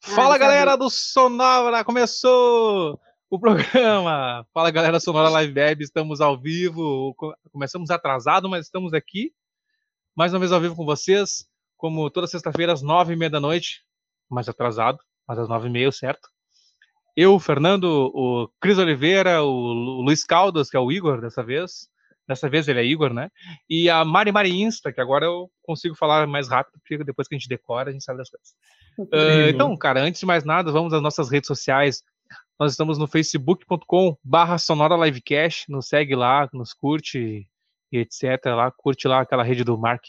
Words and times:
Fala 0.00 0.36
ah, 0.36 0.38
galera 0.38 0.76
do 0.76 0.88
Sonora, 0.88 1.84
começou 1.84 2.98
o 3.28 3.38
programa. 3.38 4.46
Fala 4.54 4.70
galera 4.70 5.00
Sonora 5.00 5.28
Live 5.28 5.58
Web, 5.58 5.84
estamos 5.84 6.20
ao 6.20 6.40
vivo. 6.40 7.14
Começamos 7.52 7.90
atrasado, 7.90 8.48
mas 8.48 8.66
estamos 8.66 8.94
aqui 8.94 9.32
mais 10.18 10.32
uma 10.32 10.40
vez 10.40 10.50
ao 10.50 10.60
vivo 10.60 10.74
com 10.74 10.84
vocês, 10.84 11.46
como 11.76 12.10
toda 12.10 12.26
sexta-feira 12.26 12.72
às 12.72 12.82
nove 12.82 13.12
e 13.12 13.16
meia 13.16 13.30
da 13.30 13.38
noite, 13.38 13.84
mais 14.28 14.48
atrasado, 14.48 14.98
mas 15.28 15.38
às 15.38 15.48
nove 15.48 15.68
e 15.68 15.70
meia, 15.70 15.92
certo? 15.92 16.28
Eu, 17.16 17.36
o 17.36 17.38
Fernando, 17.38 18.10
o 18.12 18.50
Cris 18.60 18.78
Oliveira, 18.78 19.44
o 19.44 20.02
Luiz 20.02 20.24
Caldas, 20.24 20.68
que 20.68 20.76
é 20.76 20.80
o 20.80 20.90
Igor 20.90 21.20
dessa 21.20 21.40
vez. 21.40 21.88
Dessa 22.28 22.48
vez 22.48 22.68
ele 22.68 22.80
é 22.80 22.84
Igor, 22.84 23.14
né? 23.14 23.30
E 23.70 23.88
a 23.88 24.04
Mari 24.04 24.30
Mari 24.30 24.50
Insta, 24.50 24.92
que 24.92 25.00
agora 25.00 25.24
eu 25.24 25.50
consigo 25.62 25.94
falar 25.94 26.26
mais 26.26 26.46
rápido, 26.48 26.78
porque 26.78 27.02
depois 27.02 27.26
que 27.26 27.34
a 27.34 27.38
gente 27.38 27.48
decora, 27.48 27.88
a 27.88 27.92
gente 27.92 28.04
sabe 28.04 28.18
das 28.18 28.28
coisas. 28.28 28.50
Uh, 28.98 29.48
então, 29.48 29.74
cara, 29.76 30.02
antes 30.02 30.20
de 30.20 30.26
mais 30.26 30.44
nada, 30.44 30.70
vamos 30.70 30.92
às 30.92 31.00
nossas 31.00 31.30
redes 31.30 31.46
sociais. 31.46 32.02
Nós 32.60 32.72
estamos 32.72 32.98
no 32.98 33.06
facebook.com 33.06 34.16
barra 34.22 34.58
Sonora 34.58 34.96
Livecast, 34.96 35.70
nos 35.70 35.88
segue 35.88 36.14
lá, 36.14 36.48
nos 36.52 36.74
curte 36.74 37.48
e 37.90 37.98
etc. 37.98 38.44
Lá, 38.46 38.70
curte 38.70 39.08
lá 39.08 39.20
aquela 39.20 39.42
rede 39.42 39.64
do 39.64 39.78
Mark. 39.78 40.04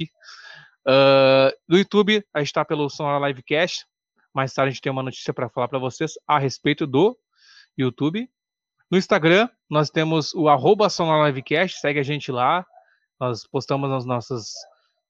Uh, 0.85 1.55
no 1.67 1.77
YouTube, 1.77 2.21
a 2.33 2.39
gente 2.39 2.47
está 2.47 2.65
pelo 2.65 2.89
Sonora 2.89 3.27
Livecast. 3.27 3.85
Mais 4.33 4.53
tarde 4.53 4.69
a 4.69 4.71
gente 4.71 4.81
tem 4.81 4.91
uma 4.91 5.03
notícia 5.03 5.33
para 5.33 5.47
falar 5.49 5.67
para 5.67 5.79
vocês 5.79 6.13
a 6.27 6.37
respeito 6.37 6.85
do 6.85 7.17
YouTube. 7.77 8.29
No 8.91 8.97
Instagram, 8.97 9.47
nós 9.69 9.89
temos 9.89 10.33
o 10.33 10.49
arroba 10.49 10.89
segue 10.89 11.99
a 11.99 12.03
gente 12.03 12.31
lá. 12.31 12.65
Nós 13.19 13.45
postamos 13.45 13.91
as 13.91 14.05
nossas 14.05 14.53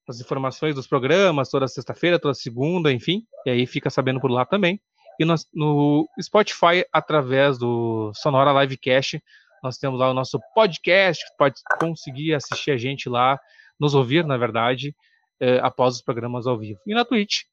as 0.09 0.19
informações 0.19 0.73
dos 0.73 0.87
programas 0.87 1.49
toda 1.49 1.67
sexta-feira, 1.67 2.19
toda 2.19 2.33
segunda, 2.33 2.91
enfim, 2.91 3.21
e 3.45 3.51
aí 3.51 3.67
fica 3.67 3.91
sabendo 3.91 4.19
por 4.19 4.31
lá 4.31 4.43
também. 4.43 4.81
E 5.19 5.25
nós, 5.25 5.45
no 5.53 6.09
Spotify, 6.19 6.83
através 6.91 7.59
do 7.59 8.11
Sonora 8.15 8.59
Livecast, 8.59 9.21
nós 9.61 9.77
temos 9.77 9.99
lá 9.99 10.09
o 10.09 10.13
nosso 10.13 10.39
podcast, 10.55 11.23
pode 11.37 11.61
conseguir 11.79 12.33
assistir 12.33 12.71
a 12.71 12.77
gente 12.77 13.07
lá, 13.07 13.37
nos 13.79 13.93
ouvir, 13.93 14.25
na 14.25 14.37
verdade, 14.37 14.95
eh, 15.39 15.59
após 15.61 15.95
os 15.95 16.01
programas 16.01 16.47
ao 16.47 16.57
vivo. 16.57 16.79
E 16.87 16.93
na 16.95 17.05
Twitch, 17.05 17.43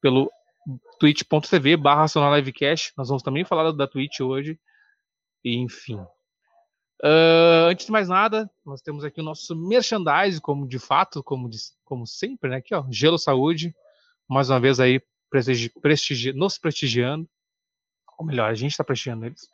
pelo 0.00 0.28
twitch.tv 0.98 1.76
barra 1.76 2.06
Livecast, 2.36 2.92
nós 2.96 3.08
vamos 3.08 3.22
também 3.22 3.44
falar 3.44 3.70
da 3.70 3.86
Twitch 3.86 4.20
hoje, 4.20 4.58
enfim. 5.44 6.00
Uh, 7.02 7.68
antes 7.68 7.86
de 7.86 7.92
mais 7.92 8.08
nada, 8.08 8.50
nós 8.64 8.80
temos 8.80 9.04
aqui 9.04 9.20
o 9.20 9.24
nosso 9.24 9.54
merchandise, 9.54 10.40
como 10.40 10.66
de 10.66 10.78
fato, 10.78 11.22
como, 11.22 11.50
de, 11.50 11.58
como 11.84 12.06
sempre, 12.06 12.48
né? 12.48 12.56
Aqui, 12.56 12.74
ó, 12.74 12.84
Gelo 12.90 13.18
Saúde, 13.18 13.74
mais 14.28 14.48
uma 14.48 14.58
vez 14.58 14.80
aí 14.80 15.02
prestigi, 15.28 15.68
prestigi, 15.80 16.32
nos 16.32 16.56
prestigiando. 16.56 17.28
Ou 18.18 18.24
melhor, 18.24 18.50
a 18.50 18.54
gente 18.54 18.70
está 18.70 18.84
prestigiando 18.84 19.26
eles. 19.26 19.48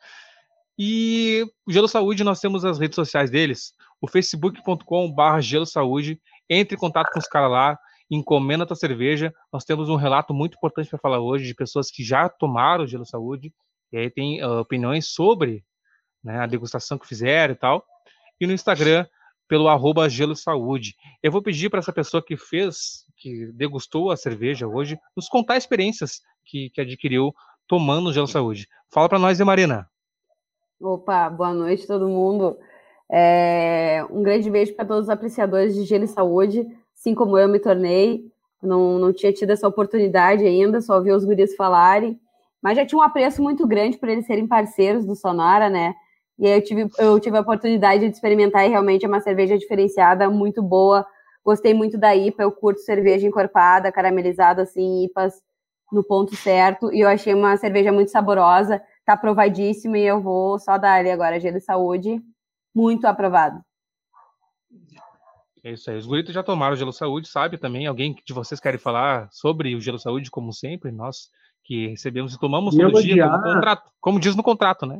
E 0.77 1.45
Gelo 1.67 1.87
Saúde, 1.87 2.23
nós 2.23 2.39
temos 2.39 2.63
as 2.63 2.79
redes 2.79 2.95
sociais 2.95 3.29
deles, 3.29 3.73
o 3.99 4.07
facebook.com.br 4.07 5.41
Gelo 5.41 5.65
Saúde. 5.65 6.21
Entre 6.49 6.75
em 6.75 6.79
contato 6.79 7.11
com 7.11 7.19
os 7.19 7.27
caras 7.27 7.51
lá, 7.51 7.79
encomenda 8.09 8.65
tua 8.65 8.75
cerveja. 8.75 9.33
Nós 9.51 9.65
temos 9.65 9.89
um 9.89 9.95
relato 9.95 10.33
muito 10.33 10.55
importante 10.55 10.89
para 10.89 10.99
falar 10.99 11.19
hoje 11.19 11.45
de 11.45 11.55
pessoas 11.55 11.89
que 11.89 12.03
já 12.03 12.29
tomaram 12.29 12.87
Gelo 12.87 13.05
Saúde, 13.05 13.53
e 13.91 13.97
aí 13.97 14.09
tem 14.09 14.43
uh, 14.43 14.59
opiniões 14.59 15.07
sobre 15.07 15.65
né, 16.23 16.39
a 16.39 16.45
degustação 16.45 16.97
que 16.97 17.07
fizeram 17.07 17.53
e 17.53 17.57
tal. 17.57 17.85
E 18.39 18.47
no 18.47 18.53
Instagram, 18.53 19.05
pelo 19.47 19.67
arroba 19.67 20.07
Gelo 20.07 20.35
Saúde. 20.35 20.95
Eu 21.21 21.31
vou 21.31 21.41
pedir 21.41 21.69
para 21.69 21.79
essa 21.79 21.91
pessoa 21.91 22.23
que 22.23 22.37
fez, 22.37 23.05
que 23.17 23.51
degustou 23.53 24.09
a 24.09 24.15
cerveja 24.15 24.67
hoje, 24.67 24.97
nos 25.15 25.27
contar 25.27 25.57
experiências 25.57 26.21
que, 26.45 26.69
que 26.69 26.81
adquiriu 26.81 27.33
tomando 27.67 28.13
Gelo 28.13 28.27
Saúde. 28.27 28.67
Fala 28.89 29.09
para 29.09 29.19
nós, 29.19 29.39
Marina. 29.41 29.89
Opa, 30.79 31.29
boa 31.29 31.53
noite 31.53 31.85
todo 31.85 32.07
mundo. 32.07 32.57
É, 33.11 34.05
um 34.09 34.23
grande 34.23 34.49
beijo 34.49 34.73
para 34.73 34.85
todos 34.85 35.03
os 35.03 35.09
apreciadores 35.09 35.75
de 35.75 35.83
Gelo 35.83 36.05
e 36.05 36.07
Saúde. 36.07 36.65
Assim 36.97 37.13
como 37.13 37.37
eu 37.37 37.49
me 37.49 37.59
tornei, 37.59 38.31
não, 38.61 38.99
não 38.99 39.11
tinha 39.11 39.33
tido 39.33 39.49
essa 39.49 39.67
oportunidade 39.67 40.45
ainda, 40.45 40.79
só 40.81 40.95
ouvi 40.95 41.11
os 41.11 41.25
guris 41.25 41.55
falarem, 41.55 42.19
mas 42.61 42.77
já 42.77 42.85
tinha 42.85 42.99
um 42.99 43.01
apreço 43.01 43.41
muito 43.41 43.67
grande 43.67 43.97
por 43.97 44.07
eles 44.07 44.25
serem 44.25 44.47
parceiros 44.47 45.05
do 45.05 45.15
Sonora, 45.15 45.69
né? 45.69 45.93
E 46.39 46.47
aí 46.47 46.57
eu 46.57 46.63
tive, 46.63 46.87
eu 46.97 47.19
tive 47.19 47.37
a 47.37 47.41
oportunidade 47.41 48.07
de 48.07 48.15
experimentar 48.15 48.65
e 48.65 48.69
realmente 48.69 49.05
é 49.05 49.07
uma 49.07 49.21
cerveja 49.21 49.57
diferenciada, 49.57 50.29
muito 50.29 50.61
boa. 50.61 51.05
Gostei 51.43 51.73
muito 51.73 51.97
da 51.97 52.15
IPA, 52.15 52.43
eu 52.43 52.51
curto 52.51 52.81
cerveja 52.81 53.27
encorpada, 53.27 53.91
caramelizada, 53.91 54.61
assim, 54.61 55.05
IPAs 55.05 55.33
no 55.91 56.03
ponto 56.03 56.35
certo. 56.35 56.93
E 56.93 57.01
eu 57.01 57.09
achei 57.09 57.33
uma 57.33 57.57
cerveja 57.57 57.91
muito 57.91 58.11
saborosa, 58.11 58.81
tá 59.05 59.13
aprovadíssima 59.13 59.97
e 59.97 60.03
eu 60.03 60.21
vou 60.21 60.57
só 60.59 60.77
dar 60.77 60.93
ali 60.93 61.11
agora, 61.11 61.39
gelo 61.39 61.57
de 61.57 61.63
saúde, 61.63 62.21
muito 62.73 63.05
aprovado. 63.05 63.59
É 65.63 65.73
isso 65.73 65.91
aí. 65.91 65.97
Os 65.97 66.07
guritos 66.07 66.33
já 66.33 66.41
tomaram 66.41 66.75
gelo 66.75 66.91
saúde, 66.91 67.27
sabe 67.27 67.57
também? 67.57 67.85
Alguém 67.85 68.15
de 68.25 68.33
vocês 68.33 68.59
quer 68.59 68.79
falar 68.79 69.27
sobre 69.31 69.75
o 69.75 69.81
gelo 69.81 69.99
saúde, 69.99 70.31
como 70.31 70.51
sempre? 70.51 70.91
Nós 70.91 71.29
que 71.63 71.87
recebemos 71.87 72.33
e 72.33 72.39
tomamos 72.39 72.75
todo 72.75 73.01
dia, 73.03 73.29
como, 73.29 73.43
contrato, 73.43 73.91
como 73.99 74.19
diz 74.19 74.35
no 74.35 74.41
contrato, 74.41 74.85
né? 74.85 74.99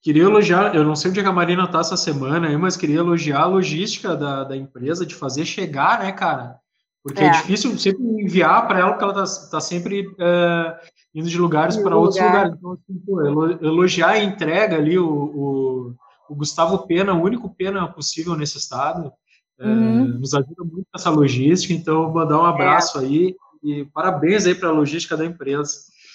Queria 0.00 0.22
elogiar, 0.22 0.74
eu 0.74 0.84
não 0.84 0.94
sei 0.94 1.10
onde 1.10 1.20
é 1.20 1.24
a 1.24 1.32
Marina 1.32 1.66
tá 1.66 1.80
essa 1.80 1.96
semana, 1.96 2.56
mas 2.56 2.76
queria 2.76 2.98
elogiar 2.98 3.40
a 3.40 3.46
logística 3.46 4.16
da, 4.16 4.44
da 4.44 4.56
empresa 4.56 5.04
de 5.04 5.14
fazer 5.14 5.44
chegar, 5.44 5.98
né, 5.98 6.12
cara? 6.12 6.56
Porque 7.02 7.22
é, 7.22 7.26
é 7.26 7.30
difícil 7.30 7.76
sempre 7.78 8.02
enviar 8.02 8.66
para 8.68 8.80
ela, 8.80 8.90
porque 8.92 9.04
ela 9.04 9.14
tá, 9.14 9.24
tá 9.50 9.60
sempre 9.60 10.06
uh, 10.06 10.76
indo 11.14 11.28
de 11.28 11.38
lugares 11.38 11.76
para 11.76 11.96
outros 11.96 12.20
lugares. 12.20 12.54
Então, 12.56 12.72
assim, 12.72 12.98
pô, 13.04 13.22
elogiar 13.22 14.10
a 14.10 14.22
entrega 14.22 14.76
ali, 14.76 14.98
o, 14.98 15.08
o, 15.08 15.94
o, 16.28 16.34
Gustavo 16.34 16.86
Pena, 16.86 17.14
o 17.14 17.22
único 17.22 17.52
Pena 17.54 17.88
possível 17.88 18.36
nesse 18.36 18.58
estado, 18.58 19.12
uhum. 19.58 20.02
uh, 20.02 20.18
nos 20.18 20.34
ajuda 20.34 20.62
muito 20.64 20.86
nessa 20.94 21.10
logística. 21.10 21.72
Então, 21.72 22.12
mandar 22.12 22.40
um 22.40 22.46
é. 22.46 22.50
abraço 22.50 22.98
é. 22.98 23.02
aí 23.02 23.36
e 23.64 23.84
parabéns 23.86 24.46
aí 24.46 24.54
para 24.54 24.68
a 24.68 24.72
logística 24.72 25.16
da 25.16 25.24
empresa. 25.24 25.72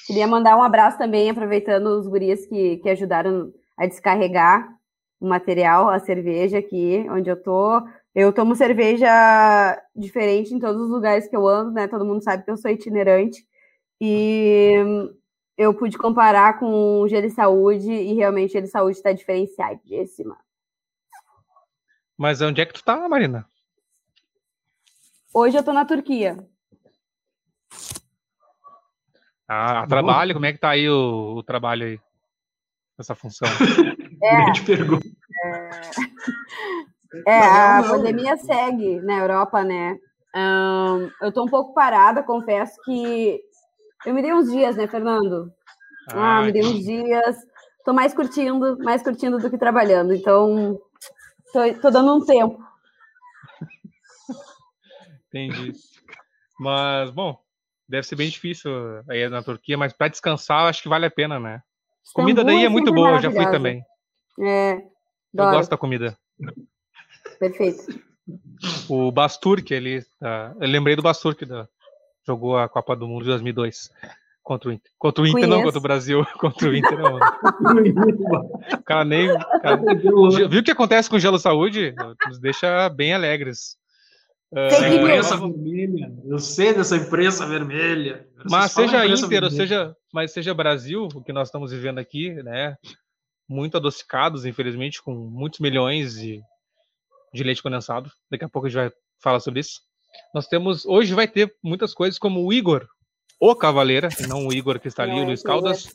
Queria 0.07 0.27
mandar 0.27 0.57
um 0.57 0.63
abraço 0.63 0.97
também, 0.97 1.29
aproveitando 1.29 1.87
os 1.87 2.07
gurias 2.07 2.45
que, 2.45 2.77
que 2.77 2.89
ajudaram 2.89 3.51
a 3.77 3.85
descarregar 3.85 4.67
o 5.19 5.27
material, 5.27 5.89
a 5.89 5.99
cerveja 5.99 6.57
aqui 6.59 7.05
onde 7.09 7.29
eu 7.29 7.41
tô. 7.41 7.81
Eu 8.13 8.31
tomo 8.31 8.55
cerveja 8.55 9.09
diferente 9.95 10.53
em 10.53 10.59
todos 10.59 10.81
os 10.81 10.89
lugares 10.89 11.27
que 11.27 11.35
eu 11.35 11.47
ando, 11.47 11.71
né? 11.71 11.87
Todo 11.87 12.05
mundo 12.05 12.23
sabe 12.23 12.43
que 12.43 12.51
eu 12.51 12.57
sou 12.57 12.69
itinerante. 12.69 13.45
E 13.99 14.75
eu 15.57 15.73
pude 15.73 15.97
comparar 15.97 16.59
com 16.59 17.01
o 17.01 17.07
Gelo 17.07 17.29
Saúde 17.29 17.91
e 17.91 18.13
realmente 18.13 18.49
o 18.49 18.53
Gelo 18.53 18.67
Saúde 18.67 18.97
está 18.97 19.11
diferenciadíssima. 19.11 20.37
Mas 22.17 22.41
onde 22.41 22.61
é 22.61 22.65
que 22.65 22.73
tu 22.73 22.83
tá, 22.83 23.07
Marina? 23.07 23.47
Hoje 25.33 25.57
eu 25.57 25.63
tô 25.63 25.73
na 25.73 25.85
Turquia. 25.85 26.37
Ah, 29.47 29.85
trabalho, 29.87 30.33
como 30.33 30.45
é 30.45 30.53
que 30.53 30.59
tá 30.59 30.69
aí 30.69 30.89
o, 30.89 31.35
o 31.37 31.43
trabalho 31.43 31.85
aí? 31.85 31.99
Essa 32.99 33.15
função? 33.15 33.47
É, 34.25 34.37
Grande 34.37 34.61
pergunta. 34.61 35.05
É, 35.43 35.69
é 37.27 37.43
a 37.43 37.81
não, 37.81 37.89
pandemia 37.89 38.37
segue 38.37 39.01
na 39.01 39.17
Europa, 39.17 39.61
né? 39.61 39.99
Um, 40.33 41.11
eu 41.21 41.29
tô 41.29 41.43
um 41.43 41.49
pouco 41.49 41.73
parada, 41.73 42.23
confesso 42.23 42.79
que 42.85 43.41
eu 44.05 44.13
me 44.13 44.21
dei 44.21 44.33
uns 44.33 44.49
dias, 44.49 44.77
né, 44.77 44.87
Fernando? 44.87 45.51
Ah, 46.09 46.41
me 46.41 46.53
dei 46.53 46.63
uns 46.63 46.85
dias. 46.85 47.37
Tô 47.83 47.91
mais 47.91 48.13
curtindo, 48.13 48.77
mais 48.79 49.03
curtindo 49.03 49.37
do 49.37 49.49
que 49.49 49.57
trabalhando. 49.57 50.13
Então, 50.13 50.79
tô, 51.51 51.73
tô 51.81 51.89
dando 51.89 52.15
um 52.15 52.25
tempo. 52.25 52.63
Entendi. 55.27 55.73
Mas, 56.59 57.09
bom, 57.09 57.37
deve 57.89 58.07
ser 58.07 58.15
bem 58.15 58.29
difícil 58.29 58.71
aí 59.09 59.27
na 59.27 59.43
Turquia, 59.43 59.77
mas 59.77 59.91
para 59.91 60.07
descansar, 60.07 60.67
acho 60.67 60.81
que 60.81 60.89
vale 60.89 61.05
a 61.05 61.11
pena, 61.11 61.39
né? 61.39 61.61
Comida 62.13 62.43
daí 62.43 62.65
é 62.65 62.69
muito 62.69 62.93
boa, 62.93 63.21
já 63.21 63.31
fui 63.31 63.45
também. 63.51 63.83
É. 64.39 64.73
Eu 65.33 65.51
gosto 65.51 65.69
da 65.69 65.77
comida. 65.77 66.17
Perfeito. 67.39 68.01
O 68.87 69.11
Basturk, 69.11 69.73
ele, 69.73 69.99
uh, 69.99 70.55
eu 70.59 70.67
lembrei 70.67 70.95
do 70.95 71.01
Basturk, 71.01 71.45
da, 71.45 71.67
jogou 72.25 72.57
a 72.57 72.69
Copa 72.69 72.95
do 72.95 73.07
Mundo 73.07 73.23
de 73.23 73.29
2002 73.29 73.89
contra 74.43 74.69
o 74.69 74.73
Inter. 74.73 74.91
Contra 74.99 75.23
o 75.23 75.27
Inter, 75.27 75.33
Conheço. 75.41 75.49
não, 75.49 75.63
contra 75.63 75.79
o 75.79 75.81
Brasil. 75.81 76.25
Contra 76.37 76.69
o 76.69 76.75
Inter, 76.75 76.99
não. 76.99 77.15
o 77.15 77.19
cara 78.85 79.05
nem. 79.05 79.27
Cara, 79.61 79.81
viu 80.49 80.59
o 80.59 80.63
que 80.63 80.71
acontece 80.71 81.09
com 81.09 81.15
o 81.15 81.19
Gelo 81.19 81.39
Saúde? 81.39 81.95
Nos 82.27 82.39
deixa 82.39 82.89
bem 82.89 83.13
alegres. 83.13 83.77
Uh, 84.53 84.93
imprensa 84.93 85.35
vermelha. 85.35 86.13
Eu 86.25 86.37
sei 86.37 86.73
dessa 86.73 86.95
imprensa 86.95 87.43
vermelha. 87.47 88.27
Mas 88.47 88.71
seja 88.71 89.03
Inter, 89.07 89.49
seja, 89.49 89.97
mas 90.13 90.31
seja 90.31 90.53
Brasil, 90.53 91.07
o 91.11 91.23
que 91.23 91.33
nós 91.33 91.47
estamos 91.47 91.71
vivendo 91.71 91.97
aqui, 91.97 92.31
né? 92.43 92.77
Muito 93.49 93.77
adocicados, 93.77 94.45
infelizmente, 94.45 95.01
com 95.01 95.11
muitos 95.11 95.59
milhões 95.59 96.13
de, 96.13 96.39
de 97.33 97.43
leite 97.43 97.63
condensado. 97.63 98.11
Daqui 98.29 98.45
a 98.45 98.49
pouco 98.49 98.67
a 98.67 98.69
gente 98.69 98.79
vai 98.79 98.91
falar 99.19 99.39
sobre 99.39 99.59
isso. 99.59 99.81
Nós 100.35 100.47
temos. 100.47 100.85
Hoje 100.85 101.15
vai 101.15 101.27
ter 101.27 101.55
muitas 101.63 101.91
coisas 101.91 102.19
como 102.19 102.45
o 102.45 102.53
Igor, 102.53 102.87
o 103.39 103.55
Cavaleira, 103.55 104.09
e 104.19 104.27
não 104.27 104.45
o 104.45 104.53
Igor 104.53 104.79
que 104.79 104.87
está 104.87 105.01
ali, 105.01 105.19
o 105.19 105.25
Luiz 105.25 105.41
Caldas. 105.41 105.91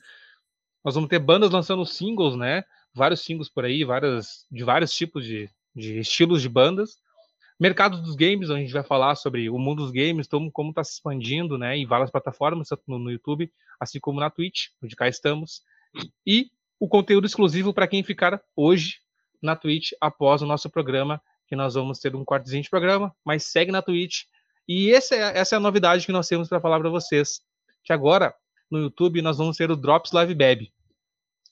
Nós 0.85 0.97
vamos 0.97 1.09
ter 1.09 1.21
bandas 1.21 1.53
lançando 1.53 1.87
singles, 1.87 2.35
né? 2.35 2.65
Vários 2.93 3.21
singles 3.21 3.49
por 3.49 3.65
aí, 3.65 3.85
várias, 3.85 4.47
de 4.51 4.65
vários 4.65 4.93
tipos 4.93 5.25
de, 5.25 5.49
de 5.77 6.01
estilos 6.01 6.43
de 6.43 6.49
bandas. 6.49 6.97
Mercado 7.59 8.01
dos 8.01 8.15
games, 8.15 8.51
a 8.51 8.57
gente 8.57 8.73
vai 8.73 8.85
falar 8.85 9.17
sobre 9.17 9.51
o 9.51 9.59
mundo 9.59 9.83
dos 9.83 9.91
games, 9.91 10.29
como 10.53 10.71
está 10.71 10.85
se 10.85 10.93
expandindo, 10.93 11.59
né, 11.59 11.77
em 11.77 11.87
várias 11.87 12.11
plataformas, 12.11 12.69
tanto 12.69 12.85
no, 12.87 13.01
no, 13.01 13.11
YouTube, 13.11 13.53
assim 13.81 13.99
como 13.99 14.21
na 14.21 14.31
Twitch, 14.31 14.69
onde 14.81 14.95
cá 14.95 15.09
estamos. 15.09 15.63
E 16.25 16.53
o 16.79 16.87
conteúdo 16.87 17.27
exclusivo 17.27 17.75
para 17.75 17.89
quem 17.89 18.05
ficar 18.05 18.41
hoje 18.55 19.01
na 19.43 19.57
Twitch 19.57 19.91
após 20.01 20.41
o 20.41 20.47
nosso 20.47 20.71
programa, 20.71 21.21
que 21.49 21.57
nós 21.57 21.75
vamos 21.75 21.99
ter 21.99 22.15
um 22.15 22.25
cortezinho 22.25 22.63
de 22.63 22.71
programa, 22.71 23.13
mas 23.25 23.45
segue 23.45 23.73
na 23.73 23.83
Twitch. 23.83 24.25
E 24.69 24.93
essa 24.93 25.17
é, 25.17 25.39
essa 25.39 25.57
é 25.57 25.59
a 25.59 25.61
novidade 25.61 26.07
que 26.07 26.13
nós 26.13 26.29
temos 26.29 26.49
para 26.49 26.61
falar 26.61 26.79
para 26.79 26.91
vocês, 26.91 27.41
que 27.83 27.93
agora 27.93 28.33
no 28.71 28.79
YouTube 28.79 29.21
nós 29.21 29.39
vamos 29.39 29.57
ter 29.57 29.69
o 29.69 29.77
Drops 29.77 30.13
Live 30.13 30.35
Beb. 30.35 30.73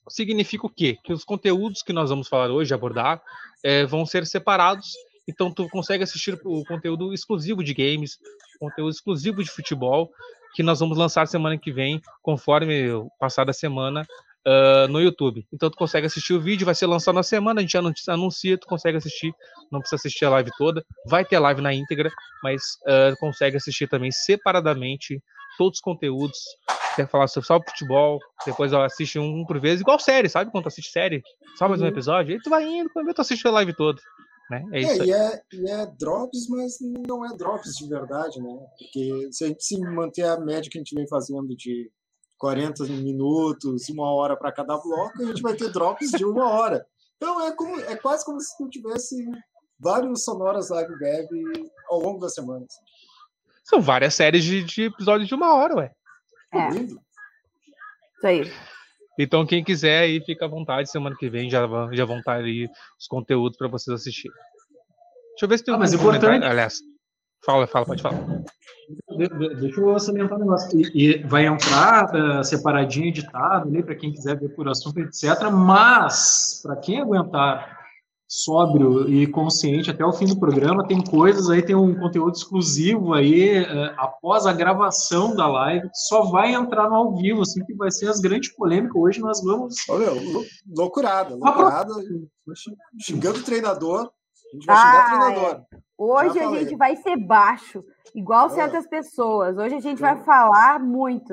Significa 0.08 0.66
o 0.66 0.70
quê? 0.70 0.98
Que 1.02 1.12
os 1.12 1.24
conteúdos 1.24 1.82
que 1.82 1.92
nós 1.92 2.10
vamos 2.10 2.28
falar 2.28 2.50
hoje, 2.50 2.72
abordar, 2.72 3.20
é, 3.64 3.84
vão 3.84 4.06
ser 4.06 4.24
separados 4.24 4.92
então 5.28 5.52
tu 5.52 5.68
consegue 5.68 6.04
assistir 6.04 6.38
o 6.44 6.64
conteúdo 6.64 7.12
exclusivo 7.12 7.62
de 7.62 7.74
games, 7.74 8.18
conteúdo 8.58 8.90
exclusivo 8.90 9.42
de 9.42 9.50
futebol, 9.50 10.10
que 10.54 10.62
nós 10.62 10.80
vamos 10.80 10.96
lançar 10.96 11.26
semana 11.26 11.58
que 11.58 11.72
vem, 11.72 12.00
conforme 12.22 12.88
passar 13.18 13.48
a 13.50 13.52
semana, 13.52 14.06
uh, 14.46 14.88
no 14.88 15.00
YouTube. 15.00 15.46
Então 15.52 15.68
tu 15.68 15.76
consegue 15.76 16.06
assistir 16.06 16.32
o 16.32 16.40
vídeo, 16.40 16.64
vai 16.64 16.74
ser 16.74 16.86
lançado 16.86 17.16
na 17.16 17.22
semana, 17.22 17.60
a 17.60 17.62
gente 17.62 17.76
anuncia, 18.08 18.56
tu 18.56 18.66
consegue 18.66 18.96
assistir, 18.96 19.34
não 19.70 19.80
precisa 19.80 19.96
assistir 19.96 20.24
a 20.24 20.30
live 20.30 20.50
toda, 20.56 20.84
vai 21.06 21.24
ter 21.24 21.38
live 21.38 21.60
na 21.60 21.74
íntegra, 21.74 22.10
mas 22.42 22.62
uh, 22.86 23.16
consegue 23.18 23.56
assistir 23.56 23.88
também 23.88 24.10
separadamente 24.12 25.20
todos 25.58 25.78
os 25.78 25.82
conteúdos, 25.82 26.38
quer 26.94 27.08
falar 27.08 27.28
sobre 27.28 27.46
só 27.46 27.60
futebol, 27.60 28.18
depois 28.44 28.72
assiste 28.72 29.18
um, 29.18 29.40
um 29.40 29.44
por 29.44 29.58
vez, 29.58 29.80
igual 29.80 29.98
série, 29.98 30.28
sabe? 30.28 30.50
Quando 30.50 30.64
tu 30.64 30.68
assiste 30.68 30.90
série, 30.90 31.22
só 31.56 31.68
mais 31.68 31.80
um 31.80 31.84
uhum. 31.84 31.90
episódio, 31.90 32.34
aí 32.34 32.42
tu 32.42 32.50
vai 32.50 32.64
indo, 32.64 32.90
quando 32.90 33.12
tu 33.12 33.20
assiste 33.20 33.46
a 33.46 33.50
live 33.50 33.74
toda. 33.74 34.00
Né? 34.50 34.64
É, 34.72 34.82
é 34.82 34.96
e, 35.04 35.12
é, 35.12 35.42
e 35.52 35.70
é 35.70 35.86
drops, 35.98 36.48
mas 36.48 36.76
não 36.80 37.24
é 37.24 37.36
drops 37.36 37.74
de 37.74 37.88
verdade, 37.88 38.40
né? 38.40 38.56
Porque 38.78 39.28
se 39.32 39.44
a 39.44 39.48
gente 39.48 39.64
se 39.64 39.80
manter 39.80 40.22
a 40.22 40.38
média 40.38 40.70
que 40.70 40.78
a 40.78 40.80
gente 40.80 40.94
vem 40.94 41.08
fazendo 41.08 41.48
de 41.56 41.90
40 42.38 42.84
minutos, 42.84 43.88
uma 43.88 44.12
hora 44.14 44.36
para 44.36 44.52
cada 44.52 44.76
bloco, 44.78 45.22
a 45.22 45.26
gente 45.26 45.42
vai 45.42 45.54
ter 45.54 45.72
drops 45.72 46.10
de 46.10 46.24
uma 46.24 46.48
hora. 46.48 46.86
Então 47.16 47.40
é, 47.40 47.52
como, 47.52 47.80
é 47.80 47.96
quase 47.96 48.24
como 48.24 48.40
se 48.40 48.56
tu 48.56 48.68
tivesse 48.68 49.16
vários 49.80 50.24
sonoras 50.24 50.70
live 50.70 50.94
web 51.02 51.70
ao 51.88 52.00
longo 52.00 52.20
da 52.20 52.28
semana. 52.28 52.64
Assim. 52.64 52.80
São 53.64 53.80
várias 53.80 54.14
séries 54.14 54.44
de, 54.44 54.62
de 54.62 54.82
episódios 54.84 55.28
de 55.28 55.34
uma 55.34 55.54
hora, 55.54 55.76
ué. 55.76 55.92
É. 56.52 56.70
Lindo. 56.70 57.00
Isso 58.16 58.26
aí. 58.26 58.52
Então, 59.18 59.46
quem 59.46 59.64
quiser 59.64 60.02
aí, 60.02 60.20
fica 60.20 60.44
à 60.44 60.48
vontade. 60.48 60.90
Semana 60.90 61.16
que 61.18 61.28
vem 61.28 61.48
já, 61.50 61.66
já 61.92 62.04
vão 62.04 62.18
estar 62.18 62.36
aí 62.36 62.68
os 62.98 63.06
conteúdos 63.06 63.56
para 63.56 63.68
vocês 63.68 63.94
assistirem. 63.94 64.36
Deixa 65.30 65.44
eu 65.44 65.48
ver 65.48 65.58
se 65.58 65.64
tem 65.64 65.74
ah, 65.74 65.78
mas 65.78 65.92
importante. 65.92 66.44
Aliás, 66.44 66.78
fala, 67.44 67.66
fala, 67.66 67.86
pode 67.86 68.02
falar. 68.02 68.42
Deixa 69.58 69.80
eu 69.80 69.98
salientar 69.98 70.38
um 70.38 70.42
negócio. 70.42 70.80
E, 70.80 70.90
e 70.94 71.22
vai 71.24 71.46
entrar 71.46 72.14
uh, 72.14 72.44
separadinho, 72.44 73.08
editado 73.08 73.68
ali, 73.68 73.82
para 73.82 73.94
quem 73.94 74.12
quiser 74.12 74.38
ver 74.38 74.50
por 74.50 74.68
assunto, 74.68 74.98
etc. 75.00 75.50
Mas, 75.52 76.60
para 76.62 76.76
quem 76.76 77.00
aguentar 77.00 77.75
sóbrio 78.28 79.08
e 79.08 79.26
consciente 79.26 79.90
até 79.90 80.04
o 80.04 80.12
fim 80.12 80.26
do 80.26 80.38
programa. 80.38 80.86
Tem 80.86 81.02
coisas 81.02 81.48
aí, 81.48 81.62
tem 81.62 81.76
um 81.76 81.94
conteúdo 81.94 82.34
exclusivo 82.34 83.14
aí 83.14 83.62
uh, 83.62 83.94
após 83.96 84.46
a 84.46 84.52
gravação 84.52 85.34
da 85.34 85.46
live. 85.46 85.88
Só 85.94 86.22
vai 86.22 86.54
entrar 86.54 86.88
no 86.88 86.96
ao 86.96 87.16
vivo, 87.16 87.42
assim, 87.42 87.64
que 87.64 87.74
vai 87.74 87.90
ser 87.90 88.08
as 88.08 88.18
grandes 88.18 88.52
polêmicas. 88.54 88.96
Hoje 88.96 89.20
nós 89.20 89.42
vamos. 89.42 89.76
Olha, 89.88 90.08
loucurada, 90.76 91.34
loucurada. 91.36 91.92
Xingando 93.00 93.38
o 93.38 93.44
treinador. 93.44 94.10
A 94.52 94.56
gente 94.56 94.66
vai 94.66 94.76
xingar 94.76 95.04
o 95.04 95.18
treinador. 95.18 95.62
Hoje 95.98 96.38
a 96.38 96.50
gente 96.58 96.76
vai 96.76 96.96
ser 96.96 97.16
baixo, 97.16 97.82
igual 98.14 98.50
certas 98.50 98.86
pessoas. 98.86 99.56
Hoje 99.56 99.76
a 99.76 99.80
gente 99.80 100.00
vai 100.00 100.22
falar 100.24 100.80
muito. 100.80 101.32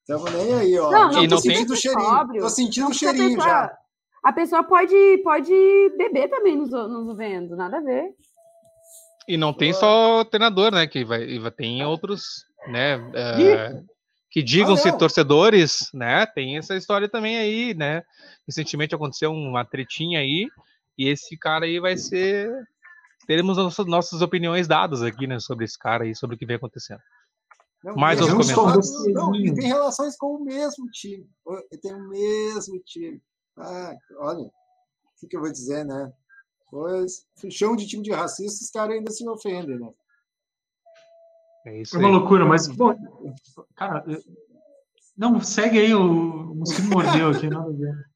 Estamos 0.00 0.32
nem 0.32 0.54
aí, 0.54 0.78
ó. 0.78 0.90
Não, 0.90 1.10
não, 1.10 1.28
tô 1.28 1.38
sentindo 1.38 1.72
o 1.72 1.76
cheirinho. 1.76 2.40
Tô 2.40 2.48
sentindo 2.48 2.88
o 2.88 2.94
cheirinho 2.94 3.40
já 3.40 3.72
a 4.26 4.32
pessoa 4.32 4.64
pode, 4.64 5.18
pode 5.22 5.52
beber 5.96 6.28
também 6.28 6.56
nos, 6.56 6.68
nos 6.68 7.16
vendo, 7.16 7.54
nada 7.54 7.76
a 7.76 7.80
ver. 7.80 8.12
E 9.28 9.36
não 9.36 9.52
tem 9.52 9.72
só 9.72 10.24
treinador, 10.24 10.72
né? 10.72 10.84
Que 10.88 11.04
vai, 11.04 11.24
tem 11.52 11.84
outros, 11.84 12.44
né? 12.66 12.96
Uh, 12.96 13.86
que 14.28 14.42
digam-se 14.42 14.90
torcedores, 14.98 15.88
né? 15.94 16.26
Tem 16.26 16.58
essa 16.58 16.74
história 16.74 17.08
também 17.08 17.38
aí, 17.38 17.72
né? 17.72 18.02
Recentemente 18.44 18.96
aconteceu 18.96 19.30
uma 19.30 19.64
tretinha 19.64 20.18
aí, 20.18 20.48
e 20.98 21.08
esse 21.08 21.38
cara 21.38 21.64
aí 21.64 21.78
vai 21.78 21.96
ser. 21.96 22.50
Teremos 23.28 23.56
nossas, 23.56 23.86
nossas 23.86 24.22
opiniões 24.22 24.66
dadas 24.66 25.02
aqui, 25.02 25.28
né? 25.28 25.38
Sobre 25.38 25.66
esse 25.66 25.78
cara 25.78 26.02
aí, 26.02 26.16
sobre 26.16 26.34
o 26.34 26.38
que 26.38 26.46
vem 26.46 26.56
acontecendo. 26.56 27.00
Não, 27.84 27.94
Mais 27.94 28.20
uns 28.20 28.32
comentários. 28.32 28.90
Não, 29.12 29.32
ele 29.36 29.54
tem 29.54 29.68
relações 29.68 30.16
com 30.16 30.34
o 30.34 30.44
mesmo 30.44 30.90
time. 30.90 31.28
Ele 31.70 31.80
tem 31.80 31.94
o 31.94 32.08
mesmo 32.08 32.80
time. 32.84 33.22
Ah, 33.58 33.94
olha, 34.18 34.42
o 34.42 34.50
que, 35.18 35.26
que 35.28 35.36
eu 35.36 35.40
vou 35.40 35.50
dizer, 35.50 35.84
né? 35.84 36.12
Pois, 36.70 37.26
chão 37.50 37.76
de 37.76 37.86
time 37.86 38.02
de 38.02 38.12
racista, 38.12 38.64
os 38.64 38.70
caras 38.70 38.96
ainda 38.96 39.10
se 39.10 39.26
ofendem, 39.28 39.78
né? 39.78 39.90
É 41.66 41.80
isso. 41.80 41.96
É 41.96 41.98
uma 41.98 42.08
loucura, 42.08 42.44
mas, 42.44 42.68
bom, 42.68 42.94
cara, 43.74 44.04
não, 45.16 45.40
segue 45.40 45.78
aí, 45.78 45.94
o, 45.94 46.52
o 46.52 46.54
mosquito 46.56 46.88
mordeu 46.88 47.30
aqui, 47.30 47.48
nada 47.48 47.70
a 47.70 47.72
ver. 47.72 48.06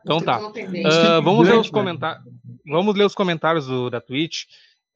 Então 0.00 0.20
tá. 0.20 0.40
Uh, 0.40 1.22
vamos 1.22 1.48
ler 1.48 1.58
os 1.58 1.70
comentários. 1.70 2.24
Vamos 2.66 2.96
ler 2.96 3.04
os 3.04 3.14
comentários 3.14 3.66
do, 3.66 3.90
da 3.90 4.00
Twitch. 4.00 4.44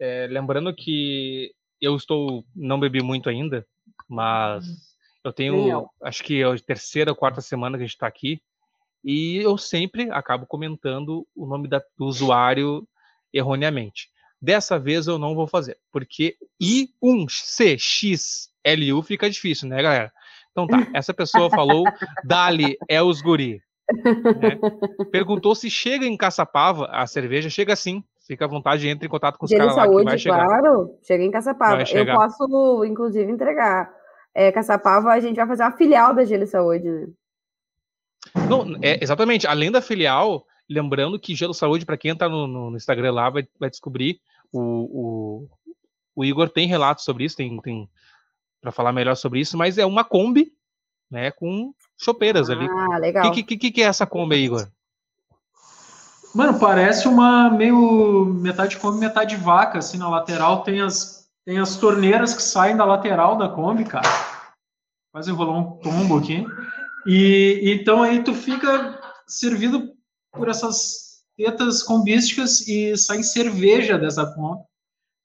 É, 0.00 0.26
lembrando 0.28 0.74
que 0.74 1.52
eu 1.80 1.96
estou. 1.96 2.44
não 2.54 2.80
bebi 2.80 3.02
muito 3.02 3.28
ainda, 3.28 3.66
mas 4.08 4.64
eu 5.24 5.32
tenho. 5.32 5.88
Acho 6.02 6.24
que 6.24 6.42
é 6.42 6.44
a 6.44 6.58
terceira 6.58 7.10
ou 7.10 7.16
quarta 7.16 7.40
semana 7.40 7.76
que 7.76 7.84
a 7.84 7.86
gente 7.86 7.94
está 7.94 8.06
aqui. 8.06 8.40
E 9.06 9.36
eu 9.36 9.56
sempre 9.56 10.10
acabo 10.10 10.44
comentando 10.46 11.24
o 11.36 11.46
nome 11.46 11.68
da, 11.68 11.80
do 11.96 12.06
usuário 12.06 12.84
erroneamente. 13.32 14.08
Dessa 14.42 14.80
vez 14.80 15.06
eu 15.06 15.16
não 15.16 15.36
vou 15.36 15.46
fazer, 15.46 15.78
porque 15.92 16.34
I1CXLU 16.60 19.04
fica 19.04 19.30
difícil, 19.30 19.68
né, 19.68 19.80
galera? 19.80 20.12
Então 20.50 20.66
tá, 20.66 20.78
essa 20.92 21.14
pessoa 21.14 21.48
falou 21.48 21.84
Dali 22.24 22.76
é 22.88 23.00
os 23.00 23.22
guri. 23.22 23.62
Né? 23.94 24.58
Perguntou 25.12 25.54
se 25.54 25.70
chega 25.70 26.04
em 26.04 26.16
Caçapava, 26.16 26.86
a 26.86 27.06
cerveja 27.06 27.48
chega 27.48 27.76
sim. 27.76 28.02
Fica 28.26 28.44
à 28.44 28.48
vontade, 28.48 28.88
entre 28.88 29.06
em 29.06 29.10
contato 29.10 29.38
com 29.38 29.46
os 29.46 29.52
caras 29.52 29.76
lá 29.76 29.88
que 29.88 30.02
vai 30.02 30.18
chegar. 30.18 30.46
Claro, 30.46 30.98
chega 31.04 31.22
em 31.22 31.30
Caçapava. 31.30 31.80
Eu 31.80 32.06
posso, 32.06 32.84
inclusive, 32.84 33.30
entregar. 33.30 33.88
É, 34.34 34.50
Caçapava, 34.50 35.12
a 35.12 35.20
gente 35.20 35.36
vai 35.36 35.46
fazer 35.46 35.62
uma 35.62 35.76
filial 35.76 36.12
da 36.12 36.25
Gelo 36.25 36.44
Saúde, 36.44 36.90
né? 36.90 37.06
Não, 38.49 38.76
é, 38.83 39.02
exatamente. 39.02 39.47
Além 39.47 39.71
da 39.71 39.80
filial, 39.80 40.47
lembrando 40.68 41.18
que 41.18 41.35
Gelo 41.35 41.54
Saúde, 41.54 41.87
para 41.87 41.97
quem 41.97 42.12
está 42.12 42.28
no, 42.28 42.47
no, 42.47 42.76
Instagram 42.76 43.12
lá, 43.12 43.30
vai, 43.30 43.47
vai 43.59 43.71
descobrir. 43.71 44.21
O, 44.52 44.61
o, 44.61 45.49
o, 46.14 46.25
Igor 46.25 46.49
tem 46.49 46.66
relatos 46.66 47.04
sobre 47.04 47.25
isso, 47.25 47.37
tem, 47.37 47.61
tem 47.61 47.88
para 48.61 48.73
falar 48.73 48.92
melhor 48.92 49.14
sobre 49.16 49.40
isso, 49.40 49.56
mas 49.56 49.78
é 49.78 49.87
uma 49.87 50.04
Kombi, 50.04 50.52
né, 51.11 51.30
com 51.30 51.73
chopeiras 51.97 52.50
ah, 52.50 52.52
ali. 52.52 52.68
Ah, 52.68 52.99
legal. 52.99 53.28
O 53.28 53.33
que, 53.33 53.42
que, 53.42 53.71
que, 53.71 53.83
é 53.83 53.87
essa 53.87 54.06
Kombi, 54.06 54.37
Igor? 54.37 54.68
Mano, 56.35 56.59
parece 56.59 57.09
uma 57.09 57.50
meio 57.50 58.25
metade 58.25 58.76
Kombi, 58.76 58.99
metade 58.99 59.37
vaca, 59.37 59.78
assim, 59.78 59.99
na 59.99 60.09
lateral 60.09 60.62
tem 60.62 60.80
as, 60.80 61.28
tem 61.45 61.59
as 61.59 61.76
torneiras 61.76 62.35
que 62.35 62.42
saem 62.42 62.76
da 62.76 62.85
lateral 62.85 63.37
da 63.37 63.49
Kombi, 63.49 63.85
cara. 63.85 64.09
Quase 65.12 65.30
rolou 65.30 65.56
um 65.56 65.78
tombo 65.78 66.18
aqui. 66.18 66.45
E 67.06 67.60
então 67.64 68.02
aí 68.02 68.22
tu 68.22 68.34
fica 68.34 69.00
servido 69.26 69.92
por 70.32 70.48
essas 70.48 71.25
tetas 71.36 71.82
combísticas 71.82 72.66
e 72.66 72.96
sai 72.96 73.22
cerveja 73.22 73.98
dessa 73.98 74.26
conta. 74.34 74.64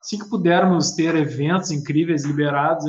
Assim 0.01 0.17
que 0.17 0.29
pudermos 0.29 0.91
ter 0.91 1.15
eventos 1.15 1.71
incríveis 1.71 2.25
liberados, 2.25 2.85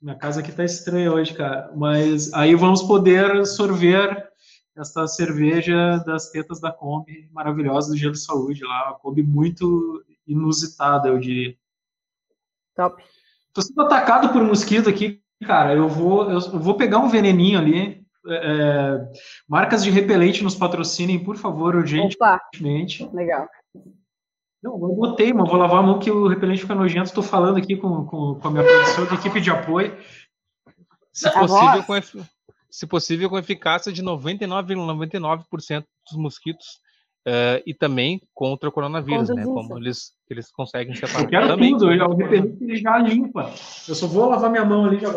minha 0.00 0.16
casa 0.16 0.40
aqui 0.40 0.50
tá 0.50 0.64
estranha 0.64 1.12
hoje, 1.12 1.34
cara, 1.34 1.70
mas 1.76 2.32
aí 2.32 2.54
vamos 2.54 2.82
poder 2.82 3.46
sorver 3.46 4.28
esta 4.76 5.06
cerveja 5.06 5.98
das 5.98 6.30
tetas 6.30 6.60
da 6.60 6.72
Kombi 6.72 7.28
maravilhosa 7.32 7.90
do 7.90 7.96
Gelo 7.96 8.16
Saúde 8.16 8.64
lá, 8.64 8.90
uma 8.90 8.98
Kombi 8.98 9.22
muito 9.22 10.04
inusitada, 10.26 11.08
eu 11.08 11.18
diria. 11.18 11.56
Top. 12.74 13.02
Tô 13.52 13.60
sendo 13.60 13.82
atacado 13.82 14.32
por 14.32 14.42
um 14.42 14.46
mosquito 14.46 14.88
aqui, 14.88 15.21
Cara, 15.46 15.74
eu 15.74 15.88
vou, 15.88 16.30
eu 16.30 16.40
vou 16.58 16.74
pegar 16.74 16.98
um 16.98 17.08
veneninho 17.08 17.58
ali. 17.58 18.02
É, 18.26 18.34
é, 18.34 19.12
marcas 19.48 19.82
de 19.82 19.90
repelente 19.90 20.44
nos 20.44 20.54
patrocinem, 20.54 21.22
por 21.22 21.36
favor, 21.36 21.74
urgentemente. 21.74 23.02
Opa, 23.02 23.16
legal. 23.16 23.48
Não, 24.62 24.74
eu 24.74 24.94
botei, 24.94 25.32
mas 25.32 25.48
vou 25.48 25.58
lavar 25.58 25.80
a 25.80 25.82
mão 25.82 25.98
que 25.98 26.10
o 26.10 26.28
repelente 26.28 26.60
fica 26.62 26.74
nojento. 26.74 27.08
Estou 27.08 27.22
falando 27.22 27.56
aqui 27.56 27.76
com, 27.76 28.04
com, 28.04 28.36
com 28.36 28.48
a 28.48 28.50
minha 28.50 28.64
produção 28.64 29.06
de 29.06 29.14
equipe 29.14 29.40
de 29.40 29.50
apoio. 29.50 29.96
Se 31.12 31.30
possível, 31.32 31.82
com, 31.82 32.26
se 32.70 32.86
possível, 32.86 33.28
com 33.28 33.38
eficácia 33.38 33.92
de 33.92 34.02
99,99% 34.02 35.44
,99 35.50 35.84
dos 36.08 36.16
mosquitos 36.16 36.81
uh, 37.26 37.62
e 37.66 37.74
também 37.74 38.20
contra 38.34 38.68
o 38.68 38.72
coronavírus, 38.72 39.28
contra 39.28 39.44
né? 39.44 39.52
Como 39.52 39.78
eles, 39.78 40.12
eles 40.28 40.50
conseguem 40.50 40.94
separar. 40.94 41.22
Eu 41.22 41.28
quero 41.28 41.48
também. 41.48 41.72
tudo, 41.72 41.86
o 41.86 42.14
repelente 42.14 42.62
ele 42.62 42.76
já 42.76 42.98
limpa. 42.98 43.52
Eu 43.88 43.94
só 43.94 44.06
vou 44.06 44.28
lavar 44.28 44.50
minha 44.50 44.64
mão 44.64 44.84
ali 44.84 44.98
já. 44.98 45.08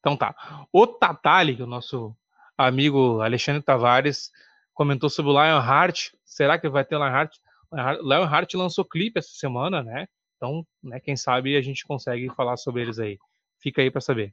Então 0.00 0.16
tá. 0.16 0.34
O 0.72 0.86
Tatali, 0.86 1.60
o 1.62 1.66
nosso 1.66 2.14
amigo 2.56 3.20
Alexandre 3.20 3.62
Tavares, 3.62 4.30
comentou 4.74 5.10
sobre 5.10 5.32
o 5.32 5.34
Lionheart. 5.34 6.12
Será 6.24 6.58
que 6.58 6.68
vai 6.68 6.84
ter 6.84 6.96
Lionheart? 6.96 7.36
Lionheart 8.02 8.54
lançou 8.54 8.84
clipe 8.84 9.18
essa 9.18 9.32
semana, 9.32 9.82
né? 9.82 10.06
Então, 10.36 10.64
né, 10.82 11.00
quem 11.00 11.16
sabe 11.16 11.56
a 11.56 11.60
gente 11.60 11.84
consegue 11.84 12.30
falar 12.30 12.56
sobre 12.56 12.82
eles 12.82 12.98
aí. 12.98 13.18
Fica 13.60 13.82
aí 13.82 13.90
para 13.90 14.00
saber. 14.00 14.32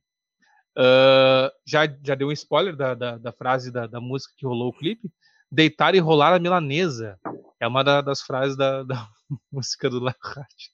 Uh, 0.78 1.50
já, 1.66 1.88
já 2.04 2.16
deu 2.16 2.28
um 2.28 2.32
spoiler 2.32 2.76
da, 2.76 2.94
da, 2.94 3.18
da 3.18 3.32
frase 3.32 3.72
da, 3.72 3.88
da, 3.88 4.00
música 4.00 4.34
que 4.38 4.46
rolou 4.46 4.70
o 4.70 4.74
clipe. 4.74 5.10
Deitar 5.52 5.96
e 5.96 6.00
rolar 6.00 6.34
a 6.34 6.40
milanesa. 6.40 7.20
É 7.60 7.68
uma 7.68 7.84
da, 7.84 8.02
das 8.02 8.22
frases 8.22 8.58
da, 8.58 8.84
da 8.84 9.08
música 9.52 9.90
do 9.90 10.00
Lionheart. 10.00 10.72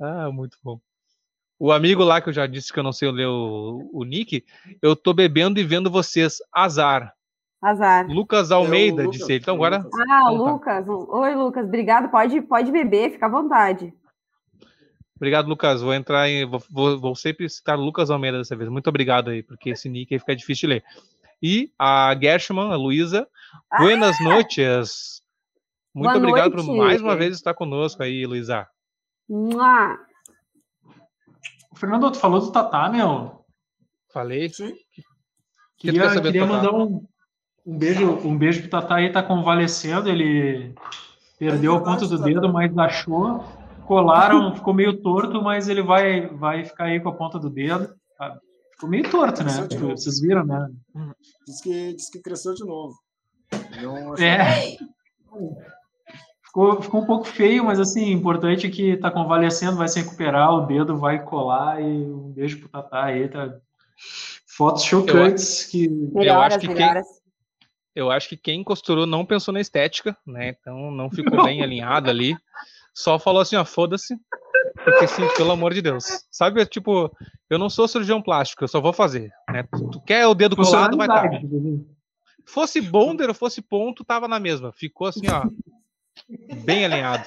Ah, 0.00 0.30
muito 0.30 0.56
bom. 0.62 0.80
O 1.58 1.70
amigo 1.70 2.02
lá 2.02 2.20
que 2.20 2.28
eu 2.28 2.32
já 2.32 2.46
disse 2.46 2.72
que 2.72 2.78
eu 2.78 2.82
não 2.82 2.92
sei 2.92 3.10
ler 3.10 3.26
o, 3.26 3.88
o 3.92 4.04
nick, 4.04 4.44
eu 4.82 4.96
tô 4.96 5.12
bebendo 5.12 5.60
e 5.60 5.64
vendo 5.64 5.90
vocês. 5.90 6.38
Azar. 6.52 7.14
Azar. 7.62 8.06
Lucas 8.10 8.50
Almeida 8.50 9.04
Lucas, 9.04 9.18
disse 9.18 9.32
ele. 9.32 9.40
Então 9.40 9.54
agora. 9.54 9.78
Ah, 9.78 10.20
então, 10.20 10.34
Lucas. 10.34 10.84
Tá. 10.84 10.92
Oi, 10.92 11.34
Lucas. 11.34 11.64
Obrigado. 11.64 12.10
Pode, 12.10 12.42
pode 12.42 12.70
beber, 12.70 13.12
fica 13.12 13.26
à 13.26 13.30
vontade. 13.30 13.94
Obrigado, 15.16 15.48
Lucas. 15.48 15.80
Vou 15.80 15.94
entrar 15.94 16.28
em. 16.28 16.44
Vou, 16.44 16.62
vou, 16.70 17.00
vou, 17.00 17.14
sempre 17.14 17.48
citar 17.48 17.78
Lucas 17.78 18.10
Almeida 18.10 18.38
dessa 18.38 18.56
vez. 18.56 18.68
Muito 18.68 18.88
obrigado 18.88 19.30
aí, 19.30 19.42
porque 19.42 19.70
esse 19.70 19.88
nick 19.88 20.12
aí 20.12 20.18
fica 20.18 20.36
difícil 20.36 20.68
de 20.68 20.74
ler. 20.74 20.84
E 21.40 21.72
a 21.78 22.14
Gershman, 22.20 22.72
a 22.72 22.76
Luísa. 22.76 23.26
Ah! 23.70 23.78
Buenas 23.78 24.20
noites. 24.20 25.22
Muito 25.94 26.10
Boa 26.10 26.16
obrigado 26.16 26.54
noite. 26.54 26.66
por 26.66 26.76
mais 26.76 27.00
uma 27.00 27.16
vez 27.16 27.36
estar 27.36 27.54
conosco 27.54 28.02
aí, 28.02 28.26
Luísa. 28.26 28.66
Fernando, 31.76 32.10
tu 32.10 32.18
falou 32.18 32.40
do 32.40 32.50
Tatá, 32.50 32.88
meu? 32.88 33.44
Falei. 34.12 34.48
Sim. 34.48 34.74
Que 35.76 35.90
queria, 35.90 36.20
queria 36.20 36.46
mandar 36.46 36.72
um, 36.72 37.06
um 37.66 37.78
beijo, 37.78 38.10
um 38.26 38.36
beijo 38.36 38.60
pro 38.62 38.70
Tatá 38.70 38.96
aí, 38.96 39.12
tá 39.12 39.22
convalescendo, 39.22 40.08
ele 40.08 40.74
perdeu 41.38 41.76
a 41.76 41.82
ponta 41.82 42.06
do 42.06 42.18
dedo, 42.18 42.52
mas 42.52 42.76
achou. 42.76 43.44
Colaram, 43.86 44.54
ficou 44.56 44.74
meio 44.74 45.00
torto, 45.02 45.42
mas 45.42 45.68
ele 45.68 45.82
vai, 45.82 46.26
vai 46.28 46.64
ficar 46.64 46.84
aí 46.84 47.00
com 47.00 47.08
a 47.08 47.14
ponta 47.14 47.38
do 47.38 47.50
dedo. 47.50 47.94
Tá? 48.18 48.38
Ficou 48.72 48.88
meio 48.88 49.08
torto, 49.10 49.44
né? 49.44 49.52
Vocês 49.90 50.20
viram, 50.20 50.44
né? 50.44 50.68
Diz 51.46 51.60
que, 51.60 51.94
diz 51.94 52.10
que 52.10 52.20
cresceu 52.20 52.54
de 52.54 52.64
novo. 52.64 52.94
Não 53.80 54.14
é. 54.16 54.76
Ficou, 56.44 56.80
ficou 56.80 57.02
um 57.02 57.06
pouco 57.06 57.24
feio, 57.24 57.64
mas 57.64 57.80
assim, 57.80 58.12
importante 58.12 58.68
que 58.68 58.96
tá 58.96 59.10
convalescendo, 59.10 59.76
vai 59.76 59.88
se 59.88 60.00
recuperar, 60.00 60.54
o 60.54 60.66
dedo 60.66 60.96
vai 60.96 61.22
colar 61.24 61.82
e 61.82 61.84
um 61.84 62.32
beijo 62.32 62.60
pro 62.60 62.68
Tatá 62.68 63.04
aí, 63.04 63.28
tá? 63.28 63.56
Fotos 64.46 64.84
chocantes 64.84 65.64
eu, 65.64 65.70
que. 65.70 65.88
Melhoras, 65.88 66.26
eu 66.26 66.40
acho 66.40 66.58
que 66.60 66.74
quem, 66.74 67.02
eu 67.94 68.10
acho 68.10 68.28
que 68.28 68.36
quem 68.36 68.64
costurou 68.64 69.06
não 69.06 69.26
pensou 69.26 69.52
na 69.52 69.60
estética, 69.60 70.16
né? 70.24 70.50
Então 70.60 70.90
não 70.90 71.10
ficou 71.10 71.38
não. 71.38 71.44
bem 71.44 71.62
alinhado 71.62 72.08
ali. 72.08 72.36
Só 72.94 73.18
falou 73.18 73.40
assim, 73.40 73.56
ó, 73.56 73.64
foda-se. 73.64 74.16
Porque 74.84 75.06
sim, 75.06 75.26
pelo 75.36 75.52
amor 75.52 75.74
de 75.74 75.82
Deus. 75.82 76.04
Sabe, 76.30 76.64
tipo, 76.66 77.10
eu 77.50 77.58
não 77.58 77.68
sou 77.68 77.88
cirurgião 77.88 78.22
plástico, 78.22 78.64
eu 78.64 78.68
só 78.68 78.80
vou 78.80 78.92
fazer. 78.92 79.32
Né? 79.50 79.64
Tu 79.92 80.00
quer 80.02 80.26
o 80.26 80.34
dedo 80.34 80.56
colado, 80.56 80.96
vai 80.96 81.06
estar. 81.06 81.30
Tá. 81.30 81.40
Fosse 82.44 82.80
bonder 82.80 83.28
ou 83.28 83.34
fosse 83.34 83.62
ponto, 83.62 84.04
tava 84.04 84.28
na 84.28 84.38
mesma. 84.38 84.72
Ficou 84.72 85.06
assim, 85.06 85.28
ó. 85.28 85.48
Bem 86.64 86.84
alinhado. 86.84 87.24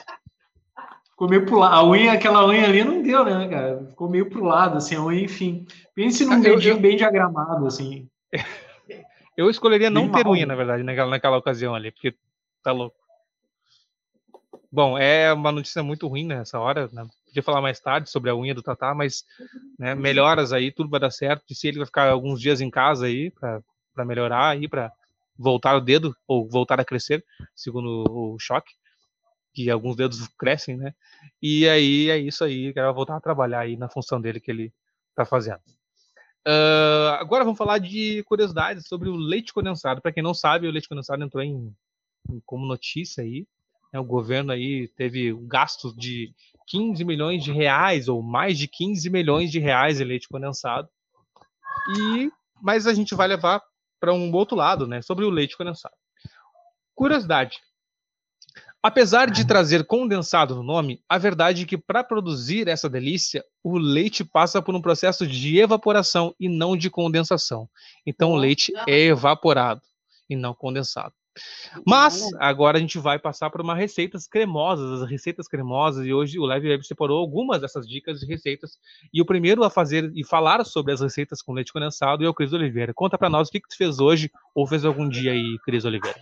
Ficou 1.09 1.27
meio 1.27 1.45
pro 1.45 1.57
lado. 1.57 1.75
A 1.75 1.83
unha, 1.83 2.13
aquela 2.13 2.45
unha 2.45 2.63
ali 2.63 2.83
não 2.83 3.01
deu, 3.01 3.25
né, 3.25 3.47
cara? 3.47 3.85
Ficou 3.89 4.07
meio 4.07 4.29
pro 4.29 4.43
lado, 4.43 4.77
assim, 4.77 4.95
a 4.95 5.03
unha, 5.03 5.23
enfim. 5.23 5.65
Pense 5.95 6.23
num 6.23 6.39
dedinho 6.39 6.75
eu... 6.75 6.79
bem 6.79 6.95
diagramado, 6.95 7.65
assim. 7.65 8.07
Eu 9.35 9.51
escolheria 9.51 9.91
não 9.91 10.03
bem 10.03 10.13
ter 10.13 10.23
mal. 10.23 10.33
unha, 10.33 10.47
na 10.47 10.55
verdade, 10.55 10.81
naquela, 10.81 11.11
naquela 11.11 11.37
ocasião 11.37 11.75
ali, 11.75 11.91
porque 11.91 12.15
tá 12.63 12.71
louco. 12.71 12.97
Bom, 14.71 14.97
é 14.97 15.31
uma 15.31 15.51
notícia 15.51 15.83
muito 15.83 16.07
ruim 16.07 16.25
nessa 16.25 16.59
hora. 16.59 16.89
Né? 16.91 17.07
Podia 17.25 17.43
falar 17.43 17.61
mais 17.61 17.79
tarde 17.79 18.09
sobre 18.09 18.31
a 18.31 18.35
unha 18.35 18.55
do 18.55 18.63
Tatá, 18.63 18.95
mas 18.95 19.23
né, 19.77 19.93
melhoras 19.93 20.51
aí, 20.51 20.71
tudo 20.71 20.89
vai 20.89 20.99
dar 20.99 21.11
certo. 21.11 21.53
Se 21.53 21.67
ele 21.67 21.77
vai 21.77 21.85
ficar 21.85 22.09
alguns 22.09 22.41
dias 22.41 22.61
em 22.61 22.69
casa 22.69 23.05
aí 23.05 23.31
para 23.31 24.05
melhorar 24.05 24.49
aí, 24.49 24.67
para 24.67 24.91
voltar 25.37 25.75
o 25.75 25.81
dedo 25.81 26.15
ou 26.27 26.49
voltar 26.49 26.79
a 26.79 26.85
crescer, 26.85 27.23
segundo 27.55 28.05
o 28.09 28.37
choque, 28.39 28.73
que 29.53 29.69
alguns 29.69 29.95
dedos 29.95 30.27
crescem, 30.37 30.77
né? 30.77 30.93
E 31.41 31.67
aí 31.67 32.09
é 32.09 32.17
isso 32.17 32.43
aí, 32.43 32.73
quero 32.73 32.93
voltar 32.93 33.15
a 33.15 33.21
trabalhar 33.21 33.61
aí 33.61 33.77
na 33.77 33.89
função 33.89 34.19
dele 34.19 34.39
que 34.39 34.51
ele 34.51 34.73
está 35.09 35.25
fazendo. 35.25 35.61
Uh, 36.47 37.11
agora 37.19 37.43
vamos 37.43 37.57
falar 37.57 37.77
de 37.77 38.23
curiosidades 38.23 38.87
sobre 38.87 39.09
o 39.09 39.15
leite 39.15 39.53
condensado. 39.53 40.01
Para 40.01 40.13
quem 40.13 40.23
não 40.23 40.33
sabe, 40.33 40.67
o 40.67 40.71
leite 40.71 40.87
condensado 40.87 41.21
entrou 41.21 41.43
em, 41.43 41.75
em 42.29 42.41
como 42.45 42.65
notícia 42.65 43.21
aí. 43.21 43.45
Né? 43.91 43.99
O 43.99 44.05
governo 44.05 44.53
aí 44.53 44.87
teve 44.95 45.33
um 45.33 45.45
gasto 45.45 45.93
de 45.95 46.33
15 46.67 47.03
milhões 47.03 47.43
de 47.43 47.51
reais 47.51 48.07
ou 48.07 48.21
mais 48.21 48.57
de 48.57 48.67
15 48.67 49.09
milhões 49.09 49.51
de 49.51 49.59
reais 49.59 49.99
em 49.99 50.05
leite 50.05 50.29
condensado. 50.29 50.87
E 51.97 52.31
mas 52.61 52.87
a 52.87 52.93
gente 52.93 53.13
vai 53.13 53.27
levar 53.27 53.61
para 53.99 54.13
um 54.13 54.31
outro 54.33 54.55
lado, 54.55 54.87
né, 54.87 55.01
sobre 55.01 55.25
o 55.25 55.29
leite 55.29 55.57
condensado. 55.57 55.95
Curiosidade. 56.95 57.59
Apesar 58.81 59.29
de 59.29 59.45
trazer 59.45 59.85
condensado 59.85 60.55
no 60.55 60.63
nome, 60.63 61.01
a 61.09 61.17
verdade 61.17 61.63
é 61.63 61.65
que 61.65 61.77
para 61.77 62.03
produzir 62.03 62.67
essa 62.67 62.89
delícia, 62.89 63.43
o 63.63 63.77
leite 63.77 64.23
passa 64.23 64.61
por 64.61 64.73
um 64.75 64.81
processo 64.81 65.27
de 65.27 65.59
evaporação 65.59 66.33
e 66.39 66.47
não 66.47 66.77
de 66.77 66.89
condensação. 66.89 67.67
Então 68.05 68.31
o 68.31 68.37
leite 68.37 68.71
é 68.87 68.97
evaporado 68.97 69.81
e 70.29 70.35
não 70.35 70.53
condensado. 70.53 71.13
Mas 71.85 72.27
agora 72.39 72.77
a 72.77 72.81
gente 72.81 72.97
vai 72.99 73.19
passar 73.19 73.49
por 73.49 73.61
uma 73.61 73.75
receitas 73.75 74.27
cremosas, 74.27 75.01
as 75.01 75.09
receitas 75.09 75.47
cremosas, 75.47 76.05
e 76.05 76.13
hoje 76.13 76.39
o 76.39 76.45
Leve 76.45 76.69
Web 76.69 76.85
separou 76.85 77.19
algumas 77.19 77.61
dessas 77.61 77.87
dicas 77.87 78.19
de 78.19 78.25
receitas. 78.25 78.77
E 79.13 79.21
o 79.21 79.25
primeiro 79.25 79.63
a 79.63 79.69
fazer 79.69 80.11
e 80.15 80.25
falar 80.25 80.65
sobre 80.65 80.93
as 80.93 81.01
receitas 81.01 81.41
com 81.41 81.53
leite 81.53 81.73
condensado 81.73 82.25
é 82.25 82.29
o 82.29 82.33
Cris 82.33 82.53
Oliveira. 82.53 82.93
Conta 82.93 83.17
para 83.17 83.29
nós 83.29 83.47
o 83.47 83.51
que, 83.51 83.59
que 83.59 83.69
tu 83.69 83.77
fez 83.77 83.99
hoje 83.99 84.31
ou 84.53 84.67
fez 84.67 84.85
algum 84.85 85.07
dia 85.07 85.31
aí, 85.31 85.57
Cris 85.63 85.85
Oliveira. 85.85 86.19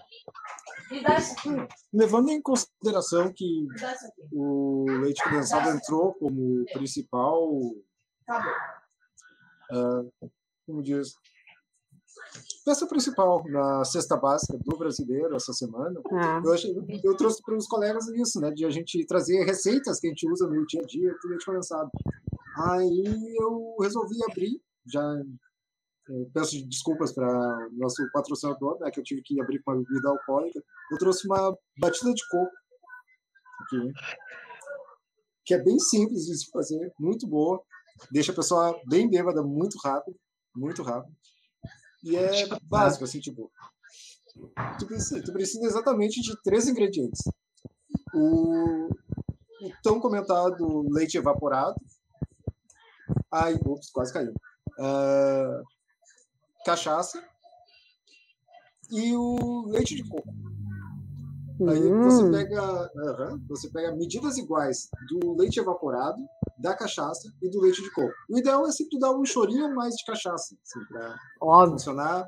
Levando 1.91 2.29
em 2.29 2.41
consideração 2.41 3.34
que 3.34 3.67
o 4.31 4.86
leite 5.01 5.24
condensado 5.24 5.69
entrou 5.69 6.13
como 6.13 6.63
principal, 6.74 7.51
uh, 9.72 10.12
como 10.65 10.84
diz, 10.84 11.15
peça 12.65 12.88
principal 12.88 13.43
na 13.48 13.86
cesta 13.86 14.17
básica 14.17 14.57
do 14.57 14.75
brasileiro 14.75 15.36
essa 15.36 15.53
semana. 15.53 16.01
Ah. 16.12 16.41
Eu, 16.43 16.51
achei, 16.51 16.75
eu, 17.03 17.15
trouxe 17.15 17.41
para 17.43 17.55
os 17.55 17.67
colegas 17.67 18.07
isso, 18.07 18.41
né? 18.41 18.50
De 18.51 18.65
a 18.65 18.69
gente 18.72 19.05
trazer 19.05 19.43
receitas 19.45 20.00
que 20.00 20.07
a 20.07 20.10
gente 20.10 20.27
usa 20.29 20.48
no 20.48 20.65
dia 20.65 20.81
a 20.81 20.86
dia 20.86 21.15
do 21.22 21.29
leite 21.29 21.45
condensado. 21.45 21.91
Aí 22.57 23.36
eu 23.39 23.75
resolvi 23.79 24.15
abrir, 24.29 24.60
já 24.91 25.01
é, 26.10 26.25
peço 26.34 26.67
desculpas 26.67 27.13
para 27.13 27.69
nosso 27.74 28.01
patrocinador, 28.12 28.79
né? 28.79 28.89
Que 28.89 29.00
eu 29.00 29.03
tive 29.03 29.22
que 29.22 29.39
abrir 29.39 29.62
com 29.62 29.72
uma 29.72 29.84
bebida 29.84 30.10
alcoólica. 30.10 30.60
Eu 30.91 30.98
trouxe 30.98 31.27
uma 31.27 31.55
batida 31.77 32.12
de 32.13 32.27
coco 32.29 32.51
aqui, 33.62 33.93
que 35.45 35.53
é 35.53 35.63
bem 35.63 35.77
simples 35.77 36.25
de 36.25 36.36
se 36.36 36.50
fazer, 36.50 36.91
muito 37.00 37.27
boa. 37.27 37.62
Deixa 38.12 38.31
a 38.31 38.36
pessoa 38.36 38.79
bem 38.88 39.10
bêbada 39.10 39.43
muito 39.43 39.77
rápido, 39.77 40.17
muito 40.55 40.81
rápido. 40.81 41.15
E 42.06 42.16
é 42.16 42.48
básico, 42.64 43.04
assim, 43.04 43.20
tipo. 43.20 43.52
Tu 44.78 44.86
precisa, 44.86 45.24
tu 45.24 45.34
precisa 45.34 45.66
exatamente 45.66 46.22
de 46.22 46.40
três 46.44 46.68
ingredientes. 46.68 47.22
O, 48.14 48.86
o 48.88 49.72
tão 49.82 50.00
comentado 50.00 50.86
leite 50.92 51.18
evaporado. 51.18 51.76
Ai, 53.32 53.56
ops, 53.66 53.90
quase 53.90 54.14
caiu. 54.14 54.34
Uh, 54.78 55.64
cachaça. 56.64 57.24
E 58.92 59.16
o 59.16 59.66
leite 59.70 59.96
de 59.96 60.08
coco. 60.08 60.32
Aí 61.62 61.90
você 61.90 62.24
hum. 62.24 62.32
pega, 62.32 62.92
você 63.48 63.70
pega 63.70 63.96
medidas 63.96 64.38
iguais 64.38 64.90
do 65.10 65.36
leite 65.38 65.60
evaporado, 65.60 66.18
da 66.58 66.76
cachaça 66.76 67.32
e 67.42 67.50
do 67.50 67.62
leite 67.62 67.82
de 67.82 67.92
coco. 67.92 68.14
O 68.30 68.38
ideal 68.38 68.68
é 68.68 68.72
sempre 68.72 69.00
dar 69.00 69.12
um 69.12 69.24
chorinho 69.24 69.74
mais 69.74 69.96
de 69.96 70.04
cachaça, 70.06 70.56
assim, 70.62 70.86
para 70.90 71.18
funcionar, 71.70 72.28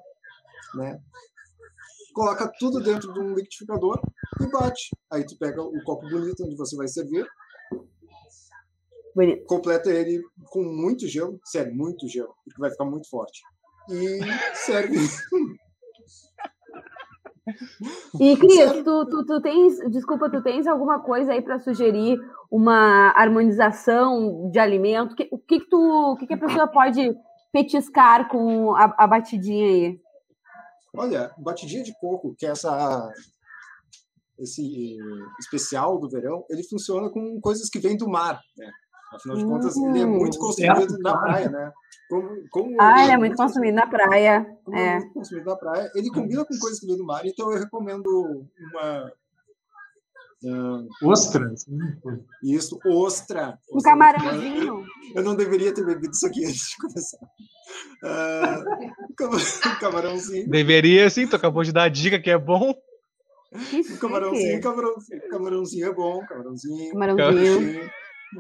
né? 0.76 1.00
Coloca 2.14 2.52
tudo 2.58 2.82
dentro 2.82 3.14
de 3.14 3.20
um 3.20 3.36
liquidificador 3.36 4.02
e 4.42 4.50
bate. 4.50 4.90
Aí 5.12 5.26
tu 5.26 5.38
pega 5.38 5.62
o 5.62 5.84
copo 5.84 6.08
bonito 6.10 6.44
onde 6.46 6.56
você 6.56 6.76
vai 6.78 6.88
servir, 6.88 7.28
Bonito. 9.14 9.46
completa 9.46 9.90
ele 9.90 10.24
com 10.46 10.64
muito 10.64 11.08
gelo, 11.08 11.40
sério, 11.44 11.76
muito 11.76 12.08
gelo, 12.08 12.34
porque 12.46 12.62
vai 12.62 12.72
ficar 12.72 12.86
muito 12.86 13.10
forte. 13.10 13.42
E 13.90 14.20
serve. 14.54 14.96
E 18.20 18.36
Cris, 18.38 18.84
tu, 18.84 19.06
tu, 19.06 19.26
tu, 19.26 19.42
tens, 19.42 19.78
desculpa, 19.90 20.30
tu 20.30 20.42
tens 20.42 20.68
alguma 20.68 21.00
coisa 21.00 21.32
aí 21.32 21.42
para 21.42 21.60
sugerir 21.60 22.20
uma 22.52 23.12
harmonização 23.16 24.50
de 24.52 24.60
alimento? 24.60 25.16
Que, 25.16 25.28
o 25.32 25.38
que, 25.38 25.60
que 25.60 25.70
tu, 25.70 25.78
o 25.78 26.16
que, 26.18 26.28
que 26.28 26.34
a 26.34 26.40
pessoa 26.40 26.68
pode 26.68 27.16
petiscar 27.52 28.28
com 28.30 28.76
a, 28.76 28.94
a 28.98 29.08
batidinha 29.08 29.68
aí? 29.68 30.00
Olha, 30.96 31.32
batidinha 31.38 31.84
de 31.84 31.94
coco, 32.00 32.36
que 32.38 32.46
é 32.46 32.50
essa 32.50 33.10
esse 34.40 34.98
especial 35.40 35.98
do 36.00 36.08
verão, 36.08 36.46
ele 36.50 36.64
funciona 36.64 37.10
com 37.10 37.40
coisas 37.42 37.70
que 37.70 37.80
vêm 37.80 37.98
do 37.98 38.08
mar, 38.08 38.40
né? 38.56 38.72
Afinal 39.14 39.38
de 39.38 39.46
contas, 39.46 39.78
ele 39.78 40.02
é 40.02 40.06
muito 40.06 40.38
hum. 40.38 40.42
consumido 40.42 40.96
é. 40.96 41.00
na 41.00 41.18
praia, 41.18 41.50
né? 41.50 41.72
Como, 42.10 42.50
como 42.50 42.82
ah, 42.82 43.04
ele 43.04 43.12
é, 43.12 43.18
muito 43.18 43.36
consumido 43.36 43.76
na 43.76 43.88
praia. 43.88 44.48
É. 44.74 44.80
é. 44.80 45.00
muito 45.00 45.14
consumido 45.14 45.50
na 45.50 45.56
praia. 45.56 45.92
Ele 45.96 46.10
combina 46.10 46.46
com 46.46 46.58
coisas 46.60 46.80
que 46.80 46.88
vêm 46.88 46.98
do 46.98 47.06
mar, 47.06 47.26
então 47.26 47.52
eu 47.52 47.60
recomendo 47.60 48.06
uma. 48.60 49.12
Uh, 50.44 50.88
ostra? 51.04 51.52
Isso, 52.44 52.80
ostra. 52.86 53.58
Um 53.74 53.82
camarãozinho. 53.82 54.86
Eu 55.16 55.24
não 55.24 55.36
deveria 55.36 55.74
ter 55.74 55.84
bebido 55.84 56.12
isso 56.14 56.28
aqui 56.28 56.46
antes 56.46 56.70
de 56.70 56.78
começar. 56.78 57.18
Uh, 58.04 59.80
camarãozinho. 59.80 60.50
Deveria 60.50 61.10
sim, 61.10 61.28
tu 61.28 61.36
acabou 61.36 61.64
de 61.64 61.74
dar 61.74 61.84
a 61.84 61.90
dica 61.90 62.20
que 62.20 62.30
é 62.30 62.38
bom. 62.38 62.74
Que 63.70 63.98
camarãozinho, 63.98 64.62
camarãozinho, 64.62 65.30
camarãozinho 65.30 65.88
é 65.88 65.94
bom, 65.94 66.26
camarãozinho. 66.26 66.92
Camarãozinho. 66.92 67.92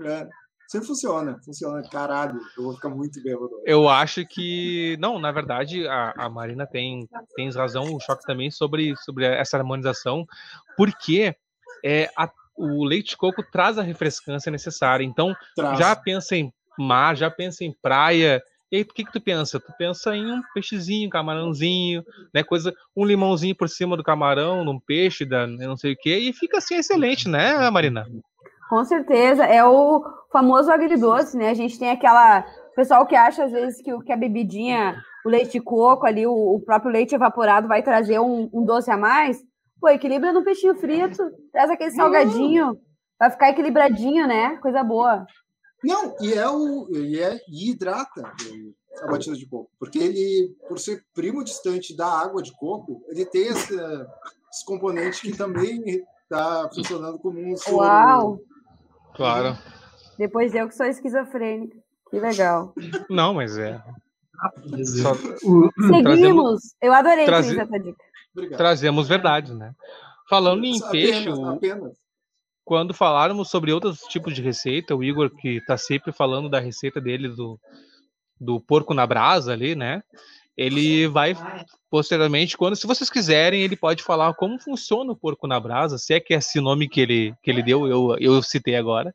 É. 0.06 0.28
Sempre 0.68 0.88
funciona, 0.88 1.40
funciona. 1.46 1.82
Caralho, 1.90 2.40
eu 2.58 2.64
vou 2.64 2.74
ficar 2.74 2.90
muito 2.90 3.24
bêbado. 3.24 3.50
Eu 3.66 3.88
acho 3.88 4.26
que. 4.26 4.98
Não, 5.00 5.18
na 5.18 5.32
verdade, 5.32 5.88
a, 5.88 6.14
a 6.18 6.30
Marina 6.30 6.68
tem, 6.68 7.08
tem 7.36 7.50
razão, 7.52 7.86
o 7.96 8.00
choque 8.02 8.26
também 8.26 8.52
sobre, 8.52 8.94
sobre 8.98 9.26
essa 9.26 9.58
harmonização, 9.58 10.28
porque 10.76 11.34
é, 11.86 12.10
a, 12.18 12.30
o 12.58 12.84
leite 12.84 13.12
de 13.12 13.18
coco 13.18 13.42
traz 13.50 13.78
a 13.78 13.82
refrescância 13.82 14.52
necessária. 14.52 15.06
Então, 15.06 15.34
traz. 15.56 15.80
já 15.80 15.96
pensa 15.96 16.36
em 16.36 16.52
mar, 16.78 17.16
já 17.16 17.32
pensa 17.32 17.64
em 17.64 17.72
praia. 17.72 18.44
E 18.70 18.76
aí, 18.76 18.82
o 18.82 18.86
que, 18.86 19.06
que 19.06 19.14
tu 19.14 19.22
pensa? 19.22 19.62
Tu 19.62 19.72
pensa 19.78 20.14
em 20.18 20.30
um 20.30 20.42
peixezinho, 20.54 21.10
camarãozinho, 21.10 22.04
né? 22.34 22.44
Coisa, 22.44 22.74
um 22.94 23.06
limãozinho 23.06 23.56
por 23.56 23.70
cima 23.70 23.96
do 23.96 24.04
camarão, 24.04 24.66
num 24.66 24.78
peixe, 24.78 25.24
da 25.24 25.48
não 25.48 25.78
sei 25.78 25.94
o 25.94 25.98
quê, 25.98 26.18
e 26.18 26.34
fica 26.34 26.58
assim 26.58 26.76
excelente, 26.76 27.30
né, 27.30 27.70
Marina? 27.70 28.06
Com 28.70 28.84
certeza. 28.84 29.44
É 29.46 29.64
o 29.64 30.04
famoso 30.32 30.72
agridoce, 30.72 31.38
né? 31.38 31.50
A 31.50 31.54
gente 31.54 31.80
tem 31.80 31.90
aquela. 31.90 32.46
pessoal 32.76 33.06
que 33.06 33.16
acha, 33.16 33.46
às 33.46 33.52
vezes, 33.52 33.82
que, 33.82 33.98
que 34.04 34.12
a 34.12 34.18
bebidinha, 34.18 34.96
o 35.26 35.30
leite 35.30 35.54
de 35.54 35.62
coco 35.62 36.06
ali, 36.06 36.26
o, 36.26 36.34
o 36.34 36.60
próprio 36.62 36.92
leite 36.92 37.16
evaporado 37.16 37.68
vai 37.68 37.82
trazer 37.82 38.20
um, 38.20 38.50
um, 38.54 38.64
doce 38.64 38.92
a 38.92 38.98
mais. 38.98 39.42
Pô, 39.80 39.90
equilibra 39.90 40.34
no 40.34 40.44
peixinho 40.44 40.76
frito, 40.76 41.24
traz 41.52 41.70
aquele 41.70 41.92
salgadinho, 41.92 42.78
vai 43.20 43.30
ficar 43.30 43.50
equilibradinho, 43.50 44.28
né? 44.28 44.58
Coisa 44.58 44.84
boa. 44.84 45.26
Não, 45.84 46.16
e 46.20 46.34
é 46.34 46.50
o. 46.50 46.88
E, 46.92 47.20
é, 47.20 47.40
e 47.48 47.72
hidrata 47.72 48.22
a 49.02 49.08
batida 49.08 49.36
de 49.36 49.48
coco. 49.48 49.70
Porque 49.80 50.00
ele, 50.00 50.56
por 50.68 50.80
ser 50.80 51.04
primo 51.14 51.44
distante 51.44 51.96
da 51.96 52.08
água 52.08 52.42
de 52.42 52.52
coco, 52.58 53.04
ele 53.10 53.26
tem 53.26 53.48
esse, 53.48 53.76
esse 54.52 54.66
componente 54.66 55.22
que 55.22 55.38
também 55.38 56.04
está 56.24 56.70
funcionando 56.74 57.20
como 57.20 57.40
um 57.40 57.56
soro. 57.56 57.78
Uau! 57.78 58.40
Claro. 59.18 59.58
Depois 60.18 60.56
eu 60.56 60.68
que 60.68 60.76
sou 60.76 60.86
esquizofrênica. 60.86 61.76
Que 62.10 62.20
legal. 62.20 62.74
Não, 63.10 63.34
mas 63.34 63.58
é. 63.58 63.82
Só... 65.02 65.16
Seguimos. 65.16 66.04
Trazemos... 66.04 66.62
Eu 66.82 66.94
adorei 66.94 67.26
Traze... 67.26 67.60
essa 67.60 67.80
dica. 67.80 68.04
Obrigado. 68.34 68.58
Trazemos 68.58 69.08
verdade, 69.08 69.54
né? 69.54 69.74
Falando 70.30 70.64
em 70.64 70.78
apenas, 70.78 70.92
peixe, 70.92 71.30
apenas. 71.30 71.98
quando 72.64 72.94
faláramos 72.94 73.50
sobre 73.50 73.74
outros 73.74 74.02
tipos 74.02 74.36
de 74.36 74.42
receita, 74.42 74.96
o 74.96 75.04
Igor, 75.04 75.32
que 75.32 75.58
está 75.58 75.78
sempre 75.78 76.12
falando 76.12 76.48
da 76.50 76.60
receita 76.60 77.02
dele 77.02 77.30
do, 77.30 77.60
do 78.40 78.60
porco 78.62 78.94
na 78.94 79.08
brasa 79.08 79.54
ali, 79.54 79.76
né? 79.76 80.04
Ele 80.58 81.08
vai 81.08 81.36
posteriormente, 81.90 82.58
quando, 82.58 82.76
se 82.76 82.88
vocês 82.88 83.10
quiserem, 83.10 83.62
ele 83.62 83.76
pode 83.76 84.04
falar 84.04 84.34
como 84.34 84.60
funciona 84.60 85.12
o 85.12 85.16
porco 85.16 85.48
na 85.48 85.60
brasa, 85.60 85.98
se 85.98 86.14
é 86.14 86.20
que 86.20 86.34
é 86.34 86.38
esse 86.38 86.60
nome 86.60 86.90
que 86.90 87.00
ele, 87.00 87.36
que 87.44 87.52
ele 87.52 87.62
deu, 87.62 87.88
eu, 87.88 88.16
eu 88.20 88.42
citei 88.42 88.76
agora, 88.76 89.14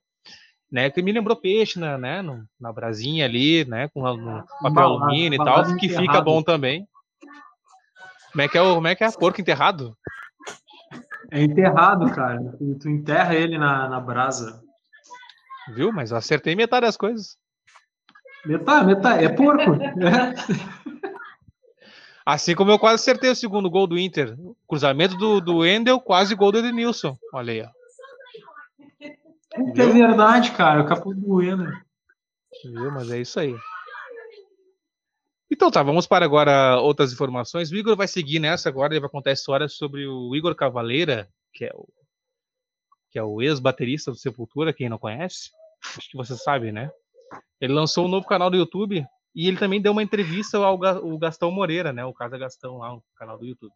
né, 0.70 0.88
que 0.88 1.02
me 1.02 1.12
lembrou 1.12 1.36
peixe 1.36 1.78
na, 1.78 1.98
né, 1.98 2.22
no, 2.22 2.44
na 2.58 2.72
brasinha 2.72 3.26
ali, 3.26 3.64
né, 3.66 3.88
com 3.88 4.00
no 4.00 4.44
papel 4.62 4.82
alumínio 4.84 5.34
e 5.34 5.44
tal, 5.44 5.76
que 5.76 5.88
fica 5.88 6.20
bom 6.20 6.42
também. 6.42 6.86
Como 8.30 8.42
é 8.42 8.48
que 8.48 8.56
é 8.56 8.62
o, 8.62 8.74
como 8.76 8.86
é 8.86 8.94
que 8.94 9.04
é 9.04 9.10
porco 9.10 9.40
enterrado? 9.40 9.94
É 11.30 11.42
enterrado, 11.42 12.10
cara. 12.14 12.38
Tu, 12.58 12.78
tu 12.78 12.88
enterra 12.88 13.34
ele 13.34 13.58
na, 13.58 13.88
na 13.88 14.00
brasa. 14.00 14.62
Viu? 15.74 15.92
Mas 15.92 16.10
eu 16.10 16.16
acertei 16.16 16.56
metade 16.56 16.86
das 16.86 16.96
coisas. 16.96 17.36
Metade, 18.44 18.86
metade. 18.86 19.24
É 19.24 19.28
porco. 19.28 19.74
É. 19.74 20.34
Assim 22.24 22.54
como 22.54 22.70
eu 22.70 22.78
quase 22.78 22.96
acertei 22.96 23.30
o 23.30 23.36
segundo 23.36 23.68
gol 23.68 23.86
do 23.86 23.98
Inter. 23.98 24.36
Cruzamento 24.68 25.16
do, 25.16 25.40
do 25.40 25.66
Endel, 25.66 26.00
quase 26.00 26.34
gol 26.34 26.52
do 26.52 26.58
Edenilson. 26.58 27.18
Olha 27.32 27.52
aí, 27.52 27.62
ó. 27.62 27.68
É 29.76 29.86
verdade, 29.86 30.52
cara. 30.52 30.82
O 30.82 30.86
capô 30.86 31.12
do 31.12 31.42
Endel. 31.42 31.72
Viu? 32.64 32.90
Mas 32.92 33.10
é 33.10 33.20
isso 33.20 33.40
aí. 33.40 33.54
Então 35.50 35.70
tá, 35.70 35.82
vamos 35.82 36.06
para 36.06 36.24
agora 36.24 36.80
outras 36.80 37.12
informações. 37.12 37.70
O 37.70 37.76
Igor 37.76 37.94
vai 37.94 38.08
seguir 38.08 38.38
nessa 38.38 38.70
agora, 38.70 38.94
ele 38.94 39.00
vai 39.00 39.10
contar 39.10 39.30
a 39.30 39.34
história 39.34 39.68
sobre 39.68 40.06
o 40.06 40.34
Igor 40.34 40.54
Cavaleira, 40.54 41.28
que 41.52 41.66
é 41.66 41.70
o, 41.74 41.86
que 43.10 43.18
é 43.18 43.22
o 43.22 43.42
ex-baterista 43.42 44.10
do 44.10 44.16
Sepultura, 44.16 44.72
quem 44.72 44.88
não 44.88 44.98
conhece. 44.98 45.50
Acho 45.98 46.08
que 46.08 46.16
você 46.16 46.34
sabe, 46.36 46.72
né? 46.72 46.90
Ele 47.60 47.74
lançou 47.74 48.06
um 48.06 48.08
novo 48.08 48.26
canal 48.26 48.48
do 48.48 48.56
YouTube 48.56 49.04
e 49.34 49.48
ele 49.48 49.56
também 49.56 49.80
deu 49.80 49.92
uma 49.92 50.02
entrevista 50.02 50.58
ao 50.58 50.74
o 50.74 51.18
Gastão 51.18 51.50
Moreira, 51.50 51.92
né? 51.92 52.04
O 52.04 52.12
Casa 52.12 52.36
Gastão 52.36 52.78
lá, 52.78 52.90
no 52.90 53.02
canal 53.16 53.38
do 53.38 53.46
YouTube. 53.46 53.72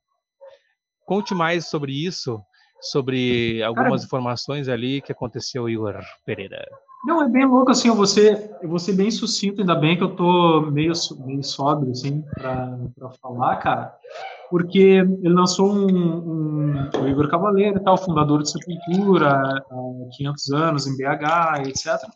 Conte 1.07 1.35
mais 1.35 1.66
sobre 1.66 1.92
isso, 1.92 2.40
sobre 2.81 3.62
algumas 3.62 4.03
Cara, 4.03 4.07
informações 4.07 4.69
ali 4.69 5.01
que 5.01 5.12
aconteceu, 5.12 5.69
Igor 5.69 5.99
Pereira. 6.25 6.66
Não, 7.05 7.23
é 7.23 7.29
bem 7.29 7.47
louco, 7.47 7.71
assim, 7.71 7.88
eu 7.88 7.95
vou 7.95 8.07
ser, 8.07 8.51
eu 8.61 8.69
vou 8.69 8.79
ser 8.79 8.95
bem 8.95 9.11
sucinto, 9.11 9.61
ainda 9.61 9.77
bem 9.77 9.97
que 9.97 10.03
eu 10.03 10.16
tô 10.16 10.62
meio, 10.62 10.92
meio 11.25 11.42
sóbrio, 11.42 11.92
assim, 11.92 12.23
para 12.35 13.11
falar, 13.23 13.57
cara, 13.57 13.95
porque 14.51 14.79
ele 14.79 15.29
lançou 15.29 15.73
um, 15.73 15.87
um, 15.87 16.90
o 17.01 17.09
Igor 17.09 17.29
Cavaleiro, 17.29 17.81
tal, 17.85 17.97
fundador 17.97 18.42
de 18.42 18.51
Sepultura, 18.51 19.31
há 19.31 19.62
500 20.16 20.51
anos 20.51 20.87
em 20.88 20.97
BH, 20.97 21.69
etc 21.69 22.11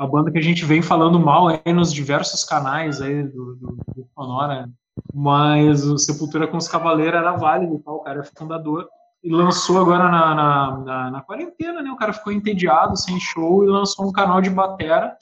a 0.00 0.06
banda 0.06 0.30
que 0.30 0.38
a 0.38 0.42
gente 0.42 0.64
vem 0.64 0.80
falando 0.80 1.20
mal 1.20 1.48
aí 1.48 1.72
nos 1.74 1.92
diversos 1.92 2.42
canais 2.42 3.02
aí 3.02 3.22
do, 3.22 3.54
do, 3.56 3.76
do 3.94 4.08
Sonora, 4.14 4.66
mas 5.12 5.84
o 5.84 5.98
Sepultura 5.98 6.48
com 6.48 6.56
os 6.56 6.66
Cavaleiros 6.66 7.20
era 7.20 7.36
válido, 7.36 7.82
tal, 7.84 7.96
o 7.96 8.02
cara 8.02 8.20
é 8.20 8.24
fundador, 8.24 8.88
e 9.22 9.30
lançou 9.30 9.78
agora 9.78 10.04
na, 10.04 10.34
na, 10.34 10.78
na, 10.78 11.10
na, 11.10 11.20
quarentena, 11.20 11.82
né, 11.82 11.90
o 11.90 11.96
cara 11.96 12.14
ficou 12.14 12.32
entediado, 12.32 12.96
sem 12.96 13.20
show, 13.20 13.62
e 13.62 13.66
lançou 13.66 14.08
um 14.08 14.12
canal 14.12 14.40
de 14.40 14.48
batera, 14.48 15.14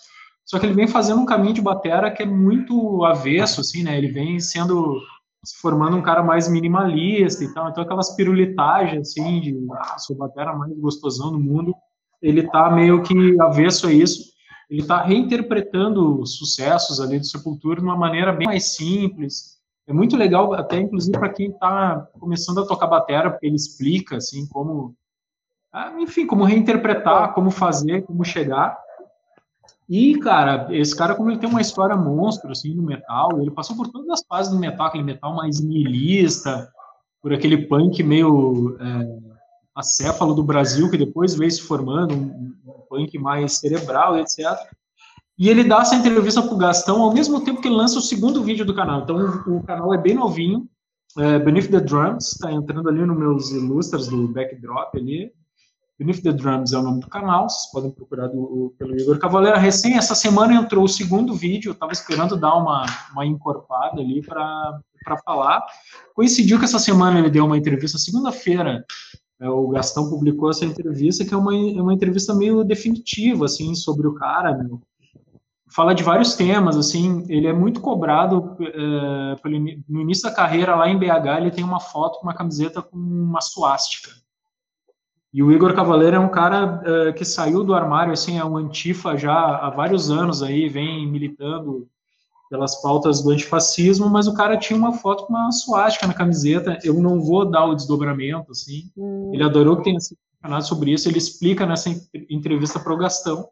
só 0.45 0.61
que 0.61 0.67
ele 0.67 0.75
vem 0.75 0.87
fazendo 0.87 1.21
um 1.21 1.27
caminho 1.27 1.55
de 1.55 1.61
batera 1.61 2.09
que 2.13 2.23
é 2.23 2.27
muito 2.27 3.05
avesso, 3.05 3.61
assim, 3.61 3.83
né, 3.83 3.99
ele 3.99 4.13
vem 4.13 4.39
sendo, 4.39 4.97
se 5.45 5.61
formando 5.61 5.97
um 5.97 6.03
cara 6.03 6.23
mais 6.23 6.49
minimalista 6.49 7.43
e 7.43 7.53
tal, 7.53 7.69
então 7.69 7.83
aquelas 7.83 8.15
pirulitagens, 8.15 9.09
assim, 9.09 9.41
de, 9.41 9.59
ah, 9.73 9.99
sou 9.99 10.15
batera 10.15 10.55
mais 10.55 10.73
gostosão 10.79 11.33
do 11.33 11.41
mundo, 11.41 11.75
ele 12.23 12.45
tá 12.49 12.71
meio 12.71 13.03
que 13.03 13.41
avesso 13.41 13.89
a 13.89 13.93
isso, 13.93 14.28
ele 14.69 14.83
está 14.83 15.03
reinterpretando 15.03 16.25
sucessos 16.27 17.01
ali 17.01 17.19
do 17.19 17.27
Sepultura 17.27 17.81
de 17.81 17.87
uma 17.87 17.97
maneira 17.97 18.33
bem 18.33 18.47
mais 18.47 18.75
simples. 18.75 19.59
É 19.87 19.93
muito 19.93 20.17
legal, 20.17 20.53
até 20.53 20.79
inclusive 20.79 21.19
para 21.19 21.33
quem 21.33 21.51
está 21.51 22.07
começando 22.21 22.61
a 22.61 22.67
tocar 22.67 22.87
bateria, 22.87 23.31
porque 23.31 23.47
ele 23.47 23.57
explica 23.57 24.19
assim 24.19 24.47
como, 24.47 24.95
ah, 25.73 25.95
enfim, 25.99 26.27
como 26.27 26.45
reinterpretar, 26.45 27.33
como 27.33 27.51
fazer, 27.51 28.03
como 28.03 28.23
chegar. 28.25 28.79
E, 29.89 30.19
cara, 30.19 30.69
esse 30.71 30.95
cara, 30.95 31.15
como 31.15 31.31
ele 31.31 31.39
tem 31.39 31.49
uma 31.49 31.63
história 31.63 31.97
monstro, 31.97 32.51
assim, 32.51 32.75
no 32.75 32.83
metal, 32.83 33.41
ele 33.41 33.51
passou 33.51 33.75
por 33.75 33.89
todas 33.89 34.11
as 34.11 34.23
fases 34.29 34.53
do 34.53 34.59
metal, 34.59 34.87
aquele 34.87 35.05
metal 35.05 35.35
mais 35.35 35.61
nihilista, 35.61 36.71
por 37.23 37.33
aquele 37.33 37.67
punk 37.67 38.03
meio 38.03 38.77
é, 38.79 39.19
acéfalo 39.75 40.35
do 40.35 40.45
Brasil, 40.45 40.91
que 40.91 40.99
depois 40.99 41.35
veio 41.35 41.51
se 41.51 41.63
formando, 41.63 42.13
um, 42.13 42.55
punk 42.89 43.19
mais 43.19 43.59
cerebral 43.59 44.19
etc. 44.19 44.47
E 45.39 45.49
ele 45.49 45.63
dá 45.63 45.83
essa 45.83 45.95
entrevista 45.95 46.43
para 46.43 46.53
o 46.53 46.59
Gastão 46.59 47.01
ao 47.01 47.15
mesmo 47.15 47.41
tempo 47.45 47.61
que 47.61 47.69
lança 47.69 47.99
o 47.99 48.03
segundo 48.03 48.43
vídeo 48.43 48.65
do 48.65 48.75
canal. 48.75 49.03
Então 49.03 49.43
o, 49.47 49.63
canal 49.63 49.95
é 49.95 49.99
bem 49.99 50.15
novinho, 50.15 50.69
é, 51.17 51.39
Beneath 51.39 51.71
the 51.71 51.79
Drums, 51.79 52.33
está 52.33 52.51
entrando 52.51 52.89
ali 52.89 53.07
nos 53.07 53.17
meus 53.17 53.51
ilustras 53.53 54.09
do 54.09 54.27
backdrop 54.29 54.97
ali. 54.97 55.33
Beneath 55.97 56.23
the 56.23 56.33
Drums 56.33 56.73
é 56.73 56.79
o 56.79 56.83
nome 56.83 57.01
do 57.01 57.09
canal, 57.09 57.49
vocês 57.49 57.71
podem 57.71 57.91
procurar 57.91 58.27
do, 58.29 58.75
pelo 58.79 58.97
Igor 58.97 59.19
Cavaleira. 59.19 59.59
Recém, 59.59 59.97
essa 59.97 60.15
semana 60.15 60.55
entrou 60.55 60.85
o 60.85 60.89
segundo 60.89 61.35
vídeo, 61.35 61.71
eu 61.71 61.73
estava 61.73 61.93
esperando 61.93 62.37
dar 62.37 62.57
uma, 62.57 62.85
uma 63.13 63.25
encorpada 63.25 64.01
ali 64.01 64.21
para 64.23 64.81
falar. 65.25 65.65
Coincidiu 66.15 66.59
que 66.59 66.65
essa 66.65 66.79
semana 66.81 67.19
ele 67.19 67.31
deu 67.31 67.45
uma 67.45 67.59
entrevista, 67.59 67.97
segunda-feira, 67.97 68.85
o 69.41 69.69
Gastão 69.69 70.11
publicou 70.11 70.51
essa 70.51 70.65
entrevista, 70.65 71.25
que 71.25 71.33
é 71.33 71.37
uma, 71.37 71.55
é 71.55 71.81
uma 71.81 71.95
entrevista 71.95 72.35
meio 72.35 72.65
definitiva, 72.65 73.45
assim, 73.45 73.75
sobre 73.75 74.07
o 74.07 74.15
cara, 74.15 74.57
meu. 74.57 74.81
Fala 75.71 75.95
de 75.95 76.03
vários 76.03 76.35
temas, 76.35 76.77
assim, 76.77 77.25
ele 77.29 77.47
é 77.47 77.53
muito 77.53 77.81
cobrado 77.81 78.57
é, 78.61 79.37
pelo, 79.37 79.59
no 79.89 80.01
início 80.01 80.25
da 80.25 80.35
carreira, 80.35 80.75
lá 80.75 80.89
em 80.89 80.99
BH, 80.99 81.37
ele 81.37 81.51
tem 81.51 81.63
uma 81.63 81.79
foto 81.79 82.19
com 82.19 82.27
uma 82.27 82.35
camiseta 82.35 82.83
com 82.83 82.97
uma 82.97 83.41
suástica. 83.41 84.11
E 85.33 85.43
o 85.43 85.53
Igor 85.53 85.75
Cavaleiro 85.75 86.17
é 86.17 86.19
um 86.19 86.31
cara 86.31 86.83
é, 86.85 87.13
que 87.13 87.25
saiu 87.25 87.63
do 87.63 87.75
armário, 87.75 88.13
assim, 88.13 88.39
é 88.39 88.45
um 88.45 88.57
antifa 88.57 89.17
já 89.17 89.35
há 89.35 89.71
vários 89.71 90.11
anos 90.11 90.43
aí, 90.43 90.69
vem 90.69 91.07
militando 91.07 91.87
pelas 92.49 92.81
pautas 92.81 93.23
do 93.23 93.31
antifascismo, 93.31 94.09
mas 94.09 94.27
o 94.27 94.35
cara 94.35 94.57
tinha 94.57 94.79
uma 94.79 94.93
foto 94.93 95.27
com 95.27 95.35
uma 95.35 95.53
suástica 95.53 96.07
na 96.07 96.15
camiseta. 96.15 96.79
Eu 96.83 96.95
não 96.95 97.21
vou 97.21 97.45
dar 97.45 97.67
o 97.67 97.75
desdobramento, 97.75 98.53
assim. 98.53 98.91
Hum. 98.97 99.31
Ele 99.35 99.43
adorou 99.43 99.77
que 99.77 99.85
tenha 99.85 100.01
sido 100.01 100.19
canal 100.43 100.63
sobre 100.63 100.93
isso. 100.93 101.09
Ele 101.09 101.19
explica 101.19 101.67
nessa 101.67 101.91
entrevista 102.31 102.81
para 102.81 102.95
o 102.95 102.97
Gastão, 102.97 103.49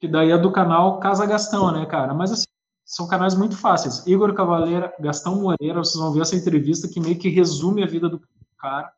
que 0.00 0.06
daí 0.08 0.30
é 0.30 0.38
do 0.38 0.52
canal 0.52 1.00
Casa 1.00 1.24
Gastão, 1.24 1.72
né, 1.72 1.86
cara? 1.86 2.12
Mas 2.12 2.32
assim, 2.32 2.44
são 2.84 3.06
canais 3.06 3.34
muito 3.34 3.56
fáceis. 3.56 4.06
Igor 4.06 4.34
Cavaleira, 4.34 4.92
Gastão 5.00 5.40
Moreira, 5.40 5.78
vocês 5.78 6.02
vão 6.02 6.12
ver 6.12 6.20
essa 6.20 6.36
entrevista 6.36 6.88
que 6.88 7.00
meio 7.00 7.18
que 7.18 7.28
resume 7.28 7.82
a 7.82 7.86
vida 7.86 8.08
do 8.08 8.20
cara. 8.58 8.92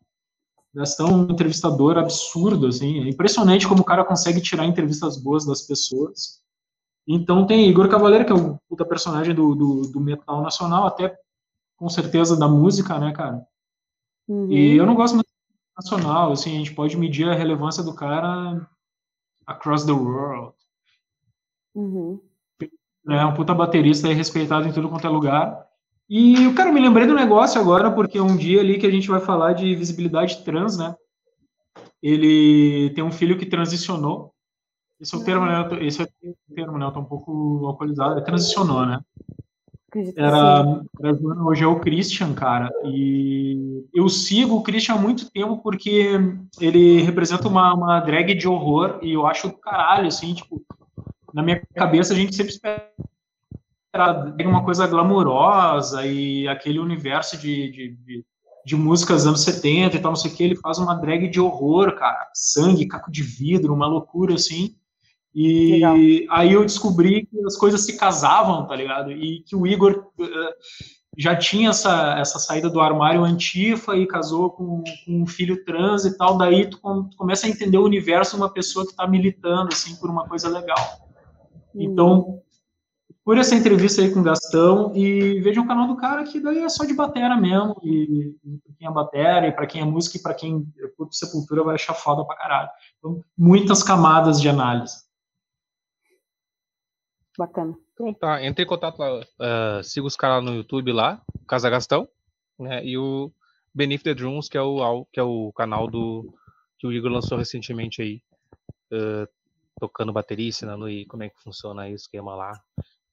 Gastão 0.75 1.09
é 1.09 1.13
um 1.13 1.23
entrevistador 1.31 1.99
absurdo, 1.99 2.67
assim. 2.67 3.05
É 3.05 3.09
impressionante 3.09 3.69
como 3.69 3.83
o 3.83 3.85
cara 3.85 4.05
consegue 4.05 4.41
tirar 4.41 4.67
entrevistas 4.67 5.17
boas 5.17 5.47
das 5.47 5.63
pessoas. 5.63 6.43
Então 7.07 7.47
tem 7.47 7.69
Igor 7.69 7.89
Cavaleiro, 7.89 8.25
que 8.25 8.33
é 8.33 8.35
um 8.35 8.57
puta 8.69 8.85
personagem 8.85 9.35
do, 9.35 9.55
do, 9.55 9.83
do, 9.93 10.01
metal 10.01 10.43
nacional, 10.43 10.87
até 10.87 11.15
com 11.77 11.89
certeza 11.89 12.37
da 12.37 12.49
música, 12.49 12.99
né, 12.99 13.13
cara? 13.13 13.47
Uhum. 14.27 14.51
E 14.51 14.77
eu 14.77 14.87
não 14.87 14.95
gosto 14.95 15.15
muito 15.15 15.29
nacional, 15.77 16.33
assim, 16.33 16.55
a 16.55 16.59
gente 16.59 16.75
pode 16.75 16.97
medir 16.97 17.29
a 17.29 17.35
relevância 17.35 17.83
do 17.83 17.95
cara 17.95 18.67
across 19.47 19.85
the 19.85 19.93
world. 19.93 20.55
Uhum. 21.75 22.21
É 23.09 23.25
um 23.27 23.35
puta 23.35 23.53
baterista 23.53 24.09
aí, 24.09 24.15
respeitado 24.15 24.67
em 24.67 24.73
tudo 24.73 24.89
quanto 24.89 25.07
é 25.07 25.11
lugar. 25.11 25.67
E, 26.09 26.53
cara, 26.55 26.73
me 26.73 26.81
lembrei 26.81 27.07
do 27.07 27.15
negócio 27.15 27.61
agora, 27.61 27.91
porque 27.91 28.19
um 28.19 28.37
dia 28.37 28.61
ali 28.61 28.79
que 28.79 28.87
a 28.87 28.91
gente 28.91 29.09
vai 29.09 29.21
falar 29.21 29.53
de 29.53 29.75
visibilidade 29.75 30.43
trans, 30.43 30.79
né? 30.79 30.95
Ele 32.03 32.91
tem 32.95 33.05
um 33.05 33.13
filho 33.13 33.37
que 33.37 33.47
transicionou 33.47 34.34
esse 35.01 35.15
é 35.15 35.19
o 35.19 35.25
termo, 35.25 35.47
né? 35.47 35.69
Esse 35.81 36.03
é 36.03 36.05
o 36.05 36.55
termo, 36.55 36.79
né? 36.79 36.87
Eu 36.87 36.93
tô 36.93 37.01
um 37.01 37.05
pouco 37.05 37.67
alcoolizado. 37.67 38.15
Ele 38.15 38.25
transicionou, 38.25 38.87
né? 38.87 39.01
Era, 40.17 40.83
era 41.01 41.17
hoje 41.45 41.63
é 41.63 41.67
o 41.67 41.79
Christian, 41.79 42.35
cara. 42.35 42.69
E 42.85 43.85
eu 43.95 44.09
sigo 44.09 44.57
o 44.57 44.63
Christian 44.63 44.97
há 44.97 44.99
muito 44.99 45.31
tempo 45.31 45.59
porque 45.59 46.19
ele 46.61 47.01
representa 47.03 47.47
uma, 47.47 47.75
uma 47.75 48.01
drag 48.01 48.35
de 48.35 48.49
horror 48.49 48.99
e 49.03 49.13
eu 49.13 49.25
acho 49.27 49.49
do 49.49 49.55
caralho, 49.55 50.09
assim, 50.09 50.35
tipo, 50.35 50.61
na 51.33 51.43
minha 51.43 51.63
cabeça 51.75 52.13
a 52.13 52.17
gente 52.17 52.35
sempre 52.35 52.53
espera 52.53 52.91
uma 54.45 54.65
coisa 54.65 54.87
glamurosa 54.87 56.05
e 56.05 56.49
aquele 56.49 56.81
universo 56.81 57.39
de, 57.39 57.71
de, 57.71 57.97
de, 58.05 58.25
de 58.67 58.77
músicas 58.77 59.27
anos 59.27 59.43
70 59.43 59.97
e 59.97 60.01
tal, 60.01 60.11
não 60.11 60.17
sei 60.17 60.33
o 60.33 60.35
que, 60.35 60.43
ele 60.43 60.57
faz 60.57 60.79
uma 60.79 60.95
drag 60.95 61.29
de 61.29 61.41
horror, 61.41 61.95
cara. 61.95 62.29
Sangue, 62.35 62.89
caco 62.89 63.13
de 63.13 63.23
vidro, 63.23 63.73
uma 63.73 63.87
loucura, 63.87 64.35
assim. 64.35 64.75
E 65.35 65.73
Legal. 65.73 65.97
aí 66.31 66.53
eu 66.53 66.65
descobri 66.65 67.27
que 67.27 67.45
as 67.45 67.57
coisas 67.57 67.85
se 67.85 67.97
casavam, 67.97 68.67
tá 68.67 68.77
ligado? 68.77 69.11
E 69.11 69.41
que 69.41 69.57
o 69.57 69.67
Igor 69.67 70.07
uh, 70.19 70.27
já 71.19 71.37
tinha 71.37 71.71
essa, 71.71 72.17
essa 72.19 72.39
saída 72.39 72.71
do 72.71 72.81
armário 72.81 73.25
antifa 73.25 73.97
e 73.97 74.07
casou 74.07 74.51
com, 74.51 74.83
com 75.05 75.23
um 75.23 75.27
filho 75.27 75.65
trans 75.65 76.05
e 76.05 76.17
tal. 76.17 76.37
Daí 76.39 76.69
tu, 76.69 76.79
tu, 76.79 77.17
começa 77.17 77.47
a 77.47 77.51
entender 77.51 77.79
o 77.79 77.85
universo 77.85 78.37
de 78.37 78.43
uma 78.43 78.53
pessoa 78.53 78.85
que 78.85 78.93
está 78.93 79.07
militando, 79.07 79.71
assim, 79.73 79.97
por 79.97 80.09
uma 80.09 80.27
coisa 80.29 80.49
legal. 80.49 81.09
Hum. 81.75 81.83
Então, 81.83 82.43
por 83.25 83.39
essa 83.39 83.55
entrevista 83.55 84.03
aí 84.03 84.13
com 84.13 84.21
o 84.21 84.25
Gastão 84.25 84.93
e 84.95 85.41
veja 85.41 85.61
o 85.61 85.67
canal 85.67 85.89
do 85.89 85.97
cara 85.97 86.25
que 86.25 86.39
daí 86.39 86.59
é 86.59 86.69
só 86.69 86.85
de 86.85 86.95
batera 86.95 87.37
mesmo. 87.37 87.75
E, 87.83 88.37
e 88.45 88.59
pra 88.59 88.75
quem 88.79 88.89
é 88.89 88.91
batera, 88.91 89.49
e 89.49 89.53
pra 89.53 89.67
quem 89.67 89.81
é 89.81 89.85
música, 89.85 90.19
e 90.19 90.23
pra 90.23 90.35
quem 90.35 90.67
curte 90.97 91.17
Sepultura 91.17 91.65
vai 91.65 91.75
achar 91.75 91.95
foda 91.95 92.25
pra 92.25 92.37
caralho. 92.37 92.69
Então, 92.99 93.21
muitas 93.37 93.83
camadas 93.83 94.41
de 94.41 94.49
análise. 94.49 95.04
Bacana. 97.37 97.77
Então 97.93 98.15
tá, 98.15 98.45
entre 98.45 98.65
em 98.65 98.67
contato 98.67 98.99
lá, 98.99 99.21
uh, 99.21 99.83
siga 99.83 100.07
os 100.07 100.17
caras 100.17 100.45
no 100.45 100.55
YouTube 100.55 100.93
lá, 100.93 101.21
Casa 101.49 101.69
Gastão, 101.69 102.09
né? 102.59 102.85
E 102.85 102.97
o 102.97 103.33
Beneath 103.75 104.03
the 104.03 104.15
Drums, 104.15 104.49
que 104.49 104.57
é 104.57 104.63
o, 104.63 105.05
que 105.13 105.19
é 105.19 105.23
o 105.23 105.53
canal 105.53 105.89
do 105.89 106.33
que 106.79 106.87
o 106.87 106.93
Igor 106.93 107.11
lançou 107.11 107.37
recentemente 107.37 108.03
aí, 108.03 108.23
uh, 108.93 109.29
tocando 109.81 110.13
bateria, 110.13 110.49
ensinando 110.49 110.85
aí 110.85 111.07
como 111.07 111.25
é 111.25 111.29
que 111.29 111.41
funciona 111.43 111.83
aí 111.83 111.93
o 111.93 111.97
esquema 111.97 112.35
lá, 112.35 112.53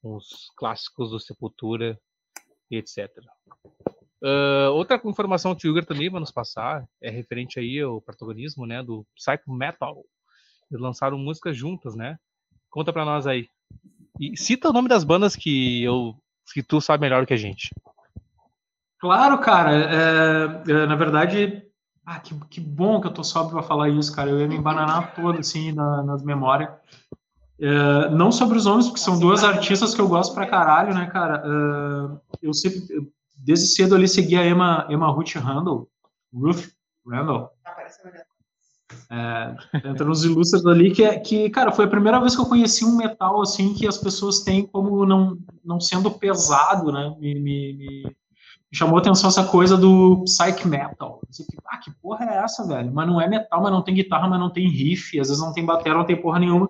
uns 0.04 0.52
clássicos 0.56 1.10
do 1.10 1.20
Sepultura 1.20 2.00
e 2.70 2.78
etc. 2.78 3.10
Uh, 4.24 4.70
outra 4.74 5.02
informação 5.04 5.56
que 5.56 5.68
o 5.68 5.72
Igor 5.72 5.84
também 5.84 6.10
vai 6.10 6.20
nos 6.20 6.32
passar 6.32 6.88
é 7.02 7.10
referente 7.10 7.60
aí 7.60 7.80
ao 7.80 8.00
protagonismo, 8.00 8.68
né, 8.68 8.84
do 8.84 9.06
Psycho 9.16 9.52
Metal. 9.52 10.04
Eles 10.70 10.82
lançaram 10.82 11.18
músicas 11.18 11.58
juntas, 11.58 11.96
né? 11.96 12.18
Conta 12.70 12.94
pra 12.94 13.04
nós 13.04 13.26
aí. 13.26 13.50
E 14.22 14.38
cita 14.38 14.70
o 14.70 14.74
nome 14.74 14.88
das 14.88 15.04
bandas 15.04 15.36
que 15.36 15.84
eu 15.84 16.16
que 16.54 16.62
tu 16.62 16.80
sabe 16.80 17.02
melhor 17.02 17.26
que 17.26 17.34
a 17.34 17.38
gente. 17.38 17.74
Claro, 19.00 19.40
cara. 19.40 19.74
É, 19.74 20.72
é, 20.72 20.86
na 20.86 20.96
verdade, 20.96 21.64
ah, 22.06 22.20
que, 22.20 22.36
que 22.48 22.62
bom 22.62 23.02
que 23.02 23.08
eu 23.08 23.14
tô 23.14 23.24
sóbrio 23.24 23.54
para 23.54 23.68
falar 23.68 23.90
isso, 23.90 24.16
cara. 24.16 24.30
Eu 24.30 24.40
ia 24.40 24.48
me 24.48 24.58
embananar 24.58 25.16
todo, 25.16 25.40
assim, 25.40 25.72
na, 25.72 26.04
nas 26.04 26.22
memórias. 26.24 26.70
É, 27.60 28.10
não 28.12 28.32
sobre 28.32 28.60
os 28.60 28.66
nomes, 28.66 28.88
porque 28.88 29.00
são 29.00 29.20
duas 29.20 29.44
artistas 29.44 29.96
que 29.96 30.02
eu 30.02 30.08
gosto 30.08 30.36
pra 30.36 30.46
caralho, 30.46 30.94
né, 30.94 31.08
cara? 31.08 31.42
É, 31.44 32.48
eu 32.48 32.54
sempre, 32.54 33.12
desde 33.36 33.68
cedo 33.68 33.96
ali, 33.96 34.08
segui 34.08 34.38
a 34.38 34.46
Emma, 34.46 34.86
Emma 34.88 35.10
Ruth 35.10 35.34
Randall. 35.36 35.90
Ruth 36.32 36.70
Randall. 37.08 37.50
É, 39.10 39.56
entra 39.90 40.06
nos 40.06 40.24
ilustres 40.24 40.66
ali, 40.66 40.92
que, 40.92 41.04
é, 41.04 41.20
que, 41.20 41.50
cara, 41.50 41.72
foi 41.72 41.86
a 41.86 41.90
primeira 41.90 42.20
vez 42.20 42.36
que 42.36 42.42
eu 42.42 42.46
conheci 42.46 42.86
um 42.86 42.96
metal, 42.96 43.42
assim, 43.42 43.74
que 43.74 43.88
as 43.88 43.98
pessoas 43.98 44.40
têm 44.40 44.66
como 44.66 45.06
não, 45.06 45.38
não 45.64 45.80
sendo 45.80 46.10
pesado, 46.12 46.92
né? 46.92 47.16
Me, 47.20 47.36
me, 47.36 47.74
me 47.74 48.78
chamou 48.78 48.98
a 48.98 49.02
atenção 49.02 49.30
essa 49.30 49.44
coisa 49.46 49.76
do 49.76 50.24
psych 50.24 50.66
metal. 50.68 51.22
Assim, 51.30 51.46
ah, 51.66 51.78
que 51.78 51.92
porra 52.02 52.26
é 52.26 52.38
essa, 52.38 52.66
velho? 52.66 52.92
Mas 52.94 53.08
não 53.08 53.20
é 53.20 53.28
metal, 53.28 53.62
mas 53.62 53.72
não 53.72 53.82
tem 53.82 53.96
guitarra, 53.96 54.30
mas 54.30 54.40
não 54.40 54.50
tem 54.50 54.70
riff, 54.70 55.20
às 55.20 55.28
vezes 55.28 55.44
não 55.44 55.52
tem 55.52 55.66
bateria, 55.66 55.98
não 55.98 56.06
tem 56.06 56.22
porra 56.22 56.40
nenhuma. 56.40 56.70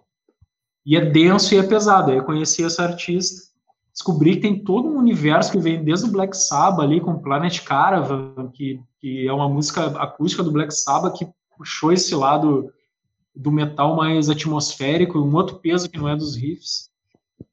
E 0.84 0.98
é 0.98 1.06
denso 1.06 1.54
e 1.54 1.60
é 1.60 1.64
pesado. 1.64 2.10
Aí 2.10 2.18
eu 2.18 2.24
conheci 2.24 2.64
essa 2.64 2.84
artista, 2.84 3.52
descobri 3.94 4.36
que 4.36 4.42
tem 4.42 4.64
todo 4.64 4.90
um 4.90 4.98
universo 4.98 5.52
que 5.52 5.60
vem 5.60 5.84
desde 5.84 6.08
o 6.08 6.12
Black 6.12 6.36
Sabbath 6.36 6.84
ali, 6.84 7.00
com 7.00 7.22
Planet 7.22 7.62
Caravan, 7.62 8.50
que, 8.52 8.80
que 9.00 9.28
é 9.28 9.32
uma 9.34 9.48
música 9.48 9.86
acústica 10.02 10.42
do 10.42 10.52
Black 10.52 10.74
Sabbath 10.74 11.18
que 11.18 11.28
puxou 11.62 11.94
esse 11.94 12.16
lado 12.16 12.74
do 13.36 13.52
metal 13.52 13.96
mais 13.96 14.30
atmosférico, 14.30 15.20
um 15.20 15.36
outro 15.36 15.60
peso 15.60 15.90
que 15.90 15.98
não 15.98 16.10
é 16.10 16.16
dos 16.16 16.36
riffs. 16.36 16.90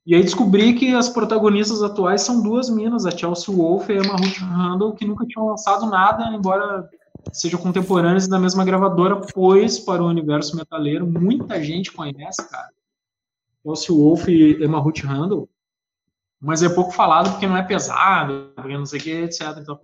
E 0.06 0.14
aí 0.14 0.22
descobri 0.22 0.72
que 0.72 0.94
as 0.94 1.10
protagonistas 1.10 1.82
atuais 1.82 2.22
são 2.22 2.42
duas 2.42 2.70
minas, 2.70 3.04
a 3.04 3.10
Chelsea 3.10 3.54
Wolfe 3.54 3.92
e 3.92 3.98
a 3.98 4.02
Emma 4.02 4.16
Ruth 4.16 4.38
Randall, 4.38 4.94
que 4.94 5.06
nunca 5.06 5.26
tinham 5.26 5.46
lançado 5.46 5.84
nada, 5.86 6.34
embora 6.34 6.88
sejam 7.30 7.60
contemporâneas 7.60 8.26
da 8.26 8.38
mesma 8.38 8.64
gravadora, 8.64 9.20
pois 9.34 9.78
para 9.78 10.02
o 10.02 10.08
universo 10.08 10.56
metaleiro 10.56 11.06
muita 11.06 11.62
gente 11.62 11.92
conhece, 11.92 12.48
cara. 12.48 12.70
Chelsea 13.62 13.94
Wolfe 13.94 14.32
e 14.32 14.64
Emma 14.64 14.78
Ruth 14.78 15.00
Randall, 15.00 15.46
mas 16.40 16.62
é 16.62 16.68
pouco 16.70 16.92
falado 16.92 17.32
porque 17.32 17.46
não 17.46 17.56
é 17.56 17.62
pesado, 17.62 18.52
porque 18.56 18.78
não 18.78 18.86
sei 18.86 19.00
o 19.00 19.02
que, 19.02 19.10
etc. 19.10 19.58
Então, 19.58 19.78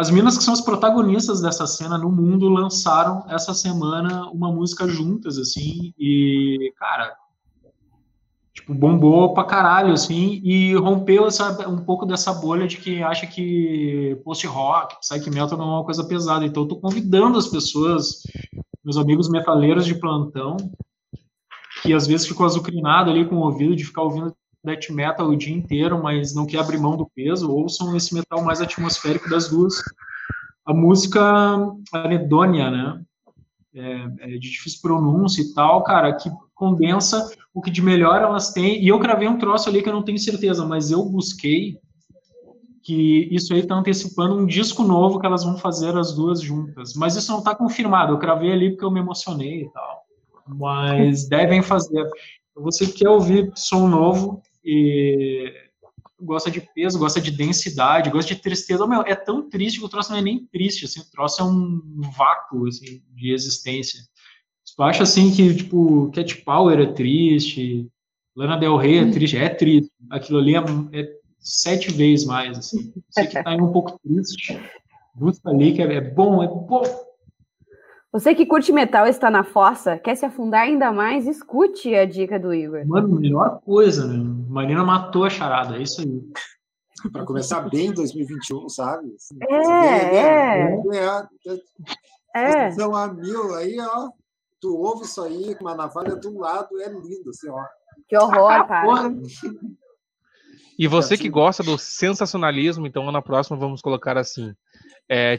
as 0.00 0.10
minas 0.10 0.38
que 0.38 0.42
são 0.42 0.54
as 0.54 0.62
protagonistas 0.62 1.42
dessa 1.42 1.66
cena 1.66 1.98
no 1.98 2.10
mundo 2.10 2.48
lançaram 2.48 3.22
essa 3.28 3.52
semana 3.52 4.30
uma 4.30 4.50
música 4.50 4.88
juntas, 4.88 5.36
assim, 5.36 5.92
e, 5.98 6.72
cara, 6.78 7.14
tipo, 8.54 8.72
bombou 8.72 9.34
pra 9.34 9.44
caralho, 9.44 9.92
assim, 9.92 10.40
e 10.42 10.74
rompeu 10.76 11.26
essa, 11.26 11.68
um 11.68 11.84
pouco 11.84 12.06
dessa 12.06 12.32
bolha 12.32 12.66
de 12.66 12.78
que 12.78 13.02
acha 13.02 13.26
que 13.26 14.18
post-rock, 14.24 14.98
psych 15.00 15.28
metal 15.28 15.58
não 15.58 15.66
é 15.66 15.74
uma 15.74 15.84
coisa 15.84 16.02
pesada. 16.02 16.46
Então, 16.46 16.62
eu 16.62 16.68
tô 16.68 16.76
convidando 16.76 17.36
as 17.36 17.48
pessoas, 17.48 18.22
meus 18.82 18.96
amigos 18.96 19.28
metaleiros 19.28 19.84
de 19.84 19.96
plantão, 19.96 20.56
que 21.82 21.92
às 21.92 22.06
vezes 22.06 22.26
ficam 22.26 22.46
azucrinados 22.46 23.12
ali 23.12 23.28
com 23.28 23.36
o 23.36 23.44
ouvido 23.44 23.76
de 23.76 23.84
ficar 23.84 24.00
ouvindo 24.00 24.34
death 24.64 24.90
metal 24.90 25.28
o 25.28 25.36
dia 25.36 25.54
inteiro, 25.54 26.02
mas 26.02 26.34
não 26.34 26.46
quer 26.46 26.58
abrir 26.58 26.78
mão 26.78 26.96
do 26.96 27.10
peso, 27.14 27.50
ouçam 27.50 27.96
esse 27.96 28.14
metal 28.14 28.42
mais 28.42 28.60
atmosférico 28.60 29.28
das 29.28 29.48
duas. 29.48 29.74
A 30.66 30.74
música 30.74 31.20
Anedônia, 31.92 32.70
né? 32.70 33.04
é, 33.74 34.08
é, 34.20 34.26
de 34.28 34.50
difícil 34.50 34.80
pronúncia 34.82 35.42
e 35.42 35.54
tal, 35.54 35.82
cara, 35.82 36.12
que 36.14 36.30
condensa 36.54 37.30
o 37.54 37.60
que 37.60 37.70
de 37.70 37.82
melhor 37.82 38.20
elas 38.20 38.52
têm. 38.52 38.82
E 38.82 38.88
eu 38.88 38.98
cravei 38.98 39.28
um 39.28 39.38
troço 39.38 39.68
ali 39.68 39.82
que 39.82 39.88
eu 39.88 39.92
não 39.92 40.02
tenho 40.02 40.18
certeza, 40.18 40.64
mas 40.66 40.90
eu 40.90 41.04
busquei 41.04 41.78
que 42.82 43.28
isso 43.30 43.52
aí 43.52 43.60
está 43.60 43.74
antecipando 43.74 44.36
um 44.36 44.46
disco 44.46 44.82
novo 44.82 45.20
que 45.20 45.26
elas 45.26 45.44
vão 45.44 45.56
fazer 45.56 45.96
as 45.96 46.14
duas 46.14 46.40
juntas. 46.40 46.94
Mas 46.94 47.14
isso 47.14 47.30
não 47.30 47.38
está 47.38 47.54
confirmado. 47.54 48.12
Eu 48.12 48.18
cravei 48.18 48.52
ali 48.52 48.70
porque 48.70 48.84
eu 48.84 48.90
me 48.90 49.00
emocionei 49.00 49.62
e 49.62 49.70
tal. 49.70 50.00
Mas 50.46 51.28
devem 51.28 51.62
fazer. 51.62 52.08
Você 52.56 52.86
quer 52.86 53.08
ouvir 53.08 53.52
som 53.54 53.86
novo 53.86 54.42
e 54.64 55.52
gosta 56.20 56.50
de 56.50 56.60
peso, 56.60 56.98
gosta 56.98 57.20
de 57.20 57.30
densidade, 57.30 58.10
gosta 58.10 58.34
de 58.34 58.40
tristeza. 58.40 58.86
Meu, 58.86 59.02
é 59.02 59.14
tão 59.14 59.48
triste 59.48 59.78
que 59.78 59.84
o 59.84 59.88
troço 59.88 60.10
não 60.10 60.18
é 60.18 60.22
nem 60.22 60.46
triste, 60.46 60.84
assim, 60.84 61.00
o 61.00 61.10
troço 61.10 61.40
é 61.40 61.44
um 61.44 61.80
vácuo 62.16 62.66
assim, 62.66 63.02
de 63.14 63.32
existência. 63.32 64.00
Tu 64.76 64.82
acha 64.82 65.02
assim 65.02 65.30
que, 65.32 65.54
tipo, 65.54 66.10
Cat 66.12 66.36
Power 66.42 66.78
é 66.78 66.92
triste, 66.92 67.88
Lana 68.36 68.56
Del 68.56 68.76
Rey 68.76 68.98
é 68.98 69.10
triste, 69.10 69.36
é 69.36 69.48
triste. 69.48 69.90
Aquilo 70.08 70.38
ali 70.38 70.54
é, 70.54 70.60
é 71.00 71.08
sete 71.38 71.92
vezes 71.92 72.26
mais, 72.26 72.56
assim. 72.56 72.92
Você 73.10 73.26
que 73.26 73.42
tá 73.42 73.50
aí 73.50 73.60
um 73.60 73.72
pouco 73.72 73.98
triste, 74.02 74.58
busca 75.14 75.50
ali 75.50 75.74
que 75.74 75.82
é, 75.82 75.94
é 75.94 76.00
bom, 76.00 76.42
é 76.42 76.46
bom. 76.46 76.82
Você 78.12 78.34
que 78.34 78.46
curte 78.46 78.72
metal 78.72 79.06
está 79.06 79.30
na 79.30 79.44
fossa, 79.44 79.96
quer 79.98 80.16
se 80.16 80.24
afundar 80.24 80.62
ainda 80.62 80.90
mais, 80.90 81.26
escute 81.26 81.94
a 81.94 82.04
dica 82.04 82.40
do 82.40 82.52
Igor. 82.52 82.84
Mano, 82.86 83.20
melhor 83.20 83.60
coisa, 83.60 84.06
né? 84.06 84.39
Marina 84.50 84.84
matou 84.84 85.24
a 85.24 85.30
charada, 85.30 85.76
é 85.76 85.82
isso 85.82 86.00
aí. 86.00 86.22
Para 87.12 87.24
começar 87.24 87.60
bem 87.70 87.92
2021, 87.92 88.68
sabe? 88.68 89.08
É, 89.48 90.16
é. 90.16 90.78
É. 92.34 92.70
São 92.72 92.94
a 92.94 93.08
mil 93.12 93.54
aí, 93.54 93.78
ó. 93.80 94.10
Tu 94.60 94.76
ouve 94.76 95.04
isso 95.04 95.22
aí 95.22 95.54
com 95.54 95.64
uma 95.64 95.74
navalha 95.74 96.14
do 96.16 96.38
lado, 96.38 96.78
é 96.80 96.88
lindo, 96.88 97.30
assim, 97.30 97.48
ó. 97.48 97.64
Que 98.06 98.16
horror, 98.18 98.66
cara. 98.66 99.14
E 100.78 100.86
você 100.86 101.16
que 101.16 101.30
gosta 101.30 101.62
do 101.62 101.78
sensacionalismo, 101.78 102.86
então 102.86 103.10
na 103.10 103.22
próxima 103.22 103.56
vamos 103.56 103.80
colocar 103.80 104.18
assim: 104.18 104.54
é, 105.08 105.38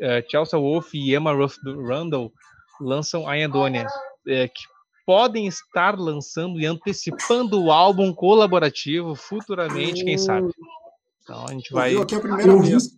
é, 0.00 0.24
Chelsea 0.28 0.58
Wolf 0.58 0.92
e 0.92 1.14
Emma 1.14 1.32
Ruff 1.32 1.58
Randall 1.64 2.32
lançam 2.80 3.26
a 3.26 3.38
Endonia, 3.38 3.86
é, 4.26 4.48
que 4.48 4.62
podem 5.08 5.46
estar 5.46 5.98
lançando 5.98 6.60
e 6.60 6.66
antecipando 6.66 7.58
o 7.64 7.72
álbum 7.72 8.12
colaborativo 8.12 9.14
futuramente, 9.14 10.04
quem 10.04 10.18
sabe. 10.18 10.50
Então 11.22 11.46
a 11.46 11.52
gente 11.52 11.72
vai. 11.72 11.96
aqui 11.96 12.14
a 12.14 12.20
primeira 12.20 12.60
vez. 12.60 12.90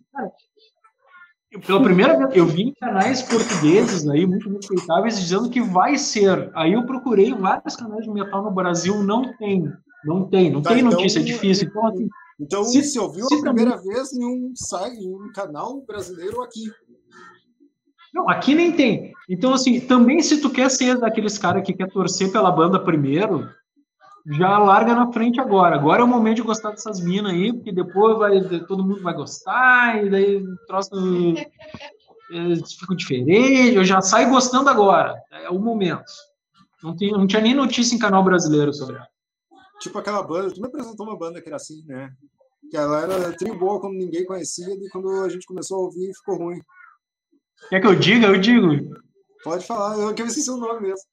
Pela 1.65 1.81
primeira 1.81 2.17
vez, 2.17 2.35
eu 2.35 2.45
vi 2.45 2.63
em 2.63 2.73
canais 2.73 3.21
portugueses 3.21 4.05
aí, 4.09 4.25
muito 4.25 4.49
respeitáveis, 4.49 5.21
dizendo 5.21 5.49
que 5.49 5.61
vai 5.61 5.97
ser. 5.97 6.51
Aí 6.53 6.73
eu 6.73 6.85
procurei 6.85 7.33
vários 7.33 7.77
canais 7.77 8.03
de 8.03 8.11
metal 8.11 8.43
no 8.43 8.51
Brasil, 8.51 9.01
não 9.01 9.33
tem. 9.37 9.71
Não 10.03 10.27
tem, 10.27 10.51
não 10.51 10.61
tá, 10.61 10.73
tem 10.73 10.83
notícia, 10.83 11.19
então, 11.19 11.31
é 11.31 11.33
difícil. 11.33 11.69
Então, 11.69 11.87
assim, 11.87 12.09
então 12.41 12.63
se, 12.65 12.83
se 12.83 12.99
ouviu 12.99 13.25
se 13.25 13.35
a 13.35 13.41
primeira 13.41 13.77
também... 13.77 13.93
vez 13.93 14.11
em 14.11 14.25
um 14.25 14.51
site, 14.53 14.97
em 14.97 15.15
um 15.15 15.31
canal 15.31 15.81
brasileiro 15.87 16.41
aqui. 16.41 16.69
Não, 18.13 18.29
aqui 18.29 18.53
nem 18.53 18.71
tem. 18.71 19.13
Então, 19.29 19.53
assim, 19.53 19.79
também 19.79 20.21
se 20.21 20.41
tu 20.41 20.49
quer 20.49 20.69
ser 20.69 20.97
daqueles 20.97 21.37
caras 21.37 21.63
que 21.65 21.73
quer 21.73 21.89
torcer 21.89 22.31
pela 22.31 22.51
banda 22.51 22.79
primeiro, 22.79 23.49
já 24.25 24.57
larga 24.57 24.93
na 24.93 25.11
frente 25.11 25.39
agora. 25.39 25.75
Agora 25.75 26.01
é 26.01 26.03
o 26.03 26.07
momento 26.07 26.37
de 26.37 26.41
gostar 26.41 26.71
dessas 26.71 26.99
minas 26.99 27.31
aí, 27.31 27.53
porque 27.53 27.71
depois 27.71 28.17
vai, 28.17 28.41
todo 28.67 28.83
mundo 28.83 29.01
vai 29.01 29.13
gostar, 29.13 30.03
e 30.03 30.09
daí 30.09 30.37
o 30.37 30.57
troço 30.67 30.91
é, 32.31 32.55
fica 32.79 32.95
diferente. 32.95 33.75
Eu 33.75 33.83
já 33.83 34.01
saio 34.01 34.29
gostando 34.29 34.69
agora. 34.69 35.15
É 35.31 35.49
o 35.49 35.59
momento. 35.59 36.03
Não, 36.83 36.95
tem, 36.95 37.11
não 37.11 37.27
tinha 37.27 37.41
nem 37.41 37.53
notícia 37.53 37.95
em 37.95 37.99
canal 37.99 38.23
brasileiro 38.23 38.73
sobre 38.73 38.95
ela. 38.95 39.07
Tipo 39.79 39.97
aquela 39.97 40.21
banda, 40.21 40.51
tu 40.51 40.61
me 40.61 40.67
apresentou 40.67 41.07
uma 41.07 41.17
banda 41.17 41.41
que 41.41 41.47
era 41.47 41.55
assim, 41.55 41.83
né? 41.85 42.11
Que 42.69 42.77
ela 42.77 43.01
era 43.01 43.33
tri 43.33 43.51
boa 43.51 43.79
como 43.79 43.97
ninguém 43.97 44.25
conhecia, 44.25 44.67
e 44.73 44.89
quando 44.89 45.09
a 45.23 45.29
gente 45.29 45.45
começou 45.45 45.77
a 45.77 45.81
ouvir, 45.81 46.13
ficou 46.13 46.37
ruim. 46.37 46.61
Quer 47.69 47.79
que 47.79 47.87
eu 47.87 47.95
diga? 47.95 48.27
Eu 48.27 48.39
digo. 48.39 48.95
Pode 49.43 49.65
falar, 49.65 49.97
eu 49.97 50.13
quero 50.13 50.29
ver 50.29 50.51
o 50.51 50.57
nome 50.57 50.81
mesmo. 50.81 51.05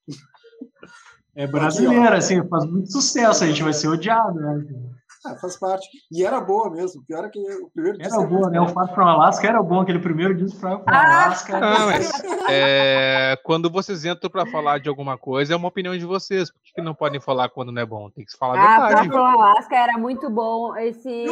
É 1.34 1.46
brasileira, 1.46 2.16
assim, 2.16 2.46
faz 2.48 2.64
muito 2.64 2.90
sucesso, 2.90 3.44
a 3.44 3.46
gente 3.46 3.62
vai 3.62 3.72
ser 3.72 3.88
odiado, 3.88 4.40
né? 4.40 4.64
Ah, 5.24 5.37
faz 5.37 5.56
parte. 5.56 5.88
E 6.11 6.24
era 6.24 6.40
boa 6.40 6.70
mesmo. 6.70 7.04
Pior 7.04 7.24
é 7.24 7.28
que 7.28 7.38
o 7.38 7.70
primeiro 7.70 7.98
disco. 7.98 8.20
Era 8.20 8.26
boa, 8.26 8.50
né? 8.50 8.61
O 8.61 8.68
Far 8.68 8.94
From 8.94 9.06
Alaska 9.06 9.46
era 9.46 9.62
bom, 9.62 9.80
aquele 9.80 9.98
primeiro 9.98 10.34
disco 10.34 10.58
Far 10.61 10.78
From 10.78 10.84
ah! 10.87 11.24
Alaska. 11.24 11.61
Não, 11.61 11.87
mas, 11.87 12.11
é, 12.48 13.37
quando 13.44 13.68
vocês 13.68 14.04
entram 14.04 14.30
para 14.30 14.46
falar 14.46 14.78
de 14.78 14.88
alguma 14.88 15.18
coisa, 15.18 15.52
é 15.52 15.56
uma 15.56 15.68
opinião 15.68 15.96
de 15.96 16.04
vocês. 16.04 16.50
Por 16.50 16.61
que 16.62 16.80
não 16.80 16.94
podem 16.94 17.20
falar 17.20 17.48
quando 17.48 17.72
não 17.72 17.82
é 17.82 17.87
bom? 17.87 18.11
Tem 18.11 18.24
que 18.24 18.37
falar 18.37 18.58
ah, 18.58 18.87
verdade. 18.87 19.08
Far 19.08 19.32
From 19.32 19.40
Alaska 19.40 19.76
era 19.76 19.98
muito 19.98 20.30
bom. 20.30 20.76
Esse. 20.76 21.26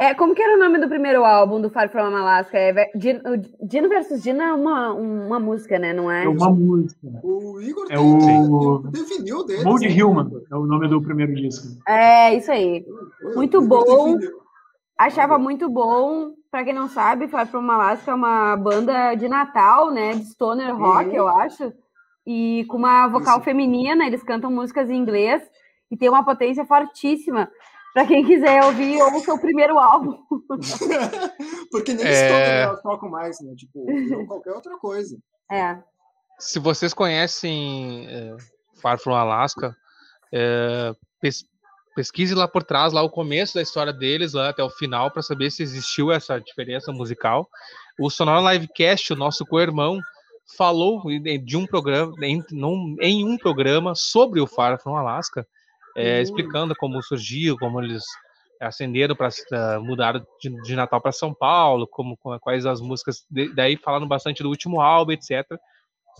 É, 0.00 0.14
como 0.14 0.34
que 0.34 0.40
era 0.40 0.54
o 0.54 0.58
nome 0.58 0.78
do 0.78 0.88
primeiro 0.88 1.24
álbum 1.24 1.60
do 1.60 1.70
Far 1.70 1.90
From 1.90 2.14
Alaska? 2.14 2.56
É, 2.56 2.90
Dino 2.94 3.88
versus 3.88 4.22
Dino 4.22 4.40
é 4.40 4.52
uma, 4.52 4.92
uma 4.92 5.40
música, 5.40 5.76
né? 5.78 5.92
Não 5.92 6.08
é? 6.08 6.24
É 6.24 6.28
uma 6.28 6.50
música. 6.50 7.08
O 7.22 7.60
Igor 7.60 7.86
é 7.90 7.96
tem, 7.96 8.48
o... 8.48 8.78
definiu 8.90 9.44
dele. 9.44 9.64
Mold 9.64 10.02
Human 10.02 10.30
é 10.50 10.54
o 10.54 10.66
nome 10.66 10.88
do 10.88 11.02
primeiro 11.02 11.34
disco. 11.34 11.66
É, 11.86 12.34
isso 12.34 12.50
aí. 12.52 12.86
Muito 13.34 13.60
bom. 13.60 14.16
Achava 14.96 15.36
muito 15.36 15.68
bom. 15.68 16.32
Pra 16.50 16.64
quem 16.64 16.72
não 16.72 16.88
sabe, 16.88 17.28
Far 17.28 17.46
From 17.46 17.70
Alaska 17.70 18.10
é 18.10 18.14
uma 18.14 18.56
banda 18.56 19.14
de 19.16 19.28
Natal, 19.28 19.90
né? 19.90 20.12
De 20.12 20.24
stoner 20.26 20.74
rock, 20.76 21.10
uhum. 21.10 21.16
eu 21.16 21.28
acho. 21.28 21.72
E 22.24 22.64
com 22.68 22.76
uma 22.76 23.08
vocal 23.08 23.36
isso. 23.36 23.44
feminina, 23.44 24.06
eles 24.06 24.22
cantam 24.22 24.50
músicas 24.50 24.88
em 24.88 24.96
inglês 24.96 25.42
e 25.90 25.96
tem 25.96 26.08
uma 26.08 26.24
potência 26.24 26.64
fortíssima. 26.64 27.50
Para 27.94 28.06
quem 28.06 28.24
quiser 28.24 28.62
ouvir, 28.64 29.00
ouça 29.02 29.34
o 29.34 29.40
primeiro 29.40 29.78
álbum. 29.78 30.18
Porque 31.70 31.94
nem 31.94 32.06
é... 32.06 32.62
elas 32.62 32.82
tocam 32.82 33.08
mais, 33.08 33.40
né? 33.40 33.54
Tipo, 33.56 33.84
qualquer 34.26 34.52
outra 34.52 34.76
coisa. 34.78 35.18
É. 35.50 35.78
Se 36.38 36.58
vocês 36.58 36.94
conhecem 36.94 38.06
é, 38.08 38.36
Far 38.80 38.98
From 38.98 39.14
Alaska, 39.14 39.74
é, 40.32 40.94
pes 41.20 41.44
pesquise 41.96 42.32
lá 42.32 42.46
por 42.46 42.62
trás, 42.62 42.92
lá 42.92 43.02
o 43.02 43.10
começo 43.10 43.54
da 43.54 43.62
história 43.62 43.92
deles, 43.92 44.32
lá 44.32 44.50
até 44.50 44.62
o 44.62 44.70
final, 44.70 45.10
para 45.10 45.20
saber 45.20 45.50
se 45.50 45.64
existiu 45.64 46.12
essa 46.12 46.38
diferença 46.38 46.92
musical. 46.92 47.48
O 47.98 48.08
Sonora 48.08 48.52
Livecast, 48.52 49.12
o 49.12 49.16
nosso 49.16 49.44
co-irmão, 49.44 49.98
falou 50.56 51.02
de 51.44 51.56
um 51.56 51.66
programa, 51.66 52.14
em, 52.22 52.40
num, 52.52 52.96
em 53.00 53.24
um 53.24 53.36
programa 53.36 53.96
sobre 53.96 54.40
o 54.40 54.46
Far 54.46 54.80
From 54.80 54.96
Alaska, 54.96 55.44
é, 55.98 56.22
explicando 56.22 56.74
como 56.76 57.02
surgiu, 57.02 57.56
como 57.58 57.80
eles 57.80 58.04
acenderam 58.60 59.14
para 59.14 59.28
uh, 59.28 59.82
mudar 59.82 60.20
de, 60.40 60.62
de 60.62 60.76
Natal 60.76 61.00
para 61.00 61.12
São 61.12 61.32
Paulo, 61.32 61.86
como, 61.86 62.16
quais 62.40 62.66
as 62.66 62.80
músicas, 62.80 63.24
daí 63.54 63.76
falando 63.76 64.06
bastante 64.06 64.42
do 64.42 64.48
último 64.48 64.80
álbum, 64.80 65.12
etc. 65.12 65.44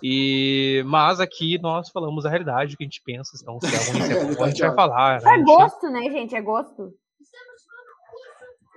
E 0.03 0.83
mas 0.87 1.19
aqui 1.21 1.59
nós 1.59 1.91
falamos 1.91 2.25
a 2.25 2.29
realidade, 2.29 2.75
o 2.75 2.77
que 2.77 2.85
a 2.85 2.87
gente 2.87 3.03
pensa, 3.05 3.33
então 3.41 3.59
se 3.61 3.67
é 3.75 3.93
ruim, 3.93 4.03
se 4.03 4.13
é 4.13 4.35
bom, 4.35 4.45
a 4.45 4.49
gente 4.49 4.61
vai 4.61 4.75
falar. 4.75 5.21
Né? 5.21 5.35
É 5.35 5.43
gosto, 5.43 5.91
né, 5.91 6.03
gente? 6.11 6.35
É 6.37 6.41
gosto. 6.41 6.93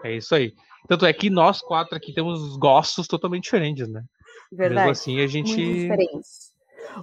É 0.04 0.16
isso 0.16 0.34
aí. 0.34 0.54
Tanto 0.88 1.06
é 1.06 1.14
que 1.14 1.30
nós 1.30 1.62
quatro 1.62 1.96
aqui 1.96 2.14
temos 2.14 2.58
gostos 2.58 3.08
totalmente 3.08 3.44
diferentes, 3.44 3.88
né? 3.88 4.04
Verdade. 4.52 4.76
Mesmo 4.76 4.92
assim, 4.92 5.22
a 5.22 5.28
gente. 5.28 5.56
Muito 5.56 5.80
diferentes. 5.82 6.51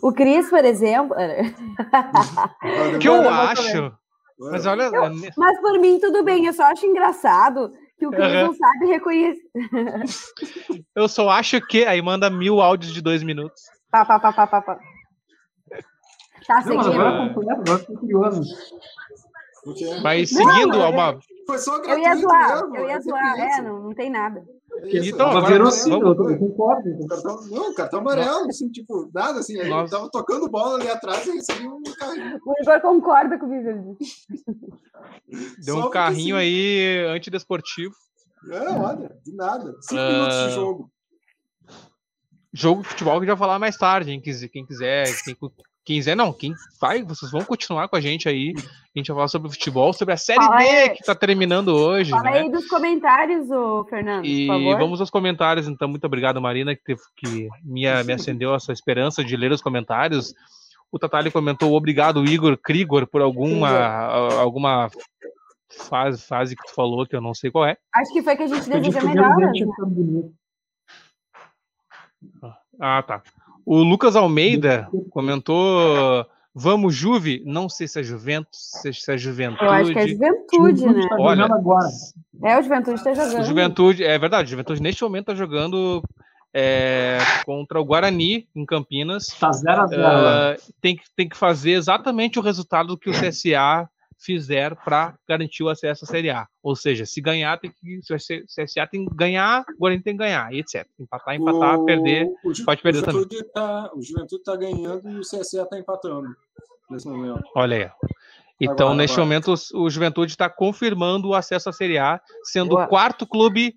O 0.03 0.13
Cris, 0.13 0.49
por 0.49 0.65
exemplo. 0.65 1.17
O 2.95 2.99
que 2.99 3.09
eu 3.09 3.29
acho. 3.29 3.93
Mas 4.39 4.67
olha. 4.67 4.85
Eu, 4.85 5.33
mas 5.37 5.61
por 5.61 5.79
mim, 5.79 5.99
tudo 6.01 6.23
bem. 6.23 6.47
Eu 6.47 6.53
só 6.53 6.65
acho 6.65 6.87
engraçado 6.87 7.73
que 7.99 8.07
o 8.07 8.11
Cris 8.11 8.33
uhum. 8.33 8.47
não 8.47 8.55
sabe 8.55 8.87
reconhecer. 8.87 9.43
eu 10.95 11.09
só 11.09 11.29
acho 11.31 11.61
que. 11.61 11.85
Aí 11.85 12.01
manda 12.01 12.31
mil 12.31 12.61
áudios 12.61 12.93
de 12.93 13.03
dois 13.03 13.23
minutos. 13.23 13.63
Pá, 13.91 14.05
pá, 14.05 14.19
pá, 14.21 14.33
pá, 14.33 14.47
pá, 14.47 14.63
pá. 14.63 14.79
Tá 16.47 16.63
seguindo. 16.63 16.93
Não, 16.93 17.25
agora, 17.25 17.53
agora 17.53 17.85
tô 17.85 17.95
curioso. 17.95 18.43
Mas 20.03 20.31
seguindo, 20.31 20.79
não, 20.79 20.91
uma. 20.91 21.19
Foi 21.47 21.59
só 21.59 21.77
eu 21.83 21.99
ia 21.99 22.15
zoar, 22.17 22.69
mesmo, 22.69 22.77
eu 22.77 22.89
ia 22.89 23.01
zoar. 23.01 23.41
É, 23.41 23.63
não, 23.63 23.81
não 23.81 23.95
tem 23.95 24.11
nada. 24.11 24.45
Isso, 24.85 25.15
então, 25.15 25.29
agora 25.29 25.47
verossímil, 25.47 26.01
vamos... 26.01 26.31
eu 26.31 26.39
concordo. 26.39 27.07
Cartão, 27.09 27.47
não, 27.49 27.75
cartão 27.75 28.01
amarelo, 28.01 28.49
assim, 28.49 28.69
tipo, 28.71 29.11
nada, 29.13 29.41
assim, 29.41 29.59
aí 29.59 29.69
Nossa. 29.69 29.97
tava 29.97 30.11
tocando 30.11 30.49
bola 30.49 30.79
ali 30.79 30.89
atrás 30.89 31.27
e 31.27 31.33
recebeu 31.33 31.77
um 31.77 31.83
carrinho. 31.83 32.39
O 32.45 32.55
Igor 32.63 32.81
concorda 32.81 33.39
comigo. 33.39 33.97
Deu 35.65 35.77
Só 35.77 35.87
um 35.87 35.91
carrinho 35.91 36.37
assim. 36.37 36.45
aí 36.45 37.07
antidesportivo. 37.09 37.95
É, 38.51 38.71
olha, 38.71 39.17
de 39.25 39.35
nada. 39.35 39.75
Cinco 39.81 40.03
uh... 40.03 40.13
minutos 40.13 40.49
de 40.49 40.51
jogo. 40.55 40.91
Jogo 42.53 42.83
de 42.83 42.89
futebol 42.89 43.21
que 43.21 43.27
já 43.27 43.37
falar 43.37 43.59
mais 43.59 43.77
tarde, 43.77 44.11
quem 44.11 44.21
quiser, 44.21 44.49
quem 44.49 44.65
quiser 44.65 45.07
quem 45.25 45.37
quiser, 45.95 46.15
não, 46.15 46.33
quem 46.33 46.55
vai, 46.81 47.03
vocês 47.03 47.31
vão 47.31 47.43
continuar 47.45 47.89
com 47.89 47.97
a 47.97 48.01
gente 48.01 48.29
aí. 48.29 48.53
A 48.57 48.99
gente 48.99 49.09
vai 49.09 49.17
falar 49.17 49.29
sobre 49.29 49.49
o 49.49 49.51
futebol, 49.51 49.93
sobre 49.93 50.13
a 50.13 50.17
Série 50.17 50.39
Fala 50.45 50.59
B 50.59 50.65
aí. 50.65 50.91
que 50.91 51.03
tá 51.03 51.15
terminando 51.15 51.69
hoje, 51.69 52.11
Fala 52.11 52.25
né? 52.25 52.41
aí 52.41 52.51
dos 52.51 52.67
comentários, 52.69 53.51
ô 53.51 53.85
Fernando, 53.85 54.27
E 54.27 54.47
por 54.47 54.55
favor. 54.55 54.79
vamos 54.79 55.01
aos 55.01 55.11
comentários, 55.11 55.67
então. 55.67 55.89
Muito 55.89 56.05
obrigado, 56.05 56.41
Marina, 56.41 56.75
que, 56.77 56.83
teve, 56.83 57.01
que 57.17 57.49
me, 57.65 57.83
me 58.05 58.13
acendeu 58.13 58.55
essa 58.55 58.73
esperança 58.73 59.25
de 59.25 59.37
ler 59.37 59.51
os 59.51 59.63
comentários. 59.63 60.35
O 60.93 60.99
Tatali 60.99 61.31
comentou 61.31 61.75
obrigado, 61.75 62.25
Igor 62.25 62.57
Krigor, 62.59 63.07
por 63.07 63.23
alguma, 63.23 63.69
alguma 64.41 64.91
fase, 65.71 66.23
fase 66.23 66.57
que 66.57 66.67
tu 66.67 66.75
falou, 66.75 67.07
que 67.07 67.17
eu 67.17 67.21
não 67.21 67.35
sei 67.35 67.51
qual 67.51 67.67
é. 67.67 67.77
Acho 67.95 68.13
que 68.13 68.23
foi 68.23 68.37
que 68.37 68.43
a 68.43 68.47
gente 68.47 68.69
deseja 68.69 69.01
tinha 69.01 69.15
né? 69.15 69.35
bonito. 69.35 70.33
Ah, 72.81 73.03
tá. 73.03 73.23
O 73.71 73.83
Lucas 73.83 74.17
Almeida 74.17 74.89
comentou: 75.11 76.27
Vamos, 76.55 76.95
Juve? 76.95 77.43
Não 77.45 77.69
sei 77.69 77.87
se 77.87 78.01
é 78.01 78.03
Juventus, 78.03 78.71
se 78.81 79.13
é 79.13 79.19
Juventude. 79.19 79.63
Eu 79.63 79.71
acho 79.71 79.93
que 79.93 79.99
é 79.99 80.09
Juventude, 80.09 80.87
né? 80.87 81.07
Tá 81.07 81.17
Olha, 81.19 81.43
jogando 81.43 81.55
agora. 81.55 81.89
É, 82.43 82.59
o 82.59 82.63
Juventude 82.63 83.05
tá 83.05 83.11
O 83.11 83.15
jogando. 83.15 83.45
Juventude, 83.45 84.05
é 84.05 84.19
verdade, 84.19 84.47
o 84.47 84.51
Juventude 84.53 84.81
neste 84.81 85.03
momento 85.03 85.27
tá 85.27 85.35
jogando 85.35 86.03
é, 86.55 87.19
contra 87.45 87.79
o 87.79 87.85
Guarani 87.85 88.49
em 88.57 88.65
Campinas. 88.65 89.27
Tá 89.39 89.51
0x0 89.51 89.97
lá. 89.99 90.53
Ah, 90.53 90.57
tem, 90.81 90.97
que, 90.97 91.03
tem 91.15 91.29
que 91.29 91.37
fazer 91.37 91.73
exatamente 91.73 92.39
o 92.39 92.43
resultado 92.43 92.97
que 92.97 93.11
o 93.11 93.13
CSA 93.13 93.87
fizer 94.19 94.75
para 94.75 95.15
garantir 95.29 95.63
o 95.63 95.69
acesso 95.69 96.05
à 96.05 96.09
Série 96.09 96.29
A. 96.31 96.47
Ou 96.63 96.75
seja, 96.75 97.07
se 97.07 97.21
ganhar, 97.21 97.59
tem 97.59 97.71
que. 97.71 98.01
Se 98.03 98.13
o 98.13 98.17
CSA 98.17 98.87
tem 98.87 99.07
que 99.07 99.15
ganhar, 99.15 99.65
o 99.77 99.79
Guarani 99.79 100.03
tem 100.03 100.15
que 100.15 100.19
ganhar, 100.19 100.53
e 100.53 100.59
etc. 100.59 100.87
Empatar, 100.99 101.37
empatar, 101.37 101.79
O- 101.79 101.85
perder. 101.85 102.27
o 102.45 102.65
pode 102.65 102.83
perder 102.83 102.99
o 102.99 103.11
Juventude 103.13 103.45
Tá, 103.53 103.91
o 103.95 104.03
Juventude 104.03 104.43
tá 104.43 104.57
ganhando 104.57 105.09
e 105.11 105.19
o 105.19 105.21
CSA 105.23 105.65
tá 105.67 105.79
empatando 105.79 106.29
nesse 106.91 107.07
momento. 107.09 107.43
Olha 107.55 107.77
aí. 107.77 107.91
Então, 108.61 108.89
Agora, 108.89 108.95
neste 108.97 109.15
agora. 109.15 109.25
momento, 109.27 109.55
o 109.75 109.89
Juventude 109.89 110.33
está 110.33 110.51
confirmando 110.51 111.29
o 111.29 111.35
acesso 111.35 111.69
à 111.69 111.73
Série 111.73 111.97
A, 111.97 112.21
sendo 112.43 112.71
Boa. 112.71 112.85
o 112.85 112.89
quarto 112.89 113.25
clube 113.25 113.77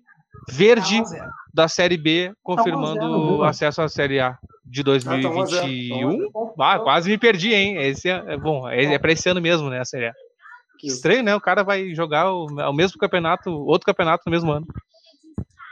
verde 0.50 1.02
Tá 1.04 1.30
da 1.54 1.68
Série 1.68 1.96
B, 1.98 2.32
confirmando 2.42 3.00
zero, 3.00 3.36
o 3.38 3.44
acesso 3.44 3.80
à 3.82 3.88
Série 3.88 4.18
A 4.18 4.36
de 4.64 4.80
Ah, 4.80 4.84
tá 4.84 4.90
tá 5.00 5.18
2021. 5.18 6.28
Ah, 6.58 6.78
quase 6.80 7.10
me 7.10 7.18
perdi, 7.18 7.54
hein? 7.54 7.76
Esse 7.76 8.08
é, 8.08 8.24
é 8.26 8.36
bom, 8.38 8.66
é, 8.68 8.94
é 8.94 8.98
para 8.98 9.12
esse 9.12 9.28
ano 9.28 9.40
mesmo, 9.40 9.68
né, 9.70 9.78
a 9.78 9.84
Série 9.84 10.06
A. 10.06 10.12
Estranho, 10.82 11.22
né? 11.22 11.34
O 11.36 11.40
cara 11.40 11.62
vai 11.62 11.94
jogar 11.94 12.30
o, 12.32 12.46
o 12.46 12.72
mesmo 12.72 12.98
campeonato, 12.98 13.50
outro 13.50 13.86
campeonato 13.86 14.22
no 14.26 14.32
mesmo 14.32 14.50
ano. 14.50 14.66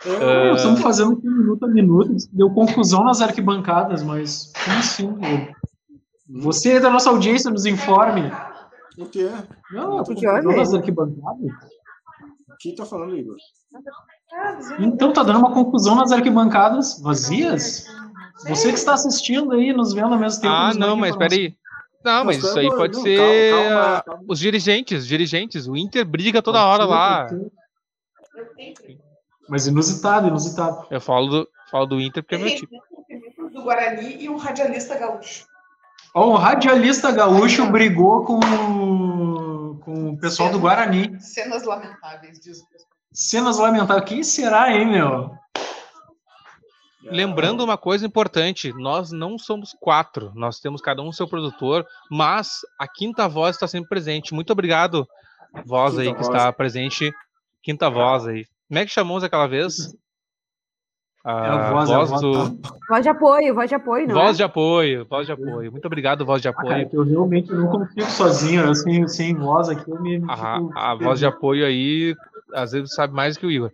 É, 0.05 0.49
Nós 0.51 0.61
estamos 0.61 0.81
fazendo 0.81 1.13
aqui 1.13 1.29
minuto 1.29 1.65
a 1.65 1.69
minuto. 1.69 2.15
Deu 2.33 2.51
confusão 2.51 3.05
nas 3.05 3.21
arquibancadas, 3.21 4.03
mas 4.03 4.53
como 4.65 4.79
assim? 4.79 5.07
Eu- 5.07 6.41
Você 6.43 6.79
da 6.81 6.89
nossa 6.91 7.11
audiência 7.11 7.51
nos 7.51 7.67
informe. 7.67 8.31
O 8.99 9.07
quê? 9.07 9.31
Não, 9.73 10.03
Que 10.05 10.15
confusão 10.15 10.57
nas 10.57 10.73
arquibancadas. 10.75 11.51
Quem 12.61 12.75
tá 12.75 12.85
falando, 12.85 13.17
Igor? 13.17 13.37
Então 14.79 15.13
tá 15.13 15.23
dando 15.23 15.39
uma 15.39 15.53
confusão 15.53 15.95
nas 15.97 16.13
arquibancadas 16.13 17.01
vazias? 17.03 17.85
Você 18.49 18.69
que 18.69 18.79
está 18.79 18.95
assistindo 18.95 19.53
aí, 19.53 19.73
nos 19.73 19.93
vendo 19.93 20.15
ao 20.15 20.19
mesmo 20.19 20.41
tempo. 20.41 20.55
Ah, 20.55 20.73
não, 20.75 20.97
mas 20.97 21.15
peraí. 21.17 21.55
Não, 22.05 22.25
mas 22.25 22.37
Mas 22.39 22.45
isso 22.45 22.59
aí 22.59 22.69
pode 22.69 22.95
não, 22.95 23.03
ser 23.03 23.17
calma, 23.53 23.69
calma, 23.71 23.97
ah, 23.99 24.03
calma. 24.03 24.25
os 24.29 24.39
dirigentes, 24.39 25.07
dirigentes. 25.07 25.67
O 25.69 25.77
Inter 25.77 26.05
briga 26.05 26.41
toda 26.41 26.65
hora 26.65 26.85
lá. 26.85 27.27
Mas 29.49 29.67
inusitado, 29.67 30.29
inusitado. 30.29 30.87
Eu 30.91 31.01
falo 31.01 31.27
do, 31.29 31.49
falo 31.71 31.87
do 31.87 32.01
Inter 32.01 32.23
porque 32.23 32.37
é 32.37 32.39
meu 32.39 32.49
time. 32.55 32.69
do 33.53 33.63
Guarani 33.63 34.23
e 34.23 34.29
um 34.29 34.37
radialista 34.37 34.97
gaúcho. 34.97 35.45
Ó, 36.15 36.29
o 36.31 36.37
radialista 36.37 37.11
gaúcho 37.11 37.67
brigou 37.71 38.25
com, 38.25 38.39
o- 38.39 39.79
com 39.81 40.11
o 40.11 40.19
pessoal 40.19 40.51
do 40.51 40.59
Guarani. 40.59 41.21
Cenas 41.21 41.65
lamentáveis, 41.65 42.41
diz 42.41 42.61
o 42.61 42.67
pessoal. 42.69 42.91
Cenas 43.13 43.59
lamentáveis. 43.59 44.09
Quem 44.09 44.23
será, 44.23 44.73
hein, 44.73 44.87
meu? 44.91 45.31
Lembrando 47.03 47.65
uma 47.65 47.79
coisa 47.79 48.07
importante, 48.07 48.73
nós 48.75 49.11
não 49.11 49.39
somos 49.39 49.75
quatro, 49.81 50.31
nós 50.35 50.61
temos 50.61 50.81
cada 50.83 51.01
um 51.03 51.11
seu 51.13 51.27
produtor, 51.27 51.87
mas 52.11 52.61
a 52.79 52.87
quinta 52.87 53.27
voz 53.29 53.57
está 53.57 53.67
sempre 53.67 53.89
presente. 53.89 54.35
Muito 54.35 54.53
obrigado, 54.53 55.09
voz 55.65 55.93
Quinta 55.95 56.03
aí 56.03 56.09
que 56.15 56.23
voz. 56.23 56.29
está 56.29 56.53
presente, 56.53 57.13
quinta 57.63 57.89
voz 57.89 58.27
aí. 58.27 58.45
Como 58.69 58.79
é 58.79 58.85
que 58.85 58.93
chamamos 58.93 59.25
aquela 59.25 59.47
vez? 59.47 59.95
É 61.23 61.31
a 61.31 61.71
voz, 61.71 61.91
é 61.91 61.95
a 61.95 62.05
voz. 62.05 62.21
do 62.23 62.59
Voz 62.89 63.03
de 63.03 63.09
apoio, 63.11 63.55
voz 63.55 63.69
de 63.69 63.75
apoio, 63.75 64.07
não 64.09 64.15
voz 64.15 64.31
é? 64.31 64.37
de 64.39 64.43
apoio, 64.43 65.07
voz 65.07 65.27
de 65.27 65.33
apoio. 65.33 65.71
Muito 65.71 65.85
obrigado, 65.85 66.25
voz 66.25 66.41
de 66.41 66.49
Ah, 66.49 66.53
cara, 66.55 66.83
apoio. 66.83 66.89
eu 66.93 67.03
realmente 67.03 67.53
não 67.53 67.67
consigo 67.67 68.07
sozinho. 68.07 68.63
Eu 68.63 68.75
sem, 68.75 69.07
sem 69.07 69.35
voz 69.35 69.69
aqui, 69.69 69.91
eu 69.91 70.01
me. 70.01 70.23
A, 70.29 70.93
a 70.93 70.95
voz 70.95 71.19
de 71.19 71.27
apoio 71.27 71.67
aí, 71.67 72.17
às 72.55 72.73
vezes 72.73 72.95
sabe 72.95 73.15
mais 73.15 73.37
que 73.37 73.47
o 73.47 73.51
Igor. 73.51 73.71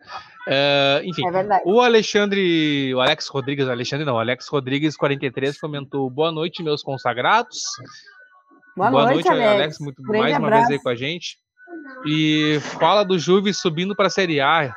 É, 0.49 1.03
enfim, 1.05 1.23
É. 1.27 1.63
O 1.65 1.81
Alexandre, 1.81 2.95
o 2.95 3.01
Alex 3.01 3.27
Rodrigues, 3.29 3.69
Alexandre 3.69 4.05
não, 4.05 4.19
Alex 4.19 4.47
Rodrigues 4.49 4.97
43 4.97 5.59
comentou: 5.59 6.09
Boa 6.09 6.31
noite, 6.31 6.63
meus 6.63 6.83
consagrados. 6.83 7.59
Boa, 8.77 8.91
noite, 8.91 9.29
Alex. 9.29 9.79
muito, 9.81 10.03
Grande 10.03 10.19
mais 10.23 10.37
uma 10.39 10.47
abraço. 10.49 10.69
vez 10.69 10.79
aí 10.79 10.83
com 10.83 10.89
a 10.91 10.95
gente. 10.95 11.39
E 12.07 12.59
fala 12.79 13.05
do 13.05 13.19
Juve 13.19 13.53
subindo 13.55 13.97
para 13.97 14.07
a 14.07 14.11
Série 14.11 14.41
A. 14.41 14.73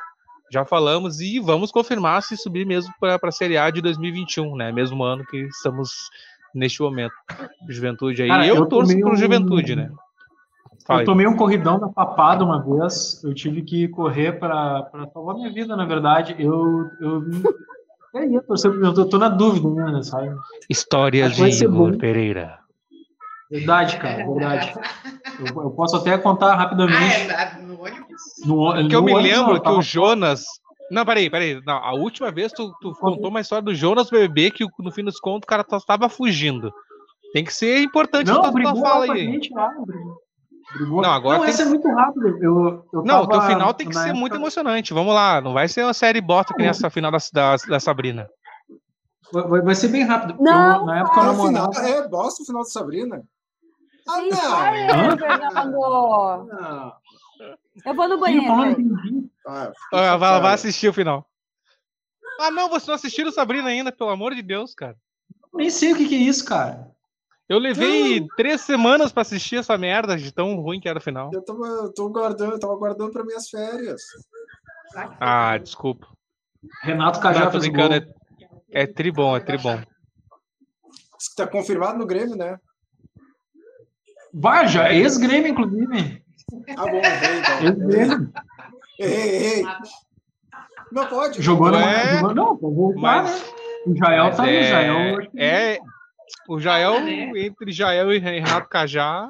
Já 0.52 0.64
falamos 0.64 1.20
e 1.20 1.38
vamos 1.38 1.70
confirmar 1.70 2.22
se 2.22 2.36
subir 2.36 2.66
mesmo 2.66 2.92
para 2.98 3.18
a 3.22 3.30
Série 3.32 3.56
A 3.56 3.70
de 3.70 3.80
2021, 3.80 4.56
né? 4.56 4.72
Mesmo 4.72 5.04
ano 5.04 5.24
que 5.24 5.36
estamos 5.42 5.92
neste 6.52 6.80
momento. 6.82 7.12
Juventude 7.68 8.22
aí. 8.22 8.28
Cara, 8.28 8.46
eu, 8.46 8.56
eu 8.56 8.66
torço 8.66 8.98
pro 8.98 9.12
um- 9.12 9.16
Juventude, 9.16 9.76
né? 9.76 9.88
Fala 10.90 11.02
Eu 11.02 11.06
tomei 11.06 11.26
um 11.26 11.36
corridão 11.36 11.78
da 11.78 11.88
papada 11.88 12.44
uma 12.44 12.60
vez. 12.60 13.22
Eu 13.22 13.32
tive 13.32 13.62
que 13.62 13.86
correr 13.86 14.32
para 14.40 14.90
salvar 15.14 15.36
minha 15.36 15.52
vida, 15.52 15.76
na 15.76 15.84
verdade. 15.84 16.34
Eu. 16.36 16.84
eu 17.00 17.22
é 18.16 18.26
isso, 18.26 18.66
eu 18.66 18.92
tô, 18.92 19.04
tô 19.06 19.18
na 19.18 19.28
dúvida, 19.28 19.68
né? 19.68 20.02
Sabe? 20.02 20.34
Histórias 20.68 21.36
que 21.36 21.48
de 21.48 21.64
Igor. 21.64 21.96
Pereira. 21.96 22.58
Verdade, 23.48 23.98
cara, 23.98 24.26
verdade. 24.26 24.72
Eu, 25.38 25.62
eu 25.62 25.70
posso 25.70 25.94
até 25.96 26.18
contar 26.18 26.54
Ah, 26.54 26.56
rapidamente. 26.56 27.20
é 27.22 27.26
da- 27.28 27.58
no 27.60 27.80
ônibus? 27.80 28.20
No, 28.44 28.72
Porque 28.74 28.96
eu 28.96 29.02
me 29.02 29.12
ônibus, 29.14 29.30
lembro 29.38 29.54
não, 29.54 29.60
que 29.60 29.68
o 29.70 29.82
Jonas. 29.82 30.44
Não, 30.90 31.04
peraí, 31.06 31.30
peraí. 31.30 31.60
Não, 31.64 31.76
a 31.76 31.92
última 31.94 32.32
vez 32.32 32.52
tu, 32.52 32.72
tu 32.80 32.92
contou 32.94 33.28
uma 33.28 33.40
história 33.40 33.62
do 33.62 33.72
Jonas 33.72 34.10
bebê 34.10 34.50
que 34.50 34.66
no 34.80 34.90
fim 34.90 35.04
dos 35.04 35.20
contos 35.20 35.44
o 35.44 35.46
cara 35.46 35.64
estava 35.72 36.08
fugindo. 36.08 36.72
Tem 37.32 37.44
que 37.44 37.54
ser 37.54 37.80
importante 37.80 38.26
Não, 38.26 38.34
tua, 38.40 38.42
tua 38.44 38.52
brigou 38.52 38.76
fala 38.82 38.98
lá 39.00 39.06
com 39.06 39.12
a 39.12 39.14
aí. 39.14 39.24
gente 39.24 39.54
lá. 39.54 39.68
Brigou. 39.86 40.16
Brigou. 40.74 41.02
Não, 41.02 41.10
agora 41.10 41.38
não 41.38 41.44
tem 41.44 41.54
essa 41.54 41.62
que- 41.62 41.68
é 41.68 41.70
muito 41.70 41.88
rápido. 41.92 42.26
Eu, 42.42 42.86
eu 42.92 43.02
Não, 43.04 43.22
o 43.22 43.28
teu 43.28 43.40
final 43.42 43.74
tem 43.74 43.88
que 43.88 43.94
ser 43.94 44.00
época- 44.08 44.18
muito 44.18 44.34
emocionante. 44.36 44.92
Vamos 44.94 45.14
lá, 45.14 45.40
não 45.40 45.52
vai 45.52 45.68
ser 45.68 45.84
uma 45.84 45.94
série 45.94 46.20
bota 46.20 46.52
que 46.54 46.60
nem 46.60 46.68
essa 46.68 46.90
final 46.90 47.10
da, 47.10 47.18
da, 47.32 47.56
da 47.56 47.80
Sabrina. 47.80 48.28
Vai, 49.32 49.60
vai- 49.62 49.74
ser 49.74 49.88
bem 49.88 50.02
rápido. 50.04 50.36
Não, 50.40 50.80
eu, 50.80 50.86
na 50.86 50.98
época 51.00 51.20
eu 51.20 51.22
Ah, 51.22 51.32
o 51.32 51.46
final, 51.46 51.70
é, 51.74 52.08
bosta 52.08 52.42
o 52.42 52.46
final 52.46 52.62
de 52.62 52.72
Sabrina. 52.72 53.22
Ah, 54.08 54.20
não! 54.22 55.18
Fernando. 55.18 55.72
Não. 56.48 56.92
Eu 57.86 57.94
vou 57.94 58.08
no 58.08 58.18
banheiro. 58.18 58.52
Ah, 59.46 59.72
Ah, 59.92 60.16
vai, 60.16 60.40
vai 60.40 60.54
assistir 60.54 60.88
o 60.88 60.92
final. 60.92 61.24
Ah, 62.40 62.50
não, 62.50 62.68
você 62.68 62.86
não 62.88 62.94
assistiu 62.96 63.30
Sabrina 63.32 63.68
ainda, 63.68 63.92
pelo 63.92 64.10
amor 64.10 64.34
de 64.34 64.42
Deus, 64.42 64.74
cara. 64.74 64.96
Nem 65.54 65.68
sei 65.70 65.92
o 65.92 65.96
que, 65.96 66.08
que 66.08 66.14
é 66.14 66.18
isso, 66.18 66.44
cara. 66.44 66.88
Eu 67.50 67.58
levei 67.58 68.24
três 68.36 68.60
semanas 68.60 69.10
pra 69.10 69.22
assistir 69.22 69.56
essa 69.56 69.76
merda 69.76 70.16
de 70.16 70.30
tão 70.32 70.54
ruim 70.54 70.78
que 70.78 70.88
era 70.88 71.00
o 71.00 71.02
final. 71.02 71.30
Eu 71.34 71.42
tava, 71.44 71.66
eu 71.66 71.92
tô 71.92 72.08
guardando, 72.08 72.52
eu 72.52 72.60
tava 72.60 72.76
guardando 72.76 73.10
para 73.12 73.24
minhas 73.24 73.48
férias. 73.50 74.00
Ah, 75.18 75.58
desculpa. 75.58 76.06
Renato 76.82 77.18
Cajá 77.18 77.50
fez 77.50 77.66
gol. 77.66 77.92
é, 77.92 78.06
é 78.70 78.86
tribom, 78.86 79.36
é 79.36 79.40
tribom. 79.40 79.80
Isso 81.18 81.30
que 81.30 81.36
tá 81.36 81.46
confirmado 81.46 81.98
no 81.98 82.06
Grêmio, 82.06 82.36
né? 82.36 82.56
Baja, 84.32 84.92
ex-Grêmio, 84.92 85.48
inclusive. 85.50 86.22
Ah, 86.76 86.84
bom, 86.84 86.98
errei, 86.98 87.38
então. 87.40 87.62
Ex-Grêmio. 87.66 88.32
Errei, 88.98 89.34
errei. 89.36 89.64
Não 90.92 91.06
pode. 91.08 91.42
Jogou. 91.42 91.72
Jogou, 91.72 92.34
não, 92.34 92.56
pra 92.56 92.68
voltar, 92.68 93.00
Mas, 93.00 93.42
né? 93.42 93.48
O 93.86 93.96
Jael 93.96 94.24
mas 94.26 94.36
tá 94.36 94.42
aí, 94.44 94.60
o 94.60 94.64
Jael. 94.64 94.94
é, 94.94 95.10
acho 95.16 95.30
que- 95.30 95.40
é, 95.40 95.78
o 96.48 96.58
Jael, 96.60 96.94
Ah, 96.94 97.00
né? 97.00 97.32
entre 97.36 97.72
Jael 97.72 98.12
e 98.12 98.18
Renato 98.18 98.68
Cajá, 98.68 99.28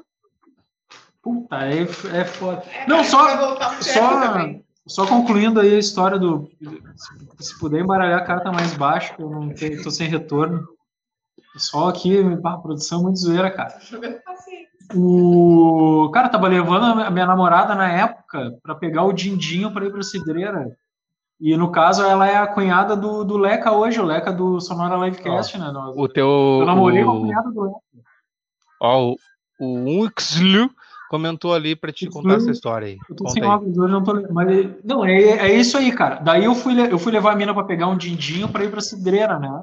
Puta, 1.23 1.57
é, 1.67 1.83
é 1.83 2.25
foda. 2.25 2.63
É, 2.73 2.87
Não, 2.89 3.05
só, 3.05 3.57
só, 3.83 4.49
só 4.87 5.07
concluindo 5.07 5.61
aí 5.61 5.75
a 5.75 5.79
história 5.79 6.19
do. 6.19 6.51
Se, 7.39 7.45
se 7.51 7.59
puder 7.59 7.81
embaralhar 7.83 8.21
a 8.21 8.25
carta 8.25 8.51
mais 8.51 8.73
baixo, 8.73 9.15
que 9.15 9.23
eu 9.23 9.29
não 9.29 9.53
tenho, 9.53 9.83
tô 9.83 9.91
sem 9.91 10.09
retorno. 10.09 10.67
Só 11.57 11.89
aqui, 11.91 12.17
pá, 12.41 12.57
produção 12.57 13.03
muito 13.03 13.19
zoeira, 13.19 13.51
cara. 13.51 13.79
O 14.95 16.11
cara 16.13 16.29
tava 16.29 16.49
levando 16.49 17.01
a 17.03 17.11
minha 17.11 17.27
namorada 17.27 17.75
na 17.75 17.91
época 17.93 18.57
pra 18.63 18.75
pegar 18.75 19.05
o 19.05 19.13
Dindinho 19.13 19.73
pra 19.73 19.85
ir 19.85 19.93
pra 19.93 20.03
Cidreira. 20.03 20.75
E 21.41 21.57
no 21.57 21.71
caso, 21.73 22.03
ela 22.03 22.29
é 22.29 22.37
a 22.37 22.47
cunhada 22.47 22.95
do, 22.95 23.25
do 23.25 23.39
Leca 23.39 23.73
hoje, 23.73 23.99
o 23.99 24.05
Leca 24.05 24.31
do 24.31 24.61
Sonora 24.61 24.97
Livecast, 24.97 25.57
né? 25.59 25.71
Nós- 25.73 25.97
o 25.97 26.07
teu. 26.09 26.29
Eu 26.61 26.67
namorei 26.67 27.03
com 27.03 27.11
a 27.11 27.15
o- 27.15 27.21
cunhada 27.23 27.51
do 27.51 27.63
Leca. 27.63 27.79
Ó, 28.83 29.15
o, 29.59 29.65
o 29.65 30.05
Uxlu 30.05 30.71
comentou 31.09 31.55
ali 31.55 31.75
pra 31.75 31.91
te 31.93 32.09
contar 32.09 32.35
essa 32.35 32.51
história 32.51 32.89
aí. 32.89 32.99
Eu 33.09 33.17
tô 33.17 33.25
Conta 33.25 33.35
sem 33.35 33.45
óculos 33.45 33.77
hoje, 33.79 33.93
não 33.93 34.05
tô 34.05 34.15
mas 34.33 34.69
Não, 34.85 35.05
é, 35.05 35.13
é 35.23 35.55
isso 35.55 35.77
aí, 35.79 35.91
cara. 35.93 36.17
Daí 36.17 36.45
eu 36.45 36.55
fui, 36.55 36.79
eu 36.81 36.99
fui 36.99 37.11
levar 37.13 37.33
a 37.33 37.37
mina 37.37 37.53
pra 37.55 37.65
pegar 37.65 37.89
um 37.89 37.97
dindinho 37.97 38.49
pra 38.49 38.65
ir 38.65 38.71
pra 38.71 38.81
cidreira, 38.81 39.39
né? 39.39 39.63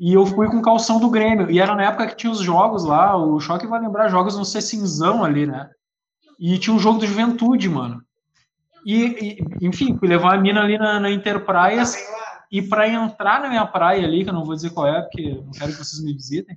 E 0.00 0.12
eu 0.12 0.26
fui 0.26 0.48
com 0.48 0.60
calção 0.60 0.98
do 0.98 1.08
Grêmio. 1.10 1.50
E 1.50 1.60
era 1.60 1.74
na 1.76 1.84
época 1.84 2.06
que 2.08 2.16
tinha 2.16 2.32
os 2.32 2.40
jogos 2.40 2.84
lá, 2.84 3.16
o 3.16 3.38
Choque 3.38 3.66
vai 3.66 3.80
lembrar, 3.80 4.08
jogos 4.08 4.36
no 4.36 4.44
Cecinzão 4.44 5.22
ali, 5.22 5.46
né? 5.46 5.70
E 6.40 6.58
tinha 6.58 6.74
um 6.74 6.80
jogo 6.80 6.98
do 6.98 7.06
Juventude, 7.06 7.68
mano. 7.68 8.02
E, 8.84 9.04
e, 9.04 9.66
enfim, 9.66 9.96
fui 9.98 10.08
levar 10.08 10.34
a 10.34 10.38
mina 10.38 10.60
ali 10.60 10.78
na, 10.78 11.00
na 11.00 11.10
Interpraias. 11.10 11.94
Lá. 11.94 12.24
E 12.50 12.62
para 12.62 12.88
entrar 12.88 13.40
na 13.40 13.48
minha 13.48 13.66
praia 13.66 14.06
ali, 14.06 14.22
que 14.22 14.30
eu 14.30 14.34
não 14.34 14.44
vou 14.44 14.54
dizer 14.54 14.70
qual 14.70 14.86
é, 14.86 15.00
porque 15.02 15.42
não 15.44 15.50
quero 15.50 15.72
que 15.72 15.78
vocês 15.78 16.02
me 16.04 16.12
visitem, 16.12 16.56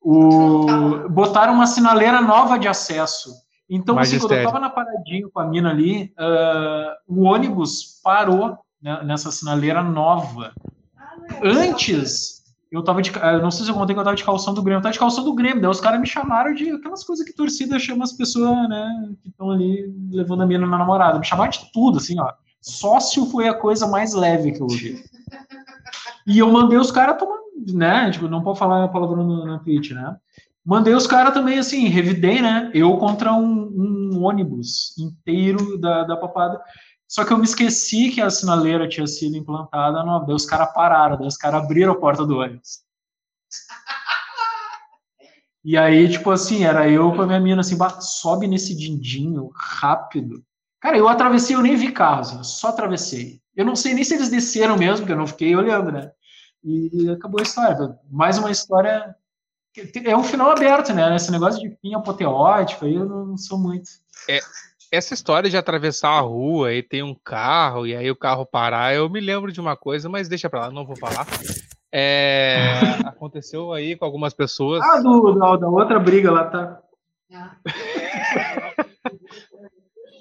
o... 0.00 1.08
botaram 1.08 1.54
uma 1.54 1.66
sinaleira 1.66 2.20
nova 2.20 2.58
de 2.58 2.68
acesso. 2.68 3.30
Então, 3.68 3.98
assim, 3.98 4.18
quando 4.18 4.32
eu 4.32 4.38
Magistério. 4.38 4.44
tava 4.44 4.60
na 4.60 4.70
paradinha 4.70 5.28
com 5.32 5.40
a 5.40 5.46
mina 5.46 5.70
ali, 5.70 6.12
ah, 6.18 6.96
o 7.06 7.24
ônibus 7.24 8.00
parou 8.02 8.58
né, 8.80 9.02
nessa 9.04 9.30
sinaleira 9.30 9.82
nova. 9.82 10.52
Ah, 10.96 11.16
é. 11.42 11.48
Antes, 11.48 12.37
eu 12.70 12.82
tava 12.82 13.00
de. 13.00 13.10
eu 13.14 13.42
Não 13.42 13.50
sei 13.50 13.64
se 13.64 13.70
eu 13.70 13.74
contei 13.74 13.94
que 13.94 14.00
eu 14.00 14.04
tava 14.04 14.16
de 14.16 14.24
calção 14.24 14.52
do 14.52 14.62
Grêmio, 14.62 14.78
eu 14.78 14.82
tava 14.82 14.92
de 14.92 14.98
calção 14.98 15.24
do 15.24 15.34
Grêmio. 15.34 15.60
Daí 15.60 15.70
os 15.70 15.80
caras 15.80 16.00
me 16.00 16.06
chamaram 16.06 16.54
de 16.54 16.70
aquelas 16.70 17.02
coisas 17.02 17.24
que 17.24 17.32
torcida 17.32 17.78
chama 17.78 18.04
as 18.04 18.12
pessoas, 18.12 18.68
né, 18.68 19.10
que 19.22 19.28
estão 19.28 19.50
ali 19.50 19.92
levando 20.10 20.42
a 20.42 20.46
mina 20.46 20.66
na 20.66 20.78
namorada. 20.78 21.18
Me 21.18 21.24
chamaram 21.24 21.50
de 21.50 21.70
tudo, 21.72 21.98
assim, 21.98 22.18
ó. 22.20 22.32
Sócio 22.60 23.24
foi 23.26 23.48
a 23.48 23.54
coisa 23.54 23.86
mais 23.86 24.12
leve 24.12 24.52
que 24.52 24.60
eu 24.60 24.66
ouvi. 24.66 25.02
E 26.26 26.38
eu 26.38 26.50
mandei 26.50 26.76
os 26.76 26.90
caras 26.90 27.18
tomar, 27.18 27.38
né? 27.72 28.10
Tipo, 28.10 28.28
não 28.28 28.42
pode 28.42 28.58
falar 28.58 28.84
a 28.84 28.88
palavra 28.88 29.24
na 29.24 29.58
Twitch, 29.60 29.92
né? 29.92 30.16
Mandei 30.64 30.94
os 30.94 31.06
caras 31.06 31.32
também, 31.32 31.58
assim, 31.58 31.88
revidei, 31.88 32.42
né? 32.42 32.70
Eu 32.74 32.94
contra 32.98 33.32
um, 33.32 34.12
um 34.12 34.22
ônibus 34.22 34.94
inteiro 34.98 35.78
da, 35.78 36.04
da 36.04 36.16
papada. 36.16 36.60
Só 37.08 37.24
que 37.24 37.32
eu 37.32 37.38
me 37.38 37.44
esqueci 37.44 38.10
que 38.10 38.20
a 38.20 38.28
sinaleira 38.28 38.86
tinha 38.86 39.06
sido 39.06 39.34
implantada 39.34 40.04
nova. 40.04 40.26
Daí 40.26 40.34
os 40.34 40.44
caras 40.44 40.72
pararam, 40.74 41.16
daí 41.16 41.26
os 41.26 41.38
caras 41.38 41.64
abriram 41.64 41.92
a 41.92 41.98
porta 41.98 42.26
do 42.26 42.36
ônibus. 42.38 42.82
E 45.64 45.76
aí, 45.76 46.08
tipo 46.08 46.30
assim, 46.30 46.64
era 46.64 46.88
eu 46.88 47.12
com 47.12 47.22
a 47.22 47.26
minha 47.26 47.40
mina, 47.40 47.60
assim, 47.60 47.76
"Bah, 47.76 48.00
sobe 48.00 48.46
nesse 48.46 48.76
dindinho 48.76 49.50
rápido. 49.54 50.44
Cara, 50.80 50.96
eu 50.96 51.08
atravessei, 51.08 51.56
eu 51.56 51.62
nem 51.62 51.76
vi 51.76 51.90
carro, 51.92 52.20
assim, 52.20 52.36
eu 52.38 52.44
só 52.44 52.68
atravessei. 52.68 53.40
Eu 53.56 53.64
não 53.64 53.74
sei 53.74 53.92
nem 53.94 54.04
se 54.04 54.14
eles 54.14 54.28
desceram 54.28 54.76
mesmo, 54.76 54.98
porque 54.98 55.12
eu 55.12 55.16
não 55.16 55.26
fiquei 55.26 55.54
olhando, 55.56 55.90
né? 55.90 56.12
E 56.62 57.10
acabou 57.10 57.40
a 57.40 57.42
história. 57.42 57.98
Mais 58.10 58.38
uma 58.38 58.50
história. 58.50 59.14
É 60.04 60.16
um 60.16 60.22
final 60.24 60.50
aberto, 60.50 60.92
né? 60.94 61.14
Esse 61.16 61.30
negócio 61.30 61.60
de 61.60 61.76
fim 61.80 61.94
apoteótico 61.94 62.84
aí 62.84 62.94
eu 62.94 63.06
não 63.06 63.36
sou 63.36 63.58
muito. 63.58 63.88
Essa 64.90 65.14
história 65.14 65.50
de 65.50 65.56
atravessar 65.56 66.10
a 66.10 66.20
rua 66.20 66.72
e 66.72 66.82
tem 66.82 67.02
um 67.02 67.14
carro 67.14 67.86
e 67.86 67.94
aí 67.94 68.10
o 68.10 68.16
carro 68.16 68.46
parar, 68.46 68.94
eu 68.94 69.08
me 69.08 69.20
lembro 69.20 69.52
de 69.52 69.60
uma 69.60 69.76
coisa, 69.76 70.08
mas 70.08 70.28
deixa 70.28 70.48
pra 70.48 70.60
lá, 70.60 70.70
não 70.70 70.86
vou 70.86 70.96
falar. 70.96 71.26
É, 71.92 72.56
aconteceu 73.06 73.72
aí 73.72 73.96
com 73.96 74.04
algumas 74.04 74.32
pessoas. 74.32 74.82
Ah, 74.82 75.00
do, 75.00 75.32
da, 75.34 75.56
da 75.56 75.68
outra 75.68 75.98
briga 75.98 76.30
lá, 76.30 76.44
tá? 76.46 76.80
Ah, 77.34 77.56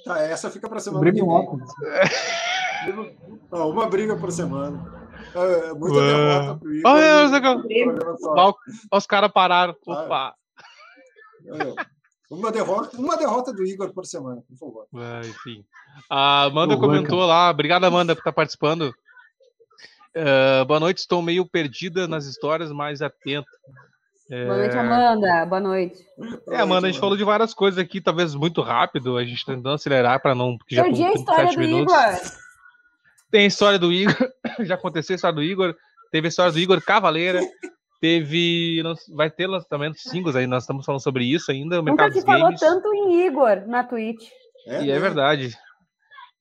Tá, 0.07 0.21
essa 0.21 0.49
fica 0.49 0.69
pra 0.69 0.79
semana 0.79 1.01
Briga 1.01 1.19
em 1.19 1.27
óculos. 1.27 1.69
Uma 3.51 3.87
briga 3.87 4.15
por 4.15 4.31
semana. 4.31 5.07
É, 5.35 5.73
muita 5.73 5.97
Ué. 5.97 6.07
derrota 6.07 6.59
pro 6.59 6.73
Igor. 6.73 6.91
Olha, 6.91 7.05
e 7.05 7.83
olha 8.23 8.53
os 8.93 9.05
caras 9.05 9.31
pararam. 9.31 9.75
Opa! 9.85 10.33
É, 11.45 11.96
Uma 12.29 12.51
derrota, 12.51 12.97
uma 12.97 13.15
derrota 13.15 13.53
do 13.53 13.65
Igor 13.65 13.93
por 13.93 14.05
semana, 14.05 14.41
por 14.47 14.57
favor. 14.57 14.87
Ah, 14.95 15.21
enfim. 15.23 15.63
A 16.09 16.43
Amanda 16.43 16.77
comentou 16.77 17.25
lá. 17.25 17.49
Obrigado, 17.49 17.85
Amanda, 17.85 18.13
por 18.15 18.21
estar 18.21 18.33
participando. 18.33 18.93
Ah, 20.15 20.65
boa 20.65 20.79
noite, 20.79 20.99
estou 20.99 21.21
meio 21.21 21.45
perdida 21.45 22.07
nas 22.07 22.25
histórias, 22.25 22.71
mas 22.71 23.01
atento. 23.01 23.49
Boa 24.29 24.57
noite, 24.57 24.75
Amanda. 24.75 25.45
Boa 25.45 25.61
noite. 25.61 26.05
É, 26.49 26.57
Amanda, 26.57 26.87
a 26.87 26.91
gente 26.91 26.99
falou 26.99 27.15
de 27.15 27.23
várias 27.23 27.53
coisas 27.53 27.79
aqui, 27.79 28.01
talvez 28.01 28.35
muito 28.35 28.61
rápido. 28.61 29.15
A 29.15 29.23
gente 29.23 29.45
tá 29.45 29.53
tentando 29.53 29.75
acelerar 29.75 30.21
para 30.21 30.35
não. 30.35 30.57
Porque 30.57 30.75
já 30.75 30.83
Perdi 30.83 31.03
a 31.03 31.13
história 31.13 31.47
37 31.47 31.55
do 31.55 31.61
minutos. 31.61 31.93
Igor. 31.93 32.47
Tem 33.31 33.43
a 33.43 33.47
história 33.47 33.79
do 33.79 33.91
Igor, 33.91 34.15
já 34.61 34.75
aconteceu 34.75 35.13
a 35.13 35.15
história 35.15 35.35
do 35.35 35.43
Igor. 35.43 35.75
Teve 36.11 36.27
a 36.27 36.29
história 36.29 36.51
do 36.51 36.59
Igor 36.59 36.81
Cavaleira. 36.81 37.41
Teve. 37.99 38.83
Vai 39.15 39.29
ter 39.31 39.47
lançamento 39.47 39.97
singles 39.97 40.35
aí, 40.35 40.45
nós 40.45 40.63
estamos 40.63 40.85
falando 40.85 41.01
sobre 41.01 41.25
isso 41.25 41.51
ainda. 41.51 41.79
O 41.79 41.83
Nunca 41.83 42.11
se 42.11 42.21
falou 42.21 42.43
games. 42.43 42.59
tanto 42.59 42.93
em 42.93 43.25
Igor 43.25 43.67
na 43.67 43.83
Twitch. 43.83 44.29
E 44.67 44.91
é 44.91 44.99
verdade. 44.99 45.57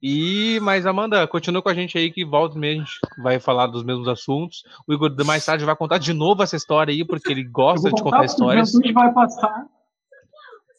E, 0.02 0.60
mas 0.60 0.84
Amanda, 0.84 1.26
continua 1.26 1.62
com 1.62 1.68
a 1.68 1.74
gente 1.74 1.96
aí 1.96 2.12
que 2.12 2.24
volta 2.24 2.58
meia 2.58 2.74
a 2.74 2.78
gente 2.78 2.92
vai 3.22 3.40
falar 3.40 3.66
dos 3.66 3.82
mesmos 3.82 4.06
assuntos. 4.08 4.62
O 4.86 4.92
Igor 4.92 5.12
mais 5.24 5.44
tarde 5.44 5.64
vai 5.64 5.74
contar 5.74 5.98
de 5.98 6.12
novo 6.12 6.42
essa 6.42 6.56
história 6.56 6.92
aí, 6.92 7.04
porque 7.04 7.32
ele 7.32 7.44
gosta 7.44 7.90
de 7.90 8.02
contar 8.02 8.24
histórias. 8.24 8.68
O 8.68 8.72
Juventude 8.72 8.92
vai 8.92 9.12
passar. 9.12 9.66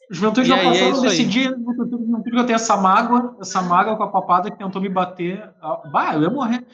O 0.10 0.14
Juventude 0.14 0.48
E 0.48 0.52
vai 0.52 0.60
aí, 0.60 0.68
é 0.78 0.90
passar, 0.90 0.96
eu 0.96 1.02
decidi, 1.02 1.44
Juventude 1.44 2.38
eu 2.38 2.46
tenho 2.46 2.56
essa 2.56 2.78
mágoa, 2.78 3.36
essa 3.42 3.62
mágoa 3.62 3.98
com 3.98 4.04
a 4.04 4.12
papada 4.12 4.52
que 4.52 4.58
tentou 4.58 4.82
me 4.82 4.90
bater. 4.90 5.52
Ah, 5.62 5.82
Bah, 5.92 6.14
eu 6.14 6.22
ia 6.22 6.30
morrer. 6.30 6.66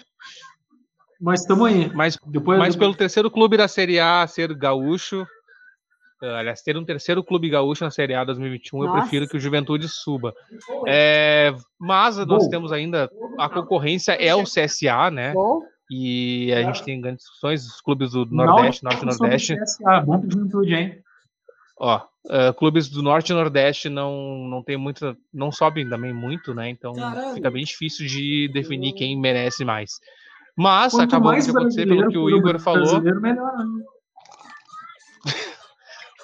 Mas 1.23 1.39
estamos 1.41 1.65
aí. 1.67 1.89
Mas, 1.93 2.17
Depois, 2.25 2.59
mas 2.59 2.73
depois- 2.73 2.75
pelo 2.77 2.93
terceiro 2.95 3.31
clube 3.31 3.55
da 3.55 3.67
Série 3.69 3.97
A 3.97 4.27
ser 4.27 4.53
gaúcho, 4.53 5.25
eh, 6.21 6.35
aliás, 6.35 6.61
ter 6.61 6.75
um 6.77 6.83
terceiro 6.83 7.23
clube 7.23 7.49
gaúcho 7.49 7.85
na 7.85 7.91
Série 7.91 8.13
A 8.13 8.25
2021, 8.25 8.81
eu 8.83 8.87
Nossa. 8.87 8.99
prefiro 9.01 9.27
que 9.27 9.37
o 9.37 9.39
Juventude 9.39 9.87
suba. 9.87 10.33
É, 10.85 11.53
mas 11.79 12.17
nós 12.17 12.43
Bom. 12.43 12.49
temos 12.49 12.71
ainda 12.73 13.09
a 13.39 13.47
concorrência 13.47 14.11
é 14.13 14.35
o 14.35 14.43
CSA, 14.43 15.09
né? 15.09 15.31
Gol. 15.33 15.63
E 15.89 16.51
a 16.53 16.63
gente 16.63 16.83
tem 16.83 16.99
grandes 16.99 17.23
discussões, 17.23 17.65
os 17.65 17.79
clubes 17.79 18.11
do 18.11 18.25
Nordeste, 18.25 18.83
Norte 18.83 19.03
e 19.03 19.05
Nordeste. 19.05 19.55
CSA, 19.55 20.01
bom 20.01 20.19
pro 20.19 20.29
Juventude, 20.31 20.73
hein? 20.75 20.97
Ó, 21.79 22.01
eh, 22.29 22.53
clubes 22.53 22.89
do 22.89 23.01
Norte 23.01 23.31
e 23.31 23.35
Nordeste 23.35 23.87
não, 23.89 24.47
não 24.49 24.61
tem 24.63 24.75
muito, 24.75 25.15
não 25.33 25.51
sobem 25.51 25.87
também 25.87 26.13
muito, 26.13 26.53
né? 26.53 26.69
Então 26.69 26.93
Caralho. 26.93 27.33
fica 27.33 27.49
bem 27.49 27.63
difícil 27.63 28.05
de 28.07 28.49
definir 28.53 28.93
quem 28.93 29.17
merece 29.19 29.63
mais. 29.63 29.99
Mas 30.55 30.93
Quanto 30.93 31.03
acabou 31.15 31.33
de 31.33 31.49
acontecer 31.49 31.85
pelo 31.87 32.09
que 32.09 32.17
o 32.17 32.29
Igor 32.29 32.59
falou. 32.59 33.01
melhor, 33.01 33.57
né? 33.57 33.83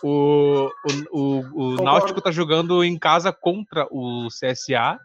O, 0.01 0.69
o, 1.11 1.19
o, 1.19 1.39
o. 1.53 1.75
Náutico 1.83 2.21
tá 2.21 2.31
jogando 2.31 2.81
em 2.85 2.97
casa 2.97 3.33
contra 3.33 3.85
o 3.91 4.29
CSA 4.29 4.97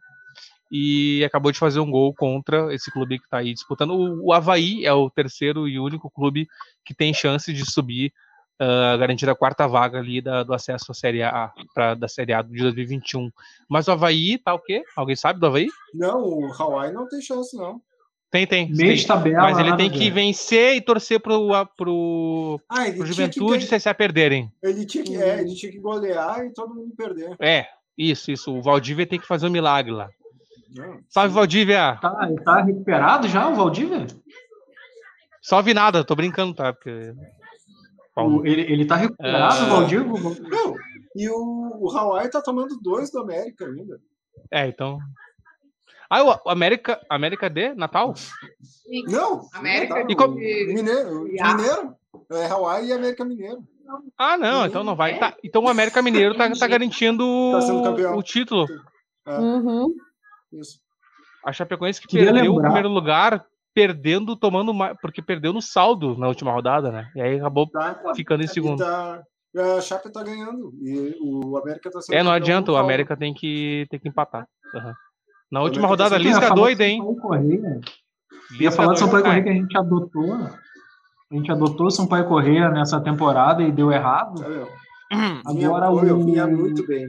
e 0.71 1.25
acabou 1.25 1.51
de 1.51 1.59
fazer 1.59 1.81
um 1.81 1.91
gol 1.91 2.15
contra 2.15 2.73
esse 2.73 2.93
clube 2.93 3.19
que 3.19 3.29
tá 3.29 3.39
aí 3.39 3.53
disputando. 3.53 3.91
O, 3.91 4.27
o 4.27 4.33
Havaí 4.33 4.87
é 4.87 4.93
o 4.93 5.11
terceiro 5.11 5.67
e 5.67 5.81
único 5.81 6.09
clube 6.09 6.47
que 6.85 6.95
tem 6.95 7.13
chance 7.13 7.53
de 7.53 7.69
subir, 7.69 8.13
ah, 8.61 8.97
garantir 8.97 9.29
a 9.29 9.35
quarta 9.35 9.67
vaga 9.67 9.99
ali 9.99 10.21
da- 10.21 10.45
do 10.45 10.55
acesso 10.55 10.93
à 10.93 10.95
Série 10.95 11.25
A, 11.25 11.53
pra, 11.75 11.95
da 11.97 12.07
Série 12.07 12.33
A 12.33 12.41
de 12.43 12.57
2021. 12.63 13.33
Mas 13.69 13.89
o 13.89 13.93
Havaí 13.93 14.39
tá 14.39 14.55
o 14.55 14.61
quê? 14.61 14.85
Alguém 14.95 15.17
sabe 15.17 15.41
do 15.41 15.47
Havaí? 15.47 15.67
Não, 15.93 16.23
o 16.23 16.53
Hawaii 16.53 16.93
não 16.93 17.09
tem 17.09 17.21
chance, 17.21 17.57
não. 17.57 17.81
Tem, 18.35 18.49
tem. 18.49 18.67
Meio 18.69 18.79
tem. 18.89 18.97
de 18.97 19.07
tabela. 19.07 19.43
Mas 19.43 19.59
ele 19.61 19.77
tem 19.77 19.89
que 19.89 20.11
vencer 20.11 20.75
e 20.75 20.81
torcer 20.81 21.21
pro, 21.21 21.55
a- 21.55 21.65
pro, 21.65 22.61
Ah, 22.69 22.91
pro 22.91 23.07
Juventude 23.07 23.65
e 23.65 23.69
CSA 23.69 23.95
perderem. 23.95 24.51
ele 24.61 24.85
tinha 24.85 25.05
que, 25.05 25.15
é, 25.17 25.39
ele 25.41 25.55
tinha 25.55 25.71
que 25.71 25.79
golear 25.79 26.45
e 26.45 26.53
todo 26.53 26.75
mundo 26.75 26.93
perder. 26.97 27.37
É, 27.39 27.69
isso, 27.97 28.33
isso. 28.33 28.53
O 28.53 28.61
Valdívia 28.61 29.07
tem 29.07 29.21
que 29.21 29.27
fazer 29.29 29.47
um 29.47 29.51
milagre 29.51 29.93
lá. 29.93 30.09
Não, 30.75 30.99
Salve, 31.09 31.29
sim. 31.29 31.35
Valdívia! 31.37 31.97
Tá, 32.03 32.27
ele 32.29 32.41
tá 32.43 32.61
recuperado 32.61 33.29
já, 33.29 33.49
o 33.49 33.55
Valdívia? 33.55 34.05
Salve 35.41 35.73
nada, 35.73 36.03
tô 36.03 36.17
brincando, 36.17 36.53
tá? 36.55 36.73
Porque... 36.73 37.13
O- 38.17 38.45
ele, 38.45 38.63
ele 38.63 38.85
tá 38.85 38.97
recuperado, 38.97 39.59
É. 39.59 39.63
o 39.63 39.67
Valdívia? 39.71 40.07
Não, 40.09 40.75
e 41.15 41.29
o, 41.29 41.79
o 41.83 41.97
Hawaii 41.97 42.29
tá 42.31 42.43
tomando 42.43 42.77
dois 42.83 43.13
do 43.13 43.21
América 43.21 43.65
ainda. 43.65 44.01
É, 44.51 44.67
então. 44.67 44.99
Ah, 46.11 46.23
o 46.23 46.29
o 46.47 46.51
América, 46.51 47.01
América 47.09 47.49
D, 47.51 47.75
Natal? 47.75 48.15
Não, 49.09 49.41
América 49.55 50.03
não, 50.03 50.11
E 50.11 50.15
co- 50.17 50.29
Mineiro, 50.29 51.23
Mineiro. 51.25 51.95
É 52.31 52.47
Hawaii 52.47 52.89
e 52.89 52.93
América 52.93 53.25
Mineiro. 53.25 53.63
Ah, 54.17 54.37
não, 54.37 54.61
Uhum. 54.61 54.67
então 54.67 54.85
não 54.85 54.95
vai. 54.97 55.19
Tá, 55.19 55.35
então 55.43 55.65
o 55.65 55.69
América 55.69 56.01
Mineiro 56.01 56.35
tá, 56.37 56.51
tá 56.51 56.67
garantindo 56.67 57.25
Tá 57.53 57.61
sendo 57.63 57.83
campeão. 57.83 58.17
o 58.17 58.23
título. 58.23 58.67
É, 59.27 59.39
Uhum. 59.39 59.95
isso. 60.53 60.79
A 61.45 61.53
Chapecoense 61.53 62.01
que 62.01 62.07
Queria 62.09 62.33
perdeu 62.33 62.53
o 62.53 62.55
lembrar- 62.55 62.69
primeiro 62.71 62.89
lugar, 62.89 63.45
perdendo, 63.75 64.37
tomando 64.37 64.73
mais. 64.73 64.97
Porque 65.01 65.21
perdeu 65.21 65.53
no 65.53 65.61
saldo 65.61 66.17
na 66.17 66.29
última 66.29 66.53
rodada, 66.53 66.91
né? 66.91 67.11
E 67.15 67.21
aí 67.21 67.37
acabou 67.39 67.69
Tá, 67.69 68.01
ficando 68.17 68.43
em 68.43 68.47
segundo. 68.47 68.79
tá- 68.79 69.23
a 69.57 69.81
Chape 69.81 70.11
tá 70.11 70.23
ganhando. 70.23 70.73
E 70.81 71.17
o 71.21 71.57
América 71.59 71.91
tá 71.91 72.01
sendo 72.01 72.17
É, 72.17 72.23
não 72.23 72.33
adianta, 72.33 72.71
com 72.73 72.79
o. 72.79 72.81
América 72.81 73.17
tem 73.17 73.35
que, 73.35 73.87
tem 73.91 74.01
que 74.01 74.09
empatar. 74.09 74.47
Aham. 74.75 74.95
Na 75.51 75.61
O 75.61 75.65
última 75.65 75.87
América 75.87 76.05
rodada, 76.05 76.11
tá 76.11 76.17
sendo- 76.17 76.29
Ia 76.35 76.39
Lisca 76.41 76.55
doida, 76.55 76.85
hein? 76.85 77.17
Correia. 77.21 77.81
Ia 78.61 78.71
falar 78.73 78.95
de 78.95 78.99
Sampaio. 79.01 79.23
Correia 79.25 79.43
que 79.43 79.49
a 79.49 79.53
gente 79.53 79.77
adotou. 79.79 80.35
A 80.35 81.35
gente 81.35 81.51
adotou 81.51 81.91
Sampaio 81.91 82.29
Correia 82.29 82.69
nessa 82.71 83.01
temporada 83.01 83.63
e 83.63 83.73
deu 83.73 83.91
errado. 83.93 84.43
Tá? 84.43 84.49
Vinha, 85.53 85.69
Agora 85.69 85.89
pô, 85.91 86.01
eu 86.05 86.19
o- 86.19 86.25
vinha 86.25 86.47
muito 86.47 86.87
bem. 86.87 87.07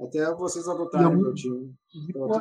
Até 0.00 0.32
vocês 0.34 0.68
adotarem 0.68 1.06
Eu- 1.10 1.18
meu 1.18 1.34
time. 1.34 1.72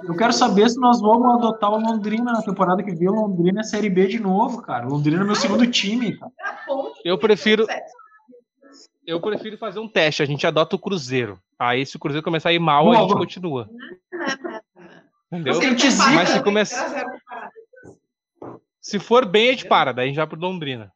Eu 0.08 0.16
quero 0.16 0.32
saber 0.34 0.70
se 0.70 0.80
nós 0.80 1.02
vamos 1.02 1.34
adotar 1.36 1.72
o 1.72 1.80
Londrina 1.80 2.32
na 2.32 2.42
temporada 2.42 2.84
que 2.84 2.94
vem. 2.94 3.10
O 3.10 3.14
Londrina 3.14 3.62
é 3.62 3.64
Série 3.64 3.90
B 3.90 4.06
de 4.08 4.20
novo, 4.20 4.62
cara. 4.62 4.86
O 4.86 4.92
Londrina 4.92 5.22
é 5.22 5.26
meu 5.26 5.36
segundo 5.36 5.66
time, 5.66 6.16
cara. 6.18 6.32
Eu 7.04 7.18
prefiro, 7.18 7.66
eu 9.08 9.20
prefiro 9.20 9.58
fazer 9.58 9.80
um 9.80 9.88
teste. 9.88 10.22
A 10.22 10.26
gente 10.26 10.46
adota 10.46 10.76
o 10.76 10.80
Cruzeiro. 10.80 11.40
Aí, 11.58 11.84
se 11.86 11.96
o 11.96 12.00
Cruzeiro 12.00 12.24
começar 12.24 12.50
a 12.50 12.54
ir 12.54 12.60
mal, 12.60 12.82
a 12.82 12.84
Boa, 12.84 12.98
gente 12.98 13.08
boa. 13.08 13.20
continua. 13.20 13.70
Entendeu? 15.32 15.54
Mas 16.16 16.30
se 16.30 16.44
começar- 16.44 17.06
Se 18.80 19.00
for 19.00 19.26
bem, 19.26 19.50
a 19.50 19.52
gente 19.52 19.68
para. 19.68 19.92
Daí 19.92 20.06
a 20.06 20.08
gente 20.08 20.18
vai 20.18 20.28
pro 20.28 20.40
Londrina. 20.40 20.92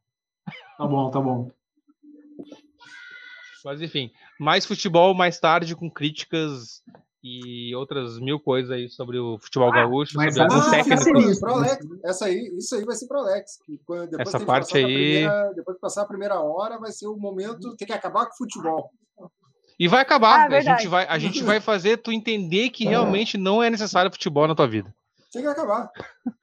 Tá 0.78 0.88
bom, 0.88 1.12
tá 1.12 1.20
bom. 1.20 1.52
Mas 3.66 3.82
enfim, 3.82 4.12
mais 4.40 4.66
futebol 4.66 5.14
mais 5.14 5.40
tarde 5.40 5.76
com 5.76 5.90
críticas 5.92 6.82
e 7.24 7.76
outras 7.76 8.18
mil 8.18 8.40
coisas 8.40 8.72
aí 8.72 8.90
sobre 8.90 9.20
o 9.20 9.38
futebol 9.38 9.72
gaúcho, 9.72 10.14
mas 10.16 10.34
sobre 10.34 10.52
alguns 10.56 10.74
Ah, 10.74 10.78
essa, 10.80 11.40
pro 11.40 11.54
Alex. 11.54 11.86
essa 12.04 12.26
aí, 12.26 12.52
isso 12.58 12.76
aí 12.76 12.84
vai 12.86 12.96
ser 12.96 13.08
pro 13.08 13.20
Alex. 13.20 13.60
quando- 13.86 14.20
Essa 14.20 14.40
que 14.40 14.46
parte 14.46 14.76
aí- 14.78 14.84
primeira- 14.86 15.54
depois 15.54 15.76
de 15.78 15.82
passar 15.82 16.02
a 16.02 16.08
primeira 16.08 16.40
hora, 16.42 16.80
vai 16.80 16.92
ser 16.92 17.06
o 17.08 17.16
momento. 17.18 17.76
Tem 17.76 17.86
que 17.88 17.94
acabar 17.94 18.26
com 18.26 18.34
o 18.34 18.38
futebol. 18.38 18.90
E 19.82 19.88
vai 19.88 20.02
acabar. 20.02 20.48
Ah, 20.52 20.58
a, 20.58 20.62
gente 20.62 20.88
vai, 20.88 21.08
a 21.08 21.18
gente 21.18 21.42
vai 21.42 21.60
fazer 21.60 21.98
tu 21.98 22.12
entender 22.12 22.70
que 22.70 22.86
realmente 22.86 23.36
não 23.36 23.64
é 23.64 23.68
necessário 23.68 24.12
futebol 24.12 24.48
na 24.48 24.54
tua 24.54 24.68
vida. 24.68 24.94
Tem 25.34 25.42
que 25.42 25.48
acabar. 25.48 25.90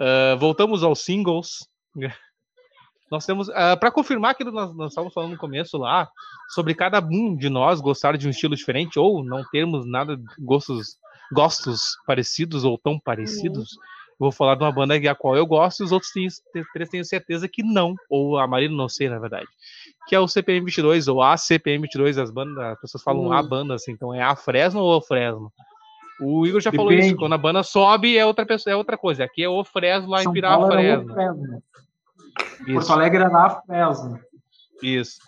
Ah, 0.00 0.36
voltamos 0.38 0.84
aos 0.84 1.00
singles. 1.00 1.68
Nós 3.10 3.26
temos, 3.26 3.48
para 3.48 3.90
confirmar 3.90 4.30
aquilo 4.30 4.50
que 4.50 4.56
nós, 4.56 4.72
nós 4.76 4.92
estávamos 4.92 5.12
falando 5.12 5.32
no 5.32 5.38
começo 5.38 5.76
lá, 5.76 6.08
sobre 6.50 6.72
cada 6.72 7.00
um 7.00 7.34
de 7.34 7.48
nós 7.48 7.80
gostar 7.80 8.16
de 8.16 8.28
um 8.28 8.30
estilo 8.30 8.54
diferente 8.54 8.96
ou 8.96 9.24
não 9.24 9.42
termos 9.50 9.84
nada 9.84 10.16
de 10.16 10.24
gostos, 10.38 10.98
gostos 11.32 11.96
parecidos 12.06 12.62
ou 12.62 12.78
tão 12.78 12.96
parecidos. 13.00 13.72
Eu 13.72 13.80
vou 14.20 14.30
falar 14.30 14.54
de 14.54 14.62
uma 14.62 14.70
banda 14.70 14.94
a 14.94 15.14
qual 15.16 15.36
eu 15.36 15.46
gosto 15.46 15.80
e 15.80 15.84
os 15.84 15.90
outros 15.90 16.12
três 16.12 16.88
tenho 16.88 17.04
certeza 17.04 17.48
que 17.48 17.64
não, 17.64 17.96
ou 18.08 18.38
a 18.38 18.46
Marina 18.46 18.76
não 18.76 18.88
sei, 18.88 19.08
na 19.08 19.18
verdade. 19.18 19.48
Que 20.08 20.14
é 20.14 20.20
o 20.20 20.26
CPM 20.26 20.64
22 20.64 21.06
ou 21.08 21.22
a 21.22 21.36
CPM 21.36 21.82
22, 21.82 22.16
as 22.18 22.30
bandas, 22.30 22.58
as 22.64 22.80
pessoas 22.80 23.02
falam 23.02 23.26
Hum. 23.26 23.32
a 23.32 23.42
banda 23.42 23.74
assim, 23.74 23.92
então 23.92 24.12
é 24.14 24.22
a 24.22 24.34
Fresno 24.34 24.80
ou 24.80 24.96
o 24.96 25.02
Fresno? 25.02 25.52
O 26.20 26.46
Igor 26.46 26.60
já 26.60 26.72
falou 26.72 26.90
isso, 26.92 27.02
Depende. 27.02 27.18
quando 27.20 27.34
a 27.34 27.38
banda 27.38 27.62
sobe 27.62 28.16
é 28.18 28.24
outra 28.26 28.44
pessoa, 28.46 28.72
é 28.72 28.76
outra 28.76 28.96
coisa. 28.98 29.22
Aqui 29.24 29.44
é 29.44 29.48
o 29.48 29.62
Fresno 29.64 30.08
lá 30.08 30.22
em 30.24 30.32
Pirá 30.32 30.58
o 30.58 30.66
Fresno. 30.66 31.12
Fresno. 31.14 31.62
Porto 32.74 32.92
Alegre 32.92 33.22
era 33.22 33.36
a 33.36 33.50
Fresno. 33.60 34.18
isso. 34.82 35.18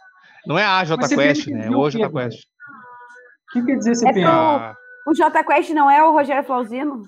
Não 0.46 0.58
é 0.58 0.64
a 0.64 0.82
J 0.84 1.06
Quest, 1.08 1.46
né? 1.48 1.66
É 1.66 1.70
o 1.70 1.78
o 1.78 1.90
J 1.90 2.08
Quest. 2.10 2.44
O 2.44 3.52
que 3.52 3.66
quer 3.66 3.76
dizer 3.76 3.90
É 3.90 3.94
CPM? 3.94 4.22
pro- 4.22 4.30
Ah, 4.32 4.76
O 5.06 5.14
J 5.14 5.44
Quest 5.44 5.70
não 5.70 5.90
é 5.90 6.02
o 6.02 6.12
Rogério 6.12 6.42
Flauzino? 6.44 7.02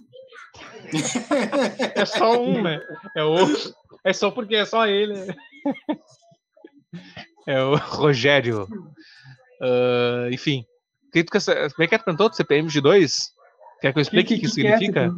é 1.97 2.05
só 2.05 2.41
um, 2.41 2.63
né? 2.63 2.81
É 3.17 3.25
o 3.25 3.37
é 4.05 4.13
só 4.13 4.31
porque 4.31 4.55
é 4.57 4.65
só 4.65 4.87
ele. 4.87 5.15
É 7.47 7.63
o 7.63 7.75
Rogério. 7.77 8.67
Ah, 9.61 10.29
enfim. 10.31 10.65
O 11.09 11.11
que 11.13 11.25
tu 11.25 11.31
quer 11.33 11.41
sa- 11.41 11.55
Como 11.71 11.85
é 11.85 11.87
que 11.87 11.95
é 11.95 11.99
tanto 11.99 12.23
outro 12.23 12.37
CPM 12.37 12.69
de 12.69 12.81
2? 12.81 13.31
Quer 13.81 13.93
que 13.93 13.99
eu 13.99 14.03
explique 14.03 14.35
o 14.35 14.39
que, 14.39 14.47
isso 14.47 14.55
que 14.55 14.67
é 14.67 14.77
significa? 14.79 15.13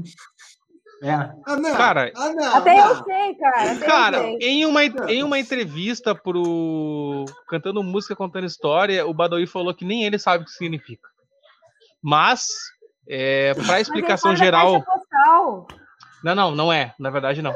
É. 1.03 1.11
Ah, 1.47 1.57
não. 1.57 1.77
Cara, 1.77 2.11
ah, 2.17 2.33
não, 2.33 2.55
Até 2.57 2.75
não. 2.77 2.89
eu 2.89 3.05
sei, 3.05 3.35
cara. 3.35 3.73
Até 3.73 3.87
Cara, 3.87 4.19
sei. 4.23 4.39
em 4.41 4.65
uma, 4.65 4.83
em 4.85 5.23
uma 5.23 5.39
entrevista 5.39 6.15
pro 6.15 7.25
Cantando 7.47 7.83
Música 7.83 8.17
Contando 8.17 8.47
História, 8.47 9.07
o 9.07 9.13
Badawi 9.13 9.47
falou 9.47 9.75
que 9.75 9.85
nem 9.85 10.05
ele 10.05 10.19
sabe 10.19 10.43
o 10.45 10.47
que 10.47 10.53
significa. 10.53 11.07
Mas, 12.03 12.47
é, 13.09 13.53
ele 13.55 13.81
explicação 13.81 14.35
geral. 14.35 14.83
Não, 16.23 16.35
não, 16.35 16.51
não 16.53 16.73
é. 16.73 16.95
Na 16.99 17.11
verdade, 17.11 17.43
não. 17.43 17.55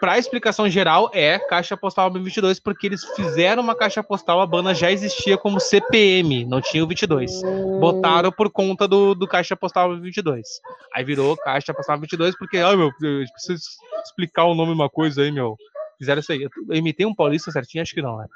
Para 0.00 0.18
explicação 0.18 0.68
geral, 0.68 1.10
é 1.12 1.38
Caixa 1.38 1.76
Postal 1.76 2.10
22, 2.10 2.58
porque 2.58 2.86
eles 2.86 3.04
fizeram 3.14 3.62
uma 3.62 3.74
caixa 3.74 4.02
postal, 4.02 4.40
a 4.40 4.46
banda 4.46 4.74
já 4.74 4.90
existia 4.90 5.36
como 5.36 5.60
CPM, 5.60 6.46
não 6.46 6.60
tinha 6.60 6.82
o 6.82 6.86
22. 6.86 7.42
Botaram 7.78 8.32
por 8.32 8.50
conta 8.50 8.88
do, 8.88 9.14
do 9.14 9.28
Caixa 9.28 9.54
Postal 9.54 10.00
22. 10.00 10.46
Aí 10.94 11.04
virou 11.04 11.36
Caixa 11.36 11.74
Postal 11.74 11.98
22, 12.00 12.36
porque, 12.38 12.56
ai 12.58 12.76
meu, 12.76 12.86
eu 12.86 13.24
preciso 13.32 13.62
explicar 14.04 14.44
o 14.44 14.54
nome 14.54 14.68
de 14.72 14.80
uma 14.80 14.88
coisa 14.88 15.20
aí, 15.22 15.30
meu. 15.30 15.54
Fizeram 15.98 16.20
isso 16.20 16.32
aí. 16.32 16.42
Eu 16.42 16.76
imitei 16.76 17.04
um 17.04 17.14
paulista 17.14 17.50
certinho? 17.50 17.82
Acho 17.82 17.94
que 17.94 18.00
não, 18.00 18.16
né? 18.16 18.26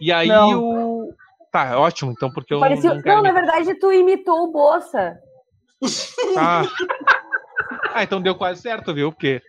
E 0.00 0.10
aí 0.12 0.26
Não. 0.26 0.60
o. 0.60 1.14
Tá, 1.52 1.78
ótimo, 1.78 2.10
então, 2.10 2.30
porque 2.32 2.52
eu 2.52 2.58
Parecia- 2.58 2.94
não, 2.94 3.00
não 3.00 3.22
na 3.22 3.32
verdade, 3.32 3.74
tu 3.78 3.92
imitou 3.92 4.42
o 4.42 4.50
Bolsa. 4.52 5.16
Tá. 6.34 6.62
Ah, 7.94 8.02
então 8.02 8.20
deu 8.20 8.34
quase 8.34 8.60
certo, 8.60 8.92
viu? 8.92 9.12
Porque. 9.12 9.40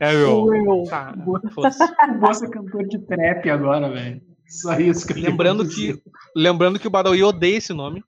É, 0.00 0.12
meu. 0.12 0.84
Tá, 0.88 1.14
foda-se. 1.52 1.82
O 1.82 2.18
Bossa 2.20 2.46
é 2.46 2.50
cantor 2.50 2.86
de 2.86 2.98
trap 2.98 3.50
agora, 3.50 3.90
velho. 3.90 4.20
Só 4.46 4.78
isso 4.78 5.06
que 5.06 5.12
eu 5.12 5.22
Lembrando 5.22 5.64
pra 5.64 5.74
dizer. 5.74 5.94
que, 5.96 6.02
lembrando 6.34 6.78
que 6.78 6.86
o 6.86 6.90
Badawi 6.90 7.22
odeia 7.22 7.56
esse 7.58 7.72
nome. 7.74 8.02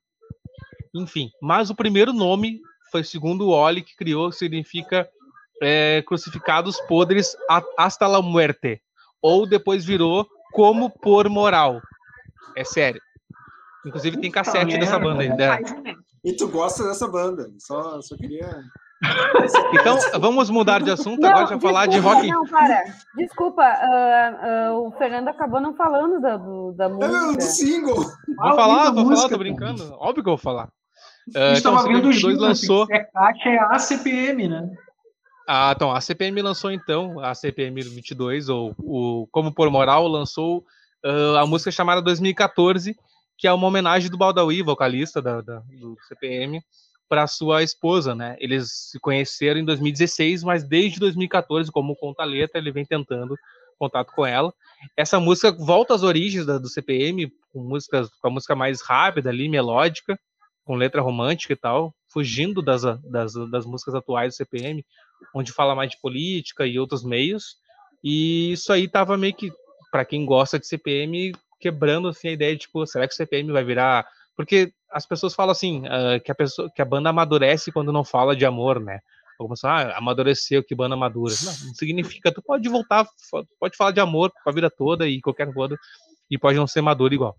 Enfim, 0.95 1.29
mas 1.41 1.69
o 1.69 1.75
primeiro 1.75 2.11
nome 2.13 2.59
foi 2.91 3.03
segundo 3.03 3.47
o 3.47 3.51
Oli 3.51 3.81
que 3.81 3.95
criou, 3.95 4.31
significa 4.31 5.07
é, 5.61 6.01
crucificados 6.05 6.79
podres 6.81 7.35
hasta 7.77 8.07
la 8.07 8.21
muerte. 8.21 8.81
Ou 9.21 9.45
depois 9.47 9.85
virou 9.85 10.27
como 10.51 10.89
por 10.89 11.29
moral. 11.29 11.79
É 12.57 12.63
sério. 12.63 13.01
Inclusive 13.85 14.19
tem 14.19 14.31
cassete 14.31 14.77
dessa 14.77 14.97
banda 14.99 15.21
aí. 15.23 15.29
né? 15.29 15.59
E 16.23 16.33
tu 16.33 16.47
gosta 16.47 16.83
dessa 16.87 17.07
banda. 17.07 17.49
Só, 17.59 18.01
só 18.01 18.15
queria. 18.17 18.49
Então, 19.73 19.97
vamos 20.19 20.49
mudar 20.49 20.81
de 20.81 20.91
assunto 20.91 21.21
Não, 21.21 21.29
agora 21.29 21.47
para 21.47 21.59
falar 21.59 21.85
de 21.87 21.93
desculpa, 21.99 22.15
rock. 22.15 22.27
Não, 22.27 22.45
para. 22.45 22.83
Desculpa, 23.15 23.63
ah, 23.63 24.39
ah, 24.69 24.73
o 24.73 24.91
Fernando 24.97 25.27
acabou 25.29 25.59
não 25.61 25.73
falando 25.75 26.19
da, 26.21 26.37
do- 26.37 26.73
da 26.73 26.85
É 26.85 26.89
meu, 26.89 26.97
do 26.97 27.07
música. 27.33 27.41
single. 27.41 27.95
Vou 27.95 28.05
Ah, 28.39 28.53
falar, 28.53 28.83
vou 28.91 29.03
falar, 29.03 29.09
música, 29.09 29.21
tô 29.23 29.29
cara. 29.29 29.39
brincando. 29.39 29.93
Óbvio 29.97 30.23
que 30.23 30.29
eu 30.29 30.35
vou 30.35 30.37
falar. 30.37 30.69
A 31.35 31.39
Ah, 31.39 31.49
gente 31.49 31.59
então, 31.59 31.75
tava 31.75 31.87
o 31.87 31.91
vendo 31.93 32.07
o 32.09 32.11
22 32.11 32.19
Gil, 32.35 32.41
lançou. 32.41 32.87
É 32.91 32.99
caixa, 33.05 33.49
é 33.49 33.59
a 33.59 33.79
CPM, 33.79 34.47
né? 34.47 34.69
Ah, 35.47 35.73
então, 35.75 35.91
a 35.91 35.99
CPM 36.01 36.41
lançou 36.41 36.71
então, 36.71 37.19
a 37.19 37.33
CPM 37.33 37.81
22, 37.81 38.49
ou 38.49 38.75
o 38.77 39.27
Como 39.31 39.53
Por 39.53 39.69
Moral, 39.71 40.07
lançou 40.07 40.63
ah, 41.03 41.41
a 41.41 41.45
música 41.47 41.71
chamada 41.71 42.01
2014, 42.01 42.95
que 43.37 43.47
é 43.47 43.53
uma 43.53 43.67
homenagem 43.67 44.09
do 44.11 44.17
Baldawi, 44.17 44.61
vocalista 44.61 45.21
da, 45.21 45.41
da- 45.41 45.61
do 45.79 45.97
CPM, 46.07 46.61
para 47.11 47.27
sua 47.27 47.61
esposa, 47.61 48.15
né? 48.15 48.37
Eles 48.39 48.71
se 48.89 48.97
conheceram 48.97 49.59
em 49.59 49.65
2016, 49.65 50.45
mas 50.45 50.63
desde 50.63 50.97
2014, 50.97 51.69
como 51.69 51.93
conta 51.93 52.23
letra, 52.23 52.57
ele 52.57 52.71
vem 52.71 52.85
tentando 52.85 53.35
contato 53.77 54.13
com 54.13 54.25
ela. 54.25 54.53
Essa 54.95 55.19
música 55.19 55.51
volta 55.51 55.93
às 55.93 56.03
origens 56.03 56.45
da- 56.45 56.57
do 56.57 56.69
CPM, 56.69 57.29
com, 57.51 57.63
músicas, 57.63 58.07
com 58.21 58.29
a 58.29 58.31
música 58.31 58.55
mais 58.55 58.81
rápida 58.81 59.29
ali, 59.29 59.49
melódica, 59.49 60.17
com 60.63 60.75
letra 60.77 61.01
romântica 61.01 61.51
e 61.51 61.55
tal, 61.57 61.93
fugindo 62.07 62.61
das, 62.61 62.83
das, 63.03 63.33
das 63.51 63.65
músicas 63.65 63.93
atuais 63.93 64.33
do 64.33 64.37
CPM, 64.37 64.81
onde 65.35 65.51
fala 65.51 65.75
mais 65.75 65.91
de 65.91 65.99
política 65.99 66.65
e 66.65 66.79
outros 66.79 67.03
meios. 67.03 67.57
E 68.01 68.53
isso 68.53 68.71
aí 68.71 68.87
tava 68.87 69.17
meio 69.17 69.33
que, 69.33 69.51
para 69.91 70.05
quem 70.05 70.25
gosta 70.25 70.57
de 70.57 70.65
CPM, 70.65 71.33
quebrando 71.59 72.07
assim 72.07 72.29
a 72.29 72.31
ideia 72.31 72.55
de, 72.55 72.61
tipo, 72.61 72.87
será 72.87 73.05
que 73.05 73.13
o 73.13 73.17
CPM 73.17 73.51
vai 73.51 73.65
virar. 73.65 74.07
Porque 74.35 74.71
as 74.91 75.05
pessoas 75.05 75.33
falam 75.33 75.51
assim, 75.51 75.83
ah, 75.87 76.19
que, 76.19 76.31
a 76.31 76.35
pessoa, 76.35 76.69
que 76.73 76.81
a 76.81 76.85
banda 76.85 77.09
amadurece 77.09 77.71
quando 77.71 77.91
não 77.91 78.03
fala 78.03 78.35
de 78.35 78.45
amor, 78.45 78.79
né? 78.79 78.99
Algumas 79.39 79.59
falam, 79.59 79.89
ah, 79.91 79.97
amadureceu, 79.97 80.63
que 80.63 80.75
banda 80.75 80.95
madura. 80.95 81.33
Não, 81.43 81.67
não 81.67 81.73
significa, 81.73 82.31
tu 82.31 82.41
pode 82.41 82.67
voltar, 82.69 83.07
pode 83.59 83.75
falar 83.75 83.91
de 83.91 83.99
amor 83.99 84.31
a 84.45 84.51
vida 84.51 84.69
toda 84.69 85.07
e 85.07 85.19
qualquer 85.21 85.51
coisa, 85.53 85.75
e 86.29 86.37
pode 86.37 86.57
não 86.57 86.67
ser 86.67 86.81
maduro 86.81 87.13
igual. 87.13 87.35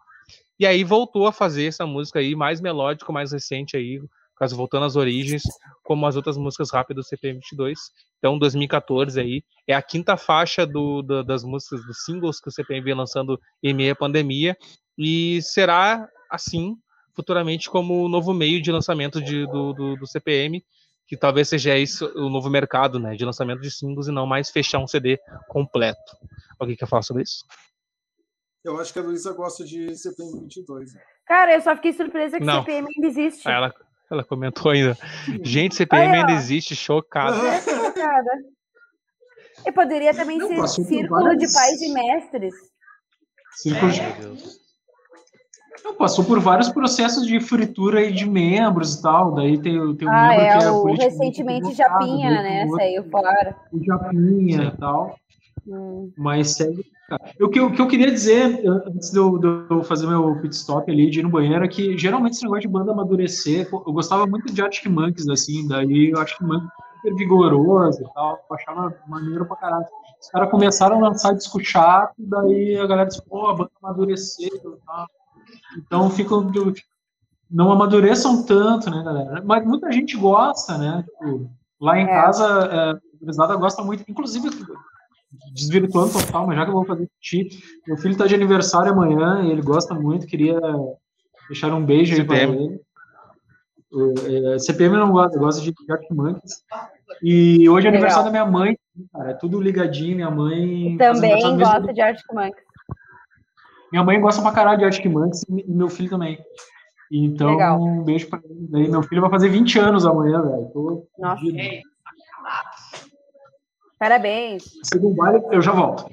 E 0.59 0.67
aí 0.67 0.85
voltou 0.85 1.27
a 1.27 1.33
fazer 1.33 1.67
essa 1.67 1.87
música 1.87 2.19
aí, 2.19 2.35
mais 2.35 2.61
melódico, 2.61 3.13
mais 3.13 3.33
recente 3.33 3.77
aí, 3.77 4.01
caso 4.37 4.57
voltando 4.57 4.87
às 4.87 4.97
origens, 4.97 5.43
como 5.85 6.07
as 6.07 6.17
outras 6.17 6.37
músicas 6.37 6.71
rápidas 6.71 7.07
do 7.09 7.17
CPM22. 7.17 7.75
Então, 8.19 8.39
2014 8.39 9.21
aí, 9.21 9.43
é 9.67 9.75
a 9.75 9.83
quinta 9.83 10.17
faixa 10.17 10.67
do, 10.67 11.03
do- 11.03 11.23
das 11.25 11.45
músicas, 11.45 11.85
dos 11.87 12.05
singles 12.05 12.41
que 12.41 12.49
o 12.49 12.53
CPM 12.53 12.81
vem 12.85 12.95
lançando 12.95 13.41
em 13.63 13.73
meio 13.75 13.93
à 13.93 13.97
pandemia, 13.97 14.57
e 14.99 15.41
será, 15.43 16.09
assim, 16.33 16.77
futuramente 17.15 17.69
como 17.71 18.05
o 18.05 18.09
novo 18.09 18.33
meio 18.33 18.61
de 18.63 18.73
lançamento 18.73 19.21
de- 19.21 19.47
do, 19.47 19.73
do, 19.73 19.97
do 19.97 20.07
CPM, 20.07 20.65
que 21.07 21.17
talvez 21.17 21.49
seja 21.49 21.77
isso 21.77 22.07
o 22.17 22.31
novo 22.31 22.49
mercado, 22.49 22.99
né, 22.99 23.15
de 23.15 23.25
lançamento 23.25 23.61
de 23.61 23.71
singles 23.71 24.07
e 24.09 24.13
não 24.13 24.27
mais 24.27 24.49
fechar 24.51 24.79
um 24.79 24.87
CD 24.87 25.19
completo. 25.49 26.17
Alguém 26.59 26.75
quer 26.77 26.87
falar 26.89 27.03
sobre 27.03 27.23
isso? 27.25 27.45
Eu 28.65 28.81
acho 28.81 28.93
que 28.93 28.99
a 28.99 29.03
Luísa 29.03 29.33
gosta 29.33 29.65
de 29.65 29.95
CPM 29.97 30.41
22. 30.43 30.95
né? 30.95 31.01
Cara, 31.27 31.53
eu 31.55 31.61
só 31.61 31.75
fiquei 31.77 31.93
surpresa 31.93 32.39
que 32.39 32.45
Não. 32.45 32.61
CPM 32.61 32.89
ainda 32.97 33.09
existe. 33.09 33.47
Ela, 33.49 33.75
ela 34.11 34.25
comentou 34.25 34.71
ainda. 34.71 34.97
Gente, 35.43 35.75
CPM 35.75 36.15
Aí, 36.15 36.21
ainda 36.21 36.33
existe, 36.33 36.75
chocado. 36.77 37.37
Chocada. 37.61 38.31
E 39.67 39.73
poderia 39.73 40.15
também 40.15 40.39
Não, 40.39 40.67
ser 40.67 40.85
círculo 40.85 41.25
várias- 41.25 41.39
de 41.53 41.53
pais 41.53 41.83
e 41.83 41.93
mestres. 41.93 42.55
Círculo 43.57 43.91
de... 43.93 44.01
Deus. 44.21 44.62
Não, 45.85 45.95
passou 45.95 46.25
por 46.25 46.39
vários 46.39 46.69
processos 46.69 47.27
de 47.27 47.41
fritura 47.41 48.03
e 48.05 48.13
de 48.13 48.29
membros 48.29 48.95
e 48.95 49.03
tal. 49.03 49.35
Daí 49.35 49.59
tem, 49.61 49.97
tem 49.97 50.09
um 50.09 50.11
Ah, 50.11 50.29
membro 50.29 50.45
é, 50.45 50.59
que 50.59 50.65
é 50.65 50.71
o 50.71 50.85
recentemente 50.95 51.75
Japinha, 51.75 52.31
daí 52.31 52.43
né? 52.43 52.63
outro 52.65 52.77
Saiu 52.77 53.05
fora. 53.11 53.57
o 53.73 53.83
Japinha 53.85 54.63
e 54.65 54.79
tal. 54.79 55.19
Hum. 55.67 56.13
Mas 56.17 56.51
segue. 56.57 56.85
O 57.41 57.49
que, 57.49 57.59
eu- 57.61 57.67
o 57.67 57.73
que 57.73 57.81
eu 57.83 57.87
queria 57.89 58.11
dizer, 58.11 58.63
antes 58.67 59.11
de 59.11 59.19
eu, 59.19 59.39
de 59.39 59.47
eu 59.71 59.83
fazer 59.85 60.07
meu 60.07 60.35
pit 60.41 60.55
stop 60.55 60.91
ali, 60.91 61.11
de 61.11 61.21
ir 61.21 61.23
no 61.23 61.29
banheiro, 61.29 61.65
é 61.65 61.69
que 61.69 61.97
geralmente 61.99 62.35
esse 62.35 62.43
negócio 62.43 62.63
de 62.63 62.69
banda 62.69 62.93
amadurecer, 62.93 63.69
eu 63.71 63.93
gostava 63.93 64.27
muito 64.27 64.53
de 64.53 64.63
Arctic 64.63 64.87
Monkeys, 64.91 65.29
assim, 65.29 65.67
daí 65.69 66.11
eu 66.11 66.19
acho 66.21 66.39
que 66.39 66.45
Monkeys 66.45 66.71
é 66.71 66.97
super 66.97 67.15
vigoroso 67.17 68.03
e 68.03 68.15
tal, 68.15 68.43
eu 68.49 68.57
achava 68.57 68.95
maneiro 69.07 69.45
pra 69.45 69.57
caralho. 69.57 69.85
Os 70.21 70.29
caras 70.31 70.51
começaram 70.51 70.97
a 70.97 71.09
lançar 71.09 71.35
disco 71.35 71.61
chato, 71.63 72.15
daí 72.19 72.77
a 72.79 72.87
galera 72.87 73.09
disse, 73.09 73.23
pô, 73.29 73.47
a 73.49 73.55
banda 73.55 73.71
amadureceu 73.83 74.49
e 74.49 74.87
tal. 74.87 75.07
Então 75.79 76.11
ficam. 76.11 76.51
Não 77.51 77.71
amadureçam 77.71 78.45
tanto, 78.45 78.91
né, 78.91 79.03
galera? 79.05 79.43
Mas 79.45 79.67
muita 79.67 79.93
gente 79.93 80.17
gosta, 80.17 80.79
né? 80.79 81.05
Tipo, 81.07 81.51
lá 81.81 81.99
em 81.99 82.05
É. 82.05 82.07
casa, 82.07 82.45
é, 82.47 83.43
a 83.43 83.57
gosta 83.57 83.83
muito, 83.83 84.05
inclusive 84.09 84.49
desvirtuando 85.55 86.13
total, 86.13 86.47
mas 86.47 86.57
já 86.57 86.65
que 86.65 86.71
eu 86.71 86.75
vou 86.75 86.85
fazer 86.85 87.09
xixi, 87.21 87.63
meu 87.87 87.97
filho 87.97 88.17
tá 88.17 88.27
de 88.27 88.35
aniversário 88.35 88.93
amanhã 88.93 89.43
e 89.43 89.51
ele 89.51 89.63
gosta 89.63 89.95
muito, 89.95 90.27
queria 90.27 90.61
deixar 91.49 91.73
um 91.75 91.85
beijo 91.85 92.15
aí 92.15 92.25
para 92.25 92.43
ele. 92.43 92.81
O, 93.91 94.15
é, 94.55 94.59
CPM 94.59 94.97
não 94.97 95.13
gosta, 95.13 95.39
gosta 95.39 95.61
de 95.61 95.75
Monkeys. 96.11 96.65
E 97.23 97.69
hoje 97.69 97.87
é 97.87 97.91
Legal. 97.91 98.09
aniversário 98.09 98.25
da 98.25 98.31
minha 98.31 98.47
mãe, 98.47 98.79
cara, 99.13 99.31
é 99.31 99.35
tudo 99.35 99.61
ligadinho, 99.61 100.17
minha 100.17 100.31
mãe... 100.31 100.97
Também 100.97 101.59
gosta 101.59 101.93
de 101.93 102.01
Arctic 102.01 102.33
Monkeys. 102.33 102.72
Minha 103.93 104.03
mãe 104.03 104.19
gosta 104.21 104.41
pra 104.41 104.53
caralho 104.53 104.79
de 104.79 104.85
Arctic 104.87 105.05
Monkeys 105.05 105.45
e 105.49 105.71
meu 105.71 105.91
filho 105.91 106.09
também. 106.11 106.43
Então, 107.13 107.51
Legal. 107.51 107.79
um 107.79 108.03
beijo 108.03 108.27
pra 108.29 108.41
ele. 108.43 108.67
Daí, 108.71 108.89
meu 108.89 109.03
filho 109.03 109.21
vai 109.21 109.29
fazer 109.31 109.51
20 109.51 109.79
anos 109.79 110.07
amanhã, 110.07 110.41
velho. 110.41 111.07
Nossa. 111.19 111.43
Parabéns. 113.99 114.65
Segundo 114.83 115.15
baile, 115.15 115.43
eu 115.53 115.61
já 115.61 115.73
volto. 115.73 116.11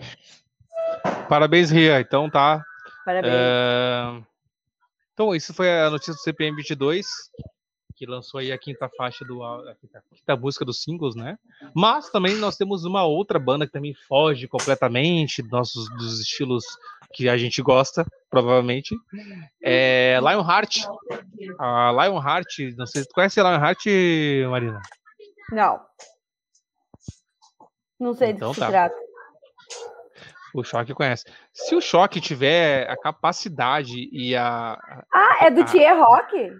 Parabéns, 1.29 1.71
Ria. 1.71 2.01
Então 2.01 2.29
tá. 2.29 2.61
Parabéns. 3.05 3.33
É, 3.33 4.21
Então, 5.13 5.33
isso 5.33 5.53
foi 5.53 5.71
a 5.81 5.89
notícia 5.89 6.13
do 6.13 6.19
CPM 6.19 6.57
22, 6.57 7.07
que 7.95 8.05
lançou 8.05 8.39
aí 8.39 8.51
a 8.51 8.57
quinta 8.57 8.89
faixa 8.97 9.23
do 9.23 9.41
a 9.41 9.73
quinta, 9.75 9.99
a 9.99 10.15
quinta 10.15 10.35
música 10.35 10.65
dos 10.65 10.83
singles, 10.83 11.15
né? 11.15 11.37
Mas 11.73 12.09
também 12.09 12.35
nós 12.35 12.57
temos 12.57 12.83
uma 12.83 13.03
outra 13.05 13.39
banda 13.39 13.65
que 13.65 13.71
também 13.71 13.93
foge 14.07 14.47
completamente 14.47 15.41
dos 15.41 15.51
nossos 15.51 15.89
dos 15.97 16.19
estilos 16.19 16.65
que 17.13 17.27
a 17.29 17.37
gente 17.37 17.61
gosta, 17.61 18.05
provavelmente. 18.29 18.95
É 19.63 20.17
Lionheart. 20.21 20.85
A 21.59 21.91
Lionheart, 21.91 22.75
não 22.77 22.85
sei, 22.85 23.03
tu 23.03 23.13
conhece 23.13 23.39
a 23.39 23.43
Lionheart, 23.43 23.83
Marina? 24.49 24.79
Não. 25.51 25.79
Não 27.99 28.13
sei 28.13 28.33
do 28.33 28.37
Então 28.37 28.49
que 28.49 28.55
se 28.55 28.61
tá. 28.61 28.67
trata. 28.69 28.95
O 30.53 30.63
Choque 30.63 30.93
conhece. 30.95 31.25
Se 31.53 31.75
o 31.75 31.81
Choque 31.81 32.19
tiver 32.19 32.89
a 32.89 32.97
capacidade 32.97 34.09
e 34.11 34.35
a, 34.35 34.77
Ah, 35.13 35.37
é 35.45 35.51
do 35.51 35.61
Ah. 35.61 35.65
Tier 35.65 35.95
Rock? 35.97 36.51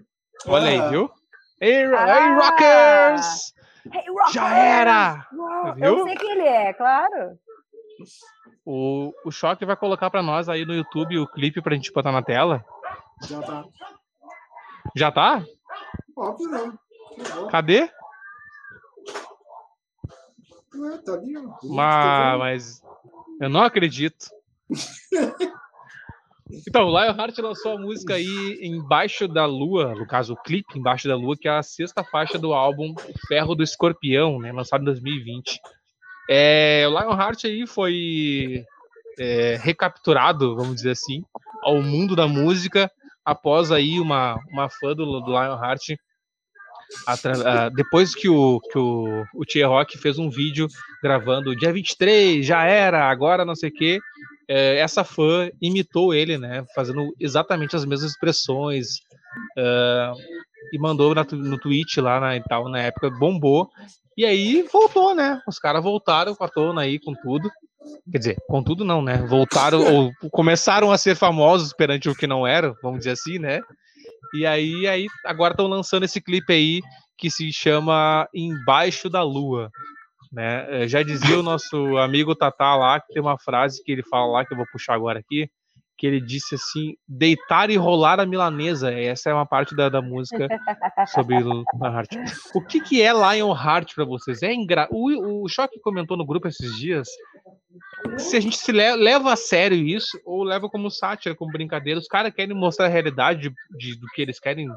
Olha 0.47 0.67
aí, 0.69 0.79
Ah. 0.79 0.89
viu? 0.89 1.05
Ro- 1.07 1.95
Ah! 1.97 2.35
Rockers! 2.35 3.53
Hey, 3.91 4.03
Rockers! 4.09 4.33
Já 4.33 4.57
era! 4.57 5.27
Viu? 5.75 5.97
Eu 5.99 6.03
sei 6.03 6.15
quem 6.17 6.31
ele 6.31 6.47
é, 6.47 6.73
claro. 6.73 7.37
O, 8.71 9.11
o 9.25 9.31
Choque 9.31 9.65
vai 9.65 9.75
colocar 9.75 10.11
pra 10.11 10.21
nós 10.21 10.47
aí 10.47 10.63
no 10.63 10.75
YouTube 10.75 11.17
o 11.17 11.25
clipe 11.27 11.59
pra 11.59 11.73
gente 11.73 11.91
botar 11.91 12.11
na 12.11 12.21
tela. 12.21 12.63
Já 13.27 13.41
tá. 13.41 13.65
Já 14.95 15.11
tá? 15.11 15.43
Óbvio, 16.15 16.49
né? 16.49 16.71
Tá 17.27 17.35
bom. 17.35 17.47
Cadê? 17.47 17.89
Ué, 20.75 20.97
tá 20.99 21.13
ali, 21.13 21.35
ó. 21.35 21.57
Ma- 21.63 22.37
Mas 22.37 22.79
eu 23.41 23.49
não 23.49 23.63
acredito. 23.63 24.27
Então, 26.67 26.87
o 26.87 26.89
Lionheart 26.89 27.37
lançou 27.37 27.73
a 27.73 27.79
música 27.79 28.15
aí 28.15 28.57
Embaixo 28.63 29.27
da 29.27 29.45
Lua, 29.45 29.93
no 29.93 30.07
caso 30.07 30.33
o 30.33 30.35
clipe 30.35 30.79
Embaixo 30.79 31.07
da 31.07 31.15
Lua, 31.15 31.37
que 31.37 31.47
é 31.47 31.51
a 31.51 31.61
sexta 31.61 32.03
faixa 32.03 32.39
do 32.39 32.53
álbum 32.55 32.95
Ferro 33.27 33.53
do 33.53 33.61
Escorpião, 33.61 34.39
né, 34.39 34.51
lançado 34.51 34.81
em 34.81 34.85
2020. 34.85 35.59
É, 36.29 36.85
o 36.87 36.91
Lionheart 36.91 37.45
aí 37.45 37.65
foi 37.65 38.63
é, 39.17 39.57
recapturado, 39.59 40.55
vamos 40.55 40.75
dizer 40.75 40.91
assim, 40.91 41.23
ao 41.63 41.81
mundo 41.81 42.15
da 42.15 42.27
música 42.27 42.89
após 43.25 43.71
aí 43.71 43.99
uma, 43.99 44.39
uma 44.51 44.69
fã 44.69 44.93
do, 44.95 45.19
do 45.21 45.31
Lionheart 45.31 45.95
ah, 47.05 47.69
depois 47.69 48.15
que 48.15 48.27
o 48.27 48.59
que 48.59 48.77
o, 48.77 49.23
o 49.35 49.45
Tia 49.45 49.67
Rock 49.67 49.97
fez 49.97 50.17
um 50.17 50.29
vídeo 50.29 50.67
gravando 51.03 51.55
dia 51.55 51.71
23, 51.71 52.45
já 52.45 52.65
era, 52.65 53.09
agora 53.09 53.45
não 53.45 53.55
sei 53.55 53.69
o 53.69 53.73
quê. 53.73 53.99
É, 54.47 54.79
essa 54.79 55.03
fã 55.03 55.49
imitou 55.61 56.13
ele, 56.13 56.37
né? 56.37 56.65
Fazendo 56.73 57.13
exatamente 57.19 57.75
as 57.75 57.85
mesmas 57.85 58.11
expressões. 58.11 58.87
ah, 59.57 60.13
e 60.73 60.77
mandou 60.77 61.15
na 61.15 61.23
no 61.23 61.57
tweet 61.57 61.99
lá 62.01 62.19
na, 62.19 62.35
e 62.35 62.43
tal, 62.43 62.69
na 62.69 62.79
época, 62.79 63.09
bombou. 63.09 63.69
E 64.19 64.25
aí 64.25 64.63
voltou, 64.63 65.15
né? 65.15 65.41
Os 65.47 65.57
caras 65.57 65.81
voltaram 65.81 66.35
com 66.35 66.43
a 66.43 66.49
tona 66.49 66.81
aí, 66.81 66.99
com 66.99 67.13
tudo. 67.13 67.49
Quer 68.11 68.17
dizer, 68.17 68.37
com 68.49 68.61
tudo 68.61 68.83
não, 68.83 69.01
né? 69.01 69.15
Voltaram, 69.25 69.81
ou 69.95 70.11
começaram 70.29 70.91
a 70.91 70.97
ser 70.97 71.15
famosos 71.15 71.71
perante 71.71 72.09
o 72.09 72.13
que 72.13 72.27
não 72.27 72.45
eram, 72.45 72.75
vamos 72.83 72.97
dizer 72.99 73.11
assim, 73.11 73.39
né? 73.39 73.61
E 74.33 74.45
aí, 74.45 74.85
aí 74.89 75.07
agora 75.25 75.53
estão 75.53 75.67
lançando 75.67 76.03
esse 76.03 76.19
clipe 76.19 76.51
aí 76.51 76.81
que 77.17 77.31
se 77.31 77.49
chama 77.53 78.27
Embaixo 78.35 79.09
da 79.09 79.23
Lua. 79.23 79.71
Né? 80.33 80.83
Eh, 80.83 80.87
Já 80.89 81.01
dizia 81.01 81.39
o 81.39 81.43
nosso 81.43 81.95
amigo 81.95 82.35
Tatá 82.35 82.75
lá, 82.75 82.99
que 82.99 83.13
tem 83.13 83.21
uma 83.21 83.39
frase 83.39 83.81
que 83.81 83.89
ele 83.89 84.03
fala 84.03 84.25
lá, 84.33 84.45
que 84.45 84.51
eu 84.51 84.57
vou 84.57 84.67
puxar 84.69 84.95
agora 84.95 85.17
aqui, 85.17 85.49
que 85.99 86.07
ele 86.07 86.21
disse 86.21 86.55
assim: 86.55 86.95
deitar 87.05 87.69
e 87.69 87.75
rolar 87.75 88.21
a 88.21 88.25
milanesa. 88.25 88.89
Essa 88.91 89.29
é 89.29 89.33
uma 89.33 89.45
parte 89.45 89.75
da, 89.75 89.89
da 89.89 90.01
música 90.01 90.47
sobre 91.13 91.37
Lionheart. 91.39 92.09
O 92.55 92.61
que, 92.61 92.79
que 92.79 93.01
é 93.01 93.11
Lionheart 93.11 93.93
para 93.93 94.05
vocês? 94.05 94.41
É 94.41 94.53
engra... 94.53 94.87
o, 94.89 95.43
o 95.43 95.49
Choque 95.49 95.79
comentou 95.81 96.15
no 96.15 96.25
grupo 96.25 96.47
esses 96.47 96.73
dias 96.77 97.09
se 98.17 98.37
a 98.37 98.39
gente 98.39 98.55
se 98.57 98.71
le- 98.71 98.95
leva 98.95 99.33
a 99.33 99.35
sério 99.35 99.77
isso 99.77 100.19
ou 100.25 100.43
leva 100.43 100.69
como 100.69 100.89
sátira, 100.89 101.35
como 101.35 101.51
brincadeira. 101.51 101.99
Os 101.99 102.07
caras 102.07 102.33
querem 102.33 102.55
mostrar 102.55 102.85
a 102.85 102.89
realidade 102.89 103.41
de, 103.41 103.53
de- 103.77 103.99
do 103.99 104.07
que 104.07 104.21
eles 104.21 104.39
querem 104.39 104.67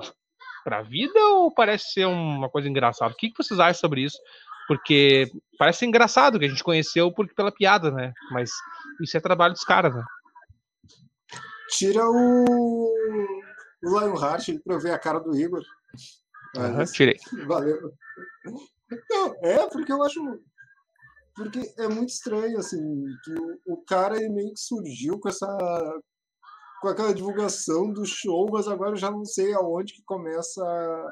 pra 0.64 0.82
vida 0.82 1.18
ou 1.18 1.52
parece 1.54 1.92
ser 1.92 2.06
uma 2.06 2.48
coisa 2.48 2.68
engraçada? 2.68 3.12
O 3.12 3.16
que, 3.16 3.30
que 3.30 3.42
vocês 3.42 3.60
acham 3.60 3.80
sobre 3.80 4.02
isso? 4.02 4.18
Porque 4.66 5.30
parece 5.58 5.86
engraçado 5.86 6.38
que 6.38 6.44
a 6.44 6.48
gente 6.48 6.62
conheceu 6.64 7.12
por, 7.12 7.32
pela 7.34 7.52
piada, 7.52 7.90
né? 7.90 8.12
Mas 8.30 8.50
isso 9.00 9.16
é 9.16 9.20
trabalho 9.20 9.54
dos 9.54 9.64
caras, 9.64 9.94
né? 9.94 10.02
Tira 11.72 12.04
o, 12.08 12.84
o 13.82 13.98
Lionheart 13.98 14.46
pra 14.62 14.74
eu 14.74 14.80
ver 14.80 14.92
a 14.92 14.98
cara 14.98 15.18
do 15.18 15.34
Igor. 15.34 15.62
Mas, 16.54 16.70
Aham, 16.70 16.84
tirei. 16.84 17.18
Valeu. 17.46 17.92
Não, 19.10 19.34
é, 19.42 19.68
porque 19.70 19.90
eu 19.90 20.02
acho. 20.02 20.20
Porque 21.34 21.72
é 21.78 21.88
muito 21.88 22.10
estranho, 22.10 22.58
assim, 22.58 22.78
que 23.24 23.32
o, 23.32 23.74
o 23.74 23.84
cara 23.84 24.18
ele 24.18 24.28
meio 24.28 24.52
que 24.52 24.60
surgiu 24.60 25.18
com 25.18 25.30
essa. 25.30 25.46
com 26.82 26.88
aquela 26.88 27.14
divulgação 27.14 27.90
do 27.90 28.04
show, 28.04 28.50
mas 28.52 28.68
agora 28.68 28.90
eu 28.90 28.96
já 28.96 29.10
não 29.10 29.24
sei 29.24 29.54
aonde 29.54 29.94
que 29.94 30.02
começa. 30.04 30.62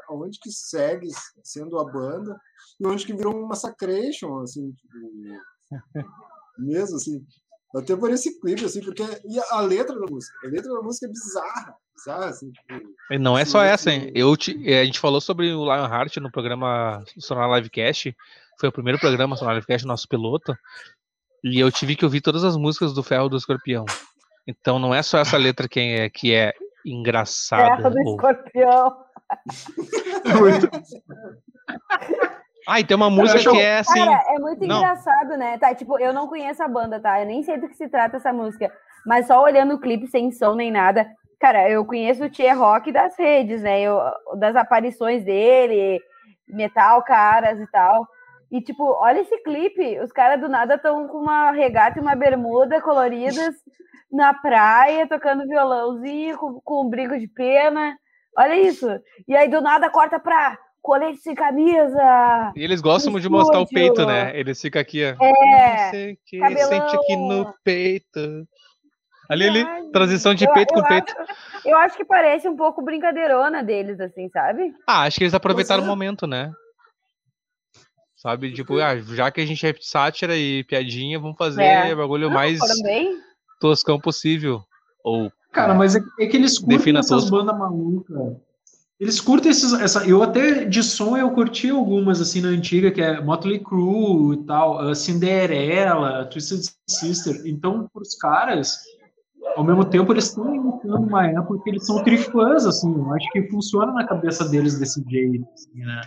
aonde 0.09 0.39
que 0.39 0.53
segue 0.53 1.09
sendo 1.43 1.79
a 1.79 1.85
banda, 1.91 2.39
e 2.79 2.87
onde 2.87 3.07
que 3.07 3.17
virou 3.17 3.35
um 3.35 3.47
massacration, 3.47 4.41
assim, 4.41 4.71
tipo, 4.73 4.95
mesmo, 6.59 6.97
assim. 6.97 7.27
Até 7.75 7.95
por 7.97 8.11
esse 8.11 8.41
clipe, 8.41 8.65
assim, 8.65 8.83
porque. 8.83 9.03
E 9.25 9.39
a 9.51 9.61
letra 9.61 9.95
da 9.99 10.07
música? 10.07 10.37
A 10.45 10.49
letra 10.49 10.73
da 10.73 10.81
música 10.83 11.07
é 11.07 11.09
bizarra, 11.09 11.75
sabe? 11.97 12.25
Assim, 12.25 12.51
tipo, 12.51 12.81
E 13.11 13.19
Não 13.19 13.39
é 13.39 13.45
só 13.45 13.61
Sim, 13.63 13.69
essa, 13.69 13.93
hein? 13.93 14.11
Eu 14.15 14.37
te- 14.37 14.61
eh, 14.69 14.81
a 14.81 14.85
gente 14.85 14.99
falou 14.99 15.21
sobre 15.21 15.53
o 15.53 15.63
Lionheart 15.65 16.17
no 16.17 16.33
programa 16.33 17.05
Sonar 17.19 17.49
Livecast. 17.55 18.15
Foi 18.59 18.69
o 18.69 18.73
primeiro 18.73 18.99
programa 18.99 19.37
Sonar 19.37 19.55
Livecast, 19.55 19.87
nosso 19.87 20.09
piloto. 20.09 20.53
E 21.45 21.61
eu 21.61 21.71
tive 21.71 21.95
que 21.95 22.05
ouvir 22.05 22.21
todas 22.21 22.43
as 22.45 22.57
músicas 22.57 22.93
do 22.93 23.03
Ferro 23.05 23.29
do 23.29 23.37
Escorpião. 23.37 23.85
Então 24.47 24.79
não 24.81 24.93
é 24.95 25.03
só 25.03 25.19
essa 25.19 25.37
letra 25.37 25.69
que 25.69 25.79
é, 25.81 26.11
que 26.11 26.35
é 26.35 26.53
engraçada. 26.85 27.77
Terra 27.77 27.91
do 27.91 27.99
ou- 28.01 28.15
escorpião. 28.17 28.97
Ah, 32.69 32.81
e 32.81 32.85
tem 32.85 32.97
uma 32.97 33.11
música 33.11 33.51
que 33.51 33.61
é 33.61 33.79
assim. 33.79 34.05
Cara, 34.05 34.23
é 34.29 34.39
muito 34.39 34.67
não. 34.67 34.79
engraçado, 34.79 35.37
né? 35.37 35.59
Tá, 35.59 35.75
tipo, 35.75 35.99
eu 35.99 36.13
não 36.13 36.27
conheço 36.27 36.63
a 36.63 36.69
banda, 36.69 37.01
tá? 37.01 37.21
Eu 37.21 37.27
nem 37.27 37.43
sei 37.43 37.59
do 37.59 37.69
que 37.69 37.77
se 37.77 37.89
trata 37.89 38.17
essa 38.17 38.33
música. 38.33 38.71
Mas 39.07 39.27
só 39.27 39.43
olhando 39.43 39.75
o 39.75 39.81
clipe 39.81 40.07
sem 40.07 40.31
som 40.31 40.55
nem 40.55 40.71
nada. 40.71 41.07
Cara, 41.41 41.71
eu 41.71 41.85
conheço 41.87 42.25
o 42.25 42.29
Tier 42.29 42.59
Rock 42.59 42.93
das 42.93 43.19
redes, 43.19 43.63
né? 43.63 43.81
Eu, 43.81 43.99
das 44.39 44.55
aparições 44.55 45.25
dele, 45.25 46.01
metal, 46.47 47.03
caras 47.03 47.59
e 47.59 47.67
tal. 47.71 48.07
E, 48.51 48.61
tipo, 48.61 48.85
olha 48.85 49.21
esse 49.21 49.37
clipe. 49.43 49.99
Os 50.01 50.13
caras 50.13 50.41
do 50.41 50.49
nada 50.49 50.75
estão 50.75 51.09
com 51.09 51.19
uma 51.19 51.51
regata 51.51 51.99
e 51.99 52.03
uma 52.03 52.15
bermuda 52.15 52.81
coloridas 52.83 53.55
na 54.13 54.35
praia, 54.35 55.09
tocando 55.09 55.47
violãozinho, 55.47 56.37
com, 56.37 56.61
com 56.63 56.87
um 56.87 56.91
brinco 56.91 57.19
de 57.19 57.29
pena. 57.29 57.97
Olha 58.37 58.55
isso. 58.57 58.87
E 59.27 59.35
aí, 59.35 59.49
do 59.49 59.61
nada, 59.61 59.89
corta 59.89 60.19
pra 60.19 60.59
colete 60.83 61.19
sem 61.19 61.35
camisa. 61.35 62.53
E 62.57 62.63
eles 62.63 62.81
gostam 62.81 63.19
de 63.19 63.29
mostrar 63.29 63.61
o 63.61 63.67
peito, 63.67 64.05
né? 64.07 64.39
Eles 64.39 64.61
ficam 64.61 64.81
aqui, 64.81 65.03
ó. 65.05 65.25
É. 65.25 65.85
Não 65.85 65.91
sei 65.91 66.13
o 66.13 66.19
que, 66.27 66.39
cabelão. 66.39 66.69
sente 66.69 66.97
aqui 66.97 67.17
no 67.17 67.55
peito. 67.65 68.47
Ali, 69.29 69.47
ali, 69.47 69.65
transição 69.93 70.35
de 70.35 70.45
Eu- 70.45 70.53
peito 70.53 70.75
eu 70.75 70.83
com 70.83 70.89
peito. 70.89 71.15
acho- 71.17 71.69
eu 71.69 71.77
acho 71.79 71.97
que 71.97 72.05
parece 72.05 72.49
um 72.49 72.57
pouco 72.57 72.83
brincadeirona 72.83 73.63
deles, 73.63 74.01
assim, 74.01 74.29
sabe? 74.31 74.75
Ah, 74.89 75.03
acho 75.03 75.19
que 75.19 75.25
eles 75.25 75.35
aproveitaram 75.35 75.83
o 75.83 75.87
é. 75.87 75.89
momento, 75.89 76.27
né? 76.27 76.53
Sabe, 78.17 78.53
tipo, 78.53 78.79
ah, 78.81 78.97
já 78.99 79.31
que 79.31 79.41
a 79.41 79.47
gente 79.47 79.67
é 79.67 79.73
sátira 79.81 80.37
e 80.37 80.63
piadinha, 80.65 81.19
vamos 81.19 81.37
fazer 81.39 81.63
É. 81.63 81.95
o 81.95 81.97
bagulho 81.97 82.27
Não, 82.29 82.35
mais 82.35 82.59
toscão 83.61 83.99
possível. 84.01 84.61
Ou. 85.05 85.33
Cara, 85.53 85.75
mas 85.75 85.97
é, 85.97 86.01
é 86.21 86.27
que 86.27 86.37
eles 86.37 86.59
curtem 86.59 86.97
essas 86.99 87.23
tosco. 87.23 87.31
bandas 87.37 87.57
malucas. 87.59 88.37
Eles 89.01 89.19
curtem 89.19 89.51
esses, 89.51 89.73
essa. 89.73 90.07
Eu 90.07 90.23
até 90.23 90.67
de 90.67 90.83
som 90.83 91.17
eu 91.17 91.31
curti 91.31 91.71
algumas 91.71 92.21
assim 92.21 92.43
na 92.43 92.49
antiga, 92.49 92.91
que 92.91 93.01
é 93.01 93.19
Motley 93.19 93.59
Crue 93.59 94.35
e 94.35 94.45
tal, 94.45 94.79
a 94.79 94.95
Cinderella, 94.95 96.27
Twisted 96.27 96.71
Sister. 96.87 97.41
Então, 97.47 97.89
pros 97.95 98.15
caras, 98.17 98.79
ao 99.57 99.65
mesmo 99.65 99.87
tempo, 99.87 100.13
eles 100.13 100.27
estão 100.27 100.55
imitando 100.55 101.07
uma 101.07 101.27
época 101.27 101.63
que 101.65 101.71
eles 101.71 101.87
são 101.87 102.05
trifãs, 102.05 102.67
assim. 102.67 102.93
Eu 102.95 103.11
acho 103.15 103.27
que 103.33 103.49
funciona 103.49 103.91
na 103.91 104.07
cabeça 104.07 104.47
deles 104.47 104.79
desse 104.79 105.03
jeito, 105.09 105.47
assim, 105.55 105.81
né? 105.81 106.03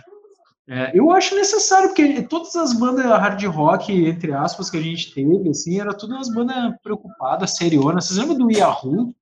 É, 0.66 0.98
eu 0.98 1.10
acho 1.10 1.34
necessário, 1.34 1.88
porque 1.88 2.22
todas 2.22 2.54
as 2.54 2.72
bandas 2.72 3.04
hard 3.04 3.44
rock, 3.46 3.92
entre 3.92 4.32
aspas, 4.32 4.70
que 4.70 4.78
a 4.78 4.80
gente 4.80 5.12
teve, 5.12 5.50
assim, 5.50 5.80
era 5.80 5.92
tudo 5.92 6.14
umas 6.14 6.32
bandas 6.32 6.74
preocupadas, 6.80 7.56
serionas. 7.56 8.04
Vocês 8.06 8.18
lembram 8.20 8.46
do 8.46 8.52
Yahoo? 8.52 9.12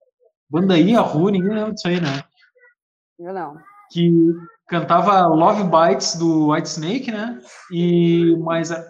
Banda 0.48 0.78
Yahoo, 0.78 1.30
ninguém 1.30 1.54
lembra 1.54 1.72
disso 1.72 1.88
aí, 1.88 1.98
né? 1.98 2.22
Eu 3.22 3.32
não. 3.32 3.56
Que 3.90 4.10
cantava 4.68 5.26
Love 5.26 5.64
Bites 5.64 6.16
do 6.16 6.50
White 6.52 6.68
Snake, 6.68 7.10
né? 7.10 7.38
E 7.70 8.34
mais 8.40 8.70
a 8.72 8.82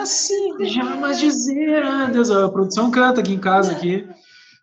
assim, 0.00 0.64
jamais 0.64 1.18
dizer 1.18 1.82
adeus. 1.84 2.30
A 2.30 2.48
produção 2.48 2.90
canta 2.90 3.20
aqui 3.20 3.32
em 3.34 3.38
casa, 3.38 3.72
aqui, 3.72 4.08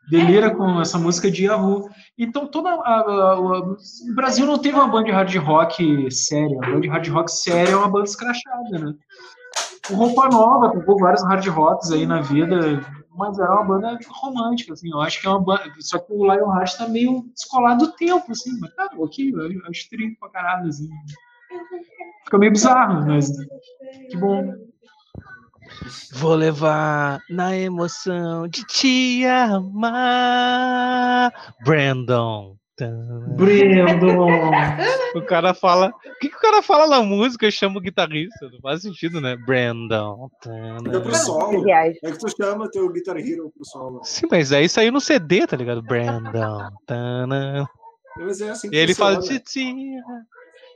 delira 0.10 0.54
com 0.54 0.80
essa 0.82 0.98
música 0.98 1.30
de 1.30 1.46
Yahoo. 1.46 1.90
Então, 2.18 2.48
toda 2.48 2.70
a, 2.70 2.74
a- 2.74 3.34
a- 3.34 3.40
o 3.40 3.76
Brasil 4.16 4.46
não 4.46 4.58
teve 4.58 4.76
uma 4.76 4.88
banda 4.88 5.06
de 5.06 5.12
hard 5.12 5.36
rock 5.38 6.12
séria. 6.12 6.58
A 6.64 6.68
banda 6.68 6.82
de 6.82 6.88
hard 6.90 7.08
rock 7.10 7.32
séria 7.32 7.72
é 7.72 7.76
uma 7.76 7.90
banda 7.90 8.06
escrachada, 8.06 8.80
né? 8.80 8.94
O 9.90 9.96
Roupa 9.96 10.28
Nova 10.30 10.72
tocou 10.72 10.98
vários 10.98 11.24
hard 11.24 11.46
rocks 11.48 11.92
aí 11.92 12.06
na 12.08 12.22
vida, 12.22 12.82
mas 13.18 13.40
era 13.40 13.54
uma 13.54 13.64
banda 13.64 13.98
romântica, 14.08 14.74
assim. 14.74 14.90
Eu 14.92 15.02
acho 15.02 15.22
que 15.22 15.28
é 15.28 15.30
uma 15.30 15.42
banda. 15.42 15.72
Só 15.80 16.00
que 16.00 16.14
o 16.14 16.24
Lionheart 16.26 16.78
tá 16.78 16.88
meio 16.88 17.24
descolado 17.34 17.86
do 17.86 17.92
tempo, 17.94 18.32
assim. 18.32 18.60
Mas 18.60 18.74
tá, 18.76 18.90
ok, 18.98 19.32
eu 19.34 19.66
acho 19.70 19.90
trinco 19.90 20.20
pra 20.20 20.30
caralho, 20.30 20.68
assim. 20.68 20.90
Fica 22.24 22.38
meio 22.38 22.52
bizarro, 22.52 23.06
mas 23.06 23.30
que 24.10 24.18
bom. 24.18 24.54
Vou 26.14 26.36
levar 26.36 27.20
na 27.30 27.56
emoção 27.58 28.48
de 28.48 28.64
te 28.66 29.26
amar. 29.26 30.54
Brandon. 31.64 32.56
Tan. 32.78 33.36
Brandon! 33.38 34.52
O 35.16 35.22
cara 35.22 35.54
fala. 35.54 35.88
O 35.90 36.20
que, 36.20 36.28
que 36.30 36.36
o 36.36 36.40
cara 36.40 36.62
fala 36.62 36.88
na 36.88 37.02
música? 37.02 37.46
Eu 37.46 37.52
chamo 37.52 37.80
o 37.80 37.82
guitarrista. 37.82 38.50
Não 38.52 38.60
faz 38.60 38.82
sentido, 38.82 39.22
né? 39.22 39.38
Brandon. 39.38 40.30
Fica 40.84 41.00
pro 41.00 41.16
solo. 41.16 41.70
É 41.70 41.92
que 41.94 42.18
tu 42.20 42.28
chama 42.36 42.70
teu 42.70 42.90
Guitar 42.92 43.18
Hero 43.18 43.50
pro 43.56 43.66
solo. 43.66 44.02
Sim, 44.04 44.28
mas 44.30 44.52
aí 44.52 44.68
saiu 44.68 44.92
no 44.92 45.00
CD, 45.00 45.48
tá 45.48 45.56
ligado? 45.56 45.82
Brandon. 45.82 46.70
Tan. 46.86 47.66
Mas 48.18 48.42
é 48.42 48.50
assim 48.50 48.70
que 48.70 48.76
E 48.76 48.80
ele 48.80 48.94
fala. 48.94 49.20
Titia. 49.22 50.02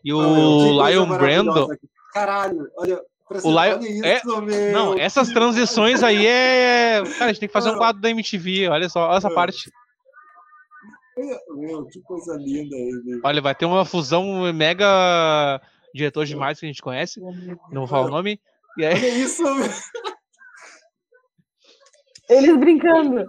E 0.03 0.13
o 0.13 0.17
coisa 0.17 0.89
Lion 0.91 1.05
maravilhosa 1.05 1.17
Brandon. 1.17 1.67
Caralho, 2.13 2.67
olha. 2.77 3.01
O 3.43 3.49
Lion- 3.51 4.03
é- 4.05 4.17
isso, 4.17 4.41
meu. 4.41 4.71
Não, 4.73 4.97
essas 4.97 5.29
transições 5.29 6.01
aí 6.01 6.25
é. 6.25 7.03
Cara, 7.17 7.25
a 7.25 7.27
gente 7.27 7.39
tem 7.41 7.47
que 7.49 7.53
fazer 7.53 7.69
um 7.69 7.73
Ah. 7.73 7.77
quadro 7.77 8.01
da 8.01 8.09
MTV. 8.09 8.69
Olha 8.69 8.89
só, 8.89 9.07
olha 9.09 9.17
essa 9.17 9.27
Ah. 9.27 9.33
parte. 9.35 9.69
Meu, 11.55 11.85
que 11.85 12.01
coisa 12.01 12.35
linda 12.37 12.75
ele. 12.75 13.21
Olha, 13.23 13.41
vai 13.41 13.55
ter 13.55 13.65
uma 13.65 13.85
fusão 13.85 14.51
mega 14.53 15.61
diretor 15.93 16.25
de 16.25 16.35
marketing 16.35 16.59
que 16.59 16.65
a 16.65 16.69
gente 16.69 16.81
conhece. 16.81 17.19
Não 17.19 17.81
vou 17.81 17.87
falar 17.87 18.07
o 18.07 18.09
nome. 18.11 18.39
E 18.77 18.85
aí, 18.85 18.93
Olha 18.95 19.07
isso, 19.09 19.43
meu. 19.43 19.69
Eles 22.29 22.57
brincando. 22.57 23.19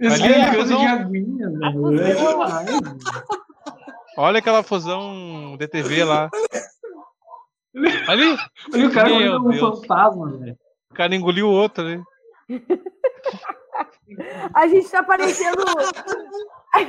Ali, 0.00 0.32
é 0.32 0.52
fusão- 0.52 0.54
coisa 0.54 0.76
de 0.76 0.86
aguinha, 0.86 1.50
velho. 1.50 2.00
É 2.00 2.14
olha 4.16 4.38
aquela 4.40 4.62
fusão 4.62 5.56
DTV 5.56 6.04
lá. 6.04 6.28
Ali, 8.08 8.36
Olha 8.72 8.86
o 8.88 8.92
cara 8.92 9.08
como 9.10 9.48
um 9.48 9.50
Deus. 9.50 9.80
fantasma, 9.80 10.38
velho. 10.38 10.58
o 10.90 10.94
cara 10.94 11.14
engoliu 11.14 11.48
o 11.48 11.52
outro 11.52 11.84
ali. 11.84 12.02
A 14.52 14.66
gente 14.68 14.88
tá 14.90 15.02
parecendo. 15.02 15.56
É 16.76 16.82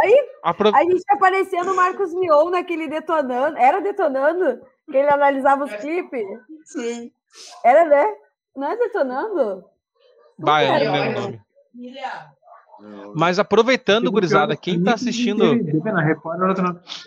aí? 0.00 0.28
Apro- 0.42 0.74
A 0.74 0.82
gente 0.84 1.02
tá 1.04 1.16
parecendo 1.16 1.72
o 1.72 1.76
Marcos 1.76 2.14
Mion 2.14 2.50
naquele 2.50 2.88
detonando. 2.88 3.56
Era 3.56 3.80
detonando? 3.80 4.60
Que 4.90 4.96
ele 4.96 5.08
analisava 5.10 5.64
os 5.64 5.74
clipes? 5.74 6.24
Sim. 6.64 7.10
Era, 7.64 7.84
né? 7.84 8.06
Não 8.56 8.70
é 8.70 8.76
detonando? 8.76 9.64
Bah, 10.38 10.62
eu 10.64 10.72
era? 10.72 10.84
não 10.84 10.92
lembro 10.92 11.18
o 11.18 11.22
nome. 11.22 11.40
Mas 13.14 13.38
aproveitando, 13.40 14.10
gurizada, 14.10 14.54
pior, 14.54 14.60
quem 14.60 14.82
tá 14.82 14.94
assistindo, 14.94 15.44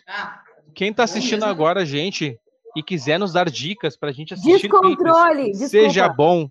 Ah, 0.07 0.41
quem 0.75 0.93
tá 0.93 1.03
assistindo 1.03 1.45
agora, 1.45 1.85
gente, 1.85 2.37
e 2.75 2.83
quiser 2.83 3.17
nos 3.17 3.31
dar 3.33 3.49
dicas 3.49 3.95
pra 3.95 4.11
gente 4.11 4.33
assistir 4.33 4.67
Descontrole. 4.69 5.43
clipes, 5.51 5.69
seja 5.71 6.09
bom, 6.09 6.49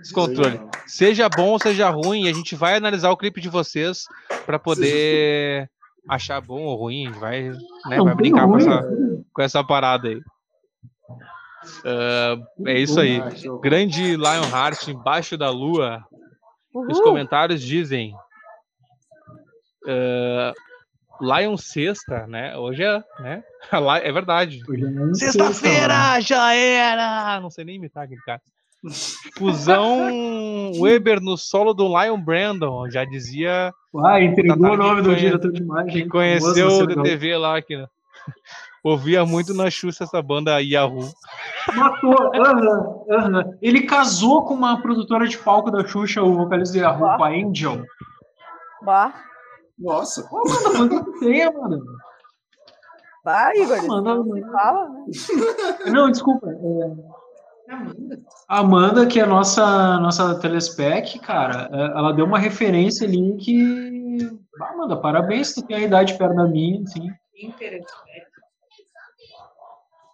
descontrole. 0.00 0.60
seja 0.86 1.28
bom 1.28 1.50
ou 1.50 1.58
seja 1.58 1.88
ruim, 1.90 2.28
a 2.28 2.32
gente 2.32 2.54
vai 2.54 2.76
analisar 2.76 3.10
o 3.10 3.16
clipe 3.16 3.40
de 3.40 3.48
vocês 3.48 4.04
pra 4.46 4.58
poder 4.58 5.70
achar 6.08 6.40
bom 6.40 6.62
ou 6.62 6.76
ruim, 6.76 7.10
vai, 7.12 7.50
né, 7.86 7.98
vai 8.02 8.14
brincar 8.14 8.46
com 8.46 8.56
essa, 8.56 8.82
com 9.32 9.42
essa 9.42 9.62
parada 9.64 10.08
aí. 10.08 10.20
Ah, 11.84 12.36
é 12.66 12.78
isso 12.78 12.98
aí. 12.98 13.20
Grande 13.62 14.16
Lionheart 14.16 14.88
embaixo 14.88 15.36
da 15.36 15.50
lua. 15.50 16.02
Os 16.74 16.96
Uhul. 16.98 17.04
comentários 17.04 17.60
dizem. 17.60 18.14
ah, 19.86 20.52
Lion 21.20 21.54
sexta, 21.58 22.26
né? 22.26 22.56
Hoje 22.56 22.82
é, 22.82 23.04
né? 23.20 23.44
É 24.02 24.10
verdade. 24.12 24.60
É 25.10 25.14
Sexta-feira 25.14 26.18
já 26.20 26.54
era! 26.54 27.38
Não 27.40 27.50
sei 27.50 27.64
nem 27.64 27.76
imitar 27.76 28.04
aquele 28.04 28.22
cara. 28.22 28.40
Fusão 29.36 30.72
Weber 30.80 31.20
no 31.20 31.36
solo 31.36 31.74
do 31.74 31.86
Lion 31.88 32.20
Brandon, 32.20 32.88
já 32.90 33.04
dizia. 33.04 33.72
Ah, 34.04 34.22
entregou 34.22 34.70
o 34.72 34.76
nome 34.76 35.02
do 35.02 35.14
diretor 35.14 35.52
de 35.52 35.62
imagem. 35.62 35.92
quem 35.92 36.08
conheceu 36.08 36.68
o 36.68 36.86
DTV 36.86 37.36
lá 37.36 37.60
que 37.60 37.84
ouvia 38.82 39.26
muito 39.26 39.52
na 39.52 39.68
Xuxa 39.70 40.04
essa 40.04 40.22
banda 40.22 40.60
Yahoo. 40.62 41.10
Matou. 41.74 42.30
aham, 42.34 43.04
aham. 43.10 43.58
Ele 43.60 43.82
casou 43.82 44.44
com 44.44 44.54
uma 44.54 44.80
produtora 44.80 45.26
de 45.28 45.36
palco 45.36 45.70
da 45.70 45.86
Xuxa, 45.86 46.22
o 46.22 46.34
vocalista 46.36 46.72
de 46.78 46.82
Yahoo, 46.84 47.16
com 47.18 47.24
a 47.24 47.28
Angel. 47.28 47.84
Bah, 48.82 49.12
Nossa. 49.78 50.26
Pô, 50.28 50.42
mano, 50.48 50.88
coisa 50.88 51.18
feia, 51.18 51.52
mano. 51.52 51.84
bah, 53.22 53.54
Igor. 53.54 53.76
isso 53.76 53.88
Manda, 53.88 54.14
não 54.14 54.32
se 54.34 54.40
fala, 54.50 54.88
né? 54.88 55.04
Não, 55.92 56.10
desculpa. 56.10 56.48
é, 56.48 57.19
Amanda. 57.70 58.20
Amanda, 58.48 59.06
que 59.06 59.20
é 59.20 59.22
a 59.22 59.26
nossa, 59.26 59.98
nossa 60.00 60.34
telespec, 60.40 61.18
cara, 61.20 61.68
é, 61.72 61.80
ela 61.98 62.12
deu 62.12 62.24
uma 62.26 62.38
referência 62.38 63.06
ali 63.06 63.36
que. 63.36 64.30
Ah, 64.60 64.70
Amanda, 64.74 64.96
parabéns, 64.96 65.54
tu 65.54 65.62
tem 65.62 65.76
a 65.76 65.80
idade 65.80 66.16
perto 66.18 66.34
da 66.36 66.44
minha, 66.46 66.82
assim. 66.82 67.08
Interessante. 67.42 68.20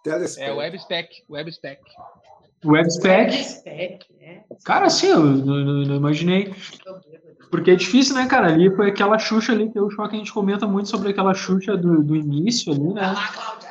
Telespec. 0.03 0.47
É 0.49 0.53
Webspec, 0.53 1.09
Webspec. 1.29 1.81
Webspec. 2.65 3.43
Spec, 3.43 4.05
né? 4.19 4.43
Cara, 4.65 4.87
assim, 4.87 5.07
eu 5.07 5.19
não, 5.19 5.35
não- 5.57 5.85
não 5.85 5.95
imaginei. 5.95 6.53
Porque 7.51 7.71
é 7.71 7.75
difícil, 7.75 8.15
né, 8.15 8.25
cara? 8.27 8.47
Ali 8.47 8.73
foi 8.75 8.89
aquela 8.89 9.17
Xuxa 9.19 9.53
ali, 9.53 9.69
que 9.71 9.77
é 9.77 9.81
o 9.81 9.89
show 9.89 10.07
que 10.07 10.15
a 10.15 10.19
gente 10.19 10.33
comenta 10.33 10.67
muito 10.67 10.89
sobre 10.89 11.09
aquela 11.09 11.33
Xuxa 11.33 11.77
do, 11.77 12.03
do 12.03 12.15
início 12.15 12.73
ali, 12.73 12.93
né? 12.93 13.01
Lá, 13.01 13.27
Cláudia. 13.33 13.66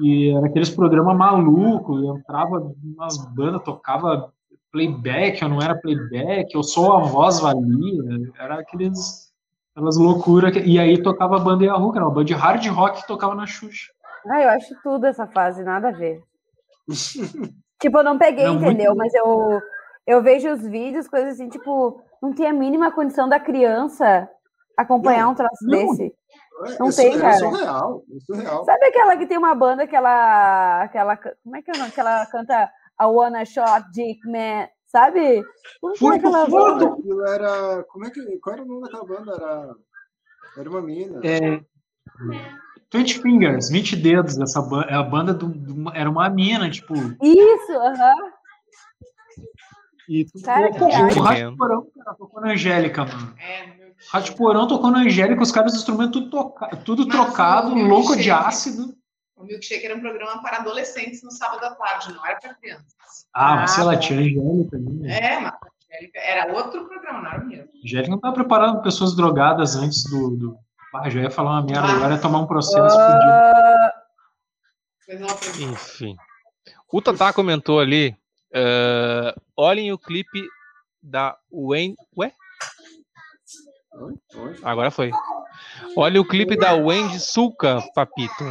Que 0.00 0.34
era 0.34 0.46
aqueles 0.46 0.70
programas 0.70 1.14
malucos, 1.16 2.02
entrava 2.02 2.72
umas 2.82 3.18
bandas, 3.34 3.62
tocava 3.62 4.32
playback, 4.72 5.42
ou 5.44 5.50
não 5.50 5.60
era 5.60 5.74
playback, 5.74 6.56
ou 6.56 6.62
só 6.62 6.96
a 6.98 7.00
voz 7.02 7.40
valia. 7.40 8.32
Era 8.38 8.60
aqueles. 8.60 9.28
Aquelas 9.74 9.96
loucuras. 9.98 10.56
E 10.64 10.78
aí 10.78 11.00
tocava 11.02 11.36
a 11.36 11.40
banda 11.40 11.64
Yahoo, 11.64 11.92
que 11.92 11.98
era 11.98 12.06
uma 12.06 12.14
banda 12.14 12.24
de 12.24 12.34
hard 12.34 12.66
rock 12.68 13.02
que 13.02 13.06
tocava 13.06 13.34
na 13.34 13.46
Xuxa. 13.46 13.92
Ah, 14.26 14.42
eu 14.42 14.48
acho 14.50 14.74
tudo 14.82 15.06
essa 15.06 15.26
fase, 15.26 15.62
nada 15.62 15.88
a 15.88 15.92
ver. 15.92 16.22
tipo, 17.80 17.98
eu 17.98 18.04
não 18.04 18.18
peguei, 18.18 18.44
Não, 18.46 18.54
muito 18.54 18.68
entendeu? 18.72 18.92
bom. 18.92 18.98
Mas 18.98 19.14
eu, 19.14 19.60
eu 20.06 20.22
vejo 20.22 20.50
os 20.52 20.66
vídeos, 20.66 21.08
coisas 21.08 21.34
assim, 21.34 21.48
tipo, 21.48 22.02
não 22.22 22.32
tem 22.32 22.46
a 22.46 22.52
mínima 22.52 22.90
condição 22.90 23.28
da 23.28 23.38
criança 23.38 24.28
acompanhar 24.76 25.24
Não, 25.24 25.32
um 25.32 25.34
troço 25.34 25.64
não. 25.64 25.70
desse. 25.70 26.14
É, 26.66 26.78
Não 26.78 26.88
isso, 26.88 26.96
tem, 27.00 27.14
é 27.14 27.20
cara. 27.20 27.34
surreal. 27.38 28.02
É 28.14 28.20
surreal. 28.20 28.64
Sabe 28.64 28.84
aquela 28.86 29.16
que 29.16 29.26
tem 29.26 29.38
uma 29.38 29.54
banda 29.54 29.86
que 29.86 29.96
ela, 29.96 30.82
aquela, 30.82 31.16
como 31.16 31.56
é 31.56 31.62
que 31.62 31.70
é 31.70 31.74
o 31.74 31.78
nome? 31.78 31.90
Que 31.92 32.00
ela 32.00 32.26
canta 32.26 32.70
a 32.98 33.06
Wanna 33.08 33.44
Shot 33.44 33.90
Dick 33.92 34.20
Man, 34.28 34.68
sabe? 34.86 35.42
Como 35.80 35.94
que 35.94 36.04
é 36.04 36.08
Foi, 36.08 36.16
aquela 36.16 36.46
foi, 36.46 36.60
banda? 36.60 36.86
Aquilo 36.92 37.26
era. 37.26 37.84
Como 37.84 38.04
é 38.06 38.10
que. 38.10 38.38
Qual 38.40 38.54
era 38.54 38.62
o 38.64 38.66
nome 38.66 38.82
daquela 38.82 39.04
banda? 39.06 39.32
Era. 39.32 39.74
Era 40.58 40.70
uma 40.70 40.82
mina. 40.82 41.20
É, 41.24 41.60
20 42.92 43.22
Fingers, 43.22 43.70
20 43.70 43.96
dedos, 43.96 44.38
essa 44.38 44.60
ba- 44.60 44.84
é 44.88 44.94
a 44.94 45.02
banda 45.02 45.32
do, 45.32 45.46
do- 45.46 45.90
era 45.94 46.10
uma 46.10 46.28
mina, 46.28 46.68
tipo, 46.68 46.92
Isso, 47.22 47.72
aham. 47.72 48.14
e 50.08 50.24
tu 50.24 50.42
Cara, 50.42 50.70
pô, 50.70 50.88
que 50.88 50.96
o 50.96 51.04
arte. 51.04 51.18
Rádio 51.20 51.56
Porão, 51.56 51.86
cara, 52.04 52.16
tocou 52.16 52.40
na 52.40 52.50
Angélica, 52.52 53.04
mano. 53.04 53.34
É, 53.38 53.79
Rádio 54.08 54.34
Porão 54.36 54.66
tocou 54.66 54.90
na 54.90 55.00
Angélica, 55.00 55.42
os 55.42 55.52
caras 55.52 55.72
do 55.72 55.78
instrumento 55.78 56.12
tudo, 56.12 56.30
toca, 56.30 56.76
tudo 56.78 57.06
Mas 57.06 57.14
trocado, 57.16 57.74
louco 57.74 58.16
de 58.16 58.30
ácido. 58.30 58.94
O 59.36 59.44
Milkshake 59.44 59.84
era 59.86 59.96
um 59.96 60.00
programa 60.00 60.42
para 60.42 60.58
adolescentes 60.58 61.22
no 61.22 61.30
sábado 61.30 61.64
à 61.64 61.74
tarde, 61.74 62.12
não 62.12 62.24
era 62.26 62.38
para 62.38 62.54
crianças. 62.54 62.94
Ah, 63.34 63.56
mas 63.56 63.70
Ah, 63.72 63.74
sei 63.74 63.84
lá, 63.84 63.92
bom. 63.94 63.98
tinha 64.00 64.20
Angélica 64.20 64.76
ali. 64.76 64.90
né? 65.00 65.18
É, 65.18 65.40
mas 65.40 65.52
a 65.54 65.58
Angélica 65.96 66.18
era 66.20 66.52
outro 66.52 66.86
programa, 66.86 67.22
não 67.22 67.30
era 67.30 67.42
o 67.42 67.46
mesmo. 67.46 67.70
Angélica 67.84 68.10
não 68.10 68.18
tava 68.20 68.34
preparando 68.34 68.82
pessoas 68.82 69.14
drogadas 69.16 69.76
antes 69.76 70.04
do. 70.04 70.30
do... 70.36 70.56
Ah, 70.94 71.08
já 71.08 71.20
ia 71.20 71.30
falar 71.30 71.52
uma 71.52 71.62
merda, 71.62 71.86
Ah. 71.88 71.92
agora 71.92 72.14
ia 72.14 72.20
tomar 72.20 72.40
um 72.40 72.46
processo. 72.46 72.96
Ah, 72.98 73.92
ela 75.08 75.28
foi- 75.28 75.62
Enfim. 75.64 76.16
O 76.92 77.00
Tatá 77.02 77.32
comentou 77.32 77.80
ali. 77.80 78.16
eh, 78.52 79.32
olhem 79.56 79.92
o 79.92 79.98
clipe 79.98 80.42
da 81.00 81.36
Wayne. 81.52 81.94
Ué? 82.16 82.32
Agora 84.62 84.90
foi. 84.90 85.10
Olha 85.96 86.20
o 86.20 86.24
clipe 86.24 86.56
da 86.56 86.74
Wendy 86.74 87.18
Sulca, 87.20 87.82
Papito. 87.94 88.44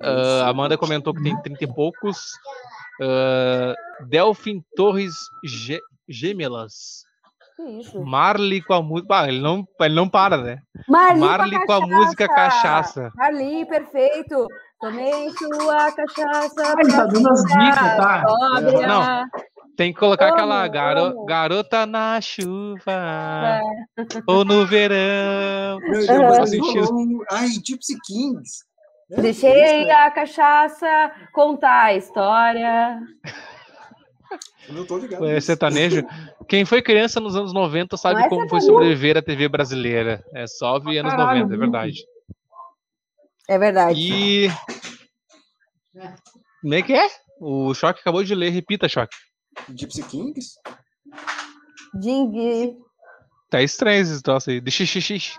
Ah, 0.00 0.48
Amanda 0.48 0.76
comentou 0.78 1.14
que 1.14 1.22
tem 1.22 1.36
30 1.42 1.64
e 1.64 1.66
poucos. 1.74 2.18
Ah, 3.02 3.74
Delfim 4.06 4.62
Torres 4.76 5.14
Gê- 5.44 5.80
Gêmelas. 6.08 7.06
Marley 8.04 8.62
com 8.62 8.74
a 8.74 8.82
música. 8.82 9.20
Ah, 9.22 9.28
ele 9.28 9.40
não, 9.40 9.66
ele 9.80 9.94
não 9.94 10.08
para, 10.08 10.36
né? 10.36 10.58
Marli, 10.88 11.20
Marley 11.20 11.66
com 11.66 11.72
a 11.72 11.80
música 11.80 12.28
Cachaça. 12.28 13.10
Marli, 13.16 13.66
perfeito. 13.66 14.46
Tomei 14.80 15.28
sua 15.30 15.90
cachaça. 15.90 16.62
Ai, 16.78 16.84
tá 16.88 17.04
dando 17.06 17.28
as 17.32 17.42
dicas, 17.42 17.96
tá? 17.96 18.24
Não. 18.86 19.24
Tem 19.78 19.92
que 19.94 20.00
colocar 20.00 20.26
Amo, 20.26 20.34
aquela 20.34 20.66
garo- 20.66 21.24
garota 21.24 21.86
na 21.86 22.20
chuva. 22.20 22.82
É. 22.90 23.60
Ou 24.26 24.44
no 24.44 24.66
verão. 24.66 25.78
Não, 25.80 26.00
Aham. 26.00 26.06
não, 26.18 26.22
mas 26.28 26.36
Faz 26.38 26.52
ele 26.52 26.62
sentido. 26.64 26.86
falou 26.88 27.00
um- 27.02 27.20
Ai, 27.30 27.48
Gypsy 27.64 27.96
Kings. 28.04 28.64
É, 29.12 29.22
Deixei 29.22 29.82
isso, 29.84 29.90
a 29.92 30.10
cachaça 30.10 31.12
contar 31.32 31.84
a 31.84 31.94
história. 31.94 33.00
Eu 34.68 34.74
não 34.74 34.84
tô 34.84 34.98
ligado. 34.98 35.24
É 35.26 35.40
sertanejo. 35.40 36.02
Quem 36.48 36.64
foi 36.64 36.82
criança 36.82 37.20
nos 37.20 37.36
anos 37.36 37.54
90 37.54 37.96
sabe 37.96 38.20
é 38.24 38.28
como 38.28 38.48
foi 38.48 38.60
sobreviver 38.60 39.16
à 39.16 39.22
TV 39.22 39.48
brasileira. 39.48 40.24
É 40.34 40.46
só 40.48 40.80
ver 40.80 40.98
anos 40.98 41.12
Caralho, 41.12 41.42
90, 41.42 41.54
é 41.54 41.56
verdade. 41.58 41.98
É 43.48 43.58
verdade. 43.58 44.00
E. 44.00 44.48
Como 46.60 46.74
é 46.74 46.82
que 46.82 46.92
é? 46.92 47.08
O 47.40 47.72
Choque 47.74 48.00
acabou 48.00 48.24
de 48.24 48.34
ler. 48.34 48.50
Repita, 48.50 48.88
Choque. 48.88 49.16
Gypsy 49.68 50.02
Kings? 50.04 50.54
Ding, 51.94 52.76
Tá 53.50 53.62
estranho 53.62 54.02
esse 54.02 54.22
troço 54.22 54.50
aí. 54.50 54.60
De 54.60 54.70
xixi. 54.70 55.36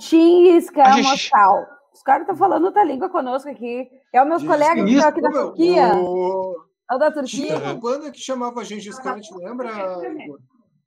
Chingisca 0.00 0.82
Ah, 0.84 0.92
gente. 0.92 1.04
Moscal. 1.08 1.66
Os 1.92 2.02
caras 2.02 2.22
estão 2.22 2.36
falando 2.36 2.64
outra 2.64 2.84
língua 2.84 3.10
conosco 3.10 3.48
aqui. 3.48 3.88
É 4.14 4.22
o 4.22 4.26
meu 4.26 4.38
colega 4.44 4.76
que 4.76 4.84
que 4.84 4.90
isso, 4.92 5.02
tá 5.02 5.08
aqui 5.08 5.20
da 5.20 5.30
Turquia. 5.30 5.94
o- 5.96 6.64
É 6.90 6.94
o 6.94 6.98
da 6.98 7.10
Tinha 7.24 7.48
Turquia. 7.54 7.58
uma 7.58 7.74
banda 7.74 8.10
que 8.12 8.20
chamava 8.20 8.64
Gengis 8.64 8.98
Khan, 9.00 9.20
te 9.20 9.34
lembra? 9.34 9.70
Igor? 10.08 10.38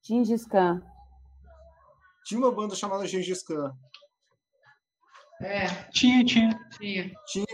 Gengis 0.01 0.45
Khan. 0.45 0.81
Tinha 2.25 2.39
uma 2.39 2.51
banda 2.51 2.75
chamada 2.75 3.05
Gengis 3.05 3.43
Khan. 3.43 3.71
É, 5.41 5.67
Tinha, 5.91 6.23
tinha. 6.23 6.57
tinha. 6.79 7.11
Tinha, 7.27 7.45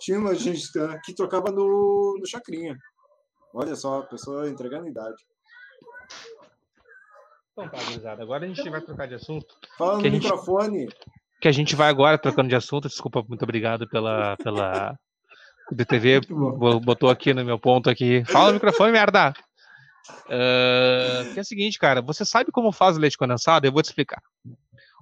tinha 0.00 0.18
uma 0.18 0.34
Gengis 0.34 0.70
Khan 0.70 0.98
que 1.04 1.14
tocava 1.14 1.50
no, 1.50 2.16
no 2.18 2.26
Chacrinha. 2.26 2.76
Olha 3.54 3.74
só, 3.74 4.00
a 4.00 4.02
pessoa 4.04 4.48
entregando 4.48 4.86
a 4.86 4.90
idade. 4.90 5.16
Então 7.52 7.68
tá, 7.68 7.82
gurizada. 7.84 8.22
Agora 8.22 8.44
a 8.44 8.48
gente 8.48 8.68
vai 8.70 8.80
trocar 8.80 9.08
de 9.08 9.14
assunto. 9.14 9.54
Fala 9.76 9.96
no 9.96 10.04
gente- 10.04 10.22
microfone. 10.22 10.88
Que 11.40 11.48
a 11.48 11.52
gente 11.52 11.76
vai 11.76 11.88
agora 11.88 12.18
trocando 12.18 12.48
de 12.48 12.56
assunto. 12.56 12.88
Desculpa, 12.88 13.24
muito 13.28 13.42
obrigado 13.42 13.88
pela. 13.88 14.36
pela... 14.36 14.98
DTV 15.70 16.20
botou 16.82 17.10
aqui 17.10 17.34
no 17.34 17.44
meu 17.44 17.58
ponto 17.58 17.90
aqui. 17.90 18.24
Fala 18.24 18.48
no 18.48 18.54
microfone, 18.54 18.90
merda! 18.90 19.34
Ah, 20.30 21.24
que 21.32 21.38
é 21.38 21.42
o 21.42 21.44
seguinte, 21.44 21.78
cara, 21.78 22.00
você 22.00 22.24
sabe 22.24 22.50
como 22.50 22.72
faz 22.72 22.96
o 22.96 23.00
leite 23.00 23.18
condensado? 23.18 23.66
Eu 23.66 23.72
vou 23.72 23.82
te 23.82 23.86
explicar. 23.86 24.22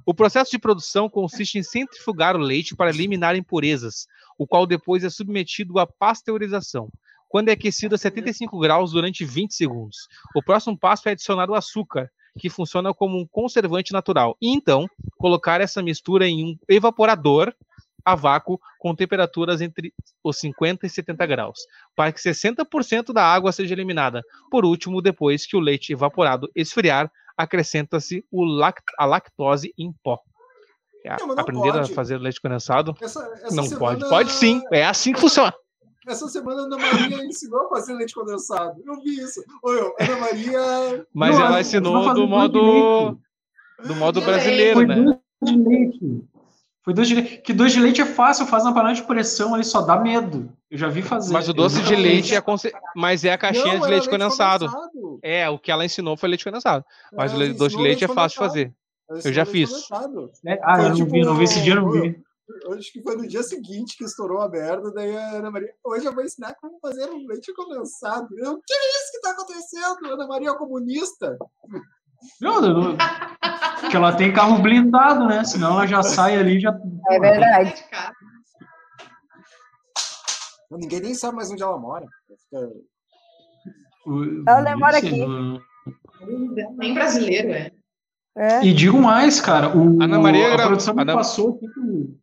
O 0.05 0.15
processo 0.15 0.51
de 0.51 0.59
produção 0.59 1.09
consiste 1.09 1.59
em 1.59 1.63
centrifugar 1.63 2.37
o 2.37 2.41
leite 2.41 2.77
para 2.77 2.91
eliminar 2.91 3.35
impurezas, 3.35 4.07
o 4.39 4.47
qual 4.47 4.67
depois 4.67 5.03
é 5.03 5.11
submetido 5.11 5.79
à 5.79 5.87
pasteurização, 5.87 6.89
quando 7.37 7.51
é 7.51 7.53
aquecido 7.53 7.95
a 7.95 7.99
75 7.99 8.59
graus 8.59 8.93
durante 8.93 9.23
20 9.23 9.53
segundos. 9.55 10.09
O 10.35 10.43
próximo 10.43 10.75
passo 10.75 11.07
é 11.07 11.13
adicionar 11.13 11.51
o 11.51 11.55
açúcar, 11.55 12.11
que 12.39 12.49
funciona 12.49 12.95
como 12.95 13.19
um 13.19 13.27
conservante 13.27 13.93
natural, 13.93 14.35
e 14.41 14.49
então 14.49 14.89
colocar 15.19 15.61
essa 15.61 15.83
mistura 15.83 16.27
em 16.27 16.43
um 16.43 16.57
evaporador 16.67 17.53
a 18.03 18.15
vácuo 18.15 18.59
com 18.79 18.95
temperaturas 18.95 19.61
entre 19.61 19.93
os 20.25 20.39
50 20.39 20.87
e 20.87 20.89
70 20.89 21.27
graus, 21.27 21.59
para 21.95 22.11
que 22.11 22.19
60% 22.19 23.13
da 23.13 23.23
água 23.23 23.53
seja 23.53 23.75
eliminada. 23.75 24.23
Por 24.51 24.65
último, 24.65 25.03
depois 25.03 25.45
que 25.45 25.59
o 25.59 25.61
leite 25.61 25.93
evaporado 25.93 26.51
esfriar, 26.57 27.13
acrescenta-se 27.37 28.25
o 28.33 28.47
lact 28.47 28.83
a 28.99 29.05
lactose 29.05 29.75
em 29.77 29.93
pó. 30.03 30.19
Não, 31.21 31.27
não 31.27 31.39
aprender 31.39 31.73
pode. 31.73 31.93
a 31.93 31.95
fazer 31.95 32.17
leite 32.17 32.41
condensado? 32.41 32.97
Essa, 32.99 33.21
essa 33.43 33.55
Não 33.55 33.65
semana, 33.65 33.99
pode. 33.99 34.09
Pode 34.09 34.33
sim. 34.33 34.63
É 34.73 34.87
assim 34.87 35.13
que 35.13 35.21
funciona. 35.21 35.53
Essa 36.07 36.29
semana 36.29 36.63
a 36.63 36.65
Ana 36.65 36.77
Maria 36.79 37.25
ensinou 37.25 37.67
a 37.67 37.69
fazer 37.69 37.95
leite 37.95 38.15
condensado. 38.15 38.81
Eu 38.87 39.01
vi 39.03 39.19
isso. 39.19 39.43
Oi, 39.63 39.93
Ana 40.01 40.17
Maria. 40.19 41.07
Mas 41.13 41.37
Não, 41.39 41.47
ela 41.47 41.61
ensinou 41.61 42.15
do 42.15 42.27
modo 42.29 42.61
leite. 42.63 43.19
do 43.89 43.95
modo 43.97 44.21
De 44.21 44.27
brasileiro, 44.27 44.75
Foi 44.75 44.87
né? 44.87 44.95
doce 45.03 45.19
de 45.57 45.69
leite. 45.69 46.25
Foi 46.85 46.95
doce 46.95 47.09
de 47.09 47.15
leite. 47.17 47.37
Que 47.39 47.53
doce 47.53 47.75
de 47.75 47.81
leite 47.81 48.01
é 48.01 48.07
fácil, 48.07 48.47
faz 48.47 48.63
na 48.65 48.73
panela 48.73 48.95
de 48.95 49.03
pressão 49.03 49.55
ali, 49.55 49.65
só 49.65 49.83
dá 49.83 49.99
medo. 49.99 50.49
Eu 50.71 50.79
já 50.79 50.89
vi 50.89 51.03
fazer. 51.03 51.33
Mas 51.33 51.49
o 51.49 51.53
doce 51.53 51.81
de 51.83 51.89
fiz. 51.89 51.99
leite 51.99 52.35
é 52.37 52.41
conce... 52.41 52.73
mas 52.95 53.25
é 53.25 53.33
a 53.33 53.39
caixinha 53.39 53.65
Não, 53.65 53.73
de 53.79 53.85
era 53.85 53.87
leite 53.91 54.09
condensado. 54.09 54.67
condensado. 54.67 55.19
É, 55.23 55.49
o 55.51 55.59
que 55.59 55.71
ela 55.73 55.85
ensinou 55.85 56.17
foi 56.17 56.29
leite 56.29 56.45
condensado. 56.45 56.85
Mas 57.13 57.33
Ela 57.33 57.45
o 57.47 57.55
doce 57.55 57.77
de 57.77 57.83
leite 57.83 58.05
é 58.05 58.07
leite 58.07 58.15
fácil 58.15 58.39
de 58.41 58.47
fazer. 58.47 58.73
Eu 59.25 59.33
já 59.33 59.43
leite 59.43 59.51
fiz. 59.53 59.71
É, 60.47 60.61
Ah, 60.63 60.77
Foi 60.77 60.85
eu 60.85 60.89
não 60.91 60.97
tipo- 60.97 61.11
vi, 61.11 61.21
não 61.23 61.35
vi 61.37 61.45
esse 61.45 61.61
dia, 61.63 61.75
não 61.75 61.91
vi. 61.91 62.17
Acho 62.77 62.93
que 62.93 63.03
foi 63.03 63.17
no 63.17 63.27
dia 63.27 63.43
seguinte 63.43 63.97
que 63.99 64.05
estourou 64.05 64.41
a 64.41 64.49
merda, 64.49 64.93
daí 64.93 65.17
a 65.17 65.31
Ana 65.39 65.51
Maria. 65.51 65.73
Hoje 65.85 66.07
eu 66.07 66.15
vou 66.15 66.23
ensinar 66.25 66.55
como 66.61 66.79
fazer 66.81 67.11
um 67.11 67.27
leite 67.27 67.53
condensado. 67.55 68.29
Eu, 68.39 68.53
o 68.53 68.61
que 68.63 68.73
é 68.73 68.89
isso 68.91 69.13
que 69.13 69.21
tá 69.21 69.31
acontecendo? 69.33 70.13
Ana 70.13 70.27
Maria 70.29 70.51
é 70.51 70.55
comunista. 70.57 71.37
Não, 72.41 72.65
eu 72.65 72.73
não- 72.75 72.97
Porque 73.81 73.97
ela 73.97 74.17
tem 74.17 74.33
carro 74.33 74.63
blindado, 74.63 75.27
né? 75.27 75.43
Senão 75.45 75.73
ela 75.73 75.87
já 75.87 76.03
sai 76.05 76.37
ali 76.37 76.61
já. 76.61 76.73
É 77.11 77.19
verdade. 77.19 77.85
Ninguém 80.71 81.01
nem 81.01 81.15
sabe 81.15 81.37
mais 81.37 81.51
onde 81.51 81.63
ela 81.63 81.79
mora. 81.79 82.07
Fica- 82.29 82.71
Ela 84.49 84.61
demora 84.63 85.01
Sim, 85.01 85.07
aqui. 85.09 85.63
Nem 86.77 86.95
brasileiro, 86.95 87.49
é. 87.53 87.71
É. 88.39 88.63
E 88.65 88.73
digo 88.75 88.99
mais, 89.01 89.41
cara, 89.41 89.75
o, 89.77 90.01
Ana 90.03 90.21
Maria 90.21 90.47
a 90.53 90.57
gra- 90.57 90.67
produção 90.67 90.95
Ana- 90.99 91.15
passou 91.15 91.55
aqui 91.57 91.67
o- 91.81 92.19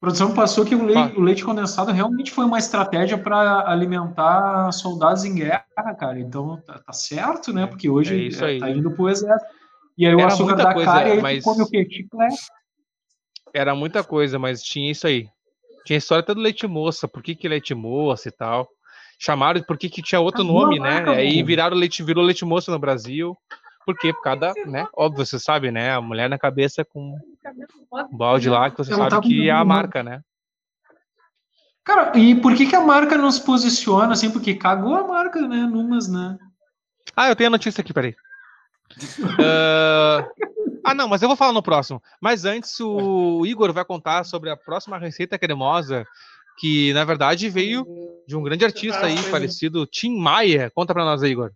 a 0.00 0.06
produção 0.06 0.32
passou 0.32 0.64
que 0.64 0.74
o 0.74 0.82
leite, 0.82 0.94
Fala. 0.94 1.18
o 1.18 1.20
leite 1.20 1.44
condensado 1.44 1.92
realmente 1.92 2.30
foi 2.30 2.46
uma 2.46 2.58
estratégia 2.58 3.18
para 3.18 3.70
alimentar 3.70 4.72
soldados 4.72 5.24
em 5.24 5.34
guerra, 5.34 5.62
cara. 5.98 6.18
Então 6.18 6.56
tá, 6.66 6.78
tá 6.78 6.92
certo, 6.92 7.52
né? 7.52 7.66
Porque 7.66 7.88
hoje 7.90 8.30
É 8.40 8.44
aí. 8.46 8.58
tá 8.58 8.70
indo 8.70 8.90
pro 8.92 9.10
exército. 9.10 9.50
E 9.98 10.06
aí 10.06 10.14
o 10.14 10.18
Era 10.20 10.28
açúcar 10.28 10.54
muita 10.54 10.64
da 10.64 10.72
coisa, 10.72 10.90
cara 10.90 11.14
e 11.14 11.20
mas- 11.20 11.44
come 11.44 11.62
o 11.62 11.66
quê? 11.68 11.86
Chiclete. 11.90 12.36
Era 13.52 13.74
muita 13.74 14.02
coisa, 14.02 14.38
mas 14.38 14.62
tinha 14.62 14.90
isso 14.90 15.06
aí. 15.06 15.28
Tinha 15.84 15.96
a 15.96 15.98
história 15.98 16.22
até 16.22 16.32
do 16.34 16.40
leite 16.40 16.66
moça, 16.66 17.06
por 17.06 17.22
que, 17.22 17.34
que 17.34 17.48
leite 17.48 17.74
moça 17.74 18.28
e 18.28 18.32
tal. 18.32 18.68
Chamaram 19.18 19.62
por 19.62 19.76
que, 19.76 19.90
tinha 19.90 20.18
outro 20.20 20.40
Ah, 20.40 20.44
nome, 20.44 20.78
né? 20.78 21.04
Aí 21.10 21.42
viraram 21.42 21.76
leite, 21.76 22.02
virou 22.02 22.24
leite 22.24 22.42
moça 22.44 22.70
no 22.72 22.78
Brasil. 22.78 23.36
Porque 23.94 24.12
por 24.12 24.22
cada, 24.22 24.52
né? 24.66 24.86
Óbvio, 24.94 25.24
você 25.24 25.38
sabe, 25.38 25.70
né? 25.70 25.92
A 25.92 26.00
mulher 26.00 26.28
na 26.28 26.38
cabeça 26.38 26.84
com 26.84 27.14
um 27.14 28.16
balde 28.16 28.48
lá 28.48 28.70
que 28.70 28.78
você 28.78 28.92
Ela 28.92 29.10
sabe 29.10 29.10
tá 29.10 29.20
que 29.20 29.48
é 29.48 29.52
a 29.52 29.64
marca, 29.64 30.02
né? 30.02 30.22
Cara, 31.84 32.16
e 32.16 32.34
por 32.34 32.54
que, 32.54 32.66
que 32.66 32.76
a 32.76 32.80
marca 32.80 33.16
não 33.16 33.30
se 33.30 33.44
posiciona 33.44 34.12
assim? 34.12 34.30
Porque 34.30 34.54
cagou 34.54 34.94
a 34.94 35.06
marca, 35.06 35.40
né? 35.46 35.66
Numas, 35.66 36.08
né? 36.08 36.38
Ah, 37.16 37.28
eu 37.28 37.36
tenho 37.36 37.48
a 37.48 37.50
notícia 37.50 37.80
aqui, 37.80 37.92
peraí. 37.92 38.14
Ah, 39.38 40.28
ah, 40.84 40.94
não, 40.94 41.08
mas 41.08 41.22
eu 41.22 41.28
vou 41.28 41.36
falar 41.36 41.52
no 41.52 41.62
próximo. 41.62 42.02
Mas 42.20 42.44
antes, 42.44 42.78
o 42.80 43.44
Igor 43.46 43.72
vai 43.72 43.84
contar 43.84 44.24
sobre 44.24 44.50
a 44.50 44.56
próxima 44.56 44.98
receita 44.98 45.38
cremosa, 45.38 46.04
que 46.58 46.92
na 46.92 47.04
verdade 47.04 47.48
veio 47.48 47.86
de 48.26 48.36
um 48.36 48.42
grande 48.42 48.64
artista 48.64 49.06
aí, 49.06 49.16
falecido, 49.16 49.86
Tim 49.86 50.18
Maia. 50.18 50.70
Conta 50.74 50.92
pra 50.92 51.04
nós 51.04 51.22
aí, 51.22 51.30
Igor. 51.30 51.52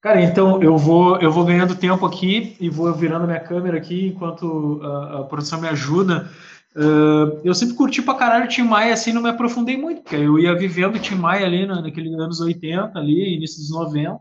Cara, 0.00 0.22
então 0.22 0.62
eu 0.62 0.78
vou 0.78 1.18
eu 1.18 1.30
vou 1.30 1.44
ganhando 1.44 1.74
tempo 1.74 2.06
aqui 2.06 2.56
e 2.60 2.70
vou 2.70 2.92
virando 2.94 3.26
minha 3.26 3.40
câmera 3.40 3.78
aqui 3.78 4.08
enquanto 4.08 4.80
a, 4.82 5.20
a 5.20 5.24
produção 5.24 5.60
me 5.60 5.68
ajuda. 5.68 6.30
Ah, 6.78 7.40
eu 7.44 7.54
sempre 7.54 7.74
curti 7.74 8.00
pra 8.00 8.14
caralho 8.14 8.44
o 8.44 8.48
Tim 8.48 8.62
Maia, 8.62 8.94
assim, 8.94 9.12
não 9.12 9.22
me 9.22 9.30
aprofundei 9.30 9.76
muito, 9.76 10.02
porque 10.02 10.16
eu 10.16 10.38
ia 10.38 10.54
vivendo 10.56 10.96
o 10.96 11.00
Tim 11.00 11.16
Maia 11.16 11.44
ali 11.44 11.66
na, 11.66 11.82
naqueles 11.82 12.12
anos 12.14 12.40
80, 12.40 12.96
ali, 12.96 13.34
início 13.34 13.58
dos 13.58 13.70
90, 13.70 14.18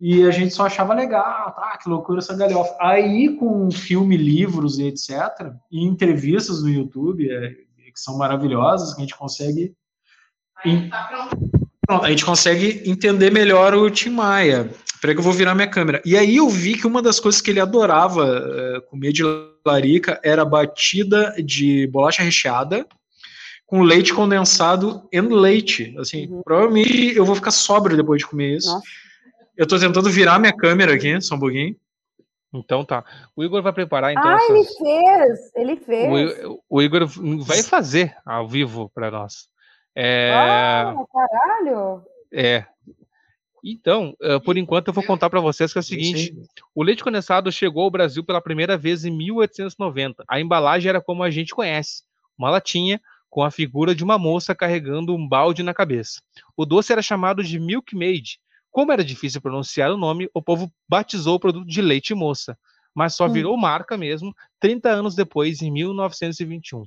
e 0.00 0.24
a 0.24 0.30
gente 0.30 0.54
só 0.54 0.66
achava 0.66 0.94
legal, 0.94 1.52
tá, 1.52 1.78
que 1.82 1.88
loucura 1.88 2.18
essa 2.18 2.36
galhofa. 2.36 2.76
Aí, 2.80 3.36
com 3.36 3.70
filme, 3.70 4.16
livros 4.16 4.78
e 4.78 4.84
etc., 4.84 5.52
e 5.70 5.84
entrevistas 5.84 6.62
no 6.62 6.68
YouTube, 6.68 7.28
é, 7.30 7.50
que 7.50 8.00
são 8.00 8.18
maravilhosas, 8.18 8.92
que 8.92 9.00
a 9.00 9.04
gente 9.04 9.16
consegue 9.16 9.74
Aí, 10.64 10.88
tá 10.88 11.04
pronto. 11.04 11.63
Pronto, 11.86 12.04
a 12.04 12.10
gente 12.10 12.24
consegue 12.24 12.82
entender 12.86 13.30
melhor 13.30 13.74
o 13.74 13.90
Tim 13.90 14.10
Maia. 14.10 14.70
Peraí 15.00 15.14
que 15.14 15.20
eu 15.20 15.24
vou 15.24 15.32
virar 15.32 15.54
minha 15.54 15.68
câmera. 15.68 16.00
E 16.04 16.16
aí 16.16 16.36
eu 16.36 16.48
vi 16.48 16.78
que 16.78 16.86
uma 16.86 17.02
das 17.02 17.20
coisas 17.20 17.40
que 17.40 17.50
ele 17.50 17.60
adorava 17.60 18.24
eh, 18.26 18.80
comer 18.88 19.12
de 19.12 19.22
larica 19.66 20.18
era 20.22 20.44
batida 20.44 21.34
de 21.44 21.86
bolacha 21.88 22.22
recheada 22.22 22.86
com 23.66 23.82
leite 23.82 24.14
condensado 24.14 25.06
e 25.12 25.20
leite. 25.20 25.94
Assim, 25.98 26.26
Uhum. 26.28 26.42
provavelmente 26.42 27.14
eu 27.16 27.24
vou 27.24 27.34
ficar 27.34 27.50
sóbrio 27.50 27.96
depois 27.96 28.20
de 28.20 28.26
comer 28.26 28.56
isso. 28.56 28.68
Nossa. 28.72 28.84
Eu 29.56 29.66
tô 29.66 29.78
tentando 29.78 30.08
virar 30.10 30.38
minha 30.38 30.56
câmera 30.56 30.94
aqui, 30.94 31.20
só 31.20 31.34
um 31.34 31.38
pouquinho. 31.40 31.76
Então 32.52 32.84
tá. 32.84 33.04
O 33.36 33.42
Igor 33.44 33.62
vai 33.62 33.72
preparar 33.72 34.12
então 34.12 34.22
ah, 34.24 34.38
ele 34.48 34.60
essas- 34.60 34.76
fez! 34.78 35.52
Ele 35.56 35.76
fez! 35.76 36.44
o, 36.44 36.60
o 36.70 36.82
Igor 36.82 37.06
vai 37.44 37.62
fazer 37.62 38.14
ao 38.24 38.48
vivo 38.48 38.90
pra 38.94 39.10
nós. 39.10 39.48
É, 39.96 40.30
Ah, 40.34 40.94
caralho! 41.12 42.02
é. 42.32 42.66
Então, 43.66 44.14
eh, 44.20 44.38
por 44.40 44.58
enquanto 44.58 44.88
eu 44.88 44.92
vou 44.94 45.02
contar 45.04 45.30
pra 45.30 45.40
vocês 45.40 45.72
que 45.72 45.78
é 45.78 45.80
o 45.80 45.82
seguinte: 45.82 46.34
O 46.74 46.82
leite 46.82 47.02
condensado 47.02 47.50
chegou 47.50 47.84
ao 47.84 47.90
Brasil 47.90 48.22
pela 48.22 48.40
primeira 48.40 48.76
vez 48.76 49.04
em 49.06 49.10
1890. 49.10 50.22
A 50.28 50.38
embalagem 50.40 50.88
era 50.90 51.00
como 51.00 51.22
a 51.22 51.30
gente 51.30 51.54
conhece, 51.54 52.02
uma 52.36 52.50
latinha 52.50 53.00
com 53.30 53.42
a 53.42 53.50
figura 53.50 53.94
de 53.94 54.04
uma 54.04 54.18
moça 54.18 54.54
carregando 54.54 55.14
um 55.14 55.26
balde 55.26 55.62
na 55.62 55.72
cabeça. 55.72 56.20
O 56.56 56.66
doce 56.66 56.92
era 56.92 57.00
chamado 57.02 57.42
de 57.42 57.58
Milkmaid. 57.58 58.38
Como 58.70 58.92
era 58.92 59.02
difícil 59.04 59.40
pronunciar 59.40 59.90
o 59.90 59.96
nome, 59.96 60.28
o 60.34 60.42
povo 60.42 60.70
batizou 60.88 61.36
o 61.36 61.40
produto 61.40 61.66
de 61.66 61.80
leite 61.80 62.14
moça, 62.14 62.58
mas 62.94 63.14
só 63.14 63.26
Hum. 63.26 63.32
virou 63.32 63.56
marca 63.56 63.96
mesmo 63.96 64.34
30 64.60 64.90
anos 64.90 65.14
depois, 65.14 65.62
em 65.62 65.70
1921. 65.70 66.84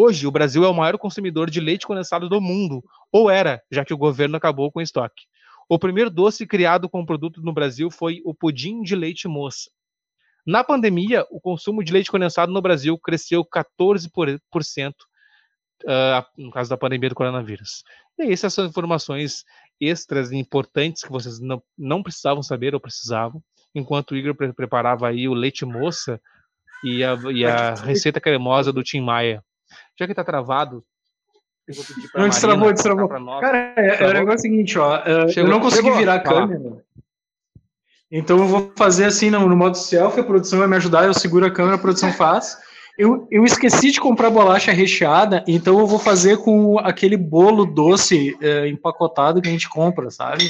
Hoje, 0.00 0.28
o 0.28 0.30
Brasil 0.30 0.62
é 0.62 0.68
o 0.68 0.74
maior 0.74 0.96
consumidor 0.96 1.50
de 1.50 1.58
leite 1.58 1.84
condensado 1.84 2.28
do 2.28 2.40
mundo, 2.40 2.84
ou 3.10 3.28
era, 3.28 3.60
já 3.68 3.84
que 3.84 3.92
o 3.92 3.98
governo 3.98 4.36
acabou 4.36 4.70
com 4.70 4.78
o 4.78 4.82
estoque. 4.82 5.24
O 5.68 5.76
primeiro 5.76 6.08
doce 6.08 6.46
criado 6.46 6.88
com 6.88 7.00
o 7.00 7.04
produto 7.04 7.42
no 7.42 7.52
Brasil 7.52 7.90
foi 7.90 8.22
o 8.24 8.32
pudim 8.32 8.80
de 8.80 8.94
leite 8.94 9.26
moça. 9.26 9.68
Na 10.46 10.62
pandemia, 10.62 11.26
o 11.32 11.40
consumo 11.40 11.82
de 11.82 11.92
leite 11.92 12.12
condensado 12.12 12.52
no 12.52 12.62
Brasil 12.62 12.96
cresceu 12.96 13.44
14%, 13.44 14.40
ah, 15.84 16.24
no 16.36 16.52
caso 16.52 16.70
da 16.70 16.76
pandemia 16.76 17.08
do 17.08 17.16
coronavírus. 17.16 17.82
E 18.16 18.32
essas 18.32 18.54
são 18.54 18.66
informações 18.66 19.44
extras 19.80 20.30
e 20.30 20.36
importantes 20.36 21.02
que 21.02 21.10
vocês 21.10 21.40
não, 21.40 21.60
não 21.76 22.04
precisavam 22.04 22.40
saber 22.40 22.72
ou 22.72 22.80
precisavam, 22.80 23.42
enquanto 23.74 24.12
o 24.12 24.16
Igor 24.16 24.36
pre- 24.36 24.52
preparava 24.52 25.08
aí 25.08 25.28
o 25.28 25.34
leite 25.34 25.64
moça 25.64 26.20
e 26.84 27.02
a, 27.02 27.16
e 27.32 27.44
a 27.44 27.74
receita 27.74 28.20
cremosa 28.20 28.72
do 28.72 28.84
Tim 28.84 29.00
Maia. 29.00 29.42
Já 29.98 30.06
que 30.06 30.14
tá 30.14 30.24
travado, 30.24 30.82
eu 31.66 31.74
vou 31.74 31.84
pedir 31.84 32.00
pra 32.10 32.20
Não, 32.20 32.28
Marina 32.28 32.28
destravou, 32.30 32.72
destravou. 32.72 33.08
pra 33.08 33.18
nós. 33.20 33.40
Cara, 33.40 33.74
é, 33.76 33.86
é 33.88 33.92
o 33.94 33.96
Travou? 33.98 34.14
negócio 34.14 34.40
seguinte, 34.40 34.78
ó. 34.78 34.96
é, 35.04 35.24
eu 35.24 35.28
Chegou- 35.28 35.50
não 35.50 35.60
consegui 35.60 35.82
chegou, 35.84 35.98
virar 35.98 36.12
a 36.14 36.16
lá. 36.16 36.22
câmera. 36.22 36.84
Então 38.10 38.38
eu 38.38 38.46
vou 38.46 38.72
fazer 38.76 39.04
assim 39.04 39.28
no, 39.30 39.46
no 39.46 39.56
modo 39.56 39.76
selfie, 39.76 40.20
a 40.20 40.24
produção 40.24 40.58
vai 40.60 40.68
me 40.68 40.76
ajudar, 40.76 41.04
eu 41.04 41.12
seguro 41.12 41.44
a 41.44 41.50
câmera, 41.50 41.76
a 41.76 41.78
produção 41.80 42.10
faz. 42.12 42.56
Eu, 42.96 43.28
eu 43.30 43.44
esqueci 43.44 43.92
de 43.92 44.00
comprar 44.00 44.30
bolacha 44.30 44.72
recheada, 44.72 45.44
então 45.46 45.78
eu 45.78 45.86
vou 45.86 45.98
fazer 45.98 46.38
com 46.38 46.78
aquele 46.78 47.16
bolo 47.16 47.64
doce 47.66 48.36
é, 48.40 48.66
empacotado 48.66 49.40
que 49.42 49.48
a 49.48 49.52
gente 49.52 49.68
compra, 49.68 50.10
sabe? 50.10 50.42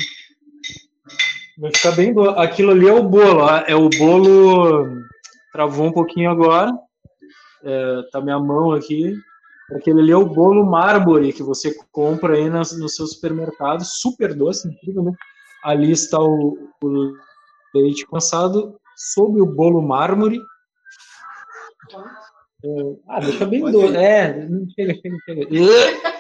Vai 1.59 1.73
ficar 1.75 1.91
bem 1.93 2.15
do... 2.15 2.31
Aquilo 2.31 2.71
ali 2.71 2.89
é 2.89 2.93
o 2.93 3.03
bolo, 3.03 3.41
ó, 3.41 3.57
é 3.67 3.75
o 3.75 3.91
bolo. 3.91 4.87
Travou 5.53 5.87
um 5.87 5.93
pouquinho 5.93 6.31
agora. 6.31 6.73
É, 7.63 8.03
tá 8.11 8.21
minha 8.21 8.39
mão 8.39 8.73
aqui. 8.73 9.15
Aquele 9.75 10.01
ali 10.01 10.13
é 10.13 10.17
o 10.17 10.27
bolo 10.27 10.65
mármore 10.65 11.33
que 11.33 11.43
você 11.43 11.75
compra 11.93 12.35
aí 12.35 12.49
nas, 12.49 12.77
no 12.79 12.89
seu 12.89 13.07
supermercado, 13.07 13.85
super 13.85 14.35
doce, 14.35 14.69
incrível, 14.69 15.03
né? 15.03 15.13
Ali 15.63 15.91
está 15.91 16.19
o, 16.19 16.57
o 16.83 17.13
leite 17.75 18.07
condensado 18.07 18.79
sobre 18.97 19.43
o 19.43 19.47
bolo 19.47 19.83
mármore. 19.83 20.41
É, 22.65 22.69
ah, 23.09 23.21
deixa 23.21 23.45
bem 23.45 23.61
Pode 23.61 23.73
doce. 23.73 23.93
ir. 23.93 23.97
É, 23.97 24.49
não 24.49 24.67
chega, 24.71 24.95
chega, 24.95 25.17
chega. 25.25 25.49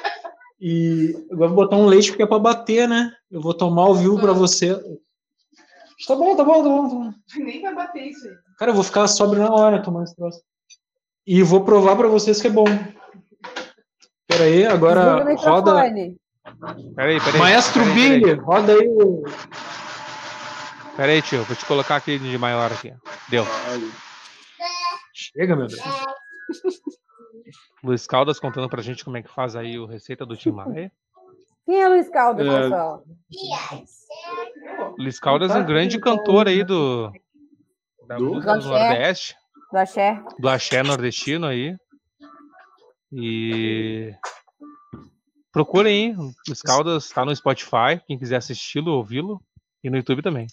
E 0.60 1.14
agora 1.30 1.48
vou 1.48 1.56
botar 1.64 1.76
um 1.76 1.86
leite 1.86 2.10
porque 2.10 2.24
é 2.24 2.26
para 2.26 2.38
bater, 2.38 2.88
né? 2.88 3.12
Eu 3.30 3.40
vou 3.40 3.54
tomar 3.54 3.82
ao 3.82 3.94
vivo 3.94 4.18
para 4.18 4.32
você. 4.32 4.74
Tá 6.06 6.16
bom, 6.16 6.36
tá 6.36 6.42
bom, 6.42 6.62
tá 6.62 6.68
bom, 6.68 6.88
tá 6.88 6.94
bom. 6.94 7.14
Nem 7.36 7.62
vai 7.62 7.74
bater 7.74 8.08
isso 8.08 8.26
aí. 8.26 8.34
Cara, 8.58 8.72
eu 8.72 8.74
vou 8.74 8.82
ficar 8.82 9.06
sóbrio 9.06 9.42
na 9.42 9.52
hora 9.52 9.80
tomando 9.80 10.04
esse 10.04 10.16
troço. 10.16 10.40
E 11.30 11.42
vou 11.42 11.62
provar 11.62 11.94
para 11.94 12.08
vocês 12.08 12.40
que 12.40 12.46
é 12.46 12.50
bom. 12.50 12.64
Pera 14.26 14.44
aí, 14.44 14.64
agora 14.64 15.24
roda. 15.34 15.84
microfone. 15.84 16.16
Peraí, 16.96 17.20
peraí. 17.20 17.38
Maestro 17.38 17.82
peraí, 17.82 17.94
peraí. 17.94 18.20
Billy, 18.20 18.32
roda 18.40 18.72
aí. 18.72 18.88
Peraí, 20.96 21.20
tio, 21.22 21.44
vou 21.44 21.54
te 21.54 21.66
colocar 21.66 21.96
aqui 21.96 22.18
de 22.18 22.38
maior 22.38 22.72
aqui. 22.72 22.94
Deu. 23.28 23.44
Chega, 25.12 25.54
meu 25.54 25.66
Deus. 25.66 25.80
Luiz 27.84 28.06
Caldas 28.06 28.40
contando 28.40 28.68
pra 28.70 28.80
gente 28.80 29.04
como 29.04 29.18
é 29.18 29.22
que 29.22 29.28
faz 29.32 29.54
aí 29.54 29.78
o 29.78 29.84
receita 29.84 30.24
do 30.24 30.34
Tim 30.36 30.50
Maia. 30.52 30.90
Quem 31.66 31.82
é 31.82 31.88
Luiz 31.88 32.08
Caldas, 32.08 32.46
É. 32.46 32.60
pessoal? 32.62 33.04
Luiz 34.98 35.20
Caldas 35.20 35.50
é 35.50 35.58
um 35.58 35.66
grande 35.66 35.98
cantor 36.00 36.48
aí 36.48 36.64
do 36.64 37.12
da 38.06 38.16
Do? 38.16 38.24
música 38.24 38.56
do. 38.56 38.68
Nordeste, 38.68 39.36
Do 39.70 39.78
Axé? 39.78 40.22
do 40.38 40.48
axé 40.48 40.82
nordestino 40.82 41.46
aí. 41.46 41.76
E 43.12 44.12
procurem, 45.52 46.10
aí, 46.10 46.16
Luiz 46.46 46.62
Caldas 46.62 47.08
tá 47.08 47.24
no 47.24 47.34
Spotify, 47.34 48.00
quem 48.06 48.18
quiser 48.18 48.36
assisti-lo, 48.36 48.92
ouvi-lo, 48.92 49.40
e 49.82 49.90
no 49.90 49.96
YouTube 49.96 50.22
também. 50.22 50.46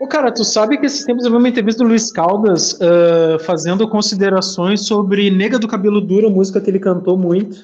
Ô, 0.00 0.06
cara, 0.06 0.32
tu 0.32 0.44
sabe 0.44 0.78
que 0.78 0.86
esses 0.86 1.04
tempos 1.04 1.24
eu 1.24 1.30
vi 1.30 1.36
uma 1.36 1.48
entrevista 1.48 1.84
do 1.84 1.88
Luiz 1.88 2.10
Caldas 2.10 2.78
ah, 2.82 3.38
fazendo 3.44 3.88
considerações 3.88 4.84
sobre 4.86 5.30
Nega 5.30 5.58
do 5.58 5.68
Cabelo 5.68 6.00
Duro, 6.00 6.30
música 6.30 6.60
que 6.60 6.68
ele 6.68 6.80
cantou 6.80 7.16
muito. 7.16 7.62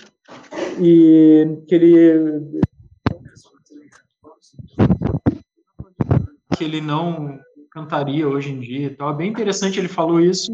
E 0.81 1.59
que 1.67 1.75
ele. 1.75 2.63
Que 6.57 6.65
ele 6.65 6.81
não 6.81 7.41
cantaria 7.83 8.29
hoje 8.29 8.51
em 8.51 8.61
dia 8.61 8.87
e 8.87 8.91
tal. 8.95 9.11
É 9.13 9.17
bem 9.17 9.31
interessante, 9.31 9.79
ele 9.79 9.89
falou 9.89 10.21
isso 10.21 10.53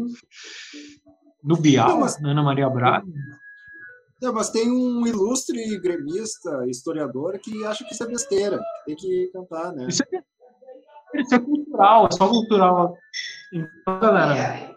no 1.43 1.55
Bial, 1.57 1.89
Não, 1.89 1.99
mas- 2.01 2.19
na 2.21 2.31
Ana 2.31 2.43
Maria 2.43 2.69
Braga. 2.69 3.05
Não, 4.21 4.33
mas 4.33 4.49
tem 4.49 4.69
um 4.71 5.05
ilustre 5.05 5.77
gremista, 5.79 6.65
historiador, 6.67 7.37
que 7.39 7.65
acha 7.65 7.83
que 7.83 7.93
isso 7.93 8.03
é 8.03 8.07
besteira. 8.07 8.59
Tem 8.85 8.95
que 8.95 9.29
cantar, 9.33 9.73
né? 9.73 9.87
Isso 9.89 10.01
é, 10.03 11.21
isso 11.21 11.35
é 11.35 11.39
cultural, 11.39 12.07
é 12.07 12.11
só 12.15 12.27
cultural. 12.27 12.97
Então, 13.53 13.99
galera, 13.99 14.75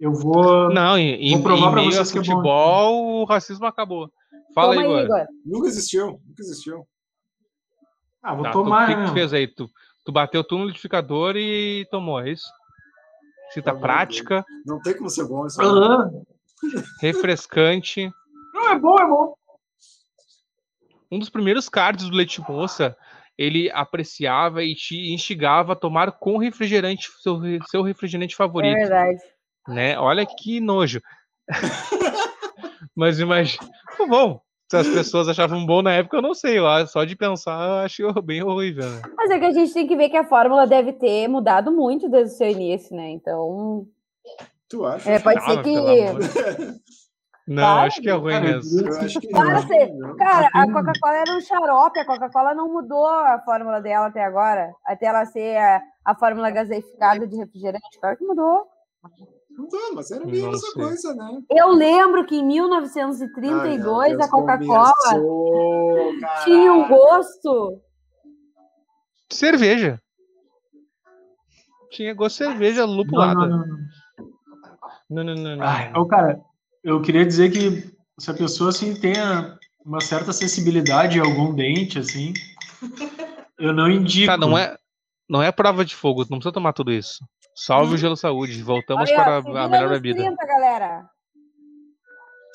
eu 0.00 0.12
vou. 0.12 0.72
Não, 0.72 0.96
em, 0.98 1.14
em, 1.14 1.34
Vou 1.34 1.42
provar 1.42 1.68
em 1.68 1.70
pra 1.72 1.80
meio 1.82 1.88
a 1.88 1.92
vocês 1.92 2.10
que 2.10 2.18
é 2.18 2.22
bom. 2.22 2.26
futebol, 2.30 3.20
o 3.20 3.24
racismo 3.24 3.66
acabou. 3.66 4.10
Fala 4.54 4.74
Toma 4.74 4.96
aí, 4.98 5.04
Igor. 5.04 5.26
Nunca 5.44 5.68
existiu, 5.68 6.06
nunca 6.26 6.40
existiu. 6.42 6.86
Ah, 8.22 8.34
vou 8.34 8.44
Tá, 8.44 8.52
tomar. 8.52 8.84
O 8.84 8.86
que, 8.86 8.94
que 8.94 9.00
né? 9.00 9.06
tu 9.08 9.12
fez 9.12 9.32
aí? 9.32 9.46
Tu, 9.46 9.68
tu 10.04 10.12
bateu 10.12 10.42
tu 10.44 10.56
no 10.58 10.64
liquidificador 10.64 11.36
e 11.36 11.86
tomou, 11.90 12.20
é 12.20 12.30
isso? 12.30 12.46
Cita 13.50 13.70
Tá 13.70 13.74
bom, 13.74 13.80
prática, 13.80 14.44
Não 14.64 14.80
tem 14.80 14.96
como 14.96 15.10
ser 15.10 15.24
bom 15.26 15.46
isso. 15.46 15.60
aí. 15.60 15.66
Aham. 15.66 16.22
refrescante. 17.00 18.10
Não, 18.54 18.70
é 18.70 18.78
bom, 18.78 18.98
é 18.98 19.06
bom. 19.06 19.34
Um 21.10 21.18
dos 21.18 21.28
primeiros 21.28 21.68
cards 21.68 22.08
do 22.08 22.16
Leite 22.16 22.40
Moça 22.48 22.96
ele 23.36 23.70
apreciava 23.72 24.62
e 24.62 24.74
te 24.74 25.12
instigava 25.12 25.72
a 25.72 25.76
tomar 25.76 26.12
com 26.12 26.38
refrigerante, 26.38 27.08
seu, 27.20 27.40
seu 27.66 27.82
refrigerante 27.82 28.34
É 28.34 28.36
favorito, 28.36 28.78
verdade. 28.78 29.18
né? 29.68 29.98
Olha 29.98 30.24
que 30.26 30.60
nojo. 30.60 31.00
Mas 32.94 33.18
imagina, 33.20 33.68
bom, 34.08 34.40
se 34.72 34.76
as 34.76 34.88
pessoas 34.88 35.28
achavam 35.28 35.66
bom 35.66 35.82
na 35.82 35.92
época, 35.92 36.16
eu 36.16 36.22
não 36.22 36.32
sei, 36.32 36.58
eu 36.58 36.64
só 36.86 37.04
de 37.04 37.14
pensar 37.14 37.62
eu 37.68 37.74
acho 37.84 38.02
bem 38.22 38.42
horrível, 38.42 38.88
né? 38.88 39.02
Mas 39.16 39.30
é 39.30 39.38
que 39.38 39.44
a 39.44 39.50
gente 39.52 39.74
tem 39.74 39.86
que 39.86 39.94
ver 39.96 40.08
que 40.08 40.16
a 40.16 40.24
fórmula 40.24 40.66
deve 40.66 40.94
ter 40.94 41.28
mudado 41.28 41.70
muito 41.70 42.08
desde 42.08 42.34
o 42.34 42.36
seu 42.38 42.48
início, 42.48 42.96
né? 42.96 43.10
Então, 43.10 43.86
Tu 44.70 44.82
acha? 44.86 45.10
é, 45.10 45.18
pode 45.18 45.38
Ah, 45.38 45.42
ser 45.42 45.62
que. 45.62 45.74
Não, 47.46 47.60
Para, 47.64 47.82
acho 47.82 48.00
que 48.00 48.08
é 48.08 48.12
ruim 48.12 48.32
Cara, 48.34 48.44
mesmo. 48.46 48.82
Não. 48.82 48.92
você- 49.62 49.86
não. 49.88 50.16
Cara, 50.16 50.48
a 50.54 50.62
Assim- 50.62 50.72
Coca-Cola 50.72 51.16
era 51.16 51.36
um 51.36 51.40
xarope, 51.40 51.98
a 51.98 52.04
Coca-Cola 52.06 52.54
não 52.54 52.72
mudou 52.72 53.04
a 53.04 53.42
fórmula 53.44 53.80
dela 53.82 54.06
até 54.06 54.24
agora, 54.24 54.72
até 54.86 55.06
ela 55.06 55.26
ser 55.26 55.56
a, 55.58 55.82
a 56.04 56.14
fórmula 56.14 56.50
gaseificada 56.52 57.26
de 57.26 57.36
refrigerante. 57.36 57.98
Claro 58.00 58.16
que 58.16 58.24
mudou. 58.24 58.68
Não, 59.56 59.94
mas 59.94 60.10
era 60.10 60.24
meio 60.24 60.50
essa 60.50 60.72
coisa, 60.72 61.14
né? 61.14 61.42
Eu 61.50 61.68
lembro 61.68 62.24
que 62.24 62.36
em 62.36 62.40
Ai, 62.40 62.46
meu 62.46 62.68
1932 62.68 64.08
Deus, 64.08 64.20
a 64.20 64.28
Coca-Cola 64.28 64.92
tinha 66.44 66.72
um 66.72 66.88
gosto. 66.88 67.80
Cerveja. 69.30 70.00
Tinha 71.90 72.14
gosto 72.14 72.38
de 72.38 72.44
cerveja 72.44 72.84
lupulada. 72.84 73.34
não, 73.34 73.48
não, 73.48 73.66
não. 73.66 73.78
Não, 75.10 75.24
não, 75.24 75.34
não, 75.34 75.56
não. 75.56 75.80
Então, 75.80 76.08
cara, 76.08 76.40
eu 76.82 77.02
queria 77.02 77.26
dizer 77.26 77.50
que 77.52 77.92
se 78.18 78.30
a 78.30 78.34
pessoa 78.34 78.70
assim 78.70 78.98
tenha 78.98 79.58
uma 79.84 80.00
certa 80.00 80.32
sensibilidade 80.32 81.20
a 81.20 81.24
algum 81.24 81.54
dente, 81.54 81.98
assim, 81.98 82.32
eu 83.58 83.74
não 83.74 83.90
indico. 83.90 84.26
Tá, 84.26 84.38
não 84.38 84.56
é, 84.56 84.76
não 85.28 85.42
é 85.42 85.52
prova 85.52 85.84
de 85.84 85.94
fogo, 85.94 86.22
não 86.22 86.38
precisa 86.38 86.52
tomar 86.52 86.72
tudo 86.72 86.90
isso. 86.90 87.22
Salve 87.54 87.94
o 87.94 87.98
gelo 87.98 88.16
saúde. 88.16 88.62
Voltamos 88.62 89.10
Olha, 89.10 89.42
para 89.42 89.64
a 89.64 89.68
melhor 89.68 89.88
bebida. 89.90 90.18
30, 90.22 90.46
galera. 90.46 91.08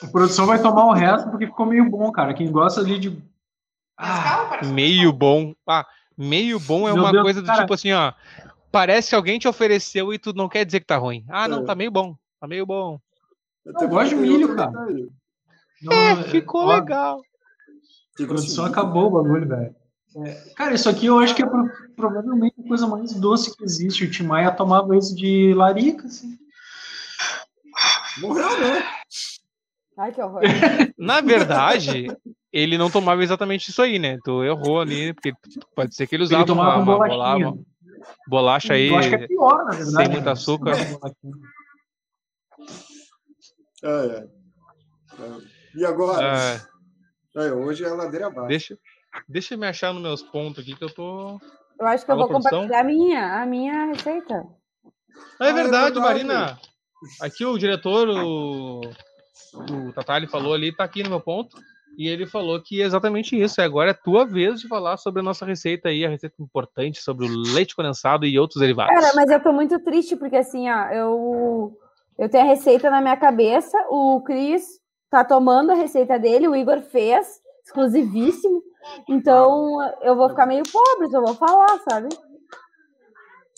A 0.04 0.08
produção 0.08 0.46
vai 0.46 0.62
tomar 0.62 0.86
o 0.86 0.94
resto 0.94 1.30
porque 1.30 1.48
ficou 1.48 1.66
meio 1.66 1.90
bom, 1.90 2.12
cara. 2.12 2.34
Quem 2.34 2.52
gosta 2.52 2.82
ali 2.82 3.00
de. 3.00 3.22
Ah, 3.98 4.60
Meio 4.66 5.12
bom. 5.12 5.54
Ah, 5.68 5.86
meio 6.18 6.60
bom 6.60 6.88
é 6.88 6.94
Meu 6.94 7.02
uma 7.04 7.12
Deus, 7.12 7.24
coisa 7.24 7.42
do 7.42 7.48
cara. 7.48 7.62
tipo 7.62 7.74
assim, 7.74 7.92
ó. 7.94 8.14
Parece 8.72 9.10
que 9.10 9.16
alguém 9.16 9.40
te 9.40 9.48
ofereceu 9.48 10.14
e 10.14 10.20
tu 10.20 10.34
não 10.34 10.48
quer 10.48 10.66
dizer 10.66 10.82
que 10.82 10.86
tá 10.86 10.98
ruim. 10.98 11.26
Ah, 11.30 11.48
não, 11.48 11.62
É. 11.62 11.66
tá 11.66 11.74
meio 11.74 11.90
bom. 11.90 12.16
Tá 12.40 12.48
meio 12.48 12.66
bom. 12.66 13.00
Eu 13.66 13.88
gosto 13.90 14.10
de 14.10 14.16
milho, 14.16 14.56
cara. 14.56 14.70
detalhe. 14.70 15.10
não, 15.82 15.94
É, 15.94 16.24
ficou 16.24 16.62
ó, 16.68 16.76
legal. 16.76 17.22
A 18.20 18.26
produção 18.26 18.66
acabou 18.66 19.08
o 19.08 19.12
bagulho, 19.24 19.48
velho. 19.48 19.76
É, 20.16 20.54
cara, 20.56 20.74
isso 20.74 20.90
aqui 20.90 21.06
eu 21.06 21.20
acho 21.20 21.36
que 21.36 21.44
é 21.44 21.46
pro- 21.46 21.70
provavelmente 21.96 22.56
a 22.64 22.68
coisa 22.68 22.88
mais 22.88 23.14
doce 23.14 23.56
que 23.56 23.64
existe. 23.64 24.06
O 24.06 24.10
Tim 24.12 24.24
Maia 24.24 24.52
tomava 24.52 24.96
isso 24.98 25.16
de 25.16 25.54
larica, 25.54 26.08
assim. 26.08 26.38
Morreu, 28.20 28.60
né? 28.60 28.84
Ai, 29.98 30.12
que 30.12 30.22
horror. 30.22 30.42
Na 30.98 31.22
verdade, 31.22 32.16
ele 32.52 32.78
não 32.78 32.90
tomava 32.90 33.22
exatamente 33.24 33.70
isso 33.70 33.82
aí, 33.82 34.00
né? 34.00 34.18
Tu 34.24 34.44
errou 34.44 34.80
ali, 34.82 35.14
porque 35.14 35.34
pode 35.76 35.96
ser 35.96 36.08
que 36.08 36.16
ele 36.16 36.24
usava 36.24 36.42
Ele 36.42 36.48
tomava 36.48 36.80
uma, 36.80 36.96
uma 36.96 37.08
bolachinha. 37.08 37.52
bola- 37.52 37.64
bolacha 38.28 38.74
aí. 38.74 38.90
Eu 38.90 38.98
acho 38.98 39.10
que 39.10 39.16
é 39.16 39.28
pior, 39.28 39.58
na 39.66 39.72
verdade. 39.72 39.92
sem 39.96 40.10
muito 40.10 40.26
né? 40.26 40.32
açúcar. 40.32 40.78
É, 43.84 43.88
é. 43.90 44.28
É. 45.20 45.38
E 45.76 45.86
agora? 45.86 46.28
Ah, 47.36 47.42
É, 47.44 47.52
hoje 47.54 47.84
é 47.84 47.90
a 47.90 47.94
ladeira 47.94 48.28
abaixo. 48.28 48.48
deixa, 48.48 48.78
deixa 49.28 49.54
eu 49.54 49.58
me 49.58 49.68
achar 49.68 49.94
nos 49.94 50.02
meus 50.02 50.22
pontos 50.24 50.64
aqui 50.64 50.76
que 50.76 50.84
eu 50.84 50.94
tô. 50.94 51.40
Eu 51.80 51.88
acho 51.88 52.06
que 52.06 52.12
eu 52.12 52.16
vou 52.16 52.28
produção? 52.28 52.64
compartilhar 52.64 52.82
a 52.82 52.84
minha, 52.84 53.42
a 53.42 53.46
minha 53.46 53.86
receita. 53.86 54.46
Ah, 55.40 55.48
é 55.48 55.48
Ah, 55.48 55.50
é 55.50 55.54
verdade, 55.54 55.94
verdade. 55.94 56.00
Marina. 56.00 56.60
Aqui 57.22 57.46
o 57.46 57.58
diretor, 57.58 58.10
o, 58.10 58.82
o 59.54 59.94
Tatali 59.94 60.28
falou 60.28 60.54
ali, 60.54 60.76
tá 60.76 60.84
aqui 60.84 61.04
no 61.04 61.10
meu 61.10 61.22
ponto. 61.22 61.58
E 61.98 62.08
ele 62.08 62.28
falou 62.28 62.62
que 62.62 62.82
é 62.82 62.86
exatamente 62.86 63.40
isso. 63.40 63.60
Agora 63.60 63.90
é 63.90 63.94
tua 63.94 64.24
vez 64.24 64.62
de 64.62 64.68
falar 64.68 64.98
sobre 64.98 65.20
a 65.22 65.24
nossa 65.24 65.46
receita 65.46 65.90
aí, 65.90 66.06
a 66.06 66.10
receita 66.10 66.36
importante 66.40 67.02
sobre 67.02 67.26
o 67.26 67.54
leite 67.54 67.76
condensado 67.76 68.24
e 68.26 68.38
outros 68.38 68.62
derivados. 68.62 68.94
Cara, 68.94 69.14
mas 69.16 69.30
eu 69.32 69.42
tô 69.42 69.52
muito 69.52 69.80
triste 69.80 70.16
porque 70.16 70.36
assim, 70.36 70.70
ó, 70.70 70.90
eu 70.90 71.78
eu 72.18 72.30
tenho 72.30 72.44
a 72.44 72.48
receita 72.48 72.90
na 72.90 73.00
minha 73.00 73.16
cabeça, 73.16 73.78
o 73.90 74.22
Cris 74.22 74.80
tá 75.10 75.24
tomando 75.24 75.72
a 75.72 75.76
receita 75.76 76.18
dele, 76.18 76.48
o 76.48 76.56
Igor 76.56 76.82
fez, 76.82 77.40
exclusivíssimo. 77.64 78.62
Então 79.08 79.78
eu 80.02 80.16
vou 80.16 80.30
ficar 80.30 80.46
meio 80.46 80.64
pobre, 80.72 81.08
se 81.10 81.16
eu 81.16 81.22
vou 81.24 81.36
falar, 81.36 81.80
sabe? 81.90 82.10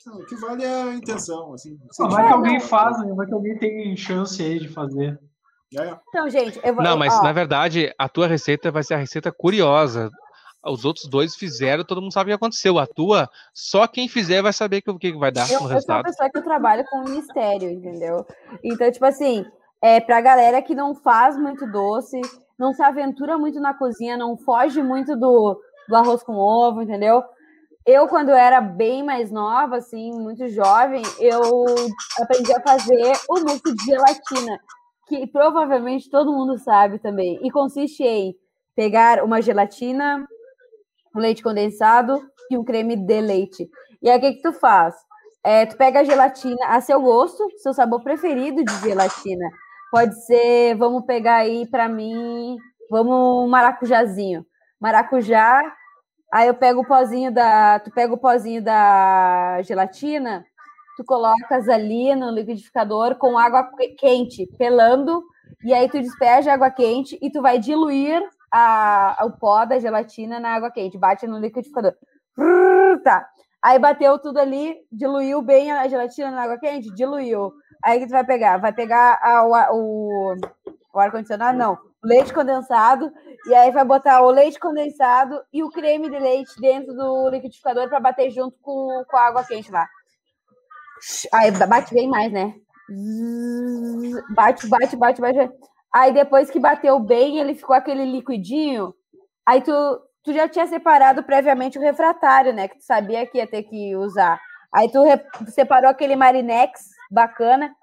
Não, 0.06 0.16
O 0.20 0.26
que 0.26 0.36
vale 0.36 0.64
é 0.64 0.82
a 0.84 0.94
intenção, 0.94 1.54
assim. 1.54 1.78
Vai 2.10 2.28
que 2.28 2.34
alguém 2.34 2.60
faz, 2.60 3.00
né? 3.04 3.14
Vai 3.14 3.28
que 3.28 3.34
alguém 3.34 3.58
tem 3.58 3.96
chance 3.96 4.42
aí 4.42 4.60
de 4.60 4.70
fazer. 4.70 5.20
É, 5.78 5.96
Então, 6.08 6.30
gente, 6.30 6.60
eu 6.64 6.74
vou. 6.74 6.84
Não, 6.84 6.98
mas 6.98 7.14
ó, 7.14 7.24
na 7.24 7.32
verdade, 7.32 7.94
a 7.98 8.10
tua 8.10 8.28
receita 8.28 8.72
vai 8.72 8.82
ser 8.84 8.96
a 8.96 8.98
receita 8.98 9.32
curiosa. 9.32 10.10
Os 10.66 10.84
outros 10.84 11.06
dois 11.06 11.36
fizeram, 11.36 11.86
todo 11.86 12.02
mundo 12.02 12.12
sabe 12.12 12.30
o 12.30 12.32
que 12.32 12.36
aconteceu. 12.36 12.78
A 12.80 12.86
tua, 12.88 13.30
só 13.54 13.88
quem 13.88 14.10
fizer 14.10 14.42
vai 14.42 14.52
saber 14.52 14.84
o 14.88 14.98
que 15.00 15.12
que 15.12 15.18
vai 15.18 15.32
dar 15.32 15.44
Eu, 15.44 15.48
no 15.48 15.54
eu 15.54 15.58
sou 15.60 15.68
uma 15.68 15.74
resultado. 15.76 16.04
pessoa 16.04 16.30
que 16.30 16.38
eu 16.38 16.44
trabalho 16.44 16.84
com 16.90 17.02
mistério, 17.10 17.70
entendeu? 17.70 18.26
Então, 18.64 18.92
tipo 18.92 19.06
assim, 19.06 19.46
é 19.82 20.02
pra 20.02 20.20
galera 20.20 20.62
que 20.62 20.76
não 20.76 20.94
faz 20.96 21.38
muito 21.38 21.66
doce, 21.72 22.20
não 22.60 22.74
se 22.74 22.84
aventura 22.84 23.38
muito 23.38 23.60
na 23.60 23.74
cozinha, 23.74 24.18
não 24.18 24.38
foge 24.38 24.84
muito 24.84 25.16
do, 25.16 25.60
do 25.88 25.96
arroz 25.96 26.22
com 26.22 26.36
ovo, 26.36 26.82
entendeu? 26.82 27.24
Eu, 27.86 28.08
quando 28.08 28.30
era 28.32 28.60
bem 28.60 29.02
mais 29.02 29.32
nova, 29.32 29.78
assim, 29.78 30.12
muito 30.12 30.48
jovem, 30.50 31.02
eu 31.20 31.42
aprendi 32.20 32.54
a 32.54 32.62
fazer 32.62 33.14
o 33.30 33.40
mousse 33.40 33.74
de 33.74 33.86
gelatina, 33.86 34.60
que 35.08 35.26
provavelmente 35.26 36.10
todo 36.10 36.34
mundo 36.34 36.58
sabe 36.60 37.00
também. 37.00 37.40
E 37.42 37.50
consiste 37.50 38.04
em 38.04 38.36
pegar 38.76 39.24
uma 39.24 39.42
gelatina, 39.42 40.28
um 41.16 41.20
leite 41.20 41.42
condensado 41.42 42.22
e 42.52 42.58
um 42.58 42.64
creme 42.64 42.96
de 42.96 43.22
leite. 43.22 43.68
E 44.02 44.10
aí, 44.10 44.18
o 44.18 44.22
que 44.22 44.34
que 44.34 44.42
tu 44.42 44.54
faz? 44.54 44.94
É, 45.44 45.66
tu 45.66 45.78
pega 45.78 46.02
a 46.02 46.04
gelatina 46.04 46.68
a 46.68 46.82
seu 46.82 47.02
gosto, 47.02 47.44
seu 47.58 47.74
sabor 47.74 48.04
preferido 48.04 48.64
de 48.64 48.82
gelatina. 48.82 49.50
Pode 49.92 50.24
ser, 50.26 50.76
vamos 50.76 51.04
pegar 51.06 51.38
aí 51.38 51.66
para 51.66 51.90
mim, 51.90 52.58
vamos 52.92 53.50
maracujazinho. 53.50 54.46
Maracujá, 54.80 55.62
aí 56.32 56.48
eu 56.48 56.54
pego 56.54 56.82
o 56.82 56.88
pozinho 56.88 57.32
da, 57.32 57.80
tu 57.80 57.92
pega 57.92 58.14
o 58.14 58.18
pozinho 58.18 58.62
da 58.62 59.62
gelatina, 59.64 60.46
tu 60.96 61.04
colocas 61.04 61.68
ali 61.68 62.16
no 62.16 62.30
liquidificador 62.32 63.16
com 63.16 63.38
água 63.38 63.64
que- 63.78 63.90
quente, 63.96 64.46
pelando, 64.58 65.24
e 65.64 65.74
aí 65.74 65.90
tu 65.90 66.00
despeja 66.00 66.52
a 66.52 66.54
água 66.54 66.70
quente 66.70 67.18
e 67.22 67.32
tu 67.32 67.42
vai 67.42 67.58
diluir 67.58 68.22
a, 68.52 69.18
o 69.26 69.32
pó 69.32 69.66
da 69.66 69.80
gelatina 69.80 70.40
na 70.40 70.54
água 70.56 70.72
quente, 70.72 70.98
bate 70.98 71.26
no 71.28 71.40
liquidificador. 71.40 71.94
Tá. 73.04 73.28
Aí 73.64 73.78
bateu 73.80 74.18
tudo 74.20 74.40
ali, 74.40 74.76
diluiu 74.92 75.42
bem 75.42 75.72
a 75.72 75.88
gelatina 75.88 76.32
na 76.32 76.44
água 76.44 76.60
quente, 76.60 76.94
diluiu. 76.94 77.52
Aí 77.84 78.00
que 78.00 78.08
tu 78.08 78.12
vai 78.12 78.26
pegar? 78.26 78.58
Vai 78.58 78.74
pegar 78.74 79.20
a- 79.22 79.44
o, 79.46 80.36
o, 80.94 81.00
ar-condicionado? 81.00 81.58
Não. 81.58 81.78
Leite 82.04 82.34
condensado. 82.34 83.12
E 83.48 83.54
aí 83.54 83.72
vai 83.72 83.84
botar 83.86 84.22
o 84.22 84.32
leite 84.32 84.60
condensado 84.60 85.42
e 85.52 85.64
o 85.64 85.70
creme 85.70 86.10
de 86.10 86.18
leite 86.20 86.52
dentro 86.62 86.94
do 86.94 87.30
liquidificador 87.30 87.90
para 87.90 88.00
bater 88.00 88.30
junto 88.32 88.58
com, 88.62 89.04
com 89.10 89.18
a 89.18 89.22
água 89.28 89.44
quente 89.44 89.72
lá. 89.72 89.88
Aí 91.34 91.52
bate 91.52 91.94
bem 91.94 92.08
mais, 92.08 92.32
né? 92.32 92.54
Bate, 94.36 94.68
bate, 94.68 94.96
bate, 94.96 95.22
bate. 95.22 95.50
Aí 95.94 96.14
depois 96.14 96.50
que 96.50 96.60
bateu 96.60 97.00
bem, 97.00 97.40
ele 97.40 97.56
ficou 97.56 97.76
aquele 97.76 98.06
liquidinho. 98.06 98.94
Aí 99.46 99.62
tu, 99.62 99.72
tu 100.30 100.34
já 100.34 100.48
tinha 100.48 100.68
separado 100.68 101.24
previamente 101.24 101.80
o 101.80 101.82
refratário, 101.82 102.54
né? 102.54 102.68
Que 102.68 102.78
tu 102.78 102.84
sabia 102.84 103.26
que 103.26 103.40
ia 103.40 103.48
ter 103.48 103.64
que 103.64 103.96
usar. 103.96 104.40
Aí 104.72 104.88
tu 104.92 105.04
separou 105.48 105.90
aquele 105.90 106.16
Marinex 106.16 106.90
bacana. 107.12 107.74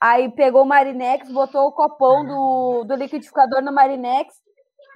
Aí 0.00 0.30
pegou 0.30 0.62
o 0.62 0.66
Marinex, 0.66 1.30
botou 1.30 1.66
o 1.66 1.72
copão 1.72 2.24
do, 2.24 2.84
do 2.84 2.94
liquidificador 2.94 3.60
no 3.60 3.70
Marinex 3.70 4.32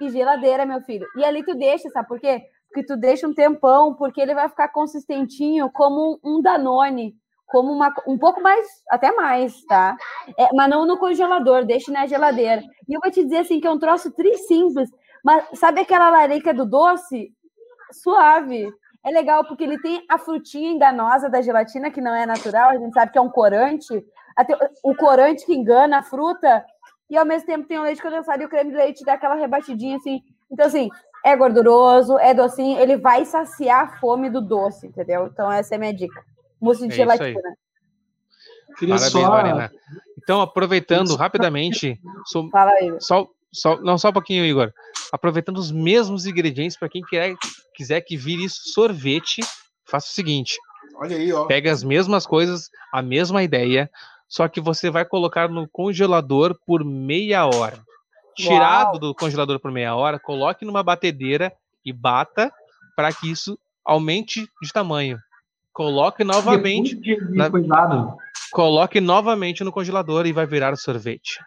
e 0.01 0.09
geladeira, 0.09 0.65
meu 0.65 0.81
filho. 0.81 1.05
E 1.15 1.23
ali 1.23 1.43
tu 1.43 1.53
deixa, 1.53 1.87
sabe 1.89 2.07
por 2.07 2.19
quê? 2.19 2.41
Porque 2.69 2.83
tu 2.83 2.97
deixa 2.97 3.27
um 3.27 3.33
tempão, 3.33 3.93
porque 3.93 4.19
ele 4.19 4.33
vai 4.33 4.49
ficar 4.49 4.69
consistentinho 4.69 5.69
como 5.71 6.19
um 6.23 6.41
Danone, 6.41 7.13
como 7.45 7.71
uma, 7.71 7.93
um 8.07 8.17
pouco 8.17 8.41
mais, 8.41 8.65
até 8.89 9.11
mais, 9.11 9.63
tá? 9.65 9.95
É, 10.39 10.49
mas 10.55 10.67
não 10.67 10.87
no 10.87 10.97
congelador, 10.97 11.65
deixe 11.65 11.91
na 11.91 12.07
geladeira. 12.07 12.63
E 12.89 12.95
eu 12.95 12.99
vou 12.99 13.11
te 13.11 13.23
dizer 13.23 13.37
assim 13.37 13.59
que 13.59 13.67
é 13.67 13.71
um 13.71 13.77
troço 13.77 14.11
tri 14.11 14.35
simples, 14.39 14.89
mas 15.25 15.59
sabe 15.59 15.81
aquela 15.81 16.09
larica 16.11 16.53
do 16.53 16.65
doce? 16.65 17.33
Suave. 17.91 18.71
É 19.03 19.09
legal 19.11 19.45
porque 19.45 19.63
ele 19.63 19.79
tem 19.79 20.03
a 20.09 20.17
frutinha 20.17 20.71
enganosa 20.71 21.29
da 21.29 21.41
gelatina, 21.41 21.91
que 21.91 21.99
não 22.01 22.13
é 22.13 22.25
natural, 22.25 22.69
a 22.69 22.77
gente 22.77 22.93
sabe 22.93 23.11
que 23.11 23.17
é 23.17 23.21
um 23.21 23.29
corante. 23.29 24.05
Até 24.35 24.57
o 24.83 24.95
corante 24.95 25.45
que 25.45 25.53
engana 25.53 25.99
a 25.99 26.03
fruta, 26.03 26.63
e 27.09 27.17
ao 27.17 27.25
mesmo 27.25 27.45
tempo 27.47 27.67
tem 27.67 27.77
o 27.77 27.83
leite 27.83 28.01
condensado 28.01 28.41
e 28.41 28.45
o 28.45 28.49
creme 28.49 28.71
de 28.71 28.77
leite 28.77 29.03
dá 29.05 29.13
aquela 29.13 29.35
rebatidinha 29.35 29.97
assim. 29.97 30.21
Então, 30.51 30.65
assim, 30.65 30.89
é 31.23 31.35
gorduroso, 31.35 32.17
é 32.19 32.33
docinho, 32.33 32.79
ele 32.79 32.97
vai 32.97 33.25
saciar 33.25 33.83
a 33.83 33.99
fome 33.99 34.29
do 34.29 34.41
doce, 34.41 34.87
entendeu? 34.87 35.27
Então 35.27 35.51
essa 35.51 35.73
é 35.73 35.77
a 35.77 35.79
minha 35.79 35.93
dica. 35.93 36.23
Mousse 36.59 36.87
de 36.87 36.93
É 36.93 36.97
gelatina. 36.97 37.55
Queria 38.77 38.95
Parabéns, 38.95 39.11
só. 39.11 39.29
Marina. 39.29 39.71
Então, 40.17 40.41
aproveitando 40.41 41.15
rapidamente, 41.15 41.99
sou- 42.25 42.49
Fala 42.49 42.71
aí. 42.71 42.95
só, 42.99 43.27
só, 43.53 43.79
não 43.81 43.97
só 43.97 44.09
um 44.09 44.13
pouquinho, 44.13 44.43
Igor. 44.43 44.73
Aproveitando 45.11 45.57
os 45.57 45.71
mesmos 45.71 46.25
ingredientes 46.25 46.77
para 46.77 46.89
quem 46.89 47.01
quer, 47.01 47.35
quiser 47.73 48.01
que 48.01 48.17
vire 48.17 48.43
isso 48.45 48.61
sorvete, 48.73 49.41
faça 49.85 50.07
o 50.07 50.11
seguinte: 50.13 50.57
Olha 50.95 51.15
aí, 51.15 51.31
ó. 51.31 51.45
pega 51.45 51.71
as 51.71 51.83
mesmas 51.83 52.25
coisas, 52.25 52.69
a 52.93 53.01
mesma 53.01 53.43
ideia, 53.43 53.89
só 54.27 54.47
que 54.47 54.59
você 54.59 54.89
vai 54.89 55.05
colocar 55.05 55.47
no 55.49 55.67
congelador 55.67 56.57
por 56.65 56.83
meia 56.83 57.45
hora. 57.45 57.79
Tirado 58.35 58.99
do 58.99 59.15
congelador 59.15 59.59
por 59.59 59.71
meia 59.71 59.95
hora, 59.95 60.19
coloque 60.19 60.65
numa 60.65 60.83
batedeira 60.83 61.53
e 61.85 61.93
bata 61.93 62.51
para 62.95 63.13
que 63.13 63.31
isso 63.31 63.57
aumente 63.85 64.49
de 64.61 64.73
tamanho. 64.73 65.17
Coloque 65.71 66.23
novamente, 66.23 66.95
na- 67.29 67.49
coloque 68.51 68.99
novamente 68.99 69.63
no 69.63 69.71
congelador 69.71 70.25
e 70.25 70.33
vai 70.33 70.45
virar 70.45 70.75
sorvete. 70.75 71.39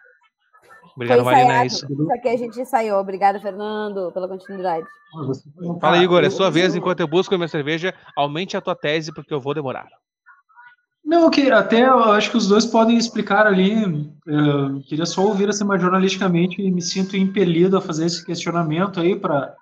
Obrigado, 0.99 1.23
Foi 1.23 1.33
Marina. 1.33 1.63
É 1.63 1.65
isso. 1.65 1.85
Isso 1.89 2.11
aqui 2.11 2.27
a 2.27 2.37
gente 2.37 2.59
ensaiou. 2.59 2.99
Obrigada, 2.99 3.39
Fernando, 3.39 4.11
pela 4.11 4.27
continuidade. 4.27 4.85
Fala, 5.79 5.97
Igor, 5.97 6.25
é 6.25 6.29
sua 6.29 6.51
vez. 6.51 6.75
Enquanto 6.75 6.99
eu 6.99 7.07
busco 7.07 7.33
a 7.33 7.37
minha 7.37 7.47
cerveja, 7.47 7.93
aumente 8.17 8.57
a 8.57 8.61
tua 8.61 8.75
tese, 8.75 9.13
porque 9.13 9.33
eu 9.33 9.39
vou 9.39 9.53
demorar. 9.53 9.87
Não, 11.03 11.29
que 11.29 11.49
até 11.49 11.87
eu 11.87 12.03
acho 12.11 12.31
que 12.31 12.37
os 12.37 12.49
dois 12.49 12.65
podem 12.65 12.97
explicar 12.97 13.47
ali. 13.47 14.11
Eu 14.27 14.81
queria 14.81 15.05
só 15.05 15.25
ouvir 15.25 15.47
assim, 15.47 15.63
mais 15.63 15.81
jornalisticamente 15.81 16.61
e 16.61 16.69
me 16.69 16.81
sinto 16.81 17.15
impelido 17.15 17.77
a 17.77 17.81
fazer 17.81 18.05
esse 18.05 18.25
questionamento 18.25 18.99
aí 18.99 19.15
para 19.15 19.55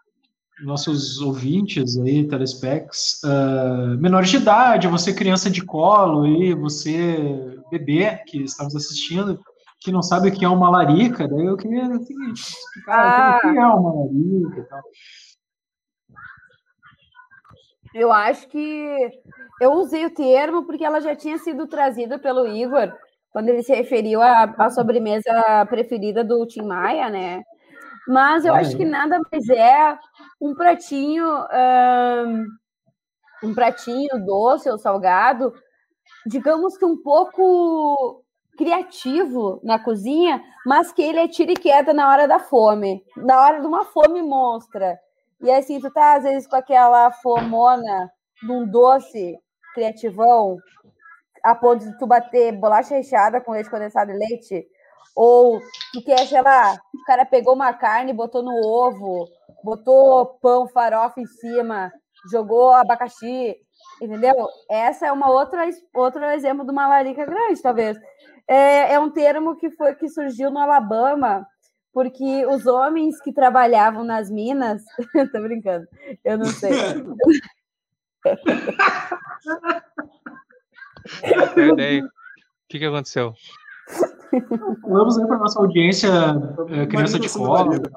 nossos 0.64 1.22
ouvintes 1.22 2.00
aí, 2.00 2.28
telespecs, 2.28 3.22
ah, 3.24 3.96
menores 4.00 4.32
de 4.32 4.38
idade, 4.38 4.88
você 4.88 5.14
criança 5.14 5.52
de 5.52 5.64
colo 5.64 6.24
aí, 6.24 6.56
você 6.56 7.56
bebê 7.70 8.24
que 8.26 8.42
está 8.42 8.64
nos 8.64 8.76
assistindo, 8.76 9.40
que 9.80 9.92
não 9.92 10.02
sabe 10.02 10.30
o 10.30 10.34
que 10.34 10.44
é 10.44 10.50
uma 10.50 10.70
larica, 10.70 11.28
daí 11.28 11.46
eu 11.46 11.58
queria 11.58 11.86
assim, 11.88 12.16
explicar 12.32 13.38
o 13.38 13.42
que 13.42 13.58
é 13.58 13.66
uma 13.66 13.94
larica 13.94 14.60
e 14.60 14.64
tal. 14.64 14.82
Eu 17.94 18.12
acho 18.12 18.48
que 18.48 19.10
eu 19.62 19.74
usei 19.74 20.06
o 20.06 20.14
termo 20.14 20.66
porque 20.66 20.86
ela 20.86 21.00
já 21.02 21.16
tinha 21.16 21.38
sido 21.38 21.68
trazida 21.68 22.20
pelo 22.20 22.48
Igor 22.48 22.94
quando 23.32 23.50
ele 23.50 23.64
se 23.64 23.74
referiu 23.74 24.22
à, 24.22 24.44
à 24.58 24.70
sobremesa 24.70 25.66
preferida 25.70 26.24
do 26.24 26.46
Tim 26.46 26.64
Maia, 26.64 27.10
né? 27.10 27.44
Mas 28.08 28.46
eu 28.46 28.54
Ah, 28.54 28.60
acho 28.60 28.74
é? 28.74 28.78
que 28.78 28.86
nada 28.86 29.20
mais 29.32 29.50
é 29.50 29.98
um 30.40 30.56
pratinho, 30.56 31.26
ahn, 31.26 32.46
um 33.44 33.54
pratinho 33.54 34.26
doce 34.26 34.70
ou 34.70 34.78
salgado, 34.78 35.54
digamos 36.26 36.78
que 36.78 36.86
um 36.86 37.02
pouco 37.02 38.24
criativo 38.58 39.60
na 39.64 39.78
cozinha, 39.80 40.44
mas 40.66 40.92
que 40.92 41.02
ele 41.02 41.20
é 41.20 41.28
tira 41.28 41.52
e 41.52 41.56
queda 41.56 41.94
na 41.94 42.10
hora 42.10 42.28
da 42.28 42.40
fome, 42.40 43.04
na 43.16 43.40
hora 43.40 43.62
de 43.62 43.68
uma 43.68 43.86
fome 43.86 44.22
monstra. 44.22 45.00
E 45.42 45.52
assim, 45.52 45.80
tu 45.80 45.92
tá 45.92 46.16
às 46.16 46.24
vezes 46.24 46.48
com 46.48 46.56
aquela 46.56 47.12
fomona 47.12 48.12
de 48.42 48.52
um 48.52 48.66
doce 48.66 49.38
criativão, 49.74 50.58
a 51.44 51.54
ponto 51.54 51.86
de 51.86 51.98
tu 52.00 52.08
bater 52.08 52.52
bolacha 52.52 52.96
recheada 52.96 53.40
com 53.40 53.52
leite 53.52 53.70
condensado 53.70 54.12
e 54.12 54.18
leite, 54.18 54.68
ou 55.16 55.60
tu 55.94 56.04
quer, 56.04 56.26
sei 56.28 56.42
lá, 56.42 56.74
o 56.74 57.06
cara 57.06 57.26
pegou 57.26 57.54
uma 57.54 57.74
carne, 57.74 58.12
botou 58.14 58.42
no 58.42 58.56
ovo, 58.66 59.28
botou 59.64 60.38
pão, 60.42 60.68
farofa 60.68 61.22
em 61.22 61.26
cima, 61.26 61.92
jogou 62.32 62.72
abacaxi, 62.72 63.56
entendeu? 64.02 64.48
Essa 64.70 65.08
é 65.08 65.12
uma 65.12 65.30
outra 65.30 65.70
outro 65.94 66.24
exemplo 66.26 66.66
de 66.66 66.72
uma 66.72 66.88
larica 66.88 67.26
grande, 67.26 67.62
talvez. 67.62 67.98
É, 68.48 68.94
é 68.94 69.00
um 69.00 69.10
termo 69.10 69.58
que 69.58 69.70
foi 69.72 69.96
que 69.96 70.08
surgiu 70.08 70.50
no 70.50 70.60
Alabama, 70.60 71.46
porque 71.92 72.46
os 72.46 72.66
homens 72.66 73.20
que 73.22 73.34
trabalhavam 73.34 74.04
nas 74.04 74.30
minas, 74.30 74.84
tô 75.32 75.42
brincando, 75.42 75.88
eu 76.24 76.38
não 76.38 76.46
sei. 76.46 76.72
É 81.24 81.68
ideia. 81.68 82.04
O 82.04 82.10
que, 82.68 82.80
que 82.80 82.86
aconteceu? 82.86 83.34
Vamos 84.82 85.18
aí 85.18 85.26
para 85.26 85.38
nossa 85.38 85.60
audiência, 85.60 86.10
eh, 86.70 86.86
criança 86.86 87.18
de 87.18 87.30
colo. 87.30 87.70
Marina. 87.70 87.90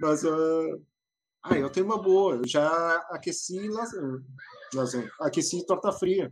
Mas, 0.00 0.24
ah, 0.24 0.78
ah, 1.44 1.56
eu 1.56 1.70
tenho 1.70 1.86
uma 1.86 2.00
boa. 2.00 2.36
Eu 2.36 2.46
já 2.46 2.68
aqueci 3.10 3.68
lasanha. 3.68 4.22
lasanha. 4.74 5.10
Aqueci 5.20 5.64
torta 5.64 5.92
fria. 5.92 6.30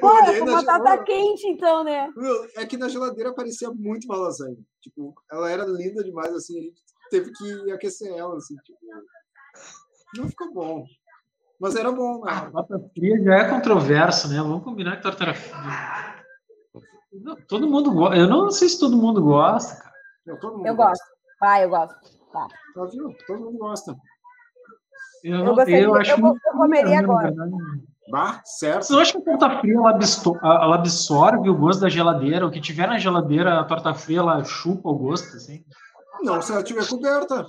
Pô, 0.00 0.06
Olhei 0.08 0.40
com 0.40 0.46
batata 0.46 0.60
geladeira. 0.78 1.04
quente, 1.04 1.46
então, 1.46 1.84
né? 1.84 2.10
Meu, 2.16 2.46
É 2.56 2.66
que 2.66 2.76
na 2.76 2.88
geladeira 2.88 3.32
parecia 3.34 3.70
muito 3.70 4.04
uma 4.06 4.16
lasanha. 4.16 4.56
Tipo, 4.80 5.14
ela 5.30 5.50
era 5.50 5.64
linda 5.64 6.02
demais, 6.02 6.32
assim, 6.34 6.58
a 6.58 6.62
gente 6.62 6.82
teve 7.10 7.30
que 7.32 7.70
aquecer 7.72 8.12
ela, 8.12 8.36
assim, 8.36 8.56
tipo. 8.64 8.78
Não 10.16 10.28
ficou 10.28 10.52
bom. 10.52 10.84
Mas 11.60 11.74
era 11.76 11.90
bom, 11.90 12.22
A 12.26 12.44
né? 12.44 12.50
torta 12.52 12.78
fria 12.94 13.22
já 13.22 13.34
é 13.34 13.50
controverso, 13.50 14.28
né? 14.28 14.36
Vamos 14.38 14.62
combinar 14.64 14.96
que 14.96 15.02
torta 15.02 15.24
era 15.24 15.34
fria. 15.34 16.24
Todo 17.48 17.66
mundo 17.68 17.92
gosta. 17.92 18.16
Eu 18.16 18.28
não 18.28 18.50
sei 18.50 18.68
se 18.68 18.78
todo 18.78 18.96
mundo 18.96 19.22
gosta, 19.22 19.76
cara. 19.76 19.94
Não, 20.26 20.38
todo 20.38 20.56
mundo 20.58 20.66
Eu 20.66 20.76
gosto. 20.76 21.04
Vai, 21.40 21.64
eu 21.64 21.70
gosto. 21.70 21.94
Tá. 22.32 22.46
Tá, 22.74 22.84
viu? 22.86 23.14
Todo 23.26 23.40
mundo 23.40 23.58
gosta. 23.58 23.96
Eu, 25.28 25.36
Eu 25.38 25.44
gostaria- 25.46 25.80
eu 25.82 25.94
acho 25.94 26.10
eu 26.12 26.18
vou- 26.18 26.30
muito 26.30 26.46
eu 26.46 26.52
comeria 26.52 26.98
agora. 27.00 27.34
Bah, 28.08 28.40
certo. 28.44 28.82
Você 28.84 28.92
não 28.92 29.00
acha 29.00 29.12
que 29.12 29.18
a 29.30 29.36
torta 29.36 29.60
fria 29.60 29.74
ela, 29.74 29.98
ela 30.62 30.74
absorve 30.76 31.50
o 31.50 31.54
gosto 31.56 31.80
da 31.80 31.88
geladeira? 31.88 32.46
O 32.46 32.50
que 32.50 32.60
tiver 32.60 32.86
na 32.86 32.98
geladeira, 32.98 33.58
a 33.58 33.64
torta 33.64 33.92
fria, 33.94 34.20
ela 34.20 34.44
chupa 34.44 34.88
o 34.88 34.94
gosto, 34.96 35.36
assim? 35.36 35.64
Não, 36.22 36.40
se 36.40 36.52
ela 36.52 36.62
tiver 36.62 36.86
coberta. 36.88 37.46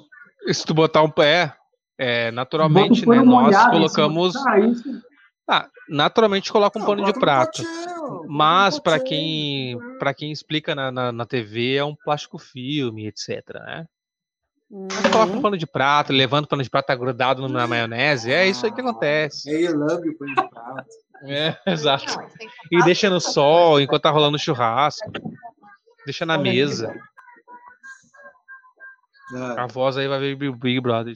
E 0.47 0.53
Se 0.53 0.65
tu 0.65 0.73
botar 0.73 1.03
um 1.03 1.11
pé, 1.11 1.53
é, 1.97 2.31
naturalmente, 2.31 3.07
né? 3.07 3.17
Nós 3.17 3.25
molhado 3.25 3.67
em 3.69 3.71
colocamos. 3.79 4.33
Cara, 4.33 4.59
isso- 4.61 5.01
Ah, 5.49 5.67
naturalmente 5.87 6.51
coloca 6.51 6.77
um 6.77 6.81
Não, 6.81 6.87
pano 6.87 7.05
de 7.05 7.13
prato. 7.13 7.61
Mas 8.27 8.79
para 8.79 8.97
potinho. 8.99 9.07
quem 9.09 9.97
para 9.99 10.13
quem 10.13 10.31
explica 10.31 10.75
na, 10.75 10.91
na, 10.91 11.11
na 11.11 11.25
TV 11.25 11.75
é 11.75 11.85
um 11.85 11.95
plástico 11.95 12.37
filme, 12.37 13.07
etc. 13.07 13.43
Né? 13.53 13.85
Mas 14.69 15.07
coloca 15.11 15.31
um 15.31 15.35
Uhum. 15.35 15.41
pano 15.41 15.57
de 15.57 15.65
prato, 15.65 16.11
levanta 16.11 16.45
o 16.45 16.49
pano 16.49 16.61
de 16.63 16.69
prato 16.69 16.87
tá 16.87 16.95
grudado 16.95 17.47
na 17.47 17.65
maionese, 17.65 18.31
é 18.33 18.47
isso 18.47 18.65
aí 18.65 18.71
que 18.71 18.81
acontece. 18.81 19.49
Aí 19.49 19.67
lambe 19.69 20.09
o 20.09 20.17
pano 20.17 20.35
de 20.35 20.49
prato. 20.49 20.85
É, 21.23 21.57
exato. 21.65 22.05
E 22.71 22.83
deixa 22.83 23.09
no 23.09 23.19
sol 23.19 23.81
enquanto 23.81 24.03
tá 24.03 24.11
rolando 24.11 24.35
o 24.35 24.39
churrasco. 24.39 25.11
Deixa 26.05 26.27
na 26.27 26.37
mesa. 26.37 26.93
Ah, 29.35 29.63
A 29.63 29.67
voz 29.67 29.97
aí 29.97 30.07
vai 30.07 30.19
ver 30.19 30.35
Big 30.35 30.55
Big 30.57 30.79
Brother. 30.79 31.15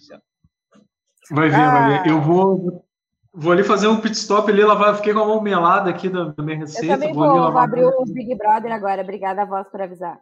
Vai 1.30 1.50
ver, 1.50 1.56
Ah. 1.56 1.72
vai 1.72 2.04
ver. 2.04 2.10
Eu 2.10 2.20
vou, 2.20 2.84
vou 3.32 3.52
ali 3.52 3.64
fazer 3.64 3.88
um 3.90 4.02
pit 4.02 4.16
stop 4.18 4.50
ali, 4.52 4.64
lavar. 4.64 4.96
Fiquei 4.96 5.14
com 5.14 5.20
a 5.20 5.26
mão 5.28 5.40
melada 5.40 5.90
aqui 5.92 6.10
da, 6.10 6.34
minha 6.40 6.56
Eu 6.56 6.60
receita. 6.62 6.96
também 6.96 7.14
vou 7.14 7.24
vou, 7.28 7.44
ali 7.44 7.52
vou 7.52 7.62
abrir 7.62 7.86
o 7.86 8.04
Big 8.06 8.34
Brother 8.36 8.72
agora. 8.72 9.04
Obrigada, 9.04 9.46
voz, 9.46 9.68
por 9.70 9.82
avisar. 9.84 10.18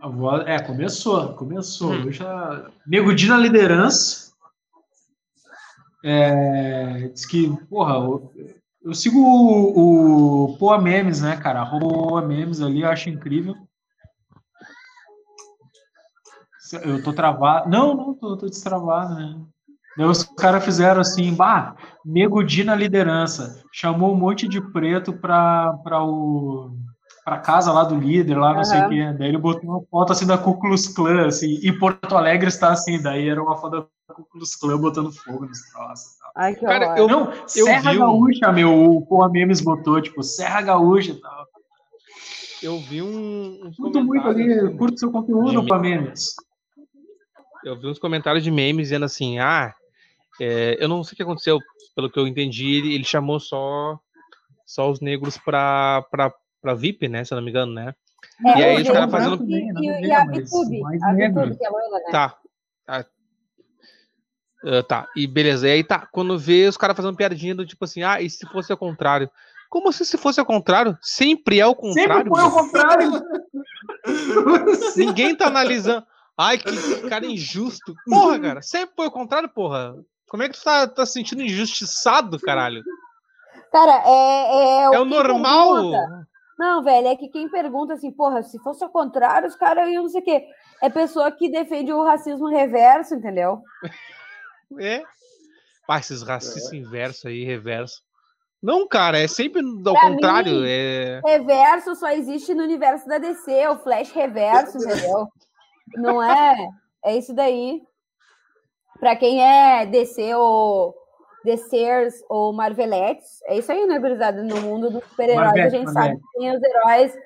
A 0.00 0.08
voz- 0.08 0.46
é, 0.46 0.58
começou, 0.62 1.34
começou. 1.34 1.92
Hum. 1.92 2.10
Já... 2.10 2.70
Nego 2.86 3.14
Di 3.14 3.28
na 3.28 3.36
liderança. 3.36 4.32
É, 6.02 7.08
diz 7.08 7.26
que, 7.26 7.50
porra, 7.68 7.94
eu, 7.96 8.32
eu 8.82 8.94
sigo 8.94 9.18
o, 9.20 10.44
o 10.52 10.56
Poa 10.56 10.80
Memes, 10.80 11.20
né, 11.20 11.36
cara? 11.36 11.60
Arroba 11.60 11.86
Poa 11.86 12.22
Memes 12.22 12.62
ali, 12.62 12.80
eu 12.80 12.88
acho 12.88 13.10
incrível. 13.10 13.54
Eu 16.82 17.02
tô 17.02 17.12
travado. 17.12 17.68
Não, 17.68 17.94
não, 17.94 18.14
tô, 18.14 18.36
tô 18.36 18.46
destravado, 18.46 19.14
né? 19.16 19.38
Daí 19.98 20.06
os 20.06 20.22
caras 20.22 20.64
fizeram 20.64 21.00
assim, 21.00 21.34
bah, 21.34 21.74
Nego 22.04 22.42
Di 22.42 22.64
na 22.64 22.74
liderança. 22.74 23.62
Chamou 23.72 24.12
um 24.14 24.18
monte 24.18 24.48
de 24.48 24.60
preto 24.72 25.12
pra, 25.12 25.74
pra 25.84 26.02
o 26.02 26.70
pra 27.30 27.38
casa 27.38 27.72
lá 27.72 27.84
do 27.84 27.94
líder, 27.94 28.36
lá 28.36 28.52
não 28.54 28.64
sei 28.64 28.80
o 28.80 28.88
quê. 28.88 29.14
Daí 29.16 29.28
ele 29.28 29.38
botou 29.38 29.70
uma 29.70 29.80
foto 29.88 30.12
assim 30.12 30.26
da 30.26 30.36
Ku 30.36 30.58
Klux 30.58 30.88
Klan, 30.88 31.28
assim, 31.28 31.60
e 31.62 31.70
Porto 31.72 32.16
Alegre 32.16 32.48
está 32.48 32.72
assim, 32.72 33.00
daí 33.00 33.28
era 33.28 33.40
uma 33.40 33.56
foto 33.56 33.86
da 34.08 34.14
Ku 34.14 34.24
Klux 34.32 34.56
Klan 34.56 34.78
botando 34.80 35.12
fogo 35.12 35.46
nos 35.46 35.60
troços. 35.70 36.16
e 36.16 36.18
tal. 36.18 36.32
Ai, 36.34 36.54
que 36.56 36.60
Cara, 36.66 36.98
eu- 36.98 37.06
Não, 37.06 37.32
Serra 37.46 37.92
vi 37.92 37.98
um- 37.98 38.00
Gaúcha, 38.00 38.52
meu, 38.52 38.90
o 38.96 39.06
Poa 39.06 39.28
Memes 39.28 39.60
botou, 39.60 40.00
tipo, 40.02 40.24
Serra 40.24 40.60
Gaúcha 40.60 41.12
e 41.12 41.20
tal. 41.20 41.46
Eu 42.62 42.78
vi 42.80 43.00
um, 43.00 43.70
Curto 43.76 44.02
muito 44.02 44.26
ali, 44.28 44.76
curto 44.76 44.98
seu 44.98 45.12
conteúdo, 45.12 45.64
Poa 45.66 45.78
Memes. 45.78 46.34
eu 47.64 47.78
vi 47.78 47.86
uns 47.86 47.98
comentários 48.00 48.42
de 48.42 48.50
memes 48.50 48.86
dizendo 48.88 49.04
assim, 49.04 49.38
ah, 49.38 49.72
é, 50.40 50.76
eu 50.82 50.88
não 50.88 51.04
sei 51.04 51.12
o 51.12 51.16
que 51.16 51.22
aconteceu, 51.22 51.58
pelo 51.94 52.10
que 52.10 52.18
eu 52.18 52.26
entendi, 52.26 52.74
ele, 52.74 52.92
ele 52.94 53.04
chamou 53.04 53.38
só 53.38 53.98
só 54.66 54.88
os 54.90 55.00
negros 55.00 55.36
pra, 55.36 56.04
pra, 56.60 56.72
pra 56.72 56.74
VIP, 56.74 57.08
né, 57.08 57.24
se 57.24 57.32
eu 57.32 57.36
não 57.36 57.42
me 57.44 57.50
engano, 57.50 57.72
né? 57.72 57.94
É, 58.44 58.58
E 58.58 58.64
aí 58.64 58.76
o 58.78 58.82
os 58.82 58.88
caras 58.90 59.10
fazendo- 59.10 59.42
a 59.42 59.46
E, 59.46 60.06
e 60.06 60.12
a 60.12 60.24
mais 60.24 61.02
A. 61.02 61.12
Vitube, 61.12 61.56
que 61.56 61.64
é 61.64 61.70
loira, 61.70 61.88
né? 61.90 62.10
Tá. 62.12 62.36
Ah, 62.86 63.04
Ah, 64.62 64.82
tá, 64.82 65.08
e 65.16 65.26
beleza. 65.26 65.66
E 65.66 65.72
aí 65.72 65.82
tá, 65.84 66.06
quando 66.12 66.38
vê 66.38 66.68
os 66.68 66.76
caras 66.76 66.94
fazendo 66.94 67.16
piadinha 67.16 67.54
do 67.54 67.64
tipo 67.66 67.82
assim, 67.84 68.02
ah, 68.02 68.20
e 68.20 68.28
se 68.28 68.44
fosse 68.46 68.70
ao 68.70 68.76
contrário? 68.76 69.30
Como 69.70 69.88
assim 69.88 70.04
se 70.04 70.18
fosse 70.18 70.38
ao 70.38 70.44
contrário? 70.44 70.98
Sempre 71.00 71.60
é 71.60 71.66
o 71.66 71.70
Sempre 71.70 71.80
contrário. 72.24 72.30
foi 72.30 72.40
ao 72.42 72.50
contrário. 72.50 73.10
Ninguém 74.96 75.34
tá 75.34 75.46
analisando. 75.46 76.04
Ai, 76.36 76.58
que 76.58 77.08
cara 77.08 77.24
injusto. 77.24 77.94
Porra, 78.06 78.38
cara, 78.38 78.62
sempre 78.62 78.94
foi 78.96 79.06
ao 79.06 79.12
contrário, 79.12 79.48
porra. 79.48 79.94
Como 80.28 80.42
é 80.42 80.48
que 80.48 80.58
tu 80.58 80.62
tá, 80.64 80.86
tá 80.86 81.06
se 81.06 81.12
sentindo 81.14 81.42
injustiçado, 81.42 82.38
caralho? 82.38 82.82
Cara, 83.72 84.02
é. 84.04 84.10
É, 84.10 84.84
É 84.94 84.98
o 84.98 85.02
quem 85.02 85.10
normal. 85.10 85.92
Não, 86.60 86.82
velho, 86.84 87.08
é 87.08 87.16
que 87.16 87.26
quem 87.28 87.48
pergunta 87.48 87.94
assim, 87.94 88.12
porra, 88.12 88.42
se 88.42 88.58
fosse 88.58 88.84
ao 88.84 88.90
contrário, 88.90 89.48
os 89.48 89.56
caras 89.56 89.88
iam 89.88 90.02
não 90.02 90.10
sei 90.10 90.20
o 90.20 90.24
quê. 90.24 90.46
É 90.82 90.90
pessoa 90.90 91.32
que 91.32 91.48
defende 91.50 91.90
o 91.90 92.04
racismo 92.04 92.48
reverso, 92.48 93.14
entendeu? 93.14 93.62
É. 94.78 95.02
Ah, 95.88 95.98
esses 95.98 96.22
racistas 96.22 96.72
inverso 96.72 97.26
aí, 97.26 97.42
reverso. 97.44 98.02
Não, 98.62 98.86
cara, 98.86 99.18
é 99.18 99.26
sempre 99.26 99.60
ao 99.84 99.94
Pra 99.94 100.02
contrário. 100.02 100.52
mim- 100.52 100.64
É... 100.68 101.20
Reverso 101.24 101.96
só 101.96 102.08
existe 102.10 102.54
no 102.54 102.62
universo 102.62 103.08
da 103.08 103.18
DC, 103.18 103.66
o 103.68 103.78
Flash 103.78 104.12
reverso, 104.12 104.76
entendeu? 104.78 105.26
Não 105.96 106.22
é? 106.22 106.68
É 107.04 107.16
isso 107.16 107.34
daí. 107.34 107.82
Pra 109.00 109.16
quem 109.16 109.42
é 109.42 109.86
DC 109.86 110.32
ou 110.36 110.94
DCers 111.44 112.14
ou 112.28 112.52
Marvelettes, 112.52 113.40
é 113.46 113.58
isso 113.58 113.70
aí, 113.72 113.86
né, 113.86 113.98
gurizada? 113.98 114.42
No 114.42 114.60
mundo 114.60 114.90
dos 114.90 115.02
super-heróis, 115.04 115.40
a 115.40 115.44
Marvete, 115.52 115.70
gente 115.70 115.92
sabe 115.92 116.06
Marvete. 116.08 116.22
que 116.32 116.38
tem 116.38 116.56
os 116.56 116.62
heróis. 116.62 117.18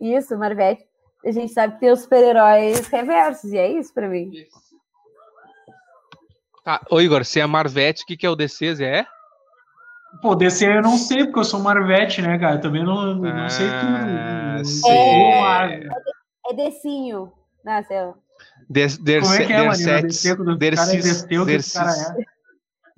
Isso, 0.00 0.38
Marvete. 0.38 0.84
A 1.24 1.30
gente 1.32 1.52
sabe 1.52 1.74
que 1.74 1.80
tem 1.80 1.90
os 1.90 2.00
super-heróis 2.02 2.86
reversos, 2.86 3.52
e 3.52 3.58
é 3.58 3.68
isso 3.72 3.92
pra 3.92 4.08
mim. 4.08 4.30
Tá, 6.64 6.80
ô 6.90 7.00
Igor, 7.00 7.24
se 7.24 7.40
é 7.40 7.46
Marvete, 7.46 8.02
o 8.04 8.06
que, 8.06 8.16
que 8.16 8.26
é 8.26 8.30
o 8.30 8.36
DC, 8.36 8.74
Zé? 8.76 9.06
Pô, 10.22 10.34
DC 10.34 10.66
eu 10.66 10.82
não 10.82 10.96
sei, 10.96 11.24
porque 11.24 11.40
eu 11.40 11.44
sou 11.44 11.60
Marvete, 11.60 12.22
né, 12.22 12.38
cara? 12.38 12.56
Eu 12.56 12.60
também 12.60 12.84
não, 12.84 13.14
não 13.16 13.48
sei 13.48 13.66
Ah, 13.68 14.54
tudo. 14.56 14.66
sei. 14.68 14.92
Eu, 14.92 15.40
Marvel. 15.40 15.90
É 16.50 16.54
Decinho. 16.54 17.32
Der, 18.70 18.88
der, 18.98 19.20
Como 19.22 19.34
é 19.34 19.46
que 19.46 19.52
é, 19.52 19.56
der 19.62 19.68
o 19.68 20.56
der 20.56 20.76
cara 20.76 20.90
é 20.90 21.00
cis, 21.00 21.22
DC, 21.22 21.38
o 21.38 21.44
que 21.46 21.52
der 21.52 21.62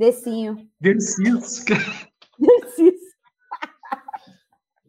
é? 0.00 0.04
Decinho. 0.10 0.68
Dercis. 0.80 1.64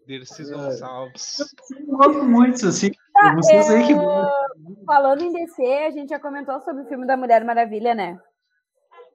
Dercis 0.08 0.50
É. 0.50 0.54
Gonçalves. 0.54 1.38
Eu 1.40 1.86
gosto 1.98 2.24
muito, 2.24 2.68
assim. 2.68 2.92
Tá, 3.14 3.36
Vocês 3.36 3.70
aí 3.70 3.86
que 3.88 3.94
é, 3.94 4.86
Falando 4.86 5.22
em 5.22 5.32
DC, 5.32 5.64
a 5.64 5.92
gente 5.92 6.10
já 6.10 6.20
comentou 6.20 6.60
sobre 6.62 6.84
o 6.84 6.88
filme 6.88 7.06
da 7.06 7.16
Mulher 7.16 7.44
Maravilha, 7.46 7.94
né? 7.94 8.20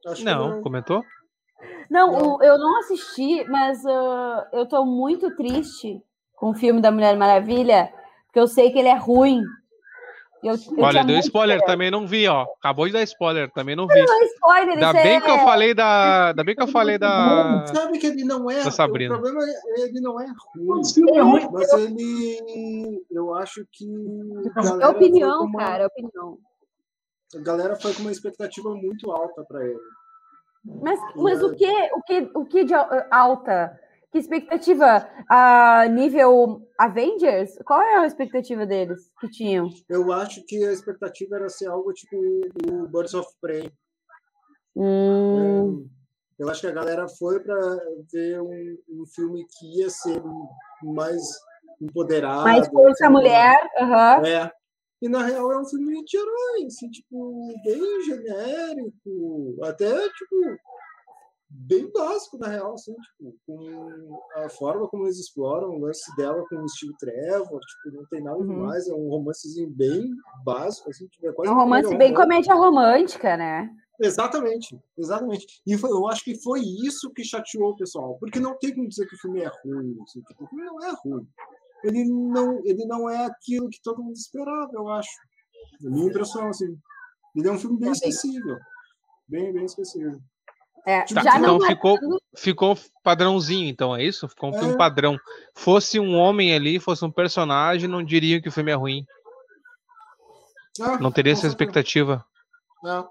Acho 0.06 0.16
que 0.16 0.24
Não, 0.24 0.62
comentou? 0.62 1.02
Não, 1.90 2.12
Não. 2.12 2.36
o- 2.36 2.42
eu 2.42 2.56
não 2.58 2.78
assisti, 2.80 3.44
mas 3.48 3.84
ah, 3.86 4.48
eu 4.52 4.66
tô 4.66 4.84
muito 4.84 5.34
triste 5.34 6.00
com 6.34 6.50
o 6.50 6.54
filme 6.54 6.80
da 6.80 6.90
Mulher 6.92 7.16
Maravilha, 7.16 7.92
porque 8.26 8.38
eu 8.38 8.46
sei 8.46 8.70
que 8.70 8.78
ele 8.78 8.88
é 8.88 8.96
ruim. 8.96 9.42
Eu, 10.42 10.54
eu 10.54 10.84
Olha, 10.84 11.02
deu 11.02 11.18
spoiler, 11.18 11.60
também 11.64 11.90
não 11.90 12.06
vi, 12.06 12.28
ó. 12.28 12.46
Acabou 12.58 12.86
de 12.86 12.92
dar 12.92 13.02
spoiler, 13.02 13.50
também 13.50 13.74
não 13.74 13.86
vi. 13.86 14.00
Não 14.02 14.22
é 14.22 14.24
spoiler, 14.26 14.74
Ainda 14.74 14.86
isso 14.86 15.02
bem 15.02 15.16
é... 15.16 15.20
que 15.20 15.30
eu 15.30 15.38
falei 15.38 15.74
da. 15.74 16.28
Ainda 16.28 16.44
bem 16.44 16.54
que 16.54 16.62
eu 16.62 16.68
falei 16.68 16.98
da. 16.98 17.66
Sabe 17.66 17.98
que 17.98 18.06
ele 18.06 18.24
não 18.24 18.50
é. 18.50 18.62
da 18.62 18.70
Sabrina. 18.70 19.16
O 19.16 19.20
problema 19.20 19.44
é 19.44 19.80
ele 19.80 20.00
não 20.00 20.20
é 20.20 20.26
ruim. 20.54 20.82
É 21.14 21.20
ruim. 21.20 21.48
Mas 21.52 21.72
ele. 21.72 23.02
Eu 23.10 23.34
acho 23.34 23.66
que. 23.72 23.86
É 24.80 24.86
opinião, 24.88 25.44
uma- 25.44 25.58
cara, 25.58 25.84
é 25.84 25.86
opinião. 25.86 26.38
A 27.34 27.40
galera 27.40 27.74
foi 27.76 27.92
com 27.94 28.02
uma 28.02 28.12
expectativa 28.12 28.72
muito 28.74 29.10
alta 29.10 29.42
para 29.44 29.64
ele. 29.64 29.80
Mas, 30.64 31.00
mas 31.16 31.42
o 31.42 31.54
que, 31.54 31.70
o 31.92 32.02
que, 32.02 32.30
o 32.34 32.44
que 32.44 32.64
de 32.64 32.74
al- 32.74 32.88
alta? 33.10 33.78
Que 34.12 34.18
expectativa? 34.18 35.08
A 35.28 35.86
nível 35.88 36.62
Avengers? 36.78 37.50
Qual 37.64 37.80
é 37.82 37.96
a 37.96 38.06
expectativa 38.06 38.64
deles 38.64 39.10
que 39.20 39.28
tinham? 39.28 39.68
Eu 39.88 40.12
acho 40.12 40.44
que 40.46 40.64
a 40.64 40.72
expectativa 40.72 41.36
era 41.36 41.48
ser 41.48 41.66
algo 41.68 41.92
tipo 41.92 42.16
o 42.70 42.88
Birds 42.88 43.14
of 43.14 43.28
Prey. 43.40 43.70
Hum, 44.74 45.88
Eu 46.38 46.48
acho 46.50 46.60
que 46.60 46.66
a 46.66 46.72
galera 46.72 47.08
foi 47.08 47.40
para 47.40 47.58
ver 48.12 48.40
um, 48.40 48.76
um 48.90 49.06
filme 49.14 49.44
que 49.58 49.80
ia 49.80 49.88
ser 49.90 50.22
mais 50.82 51.22
empoderado. 51.80 52.44
mais 52.44 52.68
força 52.68 53.08
mulher. 53.10 53.58
aham. 53.80 54.26
É. 54.26 54.50
E 55.02 55.08
na 55.08 55.22
real 55.24 55.52
é 55.52 55.60
um 55.60 55.64
filme 55.66 56.02
de 56.04 56.16
herói, 56.16 56.66
assim, 56.66 56.88
tipo, 56.90 57.52
bem 57.64 58.02
genérico, 58.02 59.58
até 59.62 59.92
tipo 60.08 60.56
bem 61.48 61.90
básico 61.92 62.38
na 62.38 62.48
real, 62.48 62.74
assim, 62.74 62.94
tipo, 62.94 63.34
com 63.46 64.20
a 64.36 64.48
forma 64.48 64.88
como 64.88 65.04
eles 65.04 65.18
exploram 65.18 65.70
o 65.70 65.78
lance 65.78 66.14
dela 66.16 66.44
com 66.48 66.56
o 66.56 66.68
Steve 66.68 66.94
Trevor, 66.98 67.60
tipo, 67.60 67.96
não 67.96 68.06
tem 68.06 68.22
nada 68.22 68.38
Uhum. 68.38 68.46
demais, 68.46 68.88
é 68.88 68.92
um 68.94 69.08
romancezinho 69.08 69.70
bem 69.70 70.10
básico, 70.44 70.90
assim, 70.90 71.06
tipo, 71.06 71.26
é 71.28 71.32
quase 71.32 71.50
É 71.50 71.54
um 71.54 71.56
romance 71.58 71.88
bem 71.96 72.08
romântica. 72.12 72.22
comédia 72.22 72.54
romântica, 72.54 73.36
né? 73.36 73.70
Exatamente, 73.98 74.78
exatamente. 74.98 75.46
E 75.66 75.78
foi- 75.78 75.90
eu 75.90 76.06
acho 76.06 76.22
que 76.22 76.34
foi 76.42 76.60
isso 76.60 77.10
que 77.12 77.24
chateou 77.24 77.70
o 77.70 77.76
pessoal, 77.76 78.16
porque 78.18 78.38
não 78.38 78.58
tem 78.58 78.74
como 78.74 78.88
dizer 78.88 79.06
que 79.06 79.14
o 79.14 79.18
filme 79.18 79.40
é 79.40 79.50
ruim, 79.64 79.96
assim, 80.02 80.20
tipo, 80.22 80.44
o 80.44 80.48
filme 80.48 80.64
não 80.64 80.78
é 80.84 80.92
ruim. 81.02 81.26
Ele 81.84 82.04
não, 82.04 82.58
ele 82.66 82.84
não 82.86 83.08
é 83.08 83.24
aquilo 83.24 83.70
que 83.70 83.80
todo 83.82 84.02
mundo 84.02 84.14
esperava, 84.16 84.70
eu 84.74 84.88
acho. 84.88 85.08
A 85.86 85.88
minha 85.90 86.06
impressão, 86.08 86.48
assim. 86.48 86.76
Ele 87.34 87.48
é 87.48 87.52
um 87.52 87.58
filme 87.58 87.78
bem 87.78 87.92
Tá 87.92 87.98
bem. 88.00 88.08
esquecível. 88.10 88.58
Bem, 89.28 89.52
bem 89.52 89.64
esquecível. 89.64 90.18
É, 90.86 91.02
Tá, 91.02 91.22
já 91.24 91.36
então 91.38 91.58
não 91.58 91.66
ficou, 91.66 91.98
ficou 92.36 92.78
padrãozinho, 93.02 93.68
então 93.68 93.94
é 93.96 94.04
isso? 94.04 94.28
Ficou 94.28 94.50
um 94.50 94.52
filme 94.52 94.74
É. 94.74 94.76
padrão. 94.76 95.18
Fosse 95.54 95.98
um 95.98 96.14
homem 96.14 96.54
ali, 96.54 96.78
fosse 96.78 97.04
um 97.04 97.10
personagem, 97.10 97.88
não 97.88 98.04
diriam 98.04 98.40
que 98.40 98.48
o 98.48 98.52
filme 98.52 98.70
é 98.70 98.74
ruim. 98.74 99.04
Ah, 100.80 100.98
Não 100.98 101.10
teria 101.10 101.32
essa 101.32 101.42
certeza. 101.42 101.54
expectativa. 101.54 102.24
É, 102.84 103.04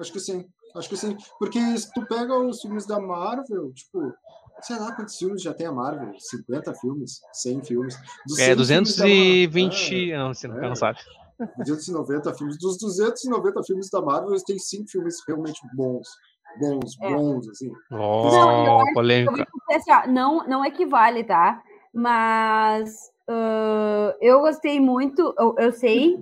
acho 0.00 0.12
que 0.12 0.20
sim. 0.20 0.46
Acho 0.76 0.88
que 0.90 0.96
sim. 0.96 1.16
Porque 1.38 1.58
se 1.78 1.90
tu 1.94 2.06
pega 2.06 2.38
os 2.38 2.60
filmes 2.60 2.86
da 2.86 3.00
Marvel, 3.00 3.72
tipo, 3.72 4.12
sei 4.60 4.78
lá 4.78 4.92
quantos 4.94 5.16
filmes 5.16 5.42
já 5.42 5.54
tem 5.54 5.66
a 5.66 5.72
Marvel? 5.72 6.12
50 6.18 6.74
filmes? 6.74 7.20
100 7.32 7.64
filmes? 7.64 7.96
Dos 8.26 8.38
É 8.38 8.54
100 8.54 8.56
filmes 8.66 8.96
da 8.96 9.04
Marvel- 9.04 9.18
220. 9.48 10.12
Não, 10.12 10.34
você 10.34 10.46
não, 10.48 10.58
É. 10.62 10.68
não 10.68 10.76
sabe. 10.76 10.98
290 11.64 12.34
filmes. 12.34 12.58
Dos 12.58 12.76
290 12.78 13.62
filmes 13.64 13.88
da 13.90 14.02
Marvel, 14.02 14.36
tem 14.46 14.58
cinco 14.58 14.88
filmes 14.90 15.16
realmente 15.26 15.60
bons. 15.74 16.06
Bons, 16.60 16.96
É. 17.02 17.10
bons, 17.10 17.48
assim. 17.48 17.72
Ó, 17.92 18.30
Não, 18.30 18.66
eu 18.66 18.78
acho 18.80 18.88
Eu 18.90 18.94
polêmica. 18.94 19.46
dizer 19.68 19.76
assim, 19.76 19.92
ó, 19.92 20.06
não, 20.12 20.46
não 20.48 20.64
equivale, 20.64 21.24
tá? 21.24 21.62
Mas 21.94 23.10
ah, 23.28 24.16
eu 24.20 24.40
gostei 24.40 24.80
muito, 24.80 25.34
eu, 25.38 25.54
eu 25.58 25.72
sei 25.72 26.18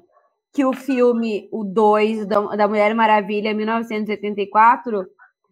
que 0.52 0.64
o 0.64 0.72
filme, 0.72 1.48
o 1.52 1.64
2 1.64 2.26
da, 2.26 2.40
da 2.56 2.68
Mulher 2.68 2.94
Maravilha, 2.94 3.54
1984, 3.54 5.06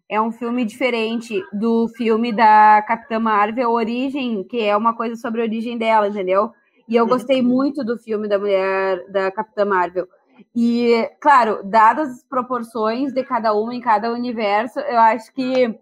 é 0.09 0.21
um 0.21 0.31
filme 0.31 0.65
diferente 0.65 1.41
do 1.53 1.87
filme 1.89 2.31
da 2.33 2.81
Capitã 2.87 3.19
Marvel, 3.19 3.71
Origem, 3.71 4.43
que 4.43 4.61
é 4.61 4.75
uma 4.77 4.95
coisa 4.95 5.15
sobre 5.15 5.41
a 5.41 5.45
origem 5.45 5.77
dela, 5.77 6.07
entendeu? 6.07 6.51
E 6.87 6.95
eu 6.95 7.07
gostei 7.07 7.41
muito 7.41 7.83
do 7.83 7.97
filme 7.97 8.27
da 8.27 8.39
Mulher, 8.39 9.05
da 9.11 9.31
Capitã 9.31 9.65
Marvel. 9.65 10.07
E, 10.55 11.09
claro, 11.19 11.61
dadas 11.63 12.09
as 12.09 12.23
proporções 12.23 13.13
de 13.13 13.23
cada 13.23 13.53
uma 13.53 13.73
em 13.73 13.81
cada 13.81 14.11
universo, 14.11 14.79
eu 14.79 14.99
acho 14.99 15.33
que 15.33 15.77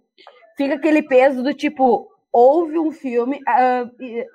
fica 0.57 0.75
aquele 0.75 1.03
peso 1.03 1.43
do 1.43 1.53
tipo, 1.53 2.09
houve 2.31 2.79
um 2.79 2.91
filme. 2.91 3.39
e- 3.99 4.25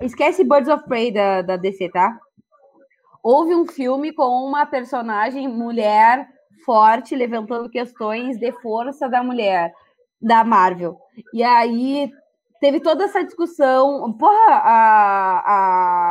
esquece 0.00 0.44
Birds 0.44 0.68
of 0.68 0.84
Prey 0.84 1.12
da, 1.12 1.42
da 1.42 1.56
DC, 1.56 1.88
tá? 1.90 2.18
Houve 3.22 3.54
um 3.54 3.66
filme 3.66 4.12
com 4.12 4.28
uma 4.46 4.64
personagem 4.64 5.48
mulher 5.48 6.28
forte, 6.64 7.14
levantando 7.16 7.68
questões 7.70 8.38
de 8.38 8.52
força 8.52 9.08
da 9.08 9.22
mulher, 9.22 9.72
da 10.20 10.44
Marvel. 10.44 10.98
E 11.32 11.42
aí 11.42 12.10
teve 12.60 12.80
toda 12.80 13.04
essa 13.04 13.24
discussão. 13.24 14.12
Porra, 14.12 14.54
a. 14.54 15.42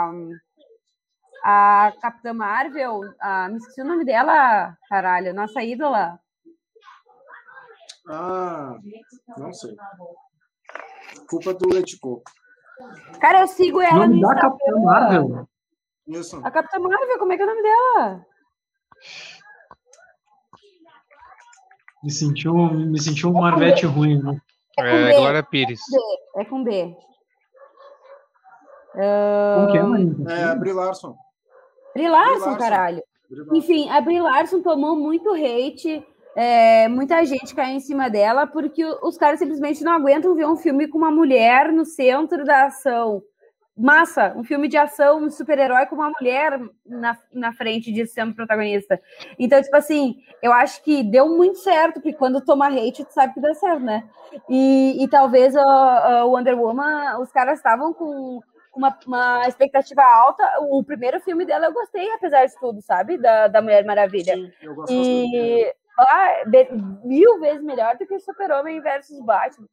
a 0.10 0.12
a 1.44 1.94
Capitã 2.02 2.34
Marvel, 2.34 3.02
a, 3.20 3.50
me 3.50 3.58
esqueci 3.58 3.82
o 3.82 3.86
nome 3.86 4.04
dela, 4.06 4.76
caralho, 4.90 5.34
nossa 5.34 5.62
ídola. 5.64 6.20
Ah, 8.10 8.78
não 9.38 9.52
sei. 9.54 9.76
Culpa 11.30 11.54
do 11.54 11.74
Leite 11.74 12.00
Coco. 12.00 12.24
Cara, 13.20 13.42
eu 13.42 13.48
sigo 13.48 13.82
ela 13.82 14.08
no 14.08 14.16
Nome 14.16 14.22
da 14.22 14.28
Instagram. 14.28 14.50
Capitã 14.50 14.80
Marvel. 14.80 15.50
Isso. 16.08 16.42
A 16.46 16.52
Capitã 16.52 16.80
Marvel, 16.80 17.20
como 17.20 17.34
é 17.34 17.36
que 17.36 17.42
é 17.42 17.46
o 17.46 17.50
nome 17.50 17.62
dela? 17.64 18.26
Me 22.04 22.12
sentiu, 22.12 22.54
me 22.54 23.02
sentiu 23.02 23.30
um 23.30 23.34
Marvete 23.34 23.86
ruim, 23.86 24.22
né? 24.22 24.40
É 24.78 24.82
com 24.84 24.88
É, 24.88 25.08
B, 25.12 25.16
Glória 25.18 25.44
Pires. 25.44 25.82
é 26.36 26.46
com 26.46 26.64
B. 26.64 26.96
Como 28.94 29.72
que 29.72 29.78
é, 29.78 29.84
Marina? 29.84 30.34
É, 30.34 30.44
a 30.46 30.56
Brie 31.98 32.10
Larson. 32.10 32.34
Brie 32.34 32.44
Larson, 32.46 32.58
caralho. 32.58 33.04
Enfim, 33.54 33.90
a 33.90 34.00
Brie 34.00 34.22
Larson 34.22 34.62
tomou 34.62 34.96
muito 34.96 35.34
hate, 35.34 36.06
é, 36.36 36.88
muita 36.88 37.26
gente 37.26 37.56
caiu 37.56 37.76
em 37.76 37.80
cima 37.80 38.10
dela, 38.10 38.46
porque 38.46 38.86
os 39.02 39.18
caras 39.18 39.40
simplesmente 39.40 39.84
não 39.84 39.92
aguentam 39.92 40.36
ver 40.36 40.46
um 40.46 40.56
filme 40.56 40.88
com 40.88 40.98
uma 40.98 41.10
mulher 41.10 41.74
no 41.74 41.84
centro 41.84 42.46
da 42.46 42.66
ação. 42.68 43.24
Massa, 43.76 44.34
um 44.36 44.44
filme 44.44 44.68
de 44.68 44.78
ação, 44.78 45.24
um 45.24 45.30
super-herói 45.30 45.86
com 45.88 45.96
uma 45.96 46.12
mulher 46.20 46.60
na, 46.86 47.18
na 47.34 47.54
frente 47.54 47.92
de 47.92 48.08
sendo 48.08 48.34
protagonista. 48.34 49.00
Então, 49.38 49.62
tipo 49.62 49.76
assim, 49.76 50.18
eu 50.42 50.52
acho 50.54 50.84
que 50.84 51.04
deu 51.04 51.28
muito 51.30 51.58
certo, 51.60 51.96
porque 51.96 52.14
quando 52.14 52.42
toma 52.42 52.68
hate, 52.68 53.06
tu 53.06 53.14
sabe 53.14 53.34
que 53.34 53.42
dá 53.42 53.54
certo, 53.54 53.82
né? 53.82 54.04
E, 54.50 55.04
e 55.04 55.08
talvez 55.08 55.56
o 55.56 56.28
Wonder 56.28 56.60
Woman, 56.60 57.20
os 57.20 57.32
caras 57.32 57.60
estavam 57.60 57.94
com 57.94 58.42
uma, 58.78 58.98
uma 59.06 59.48
expectativa 59.48 60.02
alta. 60.04 60.44
O 60.70 60.84
primeiro 60.84 61.20
filme 61.20 61.46
dela 61.46 61.66
eu 61.66 61.74
gostei, 61.74 62.10
apesar 62.14 62.46
de 62.46 62.58
tudo, 62.60 62.82
sabe? 62.82 63.18
Da, 63.18 63.48
da 63.48 63.62
Mulher 63.62 63.84
Maravilha. 63.86 64.36
Sim, 64.36 64.52
eu 64.62 64.76
gosto 64.76 64.94
e 64.94 65.74
ah, 66.00 66.44
mil 67.04 67.40
vezes 67.40 67.64
melhor 67.64 67.98
do 67.98 68.06
que 68.06 68.20
Super-Homem 68.20 68.80
versus 68.82 69.20
Batman. 69.26 69.68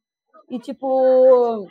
E, 0.49 0.59
tipo, 0.59 1.67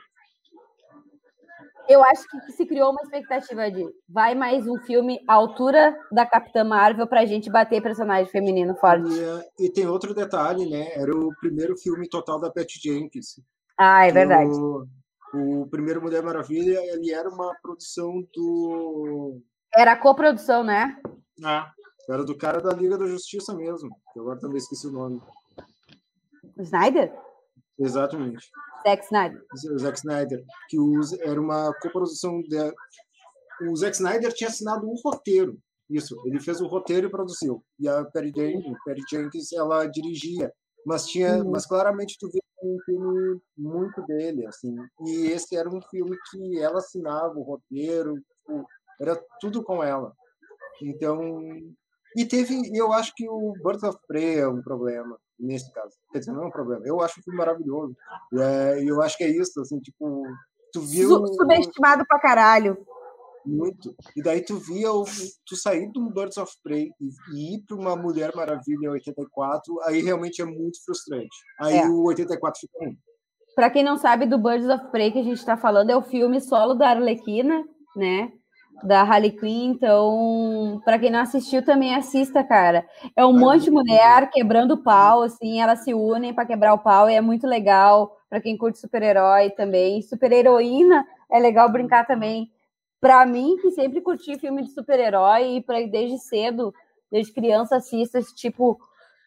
eu 1.88 2.02
acho 2.04 2.22
que 2.28 2.52
se 2.52 2.66
criou 2.66 2.90
uma 2.90 3.02
expectativa 3.02 3.70
de 3.70 3.84
vai 4.08 4.34
mais 4.34 4.66
um 4.66 4.78
filme 4.78 5.18
à 5.28 5.34
altura 5.34 5.96
da 6.10 6.24
Capitã 6.24 6.64
Marvel 6.64 7.06
pra 7.06 7.26
gente 7.26 7.50
bater 7.50 7.82
personagem 7.82 8.30
feminino 8.30 8.74
forte. 8.76 9.10
E, 9.58 9.66
e 9.66 9.72
tem 9.72 9.86
outro 9.86 10.14
detalhe, 10.14 10.68
né? 10.68 10.92
Era 10.94 11.14
o 11.14 11.34
primeiro 11.40 11.76
filme 11.76 12.08
total 12.08 12.40
da 12.40 12.50
Patty 12.50 12.80
Jenkins. 12.82 13.40
Ah, 13.78 14.06
é 14.06 14.12
verdade. 14.12 14.50
O 15.34 15.66
primeiro 15.68 16.00
Mulher 16.00 16.22
Maravilha, 16.22 16.78
ele 16.92 17.12
era 17.12 17.28
uma 17.28 17.54
produção 17.60 18.22
do. 18.34 19.40
Era 19.74 19.96
coprodução, 19.96 20.62
né? 20.62 20.96
Ah, 21.44 21.72
era 22.08 22.24
do 22.24 22.36
cara 22.36 22.60
da 22.60 22.72
Liga 22.72 22.96
da 22.96 23.06
Justiça 23.06 23.54
mesmo, 23.54 23.90
que 24.12 24.20
agora 24.20 24.38
também 24.38 24.58
esqueci 24.58 24.86
o 24.86 24.92
nome. 24.92 25.20
Snyder? 26.58 27.12
Exatamente. 27.78 28.48
Zack 28.86 29.04
Snyder. 29.04 29.42
O 29.72 29.78
Zack 29.78 29.98
Snyder, 29.98 30.44
que 30.68 30.76
era 31.20 31.40
uma 31.40 31.72
coprodução. 31.80 32.40
De... 32.42 32.72
O 33.68 33.76
Zack 33.76 33.96
Snyder 33.96 34.32
tinha 34.32 34.48
assinado 34.48 34.86
um 34.86 34.94
roteiro. 35.02 35.58
Isso, 35.90 36.16
ele 36.26 36.40
fez 36.40 36.60
o 36.60 36.66
roteiro 36.66 37.08
e 37.08 37.10
produziu. 37.10 37.64
E 37.78 37.88
a 37.88 38.04
Perry 38.04 38.32
Jenkins, 38.34 38.76
Perry 38.84 39.02
Jenkins 39.10 39.52
ela 39.52 39.86
dirigia. 39.86 40.52
Mas 40.86 41.06
tinha, 41.06 41.38
uhum. 41.38 41.50
mas 41.50 41.66
claramente 41.66 42.16
tu 42.18 42.30
via 42.30 42.43
um 42.62 42.78
filme 42.84 43.40
muito 43.56 44.02
dele, 44.06 44.46
assim. 44.46 44.74
E 45.00 45.26
esse 45.26 45.56
era 45.56 45.68
um 45.68 45.80
filme 45.82 46.16
que 46.30 46.58
ela 46.58 46.78
assinava 46.78 47.34
o 47.38 47.42
roteiro, 47.42 48.16
tipo, 48.16 48.66
era 49.00 49.20
tudo 49.40 49.62
com 49.62 49.82
ela. 49.82 50.12
Então, 50.82 51.20
e 52.16 52.24
teve, 52.24 52.70
eu 52.76 52.92
acho 52.92 53.12
que 53.14 53.28
o 53.28 53.52
Birds 53.62 53.82
of 53.82 53.98
Prey 54.06 54.38
é 54.38 54.48
um 54.48 54.62
problema 54.62 55.18
nesse 55.38 55.72
caso. 55.72 55.94
Quer 56.12 56.20
dizer, 56.20 56.32
não 56.32 56.44
é 56.44 56.46
um 56.46 56.50
problema. 56.50 56.86
Eu 56.86 57.00
acho 57.00 57.20
o 57.20 57.22
filme 57.22 57.38
maravilhoso. 57.38 57.96
E 58.32 58.40
é, 58.40 58.84
eu 58.84 59.02
acho 59.02 59.16
que 59.16 59.24
é 59.24 59.28
isso, 59.28 59.60
assim, 59.60 59.80
tipo, 59.80 60.24
tu 60.72 60.80
viu. 60.80 61.26
Subestimado 61.26 62.04
pra 62.06 62.20
caralho. 62.20 62.86
Muito. 63.46 63.94
E 64.16 64.22
daí 64.22 64.42
tu 64.42 64.56
via, 64.58 64.92
o, 64.92 65.04
tu 65.46 65.56
sair 65.56 65.90
um 65.96 66.08
Birds 66.08 66.36
of 66.36 66.52
Prey 66.62 66.90
e, 67.00 67.54
ir 67.56 67.62
para 67.66 67.76
uma 67.76 67.96
Mulher 67.96 68.34
Maravilha 68.34 68.90
84, 68.90 69.80
aí 69.82 70.02
realmente 70.02 70.40
é 70.40 70.44
muito 70.44 70.82
frustrante. 70.84 71.36
Aí 71.60 71.78
é. 71.78 71.86
o 71.86 72.04
84 72.04 72.60
fica 72.60 72.78
ruim. 72.78 72.96
Pra 73.54 73.70
quem 73.70 73.84
não 73.84 73.96
sabe 73.96 74.26
do 74.26 74.38
Birds 74.38 74.68
of 74.68 74.90
Prey 74.90 75.12
que 75.12 75.18
a 75.18 75.24
gente 75.24 75.44
tá 75.44 75.56
falando, 75.56 75.90
é 75.90 75.96
o 75.96 76.02
filme 76.02 76.40
solo 76.40 76.74
da 76.74 76.90
Arlequina, 76.90 77.64
né? 77.96 78.32
da 78.82 79.02
Harley 79.02 79.30
Quinn, 79.30 79.70
então, 79.70 80.80
para 80.84 80.98
quem 80.98 81.10
não 81.10 81.20
assistiu, 81.20 81.64
também 81.64 81.94
assista, 81.94 82.42
cara. 82.42 82.86
É 83.16 83.24
um 83.24 83.32
monte 83.32 83.64
de 83.64 83.70
mulher 83.70 84.30
quebrando 84.30 84.82
pau, 84.82 85.22
assim, 85.22 85.60
elas 85.60 85.84
se 85.84 85.94
unem 85.94 86.34
para 86.34 86.46
quebrar 86.46 86.74
o 86.74 86.78
pau 86.78 87.08
e 87.08 87.14
é 87.14 87.20
muito 87.20 87.46
legal 87.46 88.16
para 88.28 88.40
quem 88.40 88.56
curte 88.56 88.78
super-herói 88.78 89.50
também. 89.50 90.02
Super-heroína 90.02 91.06
é 91.30 91.38
legal 91.38 91.70
brincar 91.70 92.06
também. 92.06 92.50
Para 93.04 93.26
mim, 93.26 93.58
que 93.60 93.70
sempre 93.72 94.00
curti 94.00 94.38
filme 94.38 94.62
de 94.62 94.70
super-herói 94.70 95.56
e 95.56 95.62
pra, 95.62 95.78
desde 95.82 96.18
cedo, 96.20 96.72
desde 97.12 97.34
criança, 97.34 97.76
assisto 97.76 98.16
esse 98.16 98.34
tipo 98.34 98.78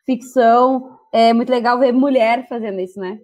ficção, 0.03 0.97
é 1.13 1.31
muito 1.31 1.51
legal 1.51 1.77
ver 1.77 1.91
mulher 1.91 2.47
fazendo 2.47 2.79
isso, 2.79 2.99
né? 2.99 3.19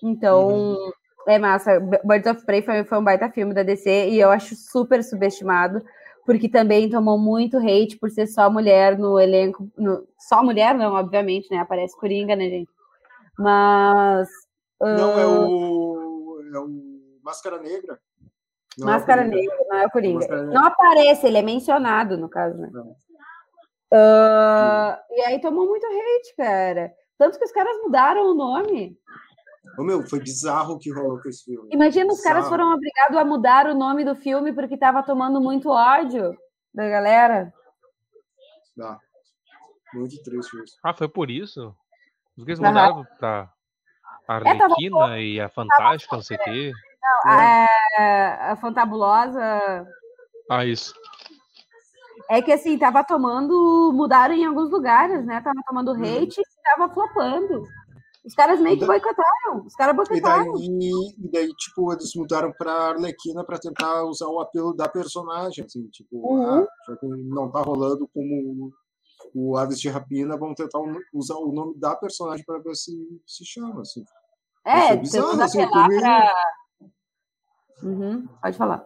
Então, 0.00 0.48
uhum. 0.50 0.92
É 1.26 1.36
massa. 1.36 1.80
Birds 1.80 2.30
of 2.30 2.46
Prey 2.46 2.62
foi, 2.62 2.84
foi 2.84 2.98
um 2.98 3.02
baita 3.02 3.28
filme 3.28 3.52
da 3.52 3.64
DC 3.64 4.08
e 4.08 4.20
eu 4.20 4.30
acho 4.30 4.54
super 4.54 5.02
subestimado, 5.02 5.82
porque 6.24 6.48
também 6.48 6.88
tomou 6.88 7.18
muito 7.18 7.58
hate 7.58 7.98
por 7.98 8.08
ser 8.08 8.28
só 8.28 8.48
mulher 8.48 8.96
no 8.96 9.18
elenco. 9.18 9.68
No, 9.76 10.06
só 10.16 10.44
mulher, 10.44 10.76
não, 10.76 10.94
obviamente, 10.94 11.50
né? 11.50 11.58
Aparece 11.58 11.98
Coringa, 11.98 12.36
né, 12.36 12.48
gente? 12.48 12.70
Mas. 13.36 14.28
Não, 14.80 15.16
uh... 15.16 15.18
é 15.18 15.26
o. 15.26 16.40
É 16.54 16.58
o 16.60 16.68
Máscara 17.22 17.58
Negra. 17.58 17.98
Não 18.78 18.86
Máscara 18.86 19.22
é 19.22 19.24
Negra, 19.24 19.56
não 19.68 19.78
é 19.78 19.86
o 19.86 19.90
Coringa. 19.90 20.42
Não 20.44 20.64
aparece, 20.64 21.26
ele 21.26 21.38
é 21.38 21.42
mencionado, 21.42 22.16
no 22.16 22.28
caso, 22.28 22.56
né? 22.56 22.70
Uh, 23.90 24.96
e 25.10 25.20
aí 25.22 25.40
tomou 25.40 25.66
muito 25.66 25.84
hate, 25.86 26.36
cara. 26.36 26.92
Tanto 27.18 27.38
que 27.38 27.44
os 27.44 27.52
caras 27.52 27.76
mudaram 27.82 28.30
o 28.30 28.34
nome. 28.34 28.96
Ô, 29.76 29.82
meu, 29.82 30.06
foi 30.06 30.20
bizarro 30.20 30.74
o 30.74 30.78
que 30.78 30.92
rolou 30.92 31.20
com 31.20 31.28
esse 31.28 31.44
filme. 31.44 31.68
Imagina, 31.72 32.12
os 32.12 32.22
caras 32.22 32.48
foram 32.48 32.72
obrigados 32.72 33.16
a 33.16 33.24
mudar 33.24 33.66
o 33.66 33.74
nome 33.74 34.04
do 34.04 34.14
filme 34.14 34.52
porque 34.52 34.74
estava 34.74 35.02
tomando 35.02 35.40
muito 35.40 35.68
ódio 35.70 36.36
da 36.72 36.88
galera. 36.88 37.52
Dá. 38.76 38.98
Muito 39.94 40.22
triste 40.22 40.62
isso. 40.62 40.78
Ah, 40.84 40.94
foi 40.94 41.08
por 41.08 41.30
isso? 41.30 41.74
Os 42.36 42.44
que 42.44 42.54
mudaram 42.54 43.04
pra 43.18 43.50
Arlequina 44.28 45.16
é, 45.16 45.22
e 45.22 45.40
a 45.40 45.48
Fantástica, 45.48 46.16
não 46.16 46.22
sei 46.22 46.36
o 46.36 46.40
quê. 46.40 46.72
Não, 47.02 47.32
a, 47.32 48.52
a 48.52 48.56
Fantabulosa. 48.56 49.86
Ah, 50.50 50.64
isso. 50.64 50.92
É 52.30 52.42
que 52.42 52.52
assim, 52.52 52.78
tava 52.78 53.02
tomando. 53.04 53.92
Mudaram 53.94 54.34
em 54.34 54.44
alguns 54.44 54.70
lugares, 54.70 55.24
né? 55.24 55.40
Tava 55.40 55.60
tomando 55.66 55.92
uhum. 55.92 56.02
hate 56.02 56.40
e 56.40 56.62
tava 56.62 56.92
flopando. 56.92 57.62
Os 58.24 58.34
caras 58.34 58.60
meio 58.60 58.78
que 58.78 58.84
boicotaram. 58.84 59.64
Os 59.64 59.74
caras 59.74 59.96
boicotaram. 59.96 60.54
E 60.58 60.68
daí, 60.68 61.14
e 61.18 61.30
daí, 61.30 61.48
tipo, 61.54 61.90
eles 61.92 62.12
mudaram 62.14 62.52
pra 62.52 62.90
Arlequina 62.90 63.42
pra 63.42 63.58
tentar 63.58 64.04
usar 64.04 64.26
o 64.26 64.40
apelo 64.40 64.74
da 64.74 64.86
personagem, 64.86 65.64
assim, 65.64 65.88
tipo, 65.88 66.16
uhum. 66.16 66.60
ah, 66.60 66.66
já 66.86 66.96
que 66.96 67.06
não 67.06 67.50
tá 67.50 67.62
rolando 67.62 68.06
como 68.12 68.70
o 69.34 69.56
Aves 69.56 69.80
de 69.80 69.88
Rapina, 69.88 70.36
vamos 70.36 70.56
tentar 70.56 70.78
usar 71.14 71.36
o 71.36 71.52
nome 71.52 71.78
da 71.78 71.96
personagem 71.96 72.44
para 72.44 72.58
ver 72.58 72.74
se 72.74 72.92
se 73.26 73.46
chama, 73.46 73.80
assim. 73.80 74.04
É, 74.66 74.94
bizarro, 74.94 75.40
assim, 75.40 75.66
pra... 75.66 76.32
uhum, 77.82 78.26
pode 78.40 78.56
falar. 78.56 78.84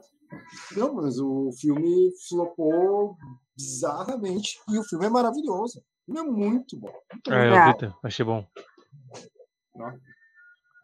Não, 0.77 0.94
mas 0.94 1.19
o 1.19 1.51
filme 1.60 2.10
flopou 2.28 3.16
bizarramente 3.56 4.59
e 4.70 4.78
o 4.78 4.82
filme 4.82 5.06
é 5.06 5.10
maravilhoso. 5.10 5.81
O 6.09 6.12
filme 6.12 6.20
é 6.20 6.32
muito 6.32 6.78
bom. 6.78 6.93
Muito 7.12 7.32
é, 7.32 7.48
eu 7.48 7.89
vi, 7.89 7.94
achei 8.02 8.24
bom. 8.24 8.47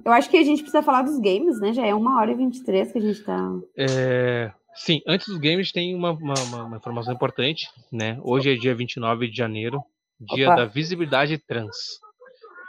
Eu 0.04 0.12
acho 0.12 0.30
que 0.30 0.36
a 0.36 0.42
gente 0.42 0.62
precisa 0.62 0.82
falar 0.82 1.02
dos 1.02 1.18
games, 1.18 1.60
né? 1.60 1.72
Já 1.72 1.86
é 1.86 1.94
uma 1.94 2.20
hora 2.20 2.30
e 2.30 2.34
23 2.34 2.92
que 2.92 2.98
a 2.98 3.00
gente 3.00 3.24
tá. 3.24 3.38
É... 3.76 4.52
Sim, 4.74 5.00
antes 5.06 5.26
dos 5.26 5.38
games 5.38 5.72
tem 5.72 5.94
uma, 5.94 6.12
uma, 6.12 6.34
uma, 6.62 6.76
informação 6.76 7.12
importante, 7.12 7.68
né? 7.92 8.18
Hoje 8.22 8.52
é 8.52 8.56
dia 8.56 8.74
29 8.74 9.28
de 9.28 9.36
janeiro, 9.36 9.82
dia 10.20 10.46
Opa. 10.46 10.56
da 10.56 10.64
visibilidade 10.66 11.36
trans. 11.38 11.98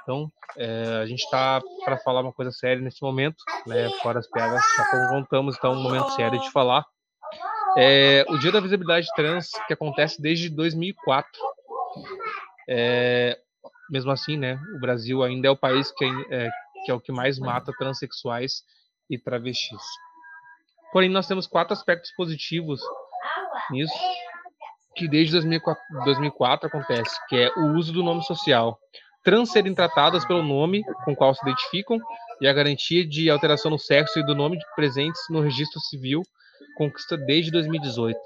Então, 0.09 0.31
é, 0.57 1.01
a 1.03 1.05
gente 1.05 1.23
está 1.23 1.61
para 1.85 1.95
falar 1.99 2.21
uma 2.21 2.33
coisa 2.33 2.51
séria 2.51 2.81
nesse 2.81 2.99
momento, 3.03 3.37
né? 3.67 3.91
Fora 4.01 4.17
as 4.17 4.27
piadas, 4.27 4.59
já 4.75 5.07
contamos 5.07 5.55
então 5.55 5.73
um 5.73 5.83
momento 5.83 6.09
sério 6.15 6.39
de 6.39 6.49
falar. 6.51 6.83
É, 7.77 8.25
o 8.27 8.39
Dia 8.39 8.51
da 8.51 8.59
Visibilidade 8.59 9.05
Trans, 9.15 9.51
que 9.67 9.73
acontece 9.73 10.19
desde 10.19 10.49
2004. 10.49 11.29
É, 12.67 13.39
mesmo 13.91 14.09
assim, 14.09 14.35
né, 14.35 14.59
o 14.75 14.79
Brasil 14.79 15.21
ainda 15.21 15.47
é 15.47 15.51
o 15.51 15.55
país 15.55 15.91
que 15.91 16.05
é, 16.31 16.49
que 16.85 16.91
é 16.91 16.93
o 16.95 16.99
que 16.99 17.11
mais 17.11 17.37
mata 17.37 17.71
transexuais 17.77 18.63
e 19.07 19.17
travestis. 19.19 19.83
Porém, 20.91 21.09
nós 21.09 21.27
temos 21.27 21.45
quatro 21.45 21.73
aspectos 21.73 22.11
positivos 22.17 22.81
nisso, 23.69 23.93
que 24.95 25.07
desde 25.07 25.33
2004, 25.33 25.83
2004 26.03 26.67
acontece, 26.67 27.15
que 27.27 27.35
é 27.35 27.53
o 27.59 27.73
uso 27.75 27.93
do 27.93 28.03
nome 28.03 28.23
social. 28.23 28.79
Trans 29.23 29.51
serem 29.51 29.73
tratadas 29.73 30.25
pelo 30.25 30.41
nome 30.43 30.83
com 31.03 31.15
qual 31.15 31.33
se 31.33 31.41
identificam 31.41 31.97
e 32.41 32.47
a 32.47 32.53
garantia 32.53 33.05
de 33.05 33.29
alteração 33.29 33.71
no 33.71 33.79
sexo 33.79 34.19
e 34.19 34.25
do 34.25 34.33
nome 34.33 34.57
presentes 34.75 35.21
no 35.29 35.41
registro 35.41 35.79
civil 35.81 36.21
conquista 36.77 37.17
desde 37.17 37.51
2018. 37.51 38.17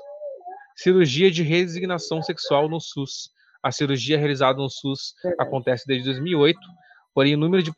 Cirurgia 0.76 1.32
de 1.32 1.44
resignação 1.44 2.22
sexual 2.22 2.70
no 2.70 2.80
SUS 2.80 3.32
a 3.64 3.72
cirurgia 3.72 4.18
realizada 4.18 4.58
no 4.58 4.70
SUS 4.70 5.16
acontece 5.40 5.88
desde 5.88 6.04
2008, 6.10 6.60
porém 7.14 7.34
o 7.34 7.38
número 7.38 7.64
de 7.64 7.72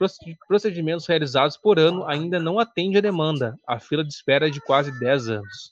procedimentos 0.48 1.06
realizados 1.06 1.56
por 1.58 1.78
ano 1.78 2.04
ainda 2.08 2.40
não 2.40 2.58
atende 2.58 2.98
a 2.98 3.02
demanda. 3.02 3.56
A 3.68 3.80
fila 3.80 4.04
de 4.04 4.12
espera 4.12 4.48
é 4.48 4.50
de 4.50 4.60
quase 4.60 4.92
10 5.00 5.30
anos. 5.30 5.72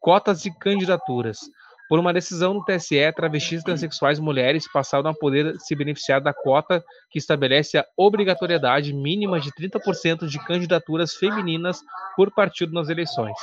Cotas 0.00 0.44
e 0.44 0.50
candidaturas. 0.58 1.38
Por 1.88 1.98
uma 2.00 2.12
decisão 2.12 2.52
do 2.54 2.64
TSE, 2.64 3.12
travestis 3.14 3.62
transexuais 3.62 4.18
mulheres 4.18 4.70
passaram 4.72 5.10
a 5.10 5.14
poder 5.14 5.54
se 5.60 5.74
beneficiar 5.74 6.20
da 6.20 6.34
cota 6.34 6.84
que 7.10 7.18
estabelece 7.18 7.78
a 7.78 7.86
obrigatoriedade 7.96 8.92
mínima 8.92 9.38
de 9.38 9.52
30% 9.52 10.26
de 10.26 10.44
candidaturas 10.44 11.14
femininas 11.14 11.80
por 12.16 12.32
partido 12.32 12.72
nas 12.72 12.88
eleições. 12.88 13.36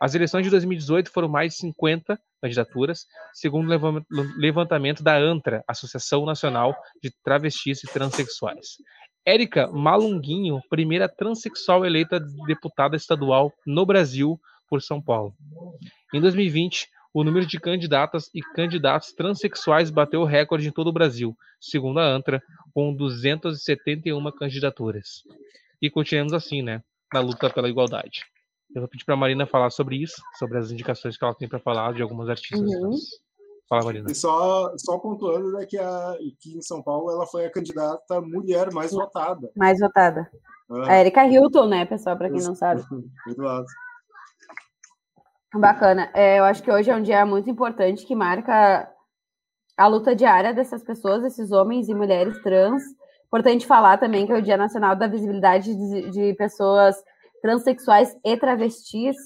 As 0.00 0.14
eleições 0.14 0.44
de 0.44 0.50
2018 0.50 1.10
foram 1.10 1.28
mais 1.28 1.54
de 1.54 1.58
50 1.60 2.20
candidaturas, 2.40 3.06
segundo 3.32 3.68
o 3.68 4.22
levantamento 4.36 5.02
da 5.02 5.16
ANTRA, 5.16 5.64
Associação 5.66 6.24
Nacional 6.24 6.76
de 7.02 7.10
Travestis 7.24 7.82
e 7.82 7.92
Transsexuais. 7.92 8.76
Érica 9.26 9.66
Malunguinho, 9.66 10.60
primeira 10.70 11.08
transexual 11.08 11.84
eleita 11.84 12.20
deputada 12.46 12.94
estadual 12.94 13.52
no 13.66 13.84
Brasil 13.84 14.38
por 14.68 14.80
São 14.80 15.02
Paulo. 15.02 15.34
Em 16.14 16.20
2020, 16.20 16.86
o 17.12 17.24
número 17.24 17.46
de 17.46 17.58
candidatas 17.58 18.30
e 18.34 18.40
candidatos 18.40 19.12
transexuais 19.12 19.90
bateu 19.90 20.20
o 20.20 20.24
recorde 20.24 20.68
em 20.68 20.72
todo 20.72 20.88
o 20.88 20.92
Brasil, 20.92 21.36
segundo 21.60 21.98
a 22.00 22.04
ANTRA, 22.04 22.42
com 22.74 22.94
271 22.94 24.32
candidaturas. 24.32 25.22
E 25.80 25.90
continuamos 25.90 26.32
assim, 26.32 26.62
né, 26.62 26.82
na 27.12 27.20
luta 27.20 27.48
pela 27.50 27.68
igualdade. 27.68 28.24
Eu 28.74 28.82
vou 28.82 28.88
pedir 28.88 29.04
para 29.04 29.14
a 29.14 29.18
Marina 29.18 29.46
falar 29.46 29.70
sobre 29.70 29.96
isso, 29.96 30.20
sobre 30.38 30.58
as 30.58 30.70
indicações 30.70 31.16
que 31.16 31.24
ela 31.24 31.34
tem 31.34 31.48
para 31.48 31.58
falar 31.58 31.94
de 31.94 32.02
algumas 32.02 32.28
artistas. 32.28 32.60
Uhum. 32.60 32.92
Fala, 33.68 33.84
Marina. 33.84 34.10
E 34.10 34.14
só, 34.14 34.72
só 34.76 34.98
pontuando 34.98 35.52
né, 35.52 35.66
que, 35.66 35.78
a, 35.78 36.16
que 36.40 36.56
em 36.56 36.62
São 36.62 36.82
Paulo 36.82 37.10
ela 37.10 37.26
foi 37.26 37.46
a 37.46 37.50
candidata 37.50 38.20
mulher 38.20 38.72
mais 38.72 38.92
votada. 38.92 39.50
Mais 39.56 39.78
votada. 39.78 40.30
Ah. 40.70 40.92
A 40.92 41.00
Erika 41.00 41.26
Hilton, 41.26 41.66
né, 41.66 41.84
pessoal, 41.84 42.16
para 42.16 42.30
quem 42.30 42.42
não 42.42 42.54
sabe. 42.54 42.82
Eduardo. 43.28 43.66
Bacana. 45.54 46.10
É, 46.12 46.38
eu 46.38 46.44
acho 46.44 46.62
que 46.62 46.70
hoje 46.70 46.90
é 46.90 46.96
um 46.96 47.02
dia 47.02 47.24
muito 47.24 47.48
importante 47.48 48.04
que 48.04 48.14
marca 48.14 48.90
a 49.76 49.86
luta 49.86 50.14
diária 50.14 50.52
dessas 50.52 50.82
pessoas, 50.82 51.24
esses 51.24 51.52
homens 51.52 51.88
e 51.88 51.94
mulheres 51.94 52.38
trans. 52.42 52.82
Importante 53.26 53.66
falar 53.66 53.96
também 53.98 54.26
que 54.26 54.32
é 54.32 54.36
o 54.36 54.42
Dia 54.42 54.56
Nacional 54.56 54.94
da 54.94 55.06
Visibilidade 55.06 55.74
de, 55.74 56.10
de 56.10 56.34
Pessoas 56.34 56.96
Transsexuais 57.40 58.16
e 58.24 58.36
Travestis. 58.36 59.16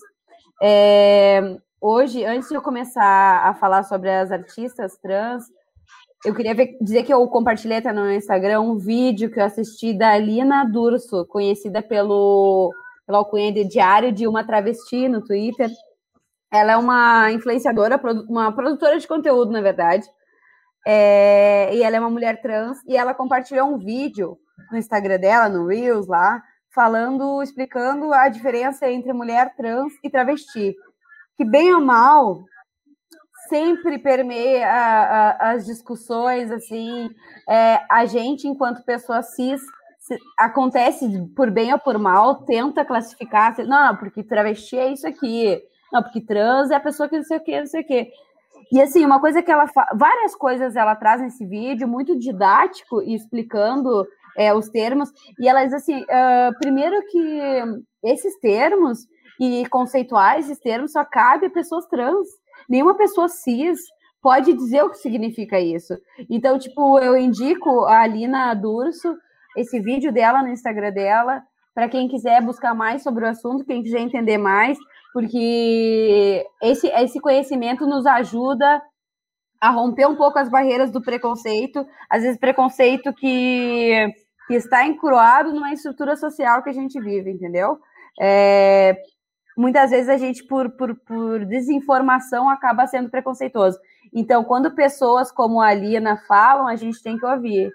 É, 0.63 1.57
hoje, 1.81 2.25
antes 2.25 2.49
de 2.49 2.55
eu 2.55 2.63
começar 2.63 3.45
a 3.45 3.55
falar 3.55 3.83
sobre 3.83 4.11
as 4.11 4.31
artistas 4.31 4.97
trans, 4.99 5.45
eu 6.25 6.35
queria 6.35 6.55
ver, 6.55 6.77
dizer 6.81 7.03
que 7.03 7.13
eu 7.13 7.27
compartilhei 7.27 7.79
até 7.79 7.93
no 7.93 8.13
Instagram 8.13 8.61
um 8.61 8.77
vídeo 8.77 9.31
que 9.31 9.41
eu 9.41 9.45
assisti 9.45 9.93
da 9.93 10.17
Lina 10.17 10.65
Durso, 10.65 11.27
conhecida 11.27 11.83
pelo, 11.83 12.73
pela 13.05 13.19
alcunha 13.19 13.51
de 13.51 13.65
Diário 13.65 14.13
de 14.13 14.29
uma 14.29 14.45
Travesti 14.45 15.09
no 15.09 15.25
Twitter. 15.25 15.69
Ela 16.53 16.73
é 16.73 16.77
uma 16.77 17.33
influenciadora, 17.33 18.01
uma 18.29 18.53
produtora 18.53 18.99
de 18.99 19.09
conteúdo, 19.09 19.51
na 19.51 19.63
verdade. 19.63 20.07
É, 20.87 21.75
e 21.75 21.83
ela 21.83 21.97
é 21.97 22.01
uma 22.01 22.11
mulher 22.11 22.43
trans. 22.43 22.79
E 22.87 22.97
ela 22.97 23.15
compartilhou 23.15 23.69
um 23.69 23.79
vídeo 23.79 24.37
no 24.71 24.77
Instagram 24.77 25.19
dela, 25.19 25.49
no 25.49 25.67
Reels 25.67 26.07
lá, 26.07 26.43
falando, 26.75 27.43
explicando 27.43 28.13
a 28.13 28.29
diferença 28.29 28.91
entre 28.91 29.13
mulher 29.13 29.55
trans 29.57 29.93
e 30.05 30.11
travesti. 30.11 30.75
Que, 31.37 31.45
bem 31.45 31.73
ou 31.73 31.81
mal, 31.81 32.45
sempre 33.49 33.99
permeia 33.99 34.67
a, 34.69 35.31
a, 35.31 35.51
as 35.53 35.65
discussões, 35.67 36.51
assim, 36.51 37.11
é, 37.49 37.81
a 37.91 38.05
gente, 38.05 38.47
enquanto 38.47 38.85
pessoa 38.85 39.23
cis, 39.23 39.61
se, 39.99 40.19
acontece 40.39 41.07
por 41.37 41.51
bem 41.51 41.73
ou 41.73 41.79
por 41.79 41.99
mal, 41.99 42.45
tenta 42.45 42.85
classificar, 42.85 43.57
não, 43.59 43.89
não, 43.89 43.97
porque 43.97 44.23
travesti 44.23 44.77
é 44.77 44.93
isso 44.93 45.07
aqui, 45.07 45.63
não, 45.93 46.03
porque 46.03 46.21
trans 46.21 46.71
é 46.71 46.77
a 46.77 46.81
pessoa 46.81 47.09
que 47.09 47.17
não 47.17 47.25
sei 47.25 47.37
o 47.37 47.45
que, 47.45 47.59
não 47.59 47.67
sei 47.67 47.83
o 47.83 47.87
que. 47.87 48.11
E 48.73 48.81
assim, 48.81 49.05
uma 49.05 49.21
coisa 49.21 49.43
que 49.43 49.51
ela 49.51 49.67
várias 49.95 50.35
coisas 50.35 50.77
ela 50.77 50.97
traz 50.97 51.21
nesse 51.21 51.45
vídeo, 51.45 51.87
muito 51.87 52.19
didático 52.19 53.03
e 53.03 53.15
explicando 53.15 54.07
é, 54.37 54.55
os 54.55 54.69
termos. 54.69 55.11
E 55.39 55.49
ela 55.49 55.65
diz 55.65 55.75
assim: 55.75 56.01
uh, 56.03 56.59
primeiro 56.59 56.97
que 57.07 57.63
esses 58.03 58.39
termos 58.41 59.01
e 59.39 59.67
conceituais, 59.67 60.47
esses 60.47 60.63
termos 60.63 60.93
só 60.93 61.05
cabe 61.05 61.47
a 61.47 61.51
pessoas 61.51 61.87
trans. 61.87 62.29
Nenhuma 62.69 62.97
pessoa 62.97 63.29
cis 63.29 63.81
pode 64.23 64.53
dizer 64.53 64.83
o 64.85 64.91
que 64.91 64.99
significa 64.99 65.59
isso. 65.61 65.95
Então, 66.31 66.59
tipo, 66.59 66.99
eu 67.01 67.17
indico 67.17 67.85
a 67.87 68.03
Alina 68.03 68.55
Durso, 68.55 69.17
esse 69.57 69.81
vídeo 69.81 70.13
dela 70.13 70.43
no 70.43 70.49
Instagram 70.49 70.93
dela, 70.93 71.43
para 71.75 71.89
quem 71.89 72.09
quiser 72.09 72.41
buscar 72.41 72.75
mais 72.75 73.03
sobre 73.03 73.25
o 73.25 73.29
assunto, 73.29 73.65
quem 73.65 73.83
quiser 73.83 74.01
entender 74.01 74.39
mais, 74.39 74.79
porque 75.13 76.45
esse, 76.63 76.89
esse 76.89 77.21
conhecimento 77.21 77.87
nos 77.87 78.07
ajuda 78.07 78.83
a 79.61 79.71
romper 79.71 80.07
um 80.07 80.17
pouco 80.17 80.39
as 80.39 80.49
barreiras 80.49 80.91
do 80.91 81.01
preconceito, 81.01 81.87
às 82.11 82.23
vezes 82.23 82.39
preconceito 82.39 83.13
que, 83.13 84.13
que 84.49 84.55
está 84.55 84.85
encruado 84.87 85.53
numa 85.53 85.73
estrutura 85.73 86.17
social 86.17 86.63
que 86.63 86.71
a 86.71 86.73
gente 86.73 87.01
vive, 87.01 87.31
entendeu? 87.31 87.79
É, 88.21 88.97
muitas 89.57 89.91
vezes 89.91 90.09
a 90.09 90.17
gente, 90.17 90.45
por, 90.45 90.71
por, 90.71 90.97
por 91.07 91.45
desinformação, 91.45 92.49
acaba 92.49 92.87
sendo 92.87 93.11
preconceituoso. 93.11 93.79
Então, 94.13 94.43
quando 94.43 94.75
pessoas 94.75 95.31
como 95.31 95.61
a 95.61 95.73
Lina 95.73 96.17
falam, 96.27 96.67
a 96.67 96.75
gente 96.75 97.03
tem 97.03 97.17
que 97.17 97.25
ouvir. 97.25 97.71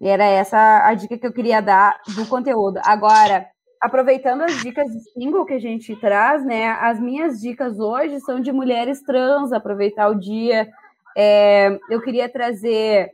Era 0.00 0.24
essa 0.24 0.86
a 0.86 0.94
dica 0.94 1.18
que 1.18 1.26
eu 1.26 1.32
queria 1.32 1.60
dar 1.60 2.00
do 2.16 2.26
conteúdo. 2.26 2.80
Agora, 2.82 3.46
aproveitando 3.80 4.42
as 4.42 4.60
dicas 4.60 4.90
de 4.90 5.00
single 5.12 5.46
que 5.46 5.54
a 5.54 5.60
gente 5.60 5.96
traz, 5.96 6.44
né? 6.44 6.70
As 6.72 7.00
minhas 7.00 7.40
dicas 7.40 7.78
hoje 7.80 8.20
são 8.20 8.38
de 8.38 8.52
mulheres 8.52 9.00
trans, 9.02 9.52
aproveitar 9.52 10.08
o 10.08 10.14
dia. 10.14 10.68
É, 11.16 11.78
eu 11.88 12.00
queria 12.02 12.28
trazer 12.28 13.10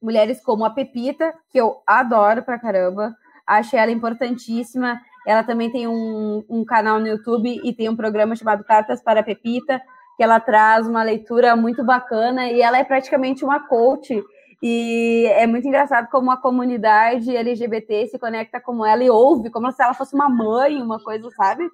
mulheres 0.00 0.40
como 0.42 0.64
a 0.64 0.70
Pepita, 0.70 1.34
que 1.50 1.58
eu 1.58 1.82
adoro 1.86 2.42
pra 2.42 2.58
caramba, 2.58 3.16
acho 3.46 3.74
ela 3.74 3.90
importantíssima. 3.90 5.00
Ela 5.26 5.42
também 5.42 5.70
tem 5.70 5.88
um, 5.88 6.44
um 6.48 6.64
canal 6.64 7.00
no 7.00 7.08
YouTube 7.08 7.60
e 7.64 7.72
tem 7.72 7.88
um 7.88 7.96
programa 7.96 8.36
chamado 8.36 8.64
Cartas 8.64 9.02
para 9.02 9.20
a 9.20 9.22
Pepita, 9.22 9.80
que 10.16 10.22
ela 10.22 10.40
traz 10.40 10.86
uma 10.86 11.02
leitura 11.02 11.56
muito 11.56 11.84
bacana 11.84 12.48
e 12.48 12.60
ela 12.60 12.78
é 12.78 12.84
praticamente 12.84 13.44
uma 13.44 13.66
coach 13.66 14.22
e 14.62 15.26
é 15.26 15.46
muito 15.46 15.68
engraçado 15.68 16.08
como 16.10 16.30
a 16.30 16.36
comunidade 16.36 17.34
LGBT 17.34 18.08
se 18.08 18.18
conecta 18.18 18.60
com 18.60 18.84
ela 18.84 19.04
e 19.04 19.10
ouve, 19.10 19.50
como 19.50 19.70
se 19.70 19.82
ela 19.82 19.94
fosse 19.94 20.14
uma 20.14 20.28
mãe, 20.28 20.82
uma 20.82 21.02
coisa, 21.02 21.30
sabe? 21.30 21.68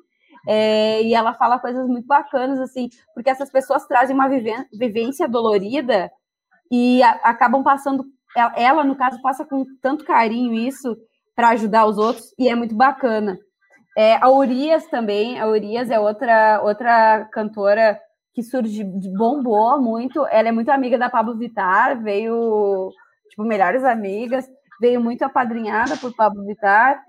É, 0.46 1.02
e 1.02 1.14
ela 1.14 1.32
fala 1.34 1.58
coisas 1.58 1.86
muito 1.88 2.06
bacanas, 2.06 2.60
assim, 2.60 2.90
porque 3.14 3.30
essas 3.30 3.50
pessoas 3.50 3.86
trazem 3.86 4.14
uma 4.14 4.28
vivência 4.28 5.26
dolorida 5.26 6.10
e 6.70 7.02
a, 7.02 7.12
acabam 7.22 7.62
passando. 7.62 8.04
Ela, 8.36 8.52
ela, 8.56 8.84
no 8.84 8.96
caso, 8.96 9.22
passa 9.22 9.44
com 9.44 9.64
tanto 9.80 10.04
carinho 10.04 10.52
isso 10.52 10.96
para 11.34 11.50
ajudar 11.50 11.86
os 11.86 11.96
outros, 11.96 12.34
e 12.38 12.48
é 12.48 12.54
muito 12.54 12.74
bacana. 12.74 13.38
É, 13.96 14.16
a 14.16 14.28
Urias 14.28 14.86
também, 14.88 15.40
a 15.40 15.48
Urias 15.48 15.90
é 15.90 15.98
outra, 15.98 16.60
outra 16.62 17.24
cantora 17.32 17.98
que 18.34 18.42
surge, 18.42 18.82
bombou 18.84 19.80
muito. 19.80 20.26
Ela 20.26 20.48
é 20.48 20.52
muito 20.52 20.70
amiga 20.70 20.98
da 20.98 21.08
Pablo 21.08 21.36
Vittar, 21.36 22.02
veio, 22.02 22.90
tipo, 23.30 23.44
melhores 23.44 23.84
amigas, 23.84 24.46
veio 24.80 25.00
muito 25.00 25.22
apadrinhada 25.22 25.96
por 25.96 26.14
Pablo 26.14 26.44
Vittar 26.44 27.00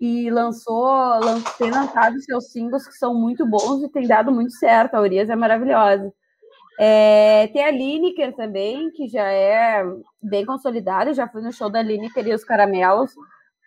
e 0.00 0.28
lançou, 0.30 0.84
lançou 1.20 1.52
tem 1.56 1.70
lançado 1.70 2.20
seus 2.20 2.50
singles 2.50 2.88
que 2.88 2.94
são 2.94 3.14
muito 3.14 3.46
bons 3.46 3.84
e 3.84 3.88
tem 3.88 4.06
dado 4.06 4.32
muito 4.32 4.52
certo. 4.54 4.96
A 4.96 5.00
Urias 5.00 5.30
é 5.30 5.36
maravilhosa. 5.36 6.12
É, 6.80 7.46
tem 7.52 7.64
a 7.64 7.70
Lineker 7.70 8.34
também, 8.34 8.90
que 8.90 9.06
já 9.06 9.30
é 9.30 9.84
bem 10.20 10.44
consolidada, 10.44 11.14
já 11.14 11.28
fui 11.28 11.40
no 11.42 11.52
show 11.52 11.70
da 11.70 11.80
Lineker 11.80 12.26
e 12.26 12.34
os 12.34 12.42
Caramelos, 12.42 13.12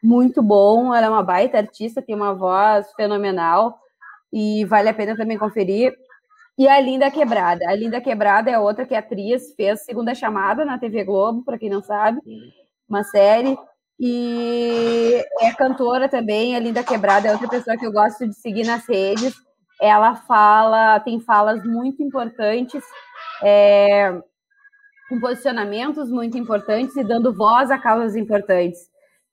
muito 0.03 0.43
bom. 0.43 0.93
Ela 0.93 1.07
é 1.07 1.09
uma 1.09 1.23
baita 1.23 1.57
artista, 1.57 2.01
tem 2.01 2.15
uma 2.15 2.33
voz 2.33 2.91
fenomenal 2.93 3.79
e 4.33 4.65
vale 4.65 4.89
a 4.89 4.93
pena 4.93 5.15
também 5.15 5.37
conferir. 5.37 5.95
E 6.57 6.67
a 6.69 6.79
Linda 6.79 7.11
Quebrada. 7.11 7.67
A 7.69 7.75
Linda 7.75 7.99
Quebrada 7.99 8.49
é 8.49 8.57
outra 8.57 8.85
que 8.85 8.95
é 8.95 8.97
atriz, 8.97 9.53
fez 9.55 9.83
segunda 9.83 10.15
chamada 10.15 10.63
na 10.63 10.77
TV 10.77 11.03
Globo, 11.03 11.43
para 11.43 11.57
quem 11.57 11.69
não 11.69 11.81
sabe, 11.81 12.21
uma 12.87 13.03
série. 13.03 13.57
E 13.99 15.21
é 15.41 15.53
cantora 15.53 16.07
também. 16.07 16.55
A 16.55 16.59
Linda 16.59 16.83
Quebrada 16.83 17.27
é 17.27 17.31
outra 17.33 17.49
pessoa 17.49 17.77
que 17.77 17.85
eu 17.85 17.91
gosto 17.91 18.25
de 18.25 18.35
seguir 18.35 18.65
nas 18.65 18.87
redes. 18.87 19.33
Ela 19.81 20.15
fala, 20.15 20.99
tem 21.01 21.19
falas 21.19 21.61
muito 21.65 22.01
importantes, 22.01 22.81
é, 23.43 24.17
com 25.09 25.19
posicionamentos 25.19 26.09
muito 26.09 26.37
importantes 26.37 26.95
e 26.95 27.03
dando 27.03 27.33
voz 27.33 27.69
a 27.69 27.77
causas 27.77 28.15
importantes, 28.15 28.79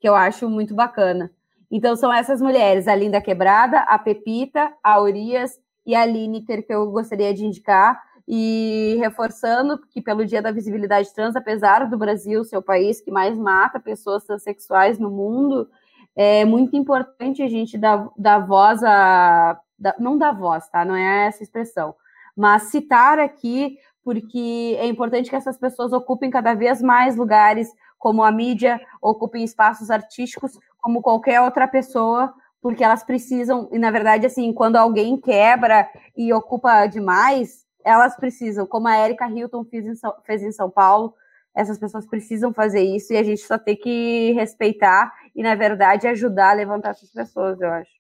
que 0.01 0.09
eu 0.09 0.17
acho 0.17 0.51
muito 0.51 0.75
bacana. 0.75 1.31
Então, 1.71 1.95
são 1.95 2.13
essas 2.13 2.43
mulheres: 2.43 2.89
a 2.89 2.97
Linda 2.97 3.21
Quebrada, 3.21 3.79
a 3.81 3.97
Pepita, 3.97 4.73
a 4.83 5.01
Urias 5.01 5.62
e 5.87 5.95
a 5.95 6.05
Lineker, 6.05 6.67
que 6.67 6.73
eu 6.73 6.91
gostaria 6.91 7.33
de 7.35 7.45
indicar, 7.45 8.01
e 8.27 8.97
reforçando 9.01 9.79
que 9.91 10.01
pelo 10.01 10.25
Dia 10.25 10.41
da 10.41 10.53
Visibilidade 10.53 11.13
Trans, 11.13 11.35
apesar 11.35 11.89
do 11.89 11.99
Brasil 11.99 12.45
ser 12.45 12.57
o 12.57 12.63
país 12.63 13.01
que 13.01 13.11
mais 13.11 13.37
mata 13.37 13.81
pessoas 13.81 14.25
transexuais 14.25 14.99
no 14.99 15.11
mundo, 15.11 15.69
é 16.15 16.45
muito 16.45 16.77
importante 16.77 17.43
a 17.43 17.49
gente 17.49 17.77
dar, 17.77 18.09
dar 18.17 18.39
voz 18.39 18.83
a. 18.83 19.59
não 19.99 20.17
dar 20.17 20.33
voz, 20.33 20.69
tá? 20.69 20.85
Não 20.85 20.95
é 20.95 21.27
essa 21.27 21.43
expressão. 21.43 21.95
mas 22.37 22.65
citar 22.65 23.19
aqui 23.19 23.77
porque 24.05 24.77
é 24.79 24.87
importante 24.87 25.31
que 25.31 25.37
essas 25.37 25.57
pessoas 25.57 25.93
ocupem 25.93 26.31
cada 26.31 26.55
vez 26.55 26.83
mais 26.83 27.17
lugares, 27.17 27.69
como 27.99 28.23
a 28.23 28.33
mídia, 28.33 28.81
ocupem 29.01 29.45
espaços 29.45 29.91
artísticos, 29.91 30.59
como 30.81 31.01
qualquer 31.01 31.41
outra 31.41 31.69
pessoa, 31.69 32.35
porque 32.63 32.85
elas 32.85 33.03
precisam, 33.03 33.69
e 33.73 33.79
na 33.79 33.91
verdade, 33.91 34.25
assim, 34.25 34.53
quando 34.53 34.77
alguém 34.77 35.21
quebra 35.21 35.91
e 36.17 36.33
ocupa 36.33 36.87
demais, 36.87 37.67
elas 37.85 38.15
precisam, 38.15 38.65
como 38.65 38.87
a 38.87 38.97
Erika 38.97 39.29
Hilton 39.29 39.65
fez 39.65 39.85
em, 39.85 39.97
São, 39.97 40.15
fez 40.25 40.43
em 40.43 40.53
São 40.53 40.71
Paulo, 40.71 41.13
essas 41.55 41.77
pessoas 41.77 42.07
precisam 42.07 42.55
fazer 42.55 42.81
isso 42.81 43.13
e 43.13 43.17
a 43.17 43.23
gente 43.25 43.43
só 43.43 43.59
tem 43.59 43.77
que 43.77 44.33
respeitar 44.33 45.13
e, 45.35 45.43
na 45.43 45.57
verdade, 45.57 46.07
ajudar 46.07 46.51
a 46.51 46.55
levantar 46.55 46.91
essas 46.91 47.11
pessoas, 47.11 47.61
eu 47.61 47.69
acho. 47.69 47.91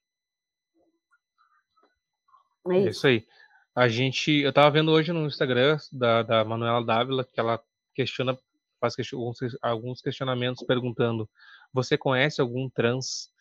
É 2.68 2.78
isso, 2.78 2.86
é 2.86 2.90
isso 2.90 3.06
aí. 3.08 3.26
A 3.74 3.88
gente, 3.88 4.30
eu 4.30 4.50
estava 4.50 4.70
vendo 4.70 4.92
hoje 4.92 5.12
no 5.12 5.26
Instagram 5.26 5.78
da, 5.90 6.22
da 6.22 6.44
Manuela 6.44 6.84
Dávila 6.84 7.24
que 7.24 7.40
ela 7.40 7.60
questiona, 7.94 8.38
faz 8.80 8.94
alguns 9.60 10.00
questionamentos 10.00 10.64
perguntando: 10.64 11.28
você 11.72 11.98
conhece 11.98 12.40
algum 12.40 12.70
trans? 12.70 13.32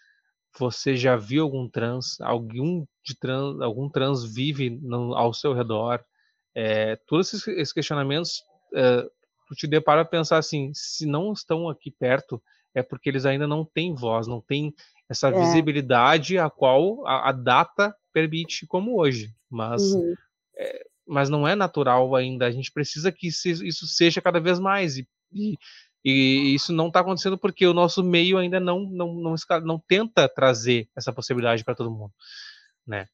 Você 0.58 0.96
já 0.96 1.16
viu 1.16 1.44
algum 1.44 1.68
trans? 1.68 2.20
Algum 2.22 2.86
de 3.04 3.18
trans, 3.18 3.62
algum 3.62 3.90
trans 3.90 4.24
vive 4.24 4.70
no, 4.70 5.16
ao 5.16 5.34
seu 5.34 5.54
redor? 5.54 6.04
É, 6.54 6.98
todos 7.08 7.34
esses, 7.34 7.48
esses 7.48 7.74
questionamentos, 7.74 8.44
é, 8.76 9.04
tu 9.48 9.56
te 9.56 9.68
depara 9.68 10.02
a 10.02 10.06
pensar 10.06 10.38
assim: 10.38 10.72
se 10.74 11.06
não 11.06 11.32
estão 11.32 11.70
aqui 11.70 11.90
perto, 11.92 12.42
é 12.74 12.82
porque 12.82 13.10
eles 13.10 13.26
ainda 13.26 13.48
não 13.48 13.66
têm 13.66 13.94
voz, 13.94 14.28
não 14.28 14.42
têm 14.42 14.74
essa 15.10 15.30
é. 15.30 15.32
visibilidade 15.32 16.38
a 16.38 16.50
qual 16.50 17.06
a, 17.06 17.30
a, 17.30 17.32
data 17.32 17.94
permite, 18.14 18.66
como 18.66 18.98
hoje. 18.98 19.34
Mas, 19.50 19.82
uhum. 19.94 20.14
é, 20.58 20.86
mas 21.06 21.30
não 21.30 21.48
é 21.48 21.56
natural 21.56 22.16
ainda. 22.16 22.46
A 22.46 22.52
gente 22.52 22.72
precisa 22.72 23.12
que 23.12 23.28
isso 23.28 23.88
seja 23.88 24.22
cada 24.22 24.40
vez 24.40 24.60
mais. 24.60 24.98
E, 24.98 25.08
e, 25.34 25.58
e 26.04 26.56
isso 26.56 26.74
não 26.74 26.88
está 26.88 27.02
acontecendo 27.02 27.38
porque 27.38 27.66
o 27.68 27.74
nosso 27.74 28.04
meio 28.04 28.38
ainda 28.38 28.60
não, 28.60 28.82
não, 28.82 29.14
não, 29.14 29.36
não, 29.64 29.80
tenta 29.80 30.28
trazer 30.28 30.90
essa 30.96 31.14
possibilidade 31.14 31.64
para 31.64 31.76
todo 31.76 31.92
mundo. 31.92 32.12
Né? 32.86 33.06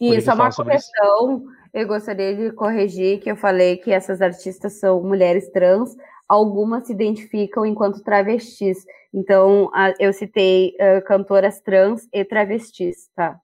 E 0.00 0.14
isso 0.14 0.30
é 0.30 0.34
uma 0.34 0.50
correção. 0.50 1.44
Eu 1.72 1.86
gostaria 1.86 2.34
de 2.34 2.52
corrigir 2.52 3.20
que 3.20 3.30
eu 3.30 3.36
falei 3.36 3.76
que 3.76 3.92
essas 3.92 4.22
artistas 4.22 4.78
são 4.78 5.02
mulheres 5.02 5.50
trans, 5.50 5.94
algumas 6.28 6.86
se 6.86 6.92
identificam 6.92 7.66
enquanto 7.66 8.02
travestis. 8.02 8.84
Então, 9.12 9.70
eu 9.98 10.12
citei 10.12 10.74
uh, 10.80 11.04
cantoras 11.04 11.60
trans 11.60 12.08
e 12.12 12.24
travestis, 12.24 13.10
tá? 13.14 13.38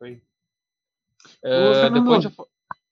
Oi. 0.00 0.22
Uh, 1.44 1.90
depois 1.92 2.22
de... 2.22 2.34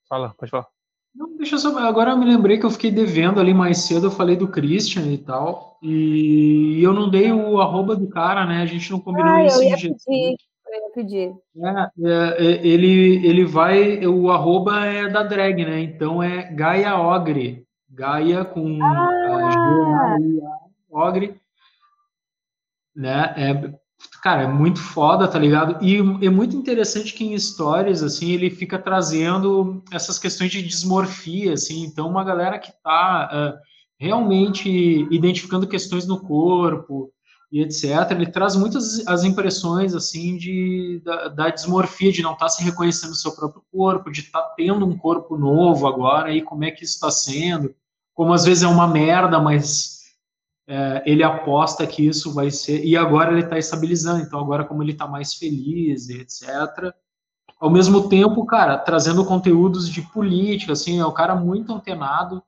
Fala, 0.08 0.34
pode 0.34 0.50
falar. 0.50 0.76
Não, 1.16 1.34
deixa 1.38 1.55
eu 1.55 1.59
só. 1.59 1.78
Agora 1.78 2.10
eu 2.10 2.18
me 2.18 2.26
lembrei 2.26 2.59
que 2.59 2.66
eu 2.66 2.70
fiquei 2.70 2.90
devendo 2.90 3.40
ali 3.40 3.55
mais 3.55 3.78
cedo, 3.78 4.09
eu 4.09 4.10
falei 4.10 4.36
do 4.36 4.48
Christian 4.48 5.06
e 5.10 5.16
tal. 5.16 5.78
E 5.82 6.78
eu 6.82 6.93
não 6.93 7.09
dei 7.09 7.32
o 7.32 7.59
arroba 7.59 7.97
do 7.97 8.06
cara, 8.09 8.44
né? 8.44 8.60
A 8.60 8.66
gente 8.66 8.90
não 8.90 9.01
combinou 9.01 9.32
ah, 9.32 9.44
isso. 9.44 9.62
Eu 9.62 9.68
ia 9.68 9.76
pedir, 9.76 9.97
eu 10.09 10.74
ia 10.74 10.90
pedir. 10.94 11.34
É, 11.56 11.90
é, 12.05 12.47
é, 12.47 12.66
ele, 12.66 13.26
ele 13.26 13.44
vai. 13.47 14.06
O 14.06 14.30
arroba 14.30 14.84
é 14.84 15.09
da 15.09 15.22
drag, 15.22 15.64
né? 15.64 15.80
Então 15.80 16.22
é 16.22 16.52
Gaia 16.52 16.98
Ogre. 16.98 17.64
Gaia 17.88 18.44
com 18.44 18.78
ah. 18.82 20.16
Ogre. 20.90 21.40
Né? 22.94 23.34
É, 23.36 23.74
cara, 24.23 24.43
é 24.43 24.48
muito 24.48 24.81
foda, 24.81 25.28
tá 25.28 25.39
ligado? 25.39 25.82
E 25.85 25.98
é 26.24 26.31
muito 26.31 26.56
interessante 26.56 27.14
que 27.14 27.24
em 27.24 27.35
histórias, 27.35 28.02
assim, 28.02 28.32
ele 28.32 28.51
fica 28.51 28.78
trazendo 28.78 29.82
essas 29.93 30.18
questões 30.18 30.51
de 30.51 30.62
dismorfia, 30.62 31.55
assim, 31.55 31.85
então 31.85 32.09
uma 32.09 32.24
galera 32.24 32.59
que 32.59 32.73
tá 32.82 33.31
uh, 33.32 33.59
realmente 33.98 34.68
identificando 35.10 35.66
questões 35.66 36.06
no 36.06 36.20
corpo 36.20 37.12
e 37.52 37.62
etc, 37.62 38.10
ele 38.10 38.27
traz 38.27 38.56
muitas 38.56 39.06
as 39.06 39.23
impressões, 39.23 39.94
assim, 39.94 40.36
de, 40.36 41.01
da, 41.05 41.28
da 41.28 41.51
dismorfia, 41.51 42.10
de 42.10 42.23
não 42.23 42.32
estar 42.32 42.47
tá 42.47 42.51
se 42.51 42.64
reconhecendo 42.64 43.10
no 43.10 43.16
seu 43.16 43.32
próprio 43.32 43.62
corpo, 43.70 44.10
de 44.10 44.20
estar 44.20 44.43
tá 44.43 44.55
tendo 44.56 44.85
um 44.85 44.97
corpo 44.97 45.39
novo 45.39 45.86
agora, 45.86 46.32
e 46.32 46.43
como 46.43 46.64
é 46.64 46.70
que 46.73 46.85
isso 46.85 46.94
está 46.94 47.10
sendo, 47.10 47.73
como 48.12 48.32
às 48.32 48.44
vezes 48.44 48.64
é 48.64 48.66
uma 48.66 48.89
merda, 48.89 49.39
mas 49.39 49.95
é, 50.68 51.02
ele 51.06 51.22
aposta 51.22 51.86
que 51.86 52.06
isso 52.06 52.32
vai 52.32 52.51
ser. 52.51 52.84
E 52.84 52.97
agora 52.97 53.32
ele 53.32 53.43
está 53.43 53.59
estabilizando, 53.59 54.22
então 54.22 54.40
agora, 54.40 54.64
como 54.64 54.82
ele 54.82 54.93
está 54.93 55.06
mais 55.06 55.34
feliz, 55.34 56.09
etc. 56.09 56.93
Ao 57.60 57.70
mesmo 57.70 58.09
tempo, 58.09 58.44
cara, 58.44 58.76
trazendo 58.76 59.24
conteúdos 59.24 59.88
de 59.88 60.02
política, 60.02 60.72
assim, 60.72 60.98
é 60.98 61.06
um 61.06 61.14
cara 61.14 61.34
muito 61.34 61.72
antenado. 61.72 62.43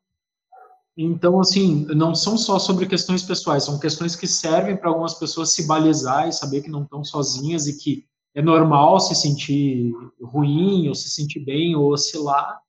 Então, 0.96 1.40
assim, 1.40 1.86
não 1.94 2.12
são 2.12 2.36
só 2.36 2.58
sobre 2.58 2.86
questões 2.86 3.22
pessoais, 3.22 3.62
são 3.62 3.78
questões 3.78 4.16
que 4.16 4.26
servem 4.26 4.76
para 4.76 4.88
algumas 4.88 5.14
pessoas 5.14 5.52
se 5.52 5.66
balizar 5.66 6.28
e 6.28 6.32
saber 6.32 6.60
que 6.60 6.70
não 6.70 6.82
estão 6.82 7.04
sozinhas 7.04 7.68
e 7.68 7.78
que 7.78 8.04
é 8.34 8.42
normal 8.42 8.98
se 8.98 9.14
sentir 9.14 9.92
ruim, 10.20 10.88
ou 10.88 10.94
se 10.94 11.08
sentir 11.08 11.40
bem, 11.40 11.76
ou 11.76 11.92
oscilar, 11.92 12.60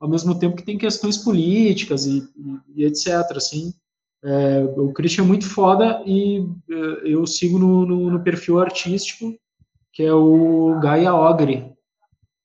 ao 0.00 0.08
mesmo 0.08 0.38
tempo 0.38 0.56
que 0.56 0.64
tem 0.64 0.78
questões 0.78 1.18
políticas 1.18 2.06
e, 2.06 2.26
e, 2.36 2.82
e 2.82 2.84
etc. 2.86 3.08
Assim, 3.36 3.74
é, 4.24 4.64
o 4.76 4.92
Christian 4.92 5.24
é 5.24 5.26
muito 5.26 5.48
foda 5.48 6.02
e 6.04 6.46
é, 6.70 6.74
eu 7.04 7.26
sigo 7.26 7.58
no, 7.58 7.86
no, 7.86 8.10
no, 8.10 8.20
perfil 8.20 8.60
artístico, 8.60 9.34
que 9.92 10.02
é 10.02 10.12
o 10.12 10.78
Gaia 10.80 11.14
Ogre, 11.14 11.72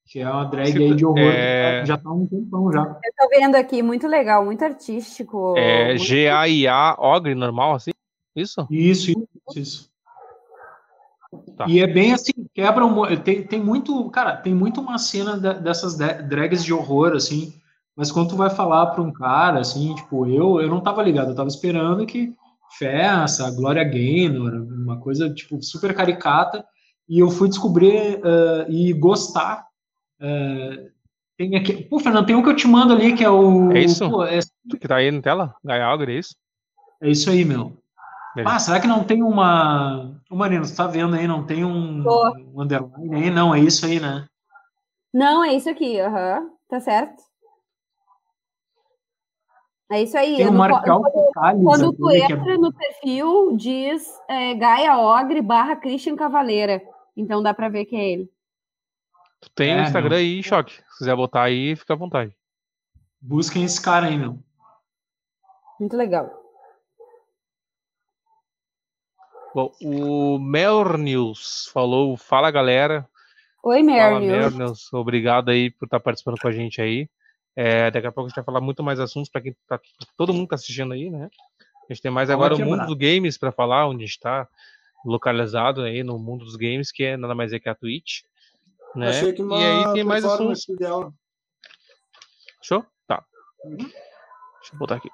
que 0.06 0.20
é 0.20 0.30
uma 0.30 0.46
drag 0.46 0.78
aí 0.78 0.94
de 0.94 1.06
horror, 1.06 1.20
é... 1.20 1.86
já 1.86 1.98
tá 1.98 2.10
há 2.10 2.14
um 2.14 2.28
tempão 2.28 2.72
já. 2.72 2.82
Eu 2.82 3.12
tô 3.18 3.30
vendo 3.30 3.56
aqui, 3.56 3.82
muito 3.82 4.08
legal, 4.08 4.44
muito 4.44 4.64
artístico. 4.64 5.56
É 5.58 5.98
G-A-I-A 5.98 6.98
Ogre, 7.00 7.34
normal 7.34 7.76
assim? 7.76 7.92
Isso? 8.36 8.68
Isso, 8.70 9.12
isso, 9.12 9.60
isso. 9.60 9.92
Tá. 11.56 11.66
E 11.68 11.80
é 11.80 11.88
bem 11.88 12.14
assim, 12.14 12.34
quebra 12.54 12.86
um, 12.86 13.16
tem, 13.18 13.44
tem 13.44 13.64
muito, 13.64 14.10
cara, 14.10 14.36
tem 14.36 14.54
muito 14.54 14.82
uma 14.82 14.98
cena 14.98 15.38
dessas 15.38 15.98
drags 15.98 16.64
de 16.64 16.74
horror, 16.74 17.14
assim, 17.14 17.54
mas 17.96 18.12
quando 18.12 18.30
tu 18.30 18.36
vai 18.36 18.50
falar 18.50 18.88
para 18.88 19.02
um 19.02 19.12
cara, 19.12 19.60
assim, 19.60 19.94
tipo, 19.96 20.26
eu, 20.28 20.62
eu 20.62 20.70
não 20.70 20.82
tava 20.82 21.04
ligado, 21.04 21.30
eu 21.30 21.36
tava 21.36 21.50
esperando 21.50 22.06
que 22.06 22.34
festa, 22.78 23.52
Glória 23.52 23.84
Gaynor, 23.84 24.54
uma 24.54 25.00
coisa, 25.00 25.30
tipo, 25.34 25.62
super 25.62 25.94
caricata, 25.94 26.66
e 27.08 27.20
eu 27.20 27.30
fui 27.30 27.50
descobrir 27.50 28.20
uh, 28.20 28.72
e 28.72 28.94
gostar. 28.94 29.66
Uh, 30.22 30.90
tem 31.38 31.56
aqui, 31.56 31.84
pô, 31.84 32.00
Fernando, 32.00 32.26
tem 32.26 32.36
um 32.36 32.44
que 32.44 32.50
eu 32.50 32.56
te 32.56 32.68
mando 32.68 32.94
ali, 32.94 33.14
que 33.14 33.24
é 33.24 33.30
o... 33.30 33.72
É 33.72 33.82
isso? 33.82 34.10
Pô, 34.10 34.24
é, 34.24 34.40
que 34.80 34.88
tá 34.88 34.98
aí 34.98 35.12
na 35.12 35.22
tela? 35.22 35.54
Gaia 35.64 35.86
Algre, 35.86 36.16
é 36.16 36.20
isso? 36.20 36.36
É 37.02 37.10
isso 37.10 37.30
aí, 37.30 37.44
meu. 37.44 37.78
Ah, 38.46 38.60
será 38.60 38.80
que 38.80 38.88
não 38.88 39.04
tem 39.04 39.22
uma... 39.22 40.16
Ô, 40.30 40.36
Marina, 40.36 40.64
você 40.64 40.76
tá 40.76 40.88
vendo 40.88 41.16
aí, 41.16 41.28
não 41.28 41.46
tem 41.46 41.66
um, 41.66 42.04
um 42.54 42.62
underline 42.62 43.16
aí? 43.16 43.30
Não, 43.30 43.54
é 43.54 43.60
isso 43.60 43.86
aí, 43.86 44.00
né? 44.00 44.26
Não, 45.14 45.44
é 45.44 45.54
isso 45.54 45.70
aqui, 45.70 46.00
aham, 46.00 46.40
uhum. 46.40 46.50
tá 46.70 46.80
certo. 46.80 47.31
É 49.92 50.04
isso 50.04 50.18
aí. 50.18 50.38
Tem 50.38 50.48
um 50.48 50.56
quando, 50.56 50.82
quando 51.64 51.94
tu 51.94 52.10
é 52.10 52.20
entra 52.20 52.54
é... 52.54 52.58
no 52.58 52.72
perfil, 52.72 53.58
diz 53.58 54.08
é, 54.30 54.56
Gaia 54.56 54.98
Ogre 54.98 55.42
barra 55.42 55.76
Christian 55.76 56.16
Cavaleira. 56.16 56.82
Então 57.16 57.44
dá 57.44 57.54
para 57.54 57.68
ver 57.68 57.84
que 57.84 57.98
é 57.98 58.12
ele. 58.12 58.32
Tu 59.42 59.50
tem 59.54 59.74
é, 59.74 59.82
o 59.82 59.84
Instagram 59.84 60.16
aí, 60.16 60.40
em 60.40 60.44
choque. 60.44 60.76
Se 60.76 60.98
quiser 61.00 61.16
botar 61.16 61.44
aí, 61.44 61.76
fica 61.76 61.94
à 61.94 61.98
vontade. 61.98 62.34
Busquem 63.20 63.66
esse 63.66 63.82
cara 63.82 64.08
aí, 64.08 64.18
meu. 64.18 64.40
Muito 65.78 65.98
legal. 65.98 66.42
Bom, 69.54 69.74
o 69.84 70.40
Melnews 70.40 71.70
falou, 71.74 72.16
fala 72.16 72.50
galera. 72.50 73.06
Oi, 73.62 73.84
Melnews. 73.84 74.94
Obrigado 74.94 75.50
aí 75.50 75.70
por 75.70 75.84
estar 75.84 76.00
participando 76.00 76.40
com 76.40 76.48
a 76.48 76.52
gente 76.52 76.82
aí. 76.82 77.10
É, 77.56 77.92
daqui 77.92 78.08
a 78.08 78.12
pouco 78.12 78.28
a 78.28 78.30
gente 78.30 78.36
vai 78.36 78.46
falar 78.46 78.62
muito 78.62 78.82
mais 78.82 79.00
assuntos 79.00 79.30
para 79.30 79.42
quem 79.42 79.56
tá, 79.68 79.80
todo 80.18 80.34
mundo 80.34 80.46
está 80.46 80.56
assistindo 80.56 80.94
aí, 80.94 81.10
né? 81.10 81.30
A 81.90 81.94
gente 81.94 82.02
tem 82.02 82.12
mais 82.12 82.30
agora 82.30 82.56
o 82.56 82.60
mundo 82.60 82.86
dos 82.86 82.96
games 82.96 83.38
para 83.38 83.52
falar, 83.52 83.88
onde 83.88 84.06
está 84.06 84.48
localizado 85.06 85.82
aí 85.82 86.04
no 86.04 86.18
mundo 86.18 86.46
dos 86.46 86.56
games, 86.56 86.92
que 86.92 87.04
é 87.04 87.18
nada 87.18 87.36
mais 87.36 87.52
é 87.52 87.60
que 87.60 87.68
a 87.68 87.76
Twitch. 87.76 88.22
Né? 88.96 89.10
Achei 89.10 89.34
que 89.34 89.42
uma 89.42 89.60
e 89.60 89.66
aí 89.66 89.94
tem 89.94 90.04
mais 90.04 90.24
assuntos. 90.24 90.66
Show? 92.62 92.86
Tá. 93.08 93.24
Uhum. 93.66 93.78
Deixa 93.78 94.74
eu 94.74 94.80
botar 94.80 94.96
aqui. 94.96 95.10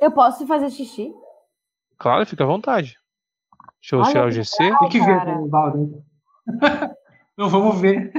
Eu 0.00 0.12
posso 0.12 0.46
fazer 0.46 0.70
xixi? 0.70 1.12
Claro, 1.98 2.26
fica 2.26 2.44
à 2.44 2.46
vontade. 2.46 2.96
Deixa 3.80 3.96
eu 3.96 4.02
tirar 4.04 4.26
o 4.26 4.30
GC. 4.30 4.56
Tem 4.78 4.88
que 4.88 5.00
ver. 5.00 5.24
Não, 7.36 7.48
vamos 7.48 7.80
ver. 7.80 8.12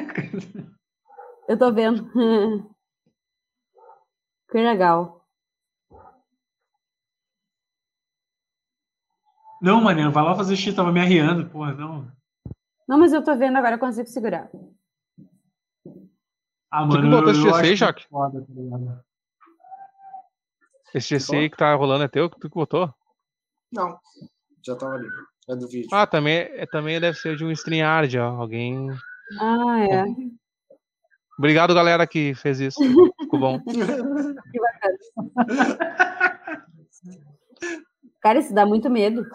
Eu 1.48 1.58
tô 1.58 1.72
vendo. 1.72 2.10
Que 4.52 4.58
legal. 4.60 5.26
Não, 9.62 9.80
Mariana, 9.80 10.10
vai 10.12 10.24
lá 10.24 10.36
fazer 10.36 10.56
xixi, 10.56 10.76
tava 10.76 10.92
me 10.92 11.00
arriando, 11.00 11.50
porra, 11.50 11.74
não. 11.74 12.12
Não, 12.88 12.98
mas 12.98 13.14
eu 13.14 13.24
tô 13.24 13.36
vendo 13.38 13.58
agora, 13.58 13.76
eu 13.76 13.80
consigo 13.80 14.08
segurar. 14.08 14.50
Ah, 16.70 16.82
Tu 16.84 16.88
mano, 16.88 17.02
que 17.02 17.10
botou 17.10 17.28
eu, 17.28 17.32
esse 17.32 17.42
GC, 17.42 17.50
acho 17.50 17.64
muito 17.66 17.76
Jaque? 17.78 18.08
foda, 18.10 18.42
tá? 18.42 19.04
Esse 20.94 21.08
GC 21.20 21.36
aí 21.36 21.50
que 21.50 21.58
tá 21.58 21.74
rolando 21.76 22.04
é 22.04 22.08
teu? 22.08 22.30
Tu 22.30 22.40
que 22.40 22.50
botou? 22.50 22.94
Não, 23.72 24.00
já 24.66 24.76
tava 24.76 24.96
ali. 24.96 25.08
É 25.50 25.56
do 25.56 25.68
vídeo. 25.68 25.90
Ah, 25.94 26.08
também, 26.08 26.38
é, 26.38 26.66
também 26.66 27.00
deve 27.00 27.18
ser 27.18 27.36
de 27.36 27.46
um 27.46 27.52
StreamYard, 27.52 28.18
ó. 28.18 28.28
Alguém. 28.42 28.90
Ah, 29.40 29.80
é. 29.80 30.04
Obrigado, 31.42 31.74
galera, 31.74 32.06
que 32.06 32.36
fez 32.36 32.60
isso. 32.60 32.80
Ficou 33.20 33.40
bom. 33.40 33.60
Que 33.66 34.60
bacana. 34.60 34.98
Cara, 38.22 38.38
isso 38.38 38.54
dá 38.54 38.64
muito 38.64 38.92
medo. 38.92 39.26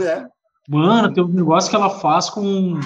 É. 0.00 0.26
Mano, 0.68 1.14
tem 1.14 1.22
um 1.22 1.28
negócio 1.28 1.70
que 1.70 1.76
ela 1.76 1.88
faz 1.88 2.28
com. 2.28 2.80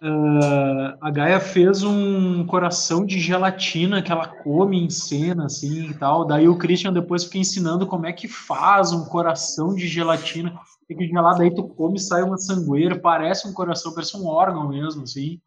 ah, 0.00 0.96
a 1.00 1.10
Gaia 1.10 1.40
fez 1.40 1.82
um 1.82 2.46
coração 2.46 3.04
de 3.04 3.18
gelatina 3.18 4.00
que 4.00 4.12
ela 4.12 4.28
come 4.28 4.80
em 4.80 4.88
cena, 4.88 5.46
assim 5.46 5.90
e 5.90 5.94
tal. 5.94 6.24
Daí 6.24 6.48
o 6.48 6.56
Christian 6.56 6.92
depois 6.92 7.24
fica 7.24 7.38
ensinando 7.38 7.88
como 7.88 8.06
é 8.06 8.12
que 8.12 8.28
faz 8.28 8.92
um 8.92 9.04
coração 9.06 9.74
de 9.74 9.88
gelatina. 9.88 10.56
Tem 10.86 10.96
que 10.96 11.08
gelar, 11.08 11.36
daí 11.36 11.52
tu 11.52 11.64
come 11.64 11.96
e 11.96 12.00
sai 12.00 12.22
uma 12.22 12.38
sangueira, 12.38 13.00
parece 13.00 13.48
um 13.48 13.52
coração, 13.52 13.92
parece 13.92 14.16
um 14.16 14.28
órgão 14.28 14.68
mesmo, 14.68 15.02
assim. 15.02 15.40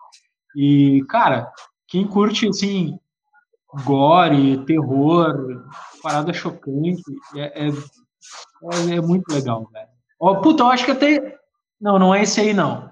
E, 0.59 1.05
cara, 1.07 1.53
quem 1.87 2.07
curte, 2.07 2.47
assim, 2.47 2.99
gore, 3.85 4.65
terror, 4.65 5.63
parada 6.01 6.33
chocante, 6.33 7.03
é, 7.35 7.67
é, 7.67 7.69
é, 7.69 8.95
é 8.95 9.01
muito 9.01 9.31
legal, 9.31 9.69
velho. 9.71 9.87
Ó, 10.19 10.41
puta, 10.41 10.63
eu 10.63 10.67
acho 10.67 10.83
que 10.83 10.89
até. 10.89 11.37
Não, 11.79 11.99
não 11.99 12.15
é 12.15 12.23
esse 12.23 12.41
aí, 12.41 12.55
não. 12.55 12.89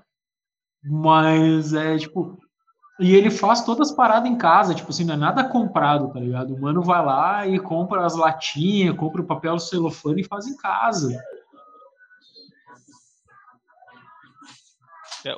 Mas 0.84 1.74
é 1.74 1.98
tipo. 1.98 2.38
E 3.00 3.16
ele 3.16 3.32
faz 3.32 3.66
todas 3.66 3.90
as 3.90 3.96
paradas 3.96 4.30
em 4.30 4.38
casa, 4.38 4.76
tipo 4.76 4.92
assim, 4.92 5.04
não 5.04 5.16
é 5.16 5.18
nada 5.18 5.44
comprado, 5.50 6.14
tá 6.14 6.20
ligado? 6.20 6.54
O 6.54 6.62
mano 6.62 6.84
vai 6.84 7.04
lá 7.04 7.48
e 7.48 7.60
compra 7.60 8.06
as 8.06 8.16
latinhas, 8.16 8.96
compra 8.96 9.22
o 9.22 9.26
papel 9.26 9.58
celofane 9.58 10.22
e 10.22 10.28
faz 10.28 10.46
em 10.46 10.56
casa. 10.56 11.20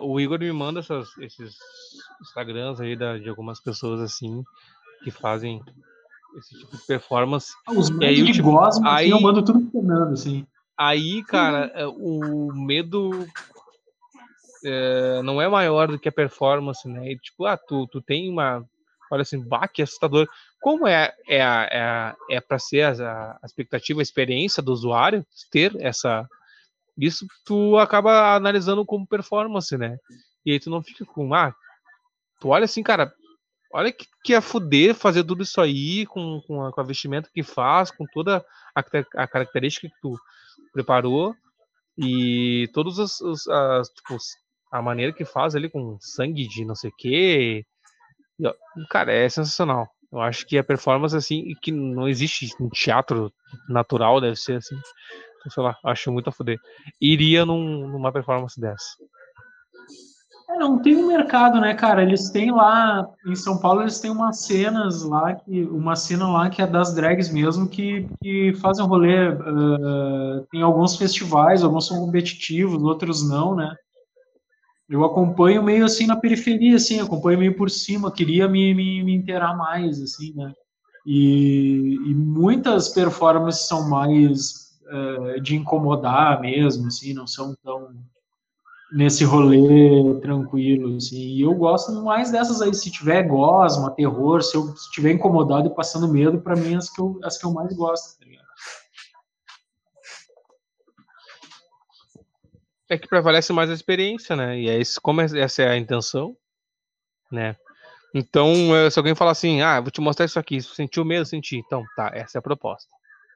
O 0.01 0.19
Igor 0.19 0.39
me 0.39 0.51
manda 0.51 0.79
essas- 0.79 1.15
esses 1.19 1.55
Instagrams 2.21 2.79
aí 2.81 2.95
da- 2.95 3.17
de 3.17 3.29
algumas 3.29 3.59
pessoas 3.59 4.01
assim 4.01 4.43
que 5.03 5.11
fazem 5.11 5.61
esse 6.37 6.57
tipo 6.59 6.75
de 6.77 6.85
performance. 6.85 7.51
Ah, 7.67 7.71
Os 7.73 7.89
E 7.89 8.05
aí, 8.05 8.23
de 8.23 8.33
tipo, 8.33 8.51
gosma, 8.51 8.87
assim, 8.95 9.05
aí- 9.05 9.09
eu 9.09 9.21
mando 9.21 9.43
tudo 9.43 9.59
funcionando, 9.61 10.13
assim. 10.13 10.45
Aí, 10.77 11.23
cara, 11.23 11.71
é, 11.73 11.87
o 11.87 12.51
medo 12.53 13.25
é, 14.63 15.21
não 15.23 15.41
é 15.41 15.47
maior 15.47 15.87
do 15.87 15.99
que 15.99 16.09
a 16.09 16.11
performance, 16.11 16.87
né? 16.87 17.11
E, 17.11 17.17
tipo, 17.17 17.45
ah, 17.45 17.57
tu, 17.57 17.87
tu 17.87 18.01
tem 18.01 18.29
uma. 18.29 18.63
Olha 19.11 19.21
assim, 19.21 19.39
bah, 19.41 19.67
que 19.67 19.81
assustador. 19.81 20.27
Como 20.61 20.85
é, 20.87 21.13
é, 21.27 21.37
é, 21.39 22.15
é 22.31 22.41
para 22.41 22.59
ser 22.59 22.81
a, 22.83 23.37
a 23.41 23.45
expectativa, 23.45 24.01
a 24.01 24.03
experiência 24.03 24.61
do 24.61 24.71
usuário 24.73 25.25
ter 25.51 25.73
essa. 25.79 26.27
Isso 26.97 27.25
tu 27.45 27.77
acaba 27.77 28.35
analisando 28.35 28.85
como 28.85 29.07
performance, 29.07 29.77
né? 29.77 29.97
E 30.45 30.51
aí 30.51 30.59
tu 30.59 30.69
não 30.69 30.81
fica 30.83 31.05
com. 31.05 31.33
Ah, 31.33 31.53
tu 32.39 32.49
olha 32.49 32.65
assim, 32.65 32.83
cara. 32.83 33.13
Olha 33.73 33.91
que, 33.91 34.05
que 34.23 34.33
é 34.33 34.39
fuder 34.39 34.95
fazer 34.95 35.23
tudo 35.25 35.43
isso 35.43 35.59
aí 35.59 36.05
com, 36.05 36.41
com, 36.47 36.65
a, 36.65 36.71
com 36.71 36.81
a 36.81 36.83
vestimenta 36.85 37.29
que 37.33 37.43
faz, 37.43 37.91
com 37.91 38.05
toda 38.05 38.43
a, 38.73 38.83
a 39.15 39.27
característica 39.27 39.89
que 39.89 40.01
tu 40.01 40.17
preparou 40.71 41.35
e 41.97 42.69
todos 42.73 42.99
os, 42.99 43.19
os- 43.21 43.47
as, 43.47 43.89
tipo, 43.89 44.17
a 44.71 44.81
maneira 44.81 45.11
que 45.11 45.25
faz 45.25 45.55
ali 45.55 45.69
com 45.69 45.97
sangue 45.99 46.47
de 46.47 46.63
não 46.63 46.75
sei 46.75 46.89
o 46.89 46.95
que 46.95 47.65
cara 48.89 49.11
é 49.11 49.27
sensacional 49.27 49.89
eu 50.11 50.21
acho 50.21 50.45
que 50.45 50.57
a 50.57 50.63
performance 50.63 51.15
assim 51.15 51.53
que 51.61 51.71
não 51.71 52.07
existe 52.07 52.49
um 52.61 52.69
teatro 52.69 53.33
natural 53.67 54.21
deve 54.21 54.35
ser 54.35 54.57
assim 54.57 54.79
sei 55.49 55.63
lá 55.63 55.77
acho 55.83 56.11
muito 56.11 56.29
a 56.29 56.31
fuder 56.31 56.57
iria 57.01 57.45
num- 57.45 57.87
numa 57.87 58.11
performance 58.11 58.59
dessa 58.59 58.85
É, 60.49 60.57
não 60.57 60.81
tem 60.81 60.95
um 60.95 61.07
mercado, 61.07 61.59
né, 61.59 61.73
cara? 61.73 62.01
Eles 62.01 62.29
têm 62.29 62.51
lá, 62.51 63.05
em 63.25 63.35
São 63.35 63.57
Paulo, 63.57 63.81
eles 63.81 63.99
têm 63.99 64.09
umas 64.09 64.45
cenas 64.45 65.03
lá, 65.03 65.35
que, 65.35 65.63
uma 65.65 65.95
cena 65.95 66.27
lá 66.29 66.49
que 66.49 66.61
é 66.61 66.67
das 66.67 66.95
drags 66.95 67.29
mesmo, 67.29 67.67
que, 67.67 68.09
que 68.21 68.53
fazem 68.61 68.83
um 68.85 68.87
rolê. 68.87 69.27
ah, 69.27 70.43
tem 70.49 70.61
alguns 70.61 70.95
festivais, 70.95 71.63
alguns 71.63 71.85
são 71.87 71.99
competitivos, 71.99 72.81
outros 72.81 73.27
não, 73.27 73.55
né? 73.55 73.75
Eu 74.89 75.03
acompanho 75.03 75.61
meio 75.61 75.83
assim 75.83 76.07
na 76.07 76.15
periferia, 76.15 76.77
assim, 76.77 76.99
acompanho 76.99 77.39
meio 77.39 77.55
por 77.57 77.69
cima, 77.69 78.11
queria 78.11 78.47
me, 78.47 78.73
me, 78.73 79.03
me 79.03 79.13
inteirar 79.15 79.55
mais, 79.55 80.01
assim, 80.01 80.33
né? 80.33 80.53
E, 81.05 81.99
e 82.05 82.15
muitas 82.15 82.89
performances 82.89 83.67
são 83.67 83.89
mais 83.89 84.66
eh, 84.89 85.39
de 85.39 85.55
incomodar 85.55 86.39
mesmo, 86.41 86.87
assim, 86.87 87.13
não 87.13 87.27
são 87.27 87.55
tão 87.63 87.93
nesse 88.91 89.25
rolê 89.25 90.19
tranquilo, 90.21 90.95
assim. 90.95 91.17
E 91.19 91.41
eu 91.41 91.53
gosto 91.53 91.91
mais 92.03 92.31
dessas 92.31 92.61
aí, 92.61 92.73
se 92.73 92.89
tiver 92.89 93.23
gosma, 93.23 93.91
terror, 93.91 94.41
se 94.41 94.55
eu 94.55 94.73
estiver 94.73 95.11
incomodado 95.11 95.67
e 95.67 95.75
passando 95.75 96.07
medo, 96.07 96.39
pra 96.39 96.55
mim 96.55 96.75
as 96.75 96.89
que 96.89 97.01
eu, 97.01 97.19
as 97.23 97.37
que 97.37 97.45
eu 97.45 97.51
mais 97.51 97.75
gosto, 97.75 98.17
tá 98.17 98.25
ligado? 98.25 98.47
é 102.89 102.97
que 102.97 103.07
prevalece 103.07 103.51
mais 103.51 103.69
a 103.69 103.73
experiência 103.73 104.35
né 104.35 104.59
e 104.59 104.69
é 104.69 104.79
isso 104.79 105.01
como 105.01 105.21
é- 105.21 105.39
essa 105.39 105.61
é 105.61 105.69
a 105.69 105.77
intenção 105.77 106.35
né 107.31 107.55
então 108.13 108.75
eh, 108.75 108.89
se 108.89 108.97
alguém 108.97 109.15
falar 109.15 109.31
assim 109.31 109.61
ah 109.61 109.79
vou 109.81 109.91
te 109.91 109.99
mostrar 109.99 110.25
isso 110.25 110.39
aqui 110.39 110.61
se 110.61 110.73
sentiu 110.73 111.03
medo 111.03 111.25
senti 111.25 111.57
então 111.57 111.83
tá 111.95 112.11
essa 112.13 112.37
é 112.37 112.39
a 112.39 112.41
proposta 112.41 112.89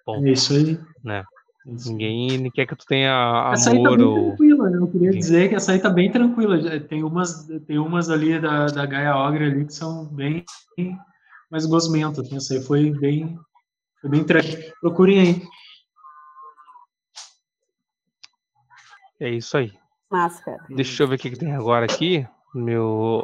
Bom. 0.05 0.25
É 0.25 0.31
isso 0.31 0.53
aí. 0.53 0.79
né 1.03 1.19
isso 1.19 1.27
aí. 1.27 1.40
Ninguém 1.65 2.49
quer 2.51 2.65
que 2.65 2.75
tu 2.75 2.85
tenha 2.85 3.51
Essa 3.53 3.71
aí 3.71 3.81
tá 3.81 3.89
amor 3.89 3.97
bem 3.97 4.07
ou 4.07 4.27
tranquila, 4.27 4.69
né? 4.69 4.77
Eu 4.77 4.87
queria 4.87 5.09
Enfim. 5.09 5.19
dizer 5.19 5.49
que 5.49 5.55
essa 5.55 5.71
aí 5.71 5.79
tá 5.79 5.89
bem 5.89 6.11
tranquila. 6.11 6.79
Tem 6.79 7.03
umas, 7.03 7.47
tem 7.67 7.77
umas 7.77 8.09
ali 8.09 8.39
da, 8.39 8.65
da 8.67 8.85
Gaia 8.85 9.15
Ogre 9.15 9.45
ali 9.45 9.65
que 9.65 9.73
são 9.73 10.05
bem 10.05 10.43
mais 11.49 11.65
gosmentas. 11.65 12.19
assim. 12.19 12.37
Essa 12.37 12.53
aí 12.55 12.61
foi 12.61 12.91
bem, 12.91 13.37
foi 14.01 14.09
bem 14.09 14.23
tranquila. 14.23 14.73
Procurem 14.81 15.19
aí. 15.19 15.41
é 19.19 19.29
isso 19.29 19.55
aí 19.55 19.71
Máscara. 20.11 20.57
Deixa 20.69 21.03
eu 21.03 21.07
ver 21.07 21.15
o 21.15 21.17
que, 21.17 21.29
que 21.29 21.39
tem 21.39 21.53
agora 21.53 21.85
aqui. 21.85 22.27
Meu. 22.53 23.23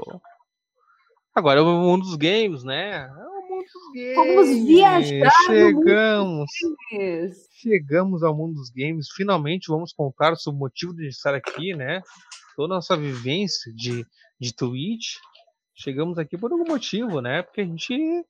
Agora 1.35 1.59
é 1.59 1.63
mundo 1.63 2.03
dos 2.03 2.15
games, 2.15 2.63
né? 2.63 3.05
É 3.05 3.36
Vamos 4.15 4.65
viajar 4.65 5.31
Chegamos. 5.45 6.49
Chegamos 7.53 8.23
ao 8.23 8.35
mundo 8.35 8.55
dos 8.55 8.69
games. 8.69 9.07
Finalmente 9.15 9.67
vamos 9.69 9.93
contar 9.93 10.35
sobre 10.35 10.57
o 10.57 10.59
motivo 10.59 10.93
de 10.93 11.07
estar 11.07 11.33
aqui, 11.33 11.73
né? 11.73 12.01
Toda 12.55 12.73
a 12.73 12.77
nossa 12.77 12.97
vivência 12.97 13.71
de, 13.73 14.05
de 14.39 14.55
Twitch. 14.55 15.15
Chegamos 15.75 16.17
aqui 16.17 16.37
por 16.37 16.51
algum 16.51 16.65
motivo, 16.65 17.21
né? 17.21 17.43
Porque 17.43 17.61
a 17.61 17.65
gente 17.65 18.25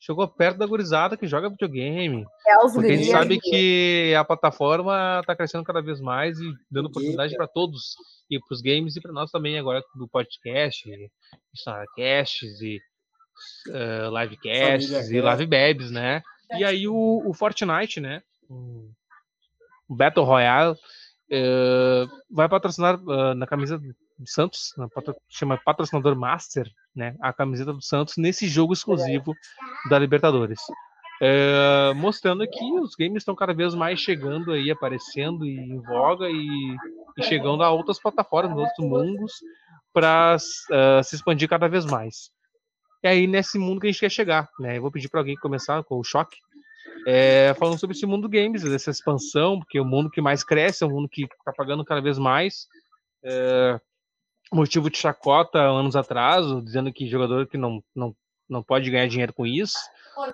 chegou 0.00 0.26
perto 0.28 0.58
da 0.58 0.66
gurizada 0.66 1.16
que 1.16 1.26
joga 1.26 1.50
videogame. 1.50 2.24
É 2.46 2.64
os 2.64 2.72
Porque 2.72 2.92
a 2.92 2.96
gente 2.96 3.10
sabe 3.10 3.38
que 3.40 4.14
a 4.16 4.24
plataforma 4.24 5.18
está 5.20 5.34
crescendo 5.34 5.64
cada 5.64 5.82
vez 5.82 6.00
mais 6.00 6.38
e 6.38 6.52
dando 6.70 6.86
oportunidade 6.86 7.36
para 7.36 7.48
todos, 7.48 7.96
e 8.30 8.38
para 8.38 8.54
os 8.54 8.60
games 8.60 8.96
e 8.96 9.00
para 9.00 9.12
nós 9.12 9.30
também 9.30 9.58
agora 9.58 9.82
do 9.96 10.08
podcast, 10.08 10.88
Starcasts 11.54 12.60
e 12.60 12.78
uh, 13.68 14.18
Livecasts 14.18 14.90
Família 14.90 14.98
e 14.98 15.02
Cast. 15.02 15.20
Live 15.20 15.46
Babs, 15.46 15.90
né? 15.90 16.22
E 16.56 16.64
aí 16.64 16.88
o, 16.88 17.22
o 17.26 17.34
Fortnite, 17.34 18.00
né? 18.00 18.22
O 19.88 19.94
Battle 19.94 20.24
Royale 20.24 20.76
eh, 21.30 22.06
vai 22.30 22.48
patrocinar 22.48 22.98
ah, 23.08 23.34
na 23.34 23.46
camisa 23.46 23.78
do 23.78 23.94
Santos, 24.26 24.72
na 24.76 24.88
patro- 24.88 25.16
chama 25.28 25.60
patrocinador 25.62 26.16
Master, 26.16 26.70
né? 26.96 27.14
A 27.20 27.32
camiseta 27.32 27.72
do 27.72 27.82
Santos 27.82 28.16
nesse 28.16 28.48
jogo 28.48 28.72
exclusivo 28.72 29.34
da 29.90 29.98
Libertadores. 29.98 30.60
Mostrando 31.96 32.46
que 32.48 32.72
os 32.80 32.94
games 32.94 33.18
estão 33.22 33.34
cada 33.34 33.52
vez 33.52 33.74
mais 33.74 33.98
chegando 34.00 34.52
aí, 34.52 34.70
aparecendo 34.70 35.44
e 35.44 35.50
em 35.58 35.80
voga 35.82 36.28
e, 36.30 36.76
e 37.18 37.22
chegando 37.22 37.62
a 37.62 37.70
outras 37.70 38.00
plataformas, 38.00 38.56
outros 38.56 38.86
mundos, 38.86 39.32
para 39.92 40.36
se 40.38 41.14
expandir 41.14 41.48
cada 41.48 41.68
vez 41.68 41.84
mais. 41.84 42.30
E 43.02 43.08
aí, 43.08 43.26
nesse 43.26 43.58
mundo 43.58 43.80
que 43.80 43.86
a 43.86 43.90
gente 43.90 44.00
quer 44.00 44.10
chegar, 44.10 44.48
né? 44.58 44.76
Eu 44.76 44.82
vou 44.82 44.90
pedir 44.90 45.08
para 45.08 45.20
alguém 45.20 45.36
começar 45.36 45.82
com 45.84 45.98
o 45.98 46.04
choque, 46.04 46.36
é, 47.06 47.54
falando 47.54 47.78
sobre 47.78 47.96
esse 47.96 48.06
mundo 48.06 48.28
games, 48.28 48.62
dessa 48.62 48.90
expansão, 48.90 49.58
porque 49.58 49.78
é 49.78 49.80
o 49.80 49.84
mundo 49.84 50.10
que 50.10 50.20
mais 50.20 50.42
cresce, 50.42 50.82
é 50.82 50.86
um 50.86 50.90
mundo 50.90 51.08
que 51.08 51.22
está 51.22 51.52
pagando 51.52 51.84
cada 51.84 52.00
vez 52.00 52.18
mais. 52.18 52.66
É, 53.22 53.80
motivo 54.52 54.90
de 54.90 54.98
chacota 54.98 55.58
anos 55.58 55.94
atrás, 55.94 56.44
dizendo 56.64 56.92
que 56.92 57.08
jogador 57.08 57.46
que 57.46 57.56
não, 57.56 57.82
não, 57.94 58.14
não 58.48 58.62
pode 58.62 58.90
ganhar 58.90 59.06
dinheiro 59.06 59.32
com 59.32 59.46
isso. 59.46 59.78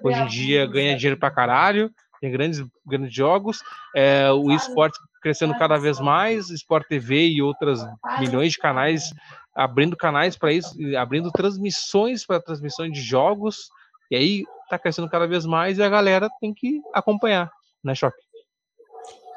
Hoje 0.02 0.18
em 0.20 0.26
dia 0.26 0.66
ganha 0.66 0.96
dinheiro 0.96 1.18
pra 1.18 1.30
caralho, 1.30 1.90
tem 2.20 2.30
grandes, 2.30 2.64
grandes 2.86 3.14
jogos, 3.14 3.58
é, 3.94 4.30
o 4.30 4.50
esporte 4.50 4.98
crescendo 5.20 5.56
cada 5.58 5.76
vez 5.76 6.00
mais, 6.00 6.50
Sport 6.50 6.86
TV 6.86 7.28
e 7.28 7.42
outras 7.42 7.80
milhões 8.18 8.52
de 8.52 8.58
canais 8.58 9.12
abrindo 9.54 9.96
canais 9.96 10.36
para 10.36 10.52
isso, 10.52 10.74
abrindo 10.98 11.30
transmissões 11.30 12.26
para 12.26 12.40
transmissões 12.40 12.92
de 12.92 13.00
jogos, 13.00 13.68
e 14.10 14.16
aí 14.16 14.44
tá 14.68 14.78
crescendo 14.78 15.08
cada 15.08 15.26
vez 15.26 15.46
mais 15.46 15.78
e 15.78 15.82
a 15.82 15.88
galera 15.88 16.28
tem 16.40 16.52
que 16.52 16.80
acompanhar, 16.92 17.50
né, 17.82 17.94
Choque? 17.94 18.18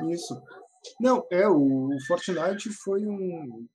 Isso. 0.09 0.41
Não, 0.99 1.25
é, 1.31 1.47
o 1.47 1.89
Fortnite 2.07 2.69
foi 2.83 3.05
um. 3.05 3.67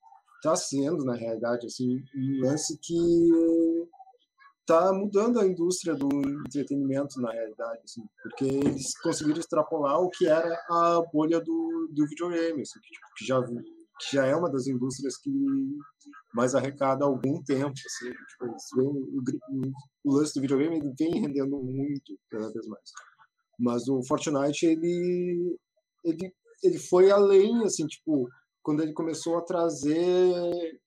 Tá 0.43 0.57
sendo, 0.57 1.05
na 1.05 1.15
realidade, 1.15 1.67
assim, 1.67 2.03
um 2.17 2.41
lance 2.45 2.77
que 2.83 3.89
tá 4.67 4.93
mudando 4.93 5.39
a 5.39 5.47
indústria 5.47 5.95
do 5.95 6.09
entretenimento, 6.47 7.21
na 7.21 7.31
realidade, 7.31 7.81
assim, 7.85 8.03
porque 8.23 8.45
eles 8.45 8.99
conseguiram 9.01 9.39
extrapolar 9.39 10.01
o 10.01 10.11
que 10.11 10.27
era 10.27 10.53
a 10.69 11.03
bolha 11.13 11.41
do, 11.41 11.89
do 11.93 12.07
videogame, 12.09 12.63
assim, 12.63 12.81
que, 12.81 12.91
tipo, 12.91 13.07
que 13.17 13.25
já 13.25 13.41
que 14.03 14.17
já 14.17 14.27
é 14.27 14.35
uma 14.35 14.51
das 14.51 14.67
indústrias 14.67 15.17
que 15.17 15.31
mais 16.35 16.55
arrecada 16.55 17.05
há 17.05 17.09
algum 17.09 17.43
tempo. 17.43 17.73
Assim, 17.73 18.11
tipo, 18.11 18.83
o, 18.83 19.73
o, 20.05 20.17
lance 20.17 20.35
do 20.35 20.41
videogame 20.41 20.81
vem 20.99 21.21
rendendo 21.21 21.63
muito 21.63 22.19
cada 22.31 22.51
vez 22.51 22.67
mais. 22.67 22.91
Mas 23.59 23.89
o 23.89 24.03
Fortnite 24.05 24.67
ele, 24.67 25.57
ele, 26.05 26.35
ele 26.63 26.79
foi 26.79 27.11
além, 27.11 27.65
assim, 27.65 27.87
tipo, 27.87 28.29
quando 28.63 28.83
ele 28.83 28.93
começou 28.93 29.39
a 29.39 29.45
trazer 29.45 30.81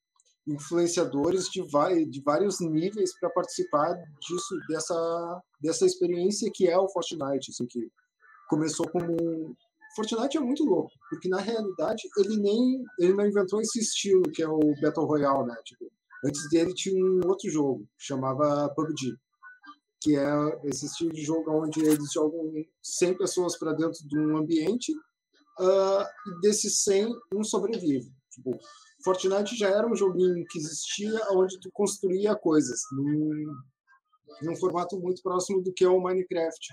influenciadores 0.47 1.45
de, 1.45 1.63
de 2.05 2.21
vários 2.21 2.59
níveis 2.59 3.17
para 3.19 3.31
participar 3.31 3.95
disso 4.21 4.55
dessa 4.69 5.41
dessa 5.59 5.85
experiência 5.87 6.51
que 6.53 6.67
é 6.67 6.77
o 6.77 6.87
Fortnite, 6.89 7.49
assim, 7.49 7.65
que 7.67 7.79
começou 8.47 8.87
como 8.89 9.55
Fortnite 9.95 10.37
é 10.37 10.41
muito 10.41 10.65
louco, 10.65 10.91
porque 11.09 11.29
na 11.29 11.39
realidade 11.39 12.03
ele 12.17 12.37
nem 12.37 12.83
ele 12.99 13.13
não 13.13 13.25
inventou 13.25 13.61
esse 13.61 13.79
estilo 13.79 14.23
que 14.23 14.43
é 14.43 14.47
o 14.47 14.59
Battle 14.81 15.05
Royale, 15.05 15.47
né? 15.47 15.55
Tipo, 15.63 15.89
antes 16.25 16.49
dele 16.49 16.73
tinha 16.73 17.01
um 17.01 17.21
outro 17.27 17.49
jogo 17.49 17.87
chamava 17.97 18.69
PUBG, 18.75 19.15
que 20.01 20.17
é 20.17 20.59
esse 20.65 20.85
estilo 20.85 21.13
de 21.13 21.23
jogo 21.23 21.63
onde 21.63 21.79
eles 21.79 22.11
jogam 22.11 22.51
100 22.83 23.17
pessoas 23.17 23.57
para 23.57 23.73
dentro 23.73 24.05
de 24.05 24.19
um 24.19 24.37
ambiente 24.37 24.91
uh, 25.59 26.03
e 26.27 26.41
desses 26.41 26.83
100 26.83 27.07
um 27.33 27.43
sobrevive. 27.43 28.11
Tipo, 28.31 28.59
Fortnite 29.03 29.55
já 29.55 29.69
era 29.69 29.87
um 29.87 29.95
joguinho 29.95 30.45
que 30.49 30.59
existia 30.59 31.11
onde 31.31 31.59
tu 31.59 31.69
construía 31.71 32.35
coisas 32.35 32.81
num, 32.91 33.45
num 34.41 34.55
formato 34.57 34.99
muito 34.99 35.21
próximo 35.21 35.61
do 35.61 35.73
que 35.73 35.85
é 35.85 35.89
o 35.89 36.01
Minecraft 36.01 36.67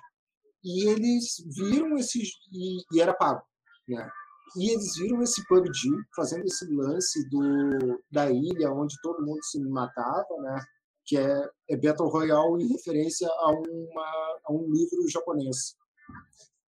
e 0.64 0.88
eles 0.88 1.36
viram 1.56 1.96
esse 1.96 2.20
e, 2.52 2.78
e, 2.92 3.00
era 3.00 3.14
pago, 3.14 3.42
né? 3.88 4.08
E 4.56 4.70
eles 4.70 4.96
viram 4.96 5.22
esse 5.22 5.46
PUBG 5.46 5.88
fazendo 6.14 6.44
esse 6.44 6.66
lance 6.74 7.28
do 7.30 8.00
da 8.10 8.30
ilha 8.30 8.72
onde 8.72 8.94
todo 9.02 9.24
mundo 9.24 9.42
se 9.44 9.60
matava, 9.60 10.36
né? 10.40 10.60
Que 11.06 11.18
é, 11.18 11.48
é 11.70 11.76
Battle 11.76 12.08
Royale 12.08 12.62
em 12.62 12.68
referência 12.68 13.28
a 13.28 13.50
uma 13.50 14.38
a 14.44 14.52
um 14.52 14.70
livro 14.70 15.08
japonês 15.08 15.74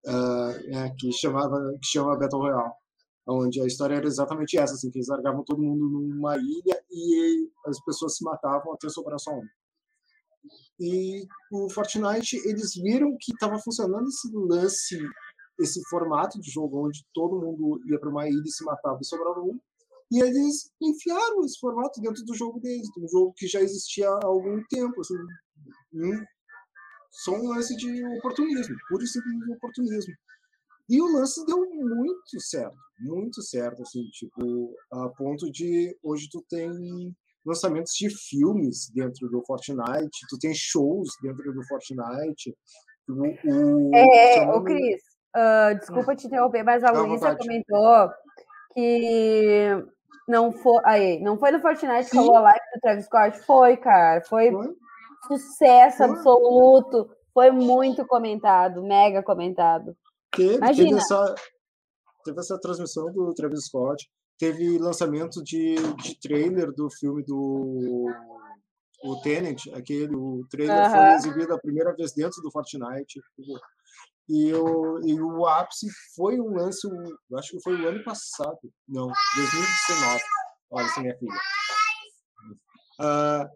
uh, 0.06 0.76
é, 0.76 0.90
que 0.98 1.12
chamava 1.12 1.58
que 1.80 1.88
chama 1.88 2.18
Battle 2.18 2.40
Royale, 2.40 2.72
onde 3.26 3.60
a 3.60 3.66
história 3.66 3.96
era 3.96 4.06
exatamente 4.06 4.58
essa, 4.58 4.74
assim, 4.74 4.90
que 4.90 4.98
eles 4.98 5.08
largavam 5.08 5.44
todo 5.44 5.62
mundo 5.62 5.88
numa 5.88 6.36
ilha 6.36 6.82
e 6.90 7.50
as 7.66 7.82
pessoas 7.84 8.16
se 8.16 8.24
matavam 8.24 8.72
até 8.74 8.88
sobrar 8.88 9.18
só 9.18 9.32
um. 9.32 9.42
E 10.80 11.26
o 11.52 11.68
Fortnite, 11.70 12.36
eles 12.44 12.74
viram 12.74 13.16
que 13.20 13.32
estava 13.32 13.58
funcionando 13.58 14.08
esse 14.08 14.30
lance, 14.34 14.98
esse 15.60 15.80
formato 15.88 16.40
de 16.40 16.50
jogo 16.50 16.86
onde 16.86 17.04
todo 17.14 17.40
mundo 17.40 17.80
ia 17.86 17.98
para 17.98 18.10
uma 18.10 18.28
ilha 18.28 18.42
e 18.44 18.50
se 18.50 18.64
matava 18.64 18.98
e 19.00 19.04
sobrava 19.04 19.40
um. 19.40 19.58
E 20.10 20.20
eles 20.20 20.70
enfiaram 20.80 21.44
esse 21.44 21.58
formato 21.58 22.00
dentro 22.00 22.24
do 22.24 22.34
jogo 22.34 22.60
deles, 22.60 22.88
um 22.98 23.08
jogo 23.08 23.32
que 23.36 23.46
já 23.46 23.60
existia 23.60 24.08
há 24.08 24.26
algum 24.26 24.62
tempo. 24.68 25.00
Assim, 25.00 25.14
um, 25.94 26.24
só 27.10 27.32
um 27.32 27.48
lance 27.48 27.76
de 27.76 28.04
oportunismo, 28.18 28.76
puro 28.88 29.04
e 29.04 29.06
simples 29.06 29.48
oportunismo. 29.56 30.14
E 30.88 31.00
o 31.00 31.06
lance 31.12 31.44
deu 31.46 31.58
muito 31.58 32.40
certo, 32.40 32.76
muito 33.00 33.40
certo, 33.42 33.82
assim, 33.82 34.04
tipo, 34.10 34.74
a 34.90 35.08
ponto 35.10 35.50
de 35.50 35.96
hoje 36.02 36.28
tu 36.30 36.44
tem 36.48 37.14
lançamentos 37.44 37.92
de 37.94 38.08
filmes 38.08 38.88
dentro 38.94 39.28
do 39.28 39.42
Fortnite, 39.44 40.26
tu 40.28 40.38
tem 40.38 40.52
shows 40.54 41.08
dentro 41.22 41.52
do 41.52 41.62
Fortnite. 41.66 42.54
O, 43.08 43.22
o, 43.22 43.94
é, 43.94 44.34
chamando... 44.34 44.58
o 44.58 44.64
Cris, 44.64 45.02
uh, 45.36 45.78
desculpa 45.78 46.14
te 46.14 46.26
interromper, 46.26 46.62
mas 46.62 46.84
a 46.84 46.92
Luísa 46.92 47.36
comentou 47.36 48.10
que 48.74 49.84
não 50.28 50.52
foi, 50.52 50.80
aí, 50.84 51.20
não 51.20 51.38
foi 51.38 51.50
no 51.50 51.60
Fortnite 51.60 52.10
que 52.10 52.16
rolou 52.16 52.36
a 52.36 52.40
live 52.40 52.60
do 52.74 52.80
Travis 52.80 53.04
Scott? 53.06 53.38
Foi, 53.40 53.76
cara, 53.76 54.22
foi, 54.24 54.50
foi? 54.50 54.76
sucesso 55.26 55.98
foi? 55.98 56.06
absoluto, 56.06 57.10
foi 57.34 57.50
muito 57.50 58.06
comentado, 58.06 58.82
mega 58.82 59.22
comentado. 59.22 59.96
Teve, 60.34 60.56
Imagina. 60.56 60.88
teve 60.88 61.00
essa, 61.00 61.34
teve 62.24 62.40
essa 62.40 62.58
transmissão 62.60 63.12
do 63.12 63.34
Travis 63.34 63.66
Scott, 63.66 64.08
teve 64.38 64.78
lançamento 64.78 65.42
de, 65.42 65.74
de 66.02 66.18
trailer 66.20 66.72
do 66.72 66.90
filme 66.90 67.22
do 67.24 68.06
o 69.04 69.20
Tenant, 69.20 69.58
aquele, 69.74 70.14
o 70.14 70.46
trailer 70.48 70.90
foi 70.90 71.14
exibido 71.14 71.54
a 71.54 71.58
primeira 71.58 71.94
vez 71.94 72.12
dentro 72.12 72.40
do 72.40 72.50
Fortnite. 72.52 73.20
E 74.28 74.54
o, 74.54 75.00
e 75.04 75.20
o 75.20 75.46
ápice 75.46 75.88
foi 76.14 76.40
um 76.40 76.54
lance, 76.54 76.86
eu 76.86 77.38
acho 77.38 77.50
que 77.50 77.62
foi 77.62 77.74
o 77.74 77.88
ano 77.88 78.02
passado, 78.04 78.60
não, 78.88 79.08
2019. 79.34 80.22
Olha, 80.70 80.86
essa 80.86 81.00
é 81.00 81.02
minha 81.02 81.18
filha. 81.18 81.32
Uh, 83.00 83.50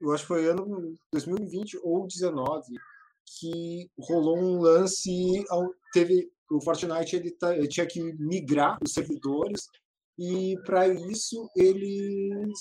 eu 0.00 0.12
acho 0.12 0.22
que 0.22 0.28
foi 0.28 0.48
ano 0.48 0.94
2020 1.12 1.78
ou 1.82 2.00
2019 2.00 2.62
que 3.40 3.90
rolou 3.98 4.38
um 4.38 4.60
lance, 4.60 5.44
teve 5.92 6.30
o 6.48 6.62
Fortnite 6.62 7.16
ele, 7.16 7.32
tá, 7.32 7.56
ele 7.56 7.66
tinha 7.66 7.86
que 7.86 8.00
migrar 8.20 8.78
os 8.80 8.92
servidores 8.92 9.66
e 10.18 10.56
para 10.64 10.88
isso 10.88 11.48
eles 11.56 12.58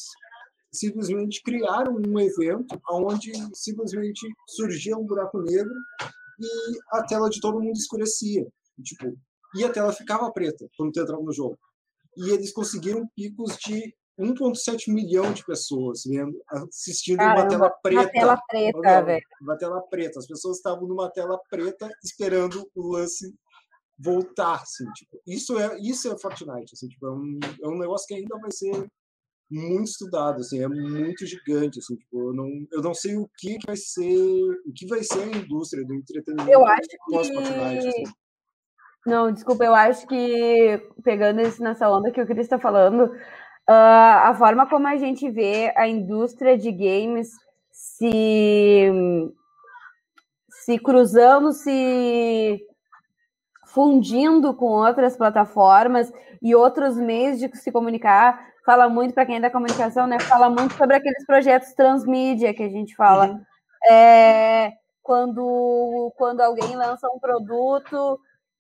simplesmente 0.72 1.42
criaram 1.42 1.96
um 1.96 2.20
evento 2.20 2.80
onde 2.90 3.32
simplesmente 3.54 4.28
surgia 4.48 4.98
um 4.98 5.06
buraco 5.06 5.42
negro 5.42 5.74
e 6.40 6.98
a 6.98 7.04
tela 7.04 7.30
de 7.30 7.40
todo 7.40 7.62
mundo 7.62 7.78
escurecia. 7.78 8.46
Tipo, 8.84 9.18
e 9.56 9.64
a 9.64 9.72
tela 9.72 9.94
ficava 9.94 10.32
preta 10.32 10.68
quando 10.78 10.92
tu 10.92 11.00
entrava 11.00 11.24
no 11.24 11.32
jogo. 11.32 11.58
E 12.18 12.30
eles 12.30 12.52
conseguiram 12.52 13.08
picos 13.16 13.56
de 13.58 13.94
1,7 14.20 14.94
milhão 14.94 15.34
de 15.34 15.46
pessoas 15.46 16.04
vendo, 16.06 16.42
assistindo 16.50 17.18
Caramba, 17.18 17.42
uma 17.42 17.50
tela 17.50 17.70
preta. 17.82 18.02
Uma 18.02 18.12
tela 18.12 18.42
preta, 18.48 19.04
velho. 19.04 19.26
Uma 19.42 19.58
tela 19.58 19.82
preta. 19.82 20.20
As 20.20 20.28
pessoas 20.28 20.58
estavam 20.58 20.88
numa 20.88 21.10
tela 21.12 21.40
preta 21.50 21.90
esperando 22.04 22.70
o 22.76 22.94
lance 22.94 23.34
voltar, 23.98 24.56
assim, 24.56 24.86
tipo, 24.94 25.22
isso 25.26 25.58
é 25.58 25.78
isso 25.80 26.12
é 26.12 26.18
Fortnite, 26.18 26.74
assim, 26.74 26.88
tipo, 26.88 27.08
é 27.08 27.12
um, 27.12 27.40
é 27.64 27.68
um 27.68 27.78
negócio 27.78 28.08
que 28.08 28.16
ainda 28.16 28.38
vai 28.40 28.52
ser 28.52 28.88
muito 29.50 29.90
estudado, 29.90 30.42
assim, 30.42 30.62
é 30.62 30.68
muito 30.68 31.26
gigante, 31.26 31.80
assim, 31.80 31.96
tipo, 31.96 32.30
eu 32.30 32.34
não, 32.34 32.50
eu 32.72 32.82
não 32.82 32.94
sei 32.94 33.16
o 33.16 33.30
que, 33.38 33.58
vai 33.66 33.78
ser, 33.78 34.18
o 34.66 34.74
que 34.74 34.88
vai 34.88 35.04
ser 35.04 35.22
a 35.22 35.38
indústria 35.38 35.86
do 35.86 35.94
entretenimento 35.94 36.52
eu 36.52 36.66
acho 36.66 36.88
que... 36.90 36.98
Fortnite, 37.12 37.88
assim. 37.88 38.04
Não, 39.06 39.32
desculpa, 39.32 39.64
eu 39.64 39.76
acho 39.76 40.08
que 40.08 40.82
pegando 41.04 41.40
isso 41.42 41.62
nessa 41.62 41.88
onda 41.88 42.12
que 42.12 42.20
o 42.20 42.26
Cris 42.26 42.40
está 42.40 42.58
falando, 42.58 43.06
uh, 43.06 43.12
a 43.70 44.34
forma 44.36 44.68
como 44.68 44.88
a 44.88 44.98
gente 44.98 45.30
vê 45.30 45.72
a 45.78 45.88
indústria 45.88 46.58
de 46.58 46.72
games 46.72 47.30
se 47.72 48.90
se 50.50 50.80
cruzando, 50.80 51.52
se 51.52 52.60
fundindo 53.76 54.54
com 54.54 54.68
outras 54.68 55.18
plataformas 55.18 56.12
e 56.42 56.56
outros 56.56 56.96
meios 56.96 57.38
de 57.38 57.54
se 57.58 57.74
comunicar. 57.74 58.48
Fala 58.66 58.88
muito, 58.88 59.14
para 59.14 59.26
quem 59.26 59.36
é 59.36 59.40
da 59.42 59.52
comunicação, 59.52 60.08
né? 60.08 60.18
Fala 60.18 60.50
muito 60.50 60.74
sobre 60.76 60.96
aqueles 60.96 61.26
projetos 61.26 61.74
transmídia 61.74 62.54
que 62.54 62.64
a 62.64 62.70
gente 62.70 62.96
fala. 62.96 63.28
Uhum. 63.28 63.42
É, 63.88 64.72
quando, 65.04 66.14
quando 66.18 66.40
alguém 66.40 66.74
lança 66.76 67.08
um 67.10 67.20
produto 67.20 68.18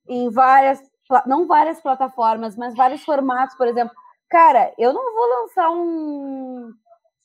em 0.08 0.30
várias, 0.30 0.80
não 1.26 1.48
várias 1.48 1.82
plataformas, 1.82 2.58
mas 2.58 2.76
vários 2.76 3.04
formatos, 3.04 3.56
por 3.56 3.68
exemplo. 3.68 3.96
Cara, 4.30 4.74
eu 4.78 4.92
não 4.92 5.16
vou 5.16 5.42
lançar 5.42 5.70
um, 5.72 6.74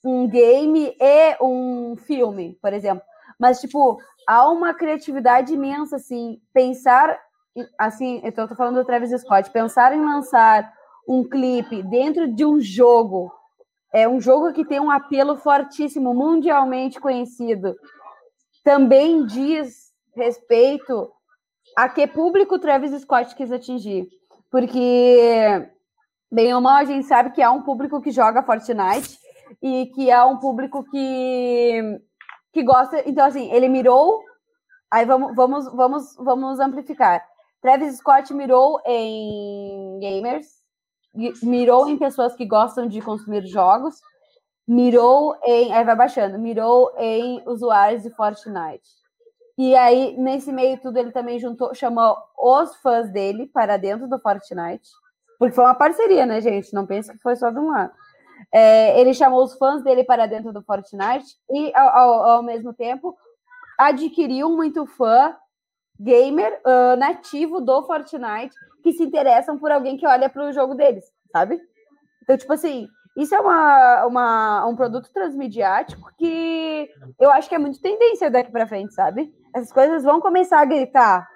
um 0.05 0.29
game 0.29 0.95
e 0.99 1.37
um 1.43 1.97
filme, 1.97 2.57
por 2.63 2.73
exemplo. 2.73 3.03
Mas, 3.39 3.61
tipo, 3.61 3.99
há 4.27 4.49
uma 4.49 4.73
criatividade 4.73 5.53
imensa, 5.53 5.97
assim, 5.97 6.41
pensar 6.55 7.19
assim, 7.79 8.21
então 8.25 8.45
eu 8.45 8.49
tô 8.49 8.55
falando 8.55 8.77
do 8.77 8.85
Travis 8.85 9.11
Scott, 9.21 9.51
pensar 9.51 9.93
em 9.93 10.01
lançar 10.01 10.73
um 11.09 11.23
clipe 11.29 11.83
dentro 11.83 12.33
de 12.33 12.45
um 12.45 12.61
jogo, 12.61 13.33
é 13.93 14.09
um 14.09 14.21
jogo 14.21 14.53
que 14.53 14.65
tem 14.65 14.79
um 14.79 14.91
apelo 14.91 15.37
fortíssimo, 15.37 16.15
mundialmente 16.15 17.01
conhecido, 17.01 17.75
também 18.63 19.25
diz 19.27 19.91
respeito 20.15 21.11
a 21.77 21.89
que 21.89 22.07
público 22.07 22.59
Travis 22.59 23.01
Scott 23.03 23.35
quis 23.35 23.51
atingir. 23.51 24.09
Porque, 24.51 25.69
bem 26.31 26.53
ou 26.53 26.61
mal, 26.61 26.77
a 26.77 26.85
gente 26.85 27.07
sabe 27.07 27.31
que 27.31 27.41
há 27.41 27.51
um 27.51 27.63
público 27.63 28.01
que 28.01 28.11
joga 28.11 28.43
Fortnite, 28.43 29.21
e 29.63 29.87
que 29.87 30.11
é 30.11 30.23
um 30.25 30.39
público 30.39 30.85
que, 30.85 32.01
que 32.53 32.63
gosta. 32.63 33.03
Então, 33.09 33.27
assim, 33.27 33.51
ele 33.53 33.69
mirou. 33.69 34.23
Aí 34.91 35.05
vamos, 35.05 35.35
vamos, 35.35 35.73
vamos, 35.73 36.17
vamos 36.17 36.61
amplificar. 36.61 37.25
Travis 37.61 37.99
Scott 37.99 38.33
mirou 38.33 38.81
em 38.87 39.99
gamers, 40.01 40.47
mirou 41.43 41.89
em 41.89 41.99
pessoas 41.99 42.35
que 42.35 42.47
gostam 42.47 42.87
de 42.87 43.01
consumir 43.03 43.47
jogos, 43.47 44.01
mirou 44.67 45.37
em. 45.45 45.73
Aí 45.73 45.85
vai 45.85 45.97
baixando, 45.97 46.39
mirou 46.39 46.93
em 46.99 47.43
usuários 47.47 48.03
de 48.03 48.11
Fortnite. 48.11 48.89
E 49.59 49.75
aí, 49.77 50.17
nesse 50.17 50.51
meio 50.51 50.81
tudo, 50.81 50.97
ele 50.97 51.13
também 51.13 51.39
juntou, 51.39 51.75
chamou 51.75 52.17
os 52.39 52.75
fãs 52.77 53.11
dele 53.13 53.47
para 53.47 53.77
dentro 53.77 54.09
do 54.09 54.19
Fortnite. 54.19 54.89
Porque 55.39 55.55
foi 55.55 55.65
uma 55.65 55.75
parceria, 55.75 56.25
né, 56.25 56.41
gente? 56.41 56.73
Não 56.73 56.87
pense 56.87 57.13
que 57.13 57.19
foi 57.19 57.37
só 57.37 57.51
de 57.51 57.59
um 57.59 57.71
lado. 57.71 57.93
É, 58.53 58.99
ele 58.99 59.13
chamou 59.13 59.45
os 59.45 59.55
fãs 59.59 59.83
dele 59.83 60.03
para 60.03 60.27
dentro 60.27 60.53
do 60.53 60.63
Fortnite 60.63 61.37
e, 61.51 61.75
ao, 61.75 61.89
ao, 61.89 62.25
ao 62.31 62.43
mesmo 62.43 62.73
tempo, 62.73 63.17
adquiriu 63.79 64.49
muito 64.49 64.87
fã 64.87 65.37
gamer 66.01 66.61
uh, 66.65 66.97
nativo 66.97 67.61
do 67.61 67.83
Fortnite 67.83 68.55
que 68.83 68.93
se 68.93 69.03
interessam 69.03 69.59
por 69.59 69.71
alguém 69.71 69.99
que 69.99 70.07
olha 70.07 70.31
para 70.31 70.49
o 70.49 70.53
jogo 70.53 70.75
deles, 70.75 71.05
sabe? 71.31 71.61
Então, 72.23 72.39
tipo 72.39 72.53
assim, 72.53 72.89
isso 73.17 73.35
é 73.35 73.41
uma, 73.41 74.07
uma, 74.07 74.67
um 74.67 74.75
produto 74.75 75.13
transmediático 75.13 76.11
que 76.17 76.89
eu 77.19 77.31
acho 77.31 77.49
que 77.49 77.55
é 77.55 77.59
muito 77.59 77.81
tendência 77.81 78.31
daqui 78.31 78.51
para 78.51 78.67
frente, 78.67 78.95
sabe? 78.95 79.31
Essas 79.55 79.73
coisas 79.73 80.03
vão 80.03 80.21
começar 80.21 80.61
a 80.61 80.65
gritar. 80.65 81.29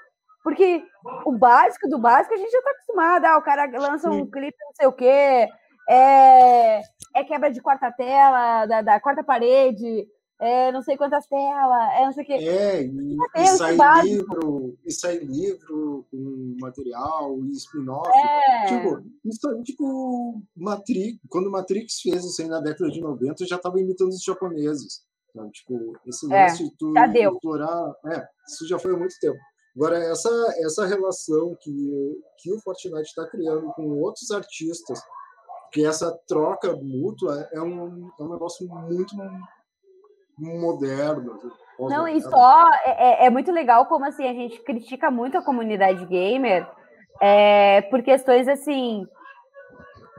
Porque 0.42 0.82
o 1.24 1.32
básico 1.32 1.88
do 1.88 1.98
básico 1.98 2.34
a 2.34 2.36
gente 2.36 2.50
já 2.50 2.58
está 2.58 2.70
acostumado. 2.70 3.24
Ah, 3.26 3.38
o 3.38 3.42
cara 3.42 3.66
lança 3.78 4.10
um 4.10 4.30
clipe, 4.30 4.56
não 4.60 4.72
sei 4.74 4.86
o 4.86 4.92
quê, 4.92 5.48
é, 5.88 6.80
é 7.14 7.24
quebra 7.26 7.50
de 7.50 7.60
quarta 7.60 7.90
tela, 7.90 8.66
da, 8.66 8.82
da 8.82 9.00
quarta 9.00 9.22
parede, 9.22 10.06
é 10.40 10.72
não 10.72 10.82
sei 10.82 10.96
quantas 10.96 11.26
telas, 11.26 11.92
é 11.96 12.04
não 12.04 12.12
sei 12.12 12.24
o 12.24 12.26
quê. 12.26 12.32
É, 12.32 12.82
e, 12.82 13.16
e 13.36 13.46
sai 13.46 13.76
livro, 14.02 14.76
e 14.84 14.92
sai 14.92 15.18
livro 15.18 16.06
com 16.10 16.56
material, 16.60 17.38
e 17.44 17.50
spin-off. 17.52 18.10
É. 18.14 18.66
Tipo, 18.66 19.02
isso 19.24 19.48
aí, 19.48 19.62
tipo, 19.62 20.42
Matrix, 20.56 21.18
quando 21.28 21.50
Matrix 21.50 22.00
fez 22.00 22.24
isso 22.24 22.42
aí 22.42 22.48
na 22.48 22.60
década 22.60 22.90
de 22.90 23.00
90, 23.00 23.46
já 23.46 23.56
estava 23.56 23.80
imitando 23.80 24.10
os 24.10 24.22
japoneses. 24.22 25.04
Então, 25.30 25.50
tipo, 25.50 25.98
esse 26.06 26.32
é, 26.32 26.42
lance 26.44 26.62
é, 26.62 26.66
de 26.66 26.76
tu, 26.76 26.92
deu. 27.12 27.38
é, 28.12 28.28
isso 28.48 28.68
já 28.68 28.78
foi 28.78 28.94
há 28.94 28.96
muito 28.96 29.14
tempo. 29.20 29.38
Agora, 29.76 29.98
essa, 29.98 30.30
essa 30.58 30.86
relação 30.86 31.56
que, 31.60 32.22
que 32.38 32.52
o 32.52 32.60
Fortnite 32.60 33.08
está 33.08 33.28
criando 33.28 33.72
com 33.72 33.98
outros 33.98 34.30
artistas, 34.30 35.00
que 35.72 35.84
essa 35.84 36.16
troca 36.28 36.76
mútua 36.76 37.48
é 37.52 37.60
um, 37.60 38.08
é 38.18 38.22
um 38.22 38.32
negócio 38.32 38.68
muito 38.68 39.16
moderno. 40.38 41.32
Assim, 41.34 41.50
Não, 41.78 42.08
e 42.08 42.20
só 42.20 42.70
é, 42.84 43.24
é, 43.24 43.26
é, 43.26 43.30
muito 43.30 43.50
legal 43.50 43.86
como 43.86 44.04
assim 44.04 44.28
a 44.28 44.32
gente 44.32 44.60
critica 44.62 45.10
muito 45.10 45.36
a 45.38 45.42
comunidade 45.42 46.04
gamer 46.06 46.66
é, 47.20 47.82
por 47.82 48.02
questões 48.02 48.48
assim 48.48 49.06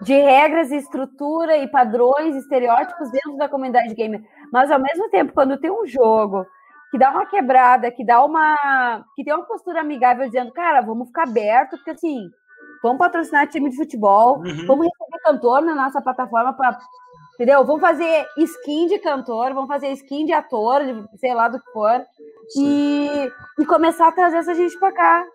de 0.02 0.14
regras, 0.14 0.72
estrutura 0.72 1.58
e 1.58 1.68
padrões, 1.68 2.36
estereótipos 2.36 3.10
dentro 3.12 3.38
da 3.38 3.48
comunidade 3.48 3.94
gamer. 3.94 4.22
Mas 4.52 4.70
ao 4.70 4.80
mesmo 4.80 5.10
tempo, 5.10 5.34
quando 5.34 5.58
tem 5.58 5.72
um 5.72 5.86
jogo 5.86 6.46
que 6.92 6.98
dá 6.98 7.12
uma 7.12 7.26
quebrada, 7.26 7.92
que 7.92 8.06
dá 8.06 8.24
uma. 8.24 9.04
que 9.16 9.24
tem 9.24 9.34
uma 9.34 9.46
postura 9.46 9.82
amigável 9.82 10.26
dizendo, 10.26 10.52
cara, 10.52 10.82
vamos 10.82 11.08
ficar 11.08 11.24
aberto, 11.24 11.72
porque 11.72 11.92
assim, 11.92 12.30
vamos 12.84 12.98
patrocinar 12.98 13.48
time 13.48 13.70
de 13.70 13.76
futebol, 13.78 14.38
uhum. 14.38 14.66
vamos 14.68 14.88
receber 14.88 15.24
cantor 15.24 15.62
na 15.62 15.76
nossa 15.76 16.02
plataforma 16.02 16.54
para 16.54 16.78
Entendeu? 17.36 17.64
Vamos 17.66 17.82
fazer 17.82 18.26
skin 18.38 18.88
de 18.88 18.98
cantor, 19.00 19.54
vamos 19.54 19.68
fazer 19.68 19.92
skin 19.92 20.26
de 20.26 20.34
ator, 20.34 20.84
de, 20.84 21.20
sei 21.20 21.34
lá 21.34 21.48
do 21.48 21.60
que 21.60 21.72
for, 21.72 22.02
e, 22.58 23.32
e 23.60 23.66
começar 23.66 24.08
a 24.08 24.12
trazer 24.12 24.38
essa 24.38 24.56
gente 24.56 24.78
pra 24.80 24.92
cá. 24.92 25.26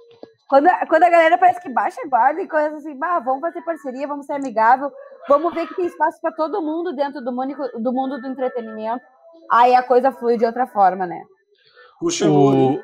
Quando, 0.48 0.68
quando 0.88 1.04
a 1.04 1.10
galera 1.10 1.38
parece 1.38 1.60
que 1.60 1.68
baixa 1.68 2.00
a 2.04 2.08
guarda 2.08 2.40
e 2.40 2.48
coisa 2.48 2.76
assim, 2.76 2.98
bah, 2.98 3.20
vamos 3.20 3.40
fazer 3.40 3.62
parceria, 3.62 4.08
vamos 4.08 4.26
ser 4.26 4.32
amigável, 4.32 4.90
vamos 5.28 5.54
ver 5.54 5.68
que 5.68 5.76
tem 5.76 5.86
espaço 5.86 6.20
para 6.20 6.32
todo 6.32 6.62
mundo 6.62 6.94
dentro 6.94 7.20
do 7.22 7.32
mundo, 7.32 7.54
do 7.78 7.92
mundo 7.92 8.20
do 8.20 8.26
entretenimento, 8.26 9.04
aí 9.50 9.74
a 9.74 9.82
coisa 9.82 10.10
flui 10.10 10.38
de 10.38 10.46
outra 10.46 10.66
forma, 10.66 11.06
né? 11.06 11.22
O, 12.28 12.80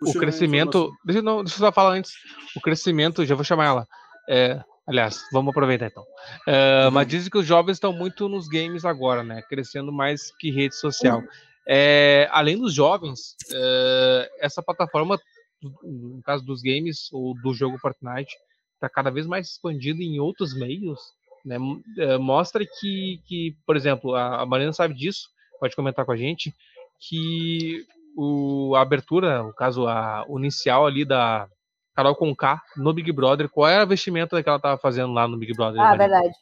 Puxa 0.00 0.16
o 0.16 0.20
crescimento. 0.20 0.90
Deixa, 1.04 1.20
não, 1.20 1.44
deixa 1.44 1.56
eu 1.56 1.66
só 1.66 1.70
falar 1.70 1.90
antes. 1.90 2.12
O 2.56 2.60
crescimento, 2.60 3.24
já 3.24 3.34
vou 3.34 3.44
chamar 3.44 3.66
ela. 3.66 3.86
É, 4.28 4.58
Aliás, 4.90 5.24
vamos 5.30 5.50
aproveitar 5.50 5.86
então. 5.86 6.02
Uh, 6.02 6.90
mas 6.92 7.06
dizem 7.06 7.30
que 7.30 7.38
os 7.38 7.46
jovens 7.46 7.74
estão 7.74 7.92
muito 7.92 8.28
nos 8.28 8.48
games 8.48 8.84
agora, 8.84 9.22
né? 9.22 9.40
Crescendo 9.42 9.92
mais 9.92 10.32
que 10.36 10.50
rede 10.50 10.74
social. 10.74 11.22
É, 11.68 12.28
além 12.32 12.58
dos 12.58 12.74
jovens, 12.74 13.36
uh, 13.52 14.28
essa 14.40 14.60
plataforma, 14.60 15.16
no 15.62 16.20
caso 16.24 16.44
dos 16.44 16.60
games 16.60 17.08
ou 17.12 17.34
do 17.40 17.54
jogo 17.54 17.78
Fortnite, 17.78 18.36
está 18.74 18.88
cada 18.88 19.10
vez 19.10 19.28
mais 19.28 19.50
expandida 19.50 20.02
em 20.02 20.18
outros 20.18 20.58
meios. 20.58 20.98
Né? 21.44 21.56
Uh, 21.56 22.18
mostra 22.18 22.66
que, 22.66 23.20
que, 23.26 23.56
por 23.64 23.76
exemplo, 23.76 24.16
a, 24.16 24.42
a 24.42 24.46
Mariana 24.46 24.72
sabe 24.72 24.94
disso, 24.94 25.28
pode 25.60 25.76
comentar 25.76 26.04
com 26.04 26.10
a 26.10 26.16
gente, 26.16 26.52
que 26.98 27.86
o, 28.16 28.74
a 28.74 28.80
abertura, 28.80 29.44
o 29.44 29.52
caso 29.52 29.86
a, 29.86 30.24
o 30.28 30.36
inicial 30.36 30.84
ali 30.84 31.04
da, 31.04 31.48
Carol 31.94 32.14
com 32.14 32.34
K 32.34 32.60
no 32.76 32.92
Big 32.92 33.12
Brother. 33.12 33.48
Qual 33.48 33.68
era 33.68 33.82
a 33.82 33.86
vestimenta 33.86 34.42
que 34.42 34.48
ela 34.48 34.56
estava 34.56 34.78
fazendo 34.78 35.12
lá 35.12 35.26
no 35.26 35.38
Big 35.38 35.54
Brother? 35.54 35.80
Ah, 35.80 35.96
verdade. 35.96 36.34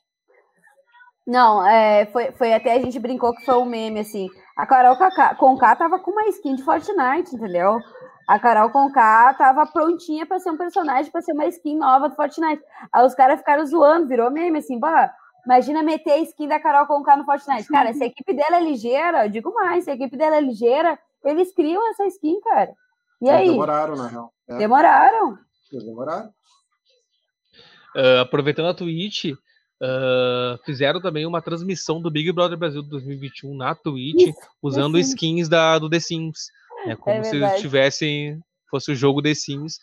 Não, 1.27 1.67
é, 1.67 2.07
foi, 2.07 2.33
foi 2.33 2.55
até 2.55 2.73
a 2.73 2.81
gente 2.81 2.99
brincou 2.99 3.35
que 3.35 3.45
foi 3.45 3.57
um 3.57 3.67
meme, 3.67 4.01
assim. 4.01 4.29
A 4.57 4.67
Carol 4.67 4.97
com 5.37 5.59
K 5.59 5.77
tava 5.77 5.99
com 5.99 6.11
uma 6.11 6.27
skin 6.29 6.55
de 6.55 6.63
Fortnite, 6.63 7.35
entendeu? 7.35 7.79
A 8.27 8.39
Carol 8.39 8.71
com 8.71 8.91
K 8.91 9.35
tava 9.35 9.67
prontinha 9.67 10.25
para 10.25 10.39
ser 10.39 10.51
um 10.51 10.57
personagem, 10.57 11.13
para 11.13 11.21
ser 11.21 11.33
uma 11.33 11.45
skin 11.47 11.77
nova 11.77 12.09
do 12.09 12.15
Fortnite. 12.15 12.63
Aí 12.91 13.05
os 13.05 13.15
caras 13.15 13.41
ficaram 13.41 13.67
zoando, 13.67 14.09
virou 14.09 14.31
meme, 14.31 14.59
assim, 14.59 14.79
bah, 14.79 15.13
imagina 15.45 15.83
meter 15.83 16.13
a 16.13 16.19
skin 16.21 16.49
da 16.49 16.59
Carol 16.59 16.87
com 16.87 17.03
K 17.03 17.17
no 17.17 17.27
Fortnite. 17.27 17.69
Cara, 17.69 17.93
se 17.93 18.03
a 18.03 18.07
equipe 18.07 18.33
dela 18.33 18.57
é 18.57 18.61
ligeira, 18.61 19.27
eu 19.27 19.31
digo 19.31 19.53
mais, 19.53 19.85
se 19.85 19.91
a 19.91 19.95
equipe 19.95 20.17
dela 20.17 20.37
é 20.37 20.41
ligeira, 20.41 20.99
eles 21.23 21.53
criam 21.55 21.91
essa 21.91 22.07
skin, 22.07 22.41
cara. 22.41 22.73
E 23.21 23.29
aí? 23.29 23.51
Demoraram, 23.51 23.97
na 23.97 24.07
real. 24.07 24.33
É. 24.49 24.59
Demoraram. 24.59 25.39
Demoraram. 25.71 26.33
Uh, 27.95 28.21
aproveitando 28.21 28.69
a 28.69 28.75
Twitch, 28.75 29.25
uh, 29.27 30.59
fizeram 30.65 31.01
também 31.01 31.27
uma 31.27 31.43
transmissão 31.43 32.01
do 32.01 32.11
Big 32.11 32.31
Brother 32.33 32.57
Brasil 32.57 32.83
2021 32.83 33.57
na 33.57 33.75
Twitch, 33.75 34.29
Isso, 34.29 34.39
usando 34.63 34.99
skins 34.99 35.49
da, 35.49 35.79
do 35.79 35.91
The 35.91 36.01
Sims. 36.01 36.49
Né, 36.87 36.97
como 36.97 37.19
é 37.19 37.25
se 37.25 37.61
tivessem, 37.61 38.41
fosse 38.71 38.93
o 38.93 38.95
jogo 38.95 39.23
The 39.23 39.35
Sims, 39.35 39.79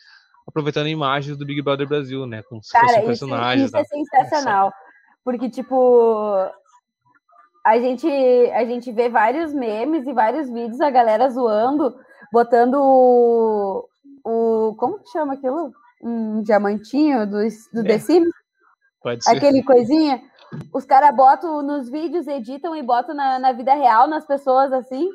aproveitando 0.48 0.88
imagens 0.88 1.38
do 1.38 1.46
Big 1.46 1.62
Brother 1.62 1.88
Brasil, 1.88 2.26
né? 2.26 2.42
Com 2.44 2.60
Cara, 2.72 3.02
personagens. 3.02 3.72
Isso, 3.72 3.78
isso 3.78 4.16
é 4.16 4.24
sensacional. 4.24 4.72
Porque, 5.24 5.50
tipo, 5.50 6.36
a 7.66 7.80
gente, 7.80 8.08
a 8.08 8.64
gente 8.64 8.92
vê 8.92 9.10
vários 9.10 9.54
memes 9.54 10.06
e 10.06 10.14
vários 10.14 10.50
vídeos, 10.50 10.80
a 10.80 10.90
galera 10.90 11.30
zoando, 11.30 11.96
botando 12.32 13.90
o, 14.26 14.76
como 14.76 14.98
que 15.00 15.10
chama 15.10 15.34
aquilo? 15.34 15.72
Um 16.02 16.42
diamantinho 16.42 17.26
do, 17.28 17.38
do 17.74 17.80
é. 17.82 17.84
The 17.84 18.00
Sims? 18.00 18.30
Pode 19.02 19.24
ser. 19.24 19.38
Aquele 19.38 19.62
coisinha. 19.64 20.20
Os 20.74 20.84
caras 20.84 21.16
botam 21.16 21.62
nos 21.62 21.90
vídeos, 21.90 22.28
editam 22.28 22.76
e 22.76 22.82
botam 22.82 23.14
na, 23.14 23.38
na 23.38 23.52
vida 23.52 23.74
real, 23.76 24.08
nas 24.08 24.26
pessoas 24.26 24.74
assim, 24.74 25.08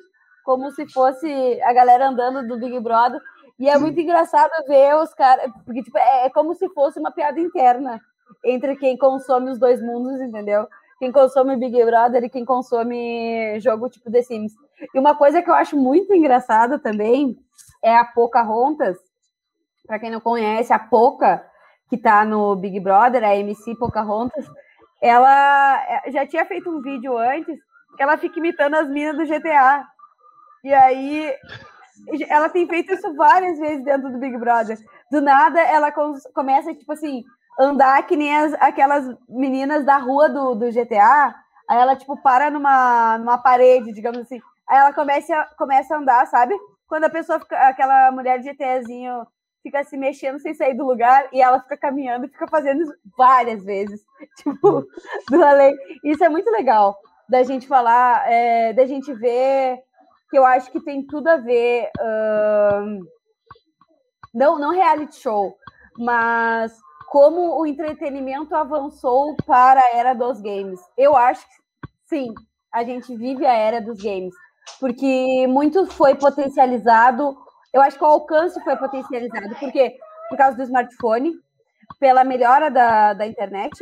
como 0.45 0.71
se 0.71 0.89
fosse 0.93 1.61
a 1.63 1.73
galera 1.73 2.09
andando 2.09 2.47
do 2.47 2.59
Big 2.59 2.79
Brother. 2.79 3.21
E 3.59 3.69
é 3.69 3.77
muito 3.77 3.99
engraçado 3.99 4.51
ver 4.67 4.95
os 4.97 5.13
caras, 5.13 5.51
porque 5.65 5.83
tipo, 5.83 5.99
é, 5.99 6.27
é 6.27 6.31
como 6.31 6.55
se 6.55 6.69
fosse 6.71 7.01
uma 7.01 7.11
piada 7.11 7.41
interna 7.41 8.01
entre 8.45 8.77
quem 8.77 8.97
consome 8.97 9.51
os 9.51 9.59
dois 9.59 9.83
mundos, 9.83 10.21
entendeu? 10.21 10.69
Quem 10.99 11.11
consome 11.11 11.57
Big 11.57 11.85
Brother 11.85 12.23
e 12.25 12.31
quem 12.31 12.45
consome 12.45 13.59
jogo 13.59 13.89
tipo 13.89 14.11
The 14.11 14.23
Sims. 14.23 14.53
E 14.95 14.99
uma 14.99 15.15
coisa 15.17 15.43
que 15.43 15.51
eu 15.51 15.55
acho 15.55 15.77
muito 15.77 16.15
engraçada 16.15 16.79
também 16.79 17.37
é 17.83 17.97
a 17.97 18.05
Pocahontas. 18.05 18.97
Para 19.87 19.99
quem 19.99 20.11
não 20.11 20.21
conhece, 20.21 20.73
a 20.73 20.79
Poca, 20.79 21.45
que 21.89 21.97
está 21.97 22.25
no 22.25 22.55
Big 22.57 22.79
Brother, 22.81 23.25
a 23.25 23.35
MC 23.37 23.75
Pocahontas, 23.77 24.47
ela 25.03 25.83
é, 25.89 26.11
já 26.11 26.27
tinha 26.27 26.45
feito 26.45 26.71
um 26.71 26.81
vídeo 26.81 27.17
antes 27.17 27.59
que 27.97 28.03
ela 28.03 28.17
fica 28.17 28.39
imitando 28.39 28.75
as 28.75 28.89
minas 28.89 29.17
do 29.17 29.27
GTA. 29.27 29.85
E 30.63 30.73
aí 30.73 31.35
ela 32.29 32.49
tem 32.49 32.67
feito 32.69 32.93
isso 32.93 33.15
várias 33.15 33.59
vezes 33.59 33.85
dentro 33.85 34.11
do 34.11 34.19
Big 34.19 34.37
Brother. 34.37 34.79
Do 35.11 35.21
nada 35.21 35.61
ela 35.61 35.93
começa, 36.35 36.75
tipo 36.75 36.93
assim, 36.93 37.25
andar 37.59 38.07
que 38.07 38.17
nem 38.17 38.37
as, 38.37 38.55
aquelas 38.55 39.07
meninas 39.29 39.85
da 39.85 39.97
rua 39.97 40.29
do, 40.29 40.55
do 40.55 40.71
GTA. 40.71 41.35
Aí 41.69 41.79
ela, 41.79 41.97
tipo, 41.97 42.17
para 42.23 42.51
numa, 42.51 43.19
numa 43.19 43.39
parede, 43.39 43.93
digamos 43.93 44.21
assim. 44.21 44.41
Aí 44.69 44.79
ela 44.79 44.93
começa, 44.93 45.49
começa 45.59 45.95
a 45.95 45.99
andar, 45.99 46.27
sabe? 46.27 46.55
Quando 46.91 47.05
a 47.05 47.11
pessoa 47.11 47.39
fica, 47.39 47.57
aquela 47.69 48.11
mulher 48.11 48.41
de 48.41 48.51
GTzinho 48.51 49.25
fica 49.63 49.85
se 49.85 49.97
mexendo 49.97 50.41
sem 50.41 50.53
sair 50.55 50.75
do 50.75 50.85
lugar 50.85 51.29
e 51.33 51.41
ela 51.41 51.61
fica 51.61 51.77
caminhando 51.77 52.27
e 52.27 52.29
fica 52.29 52.49
fazendo 52.49 52.83
isso 52.83 52.93
várias 53.17 53.65
vezes, 53.65 54.03
tipo, 54.43 54.85
do 55.31 55.45
além. 55.45 55.73
Isso 56.03 56.25
é 56.25 56.29
muito 56.29 56.51
legal. 56.51 56.99
da 57.29 57.45
gente 57.45 57.69
falar, 57.69 58.29
é, 58.29 58.73
da 58.73 58.85
gente 58.87 59.15
ver 59.15 59.79
que 60.29 60.37
eu 60.37 60.45
acho 60.45 60.73
que 60.73 60.81
tem 60.81 61.07
tudo 61.07 61.29
a 61.29 61.37
ver. 61.37 61.91
Uh, 62.01 63.07
não, 64.35 64.59
não 64.59 64.71
reality 64.71 65.15
show, 65.15 65.57
mas 65.97 66.77
como 67.09 67.61
o 67.61 67.67
entretenimento 67.67 68.53
avançou 68.55 69.37
para 69.47 69.81
a 69.81 69.97
era 69.97 70.13
dos 70.13 70.41
games. 70.41 70.81
Eu 70.99 71.17
acho 71.17 71.47
que 71.47 71.55
sim, 72.07 72.35
a 72.73 72.83
gente 72.83 73.15
vive 73.17 73.47
a 73.47 73.55
era 73.55 73.81
dos 73.81 74.03
games, 74.03 74.35
porque 74.79 75.47
muito 75.47 75.87
foi 75.87 76.15
potencializado. 76.15 77.37
Eu 77.73 77.83
acho 77.83 77.99
que 77.99 78.05
o 78.05 78.07
alcance 78.07 78.63
foi 78.63 78.77
potencializado, 78.77 79.55
porque 79.59 79.97
por 80.29 80.37
causa 80.37 80.57
do 80.57 80.63
smartphone, 80.63 81.33
pela 81.99 82.25
melhora 82.25 82.71
da, 82.71 83.13
da 83.13 83.27
internet 83.27 83.73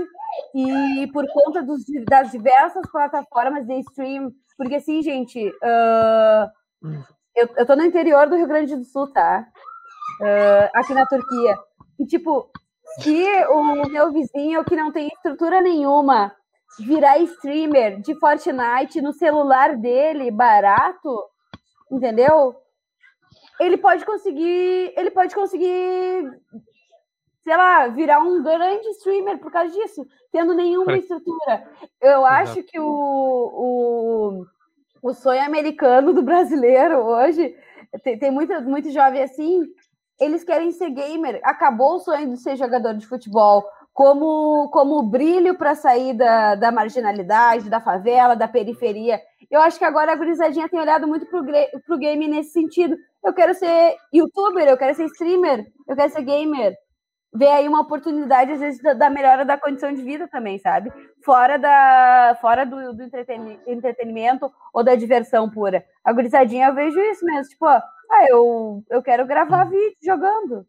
e 0.55 1.07
por 1.13 1.27
conta 1.33 1.63
dos, 1.63 1.83
das 2.09 2.31
diversas 2.31 2.91
plataformas 2.91 3.67
de 3.67 3.81
stream. 3.81 4.33
Porque, 4.57 4.77
assim, 4.77 5.03
gente, 5.03 5.47
uh, 5.49 6.51
eu, 7.37 7.49
eu 7.57 7.67
tô 7.67 7.77
no 7.77 7.85
interior 7.85 8.29
do 8.29 8.37
Rio 8.37 8.49
Grande 8.49 8.75
do 8.75 8.85
Sul, 8.85 9.13
tá? 9.13 9.47
Uh, 10.21 10.71
aqui 10.75 10.95
na 10.95 11.07
Turquia. 11.07 11.57
E, 12.01 12.07
tipo, 12.07 12.51
se 13.01 13.25
o 13.51 13.87
meu 13.89 14.13
vizinho, 14.13 14.65
que 14.65 14.75
não 14.75 14.91
tem 14.91 15.09
estrutura 15.09 15.61
nenhuma, 15.61 16.35
virar 16.79 17.19
streamer 17.19 18.01
de 18.01 18.15
Fortnite 18.19 19.01
no 19.01 19.13
celular 19.13 19.77
dele, 19.77 20.31
barato, 20.31 21.25
entendeu? 21.91 22.55
Ele 23.61 23.77
pode 23.77 24.05
conseguir, 24.05 24.93
ele 24.97 25.11
pode 25.11 25.35
conseguir 25.35 26.31
sei 27.49 27.57
lá, 27.57 27.89
virar 27.89 28.21
um 28.21 28.43
grande 28.43 28.87
streamer 28.91 29.39
por 29.39 29.51
causa 29.51 29.73
disso, 29.73 30.07
tendo 30.31 30.55
nenhuma 30.55 30.99
estrutura. 30.99 31.67
Eu 31.99 32.27
acho 32.27 32.63
que 32.63 32.79
o, 32.79 32.85
o, 32.85 34.47
o 35.03 35.15
sonho 35.15 35.43
americano 35.43 36.13
do 36.13 36.23
brasileiro 36.23 36.99
hoje, 36.99 37.57
tem, 38.05 38.19
tem 38.19 38.31
muito, 38.31 38.53
muito 38.61 38.91
jovem 38.91 39.23
assim, 39.23 39.63
eles 40.21 40.45
querem 40.45 40.71
ser 40.73 40.91
gamer. 40.91 41.41
Acabou 41.43 41.95
o 41.95 42.01
sonho 42.01 42.29
de 42.29 42.37
ser 42.37 42.55
jogador 42.55 42.93
de 42.93 43.07
futebol 43.07 43.65
como, 43.99 44.71
como 44.71 45.03
brilho 45.03 45.59
para 45.59 45.75
sair 45.75 46.15
da, 46.15 46.55
da 46.55 46.71
marginalidade, 46.71 47.69
da 47.69 47.81
favela, 47.81 48.37
da 48.37 48.47
periferia. 48.47 49.21
Eu 49.51 49.61
acho 49.61 49.77
que 49.77 49.85
agora 49.85 50.13
a 50.13 50.15
gurizadinha 50.15 50.69
tem 50.69 50.79
olhado 50.79 51.09
muito 51.09 51.27
pro, 51.27 51.43
pro 51.85 51.99
game 51.99 52.29
nesse 52.29 52.53
sentido. 52.53 52.97
Eu 53.25 53.35
quero 53.35 53.55
ser 53.55 53.97
youtuber, 54.15 54.69
eu 54.69 54.77
quero 54.77 54.95
ser 54.95 55.07
streamer, 55.07 55.67
eu 55.89 55.97
quero 55.97 56.13
ser 56.13 56.23
gamer 56.23 56.77
ver 57.35 57.49
aí 57.49 57.67
uma 57.67 57.81
oportunidade, 57.81 58.53
às 58.53 58.61
vezes, 58.61 58.81
da, 58.81 59.11
melhora 59.11 59.45
da 59.45 59.59
condição 59.59 59.93
de 59.93 60.01
vida 60.01 60.29
também, 60.29 60.61
sabe? 60.61 60.93
Fora, 61.25 61.59
da, 61.59 62.39
fora 62.41 62.65
do, 62.65 62.95
do 62.95 63.03
entretenimento 63.67 64.49
ou 64.73 64.85
da 64.85 64.95
diversão 64.95 65.51
pura. 65.51 65.85
A 66.05 66.13
gurizadinha, 66.13 66.69
eu 66.69 66.75
vejo 66.75 67.01
isso 67.01 67.25
mesmo, 67.27 67.51
tipo, 67.51 67.67
ó, 67.67 67.81
ah, 68.13 68.27
eu, 68.31 68.85
eu 68.89 69.03
quero 69.03 69.27
gravar 69.27 69.65
vídeo 69.65 69.97
jogando. 70.01 70.65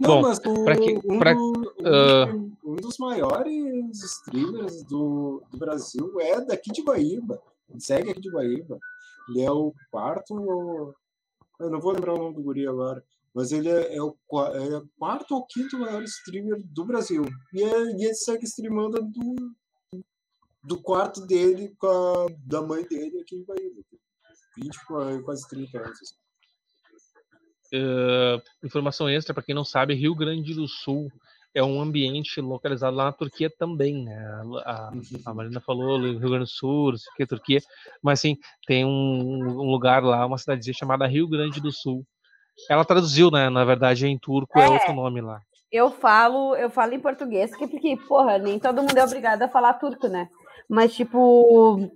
Não, 0.00 0.08
Bom, 0.08 0.22
mas 0.22 0.38
o, 0.38 0.42
que, 0.42 1.12
um, 1.12 1.18
pra, 1.18 1.36
uh... 1.36 2.52
um, 2.64 2.76
dos 2.76 2.96
maiores 2.98 4.02
streamers 4.02 4.82
do, 4.84 5.42
do 5.50 5.58
Brasil 5.58 6.18
é 6.20 6.40
daqui 6.40 6.72
de 6.72 6.82
Guaíba. 6.82 7.40
Segue 7.78 8.10
aqui 8.10 8.20
de 8.20 8.30
Guaíba. 8.30 8.78
Ele 9.28 9.42
é 9.42 9.50
o 9.50 9.74
quarto. 9.90 10.94
Eu 11.60 11.70
não 11.70 11.80
vou 11.80 11.92
lembrar 11.92 12.14
o 12.14 12.18
nome 12.18 12.34
do 12.34 12.42
guri 12.42 12.66
agora 12.66 13.04
mas 13.34 13.52
ele 13.52 13.68
é, 13.68 13.96
é 13.96 14.02
o 14.02 14.10
é 14.10 14.82
quarto 14.98 15.34
ou 15.34 15.46
quinto 15.46 15.78
maior 15.78 16.02
streamer 16.02 16.60
do 16.64 16.84
Brasil. 16.84 17.24
E, 17.52 17.62
é, 17.62 17.82
e 17.96 18.04
ele 18.04 18.14
segue 18.14 18.44
streamando 18.44 19.00
do, 19.02 19.54
do 20.64 20.82
quarto 20.82 21.24
dele 21.26 21.74
com 21.78 21.86
a 21.86 22.26
da 22.44 22.62
mãe 22.62 22.84
dele 22.86 23.20
aqui 23.20 23.36
em 23.36 23.44
Bahia. 23.44 23.70
20, 24.56 25.22
quase 25.24 25.48
30 25.48 25.78
anos. 25.78 26.19
Uh, 27.72 28.42
informação 28.64 29.08
extra 29.08 29.32
para 29.32 29.42
quem 29.42 29.54
não 29.54 29.64
sabe, 29.64 29.94
Rio 29.94 30.14
Grande 30.14 30.54
do 30.54 30.66
Sul 30.66 31.10
é 31.54 31.62
um 31.62 31.80
ambiente 31.80 32.40
localizado 32.40 32.96
lá 32.96 33.06
na 33.06 33.12
Turquia 33.12 33.50
também, 33.50 34.04
né? 34.04 34.16
A, 34.64 34.92
a 35.26 35.34
Marina 35.34 35.60
falou 35.60 35.98
Rio 35.98 36.18
Grande 36.18 36.44
do 36.44 36.46
Sul, 36.46 36.94
que 37.16 37.26
Turquia, 37.26 37.60
mas 38.02 38.20
sim, 38.20 38.36
tem 38.66 38.84
um, 38.84 38.88
um, 38.88 39.70
lugar 39.70 40.02
lá, 40.02 40.24
uma 40.24 40.38
cidadezinha 40.38 40.74
chamada 40.74 41.06
Rio 41.06 41.28
Grande 41.28 41.60
do 41.60 41.72
Sul, 41.72 42.04
ela 42.68 42.84
traduziu, 42.84 43.30
né? 43.30 43.48
Na 43.48 43.64
verdade, 43.64 44.06
em 44.06 44.18
turco 44.18 44.58
é, 44.58 44.66
é 44.66 44.68
outro 44.68 44.92
nome 44.92 45.20
lá. 45.20 45.40
Eu 45.72 45.90
falo, 45.90 46.54
eu 46.56 46.68
falo 46.70 46.94
em 46.94 47.00
português, 47.00 47.50
porque, 47.56 47.96
porra, 48.08 48.38
nem 48.38 48.58
todo 48.58 48.82
mundo 48.82 48.96
é 48.96 49.04
obrigado 49.04 49.42
a 49.42 49.48
falar 49.48 49.74
turco, 49.74 50.08
né? 50.08 50.28
Mas, 50.68 50.94
tipo, 50.94 51.90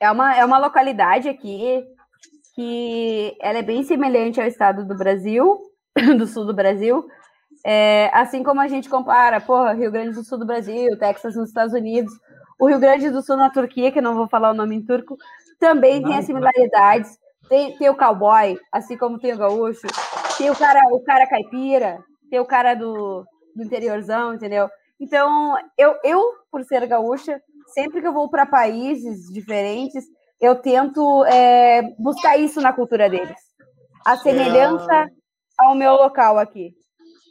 é 0.00 0.10
uma, 0.10 0.36
é 0.36 0.44
uma 0.44 0.58
localidade 0.58 1.28
aqui 1.28 1.84
que 2.54 3.36
ela 3.40 3.58
é 3.58 3.62
bem 3.62 3.82
semelhante 3.82 4.40
ao 4.40 4.46
estado 4.46 4.86
do 4.86 4.96
Brasil, 4.96 5.58
do 6.18 6.26
sul 6.26 6.44
do 6.44 6.54
Brasil. 6.54 7.06
É, 7.64 8.10
assim 8.12 8.42
como 8.42 8.60
a 8.60 8.68
gente 8.68 8.88
compara, 8.88 9.40
porra, 9.40 9.72
Rio 9.72 9.90
Grande 9.90 10.14
do 10.14 10.24
Sul 10.24 10.38
do 10.38 10.46
Brasil, 10.46 10.98
Texas 10.98 11.36
nos 11.36 11.48
Estados 11.48 11.72
Unidos, 11.72 12.12
o 12.58 12.66
Rio 12.66 12.80
Grande 12.80 13.10
do 13.10 13.22
Sul 13.22 13.36
na 13.36 13.50
Turquia, 13.50 13.92
que 13.92 13.98
eu 13.98 14.02
não 14.02 14.14
vou 14.14 14.28
falar 14.28 14.50
o 14.50 14.54
nome 14.54 14.76
em 14.76 14.84
turco, 14.84 15.16
também 15.60 16.00
não, 16.00 16.10
tem 16.10 16.18
as 16.18 16.26
similaridades. 16.26 17.18
Tem, 17.48 17.76
tem 17.76 17.88
o 17.88 17.96
cowboy, 17.96 18.58
assim 18.72 18.96
como 18.96 19.18
tem 19.18 19.34
o 19.34 19.38
gaúcho. 19.38 19.86
Tem 20.38 20.50
o 20.50 20.56
cara, 20.56 20.80
o 20.90 21.00
cara 21.04 21.26
caipira, 21.26 21.98
tem 22.30 22.40
o 22.40 22.46
cara 22.46 22.74
do, 22.74 23.24
do 23.54 23.62
interiorzão, 23.62 24.34
entendeu? 24.34 24.68
Então, 24.98 25.56
eu, 25.76 25.94
eu, 26.02 26.22
por 26.50 26.64
ser 26.64 26.86
gaúcha, 26.86 27.40
sempre 27.74 28.00
que 28.00 28.06
eu 28.06 28.12
vou 28.12 28.28
para 28.30 28.46
países 28.46 29.32
diferentes, 29.32 30.04
eu 30.42 30.56
tento 30.56 31.24
é, 31.26 31.82
buscar 31.96 32.36
isso 32.36 32.60
na 32.60 32.72
cultura 32.72 33.08
deles. 33.08 33.38
A 34.04 34.16
semelhança 34.16 34.92
é... 34.92 35.08
ao 35.56 35.76
meu 35.76 35.92
local 35.92 36.36
aqui. 36.36 36.74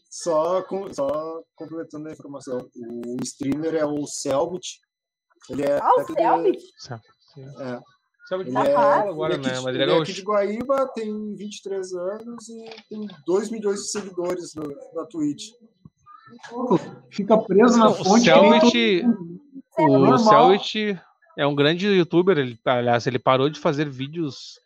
Só, 0.10 0.62
com, 0.64 0.92
só 0.94 1.42
completando 1.54 2.08
a 2.08 2.14
informação, 2.14 2.70
o 2.74 3.18
streamer 3.22 3.76
é 3.76 3.86
o 3.86 4.08
Selbit. 4.08 4.80
Ele 5.50 5.64
é 5.64 5.78
ah, 5.78 5.94
o 5.98 6.06
Selbit? 6.06 6.64
É. 7.60 7.80
Sabe 8.28 8.46
de 8.46 8.56
é, 8.56 8.76
agora, 8.76 9.38
né? 9.38 9.50
Mas 9.62 9.76
ele 9.76 9.84
é, 9.84 9.98
é 9.98 10.02
aqui 10.02 10.14
de 10.14 10.22
Guaíba, 10.22 10.88
tem 10.96 11.36
23 11.36 11.94
anos 11.94 12.48
e 12.48 12.66
tem 12.90 13.06
2 13.26 13.50
milhões 13.50 13.82
de 13.82 13.92
seguidores 13.92 14.56
no, 14.56 14.64
na 14.94 15.06
Twitch. 15.06 15.50
Fica 17.10 17.38
preso 17.38 17.78
na 17.78 17.90
fonte. 17.90 18.32
O 19.78 20.18
Selvit, 20.18 21.02
é 21.38 21.45
um 21.45 21.56
grande 21.56 21.88
youtuber. 21.88 22.38
Ele, 22.38 22.60
aliás, 22.66 23.08
ele 23.08 23.20
parou 23.20 23.49
de 23.49 23.60
fazer 23.60 23.90
vídeos 23.90 24.60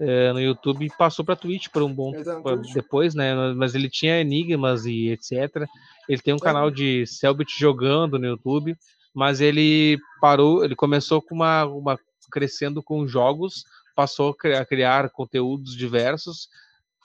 é, 0.00 0.32
no 0.32 0.40
YouTube 0.40 0.86
e 0.86 0.96
passou 0.96 1.24
para 1.24 1.36
Twitch 1.36 1.68
por 1.68 1.82
um 1.82 1.92
bom 1.92 2.12
pra, 2.42 2.56
depois, 2.56 3.14
né? 3.14 3.34
Mas 3.54 3.74
ele 3.74 3.88
tinha 3.88 4.20
enigmas 4.20 4.86
e 4.86 5.08
etc. 5.10 5.66
Ele 6.08 6.22
tem 6.22 6.34
um 6.34 6.38
canal 6.38 6.70
de 6.70 7.06
Selbit 7.06 7.58
jogando 7.58 8.18
no 8.18 8.26
YouTube, 8.26 8.76
mas 9.14 9.40
ele 9.40 9.98
parou, 10.20 10.64
ele 10.64 10.76
começou 10.76 11.20
com 11.20 11.34
uma, 11.34 11.64
uma 11.64 11.98
crescendo 12.30 12.82
com 12.82 13.06
jogos, 13.06 13.64
passou 13.94 14.34
a 14.54 14.64
criar 14.64 15.10
conteúdos 15.10 15.76
diversos, 15.76 16.48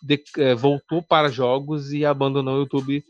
de, 0.01 0.21
eh, 0.37 0.53
voltou 0.53 1.01
para 1.01 1.29
jogos 1.29 1.91
e 1.91 2.05
abandonou 2.05 2.55
o 2.55 2.59
YouTube 2.59 3.03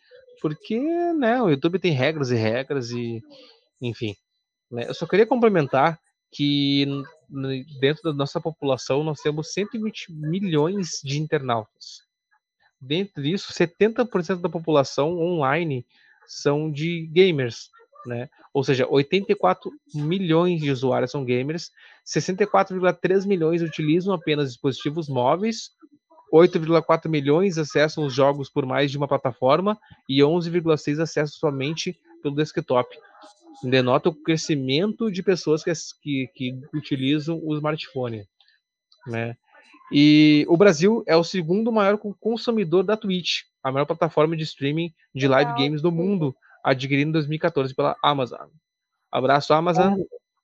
porque 0.44 0.78
né, 1.14 1.42
o 1.42 1.50
YouTube 1.50 1.80
tem 1.80 1.94
regras 1.94 2.30
e 2.30 2.36
regras 2.36 2.92
e 2.92 3.24
enfim. 3.82 4.14
Né? 4.74 4.86
Eu 4.88 4.94
só 4.96 5.06
queria 5.06 5.28
complementar 5.28 6.00
que 6.32 6.88
dentro 7.80 8.04
da 8.04 8.14
nossa 8.14 8.42
população 8.42 9.04
nós 9.04 9.22
temos 9.22 9.54
120 9.54 10.12
milhões 10.12 11.00
de 11.04 11.22
internautas. 11.22 12.02
Dentro 12.82 13.22
disso, 13.22 13.54
70% 13.54 14.42
da 14.42 14.50
população 14.50 15.20
online 15.20 15.86
são 16.26 16.72
de 16.72 17.08
gamers, 17.14 17.70
né? 18.06 18.30
Ou 18.52 18.64
seja, 18.64 18.88
84 18.90 19.72
milhões 19.94 20.60
de 20.60 20.72
usuários 20.72 21.12
são 21.12 21.24
gamers, 21.24 21.70
64,3 22.06 23.26
milhões 23.26 23.62
utilizam 23.62 24.14
apenas 24.14 24.50
dispositivos 24.50 25.08
móveis, 25.08 25.70
8,4 26.34 27.08
milhões 27.08 27.60
acessam 27.60 28.06
os 28.06 28.14
jogos 28.14 28.50
por 28.50 28.66
mais 28.66 28.90
de 28.90 28.98
uma 28.98 29.08
plataforma 29.08 29.78
e 30.10 30.22
11,6 30.22 31.00
acessam 31.00 31.38
somente 31.38 31.98
pelo 32.24 32.36
desktop. 32.36 32.98
Denota 33.64 34.10
o 34.10 34.16
crescimento 34.16 35.12
de 35.12 35.24
pessoas 35.24 35.64
que, 35.64 35.72
que, 36.02 36.30
que 36.36 36.62
utilizam 36.74 37.40
o 37.44 37.56
smartphone. 37.56 38.28
Né? 39.08 39.36
E 39.92 40.46
o 40.50 40.58
Brasil 40.58 41.04
é 41.08 41.16
o 41.16 41.24
segundo 41.24 41.72
maior 41.72 41.98
consumidor 42.20 42.84
da 42.84 42.98
Twitch, 42.98 43.42
a 43.64 43.72
maior 43.72 43.86
plataforma 43.86 44.36
de 44.36 44.44
streaming 44.44 44.92
de 45.14 45.28
live 45.28 45.54
games 45.54 45.82
do 45.82 45.92
mundo, 45.92 46.36
adquirido 46.64 47.10
em 47.10 47.14
2014 47.14 47.76
pela 47.76 47.96
Amazon. 48.04 48.48
Abraço, 49.12 49.54
Amazon. 49.54 50.00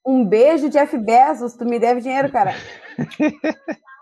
Um 0.06 0.24
beijo, 0.26 0.70
Jeff 0.70 0.96
Bezos. 0.98 1.54
Tu 1.54 1.66
me 1.66 1.80
deve 1.80 2.02
dinheiro, 2.02 2.32
cara. 2.32 2.56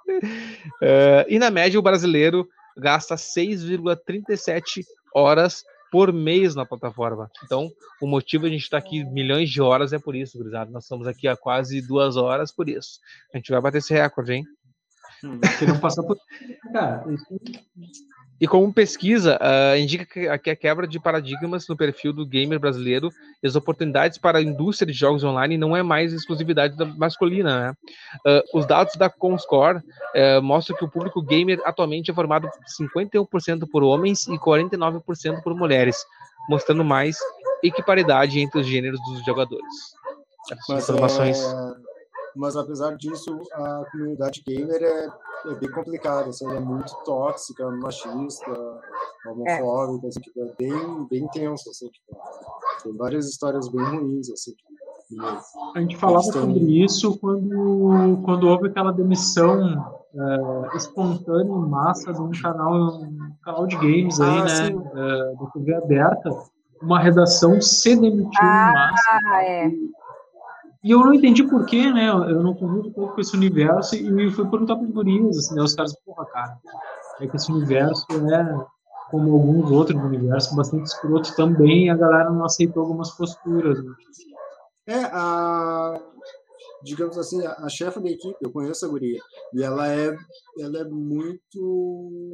uh, 0.09 1.25
e 1.29 1.39
na 1.39 1.49
média, 1.49 1.79
o 1.79 1.83
brasileiro 1.83 2.47
gasta 2.77 3.15
6,37 3.15 4.83
horas 5.13 5.63
por 5.91 6.11
mês 6.11 6.55
na 6.55 6.65
plataforma. 6.65 7.29
Então, 7.43 7.69
o 8.01 8.07
motivo 8.07 8.43
de 8.43 8.49
a 8.49 8.51
gente 8.51 8.63
estar 8.63 8.77
aqui 8.77 9.03
milhões 9.05 9.49
de 9.49 9.61
horas 9.61 9.93
é 9.93 9.99
por 9.99 10.15
isso, 10.15 10.37
gurizada. 10.37 10.71
Nós 10.71 10.83
estamos 10.83 11.07
aqui 11.07 11.27
há 11.27 11.35
quase 11.35 11.81
duas 11.85 12.17
horas 12.17 12.51
por 12.51 12.67
isso. 12.69 12.99
A 13.33 13.37
gente 13.37 13.51
vai 13.51 13.61
bater 13.61 13.79
esse 13.79 13.93
recorde, 13.93 14.33
hein? 14.33 14.45
Hum, 15.23 15.39
não 15.67 15.79
passar 15.79 16.03
por. 16.03 16.17
Cara, 16.71 17.03
e 18.39 18.47
como 18.47 18.71
pesquisa, 18.71 19.39
uh, 19.41 19.77
indica 19.77 20.05
que, 20.05 20.37
que 20.37 20.49
a 20.49 20.55
quebra 20.55 20.87
de 20.87 20.99
paradigmas 20.99 21.67
no 21.67 21.75
perfil 21.75 22.13
do 22.13 22.25
gamer 22.25 22.59
brasileiro 22.59 23.09
e 23.41 23.47
as 23.47 23.55
oportunidades 23.55 24.17
para 24.17 24.37
a 24.37 24.41
indústria 24.41 24.91
de 24.91 24.97
jogos 24.97 25.23
online 25.23 25.57
não 25.57 25.75
é 25.75 25.81
mais 25.81 26.13
exclusividade 26.13 26.77
da 26.77 26.85
masculina. 26.85 27.59
Né? 27.59 27.73
Uh, 28.25 28.57
os 28.57 28.65
dados 28.65 28.95
da 28.95 29.09
Comscore 29.09 29.77
uh, 29.77 30.41
mostram 30.41 30.77
que 30.77 30.85
o 30.85 30.89
público 30.89 31.21
gamer 31.21 31.59
atualmente 31.65 32.11
é 32.11 32.13
formado 32.13 32.47
51% 32.79 33.67
por 33.71 33.83
homens 33.83 34.27
e 34.27 34.37
49% 34.37 35.41
por 35.41 35.55
mulheres, 35.55 35.97
mostrando 36.47 36.83
mais 36.83 37.17
equiparidade 37.63 38.39
entre 38.39 38.61
os 38.61 38.67
gêneros 38.67 38.99
dos 39.09 39.25
jogadores. 39.25 39.65
Mas, 40.69 40.83
informações. 40.83 41.39
É... 41.39 41.86
Mas 42.37 42.55
apesar 42.55 42.95
disso, 42.95 43.37
a 43.53 43.85
comunidade 43.91 44.43
gamer 44.45 44.81
é 44.81 45.09
é 45.45 45.55
bem 45.55 45.71
complicado, 45.71 46.29
assim, 46.29 46.47
é 46.49 46.59
muito 46.59 46.93
tóxica, 47.05 47.69
machista, 47.71 48.51
homofóbica, 49.25 50.07
é. 50.07 50.09
Assim, 50.09 50.19
tipo, 50.21 50.41
é 50.41 50.53
bem, 50.57 51.07
bem 51.09 51.27
tenso, 51.29 51.69
assim, 51.69 51.87
tipo, 51.89 52.17
tem 52.83 52.95
várias 52.95 53.27
histórias 53.27 53.69
bem 53.69 53.83
ruins, 53.83 54.29
assim. 54.29 54.53
A 55.73 55.79
gente 55.79 55.95
falava 55.95 56.23
sobre 56.23 56.83
isso 56.83 57.17
quando, 57.19 58.21
quando 58.25 58.47
houve 58.47 58.67
aquela 58.67 58.91
demissão 58.91 59.61
é, 60.13 60.75
espontânea 60.75 61.49
em 61.49 61.69
massa 61.69 62.11
de 62.11 62.21
um 62.21 62.31
canal, 62.31 63.01
um 63.01 63.31
canal 63.41 63.67
de 63.67 63.77
games 63.77 64.19
aí, 64.19 64.39
ah, 64.39 64.43
né, 64.43 64.67
é, 64.67 65.35
da 65.35 65.45
TV 65.51 65.75
aberta, 65.75 66.29
uma 66.81 66.99
redação 66.99 67.61
se 67.61 67.95
demitiu 67.95 68.39
ah, 68.41 68.69
em 68.69 68.73
massa. 68.73 69.43
É. 69.43 69.67
E 69.69 69.96
eu 70.91 70.99
não 70.99 71.13
entendi 71.13 71.43
porquê, 71.43 71.91
né? 71.91 72.09
Eu 72.09 72.41
não 72.41 72.53
convivo 72.53 72.87
um 72.87 72.91
pouco 72.91 73.15
com 73.15 73.21
esse 73.21 73.35
universo 73.35 73.95
e 73.95 74.31
fui 74.31 74.47
perguntar 74.47 74.75
para 74.75 74.85
os 74.85 74.91
gurias, 74.91 75.37
assim, 75.37 75.55
né? 75.55 75.61
Os 75.61 75.75
caras, 75.75 75.95
porra, 76.05 76.25
cara, 76.25 76.57
é 77.19 77.27
que 77.27 77.35
esse 77.35 77.51
universo 77.51 78.05
é, 78.31 78.65
como 79.09 79.33
alguns 79.33 79.71
outros 79.71 80.01
universos, 80.01 80.55
bastante 80.55 80.85
escroto 80.85 81.35
também, 81.35 81.85
e 81.85 81.89
a 81.89 81.95
galera 81.95 82.29
não 82.29 82.45
aceitou 82.45 82.83
algumas 82.83 83.11
posturas. 83.11 83.83
Né? 83.83 83.93
É, 84.87 85.03
a, 85.05 86.01
digamos 86.83 87.17
assim, 87.17 87.45
a, 87.45 87.53
a 87.53 87.69
chefe 87.69 87.99
da 87.99 88.09
equipe, 88.09 88.37
eu 88.41 88.51
conheço 88.51 88.85
a 88.85 88.89
guria, 88.89 89.19
e 89.53 89.63
ela 89.63 89.87
é, 89.87 90.15
ela 90.59 90.79
é 90.79 90.83
muito 90.83 92.27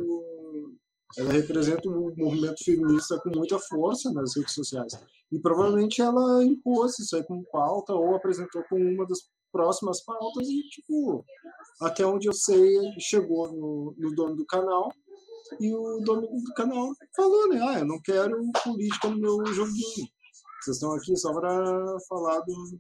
ela 1.18 1.32
representa 1.32 1.88
um 1.90 2.14
movimento 2.16 2.64
feminista 2.64 3.20
com 3.20 3.30
muita 3.36 3.60
força 3.60 4.12
nas 4.12 4.36
redes 4.36 4.54
sociais. 4.54 4.94
E 5.32 5.40
provavelmente 5.40 6.02
ela 6.02 6.44
impôs 6.44 6.98
isso 7.00 7.16
aí 7.16 7.24
como 7.24 7.46
pauta 7.52 7.94
ou 7.94 8.16
apresentou 8.16 8.64
como 8.70 8.84
uma 8.84 9.06
das 9.06 9.20
próximas 9.52 10.04
pautas 10.04 10.48
e, 10.48 10.62
tipo, 10.70 11.24
até 11.82 12.06
onde 12.06 12.28
eu 12.28 12.34
sei, 12.34 12.76
chegou 13.00 13.52
no, 13.52 13.96
no 13.98 14.16
dono 14.16 14.36
do 14.36 14.46
canal 14.46 14.92
e 15.60 15.74
o 15.74 16.00
dono 16.00 16.22
do 16.22 16.54
canal 16.56 16.92
falou, 17.16 17.48
né? 17.50 17.60
Ah, 17.62 17.80
eu 17.80 17.86
não 17.86 18.02
quero 18.02 18.36
política 18.64 19.10
no 19.10 19.18
meu 19.18 19.46
joguinho. 19.54 20.08
Vocês 20.62 20.78
estão 20.78 20.94
aqui 20.94 21.16
só 21.18 21.34
para 21.34 22.00
falar 22.08 22.40
do, 22.40 22.80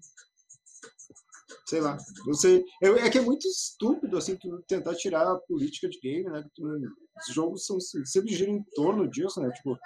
sei 1.68 1.82
lá, 1.82 1.98
sei. 2.34 2.64
É, 2.82 2.88
é, 2.88 3.10
que 3.10 3.18
é 3.18 3.22
muito 3.22 3.48
estúpido 3.48 4.18
assim 4.18 4.36
tu 4.38 4.64
tentar 4.68 4.96
tirar 4.96 5.28
a 5.30 5.40
política 5.40 5.90
de 5.90 6.00
game, 6.00 6.30
né? 6.30 6.44
Tu, 6.56 6.64
os 7.18 7.34
jogos 7.34 7.66
são 7.66 7.80
sempre 7.80 8.34
giram 8.34 8.54
em 8.54 8.64
torno 8.76 9.08
disso, 9.08 9.40
né? 9.42 9.50
Tipo, 9.52 9.78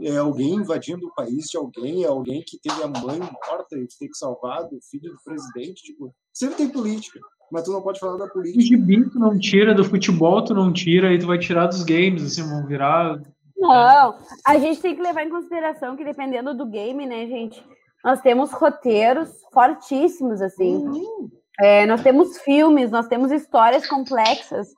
é, 0.00 0.08
é, 0.08 0.16
alguém 0.16 0.54
invadindo 0.54 1.06
o 1.06 1.14
país 1.14 1.46
de 1.46 1.56
alguém, 1.56 2.04
é 2.04 2.06
alguém 2.06 2.42
que 2.46 2.58
teve 2.58 2.82
a 2.82 2.88
mãe 2.88 3.18
morta 3.18 3.76
e 3.76 3.86
tem 3.98 4.08
que 4.08 4.16
salvar 4.16 4.64
do 4.64 4.78
filho 4.80 5.12
do 5.12 5.18
presidente, 5.24 5.82
tipo, 5.82 6.14
sempre 6.32 6.56
tem 6.56 6.68
política. 6.68 7.20
Mas 7.50 7.64
tu 7.64 7.72
não 7.72 7.82
pode 7.82 7.98
falar 7.98 8.16
da 8.16 8.28
política. 8.28 8.58
O 8.58 8.62
gibi 8.62 9.10
tu 9.10 9.18
não 9.18 9.36
tira, 9.36 9.74
do 9.74 9.84
futebol 9.84 10.42
tu 10.44 10.54
não 10.54 10.72
tira, 10.72 11.12
e 11.12 11.18
tu 11.18 11.26
vai 11.26 11.38
tirar 11.38 11.66
dos 11.66 11.82
games, 11.82 12.22
assim, 12.22 12.48
vão 12.48 12.64
virar. 12.66 13.20
Não, 13.56 14.16
a 14.46 14.58
gente 14.58 14.80
tem 14.80 14.94
que 14.94 15.02
levar 15.02 15.24
em 15.24 15.30
consideração 15.30 15.96
que 15.96 16.04
dependendo 16.04 16.54
do 16.54 16.64
game, 16.64 17.04
né, 17.04 17.26
gente, 17.26 17.62
nós 18.04 18.20
temos 18.20 18.52
roteiros 18.52 19.28
fortíssimos, 19.52 20.40
assim. 20.40 20.76
Uhum. 20.76 21.30
É, 21.60 21.84
nós 21.86 22.02
temos 22.02 22.38
filmes, 22.38 22.90
nós 22.90 23.06
temos 23.06 23.30
histórias 23.30 23.86
complexas. 23.86 24.68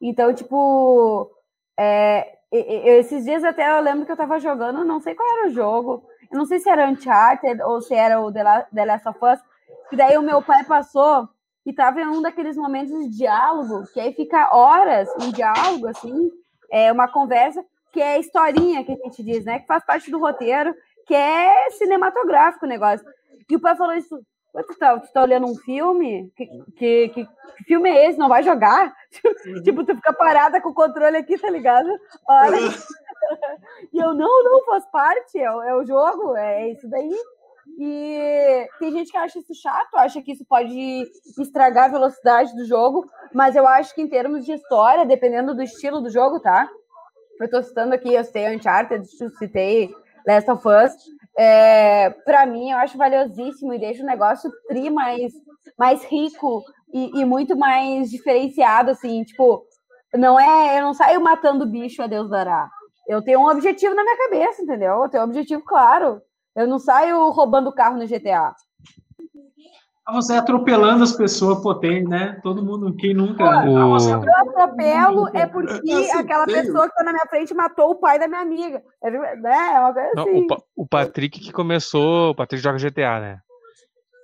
Então, 0.00 0.32
tipo, 0.32 1.30
é, 1.78 2.38
esses 2.50 3.24
dias 3.24 3.44
até 3.44 3.70
eu 3.70 3.80
lembro 3.80 4.04
que 4.04 4.12
eu 4.12 4.16
tava 4.16 4.38
jogando, 4.40 4.84
não 4.84 5.00
sei 5.00 5.14
qual 5.14 5.38
era 5.38 5.48
o 5.48 5.52
jogo. 5.52 6.04
Eu 6.30 6.38
não 6.38 6.44
sei 6.44 6.58
se 6.58 6.68
era 6.68 6.88
Uncharted 6.88 7.62
ou 7.62 7.80
se 7.80 7.94
era 7.94 8.20
o 8.20 8.32
The 8.32 8.84
Last 8.84 9.08
of 9.08 9.18
Us. 9.22 9.40
E 9.92 9.96
daí 9.96 10.18
o 10.18 10.22
meu 10.22 10.42
pai 10.42 10.64
passou 10.64 11.28
e 11.64 11.72
tava 11.72 12.00
em 12.00 12.06
um 12.06 12.20
daqueles 12.20 12.56
momentos 12.56 12.92
de 12.92 13.16
diálogo, 13.16 13.84
que 13.92 14.00
aí 14.00 14.12
fica 14.14 14.54
horas 14.54 15.08
em 15.22 15.30
diálogo, 15.30 15.86
assim, 15.86 16.30
é 16.70 16.90
uma 16.90 17.08
conversa, 17.08 17.64
que 17.92 18.00
é 18.00 18.18
historinha 18.18 18.84
que 18.84 18.92
a 18.92 18.96
gente 18.96 19.22
diz, 19.22 19.44
né? 19.44 19.58
Que 19.58 19.66
faz 19.66 19.84
parte 19.84 20.10
do 20.10 20.18
roteiro 20.18 20.74
que 21.08 21.14
é 21.14 21.70
cinematográfico 21.70 22.66
o 22.66 22.68
negócio. 22.68 23.04
E 23.50 23.56
o 23.56 23.60
pai 23.60 23.74
falou 23.74 23.94
isso. 23.94 24.20
Tu 24.52 24.78
tá, 24.78 24.98
tu 24.98 25.12
tá 25.12 25.22
olhando 25.22 25.46
um 25.46 25.54
filme? 25.54 26.32
Que, 26.36 26.46
que, 26.76 27.08
que, 27.10 27.28
filme 27.64 27.90
é 27.90 28.08
esse? 28.08 28.18
Não 28.18 28.28
vai 28.28 28.42
jogar? 28.42 28.94
Tipo, 29.62 29.84
tu 29.84 29.94
fica 29.94 30.12
parada 30.12 30.60
com 30.60 30.70
o 30.70 30.74
controle 30.74 31.16
aqui, 31.16 31.38
tá 31.38 31.50
ligado? 31.50 31.88
Olha. 32.26 32.56
e 33.92 33.98
eu, 33.98 34.14
não, 34.14 34.44
não, 34.44 34.64
faz 34.64 34.84
parte, 34.86 35.38
é, 35.38 35.44
é 35.44 35.74
o 35.74 35.84
jogo, 35.84 36.36
é 36.36 36.70
isso 36.70 36.88
daí. 36.88 37.14
E 37.78 38.68
tem 38.78 38.90
gente 38.90 39.10
que 39.10 39.16
acha 39.16 39.38
isso 39.38 39.54
chato, 39.54 39.94
acha 39.94 40.20
que 40.22 40.32
isso 40.32 40.44
pode 40.44 41.08
estragar 41.38 41.84
a 41.84 41.92
velocidade 41.92 42.54
do 42.56 42.64
jogo, 42.64 43.08
mas 43.32 43.54
eu 43.54 43.68
acho 43.68 43.94
que 43.94 44.02
em 44.02 44.08
termos 44.08 44.44
de 44.44 44.52
história, 44.52 45.06
dependendo 45.06 45.54
do 45.54 45.62
estilo 45.62 46.00
do 46.00 46.10
jogo, 46.10 46.40
tá? 46.40 46.68
Eu 47.40 47.48
tô 47.48 47.62
citando 47.62 47.94
aqui, 47.94 48.12
eu 48.12 48.24
citei 48.24 48.52
Uncharted, 48.52 49.06
eu 49.20 49.30
citei 49.30 49.94
Last 50.26 50.50
of 50.50 50.66
Us, 50.66 50.92
é, 51.38 52.10
para 52.24 52.44
mim, 52.46 52.72
eu 52.72 52.78
acho 52.78 52.98
valiosíssimo 52.98 53.72
e 53.72 53.78
deixa 53.78 54.02
o 54.02 54.06
negócio 54.06 54.50
tri 54.66 54.90
mais, 54.90 55.32
mais 55.78 56.04
rico 56.04 56.64
e, 56.92 57.20
e, 57.20 57.24
muito 57.24 57.56
mais 57.56 58.10
diferenciado, 58.10 58.90
assim, 58.90 59.22
tipo, 59.22 59.64
não 60.14 60.40
é, 60.40 60.78
eu 60.78 60.82
não 60.82 60.92
saio 60.92 61.20
matando 61.20 61.64
bicho 61.64 62.02
a 62.02 62.08
Deus 62.08 62.28
dará. 62.28 62.68
Eu 63.06 63.22
tenho 63.22 63.38
um 63.38 63.48
objetivo 63.48 63.94
na 63.94 64.02
minha 64.02 64.16
cabeça, 64.16 64.62
entendeu? 64.62 65.02
Eu 65.02 65.08
tenho 65.08 65.22
um 65.22 65.26
objetivo 65.26 65.62
claro. 65.64 66.20
Eu 66.56 66.66
não 66.66 66.78
saio 66.78 67.30
roubando 67.30 67.72
carro 67.72 67.96
no 67.96 68.06
GTA. 68.06 68.52
Você 70.10 70.32
atropelando 70.32 71.04
as 71.04 71.12
pessoas, 71.12 71.62
pô, 71.62 71.74
tem, 71.74 72.02
né? 72.02 72.40
Todo 72.42 72.64
mundo, 72.64 72.94
quem 72.96 73.12
nunca. 73.12 73.44
Pô, 73.44 73.70
o... 73.70 73.78
Eu 73.78 73.94
atropelo 73.94 75.28
é 75.34 75.46
porque 75.46 76.10
aquela 76.14 76.46
pessoa 76.46 76.88
que 76.88 76.94
tá 76.94 77.04
na 77.04 77.12
minha 77.12 77.26
frente 77.28 77.52
matou 77.52 77.90
o 77.90 77.96
pai 77.96 78.18
da 78.18 78.26
minha 78.26 78.40
amiga. 78.40 78.82
É, 79.02 79.10
né? 79.10 79.74
é 79.74 79.80
uma 79.80 79.92
coisa 79.92 80.10
Não, 80.14 80.22
assim. 80.22 80.46
O, 80.50 80.82
o, 80.82 80.86
Patrick 80.86 81.38
que 81.38 81.52
começou. 81.52 82.30
O 82.30 82.34
Patrick 82.34 82.62
joga 82.62 82.78
GTA, 82.78 83.20
né? 83.20 83.40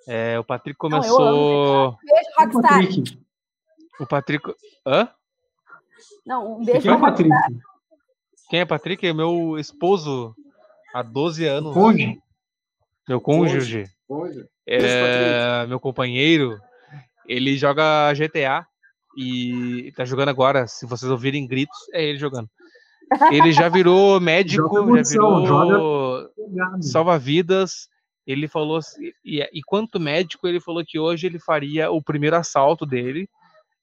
É, 0.08 0.38
o 0.38 0.44
Patrick 0.44 0.78
começou. 0.78 1.20
Não, 1.20 1.98
beijo, 2.02 2.30
Rockstar. 2.38 2.60
O 2.60 2.62
Patrick. 2.62 3.24
O 4.00 4.06
Patrick. 4.06 4.54
Hã? 4.86 5.08
Não, 6.26 6.60
um 6.60 6.64
beijo. 6.64 6.80
Quem 6.80 6.90
é 6.90 6.94
o 6.94 7.00
Patrick? 7.00 7.30
Quem 8.48 8.60
é 8.60 8.64
Patrick? 8.64 9.06
É 9.06 9.12
meu 9.12 9.58
esposo 9.58 10.34
há 10.94 11.02
12 11.02 11.46
anos. 11.46 11.74
Cônjuge. 11.74 12.22
Meu 13.06 13.20
cônjuge. 13.20 13.84
Cônjuge. 14.08 14.48
É, 14.66 15.66
meu 15.66 15.78
companheiro, 15.78 16.58
ele 17.26 17.56
joga 17.56 18.12
GTA 18.14 18.66
e 19.16 19.92
tá 19.96 20.04
jogando 20.04 20.30
agora. 20.30 20.66
Se 20.66 20.86
vocês 20.86 21.10
ouvirem 21.10 21.46
gritos, 21.46 21.78
é 21.92 22.02
ele 22.02 22.18
jogando. 22.18 22.48
Ele 23.30 23.52
já 23.52 23.68
virou 23.68 24.18
médico, 24.20 24.68
já 24.74 25.40
virou 25.40 26.30
salva-vidas. 26.80 27.88
Ele 28.26 28.48
falou 28.48 28.80
e, 29.24 29.40
e 29.52 29.60
quanto 29.66 30.00
médico, 30.00 30.48
ele 30.48 30.60
falou 30.60 30.82
que 30.86 30.98
hoje 30.98 31.26
ele 31.26 31.38
faria 31.38 31.90
o 31.90 32.02
primeiro 32.02 32.36
assalto 32.36 32.86
dele. 32.86 33.28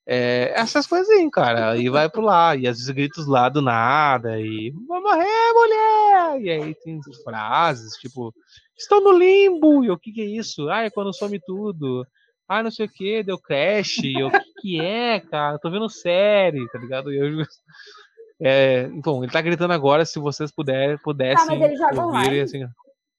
É, 0.07 0.51
essas 0.55 0.87
coisas 0.87 1.09
aí, 1.09 1.29
cara. 1.29 1.77
E 1.77 1.89
vai 1.89 2.09
pro 2.09 2.21
lá, 2.21 2.55
e 2.55 2.67
às 2.67 2.77
vezes 2.77 2.89
gritos 2.89 3.27
lá 3.27 3.49
do 3.49 3.61
nada, 3.61 4.39
e 4.39 4.73
vai 4.87 4.99
morrer, 4.99 5.53
mulher! 5.53 6.41
E 6.41 6.49
aí 6.49 6.75
tem 6.83 6.99
frases, 7.23 7.93
tipo, 7.93 8.33
Estou 8.81 8.99
no 8.99 9.11
limbo! 9.11 9.83
E 9.83 9.91
o 9.91 9.97
que, 9.97 10.11
que 10.11 10.21
é 10.21 10.25
isso? 10.25 10.67
Ah, 10.67 10.83
é 10.83 10.89
quando 10.89 11.15
some 11.15 11.39
tudo. 11.39 12.03
Ah, 12.47 12.63
não 12.63 12.71
sei 12.71 12.87
o 12.87 12.89
que, 12.89 13.21
deu 13.21 13.37
crash. 13.37 13.99
E 14.03 14.23
o 14.23 14.31
que, 14.31 14.53
que 14.59 14.81
é, 14.81 15.19
cara? 15.19 15.59
tô 15.59 15.69
vendo 15.69 15.87
série, 15.87 16.67
tá 16.69 16.79
ligado? 16.79 17.13
E 17.13 17.17
eu, 17.17 17.45
é, 18.41 18.89
então, 18.93 19.23
ele 19.23 19.31
tá 19.31 19.39
gritando 19.39 19.71
agora, 19.71 20.03
se 20.03 20.19
vocês 20.19 20.51
puder, 20.51 20.99
pudessem. 21.03 21.45
Ah, 21.55 21.59
mas 21.59 21.61
ele 21.61 21.75
joga 21.75 22.05
ouvir, 22.05 22.17
online. 22.17 22.39
Assim, 22.39 22.65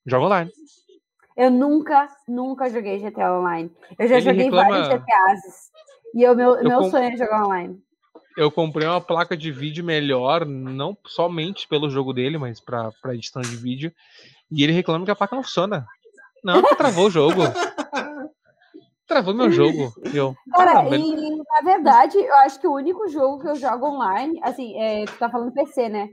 joga 0.05 0.27
online. 0.27 0.51
Eu 1.37 1.51
nunca, 1.51 2.09
nunca 2.27 2.69
joguei 2.69 2.99
GTA 2.99 3.39
Online. 3.39 3.71
Eu 3.97 4.09
já 4.09 4.17
ele 4.17 4.25
joguei 4.25 4.45
reclama... 4.45 4.69
vários 4.69 4.89
GTAs. 4.89 5.71
E 6.15 6.27
o 6.29 6.35
meu, 6.35 6.63
meu 6.63 6.85
sonho 6.85 7.05
é 7.13 7.17
jogar 7.17 7.45
online. 7.45 7.81
eu 8.37 8.51
comprei 8.51 8.87
uma 8.87 9.01
placa 9.01 9.37
de 9.37 9.51
vídeo 9.51 9.85
melhor, 9.85 10.45
não 10.47 10.97
somente 11.07 11.67
pelo 11.69 11.89
jogo 11.91 12.13
dele, 12.13 12.39
mas 12.39 12.61
pra, 12.61 12.91
pra 13.01 13.15
edição 13.15 13.41
de 13.43 13.57
vídeo. 13.57 13.93
E 14.51 14.63
ele 14.63 14.73
reclama 14.73 15.05
que 15.05 15.11
a 15.11 15.17
placa 15.17 15.35
não 15.37 15.43
funciona. 15.43 15.87
Não, 16.45 16.63
travou 16.77 17.07
o 17.07 17.11
jogo. 17.11 17.41
Travou 19.07 19.35
meu 19.35 19.51
jogo. 19.51 19.93
Eu, 20.15 20.35
Cara, 20.51 20.87
ele- 20.87 21.03
e 21.03 21.37
na 21.37 21.61
verdade, 21.65 22.17
eu 22.17 22.35
acho 22.37 22.59
que 22.59 22.67
o 22.67 22.73
único 22.75 23.07
jogo 23.09 23.41
que 23.43 23.49
eu 23.49 23.55
jogo 23.57 23.87
online, 23.87 24.41
assim, 24.43 24.81
é, 24.81 25.05
tu 25.05 25.19
tá 25.19 25.29
falando 25.29 25.53
PC, 25.53 25.89
né? 25.91 26.09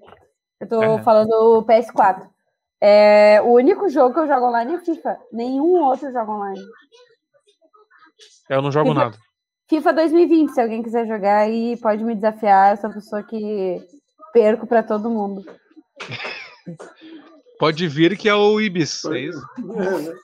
Eu 0.59 0.67
tô 0.67 0.81
Aham. 0.81 1.03
falando 1.03 1.63
PS4. 1.65 2.27
É, 2.81 3.41
o 3.41 3.53
único 3.53 3.87
jogo 3.87 4.13
que 4.13 4.19
eu 4.19 4.27
jogo 4.27 4.47
online 4.47 4.73
é 4.75 4.79
FIFA. 4.79 5.17
Nenhum 5.31 5.81
outro 5.81 6.11
joga 6.11 6.29
online. 6.31 6.61
eu 8.49 8.61
não 8.61 8.71
jogo 8.71 8.89
FIFA- 8.89 9.03
nada. 9.05 9.17
FIFA 9.69 9.93
2020, 9.93 10.49
se 10.49 10.59
alguém 10.59 10.81
quiser 10.81 11.07
jogar 11.07 11.37
aí, 11.37 11.77
pode 11.77 12.03
me 12.03 12.15
desafiar. 12.15 12.71
Eu 12.71 12.77
sou 12.77 12.89
a 12.89 12.93
pessoa 12.93 13.23
que 13.23 13.87
perco 14.33 14.65
pra 14.65 14.81
todo 14.81 15.09
mundo. 15.09 15.45
Pode 17.59 17.89
vir 17.89 18.17
que 18.17 18.29
é 18.29 18.33
o 18.33 18.61
Ibis. 18.61 19.03
É 19.03 19.19
isso? 19.19 19.45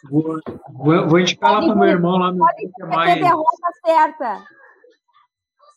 Vou, 0.09 0.39
vou, 1.09 1.19
indicar 1.19 1.51
lá 1.51 1.65
pro 1.65 1.77
meu 1.77 1.89
irmão 1.89 2.17
lá, 2.17 2.31
meu 2.31 2.45
irmão 2.47 2.55
que 2.55 2.65
é 2.65 2.69
ter 2.69 2.95
mais. 2.95 3.21
derrota 3.21 3.67
certa. 3.85 4.25
Meu 4.25 4.33
irmão 4.35 4.43
que 4.45 4.45
é 4.45 5.74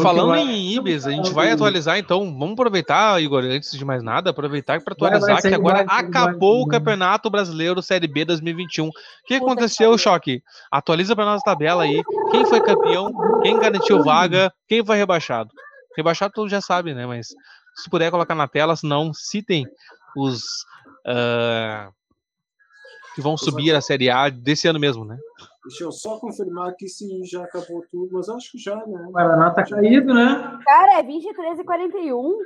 Falando 0.00 0.36
em 0.36 0.74
Ibis, 0.74 1.06
a 1.06 1.10
gente 1.10 1.32
vai 1.32 1.50
atualizar 1.50 1.98
então. 1.98 2.20
Vamos 2.38 2.52
aproveitar, 2.52 3.20
Igor, 3.20 3.42
antes 3.42 3.72
de 3.72 3.84
mais 3.84 4.02
nada, 4.02 4.30
aproveitar 4.30 4.80
para 4.80 4.94
Vai, 4.98 5.10
vai, 5.10 5.18
atualizar 5.18 5.42
que 5.42 5.54
agora 5.54 5.84
vai, 5.84 5.98
acabou 5.98 6.62
o 6.62 6.66
vai. 6.66 6.78
Campeonato 6.78 7.28
Brasileiro 7.28 7.82
Série 7.82 8.06
B 8.06 8.24
2021. 8.24 8.86
O 8.86 8.92
que 9.26 9.34
aconteceu, 9.34 9.98
Choque? 9.98 10.42
Atualiza 10.70 11.16
para 11.16 11.24
nós 11.24 11.40
a 11.40 11.44
tabela 11.44 11.82
aí. 11.82 12.00
Quem 12.30 12.46
foi 12.46 12.60
campeão? 12.60 13.12
Quem 13.42 13.58
garantiu 13.58 14.04
vaga? 14.04 14.52
Quem 14.68 14.84
foi 14.84 14.96
rebaixado? 14.96 15.50
Rebaixado 15.96 16.32
todo 16.32 16.48
já 16.48 16.60
sabe, 16.60 16.94
né? 16.94 17.04
Mas 17.04 17.28
se 17.74 17.90
puder 17.90 18.10
colocar 18.12 18.36
na 18.36 18.46
tela, 18.46 18.76
senão 18.76 19.12
citem 19.12 19.66
os 20.16 20.42
ah, 21.04 21.90
que 23.16 23.20
vão 23.20 23.36
subir 23.36 23.74
a 23.74 23.80
Série 23.80 24.10
A 24.10 24.28
desse 24.28 24.68
ano 24.68 24.78
mesmo, 24.78 25.04
né? 25.04 25.16
Deixa 25.68 25.84
eu 25.84 25.90
só 25.92 26.18
confirmar 26.20 26.68
aqui 26.70 26.88
se 26.88 27.24
já 27.24 27.42
acabou 27.44 27.84
tudo, 27.90 28.10
mas 28.12 28.28
acho 28.28 28.52
que 28.52 28.58
já, 28.58 28.76
né? 28.86 29.06
O 29.08 29.12
Paraná 29.12 29.50
tá 29.50 29.64
caído, 29.64 30.14
né? 30.14 30.60
Cara, 30.64 31.00
é 31.00 31.02
23 31.02 31.58
e 31.58 31.64
41. 31.64 32.38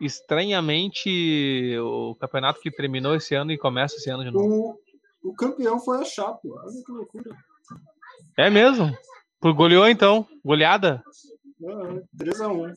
Estranhamente, 0.00 1.76
o 1.78 2.14
campeonato 2.16 2.60
que 2.60 2.70
terminou 2.70 3.14
esse 3.14 3.34
ano 3.34 3.52
e 3.52 3.58
começa 3.58 3.96
esse 3.96 4.10
ano 4.10 4.24
de 4.24 4.30
novo. 4.30 4.78
O, 5.22 5.28
o 5.30 5.34
campeão 5.34 5.78
foi 5.78 6.00
a 6.00 6.04
Chape. 6.04 6.48
Olha 6.50 6.82
que 6.84 6.92
loucura. 6.92 7.36
É 8.36 8.50
mesmo? 8.50 8.90
Por 9.40 9.52
goleou 9.54 9.86
então? 9.88 10.26
Goleada? 10.44 11.02
É, 11.62 11.66
3x1. 12.24 12.72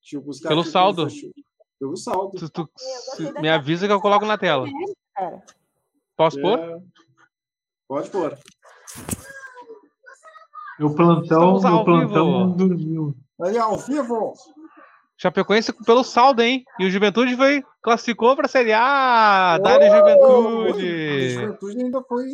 Deixa 0.00 0.16
eu 0.16 0.20
buscar 0.22 0.48
Pelo 0.48 0.62
aqui 0.62 0.70
saldo. 0.70 1.06
Pelo 1.78 1.96
saldo. 1.96 2.38
Tu- 2.38 2.48
tu- 2.48 2.70
se- 2.76 3.32
me 3.40 3.48
avisa 3.48 3.86
que 3.86 3.92
eu 3.92 4.00
coloco 4.00 4.24
na 4.24 4.38
tela. 4.38 4.66
Cara. 5.14 5.42
Posso 6.16 6.40
pôr? 6.40 6.58
É, 6.58 6.78
Pode 7.88 8.10
pôr. 8.10 8.36
Meu 10.78 10.94
plantão, 10.94 11.60
meu 11.60 11.84
plantão 11.84 12.52
vivo. 12.52 12.56
dormiu. 12.68 13.14
Aí, 13.42 13.56
ao 13.58 13.76
vivo. 13.78 14.32
Chapecoense 15.18 15.72
pelo 15.84 16.04
saldo, 16.04 16.42
hein? 16.42 16.64
E 16.78 16.84
o 16.86 16.90
Juventude 16.90 17.34
foi, 17.36 17.64
classificou 17.82 18.36
pra 18.36 18.48
Série 18.48 18.72
A! 18.74 19.58
Dali 19.62 19.88
O 19.88 19.96
Juventude! 19.96 21.30
Juventude 21.30 21.82
ainda 21.82 22.02
foi. 22.02 22.26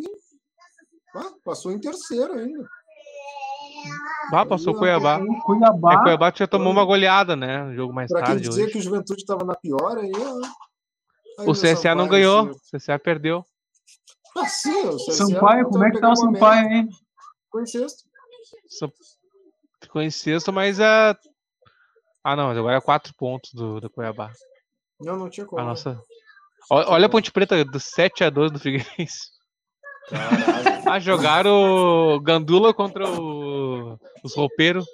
Ah, 1.15 1.31
passou 1.45 1.71
em 1.71 1.79
terceiro 1.79 2.33
ainda. 2.33 2.67
Bah, 4.31 4.45
passou 4.45 4.73
o 4.73 4.77
Cuiabá. 4.77 5.19
O 5.19 5.41
Cuiabá. 5.43 5.93
É, 5.93 5.97
Cuiabá 6.03 6.33
já 6.35 6.47
tomou 6.47 6.71
uma 6.71 6.83
goleada, 6.83 7.35
né? 7.35 7.63
No 7.65 7.73
jogo 7.75 7.93
mais 7.93 8.09
Pra 8.09 8.21
quem 8.21 8.27
tarde 8.33 8.47
dizia 8.49 8.63
hoje. 8.63 8.73
que 8.73 8.79
o 8.79 8.81
Juventude 8.81 9.21
estava 9.21 9.45
na 9.45 9.55
pior, 9.55 9.97
aí. 9.97 10.11
Aí 11.39 11.45
O 11.47 11.51
o 11.51 11.53
CSA 11.53 11.93
não 11.95 12.07
ganhou. 12.07 12.45
O 12.51 12.55
CSA 12.77 12.97
perdeu. 12.99 13.45
Ah, 14.37 14.47
sim, 14.47 14.87
o 14.87 14.99
Sampaio, 14.99 15.65
como 15.69 15.85
é 15.85 15.91
que 15.91 15.99
tá 15.99 16.11
o 16.11 16.15
Sampaio, 16.15 16.67
hein? 16.71 16.89
Ficou 17.45 17.61
em 17.61 17.65
sexto. 17.65 18.03
Ficou 19.81 20.01
em 20.01 20.09
sexto, 20.09 20.51
mas 20.51 20.79
é. 20.79 21.15
Ah, 22.23 22.35
não, 22.35 22.49
agora 22.49 22.77
é 22.77 22.81
quatro 22.81 23.13
pontos 23.15 23.53
do, 23.53 23.79
do 23.79 23.89
Cuiabá. 23.89 24.31
Não, 24.99 25.17
não 25.17 25.29
tinha 25.29 25.45
como. 25.45 25.61
A 25.61 25.65
nossa. 25.65 26.01
Olha 26.69 27.05
a 27.05 27.09
Ponte 27.09 27.31
Preta 27.31 27.63
do 27.65 27.79
7 27.79 28.23
a 28.23 28.29
2 28.29 28.51
do 28.51 28.59
Figueirense. 28.59 29.33
Caralho. 30.09 30.89
Ah, 30.89 30.99
jogaram 30.99 32.15
o 32.15 32.19
Gandula 32.19 32.73
contra 32.73 33.07
o... 33.07 33.99
os 34.23 34.35
roupeiros. 34.35 34.85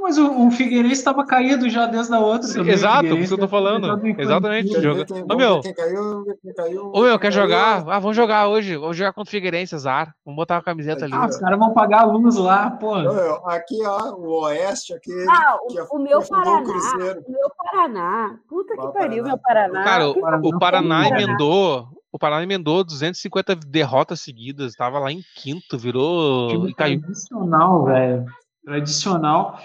Não, 0.00 0.04
mas 0.04 0.16
o, 0.16 0.46
o 0.46 0.50
Figueirense 0.50 0.94
estava 0.94 1.26
caído 1.26 1.68
já 1.68 1.84
desde 1.84 2.14
a 2.14 2.18
outra. 2.18 2.48
o 2.62 2.66
Exato, 2.66 3.06
por 3.10 3.18
isso 3.18 3.28
que 3.36 3.42
eu 3.42 3.46
tô 3.46 3.48
falando. 3.48 4.00
Exatamente. 4.18 4.80
joga- 4.80 5.04
Quem- 5.04 5.22
Ô, 5.22 5.26
vamos 5.26 5.36
meu. 5.36 5.60
Quem 5.60 5.74
caiu, 5.74 6.24
ver 6.24 6.38
quem 6.42 6.54
caiu. 6.54 6.90
Ô 6.94 7.02
meu, 7.02 7.18
quer 7.18 7.30
caiu, 7.30 7.42
jogar? 7.42 7.84
Ah, 7.86 7.98
vamos 7.98 8.16
jogar 8.16 8.48
hoje. 8.48 8.78
Vamos 8.78 8.96
jogar 8.96 9.12
contra 9.12 9.28
o 9.28 9.30
Figueirense, 9.30 9.74
azar. 9.74 10.14
Vamos 10.24 10.36
botar 10.36 10.56
a 10.56 10.62
camiseta 10.62 11.04
ali. 11.04 11.12
Ah, 11.14 11.26
os 11.26 11.36
caras 11.36 11.58
vão 11.58 11.74
pagar 11.74 12.00
a 12.00 12.04
luz 12.06 12.36
lá, 12.36 12.70
pô. 12.70 12.96
Meu, 12.96 13.46
Aqui, 13.46 13.76
ó, 13.84 14.14
o 14.14 14.40
Oeste, 14.44 14.94
aqui. 14.94 15.12
Ah, 15.28 15.58
que 15.68 15.78
o, 15.78 15.86
o 15.90 15.98
meu 15.98 16.18
o 16.20 16.26
Paraná. 16.26 16.60
O 16.60 17.30
meu 17.30 17.50
Paraná. 17.58 18.38
Puta 18.48 18.74
que 18.76 18.92
pariu, 18.98 19.22
meu 19.24 19.36
Paraná. 19.38 19.84
Cara, 19.84 20.08
o, 20.08 20.18
Paraná 20.18 20.42
o 20.48 20.58
Paraná 20.58 21.08
emendou. 21.08 21.88
O 22.10 22.18
Paraná 22.18 22.42
emendou 22.42 22.82
250 22.82 23.54
derrotas 23.54 24.22
seguidas. 24.22 24.72
Tava 24.74 24.98
lá 24.98 25.12
em 25.12 25.20
quinto, 25.36 25.76
virou. 25.76 26.48
Time 26.48 26.74
caiu. 26.74 27.00
tradicional, 27.02 27.84
velho. 27.84 28.24
Tradicional. 28.64 29.58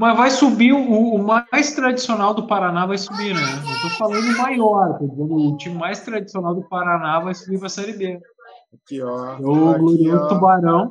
Mas 0.00 0.16
vai 0.16 0.30
subir, 0.30 0.72
o, 0.72 0.80
o 1.14 1.18
mais 1.22 1.74
tradicional 1.74 2.32
do 2.32 2.46
Paraná 2.46 2.86
vai 2.86 2.96
subir, 2.96 3.34
né? 3.34 3.40
Eu 3.40 3.82
tô 3.82 3.96
falando 3.98 4.24
o 4.24 4.38
maior, 4.38 4.98
tô 4.98 5.06
dizendo, 5.06 5.34
o 5.36 5.56
time 5.58 5.74
mais 5.76 6.00
tradicional 6.00 6.54
do 6.54 6.62
Paraná 6.62 7.20
vai 7.20 7.34
subir 7.34 7.60
pra 7.60 7.68
Série 7.68 7.92
B. 7.92 8.18
Aqui, 8.72 9.02
ó. 9.02 9.36
O 9.36 9.78
glorioso. 9.78 10.26
Tubarão. 10.28 10.90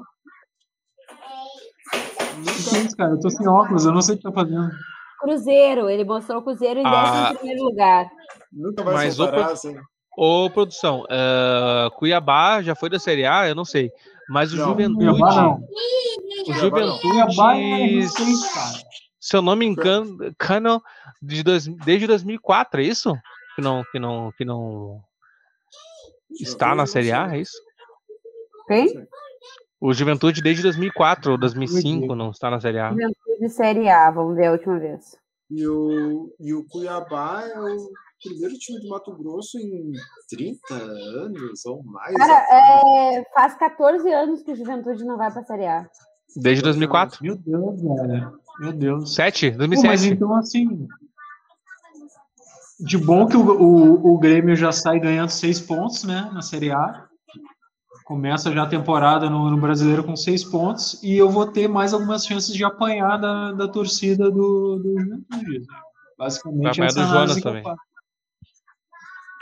É 2.76 2.78
isso, 2.86 2.96
cara? 2.96 3.14
Eu 3.14 3.20
tô 3.20 3.32
sem 3.32 3.48
óculos, 3.48 3.84
eu 3.86 3.92
não 3.92 4.02
sei 4.04 4.14
o 4.14 4.18
que 4.20 4.24
tá 4.26 4.32
fazendo. 4.32 4.70
Cruzeiro, 5.20 5.90
ele 5.90 6.04
mostrou 6.06 6.38
o 6.40 6.44
Cruzeiro 6.44 6.80
em 6.80 6.86
Ah. 6.86 7.02
décimo 7.32 7.40
primeiro 7.40 7.64
lugar. 7.64 8.08
Nunca 8.54 8.84
vai 8.84 8.94
Mas 8.94 9.16
se 9.16 9.22
o 9.24 9.26
parar, 9.26 9.44
pro- 9.44 9.54
assim. 9.54 9.76
Ô, 10.16 10.50
produção, 10.52 11.04
ah, 11.10 11.90
Cuiabá 11.98 12.62
já 12.62 12.76
foi 12.76 12.92
da 12.92 13.00
Série 13.00 13.26
A, 13.26 13.48
eu 13.50 13.56
não 13.56 13.66
sei. 13.66 13.92
Mas 14.30 14.54
o 14.54 14.58
Não, 14.58 14.66
Juventude. 14.68 15.06
Cuiabá 15.06 15.36
não. 15.36 15.54
O 15.56 16.46
Cuiabá 16.46 16.80
não. 16.82 17.00
Cuiabá 17.00 17.58
é 17.58 18.02
Juventude. 18.02 18.54
cara. 18.54 18.90
Se 19.20 19.36
eu 19.36 19.42
não 19.42 19.56
me 19.56 19.66
engano, 19.66 20.18
engano, 20.38 20.82
de 21.22 21.44
dois, 21.44 21.68
desde 21.68 22.08
2004, 22.08 22.80
é 22.80 22.84
isso? 22.86 23.14
Que 23.56 23.62
não, 23.62 23.84
que 23.92 24.00
não, 24.00 24.32
que 24.38 24.46
não 24.46 25.02
está 26.40 26.74
na 26.74 26.86
Série 26.86 27.12
A, 27.12 27.36
é 27.36 27.40
isso? 27.42 27.58
Quem? 28.68 29.08
O 29.82 29.94
Juventude 29.94 30.42
desde 30.42 30.64
2004 30.64 31.32
ou 31.32 31.38
2005 31.38 32.16
não 32.16 32.32
está 32.32 32.50
na 32.50 32.60
Série 32.62 32.80
A. 32.80 32.92
Juventude 32.92 33.50
Série 33.50 33.90
A, 33.90 34.12
vamos 34.12 34.36
ver 34.36 34.48
a 34.48 34.52
última 34.54 34.80
vez. 34.80 35.18
E 35.50 35.68
o, 35.68 36.34
e 36.40 36.54
o 36.54 36.64
Cuiabá 36.68 37.44
é 37.44 37.60
o 37.60 37.90
primeiro 38.24 38.58
time 38.58 38.80
de 38.80 38.88
Mato 38.88 39.16
Grosso 39.16 39.58
em 39.58 39.92
30 40.30 40.74
anos 40.74 41.66
ou 41.66 41.84
mais. 41.84 42.16
Cara, 42.16 42.48
é, 42.52 43.24
faz 43.34 43.56
14 43.56 44.12
anos 44.12 44.42
que 44.44 44.52
o 44.52 44.56
Juventude 44.56 45.04
não 45.04 45.18
vai 45.18 45.32
pra 45.32 45.44
Série 45.44 45.66
A. 45.68 45.90
Desde 46.36 46.64
2004. 46.64 47.24
Meu 47.24 47.36
Deus, 47.36 47.82
velho. 47.82 48.40
Meu 48.60 48.74
Deus. 48.74 49.16
7? 49.16 49.52
Pô, 49.52 49.58
mas 49.60 49.70
2007. 49.70 50.14
então, 50.14 50.36
assim. 50.36 50.88
De 52.80 52.98
bom 52.98 53.28
que 53.28 53.36
o, 53.36 53.42
o, 53.42 54.14
o 54.14 54.18
Grêmio 54.20 54.56
já 54.56 54.72
sai 54.72 55.00
ganhando 55.00 55.30
seis 55.30 55.60
pontos, 55.60 56.04
né? 56.04 56.30
Na 56.34 56.42
Série 56.42 56.72
A. 56.72 57.08
Começa 58.06 58.52
já 58.52 58.64
a 58.64 58.70
temporada 58.70 59.30
no, 59.30 59.52
no 59.52 59.58
Brasileiro 59.58 60.04
com 60.04 60.16
seis 60.16 60.44
pontos. 60.44 61.02
E 61.04 61.18
eu 61.18 61.30
vou 61.30 61.46
ter 61.48 61.68
mais 61.68 61.94
algumas 61.94 62.26
chances 62.26 62.54
de 62.54 62.64
apanhar 62.64 63.18
da, 63.18 63.52
da 63.52 63.68
torcida 63.68 64.32
do, 64.32 64.80
do 64.80 65.00
Juventude. 65.00 65.66
Basicamente, 66.18 66.64
Vai 66.64 66.72
apanhar 66.72 66.88
essa 66.88 67.00
do 67.00 67.08
Jonas 67.08 67.16
análise 67.16 67.42
que 67.42 67.48
eu 67.48 67.52
também. 67.52 67.64
faço. 67.64 67.89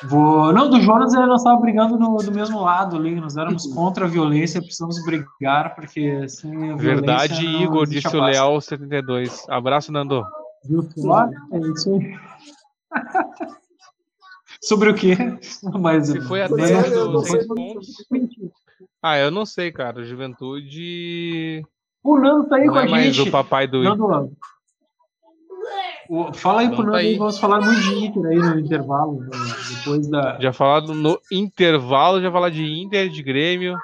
Vou... 0.04 0.54
Não, 0.54 0.70
do 0.70 0.80
Jonas 0.80 1.14
eh, 1.14 1.26
nós 1.26 1.42
estávamos 1.42 1.64
brigando 1.64 1.98
no, 1.98 2.18
do 2.18 2.32
mesmo 2.32 2.62
lado 2.62 2.98
ali. 2.98 3.16
Nós 3.16 3.36
éramos 3.36 3.66
contra 3.74 4.06
a 4.06 4.08
violência, 4.08 4.62
precisamos 4.62 5.04
brigar, 5.04 5.74
porque 5.74 6.30
sem 6.30 6.72
a. 6.72 6.76
Verdade, 6.76 7.46
Igor, 7.46 7.88
disse 7.88 8.16
a 8.16 8.20
o. 8.20 8.24
Leal 8.24 8.62
72. 8.62 9.46
Abraço, 9.50 9.92
Nando. 9.92 10.24
É 11.52 11.58
isso 11.60 11.94
aí. 11.94 12.16
Sobre 14.62 14.90
o 14.90 14.96
quê? 14.96 15.16
Mas, 15.80 16.08
Se 16.08 16.22
foi 16.22 16.42
até 16.44 16.74
é, 16.74 16.90
dos 16.90 17.28
sei. 17.28 17.32
seis 17.32 17.48
pontos. 17.48 17.88
Ah, 19.02 19.18
eu 19.18 19.32
não 19.32 19.46
sei, 19.46 19.72
cara. 19.72 20.04
Juventude. 20.04 21.64
O 22.04 22.18
Nando 22.20 22.48
tá 22.48 22.58
aí 22.58 22.66
Não 22.66 22.74
com 22.74 22.80
a 22.80 22.86
é 22.86 22.90
mais 22.90 23.16
gente. 23.16 23.30
o 23.30 23.32
papai 23.32 23.68
do. 23.68 23.84
Nando, 23.84 24.32
o- 26.10 26.34
fala 26.34 26.62
aí 26.62 26.68
pro 26.70 26.78
Nando 26.80 26.92
tá 26.94 26.98
aí, 27.00 27.18
vamos 27.18 27.38
falar 27.40 27.62
muito 27.62 27.80
de 27.82 28.06
Inter 28.06 28.26
aí 28.26 28.38
no 28.38 28.60
intervalo, 28.60 29.20
né, 29.22 29.30
depois 29.78 30.08
da... 30.10 30.38
Já 30.40 30.54
falado 30.54 30.94
no 30.94 31.20
intervalo, 31.32 32.22
já 32.22 32.32
falar 32.32 32.50
de 32.50 32.64
Inter, 32.66 33.10
de 33.10 33.22
Grêmio 33.24 33.78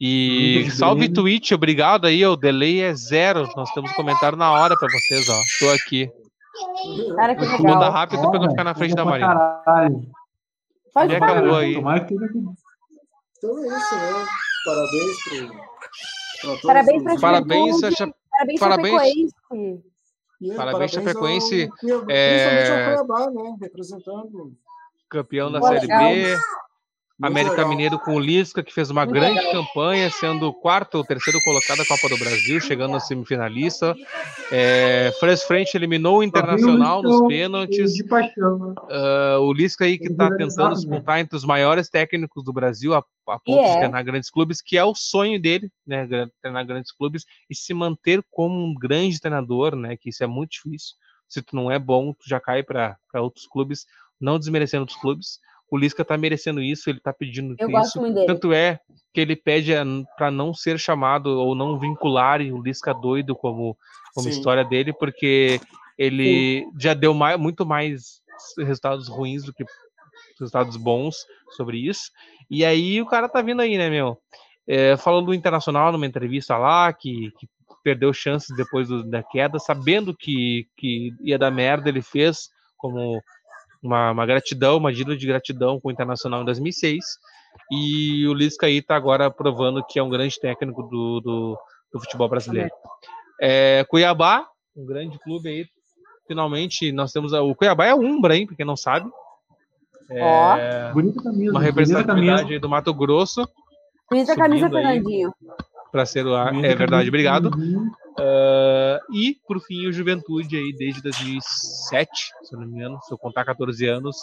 E 0.00 0.68
salve. 0.72 1.08
Twitch, 1.08 1.52
obrigado 1.52 2.06
aí, 2.06 2.24
o 2.26 2.36
delay 2.36 2.82
é 2.82 2.94
zero. 2.94 3.48
Nós 3.56 3.70
temos 3.70 3.92
comentário 3.92 4.36
na 4.36 4.50
hora 4.52 4.76
pra 4.76 4.88
vocês, 4.90 5.26
ó. 5.28 5.40
Tô 5.60 5.70
aqui. 5.72 6.10
Cara, 7.16 7.34
que 7.34 7.44
legal. 7.62 7.90
rápido 7.90 8.30
pra 8.30 8.38
não 8.40 8.50
ficar 8.50 8.64
na 8.64 8.74
frente 8.74 8.94
da 8.94 9.02
pra 9.02 9.10
Marina. 9.12 9.34
caralho. 9.64 10.02
Pode 10.92 11.12
Já 11.12 11.18
falar. 11.18 11.32
acabou 11.32 11.56
aí. 11.56 11.74
Tomara 11.74 12.00
que 12.00 12.08
tenha 12.16 12.30
Então 13.38 13.58
é 13.58 13.66
isso, 13.66 13.94
né? 13.94 14.26
Parabéns 14.66 15.24
pro, 15.24 16.66
Parabéns 16.66 17.02
pra 17.02 17.16
Parabéns, 17.20 17.80
Chacha- 17.80 18.14
Parabéns, 18.30 18.60
parabéns. 18.60 19.32
E 20.40 20.54
Parabéns, 20.54 20.90
Chapecoense, 20.90 21.70
ao 21.82 22.10
é, 22.10 22.64
Principalmente 22.64 22.70
ao 22.70 23.04
Cuiabá, 23.06 23.30
né? 23.30 23.56
Representando. 23.60 24.52
campeão 25.08 25.50
da 25.50 25.62
Série. 25.62 25.86
B. 25.86 26.36
Muito 27.16 27.30
América 27.30 27.56
legal. 27.56 27.68
Mineiro 27.68 27.98
com 28.00 28.16
o 28.16 28.18
Lisca, 28.18 28.60
que 28.60 28.74
fez 28.74 28.90
uma 28.90 29.04
Muito 29.04 29.14
grande 29.14 29.38
legal. 29.38 29.64
campanha, 29.64 30.10
sendo 30.10 30.48
o 30.48 30.52
quarto 30.52 30.96
ou 30.96 31.04
terceiro 31.04 31.38
colocado 31.44 31.78
da 31.78 31.86
Copa 31.86 32.08
do 32.08 32.18
Brasil, 32.18 32.60
chegando 32.60 32.90
na 32.90 32.98
semifinalista. 32.98 33.94
É, 34.50 35.12
Fres 35.20 35.44
Frente 35.44 35.76
eliminou 35.76 36.18
o 36.18 36.22
Internacional 36.24 37.02
nos 37.04 37.28
pênaltis. 37.28 37.94
De 37.94 38.02
paixão, 38.02 38.58
né? 38.58 38.74
Ah, 38.90 39.38
o 39.38 39.52
Lisca 39.52 39.84
aí 39.84 39.96
que 39.96 40.08
está 40.08 40.24
Organizado, 40.24 40.70
tentando 40.70 40.90
né? 40.90 40.92
disputar 40.96 41.20
entre 41.20 41.36
os 41.36 41.44
maiores 41.44 41.88
técnicos 41.88 42.42
do 42.42 42.52
Brasil, 42.52 42.92
a, 42.94 42.98
a 42.98 43.38
ponto 43.38 43.60
E 43.60 43.62
de 43.62 43.70
é. 43.70 43.78
treinar 43.78 44.04
grandes 44.04 44.28
clubes, 44.28 44.60
que 44.60 44.76
é 44.76 44.84
o 44.84 44.94
sonho 44.94 45.40
dele, 45.40 45.70
né? 45.86 46.08
Treinar 46.42 46.66
grandes 46.66 46.90
clubes 46.90 47.24
e 47.48 47.54
se 47.54 47.72
manter 47.72 48.24
como 48.28 48.56
um 48.56 48.74
grande 48.74 49.20
treinador, 49.20 49.76
né? 49.76 49.96
Que 49.96 50.10
isso 50.10 50.24
é 50.24 50.26
muito 50.26 50.50
difícil. 50.50 50.96
Se 51.28 51.40
tu 51.40 51.54
não 51.54 51.70
é 51.70 51.78
bom, 51.78 52.12
tu 52.12 52.28
já 52.28 52.40
cai 52.40 52.64
para 52.64 52.96
outros 53.14 53.46
clubes, 53.46 53.86
não 54.20 54.36
desmerecendo 54.36 54.82
outros 54.82 54.98
clubes. 55.00 55.38
O 55.70 55.78
Lisca 55.78 56.04
tá 56.04 56.16
merecendo 56.16 56.60
isso, 56.62 56.88
ele 56.88 57.00
tá 57.00 57.12
pedindo 57.12 57.54
Eu 57.58 57.68
isso. 57.68 57.76
gosto 57.76 58.00
muito 58.00 58.14
dele. 58.14 58.26
Tanto 58.26 58.52
é 58.52 58.78
que 59.12 59.20
ele 59.20 59.34
pede 59.36 59.72
para 60.16 60.30
não 60.30 60.52
ser 60.52 60.78
chamado 60.78 61.26
ou 61.26 61.54
não 61.54 61.78
vincularem 61.78 62.52
o 62.52 62.62
Lisca 62.62 62.92
doido 62.92 63.34
como, 63.34 63.76
como 64.14 64.24
Sim. 64.24 64.30
história 64.30 64.64
dele, 64.64 64.92
porque 64.92 65.60
ele 65.98 66.66
já 66.78 66.94
deu 66.94 67.14
mai- 67.14 67.36
muito 67.36 67.64
mais 67.64 68.20
resultados 68.58 69.08
ruins 69.08 69.44
do 69.44 69.52
que 69.52 69.64
resultados 70.38 70.76
bons 70.76 71.16
sobre 71.56 71.78
isso. 71.78 72.10
E 72.50 72.64
aí 72.64 73.00
o 73.00 73.06
cara 73.06 73.28
tá 73.28 73.40
vindo 73.40 73.62
aí, 73.62 73.78
né, 73.78 73.88
meu? 73.88 74.18
É, 74.66 74.96
falou 74.96 75.22
do 75.22 75.34
Internacional 75.34 75.92
numa 75.92 76.06
entrevista 76.06 76.56
lá, 76.56 76.92
que, 76.92 77.30
que 77.38 77.46
perdeu 77.82 78.12
chances 78.12 78.54
depois 78.56 78.88
do- 78.88 79.04
da 79.04 79.22
queda, 79.22 79.58
sabendo 79.58 80.14
que, 80.16 80.66
que 80.76 81.12
ia 81.20 81.38
dar 81.38 81.50
merda, 81.50 81.88
ele 81.88 82.02
fez 82.02 82.48
como 82.76 83.20
uma, 83.84 84.10
uma 84.12 84.26
gratidão, 84.26 84.78
uma 84.78 84.92
dívida 84.92 85.16
de 85.16 85.26
gratidão 85.26 85.78
com 85.80 85.88
o 85.88 85.92
Internacional 85.92 86.42
em 86.42 86.44
2006. 86.44 87.04
E 87.70 88.26
o 88.26 88.34
Lisca 88.34 88.66
aí 88.66 88.82
tá 88.82 88.96
agora 88.96 89.30
provando 89.30 89.84
que 89.84 89.98
é 89.98 90.02
um 90.02 90.08
grande 90.08 90.38
técnico 90.40 90.82
do, 90.82 91.20
do, 91.20 91.58
do 91.92 92.00
futebol 92.00 92.28
brasileiro. 92.28 92.70
É, 93.40 93.84
Cuiabá, 93.88 94.46
um 94.76 94.84
grande 94.84 95.18
clube 95.20 95.48
aí. 95.48 95.66
Finalmente, 96.26 96.90
nós 96.90 97.12
temos. 97.12 97.32
a- 97.34 97.42
o 97.42 97.54
Cuiabá 97.54 97.86
é 97.86 97.94
Umbra, 97.94 98.36
hein? 98.36 98.46
Pra 98.46 98.56
quem 98.56 98.66
não 98.66 98.76
sabe. 98.76 99.08
É, 100.10 100.90
Bonita 100.92 101.22
camisa. 101.22 101.50
uma 101.50 101.60
bonita 101.60 101.60
representatividade 101.60 102.58
do 102.58 102.68
Mato 102.68 102.92
Grosso 102.92 103.48
Bonita 104.10 104.36
camisa. 104.36 104.68
Fernandinho. 104.68 105.32
para 105.90 106.04
ser 106.04 106.26
o. 106.26 106.44
Bonita 106.46 106.66
É 106.66 106.74
verdade, 106.74 107.08
obrigado. 107.08 107.46
Uhum. 107.56 107.90
Ah, 108.18 108.98
e, 109.12 109.36
por 109.46 109.60
fim, 109.60 109.86
o 109.86 109.92
Juventude 109.92 110.56
aí 110.56 110.72
desde 110.78 111.02
2007, 111.02 112.10
se 112.42 112.54
eu 112.54 112.60
não 112.60 112.66
me 112.68 112.76
engano. 112.76 112.98
Se 113.02 113.12
eu 113.12 113.18
contar 113.18 113.44
14 113.44 113.86
anos, 113.86 114.16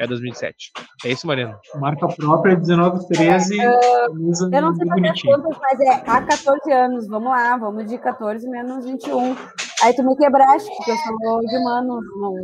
é 0.00 0.06
2007. 0.06 0.72
É 1.04 1.10
isso, 1.10 1.26
Mariano. 1.26 1.56
Marca 1.80 2.06
própria, 2.08 2.56
19, 2.56 3.06
13. 3.08 3.56
camisa 3.56 4.50
Eu 4.52 4.62
não 4.62 4.74
sei 4.74 4.86
fazer 4.86 4.90
as 4.90 5.00
bonitinha. 5.00 5.36
contas, 5.38 5.58
mas 5.60 5.80
é 5.80 6.10
há 6.10 6.22
14 6.22 6.72
anos. 6.72 7.08
Vamos 7.08 7.28
lá, 7.30 7.56
vamos 7.56 7.86
de 7.88 7.98
14 7.98 8.48
menos 8.48 8.84
21. 8.84 9.36
Aí 9.82 9.94
tu 9.94 10.02
me 10.04 10.16
quebraste, 10.16 10.70
porque 10.76 10.90
eu 10.90 10.96
sou 10.96 11.40
de 11.40 11.56
humanos. 11.58 12.04
Não... 12.20 12.34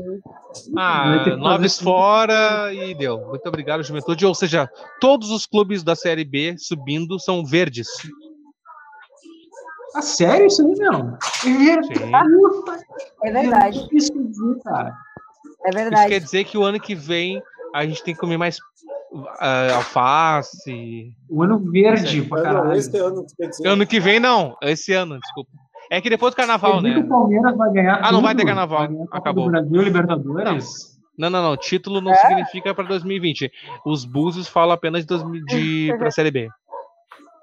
Ah, 0.77 1.37
noves 1.39 1.79
fazer- 1.79 1.85
fora 1.85 2.73
e 2.75 2.95
deu. 2.95 3.19
Muito 3.27 3.47
obrigado, 3.47 3.83
Juventude. 3.83 4.27
Ou 4.27 4.35
seja, 4.35 4.69
todos 5.01 5.31
os 5.31 5.47
clubes 5.47 5.83
da 5.83 5.95
Série 5.95 6.25
B 6.25 6.57
subindo 6.59 7.19
são 7.19 7.45
verdes. 7.45 7.89
Ah, 9.95 10.03
sério 10.03 10.47
isso 10.47 10.63
aí, 10.63 10.75
meu? 10.79 11.17
Sim. 11.41 12.13
É 13.25 13.31
verdade, 13.31 13.89
isso 13.93 14.13
quer 14.13 14.23
dizer, 14.23 14.59
cara? 14.65 14.93
é 15.65 15.69
Isso 15.71 15.79
verdade. 15.79 16.09
quer 16.09 16.21
dizer 16.21 16.45
que 16.45 16.57
o 16.59 16.63
ano 16.63 16.81
que 16.81 16.95
vem 16.95 17.43
a 17.75 17.85
gente 17.87 18.03
tem 18.03 18.15
que 18.15 18.21
comer 18.21 18.37
mais 18.37 18.59
ah, 19.39 19.77
alface. 19.77 21.15
O 21.29 21.43
ano 21.43 21.59
verde 21.59 22.23
pra 22.23 22.39
não, 22.39 22.45
caralho. 22.45 22.73
esse 22.79 22.97
ano, 22.97 23.27
tu 23.27 23.35
quer 23.37 23.49
dizer, 23.49 23.69
Ano 23.69 23.87
que 23.87 24.01
vem, 24.01 24.19
não. 24.19 24.57
Esse 24.63 24.93
ano, 24.93 25.19
desculpa. 25.21 25.51
É 25.91 26.01
que 26.01 26.09
depois 26.09 26.33
do 26.33 26.37
carnaval, 26.37 26.81
né? 26.81 26.97
o 26.97 27.07
Palmeiras 27.07 27.55
vai 27.57 27.71
ganhar 27.73 28.01
Ah, 28.03 28.11
não 28.11 28.23
vai 28.23 28.35
ter 28.35 28.47
carnaval. 28.47 28.89
Vai 28.89 29.07
Acabou. 29.13 29.51
Brasil, 29.51 29.83
Libertadores. 29.83 30.99
Não, 31.19 31.29
não, 31.29 31.43
não. 31.43 31.57
Título 31.57 32.01
não 32.01 32.11
É? 32.11 32.17
significa 32.17 32.75
para 32.75 32.85
2020. 32.85 33.53
Os 33.85 34.07
Búzios 34.07 34.49
falam 34.49 34.73
apenas 34.73 35.03
de, 35.03 35.07
2000 35.09 35.45
de 35.45 35.95
para 35.99 36.09
a 36.09 36.11
Série 36.11 36.31
B. 36.31 36.49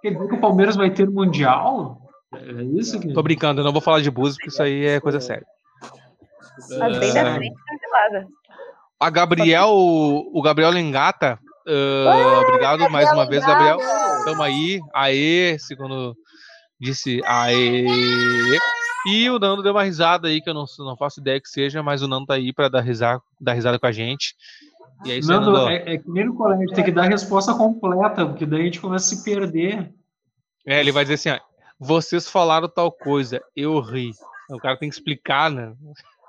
Quer 0.02 0.14
dizer 0.14 0.28
que 0.28 0.36
o 0.36 0.42
Palmeiras 0.42 0.76
vai 0.76 0.90
ter 0.90 1.08
Mundial? 1.08 2.02
É 2.34 2.64
isso 2.80 3.00
que... 3.00 3.14
Tô 3.14 3.24
brincando, 3.24 3.62
eu 3.62 3.66
não 3.66 3.72
vou 3.74 3.82
falar 3.82 4.02
de 4.02 4.12
Búzios, 4.12 4.36
porque 4.36 4.50
isso 4.50 4.62
aí 4.62 4.86
é 4.86 5.00
coisa 5.00 5.20
séria. 5.20 5.46
Mas 6.78 7.00
bem 7.00 7.14
da 7.14 7.20
É. 7.22 7.36
frente, 7.36 7.56
cancelada. 7.68 8.28
A 9.00 9.10
Gabriel, 9.10 9.70
o 9.72 10.42
Gabriel 10.42 10.70
Lengata, 10.72 11.40
ah, 11.68 12.42
obrigado 12.42 12.90
mais 12.90 13.12
uma 13.12 13.26
vez, 13.26 13.46
Gabriel. 13.46 13.78
Tamo 14.26 14.44
aí, 14.44 14.82
aê, 14.94 15.58
segundo 15.60 16.16
disse, 16.80 17.22
aê. 17.26 17.86
E 19.08 19.30
o 19.30 19.40
Nando 19.40 19.64
deu 19.64 19.72
uma 19.72 19.84
risada 19.84 20.28
aí, 20.28 20.42
que 20.42 20.50
eu 20.50 20.54
não, 20.54 20.66
não 20.80 20.98
faço 20.98 21.22
ideia 21.22 21.40
que 21.40 21.48
seja, 21.48 21.82
mas 21.82 22.02
o 22.02 22.08
Nando 22.08 22.26
tá 22.26 22.34
aí 22.34 22.52
pra 22.52 22.68
dar 22.68 22.82
risada, 22.82 23.22
dar 23.40 23.54
risada 23.54 23.80
com 23.80 23.86
a 23.86 23.92
gente. 23.92 24.36
E 25.06 25.12
é 25.12 25.14
aí, 25.16 25.22
Nando, 25.22 25.52
Nando. 25.54 25.70
é, 25.70 25.94
é 25.94 25.98
que 25.98 26.10
nem 26.10 26.26
no 26.26 26.36
colégio, 26.36 26.68
tem 26.74 26.84
que 26.84 26.92
dar 26.92 27.04
a 27.04 27.10
resposta 27.10 27.54
completa, 27.54 28.26
porque 28.26 28.46
daí 28.46 28.62
a 28.62 28.66
gente 28.66 28.82
começa 28.82 29.14
a 29.14 29.18
se 29.18 29.24
perder. 29.24 29.94
É, 30.68 30.80
ele 30.82 30.92
vai 30.92 31.06
dizer 31.06 31.14
assim, 31.16 31.30
ó, 31.30 31.40
vocês 31.80 32.28
falaram 32.30 32.68
tal 32.68 32.92
coisa, 32.92 33.42
eu 33.56 33.80
ri. 33.80 34.12
O 34.50 34.58
cara 34.60 34.78
tem 34.78 34.90
que 34.90 34.96
explicar, 34.96 35.50
né? 35.50 35.74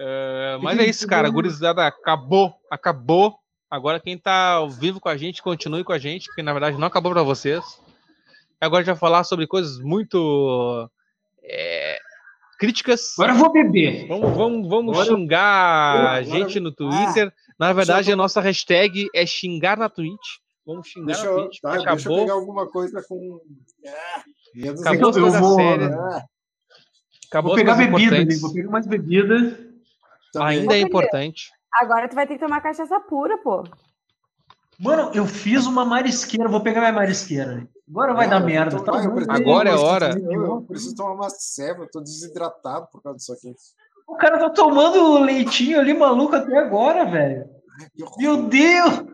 É, 0.00 0.58
mas 0.62 0.78
é 0.78 0.86
isso, 0.86 1.06
cara. 1.08 1.28
Gurizada, 1.28 1.84
acabou, 1.84 2.54
acabou. 2.70 3.36
Agora 3.68 3.98
quem 3.98 4.16
tá 4.16 4.52
ao 4.52 4.70
vivo 4.70 5.00
com 5.00 5.08
a 5.08 5.16
gente, 5.16 5.42
continue 5.42 5.82
com 5.82 5.92
a 5.92 5.98
gente, 5.98 6.26
porque 6.26 6.40
na 6.40 6.52
verdade 6.52 6.78
não 6.78 6.86
acabou 6.86 7.10
para 7.12 7.24
vocês. 7.24 7.64
Agora 8.60 8.80
a 8.80 8.84
gente 8.84 8.92
vai 8.92 9.00
falar 9.00 9.24
sobre 9.24 9.46
coisas 9.48 9.78
muito 9.80 10.88
é, 11.42 11.98
críticas. 12.60 13.12
Agora 13.18 13.32
eu 13.32 13.38
vou 13.38 13.50
beber. 13.52 14.06
Vamos, 14.06 14.36
vamos, 14.36 14.68
vamos 14.68 14.92
Agora- 14.92 15.06
xingar 15.16 15.42
a 15.42 16.00
Agora- 16.18 16.24
gente 16.24 16.60
no 16.60 16.70
Twitter. 16.70 17.32
Na 17.58 17.72
verdade, 17.72 18.12
a 18.12 18.16
nossa 18.16 18.40
hashtag 18.40 19.08
é 19.12 19.26
xingar 19.26 19.76
na 19.76 19.88
Twitch. 19.88 20.36
Vamos 20.68 20.86
xingar 20.86 21.06
deixa, 21.06 21.26
eu, 21.26 21.36
Twitch. 21.44 21.60
tá, 21.62 21.70
porque 21.70 21.84
deixa 21.88 22.08
eu 22.08 22.12
acabou, 22.12 22.18
pegar 22.26 22.32
alguma 22.34 22.66
coisa 22.70 23.02
com. 23.08 23.40
Ah, 23.86 24.22
acabou 24.90 25.18
eu 25.18 25.30
vou- 25.32 25.54
sérias. 25.56 25.92
Ah, 25.94 26.24
Acabou 27.30 27.50
Vou 27.50 27.56
pegar 27.56 27.74
bebida. 27.74 28.38
Vou 28.40 28.52
pegar 28.52 28.70
mais 28.70 28.86
bebida. 28.86 29.58
também. 30.32 30.48
Ainda 30.60 30.74
é 30.76 30.80
importante. 30.80 31.50
Agora 31.74 32.08
tu 32.08 32.14
vai 32.14 32.26
ter 32.26 32.34
que 32.34 32.40
tomar 32.44 32.60
cachaça 32.60 33.00
pura, 33.00 33.36
pô. 33.38 33.64
Mano, 34.78 35.10
eu 35.14 35.26
fiz 35.26 35.66
uma 35.66 35.84
marisqueira, 35.84 36.48
vou 36.48 36.60
pegar 36.62 36.80
minha 36.80 36.92
marisqueira. 36.92 37.66
Agora 37.88 38.14
vai 38.14 38.26
Ah, 38.26 38.30
dar 38.30 38.40
merda. 38.40 38.76
tô- 38.76 38.84
Tá 38.84 39.02
eu 39.02 39.08
bom, 39.10 39.14
preciso- 39.16 39.30
Agora 39.42 39.68
é 39.70 39.74
hora. 39.74 40.10
preciso- 40.10 40.32
Eu, 40.32 40.62
preciso 40.62 40.94
tomar 40.96 41.12
uma 41.12 41.30
ceva, 41.30 41.82
eu 41.84 41.90
tô 41.90 42.00
desidratado 42.00 42.86
por 42.92 43.02
causa 43.02 43.16
disso 43.18 43.32
aqui. 43.32 43.54
O 44.06 44.14
cara 44.16 44.38
tá 44.38 44.48
tomando 44.50 45.18
leitinho 45.20 45.80
ali 45.80 45.92
maluco 45.94 46.34
até 46.36 46.56
agora, 46.58 47.04
velho. 47.04 47.46
Meu 48.18 48.44
Deus! 48.44 49.04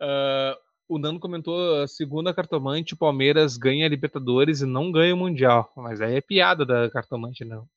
Ah, 0.00 0.56
o 0.88 0.98
Nando 0.98 1.20
comentou, 1.20 1.86
segundo 1.86 2.28
a 2.28 2.34
cartomante, 2.34 2.94
o 2.94 2.96
Palmeiras 2.96 3.58
ganha 3.58 3.84
a 3.84 3.88
Libertadores 3.88 4.62
e 4.62 4.66
não 4.66 4.90
ganha 4.90 5.14
o 5.14 5.18
Mundial. 5.18 5.70
Mas 5.76 6.00
aí 6.00 6.16
é 6.16 6.20
piada 6.20 6.64
da 6.64 6.90
cartomante, 6.90 7.44
não. 7.44 7.68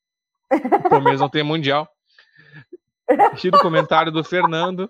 O 0.86 0.90
Palmeiras 0.90 1.20
não 1.20 1.30
tem 1.30 1.44
Mundial. 1.44 1.90
Tira 3.36 3.58
o 3.58 3.62
comentário 3.62 4.12
do 4.12 4.24
Fernando. 4.24 4.90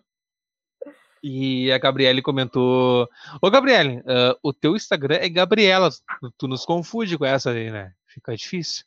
E 1.23 1.71
a 1.71 1.77
Gabriele 1.77 2.21
comentou: 2.21 3.07
Ô 3.41 3.49
Gabriele, 3.49 4.03
ah, 4.07 4.37
o 4.43 4.53
teu 4.53 4.75
Instagram 4.75 5.15
é 5.15 5.29
Gabriela. 5.29 5.89
Tu 6.37 6.47
nos 6.47 6.65
confunde 6.65 7.17
com 7.17 7.25
essa 7.25 7.51
aí, 7.51 7.71
né? 7.71 7.93
Fica 8.05 8.35
difícil. 8.35 8.85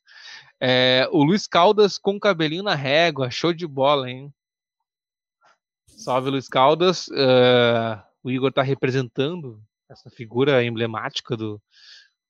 É, 0.61 1.09
o 1.11 1.25
Luiz 1.25 1.47
Caldas 1.47 1.99
com 1.99 2.21
cabelinho 2.21 2.63
na 2.63 2.75
régua, 2.75 3.31
show 3.31 3.53
de 3.53 3.67
bola, 3.67 4.09
hein? 4.09 4.33
Salve 5.87 6.31
Luiz 6.31 6.49
Caldas. 6.49 7.09
Ah, 7.13 8.05
o 8.25 8.31
Igor 8.31 8.51
tá 8.53 8.63
representando 8.63 9.61
essa 9.89 10.09
figura 10.11 10.65
emblemática 10.65 11.37
do, 11.37 11.61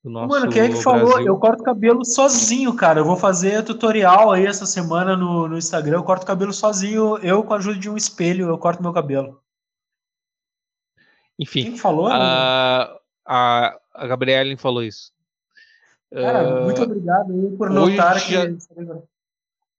do 0.02 0.10
nosso 0.10 0.28
Mano, 0.28 0.50
quem 0.52 0.62
é 0.62 0.68
que 0.68 0.82
falou? 0.82 1.10
Brasil. 1.10 1.26
Eu 1.28 1.38
corto 1.38 1.62
cabelo 1.62 2.04
sozinho, 2.04 2.74
cara. 2.74 3.00
Eu 3.00 3.04
vou 3.04 3.16
fazer 3.16 3.62
tutorial 3.64 4.32
aí 4.32 4.44
essa 4.44 4.66
semana 4.66 5.16
no, 5.16 5.46
no 5.48 5.56
Instagram. 5.56 5.98
Eu 5.98 6.04
corto 6.04 6.26
cabelo 6.26 6.52
sozinho. 6.52 7.16
Eu, 7.18 7.42
com 7.44 7.54
a 7.54 7.56
ajuda 7.58 7.78
de 7.78 7.88
um 7.88 7.96
espelho, 7.96 8.48
eu 8.48 8.58
corto 8.58 8.82
meu 8.82 8.92
cabelo. 8.92 9.40
Enfim, 11.38 11.62
Quem 11.64 11.72
que 11.72 11.80
falou? 11.80 12.06
a, 12.08 13.00
a, 13.26 13.80
a 13.94 14.06
Gabriele 14.06 14.56
falou 14.56 14.82
isso. 14.82 15.12
Cara, 16.12 16.60
Ah, 16.60 16.64
muito 16.64 16.82
obrigado 16.82 17.32
aí 17.32 17.56
por 17.56 17.70
notar 17.70 18.18
já- 18.20 18.46
que. 18.46 18.56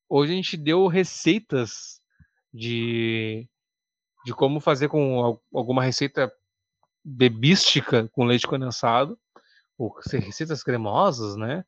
hoje 0.09 0.33
a 0.33 0.35
gente 0.35 0.57
deu 0.57 0.87
receitas 0.87 2.01
de, 2.53 3.47
de 4.25 4.33
como 4.33 4.59
fazer 4.59 4.89
com 4.89 5.23
al- 5.23 5.41
alguma 5.53 5.83
receita 5.83 6.31
bebística 7.03 8.09
com 8.13 8.23
leite 8.25 8.47
condensado, 8.47 9.17
ou 9.77 9.93
receitas 10.11 10.63
cremosas, 10.63 11.35
né? 11.35 11.63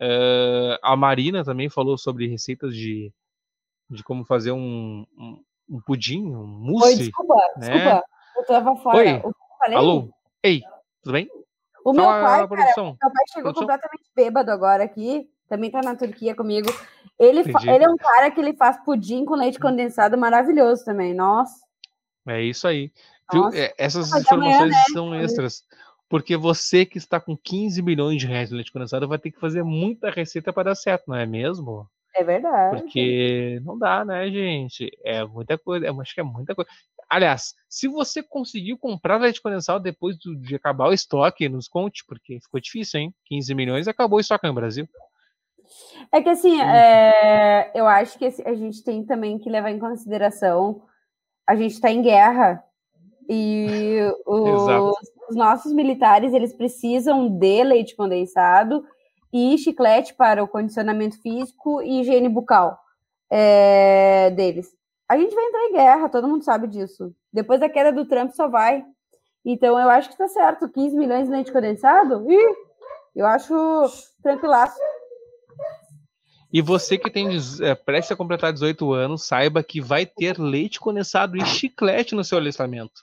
Eh, 0.00 0.78
a 0.82 0.96
Marina 0.96 1.44
também 1.44 1.68
falou 1.70 1.96
sobre 1.96 2.26
receitas 2.26 2.74
de, 2.74 3.12
de 3.88 4.02
como 4.02 4.24
fazer 4.24 4.52
um, 4.52 5.06
um, 5.16 5.42
um 5.70 5.80
pudim, 5.80 6.22
um 6.34 6.40
Oi, 6.40 6.70
mousse. 6.70 6.96
desculpa, 6.98 7.34
né? 7.56 7.70
desculpa. 7.70 8.04
Eu 8.36 8.46
tava 8.46 8.76
fora. 8.76 8.96
Oi, 8.98 9.08
eu 9.24 9.34
falei? 9.58 9.78
Alô? 9.78 10.08
Ei, 10.42 10.60
tudo 11.02 11.12
bem? 11.12 11.28
O 11.84 11.92
meu 11.92 12.04
pai, 12.04 12.20
cara, 12.20 12.38
meu 12.38 12.48
pai 12.48 12.72
chegou 13.28 13.52
Produção. 13.52 13.52
completamente 13.52 14.10
bêbado 14.16 14.50
agora 14.50 14.82
aqui. 14.84 15.28
Também 15.48 15.70
tá 15.70 15.80
na 15.82 15.94
Turquia 15.94 16.34
comigo. 16.34 16.68
Ele, 17.18 17.40
Entendi. 17.40 17.68
ele 17.70 17.84
é 17.84 17.88
um 17.88 17.96
cara 17.96 18.30
que 18.30 18.40
ele 18.40 18.54
faz 18.56 18.82
pudim 18.82 19.24
com 19.26 19.34
leite 19.34 19.60
condensado 19.60 20.16
maravilhoso 20.16 20.84
também. 20.84 21.12
Nossa. 21.14 21.62
É 22.26 22.42
isso 22.42 22.66
aí. 22.66 22.90
Nossa. 23.32 23.58
É, 23.58 23.74
essas 23.78 24.10
Mas 24.10 24.30
amanhã, 24.30 24.50
informações 24.50 24.72
né? 24.72 24.84
são 24.92 25.14
extras. 25.14 25.62
Porque 26.08 26.36
você 26.36 26.84
que 26.84 26.98
está 26.98 27.18
com 27.18 27.36
15 27.36 27.82
milhões 27.82 28.20
de 28.20 28.26
reais 28.26 28.50
de 28.50 28.54
leite 28.54 28.72
condensado 28.72 29.08
vai 29.08 29.18
ter 29.18 29.30
que 29.30 29.40
fazer 29.40 29.62
muita 29.62 30.10
receita 30.10 30.52
para 30.52 30.70
dar 30.70 30.74
certo, 30.74 31.08
não 31.08 31.16
é 31.16 31.26
mesmo? 31.26 31.88
É 32.14 32.22
verdade. 32.22 32.82
Porque 32.82 33.60
não 33.64 33.76
dá, 33.76 34.04
né, 34.04 34.30
gente? 34.30 34.88
É 35.04 35.24
muita 35.24 35.58
coisa. 35.58 35.86
Eu 35.86 36.00
acho 36.00 36.14
que 36.14 36.20
é 36.20 36.24
muita 36.24 36.54
coisa. 36.54 36.70
Aliás, 37.10 37.54
se 37.68 37.88
você 37.88 38.22
conseguiu 38.22 38.78
comprar 38.78 39.20
leite 39.20 39.42
condensado 39.42 39.82
depois 39.82 40.16
de 40.16 40.54
acabar 40.54 40.88
o 40.88 40.92
estoque, 40.92 41.48
nos 41.48 41.66
conte, 41.66 42.04
porque 42.06 42.38
ficou 42.40 42.60
difícil, 42.60 43.00
hein? 43.00 43.14
15 43.26 43.54
milhões 43.54 43.88
acabou 43.88 44.18
o 44.18 44.20
estoque 44.20 44.46
no 44.46 44.54
Brasil. 44.54 44.88
É 46.12 46.22
que 46.22 46.28
assim, 46.28 46.60
é, 46.60 47.72
eu 47.74 47.86
acho 47.86 48.18
que 48.18 48.26
a 48.26 48.54
gente 48.54 48.84
tem 48.84 49.04
também 49.04 49.38
que 49.38 49.50
levar 49.50 49.70
em 49.70 49.78
consideração 49.78 50.82
a 51.46 51.54
gente 51.54 51.72
está 51.72 51.90
em 51.90 52.02
guerra 52.02 52.62
e 53.28 53.98
os, 54.26 54.98
os 55.28 55.36
nossos 55.36 55.72
militares 55.72 56.32
eles 56.32 56.52
precisam 56.52 57.28
de 57.28 57.64
leite 57.64 57.96
condensado 57.96 58.84
e 59.32 59.58
chiclete 59.58 60.14
para 60.14 60.42
o 60.42 60.48
condicionamento 60.48 61.20
físico 61.20 61.82
e 61.82 62.00
higiene 62.00 62.28
bucal 62.28 62.78
é, 63.30 64.30
deles. 64.30 64.68
A 65.08 65.18
gente 65.18 65.34
vai 65.34 65.44
entrar 65.44 65.64
em 65.64 65.72
guerra, 65.72 66.08
todo 66.08 66.28
mundo 66.28 66.44
sabe 66.44 66.68
disso. 66.68 67.12
Depois 67.32 67.60
da 67.60 67.68
queda 67.68 67.92
do 67.92 68.06
Trump 68.06 68.30
só 68.30 68.48
vai. 68.48 68.84
Então 69.44 69.78
eu 69.78 69.90
acho 69.90 70.08
que 70.08 70.14
está 70.14 70.28
certo. 70.28 70.68
15 70.68 70.96
milhões 70.96 71.26
de 71.26 71.32
leite 71.32 71.52
condensado? 71.52 72.30
Ih, 72.30 72.54
eu 73.14 73.26
acho 73.26 73.54
tranquilaço. 74.22 74.78
E 76.54 76.62
você 76.62 76.96
que 76.96 77.10
tem 77.10 77.28
é, 77.62 77.74
prestes 77.74 78.12
a 78.12 78.16
completar 78.16 78.52
18 78.52 78.92
anos, 78.92 79.26
saiba 79.26 79.60
que 79.60 79.80
vai 79.80 80.06
ter 80.06 80.38
leite 80.38 80.78
condensado 80.78 81.36
e 81.36 81.44
chiclete 81.44 82.14
no 82.14 82.22
seu 82.22 82.38
alistamento. 82.38 83.02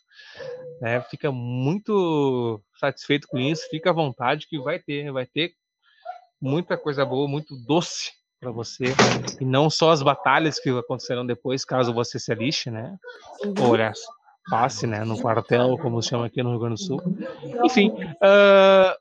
né? 0.79 1.01
Fica 1.01 1.33
muito 1.33 2.61
satisfeito 2.79 3.27
com 3.27 3.37
isso, 3.37 3.67
fica 3.69 3.89
à 3.89 3.93
vontade 3.93 4.47
que 4.47 4.57
vai 4.57 4.79
ter, 4.79 5.11
vai 5.11 5.25
ter 5.25 5.51
muita 6.41 6.77
coisa 6.77 7.03
boa, 7.03 7.27
muito 7.27 7.53
doce 7.67 8.13
para 8.39 8.51
você 8.51 8.85
e 9.41 9.43
não 9.43 9.69
só 9.69 9.91
as 9.91 10.01
batalhas 10.01 10.57
que 10.57 10.69
acontecerão 10.69 11.25
depois, 11.25 11.65
caso 11.65 11.93
você 11.93 12.17
se 12.17 12.31
alixe, 12.31 12.71
né? 12.71 12.95
Ou 13.59 13.73
aliás, 13.73 13.99
passe, 14.49 14.87
né, 14.87 15.03
no 15.03 15.21
quartel, 15.21 15.77
como 15.77 16.01
se 16.01 16.07
chama 16.07 16.25
aqui 16.25 16.41
no 16.41 16.51
Rio 16.51 16.59
Grande 16.59 16.75
do 16.75 16.87
Sul. 16.87 17.03
Enfim, 17.65 17.93
ah, 18.21 18.95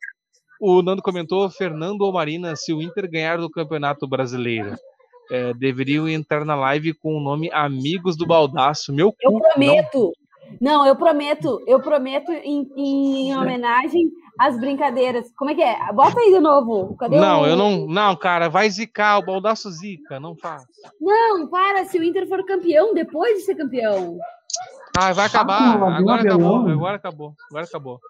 o 0.60 0.82
Nando 0.82 1.02
comentou, 1.02 1.48
Fernando 1.50 2.02
ou 2.02 2.12
Marina, 2.12 2.54
se 2.54 2.72
o 2.72 2.82
Inter 2.82 3.10
ganhar 3.10 3.38
do 3.38 3.50
Campeonato 3.50 4.06
Brasileiro, 4.06 4.74
eh, 5.30 5.54
deveriam 5.54 6.08
entrar 6.08 6.44
na 6.44 6.54
live 6.54 6.92
com 6.94 7.16
o 7.16 7.20
nome 7.20 7.50
Amigos 7.52 8.16
do 8.16 8.26
Baldaço. 8.26 8.92
Meu 8.92 9.14
Eu 9.20 9.32
cu, 9.32 9.38
não. 9.38 9.50
prometo. 9.50 10.12
Não, 10.60 10.84
eu 10.84 10.96
prometo. 10.96 11.62
Eu 11.66 11.80
prometo 11.80 12.30
em, 12.32 12.68
em 12.76 13.36
homenagem 13.36 14.10
às 14.38 14.58
brincadeiras. 14.58 15.30
Como 15.36 15.50
é 15.50 15.54
que 15.54 15.62
é? 15.62 15.76
Bota 15.92 16.18
aí 16.18 16.32
de 16.32 16.40
novo. 16.40 16.96
Cadê 16.96 17.16
Não, 17.20 17.42
o... 17.42 17.46
eu 17.46 17.54
não. 17.56 17.86
Não, 17.86 18.16
cara, 18.16 18.48
vai 18.48 18.68
zicar, 18.68 19.18
o 19.18 19.24
baldaço 19.24 19.70
zica, 19.70 20.18
não 20.18 20.34
faz. 20.36 20.64
Não, 21.00 21.46
para. 21.48 21.84
Se 21.84 21.98
o 21.98 22.02
Inter 22.02 22.26
for 22.28 22.44
campeão, 22.44 22.92
depois 22.92 23.34
de 23.38 23.40
ser 23.44 23.54
campeão. 23.54 24.18
Ah, 24.98 25.12
vai 25.12 25.26
acabar. 25.26 25.74
Abel 25.74 25.88
Agora 25.88 26.22
acabou, 26.22 26.56
Abelão. 26.56 26.72
agora 26.74 26.96
acabou, 26.96 27.34
agora 27.48 27.64
acabou. 27.64 28.00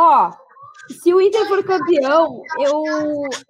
Ó, 0.00 0.30
se 1.02 1.12
o 1.12 1.20
Inter 1.20 1.46
for 1.48 1.62
campeão, 1.64 2.40
eu, 2.60 2.82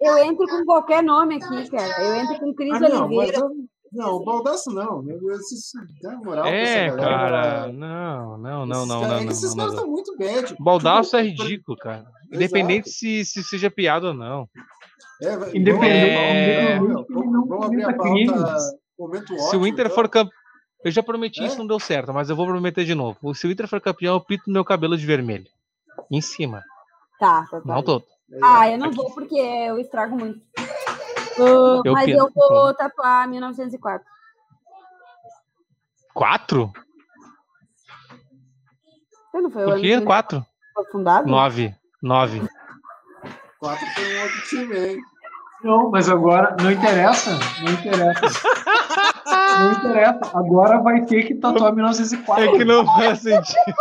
eu 0.01 0.17
entro 0.19 0.45
com 0.47 0.65
qualquer 0.65 1.03
nome 1.03 1.35
aqui, 1.35 1.69
cara. 1.69 2.03
Eu 2.03 2.15
entro 2.15 2.39
com 2.39 2.53
Cris 2.55 2.73
Ah, 2.73 2.79
não, 2.79 2.89
mas 2.89 3.17
Oliveira. 3.17 3.37
eu- 3.39 3.49
não, 3.91 4.15
o 4.17 4.23
Baldaço 4.25 4.71
não. 4.71 5.01
Meu 5.01 5.19
Deus, 5.19 5.51
isso 5.51 5.77
dá 6.01 6.15
moral 6.17 6.43
pra 6.43 6.51
É, 6.51 6.89
galera. 6.89 7.03
cara, 7.03 7.67
não, 7.73 8.37
não, 8.37 8.65
não, 8.65 8.85
não, 8.85 8.85
não, 8.85 9.03
é 9.05 9.23
não, 9.23 9.31
Esses 9.31 9.53
caras 9.55 9.73
estão 9.73 9.87
muito 9.87 10.15
bad. 10.17 10.55
Baldaço 10.59 11.17
é 11.17 11.21
ridículo, 11.23 11.77
cara. 11.77 12.05
Independente 12.31 12.89
se, 12.89 13.23
se 13.25 13.43
seja 13.43 13.69
piada 13.71 14.07
ou 14.07 14.13
não. 14.13 14.47
É, 15.21 15.35
vai- 15.37 15.49
Independente- 15.55 16.09
É. 16.15 16.79
Vamos, 16.79 17.05
vamos 17.47 17.65
abrir 17.65 17.83
a 17.83 17.93
pauta. 17.93 18.57
Se 19.49 19.55
o 19.57 19.65
Inter 19.67 19.85
então. 19.85 19.95
for 19.95 20.07
campeão. 20.09 20.37
Eu 20.85 20.91
já 20.91 21.03
prometi 21.03 21.41
É? 21.41 21.45
isso, 21.45 21.57
não 21.57 21.67
deu 21.67 21.77
certo, 21.79 22.13
mas 22.13 22.29
eu 22.29 22.35
vou 22.37 22.45
prometer 22.47 22.85
de 22.85 22.95
novo. 22.95 23.33
Se 23.35 23.45
o 23.45 23.51
Inter 23.51 23.67
for 23.67 23.81
campeão, 23.81 24.13
eu 24.15 24.21
pinto 24.21 24.43
meu 24.49 24.63
cabelo 24.63 24.95
de 24.97 25.05
vermelho. 25.05 25.45
Em 26.11 26.21
cima, 26.21 26.63
Tá, 27.19 27.45
tá, 27.49 27.59
tá. 27.59 27.63
não 27.65 27.83
todo. 27.83 28.05
Ah, 28.43 28.69
eu 28.69 28.77
não 28.77 28.91
vou 28.91 29.11
porque 29.13 29.35
eu 29.35 29.77
estrago 29.79 30.15
muito. 30.17 30.39
Ah, 31.41 31.81
Eu 31.85 31.93
mas 31.93 32.03
pinto. 32.05 32.17
eu 32.19 32.29
vou 32.35 32.73
tatuar 32.73 33.25
1904. 33.29 34.05
Quatro? 36.13 36.73
Eu 39.33 39.41
não 39.43 39.49
foi 39.49 39.63
o 39.65 39.69
Por 39.69 39.79
que 39.79 40.01
Quatro? 40.01 40.45
foi 40.73 40.85
fundado? 40.91 41.27
Nove. 41.29 41.73
Nove. 42.03 42.41
Quatro 43.57 43.85
foi 43.93 44.17
um 44.17 44.21
outro 44.23 44.41
time, 44.49 44.77
hein? 44.77 45.01
Não, 45.63 45.89
mas 45.89 46.09
agora 46.09 46.57
não 46.61 46.69
interessa. 46.71 47.31
Não 47.61 47.71
interessa. 47.71 48.21
Não 49.29 49.71
interessa. 49.73 50.19
Agora 50.33 50.79
vai 50.81 51.05
ter 51.05 51.23
que 51.23 51.35
tatuar 51.35 51.73
1904. 51.73 52.43
É 52.43 52.57
que 52.57 52.63
não 52.65 52.85
faz 52.85 53.19
sentido. 53.19 53.75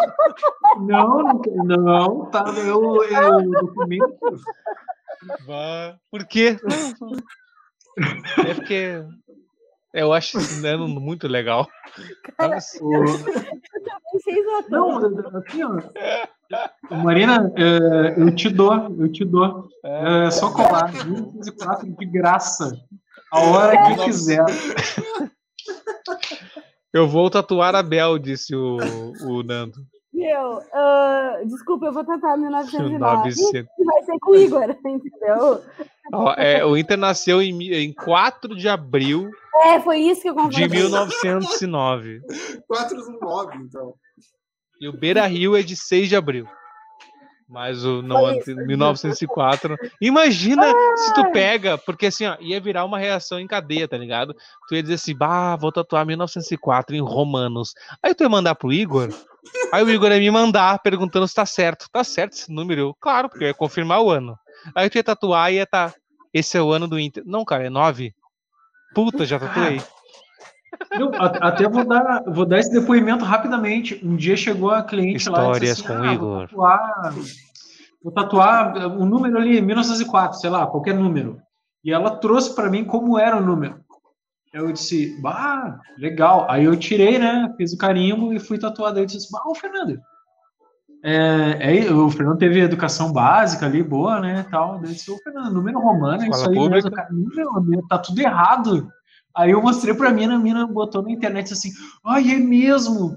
Não, 0.81 1.19
não, 1.65 1.77
não 1.77 2.27
tá 2.27 2.45
eu, 2.57 3.03
eu 3.05 3.51
documento. 3.51 4.17
Vá. 5.47 5.97
Por 6.11 6.25
quê? 6.27 6.57
É 8.47 8.55
porque 8.55 9.03
eu 9.93 10.13
acho 10.13 10.39
esse 10.39 10.65
ano 10.67 10.87
muito 10.89 11.27
legal. 11.27 11.67
Mas, 12.39 12.79
O- 12.81 13.03
Vocês 14.13 14.45
votam. 14.45 15.01
Não, 15.01 15.39
assim, 15.39 15.63
ó. 15.65 16.95
Marina, 16.95 17.53
é, 17.57 18.15
eu 18.21 18.35
te 18.35 18.49
dou, 18.49 18.95
eu 18.99 19.11
te 19.11 19.25
dou. 19.25 19.69
É 19.85 20.31
só 20.31 20.51
colar. 20.53 20.93
1904 21.05 21.87
de 21.99 22.07
graça. 22.07 22.73
A 23.33 23.41
hora 23.41 23.83
que 23.97 24.05
quiser. 24.05 24.45
Eu 26.93 27.07
vou 27.07 27.29
tatuar 27.29 27.75
a 27.75 27.83
Bel, 27.83 28.19
disse 28.19 28.55
o, 28.55 28.79
o 29.23 29.43
Nando. 29.43 29.79
Meu, 30.13 30.63
ah, 30.73 31.37
desculpa, 31.45 31.87
eu 31.87 31.93
vou 31.93 32.05
tatuar 32.05 32.37
1909. 32.37 32.99
900. 32.99 33.71
E 33.79 33.85
vai 33.85 34.03
ser 34.03 34.19
com 34.21 34.31
o 34.33 34.37
Igor, 34.37 34.63
entendeu? 34.85 35.63
Ó, 36.13 36.33
é, 36.35 36.65
o 36.65 36.77
Inter 36.77 36.97
nasceu 36.97 37.41
em, 37.43 37.73
em 37.73 37.93
4 37.93 38.57
de 38.57 38.69
abril 38.69 39.31
É, 39.65 39.79
foi 39.81 39.99
isso 39.99 40.23
que 40.23 40.31
eu 40.31 40.35
comprei. 40.35 40.67
de 40.67 40.75
1909. 40.75 42.23
4 42.67 42.97
no 42.97 43.21
9, 43.21 43.59
então. 43.59 43.95
E 44.81 44.89
o 44.89 44.93
Beira 44.93 45.27
Rio 45.27 45.55
é 45.55 45.63
de 45.63 45.77
6 45.77 46.09
de 46.09 46.17
abril. 46.17 46.49
Mas 47.49 47.83
o 47.83 48.03
não, 48.03 48.31
isso. 48.31 48.55
1904. 48.55 49.77
Imagina 50.01 50.71
se 50.97 51.15
tu 51.15 51.33
pega, 51.33 51.79
porque 51.79 52.07
assim, 52.07 52.27
ó, 52.27 52.37
ia 52.41 52.61
virar 52.61 52.85
uma 52.85 52.99
reação 52.99 53.41
em 53.41 53.47
cadeia, 53.47 53.89
tá 53.89 53.97
ligado? 53.97 54.37
Tu 54.69 54.75
ia 54.75 54.83
dizer 54.83 54.95
assim, 54.95 55.17
bah, 55.17 55.57
vou 55.57 55.73
tatuar 55.73 56.05
1904 56.05 56.95
em 56.95 57.01
romanos. 57.01 57.73
Aí 58.03 58.15
tu 58.15 58.23
ia 58.23 58.29
mandar 58.29 58.55
pro 58.55 58.73
Igor. 58.73 59.09
Aí 59.73 59.83
o 59.83 59.91
Igor 59.91 60.13
ia 60.13 60.19
me 60.19 60.31
mandar 60.31 60.79
perguntando 60.81 61.27
se 61.27 61.35
tá 61.35 61.47
certo. 61.47 61.87
Tá 61.91 62.05
certo 62.05 62.35
esse 62.35 62.53
número? 62.53 62.81
Eu, 62.81 62.97
claro, 63.01 63.31
porque 63.31 63.45
eu 63.45 63.49
ia 63.49 63.55
confirmar 63.55 64.03
o 64.03 64.11
ano. 64.11 64.39
Aí 64.75 64.91
tu 64.91 64.97
ia 64.97 65.05
tatuar 65.05 65.51
e 65.51 65.57
ia 65.57 65.67
tá. 65.67 65.95
Esse 66.35 66.59
é 66.59 66.63
o 66.63 66.71
ano 66.71 66.87
do 66.87 66.99
Inter. 66.99 67.23
Não, 67.25 67.47
cara, 67.47 67.65
é 67.65 67.71
9. 67.71 68.15
Puta, 68.95 69.25
já 69.25 69.39
tatuei. 69.39 69.81
Não, 70.99 71.13
a- 71.15 71.49
até 71.49 71.69
vou 71.69 71.85
dar, 71.85 72.23
vou 72.27 72.45
dar 72.47 72.59
esse 72.59 72.71
depoimento 72.73 73.25
rapidamente. 73.25 74.01
Um 74.05 74.17
dia 74.17 74.37
chegou 74.37 74.71
a 74.71 74.83
cliente 74.83 75.29
lá 75.29 75.39
e 75.39 75.43
Histórias 75.43 75.77
disse 75.77 75.87
com 75.87 75.93
assim, 75.95 76.07
ah, 76.09 76.15
Igor." 76.15 76.31
vou 76.31 76.47
tatuar, 76.47 77.15
vou 78.03 78.13
tatuar 78.13 78.87
um 78.99 79.07
número 79.07 79.37
ali, 79.39 79.61
1904, 79.61 80.39
sei 80.39 80.51
lá, 80.51 80.67
qualquer 80.67 80.95
número. 80.95 81.39
E 81.85 81.93
ela 81.93 82.11
trouxe 82.17 82.55
para 82.55 82.69
mim 82.71 82.85
como 82.85 83.19
era 83.19 83.37
o 83.37 83.41
número. 83.45 83.81
Eu 84.53 84.73
disse, 84.73 85.21
bah, 85.21 85.79
legal. 85.99 86.47
Aí 86.51 86.65
eu 86.65 86.77
tirei, 86.77 87.19
né? 87.19 87.53
Fiz 87.57 87.73
o 87.73 87.79
carimbo 87.79 88.33
e 88.33 88.39
fui 88.41 88.59
tatuado. 88.59 88.97
Aí 88.97 89.03
eu 89.03 89.07
disse, 89.07 89.31
bah, 89.31 89.43
ô 89.47 89.55
Fernando. 89.55 89.99
É, 91.05 91.87
é, 91.87 91.93
o 91.93 92.11
Fernando 92.11 92.39
teve 92.39 92.59
educação 92.61 93.13
básica 93.13 93.67
ali, 93.67 93.83
boa, 93.83 94.21
né? 94.21 94.45
Tal. 94.51 94.77
Eu 94.77 94.83
disse, 94.83 95.11
ô 95.11 95.17
Fernando, 95.19 95.53
número 95.53 95.79
romano, 95.79 96.23
é 96.23 96.29
isso 96.29 96.49
aí 96.49 96.69
mesmo. 96.69 96.91
Cara, 96.91 97.09
meu, 97.13 97.87
tá 97.89 97.99
tudo 97.99 98.19
errado. 98.21 98.89
Aí 99.39 99.53
eu 99.53 99.63
mostrei 99.63 99.95
pra 99.95 100.11
mim, 100.11 100.25
a 100.25 100.37
mina 100.37 100.67
botou 100.67 101.01
na 101.01 101.13
internet 101.13 101.53
assim, 101.53 101.71
ai, 102.05 102.33
é 102.33 102.37
mesmo. 102.39 103.17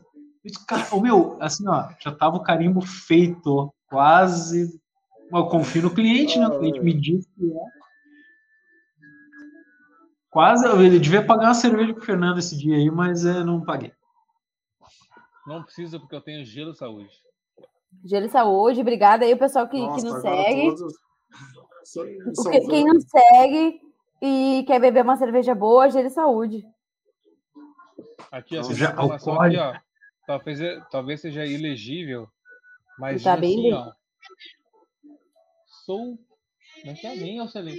o 0.91 1.01
meu, 1.01 1.35
assim, 1.41 1.67
ó, 1.67 1.89
já 1.99 2.11
tava 2.11 2.37
o 2.37 2.43
carimbo 2.43 2.79
feito, 2.79 3.73
quase. 3.89 4.79
Eu 5.33 5.47
confio 5.47 5.81
no 5.81 5.89
cliente, 5.89 6.37
né? 6.37 6.47
O 6.47 6.59
cliente 6.59 6.79
me 6.79 6.93
disse 6.93 7.27
que 7.33 7.51
é. 7.51 7.81
Quase, 10.29 10.63
eu 10.63 10.77
devia 10.99 11.25
pagar 11.25 11.47
uma 11.47 11.53
cerveja 11.55 11.91
pro 11.91 12.05
Fernando 12.05 12.37
esse 12.37 12.55
dia 12.55 12.75
aí, 12.75 12.91
mas 12.91 13.25
é, 13.25 13.43
não 13.43 13.65
paguei. 13.65 13.91
Não 15.47 15.63
precisa, 15.63 15.99
porque 15.99 16.15
eu 16.15 16.21
tenho 16.21 16.45
gelo 16.45 16.75
saúde. 16.75 17.09
Gelo 18.05 18.29
saúde, 18.29 18.79
obrigada 18.79 19.25
aí 19.25 19.33
o 19.33 19.39
pessoal 19.39 19.67
que, 19.67 19.79
Nossa, 19.79 19.95
que 19.95 20.07
nos 20.07 20.21
segue. 20.21 20.75
Porque 22.35 22.59
quem 22.67 22.85
não 22.85 22.99
segue 23.01 23.90
e 24.21 24.63
quer 24.67 24.79
beber 24.79 25.03
uma 25.03 25.17
cerveja 25.17 25.55
boa, 25.55 25.89
gelo 25.89 26.09
saúde. 26.09 26.63
Aqui, 28.31 28.57
ó, 28.57 28.63
já, 28.73 28.89
aqui, 28.89 29.57
ó. 29.57 29.73
Talvez, 30.27 30.59
talvez 30.89 31.21
seja 31.21 31.45
ilegível, 31.45 32.27
mas 32.97 33.23
tá 33.23 33.35
bem 33.35 33.73
assim, 33.73 33.73
ó. 33.73 33.91
Sou. 35.85 36.17
Não 36.85 36.93
é 36.93 37.15
nem, 37.15 37.39
Alcelino. 37.39 37.77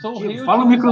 Sou 0.00 0.12
reutilizável. 0.12 0.46
Fala 0.46 0.64
o 0.64 0.68
micro... 0.68 0.90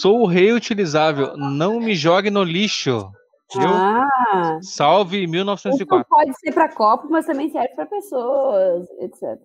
Sou 0.00 0.24
reutilizável. 0.26 1.36
Não 1.36 1.78
me 1.78 1.94
jogue 1.94 2.30
no 2.30 2.42
lixo. 2.42 3.10
Viu? 3.58 3.68
Ah, 3.68 4.58
Salve 4.62 5.26
1904. 5.26 6.00
Isso 6.00 6.08
pode 6.08 6.38
ser 6.40 6.52
para 6.52 6.68
copo, 6.68 7.08
mas 7.10 7.26
também 7.26 7.50
serve 7.50 7.74
para 7.74 7.86
pessoas, 7.86 8.86
etc. 9.00 9.38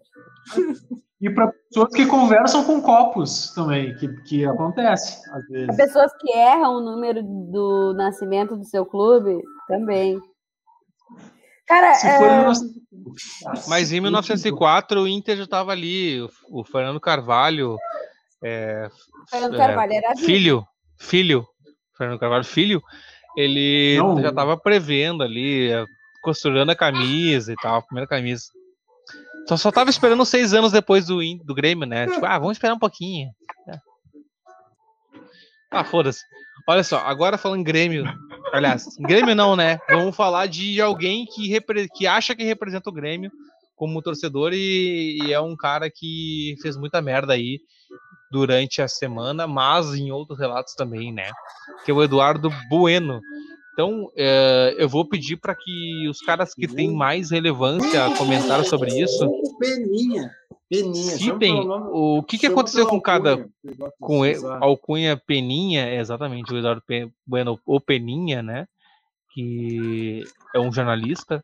E 1.22 1.30
para 1.30 1.52
pessoas 1.52 1.94
que 1.94 2.06
conversam 2.06 2.64
com 2.64 2.81
copos 2.81 3.53
também, 3.53 3.94
que, 3.95 4.07
que 4.23 4.45
acontece 4.45 5.19
às 5.31 5.45
vezes. 5.48 5.68
Para 5.68 5.86
pessoas 5.86 6.11
que 6.19 6.31
erram 6.31 6.76
o 6.76 6.81
número 6.81 7.22
do 7.23 7.94
nascimento 7.94 8.56
do 8.56 8.65
seu 8.65 8.86
clube, 8.86 9.38
também. 9.68 10.19
Cara, 11.68 11.91
é... 11.91 12.45
Mas 13.68 13.91
em 13.91 13.99
1904 14.02 15.02
o 15.02 15.07
Inter 15.07 15.38
já 15.38 15.44
estava 15.44 15.72
ali, 15.72 16.22
o 16.49 16.64
Fernando 16.64 16.99
Carvalho 16.99 17.77
é, 18.44 18.90
Fernando 19.30 19.57
Carvalho 19.57 19.94
era 19.94 20.15
filho, 20.15 20.65
filho, 20.98 21.45
Fernando 21.98 22.19
Carvalho 22.19 22.45
filho, 22.45 22.81
ele 23.35 23.97
Não. 23.97 24.22
já 24.22 24.30
estava 24.30 24.57
prevendo 24.57 25.23
ali, 25.23 25.69
costurando 26.22 26.72
a 26.72 26.76
camisa 26.76 27.51
e 27.53 27.56
tal, 27.56 27.77
a 27.77 27.81
primeira 27.81 28.07
camisa. 28.07 28.43
Só 29.47 29.57
só 29.57 29.72
tava 29.72 29.89
esperando 29.89 30.23
seis 30.26 30.53
anos 30.53 30.72
depois 30.72 31.06
do, 31.07 31.19
do 31.43 31.56
Grêmio, 31.56 31.88
né? 31.88 32.07
Tipo, 32.07 32.26
ah, 32.26 32.38
vamos 32.38 32.57
esperar 32.57 32.76
um 32.76 32.80
pouquinho. 32.80 33.30
É. 33.68 33.77
Ah, 35.72 35.84
foda-se. 35.84 36.22
Olha 36.68 36.84
só, 36.84 36.97
agora 36.99 37.38
falando 37.38 37.61
em 37.61 37.64
Grêmio. 37.64 38.06
Aliás, 38.53 38.85
Grêmio 38.99 39.34
não, 39.34 39.56
né? 39.56 39.80
Vamos 39.89 40.15
falar 40.15 40.47
de 40.47 40.80
alguém 40.81 41.26
que, 41.26 41.60
que 41.95 42.07
acha 42.07 42.35
que 42.35 42.43
representa 42.43 42.89
o 42.89 42.93
Grêmio 42.93 43.31
como 43.76 44.01
torcedor 44.01 44.51
e, 44.53 45.18
e, 45.23 45.34
é 45.34 45.39
um 45.39 45.56
cara 45.56 45.89
que 45.89 46.56
fez 46.61 46.76
muita 46.76 47.01
merda 47.01 47.34
aí 47.34 47.61
durante 48.31 48.81
a 48.81 48.88
semana, 48.88 49.47
mas 49.47 49.93
em 49.93 50.11
outros 50.11 50.39
relatos 50.39 50.73
também, 50.73 51.11
né? 51.11 51.31
Que 51.84 51.91
é 51.91 51.93
o 51.93 52.03
Eduardo 52.03 52.49
Bueno. 52.69 53.19
Então, 53.73 54.11
é, 54.15 54.76
eu 54.77 54.89
vou 54.89 55.07
pedir 55.07 55.38
para 55.38 55.56
que 55.56 56.07
os 56.10 56.19
caras 56.19 56.53
que 56.53 56.68
têm 56.68 56.93
mais 56.93 57.31
relevância 57.31 58.14
comentaram 58.18 58.64
sobre 58.64 58.99
isso. 58.99 59.26
Peninha. 59.57 60.30
Peninha. 60.69 61.18
Citem 61.18 61.68
o 61.91 62.22
que, 62.22 62.38
que 62.38 62.47
aconteceu 62.47 62.85
com 62.85 63.01
cada. 63.01 63.47
Com 63.99 64.22
Alcunha 64.61 65.18
Peninha, 65.18 65.93
exatamente, 65.95 66.53
o 66.53 66.57
Eduardo 66.57 66.84
Bueno, 67.26 67.60
o 67.65 67.80
Peninha, 67.80 68.43
né? 68.43 68.68
Que 69.34 70.23
é 70.53 70.60
um 70.60 70.72
jornalista. 70.72 71.43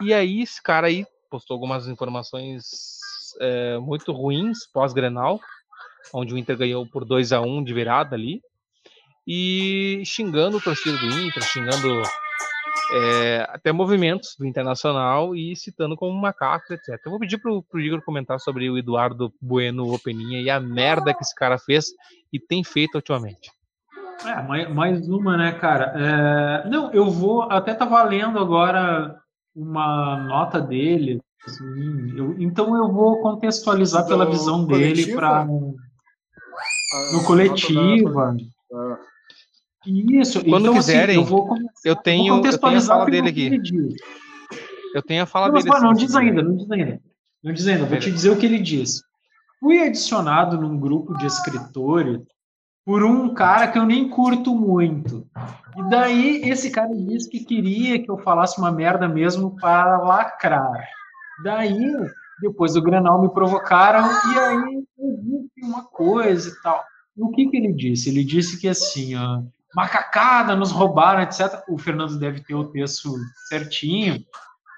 E 0.00 0.12
aí, 0.12 0.40
esse 0.40 0.60
cara 0.60 0.86
aí 0.86 1.06
postou 1.30 1.54
algumas 1.54 1.86
informações 1.86 2.64
é, 3.40 3.78
muito 3.78 4.10
ruins 4.12 4.66
pós-Grenal, 4.72 5.40
onde 6.12 6.34
o 6.34 6.38
Inter 6.38 6.56
ganhou 6.56 6.86
por 6.86 7.04
2 7.04 7.32
a 7.32 7.40
1 7.40 7.64
de 7.64 7.74
virada 7.74 8.14
ali, 8.16 8.40
e 9.26 10.02
xingando 10.04 10.56
o 10.56 10.60
torcedor 10.60 10.98
do 11.00 11.20
Inter, 11.20 11.42
xingando 11.44 12.02
é, 12.92 13.46
até 13.48 13.72
movimentos 13.72 14.36
do 14.38 14.46
Internacional 14.46 15.34
e 15.34 15.56
citando 15.56 15.96
como 15.96 16.20
macaco, 16.20 16.72
etc. 16.72 17.00
Eu 17.04 17.10
vou 17.10 17.20
pedir 17.20 17.38
pro, 17.38 17.62
pro 17.62 17.80
Igor 17.80 18.02
comentar 18.02 18.38
sobre 18.38 18.68
o 18.68 18.76
Eduardo 18.76 19.32
Bueno 19.40 19.92
Openinha 19.92 20.40
e 20.40 20.50
a 20.50 20.60
merda 20.60 21.14
que 21.14 21.22
esse 21.22 21.34
cara 21.34 21.58
fez 21.58 21.86
e 22.32 22.38
tem 22.38 22.62
feito 22.62 22.96
ultimamente. 22.96 23.50
É, 24.24 24.42
mais, 24.42 24.72
mais 24.72 25.08
uma, 25.08 25.36
né, 25.36 25.52
cara? 25.52 25.94
É, 25.96 26.68
não, 26.68 26.92
eu 26.92 27.10
vou. 27.10 27.42
Até 27.42 27.74
tá 27.74 27.84
valendo 27.84 28.38
agora 28.38 29.16
uma 29.54 30.16
nota 30.16 30.60
dele. 30.60 31.20
Assim, 31.44 32.16
eu, 32.16 32.36
então 32.38 32.76
eu 32.76 32.92
vou 32.92 33.20
contextualizar 33.20 34.06
pela 34.06 34.26
visão 34.26 34.64
dele 34.64 35.12
para 35.14 35.46
no 37.12 37.24
coletiva. 37.24 38.36
Ah. 38.72 38.98
Isso. 39.86 40.44
Quando 40.44 40.66
então, 40.66 40.78
assim, 40.78 40.92
quiserem, 40.92 41.16
assim, 41.16 41.24
eu, 41.24 41.24
vou 41.24 41.46
começar, 41.46 41.70
eu 41.84 41.96
tenho, 41.96 42.34
eu 42.36 42.58
tenho 42.58 42.78
a 42.78 42.80
fala 42.80 43.04
dele 43.06 43.28
aqui. 43.28 43.60
Eu 44.94 45.02
tenho 45.02 45.22
a 45.22 45.26
fala 45.26 45.48
não, 45.48 45.54
dele. 45.54 45.68
Mas, 45.68 45.82
não 45.82 45.92
diz 45.92 46.14
ainda, 46.14 46.42
não 46.42 46.56
diz 46.56 46.70
ainda. 46.70 47.00
Não 47.42 47.52
diz 47.52 47.66
ainda, 47.66 47.86
vou 47.86 47.98
te 47.98 48.10
dizer 48.10 48.30
o 48.30 48.36
que 48.36 48.46
ele 48.46 48.58
diz. 48.58 49.02
Fui 49.58 49.82
adicionado 49.82 50.60
num 50.60 50.78
grupo 50.78 51.16
de 51.16 51.26
escritores 51.26 52.20
por 52.84 53.04
um 53.04 53.32
cara 53.34 53.68
que 53.68 53.78
eu 53.78 53.84
nem 53.84 54.08
curto 54.08 54.54
muito. 54.54 55.26
E 55.76 55.82
daí 55.88 56.42
esse 56.48 56.70
cara 56.70 56.94
disse 56.94 57.28
que 57.28 57.44
queria 57.44 58.02
que 58.02 58.10
eu 58.10 58.18
falasse 58.18 58.58
uma 58.58 58.70
merda 58.70 59.08
mesmo 59.08 59.56
para 59.56 59.98
lacrar. 59.98 60.88
Daí 61.44 61.80
depois 62.42 62.74
do 62.74 62.82
Granal 62.82 63.22
me 63.22 63.32
provocaram 63.32 64.04
e 64.32 64.38
aí 64.38 64.84
eu 64.98 65.16
disse 65.18 65.62
uma 65.62 65.84
coisa 65.84 66.48
e 66.50 66.62
tal. 66.62 66.84
O 67.16 67.30
que 67.30 67.48
que 67.48 67.56
ele 67.56 67.72
disse? 67.72 68.10
Ele 68.10 68.24
disse 68.24 68.60
que 68.60 68.68
assim, 68.68 69.14
ó, 69.14 69.42
macacada, 69.74 70.56
nos 70.56 70.72
roubaram, 70.72 71.22
etc. 71.22 71.62
O 71.68 71.78
Fernando 71.78 72.18
deve 72.18 72.42
ter 72.42 72.54
o 72.54 72.64
texto 72.64 73.14
certinho. 73.48 74.24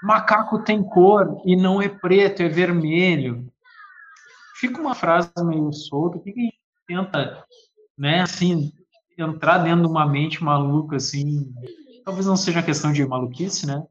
Macaco 0.03 0.63
tem 0.63 0.83
cor 0.83 1.41
e 1.47 1.57
não 1.57 1.81
é 1.81 1.89
preto, 1.89 2.43
é 2.43 2.49
vermelho. 2.49 3.51
Fica 4.57 4.81
uma 4.81 4.95
frase 4.95 5.31
meio 5.43 5.73
solta. 5.73 6.19
O 6.19 6.21
que, 6.21 6.33
que 6.33 6.41
a 6.41 6.45
gente 6.45 6.61
tenta, 6.87 7.45
né, 7.97 8.21
assim, 8.21 8.73
entrar 9.19 9.59
dentro 9.59 9.83
de 9.83 9.89
uma 9.89 10.07
mente 10.07 10.45
maluca, 10.45 10.97
assim. 10.97 11.51
Talvez 12.05 12.27
não 12.27 12.37
seja 12.37 12.63
questão 12.63 12.93
de 12.93 13.07
maluquice, 13.07 13.67
né? 13.67 13.83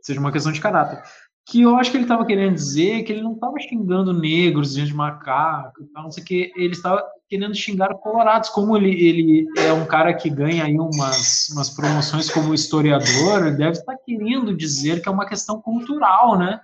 Seja 0.00 0.20
uma 0.20 0.30
questão 0.30 0.52
de 0.52 0.60
caráter 0.60 1.02
que 1.46 1.62
eu 1.62 1.76
acho 1.76 1.90
que 1.90 1.96
ele 1.96 2.04
estava 2.04 2.24
querendo 2.24 2.54
dizer 2.54 3.02
que 3.02 3.12
ele 3.12 3.22
não 3.22 3.34
estava 3.34 3.58
xingando 3.58 4.12
negros, 4.12 4.74
gente 4.74 4.88
de 4.88 4.94
macaco, 4.94 5.88
não 5.94 6.10
sei 6.10 6.22
o 6.22 6.26
que, 6.26 6.52
ele 6.56 6.72
estava 6.72 7.02
querendo 7.28 7.54
xingar 7.54 7.94
colorados, 7.94 8.48
como 8.50 8.76
ele, 8.76 8.90
ele 8.90 9.46
é 9.58 9.72
um 9.72 9.86
cara 9.86 10.14
que 10.14 10.30
ganha 10.30 10.64
aí 10.64 10.78
umas, 10.78 11.48
umas 11.50 11.70
promoções 11.70 12.30
como 12.30 12.54
historiador, 12.54 13.46
ele 13.46 13.56
deve 13.56 13.72
estar 13.72 13.96
querendo 14.04 14.56
dizer 14.56 15.02
que 15.02 15.08
é 15.08 15.12
uma 15.12 15.26
questão 15.26 15.60
cultural, 15.60 16.38
né? 16.38 16.60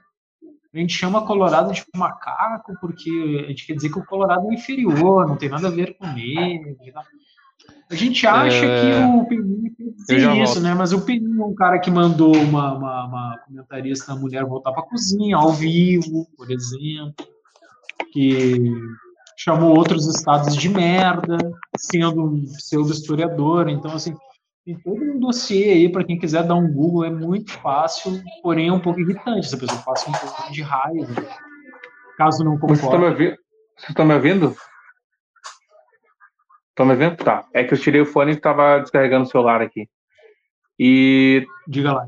A 0.73 0.78
gente 0.78 0.92
chama 0.92 1.26
Colorado 1.26 1.73
de 1.73 1.82
macaco 1.97 2.74
porque 2.81 3.42
a 3.44 3.48
gente 3.48 3.66
quer 3.66 3.74
dizer 3.74 3.90
que 3.90 3.98
o 3.98 4.05
Colorado 4.05 4.50
é 4.50 4.55
inferior, 4.55 5.26
não 5.26 5.36
tem 5.36 5.48
nada 5.48 5.68
a 5.68 5.70
ver 5.70 5.97
com 5.97 6.07
negro. 6.07 6.76
A 7.90 7.94
gente 7.94 8.26
acha 8.26 8.66
é... 8.66 8.80
que 8.80 9.05
o 9.05 9.24
Peninha 9.26 9.70
dizer 9.97 10.18
isso, 10.42 10.55
volto. 10.55 10.60
né? 10.60 10.74
Mas 10.74 10.92
o 10.92 11.00
Peninha 11.00 11.42
é 11.42 11.44
um 11.44 11.55
cara 11.55 11.78
que 11.78 11.90
mandou 11.90 12.36
uma, 12.36 12.74
uma, 12.74 13.06
uma 13.06 13.38
comentarista 13.47 14.14
mulher 14.14 14.44
voltar 14.44 14.72
para 14.72 14.82
a 14.82 14.86
cozinha, 14.86 15.36
ao 15.36 15.52
vivo, 15.52 16.26
por 16.36 16.50
exemplo, 16.50 17.14
que 18.12 18.74
chamou 19.36 19.76
outros 19.76 20.06
estados 20.06 20.55
de 20.56 20.68
merda, 20.68 21.38
sendo 21.76 22.24
um 22.24 22.44
pseudo-historiador. 22.56 23.68
Então, 23.68 23.92
assim, 23.92 24.14
tem 24.66 24.78
todo 24.80 25.02
um 25.02 25.18
dossiê 25.18 25.70
aí 25.70 25.88
para 25.88 26.05
quem 26.05 26.18
quiser 26.18 26.44
dar 26.44 26.56
um 26.56 26.70
Google, 26.70 27.05
é 27.05 27.10
muito 27.10 27.52
fácil, 27.52 28.20
porém 28.42 28.68
é 28.68 28.72
um 28.72 28.80
pouco 28.80 29.00
irritante. 29.00 29.47
Essa 29.47 29.56
pessoa 29.56 29.80
passa 29.80 30.10
um 30.10 30.12
pouco 30.12 30.52
de 30.52 30.60
raiva, 30.60 31.08
caso 32.18 32.44
não 32.44 32.58
concorde. 32.58 33.38
Você 33.78 33.92
está 33.92 34.05
me 34.05 34.14
ouvindo? 34.14 34.55
Estão 36.78 36.86
me 36.86 36.94
vendo? 36.94 37.16
Tá. 37.16 37.44
É 37.52 37.65
que 37.65 37.74
eu 37.74 37.78
tirei 37.78 38.00
o 38.00 38.07
fone 38.07 38.31
e 38.31 38.34
estava 38.36 38.78
descarregando 38.78 39.24
o 39.24 39.28
celular 39.28 39.60
aqui. 39.60 39.89
E. 40.78 41.44
Diga 41.66 41.92
lá. 41.92 42.07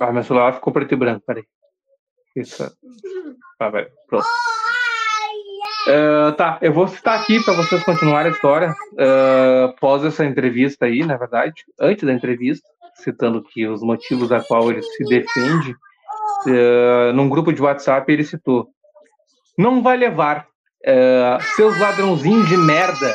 Ah, 0.00 0.10
meu 0.10 0.24
celular 0.24 0.52
ficou 0.52 0.72
preto 0.72 0.92
e 0.92 0.96
branco, 0.96 1.22
peraí. 1.24 1.44
Isso. 2.34 2.64
Ah, 3.60 3.68
vai. 3.70 3.86
Pronto. 4.08 4.26
Uh, 5.86 6.32
tá, 6.36 6.58
eu 6.60 6.72
vou 6.72 6.88
citar 6.88 7.20
aqui 7.20 7.38
para 7.44 7.54
vocês 7.54 7.84
continuarem 7.84 8.32
a 8.32 8.34
história 8.34 8.74
uh, 8.94 9.66
após 9.66 10.04
essa 10.04 10.24
entrevista 10.24 10.86
aí, 10.86 11.06
na 11.06 11.16
verdade, 11.16 11.64
antes 11.78 12.02
da 12.02 12.12
entrevista, 12.12 12.68
citando 12.96 13.40
que 13.40 13.68
os 13.68 13.82
motivos 13.82 14.32
a 14.32 14.40
qual 14.40 14.68
ele 14.68 14.82
se 14.82 15.04
defende, 15.04 15.76
uh, 16.48 17.12
num 17.14 17.28
grupo 17.28 17.52
de 17.52 17.62
WhatsApp 17.62 18.12
ele 18.12 18.24
citou: 18.24 18.68
não 19.56 19.80
vai 19.80 19.96
levar 19.96 20.48
seus 21.56 21.78
ladrãozinhos 21.78 22.48
de 22.48 22.56
merda, 22.56 23.14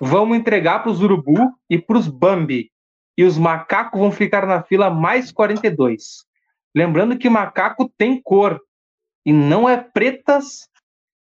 vamos 0.00 0.36
entregar 0.36 0.80
para 0.80 0.90
os 0.90 1.02
urubu 1.02 1.52
e 1.68 1.78
para 1.78 1.98
os 1.98 2.08
bambi 2.08 2.70
e 3.16 3.24
os 3.24 3.38
macacos 3.38 3.98
vão 3.98 4.12
ficar 4.12 4.46
na 4.46 4.62
fila 4.62 4.90
mais 4.90 5.32
42. 5.32 6.24
Lembrando 6.74 7.16
que 7.16 7.30
macaco 7.30 7.90
tem 7.96 8.20
cor 8.20 8.60
e 9.24 9.32
não 9.32 9.68
é 9.68 9.76
pretas 9.76 10.68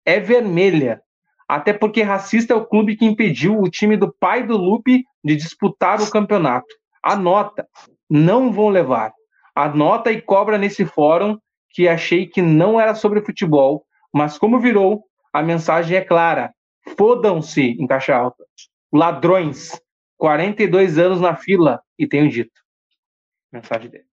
é 0.05 0.19
vermelha. 0.19 1.01
Até 1.47 1.71
porque 1.71 2.01
racista 2.01 2.53
é 2.53 2.55
o 2.55 2.65
clube 2.65 2.95
que 2.95 3.05
impediu 3.05 3.59
o 3.59 3.69
time 3.69 3.95
do 3.95 4.13
pai 4.19 4.43
do 4.43 4.57
Lupe 4.57 5.03
de 5.23 5.35
disputar 5.35 6.01
o 6.01 6.09
campeonato. 6.09 6.67
Anota, 7.01 7.67
não 8.09 8.51
vão 8.51 8.69
levar. 8.69 9.13
Anota 9.55 10.11
e 10.11 10.21
cobra 10.21 10.57
nesse 10.57 10.85
fórum 10.85 11.37
que 11.69 11.87
achei 11.87 12.25
que 12.25 12.41
não 12.41 12.79
era 12.79 12.93
sobre 12.93 13.21
futebol, 13.21 13.85
mas 14.13 14.37
como 14.37 14.59
virou, 14.59 15.03
a 15.35 15.43
mensagem 15.43 15.97
é 15.97 16.01
clara. 16.01 16.55
Fodam-se 16.97 17.61
em 17.61 17.85
caixa 17.85 18.15
alta. 18.15 18.45
Ladrões, 18.93 19.71
42 20.17 20.97
anos 20.97 21.19
na 21.19 21.35
fila, 21.35 21.81
e 21.99 22.07
tenho 22.07 22.29
dito. 22.29 22.61
Mensagem 23.51 23.89
dele. 23.89 24.05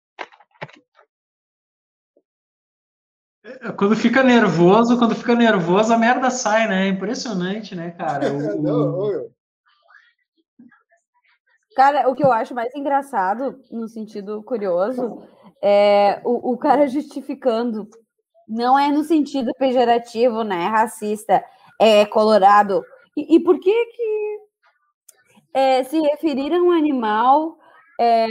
É, 3.44 3.70
quando 3.72 3.94
fica 3.94 4.24
nervoso, 4.24 4.98
quando 4.98 5.14
fica 5.14 5.36
nervoso, 5.36 5.92
a 5.92 5.98
merda 5.98 6.28
sai, 6.28 6.66
né? 6.66 6.86
É 6.86 6.88
impressionante, 6.88 7.76
né, 7.76 7.92
cara? 7.92 8.26
O... 8.66 9.30
Cara, 11.74 12.08
o 12.10 12.14
que 12.14 12.22
eu 12.22 12.30
acho 12.30 12.54
mais 12.54 12.74
engraçado, 12.74 13.58
no 13.70 13.88
sentido 13.88 14.42
curioso, 14.42 15.22
é 15.62 16.20
o, 16.24 16.52
o 16.52 16.58
cara 16.58 16.86
justificando. 16.88 17.88
Não 18.48 18.78
é 18.78 18.88
no 18.88 19.04
sentido 19.04 19.52
pejorativo, 19.58 20.42
né? 20.42 20.66
Racista, 20.66 21.44
é 21.80 22.04
colorado. 22.06 22.84
E, 23.16 23.36
e 23.36 23.40
por 23.40 23.58
que 23.60 23.86
que 23.86 24.38
é, 25.54 25.84
se 25.84 26.00
referir 26.00 26.52
a 26.52 26.62
um 26.62 26.70
animal 26.70 27.58
é, 28.00 28.26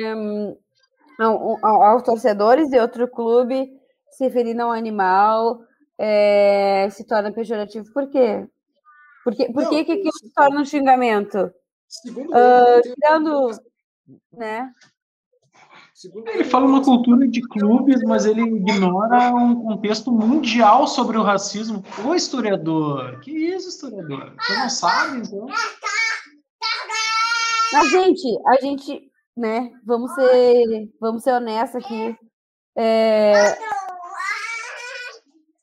ao, 1.19 1.65
ao, 1.65 1.83
aos 1.83 2.03
torcedores 2.03 2.69
de 2.69 2.79
outro 2.79 3.07
clube 3.07 3.71
se 4.11 4.25
referindo 4.25 4.63
a 4.63 4.67
um 4.67 4.71
animal 4.71 5.61
é, 5.97 6.89
se 6.89 7.05
torna 7.05 7.31
pejorativo. 7.31 7.91
Por 7.93 8.09
quê? 8.09 8.47
Por, 9.23 9.35
quê? 9.35 9.51
Por 9.53 9.63
não, 9.63 9.69
que, 9.69 9.85
que 9.85 9.91
aquilo 9.91 10.11
se 10.13 10.33
torna 10.33 10.61
um 10.61 10.65
xingamento? 10.65 11.51
Uh, 12.07 12.81
tirando, 12.81 13.51
né? 14.33 14.71
Ele 16.33 16.43
fala 16.43 16.65
uma 16.65 16.83
cultura 16.83 17.27
de 17.27 17.41
clubes, 17.41 18.01
mas 18.03 18.25
ele 18.25 18.41
ignora 18.41 19.33
um 19.33 19.55
contexto 19.63 20.11
mundial 20.11 20.87
sobre 20.87 21.17
o 21.17 21.23
racismo. 21.23 21.83
Ô, 22.05 22.15
historiador! 22.15 23.19
Que 23.19 23.31
isso, 23.31 23.69
historiador? 23.69 24.33
Você 24.39 24.57
não 24.57 24.69
sabe, 24.69 25.17
então? 25.19 25.45
Mas, 27.73 27.89
gente, 27.89 28.27
a 28.47 28.61
gente, 28.61 29.11
né, 29.37 29.69
vamos 29.85 30.13
ser, 30.13 30.89
vamos 30.99 31.23
ser 31.23 31.33
honestos 31.33 31.83
aqui. 31.83 32.17
É, 32.75 33.57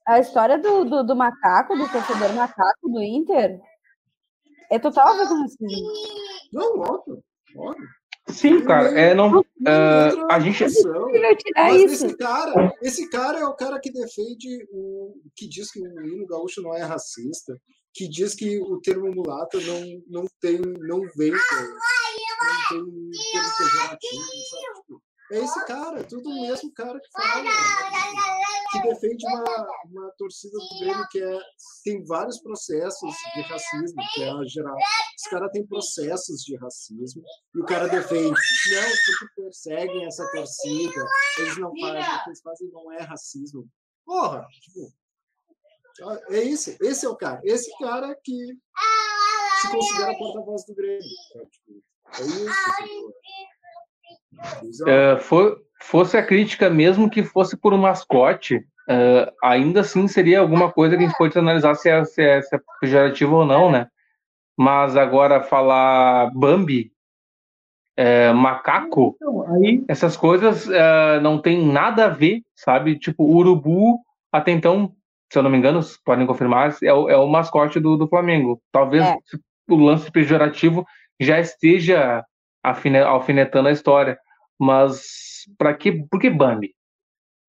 a 0.06 0.20
história 0.20 0.58
do, 0.58 0.84
do, 0.84 1.04
do, 1.04 1.16
macaco, 1.16 1.76
do 1.76 1.88
torcedor 1.90 2.32
macaco 2.34 2.88
do 2.88 3.02
Inter, 3.02 3.60
é 4.70 4.78
total 4.78 5.08
a 5.08 5.16
ver 5.16 5.28
com 5.28 5.40
racismo. 5.40 5.92
Não, 6.52 6.78
óbvio, 6.80 7.22
óbvio. 7.56 7.97
Sim, 8.30 8.64
cara, 8.64 8.88
é 8.98 9.14
não. 9.14 9.40
Uh, 9.40 10.26
a 10.30 10.40
gente. 10.40 10.64
Mas 11.56 11.92
esse 11.92 12.16
cara, 12.16 12.72
esse 12.82 13.08
cara 13.08 13.38
é 13.38 13.44
o 13.44 13.54
cara 13.54 13.80
que 13.80 13.90
defende 13.90 14.66
o. 14.70 15.14
que 15.34 15.48
diz 15.48 15.70
que 15.70 15.80
o 15.80 16.06
hino 16.06 16.26
gaúcho 16.26 16.62
não 16.62 16.74
é 16.74 16.82
racista, 16.82 17.58
que 17.94 18.08
diz 18.08 18.34
que 18.34 18.58
o 18.60 18.80
termo 18.80 19.12
mulato 19.12 19.58
não, 19.60 20.02
não 20.08 20.28
tem. 20.40 20.60
não 20.60 21.00
vem. 21.16 21.32
Não 21.32 21.38
tem 22.68 22.78
termo 23.32 23.56
pejorativo, 23.58 24.22
sabe? 24.50 25.07
É 25.30 25.38
esse 25.38 25.64
cara, 25.66 26.02
tudo 26.04 26.30
o 26.30 26.40
mesmo 26.40 26.72
cara 26.72 26.98
que 26.98 27.08
fala, 27.12 27.44
que 28.72 28.82
defende 28.82 29.26
uma, 29.26 29.66
uma 29.84 30.10
torcida 30.12 30.56
do 30.56 30.78
Grêmio 30.80 31.06
que 31.10 31.22
é, 31.22 31.40
tem 31.84 32.02
vários 32.04 32.40
processos 32.40 33.14
de 33.34 33.42
racismo, 33.42 34.02
que 34.14 34.22
é 34.22 34.44
geral. 34.46 34.76
Os 34.76 35.30
caras 35.30 35.50
têm 35.52 35.66
processos 35.66 36.40
de 36.42 36.56
racismo 36.56 37.22
e 37.54 37.60
o 37.60 37.66
cara 37.66 37.88
defende, 37.88 38.30
não, 38.30 38.90
porque 39.18 39.42
perseguem 39.42 40.06
essa 40.06 40.26
torcida, 40.32 41.04
eles 41.38 41.58
não 41.58 41.72
fazem, 41.78 42.00
o 42.00 42.24
que 42.24 42.30
eles 42.30 42.40
fazem 42.40 42.68
não 42.70 42.92
é 42.92 43.02
racismo. 43.02 43.68
Porra, 44.06 44.46
tipo, 44.62 44.92
é 46.30 46.42
isso, 46.42 46.74
esse 46.80 47.04
é 47.04 47.08
o 47.08 47.16
cara, 47.16 47.40
esse 47.44 47.70
cara 47.78 48.18
que 48.24 48.56
se 49.60 49.70
considera 49.70 50.16
porta-voz 50.16 50.64
do 50.64 50.74
Grêmio. 50.74 51.02
Tipo, 51.50 51.82
é 52.14 52.22
isso. 52.22 52.72
Tipo, 52.82 53.12
é, 54.86 55.16
for, 55.18 55.58
fosse 55.82 56.16
a 56.16 56.22
crítica 56.22 56.70
mesmo 56.70 57.10
que 57.10 57.22
fosse 57.22 57.56
por 57.56 57.72
um 57.72 57.78
mascote, 57.78 58.56
uh, 58.56 59.32
ainda 59.42 59.80
assim 59.80 60.06
seria 60.08 60.40
alguma 60.40 60.70
coisa 60.70 60.96
que 60.96 61.04
a 61.04 61.06
gente 61.06 61.18
pode 61.18 61.38
analisar 61.38 61.74
se 61.74 61.88
é, 61.88 62.04
se 62.04 62.22
é, 62.22 62.42
se 62.42 62.56
é 62.56 62.60
pejorativo 62.80 63.36
ou 63.36 63.46
não, 63.46 63.70
né? 63.70 63.88
Mas 64.56 64.96
agora 64.96 65.42
falar 65.42 66.30
Bambi, 66.34 66.92
é, 67.96 68.32
macaco, 68.32 69.16
então, 69.16 69.54
aí... 69.54 69.84
essas 69.88 70.16
coisas 70.16 70.66
uh, 70.66 71.20
não 71.20 71.40
tem 71.40 71.66
nada 71.66 72.06
a 72.06 72.08
ver, 72.08 72.42
sabe? 72.54 72.98
Tipo, 72.98 73.24
urubu, 73.24 74.00
até 74.32 74.52
então, 74.52 74.92
se 75.32 75.38
eu 75.38 75.42
não 75.42 75.50
me 75.50 75.58
engano, 75.58 75.80
podem 76.04 76.26
confirmar, 76.26 76.76
é 76.82 76.92
o, 76.92 77.08
é 77.08 77.16
o 77.16 77.26
mascote 77.26 77.80
do, 77.80 77.96
do 77.96 78.08
Flamengo. 78.08 78.60
Talvez 78.70 79.04
é. 79.04 79.16
o 79.68 79.76
lance 79.76 80.10
pejorativo 80.10 80.86
já 81.20 81.40
esteja 81.40 82.24
alfinetando 82.62 83.68
a 83.68 83.72
história. 83.72 84.18
Mas 84.58 85.44
para 85.56 85.72
que, 85.74 85.92
por 85.92 86.20
que 86.20 86.28
Bambi? 86.28 86.74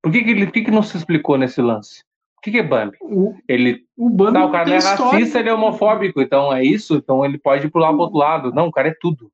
Por 0.02 0.12
que, 0.12 0.22
que, 0.22 0.30
ele, 0.30 0.46
por 0.46 0.52
que, 0.52 0.64
que 0.64 0.70
não 0.70 0.82
se 0.82 0.96
explicou 0.96 1.36
nesse 1.36 1.60
lance? 1.60 2.02
O 2.38 2.40
que, 2.40 2.52
que 2.52 2.58
é 2.58 2.62
Bambi? 2.62 2.96
O, 3.02 3.34
ele, 3.46 3.84
o 3.96 4.08
Bambi 4.08 4.38
não, 4.38 4.48
o 4.48 4.52
cara 4.52 4.66
não 4.66 4.74
é 4.74 4.78
história. 4.78 5.18
racista, 5.18 5.40
ele 5.40 5.48
é 5.50 5.54
homofóbico, 5.54 6.22
então 6.22 6.52
é 6.52 6.64
isso, 6.64 6.94
então 6.94 7.24
ele 7.24 7.36
pode 7.36 7.68
pular 7.68 7.88
pro 7.88 8.00
outro 8.00 8.16
lado. 8.16 8.52
Não, 8.52 8.68
o 8.68 8.72
cara 8.72 8.88
é 8.88 8.94
tudo. 8.98 9.30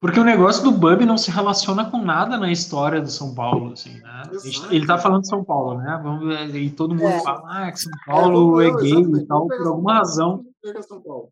Porque 0.00 0.18
o 0.18 0.24
negócio 0.24 0.64
do 0.64 0.72
Bambi 0.72 1.04
não 1.04 1.16
se 1.16 1.30
relaciona 1.30 1.88
com 1.88 1.98
nada 1.98 2.36
na 2.36 2.50
história 2.50 3.00
do 3.00 3.08
São 3.08 3.34
Paulo, 3.34 3.72
assim, 3.72 4.00
né? 4.00 4.22
Ele 4.70 4.84
tá 4.84 4.98
falando 4.98 5.22
de 5.22 5.28
São 5.28 5.44
Paulo, 5.44 5.78
né? 5.78 6.00
Vamos 6.02 6.26
ver, 6.26 6.56
e 6.56 6.70
todo 6.70 6.94
mundo 6.94 7.06
é. 7.06 7.22
fala 7.22 7.42
ah, 7.46 7.70
que 7.72 7.78
São 7.80 7.92
Paulo 8.04 8.60
é, 8.60 8.66
é 8.66 8.76
gay 8.76 9.00
e 9.00 9.26
tal, 9.26 9.46
por 9.46 9.66
alguma 9.66 9.94
razão. 9.94 10.44
São 10.82 11.00
Paulo 11.00 11.28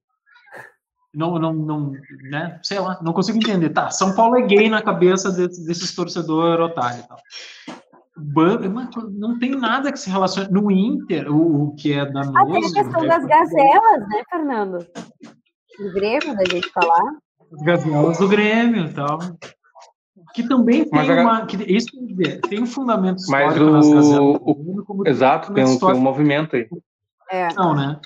não, 1.14 1.38
não, 1.38 1.52
não, 1.52 1.92
né? 2.30 2.58
Sei 2.62 2.78
lá, 2.78 2.98
não 3.02 3.12
consigo 3.12 3.38
entender. 3.38 3.70
Tá, 3.70 3.90
São 3.90 4.14
Paulo 4.14 4.36
é 4.38 4.42
gay 4.42 4.68
na 4.68 4.82
cabeça 4.82 5.30
desses, 5.30 5.64
desses 5.64 5.94
torcedores 5.94 6.64
otários 6.64 7.04
e 7.04 7.08
tal. 7.08 7.18
Não 9.12 9.38
tem 9.38 9.52
nada 9.52 9.90
que 9.90 9.98
se 9.98 10.10
relacione. 10.10 10.50
No 10.50 10.70
Inter, 10.70 11.30
o, 11.32 11.64
o 11.64 11.74
que 11.74 11.92
é 11.92 12.04
danoso. 12.04 12.36
Até 12.36 12.58
a 12.58 12.84
questão 12.84 13.04
é 13.04 13.08
das 13.08 13.26
gazelas, 13.26 14.08
né, 14.08 14.22
Fernando? 14.28 14.86
Do 15.78 15.92
Grêmio, 15.92 16.36
da 16.36 16.44
gente 16.44 16.68
falar. 16.70 17.16
As 17.52 17.62
gazelas 17.62 18.18
do 18.18 18.28
Grêmio 18.28 18.84
e 18.86 18.92
tal. 18.92 19.18
Que 20.34 20.46
também 20.46 20.88
tem 20.88 21.18
a... 21.18 21.22
uma. 21.22 21.46
Que, 21.46 21.56
isso 21.72 21.88
tem 22.48 22.62
um 22.62 22.66
fundamento 22.66 23.18
histórico 23.18 23.48
Mas 23.48 23.60
o, 23.60 23.70
nas 23.70 23.88
gazelas. 23.88 24.40
O, 24.42 25.02
exato, 25.06 25.52
tem 25.54 25.64
um, 25.64 25.78
tem 25.78 25.88
um 25.88 26.00
movimento 26.00 26.56
aí. 26.56 26.68
É. 27.30 27.52
Não, 27.54 27.74
né? 27.74 27.98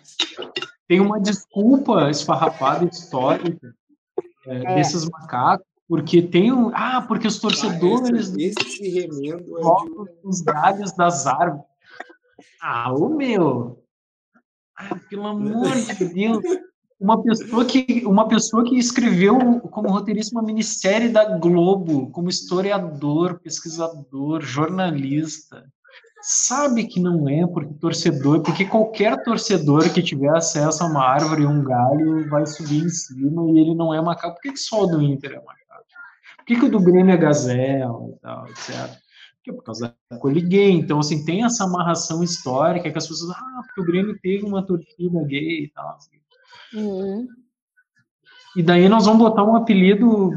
Tem 0.87 1.01
uma 1.01 1.21
desculpa 1.21 2.11
esfarrapada 2.11 2.85
histórica 2.85 3.75
é, 4.47 4.57
é. 4.57 4.75
desses 4.75 5.09
macacos, 5.09 5.67
porque 5.89 6.23
tem 6.23 6.53
um. 6.53 6.71
Ah, 6.75 7.03
porque 7.07 7.27
os 7.27 7.39
torcedores. 7.39 8.33
Ah, 8.33 8.37
esse, 8.39 8.61
esse 8.61 8.89
remendo 8.89 9.59
é 9.59 9.63
de... 9.63 10.11
os 10.25 10.41
galhos 10.41 10.93
das 10.93 11.27
árvores. 11.27 11.65
Ah, 12.61 12.93
o 12.93 13.09
meu! 13.09 13.83
Ah, 14.77 14.99
pelo 15.09 15.27
amor 15.27 15.71
de 15.71 16.05
Deus! 16.07 16.43
Uma 16.99 17.23
pessoa, 17.23 17.65
que, 17.65 18.03
uma 18.07 18.29
pessoa 18.29 18.65
que 18.65 18.79
escreveu 18.79 19.61
como 19.61 19.91
roteirista 19.91 20.35
uma 20.35 20.47
minissérie 20.47 21.11
da 21.11 21.37
Globo, 21.39 22.09
como 22.11 22.31
historiador, 22.31 23.41
pesquisador, 23.41 24.41
jornalista, 24.41 25.67
sabe 26.27 26.87
que 26.87 26.99
não 26.99 27.29
é, 27.29 27.47
porque 27.47 27.75
torcedor, 27.75 28.41
porque 28.41 28.65
qualquer 28.65 29.23
torcedor 29.23 29.93
que 29.93 30.03
tiver 30.03 30.35
acesso 30.35 30.83
a 30.83 30.87
uma 30.87 31.05
árvore 31.05 31.43
e 31.43 31.47
um 31.47 31.63
galho 31.63 32.29
vai 32.31 32.47
subir 32.47 32.83
em 32.83 32.89
cima 32.89 33.51
e 33.51 33.59
ele 33.59 33.75
não 33.75 33.93
é 33.93 34.01
macaco. 34.01 34.35
Por 34.35 34.43
que, 34.43 34.53
que 34.53 34.59
só 34.59 34.85
o 34.85 34.87
do 34.87 35.03
Inter 35.03 35.33
é 35.33 35.37
macaco? 35.37 35.85
Por 36.39 36.47
que, 36.47 36.57
que 36.57 36.65
o 36.65 36.71
do 36.71 36.81
Grêmio 36.81 37.13
é 37.13 37.17
Gazela 37.17 38.09
e 38.09 38.21
tal, 38.21 38.47
etc. 38.49 38.91
Porque 39.37 39.51
é 39.51 39.53
por 39.53 39.65
causa 39.65 39.95
da 40.11 40.19
coliguei. 40.19 40.71
Então, 40.71 40.99
assim, 40.99 41.25
tem 41.25 41.45
essa 41.45 41.65
amarração 41.65 42.23
histórica 42.23 42.91
que 42.91 42.99
as 42.99 43.07
pessoas, 43.07 43.31
ah, 43.31 43.63
porque 43.67 43.83
o 43.83 43.85
Grêmio 43.85 44.19
teve 44.23 44.47
uma 44.47 44.67
torcida 44.67 45.23
gay 45.25 45.65
e 45.65 45.71
tal. 45.75 45.89
Assim. 45.97 46.17
Uhum. 46.75 47.27
E 48.57 48.63
daí 48.63 48.89
nós 48.89 49.05
vamos 49.05 49.21
botar 49.21 49.45
um 49.45 49.57
apelido 49.57 50.31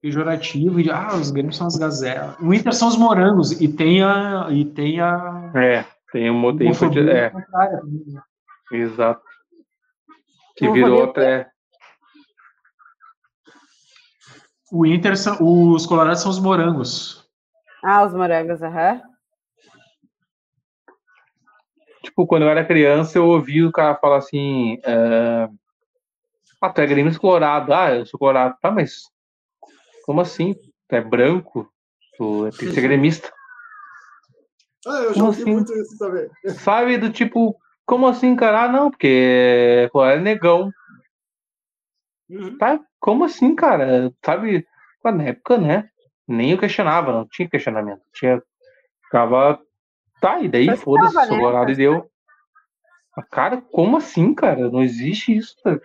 pejorativo 0.00 0.82
de 0.82 0.90
ah, 0.90 1.14
os 1.14 1.30
Grêmios 1.30 1.56
são 1.56 1.66
as 1.66 1.76
gazelas. 1.76 2.36
O 2.40 2.52
Inter 2.54 2.72
são 2.72 2.88
os 2.88 2.96
morangos 2.96 3.52
e 3.60 3.68
tem 3.68 4.02
a 4.02 4.48
e 4.50 4.64
tem 4.64 5.00
a 5.00 5.52
É, 5.54 5.84
tem 6.12 6.30
um 6.30 6.38
motivo 6.38 6.90
de 6.90 7.00
é. 7.00 7.32
né? 7.32 7.32
Exato. 8.72 9.22
Que 10.56 10.66
Eu 10.66 10.72
virou 10.72 10.96
vou 10.96 11.10
até 11.10 11.50
o 14.72 14.86
Inter 14.86 15.16
são 15.16 15.36
os 15.40 15.84
colorados 15.84 16.22
são 16.22 16.30
os 16.30 16.38
morangos. 16.38 17.28
Ah, 17.82 18.04
os 18.04 18.14
morangos, 18.14 18.62
aham. 18.62 19.02
tipo, 22.02 22.26
quando 22.26 22.42
eu 22.42 22.48
era 22.48 22.64
criança, 22.64 23.18
eu 23.18 23.26
ouvi 23.26 23.64
o 23.64 23.72
cara 23.72 23.94
falar 23.94 24.18
assim, 24.18 24.78
é... 24.84 25.48
ah, 26.60 26.70
tu 26.70 26.80
é 26.80 26.86
Grêmio 26.86 27.18
colorado, 27.18 27.72
ah, 27.72 27.94
eu 27.94 28.06
sou 28.06 28.18
colorado, 28.18 28.56
tá, 28.60 28.70
mas 28.70 29.10
como 30.04 30.20
assim? 30.20 30.54
Tu 30.88 30.96
é 30.96 31.00
branco? 31.00 31.70
Tu 32.16 32.46
é 32.46 32.52
ser 32.52 32.80
gremista. 32.80 33.32
Ah, 34.86 35.02
eu 35.02 35.14
já 35.14 35.24
ouvi 35.24 35.42
assim? 35.42 35.52
muito 35.52 35.72
isso 35.74 35.98
também. 35.98 36.28
Sabe, 36.58 36.98
do 36.98 37.10
tipo, 37.10 37.56
como 37.86 38.06
assim, 38.06 38.34
cara? 38.34 38.64
Ah, 38.64 38.68
não, 38.68 38.90
porque 38.90 39.88
colorado 39.92 40.20
é 40.20 40.22
negão. 40.22 40.72
Uhum. 42.28 42.56
Tá? 42.58 42.80
Como 42.98 43.24
assim, 43.24 43.54
cara? 43.54 44.12
Sabe, 44.24 44.66
Pô, 45.02 45.10
na 45.10 45.24
época, 45.24 45.56
né? 45.56 45.88
Nem 46.28 46.52
eu 46.52 46.58
questionava, 46.58 47.12
não 47.12 47.26
tinha 47.26 47.48
questionamento. 47.48 48.02
Tinha. 48.12 48.42
Ficava. 49.04 49.58
Tá, 50.20 50.38
e 50.40 50.48
daí 50.48 50.76
foda-se, 50.76 51.16
né? 51.16 51.72
e 51.72 51.74
deu. 51.74 52.10
Cara, 53.30 53.60
como 53.60 53.96
assim, 53.96 54.34
cara? 54.34 54.70
Não 54.70 54.82
existe 54.82 55.34
isso. 55.36 55.56
tá? 55.62 55.78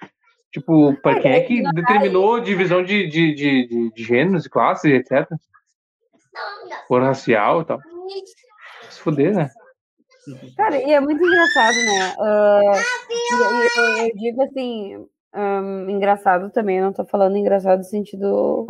Tipo, 0.52 0.96
pra 1.02 1.20
quem 1.20 1.32
é 1.32 1.42
que 1.42 1.62
determinou 1.74 2.40
divisão 2.40 2.84
de, 2.84 3.08
de, 3.08 3.36
de, 3.36 3.68
de, 3.68 3.92
de 3.92 4.04
gêneros 4.04 4.46
e 4.46 4.50
classes, 4.50 4.92
etc. 4.92 5.28
Por 6.88 7.02
racial 7.02 7.62
e 7.62 7.66
tal. 7.66 7.80
Se 8.90 9.00
fuder, 9.02 9.36
né? 9.36 9.50
Cara, 10.56 10.82
e 10.82 10.92
é 10.92 11.00
muito 11.00 11.24
engraçado, 11.24 11.76
né? 11.76 12.16
Ah, 12.20 12.62
e 13.10 13.34
eu, 13.34 14.08
eu 14.08 14.16
digo 14.16 14.42
assim, 14.42 15.08
ahn, 15.34 15.90
engraçado 15.90 16.50
também, 16.50 16.78
eu 16.78 16.86
não 16.86 16.94
tô 16.94 17.06
falando 17.06 17.38
engraçado 17.38 17.80
no 17.80 17.84
sentido 17.84 18.66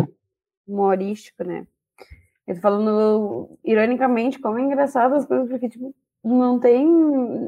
humorístico, 0.68 1.44
né? 1.44 1.66
Eu 2.48 2.56
tô 2.56 2.62
falando 2.62 3.58
ironicamente 3.64 4.40
como 4.40 4.60
é 4.60 4.62
engraçado 4.62 5.16
as 5.16 5.26
coisas, 5.26 5.48
porque, 5.48 5.70
tipo, 5.70 5.96
não 6.24 6.60
tem, 6.60 6.86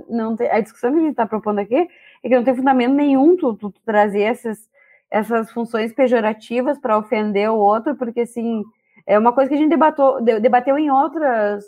não 0.10 0.36
tem. 0.36 0.50
A 0.50 0.62
discussão 0.62 0.94
que 0.94 1.00
a 1.00 1.02
gente 1.02 1.16
tá 1.16 1.26
propondo 1.26 1.60
aqui 1.60 1.88
é 2.28 2.30
que 2.30 2.36
não 2.36 2.44
tem 2.44 2.56
fundamento 2.56 2.94
nenhum 2.94 3.36
tu, 3.38 3.54
tu, 3.56 3.72
tu 3.72 3.82
trazer 3.86 4.22
essas, 4.22 4.70
essas 5.10 5.52
funções 5.52 5.94
pejorativas 5.94 6.78
para 6.78 6.98
ofender 6.98 7.50
o 7.50 7.58
outro, 7.58 7.96
porque 7.96 8.22
assim, 8.22 8.64
é 9.06 9.18
uma 9.18 9.34
coisa 9.34 9.50
que 9.50 9.56
a 9.56 9.58
gente 9.58 9.70
debatou, 9.70 10.22
de- 10.22 10.40
debateu 10.40 10.78
em 10.78 10.92
outras 10.92 11.66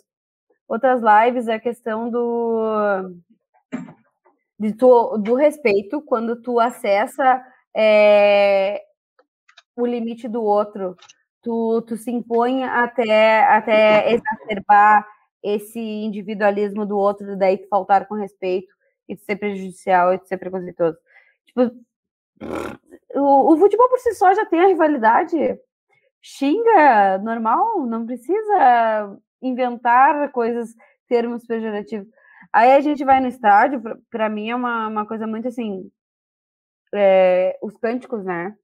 outras 0.67 1.01
lives 1.01 1.47
a 1.47 1.57
questão 1.59 2.09
do 2.11 3.11
de 4.59 4.73
tu- 4.73 5.17
do 5.17 5.33
respeito 5.35 6.01
quando 6.01 6.41
tu 6.41 6.59
acessa 6.59 7.41
é, 7.75 8.81
o 9.75 9.85
limite 9.85 10.27
do 10.27 10.43
outro, 10.43 10.95
tu, 11.41 11.81
tu 11.83 11.95
se 11.97 12.11
impõe 12.11 12.63
até 12.65 13.45
até 13.45 14.11
exacerbar 14.13 15.07
esse 15.41 15.79
individualismo 15.79 16.85
do 16.85 16.97
outro, 16.97 17.37
daí 17.37 17.65
faltar 17.69 18.05
com 18.07 18.15
respeito 18.15 18.67
e 19.09 19.15
tu 19.17 19.23
ser 19.25 19.35
prejudicial 19.37 20.13
e 20.13 20.19
tu 20.19 20.27
ser 20.27 20.37
preconceituoso. 20.37 20.97
Tipo, 21.45 21.71
o, 23.15 23.53
o 23.53 23.57
futebol 23.57 23.89
por 23.89 23.99
si 23.99 24.13
só 24.15 24.33
já 24.33 24.45
tem 24.45 24.61
a 24.61 24.67
rivalidade. 24.67 25.37
Xinga, 26.21 27.17
normal, 27.19 27.85
não 27.85 28.05
precisa 28.05 29.17
inventar 29.41 30.31
coisas, 30.31 30.75
termos 31.07 31.45
pejorativos. 31.45 32.07
Aí 32.53 32.73
a 32.73 32.81
gente 32.81 33.03
vai 33.05 33.19
no 33.21 33.27
estádio, 33.27 33.81
pra 34.09 34.29
mim 34.29 34.49
é 34.49 34.55
uma, 34.55 34.87
uma 34.87 35.05
coisa 35.07 35.27
muito 35.27 35.47
assim. 35.47 35.91
é, 36.93 37.57
os 37.61 37.77
cânticos, 37.77 38.23
né? 38.23 38.55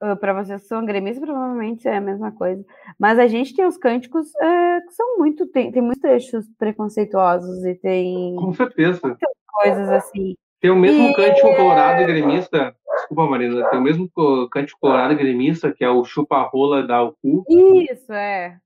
Ah, 0.00 0.14
Pra 0.16 0.32
vocês 0.34 0.62
que 0.62 0.68
são 0.68 0.84
gremistas, 0.84 1.24
provavelmente 1.24 1.88
é 1.88 1.96
a 1.96 2.00
mesma 2.00 2.30
coisa. 2.32 2.64
Mas 2.98 3.18
a 3.18 3.26
gente 3.26 3.54
tem 3.54 3.64
os 3.64 3.76
cânticos 3.78 4.34
é, 4.36 4.80
que 4.82 4.92
são 4.92 5.16
muito. 5.18 5.46
Tem, 5.46 5.72
tem 5.72 5.80
muitos 5.82 6.00
trechos 6.02 6.46
preconceituosos 6.58 7.64
e 7.64 7.74
tem 7.76 8.36
Com 8.36 8.52
certeza. 8.52 9.16
coisas 9.46 9.88
assim. 9.90 10.34
Tem 10.60 10.70
o 10.70 10.76
mesmo 10.76 11.08
E- 11.08 11.14
cântico 11.14 11.54
colorado 11.56 12.02
e 12.02 12.06
gremista. 12.06 12.74
Desculpa, 12.96 13.26
Marina. 13.26 13.68
Tem 13.70 13.78
o 13.78 13.82
mesmo 13.82 14.08
co- 14.10 14.48
cântico 14.50 14.78
colorado 14.80 15.12
e 15.12 15.16
gremista, 15.16 15.72
que 15.72 15.84
é 15.84 15.90
o 15.90 16.04
chupa-rola 16.04 16.82
da 16.86 16.96
Alcu, 16.96 17.44
Isso, 17.90 18.12
é. 18.12 18.58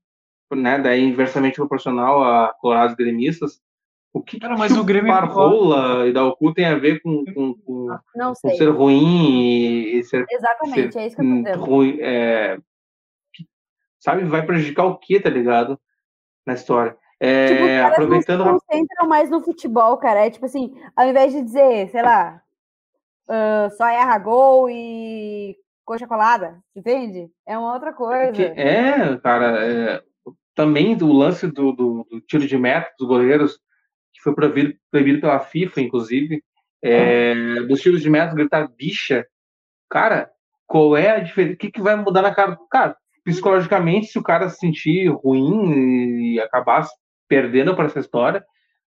né? 0.53 0.79
Daí 0.79 1.03
inversamente 1.03 1.55
proporcional 1.57 2.23
a 2.23 2.53
colorados 2.59 2.95
gremistas. 2.95 3.61
O 4.13 4.21
que, 4.21 4.39
Cara, 4.39 4.57
mas 4.57 4.75
o 4.75 4.83
Grêmio 4.83 5.11
é 5.13 5.19
rola 5.21 6.05
e 6.05 6.11
da 6.11 6.21
Alcu 6.21 6.53
tem 6.53 6.65
a 6.65 6.75
ver 6.77 7.01
com, 7.01 7.23
com, 7.33 7.53
com, 7.53 7.87
Não 8.13 8.29
com 8.29 8.35
sei. 8.35 8.55
ser 8.57 8.69
ruim 8.69 9.83
e, 9.85 10.03
ser 10.03 10.25
Exatamente, 10.29 10.91
ser, 10.93 10.99
é 10.99 11.07
isso 11.07 11.15
que 11.15 11.21
eu 11.21 11.53
tô 11.53 11.59
ruim, 11.65 11.97
é, 12.01 12.57
que- 13.33 13.47
sabe, 13.99 14.25
vai 14.25 14.45
prejudicar 14.45 14.83
o 14.85 14.97
que, 14.97 15.17
tá 15.19 15.29
ligado? 15.29 15.79
Na 16.45 16.53
história. 16.55 16.97
É, 17.21 17.47
Tipo, 17.47 17.63
os 17.63 17.69
caras 17.69 17.91
aproveitando. 17.93 18.45
não 18.45 18.59
se 18.59 18.65
concentram 18.67 19.07
mais 19.07 19.29
no 19.29 19.41
futebol, 19.41 19.95
cara. 19.97 20.25
É 20.25 20.29
tipo 20.29 20.45
assim, 20.45 20.75
ao 20.95 21.07
invés 21.07 21.31
de 21.31 21.41
dizer, 21.43 21.89
sei 21.91 22.01
lá, 22.01 22.41
ah, 23.29 23.69
só 23.77 23.87
erra 23.87 24.17
gol 24.17 24.69
e 24.69 25.55
coxa 25.85 26.07
colada, 26.07 26.59
entende? 26.75 27.29
É 27.45 27.57
uma 27.57 27.73
outra 27.73 27.93
coisa. 27.93 28.31
que- 28.33 28.41
é, 28.43 29.15
cara, 29.17 29.65
é, 29.65 30.03
também 30.53 30.97
do 30.97 31.13
lance 31.13 31.47
do, 31.47 31.71
do, 31.71 32.07
do 32.09 32.19
tiro 32.21 32.45
de 32.45 32.57
meta 32.57 32.91
dos 32.99 33.07
goleiros, 33.07 33.59
que 34.21 34.23
foi 34.23 34.35
proibido, 34.35 34.75
proibido 34.91 35.19
pela 35.19 35.39
FIFA, 35.39 35.81
inclusive, 35.81 36.43
é, 36.83 37.61
dos 37.63 37.81
tiros 37.81 38.01
de 38.01 38.09
meta 38.09 38.35
gritar 38.35 38.67
bicha. 38.67 39.25
Cara, 39.89 40.29
qual 40.67 40.95
é 40.95 41.09
a 41.09 41.19
diferença? 41.19 41.55
O 41.55 41.57
que, 41.57 41.71
que 41.71 41.81
vai 41.81 41.95
mudar 41.95 42.21
na 42.21 42.33
cara? 42.33 42.57
Cara, 42.69 42.95
psicologicamente, 43.25 44.07
se 44.07 44.19
o 44.19 44.23
cara 44.23 44.47
se 44.49 44.57
sentir 44.57 45.07
ruim 45.07 46.33
e 46.33 46.39
acabar 46.39 46.87
perdendo 47.27 47.75
para 47.75 47.85
essa 47.85 47.99
história, 47.99 48.43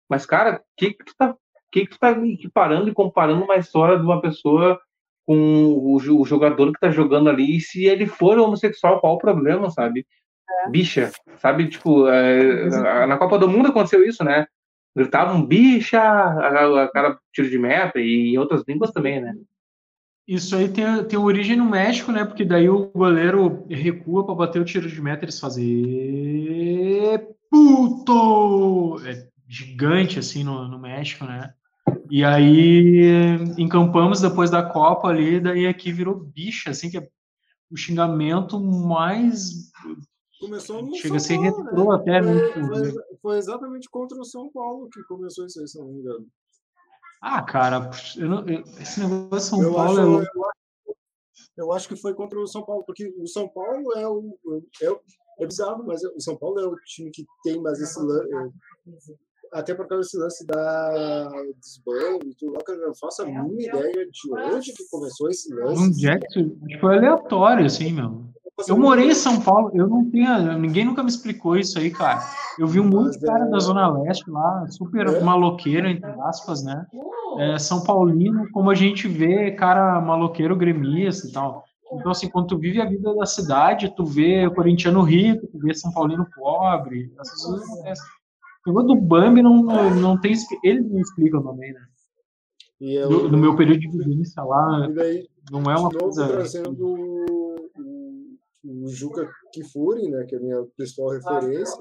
mas, 0.09 0.25
cara, 0.25 0.57
o 0.57 0.61
que, 0.75 0.93
que 0.93 1.05
tu 1.05 1.13
tá, 1.17 1.33
que, 1.71 1.85
que 1.85 1.91
tu 1.91 1.99
tá 1.99 2.11
equiparando 2.11 2.89
e 2.89 2.93
comparando 2.93 3.43
uma 3.43 3.55
história 3.55 3.97
de 3.97 4.03
uma 4.03 4.21
pessoa 4.21 4.79
com 5.25 5.35
o, 5.35 5.95
o 5.95 6.25
jogador 6.25 6.73
que 6.73 6.79
tá 6.79 6.89
jogando 6.89 7.29
ali, 7.29 7.55
e 7.55 7.61
se 7.61 7.85
ele 7.85 8.05
for 8.05 8.37
homossexual, 8.37 8.99
qual 8.99 9.13
o 9.13 9.19
problema, 9.19 9.69
sabe? 9.69 10.05
Bicha, 10.69 11.11
sabe? 11.37 11.69
Tipo, 11.69 12.07
é, 12.09 13.05
na 13.07 13.17
Copa 13.17 13.37
do 13.37 13.47
Mundo 13.47 13.69
aconteceu 13.69 14.03
isso, 14.03 14.23
né? 14.23 14.45
Gritavam 14.95 15.45
bicha, 15.45 16.01
a, 16.01 16.83
a 16.83 16.91
cara 16.91 17.17
tiro 17.31 17.49
de 17.49 17.57
meta 17.57 17.99
e 17.99 18.33
em 18.33 18.37
outras 18.37 18.63
línguas 18.67 18.91
também, 18.91 19.21
né? 19.21 19.35
Isso 20.27 20.55
aí 20.55 20.69
tem, 20.69 21.03
tem 21.05 21.17
origem 21.17 21.55
no 21.55 21.65
México, 21.65 22.11
né? 22.11 22.25
Porque 22.25 22.45
daí 22.45 22.69
o 22.69 22.91
goleiro 22.91 23.65
recua 23.69 24.25
para 24.25 24.35
bater 24.35 24.61
o 24.61 24.65
tiro 24.65 24.87
de 24.87 25.01
meta 25.01 25.23
e 25.23 25.25
eles 25.25 25.39
fazem 25.39 25.65
puto! 27.49 29.01
É 29.05 29.27
gigante 29.47 30.19
assim 30.19 30.43
no, 30.43 30.67
no 30.67 30.79
México, 30.79 31.25
né? 31.25 31.53
E 32.09 32.23
aí 32.23 33.37
encampamos 33.57 34.21
depois 34.21 34.49
da 34.49 34.63
Copa 34.63 35.07
ali, 35.07 35.39
daí 35.39 35.67
aqui 35.67 35.91
virou 35.91 36.15
bicha, 36.15 36.69
assim, 36.69 36.89
que 36.89 36.97
é 36.97 37.07
o 37.69 37.77
xingamento 37.77 38.59
mais 38.59 39.71
Começou 40.39 40.81
no 40.81 40.95
chega 40.95 41.17
a 41.17 41.19
ser 41.19 41.37
retrô 41.37 41.91
né? 41.91 41.95
até, 41.95 42.21
né? 42.21 42.33
Foi, 42.53 42.93
foi, 43.21 43.37
exatamente 43.37 43.89
contra 43.89 44.17
o 44.19 44.25
São 44.25 44.49
Paulo 44.51 44.89
que 44.89 45.01
começou 45.03 45.45
isso 45.45 45.59
aí, 45.61 45.67
se 45.67 45.77
não 45.79 45.87
me 45.87 45.99
engano. 45.99 46.27
Ah, 47.21 47.41
cara, 47.43 47.91
eu 48.17 48.27
não- 48.29 48.47
eu- 48.47 48.63
esse 48.79 48.99
negócio 48.99 49.29
de 49.37 49.43
São 49.43 49.61
Eu 49.63 49.73
Paulo 49.73 49.91
acho, 49.91 49.99
é 49.99 50.03
eu, 50.03 50.45
acho, 50.45 50.97
eu 51.57 51.71
acho 51.73 51.87
que 51.89 51.95
foi 51.95 52.13
contra 52.15 52.39
o 52.39 52.47
São 52.47 52.63
Paulo, 52.65 52.83
porque 52.85 53.13
o 53.17 53.27
São 53.27 53.47
Paulo 53.47 53.93
é 53.95 54.07
o. 54.07 54.37
É, 54.81 54.89
o- 54.91 54.99
é 55.39 55.45
bizarro, 55.45 55.83
mas 55.85 56.03
o 56.03 56.19
São 56.19 56.35
Paulo 56.37 56.59
é 56.59 56.65
o 56.65 56.75
time 56.85 57.11
que 57.11 57.25
tem 57.43 57.61
mais 57.61 57.79
esse 57.79 57.99
lance. 57.99 58.29
Até 59.53 59.75
por 59.75 59.85
causa 59.87 60.03
desse 60.03 60.17
lance 60.17 60.45
da 60.45 61.29
desbando 61.59 62.25
e 62.25 62.35
tudo. 62.35 62.53
lá, 62.53 62.59
que 62.63 62.71
Eu 62.71 62.87
não 62.87 62.95
faço 62.95 63.21
a 63.21 63.25
mínima 63.25 63.61
ideia 63.61 64.05
de 64.09 64.33
onde 64.33 64.73
que 64.73 64.87
começou 64.89 65.29
esse 65.29 65.53
lance. 65.53 65.81
Um 65.81 65.91
Jackson, 65.91 66.49
que 66.67 66.79
foi 66.79 66.97
aleatório, 66.97 67.65
assim, 67.65 67.91
meu. 67.91 68.31
Eu 68.67 68.77
morei 68.77 69.09
em. 69.09 69.13
São 69.13 69.39
Paulo, 69.39 69.71
eu 69.73 69.87
não 69.87 70.09
tenho. 70.09 70.57
Ninguém 70.57 70.85
nunca 70.85 71.03
me 71.03 71.09
explicou 71.09 71.57
isso 71.57 71.77
aí, 71.79 71.89
cara. 71.91 72.21
Eu 72.59 72.67
vi 72.67 72.79
um 72.79 72.87
monte 72.87 73.17
de 73.17 73.21
Mas, 73.21 73.29
cara 73.29 73.45
é- 73.45 73.49
da 73.49 73.59
Zona 73.59 73.87
Leste 73.87 74.29
lá, 74.29 74.65
super 74.69 75.07
É? 75.07 75.19
maloqueiro, 75.21 75.87
entre 75.87 76.09
aspas, 76.21 76.63
né? 76.63 76.85
É, 77.37 77.57
São 77.57 77.83
Paulino, 77.83 78.49
como 78.51 78.69
a 78.69 78.75
gente 78.75 79.07
vê, 79.07 79.51
cara 79.51 79.99
maloqueiro 80.01 80.55
gremista 80.55 81.27
e 81.27 81.31
tal. 81.31 81.63
Então, 81.93 82.11
assim, 82.11 82.29
quando 82.29 82.47
tu 82.47 82.57
vive 82.57 82.81
a 82.81 82.85
vida 82.85 83.13
da 83.13 83.25
cidade, 83.25 83.93
tu 83.95 84.05
vê 84.05 84.47
o 84.47 84.53
corintiano 84.53 85.01
rico, 85.01 85.47
tu 85.47 85.59
vê 85.59 85.73
São 85.73 85.91
Paulino 85.91 86.25
pobre, 86.33 87.11
essas 87.19 87.43
coisas 87.43 87.69
acontecem. 87.69 88.05
O 88.67 88.83
do 88.83 88.95
Bambi 88.95 89.41
não, 89.41 89.63
não 89.63 90.17
tem. 90.19 90.33
Eles 90.63 90.89
não 90.89 90.99
explicam 90.99 91.41
também, 91.41 91.73
né? 91.73 91.81
E 92.79 92.99
no, 92.99 93.29
no, 93.29 93.37
meu 93.37 93.55
período 93.55 93.79
de 93.79 93.89
vivência 93.89 94.41
lá, 94.43 94.87
daí, 94.87 95.27
não 95.51 95.61
é 95.71 95.77
uma 95.77 95.89
coisa. 95.89 96.27
trazendo 96.27 96.95
o, 98.63 98.87
Juca 98.87 99.29
Kifuri, 99.53 100.09
né, 100.09 100.25
que 100.25 100.35
é 100.35 100.37
a 100.37 100.41
minha 100.41 100.63
principal 100.77 101.09
referência. 101.09 101.77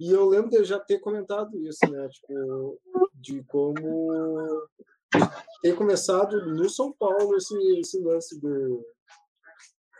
E 0.00 0.10
eu 0.10 0.26
lembro 0.28 0.50
de 0.50 0.64
já 0.64 0.78
ter 0.80 0.98
comentado 0.98 1.56
isso, 1.66 1.86
né, 1.90 2.08
tipo, 2.08 2.80
de 3.14 3.42
como 3.44 4.68
ter 5.62 5.76
começado 5.76 6.44
no 6.46 6.68
São 6.68 6.92
Paulo 6.92 7.36
esse, 7.36 7.54
esse 7.78 8.00
lance 8.00 8.40
do 8.40 8.84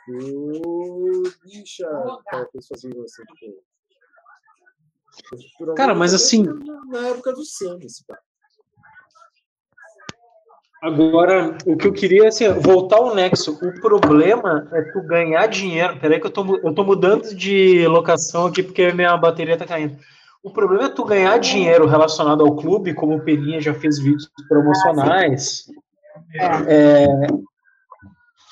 do 0.09 1.23
bicha, 1.45 1.87
cara, 2.27 2.45
que 2.47 2.57
eles 2.57 2.67
faziam 2.67 3.05
assim, 3.05 3.23
tipo, 3.37 3.63
Cara, 5.77 5.95
mas 5.95 6.13
assim- 6.15 6.43
na 6.89 7.09
época 7.09 7.33
do 7.33 7.45
Samus, 7.45 8.03
cara. 8.09 8.21
Agora, 10.83 11.57
o 11.65 11.77
que 11.77 11.87
eu 11.87 11.93
queria 11.93 12.27
assim, 12.27 12.49
voltar 12.55 12.97
ao 12.97 13.15
nexo. 13.15 13.57
O 13.63 13.81
problema 13.81 14.69
é 14.73 14.83
tu 14.83 15.01
ganhar 15.03 15.47
dinheiro. 15.47 15.97
Peraí 16.01 16.19
que 16.19 16.27
eu 16.27 16.31
tô, 16.31 16.57
eu 16.57 16.75
tô 16.75 16.83
mudando 16.83 17.33
de 17.37 17.87
locação 17.87 18.47
aqui 18.47 18.65
porque 18.65 18.93
minha 18.93 19.17
bateria 19.17 19.57
tá 19.57 19.65
caindo. 19.65 19.97
O 20.43 20.51
problema 20.51 20.87
é 20.87 20.89
tu 20.89 21.05
ganhar 21.05 21.39
dinheiro 21.39 21.87
relacionado 21.87 22.43
ao 22.43 22.57
clube, 22.57 22.95
como 22.95 23.15
o 23.15 23.21
Peninha 23.21 23.61
já 23.61 23.73
fez 23.73 24.01
vídeos 24.01 24.29
promocionais. 24.49 25.67
É, 26.67 27.07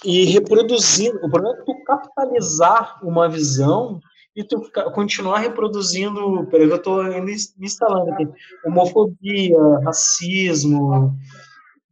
e 0.04 0.24
reproduzindo. 0.26 1.18
O 1.24 1.28
problema 1.28 1.58
é 1.58 1.64
tu 1.64 1.74
capitalizar 1.82 3.00
uma 3.02 3.28
visão 3.28 3.98
e 4.36 4.44
tu 4.44 4.70
continuar 4.94 5.40
reproduzindo. 5.40 6.46
Peraí, 6.48 6.68
que 6.68 6.74
eu 6.74 6.80
tô 6.80 7.02
me 7.02 7.34
instalando 7.58 8.12
aqui. 8.12 8.28
Homofobia, 8.64 9.58
racismo, 9.84 11.18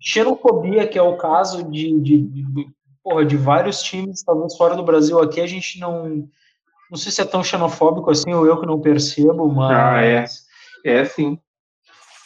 xenofobia, 0.01 0.87
que 0.87 0.99
é 0.99 1.03
o 1.03 1.17
caso 1.17 1.69
de, 1.71 1.99
de, 2.01 2.19
de, 2.19 2.69
porra, 3.03 3.25
de 3.25 3.37
vários 3.37 3.83
times, 3.83 4.23
talvez 4.23 4.57
fora 4.57 4.77
do 4.77 4.83
Brasil. 4.83 5.19
Aqui 5.21 5.41
a 5.41 5.47
gente 5.47 5.79
não. 5.81 6.29
Não 6.91 6.97
sei 6.97 7.13
se 7.13 7.21
é 7.21 7.25
tão 7.25 7.45
xenofóbico 7.45 8.11
assim, 8.11 8.33
ou 8.33 8.47
eu 8.47 8.59
que 8.61 8.67
não 8.67 8.81
percebo, 8.81 9.49
mas. 9.49 9.77
Ah, 9.77 10.05
é. 10.05 10.25
É 10.85 11.05
sim. 11.05 11.39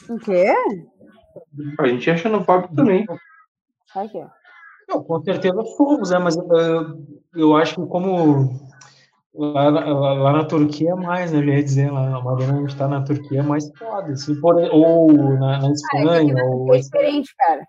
O 0.08 0.18
quê? 0.18 0.54
A 1.78 1.88
gente 1.88 2.10
é 2.10 2.16
xenofóbico 2.16 2.74
também. 2.74 3.04
Quê? 3.06 4.26
Não, 4.88 5.02
com 5.02 5.22
certeza 5.22 5.64
fomos, 5.76 6.10
né? 6.10 6.18
Mas 6.18 6.36
eh, 6.36 6.42
eu 7.34 7.56
acho 7.56 7.76
que 7.76 7.86
como 7.86 8.60
lá, 9.34 9.68
lá- 9.70 10.12
lá 10.12 10.32
na 10.32 10.44
Turquia 10.44 10.90
é 10.90 10.94
mais, 10.94 11.32
né? 11.32 11.38
Eu 11.38 11.44
ia 11.44 11.62
dizer, 11.62 11.90
lá 11.90 12.18
a 12.18 12.60
gente 12.60 12.76
tá 12.76 12.86
na 12.86 13.02
Turquia 13.02 13.40
é 13.40 13.42
mais 13.42 13.70
foda, 13.78 14.12
assim, 14.12 14.38
por, 14.40 14.56
ou 14.70 15.12
na, 15.38 15.60
na 15.60 15.70
Espanha, 15.72 16.44
ou 16.44 16.74
É 16.74 16.78
diferente, 16.78 17.34
cara. 17.36 17.62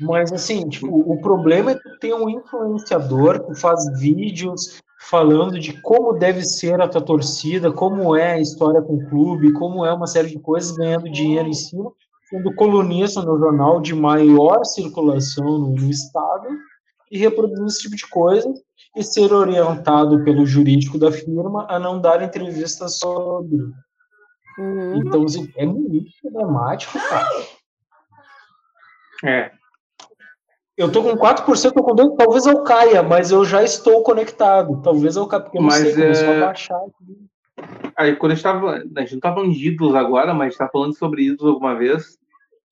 Mas 0.00 0.32
assim, 0.32 0.68
tipo, 0.68 0.86
o 0.88 1.20
problema 1.20 1.72
é 1.72 1.74
que 1.74 1.98
tem 1.98 2.14
um 2.14 2.28
influenciador 2.28 3.44
que 3.44 3.60
faz 3.60 3.84
vídeos 3.98 4.80
falando 5.00 5.58
de 5.58 5.80
como 5.82 6.12
deve 6.12 6.44
ser 6.44 6.80
a 6.80 6.86
tua 6.86 7.00
torcida, 7.00 7.72
como 7.72 8.14
é 8.14 8.34
a 8.34 8.40
história 8.40 8.80
com 8.80 8.94
o 8.94 9.08
clube, 9.08 9.52
como 9.54 9.84
é 9.84 9.92
uma 9.92 10.06
série 10.06 10.28
de 10.28 10.38
coisas, 10.38 10.76
ganhando 10.76 11.10
dinheiro 11.10 11.48
em 11.48 11.54
cima, 11.54 11.90
sendo 12.30 12.54
colunista 12.54 13.22
no 13.22 13.38
jornal 13.38 13.80
de 13.80 13.92
maior 13.92 14.64
circulação 14.64 15.58
no, 15.58 15.70
no 15.70 15.90
estado 15.90 16.46
e 17.10 17.18
reproduzindo 17.18 17.66
esse 17.66 17.82
tipo 17.82 17.96
de 17.96 18.06
coisa 18.06 18.52
e 18.96 19.02
ser 19.02 19.32
orientado 19.32 20.24
pelo 20.24 20.46
jurídico 20.46 20.98
da 20.98 21.12
firma 21.12 21.66
a 21.68 21.78
não 21.78 22.00
dar 22.00 22.22
entrevistas 22.22 22.98
sobre. 22.98 23.56
Uhum. 24.58 24.96
Então, 24.96 25.22
assim, 25.24 25.52
é 25.56 25.64
muito 25.64 26.10
problemático, 26.20 26.98
cara. 27.08 27.46
É. 29.24 29.50
Eu 30.76 30.90
tô 30.90 31.02
com 31.02 31.16
4%, 31.16 31.72
tô 31.72 31.82
com 31.82 31.94
2%, 31.94 32.16
talvez 32.16 32.46
eu 32.46 32.62
caia, 32.62 33.02
mas 33.02 33.30
eu 33.30 33.44
já 33.44 33.62
estou 33.62 34.02
conectado. 34.02 34.80
Talvez 34.82 35.16
eu 35.16 35.26
caia, 35.26 35.42
porque 35.42 35.58
eu 35.58 35.62
não 35.62 35.68
Mas, 35.68 35.82
sei 35.82 35.92
como, 35.92 36.04
é... 36.04 36.14
só 36.14 36.40
baixar 36.40 36.76
aqui. 36.76 37.28
Aí 37.96 38.14
quando 38.14 38.32
a 38.32 38.34
gente 38.36 38.44
tava. 38.44 38.84
A 38.96 39.00
gente 39.00 39.14
não 39.14 39.20
tá 39.20 39.34
falando 39.34 39.52
de 39.52 39.68
ídolos 39.68 39.94
agora, 39.96 40.32
mas 40.32 40.46
a 40.46 40.48
gente 40.50 40.58
tá 40.58 40.68
falando 40.68 40.96
sobre 40.96 41.24
ídolos 41.24 41.54
alguma 41.54 41.74
vez, 41.74 42.16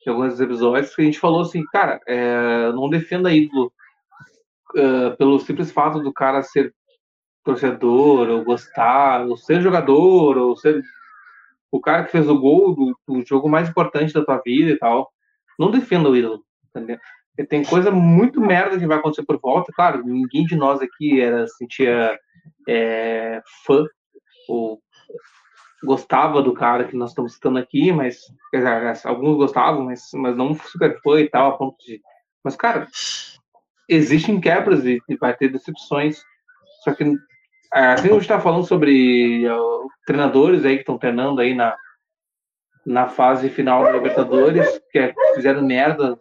em 0.07 0.11
alguns 0.11 0.41
episódios, 0.41 0.95
que 0.95 1.03
a 1.03 1.05
gente 1.05 1.19
falou 1.19 1.41
assim, 1.41 1.65
cara, 1.73 2.01
é, 2.07 2.71
não 2.73 2.89
defenda 2.89 3.33
ídolo 3.33 3.73
pelo 5.19 5.39
simples 5.39 5.71
fato 5.71 6.01
do 6.01 6.13
cara 6.13 6.43
ser 6.43 6.75
torcedor, 7.45 8.29
ou 8.29 8.45
gostar, 8.45 9.27
ou 9.27 9.37
ser 9.37 9.61
jogador, 9.61 10.37
ou 10.37 10.57
ser 10.57 10.83
o 11.71 11.81
cara 11.81 12.05
que 12.05 12.13
fez 12.13 12.29
o 12.29 12.39
gol 12.39 12.75
do, 12.75 12.99
do 13.07 13.25
jogo 13.25 13.49
mais 13.49 13.69
importante 13.69 14.13
da 14.13 14.25
tua 14.25 14.41
vida 14.45 14.71
e 14.71 14.79
tal. 14.79 15.11
Não 15.59 15.71
defenda 15.71 16.09
o 16.09 16.17
ídolo, 16.17 16.45
entendeu? 16.69 16.99
Porque 17.31 17.49
Tem 17.49 17.63
coisa 17.65 17.91
muito 17.91 18.41
merda 18.41 18.79
que 18.79 18.87
vai 18.87 18.99
acontecer 18.99 19.25
por 19.25 19.39
volta. 19.39 19.73
Claro, 19.73 20.03
ninguém 20.05 20.45
de 20.45 20.57
nós 20.57 20.81
aqui 20.81 21.21
era 21.21 21.47
sentia 21.47 22.19
é, 22.69 23.43
fã 23.65 23.85
ou 24.49 24.81
gostava 25.85 26.43
do 26.43 26.55
cara 26.55 26.85
que 26.85 26.97
nós 26.97 27.11
estamos 27.11 27.35
citando 27.35 27.59
aqui, 27.59 27.93
mas 27.93 28.17
dizer, 28.53 29.07
alguns 29.07 29.37
gostavam, 29.37 29.85
mas, 29.85 30.09
mas 30.15 30.37
não 30.37 30.55
super 30.55 30.99
fã 31.03 31.21
e 31.21 31.29
tal, 31.29 31.51
a 31.51 31.59
ponto 31.59 31.77
de. 31.85 32.01
Mas, 32.43 32.57
cara, 32.57 32.89
existem 33.89 34.41
quebras 34.41 34.85
e, 34.85 35.01
vai 35.21 35.35
ter 35.37 35.49
decepções. 35.49 36.23
Só 36.83 36.95
que 36.95 37.05
assim 37.73 38.09
gente 38.09 38.23
está 38.23 38.41
falando 38.41 38.67
sobre 38.67 39.49
ó, 39.49 39.87
treinadores 40.07 40.65
aí 40.65 40.77
que 40.77 40.83
estão 40.83 40.99
treinando 40.99 41.41
aí 41.41 41.55
na, 41.55 41.77
na 42.85 43.09
fase 43.09 43.49
final 43.49 43.83
da 43.83 43.93
Libertadores, 43.93 44.81
que 44.91 44.99
é- 44.99 45.15
fizeram 45.35 45.63
merda, 45.63 46.19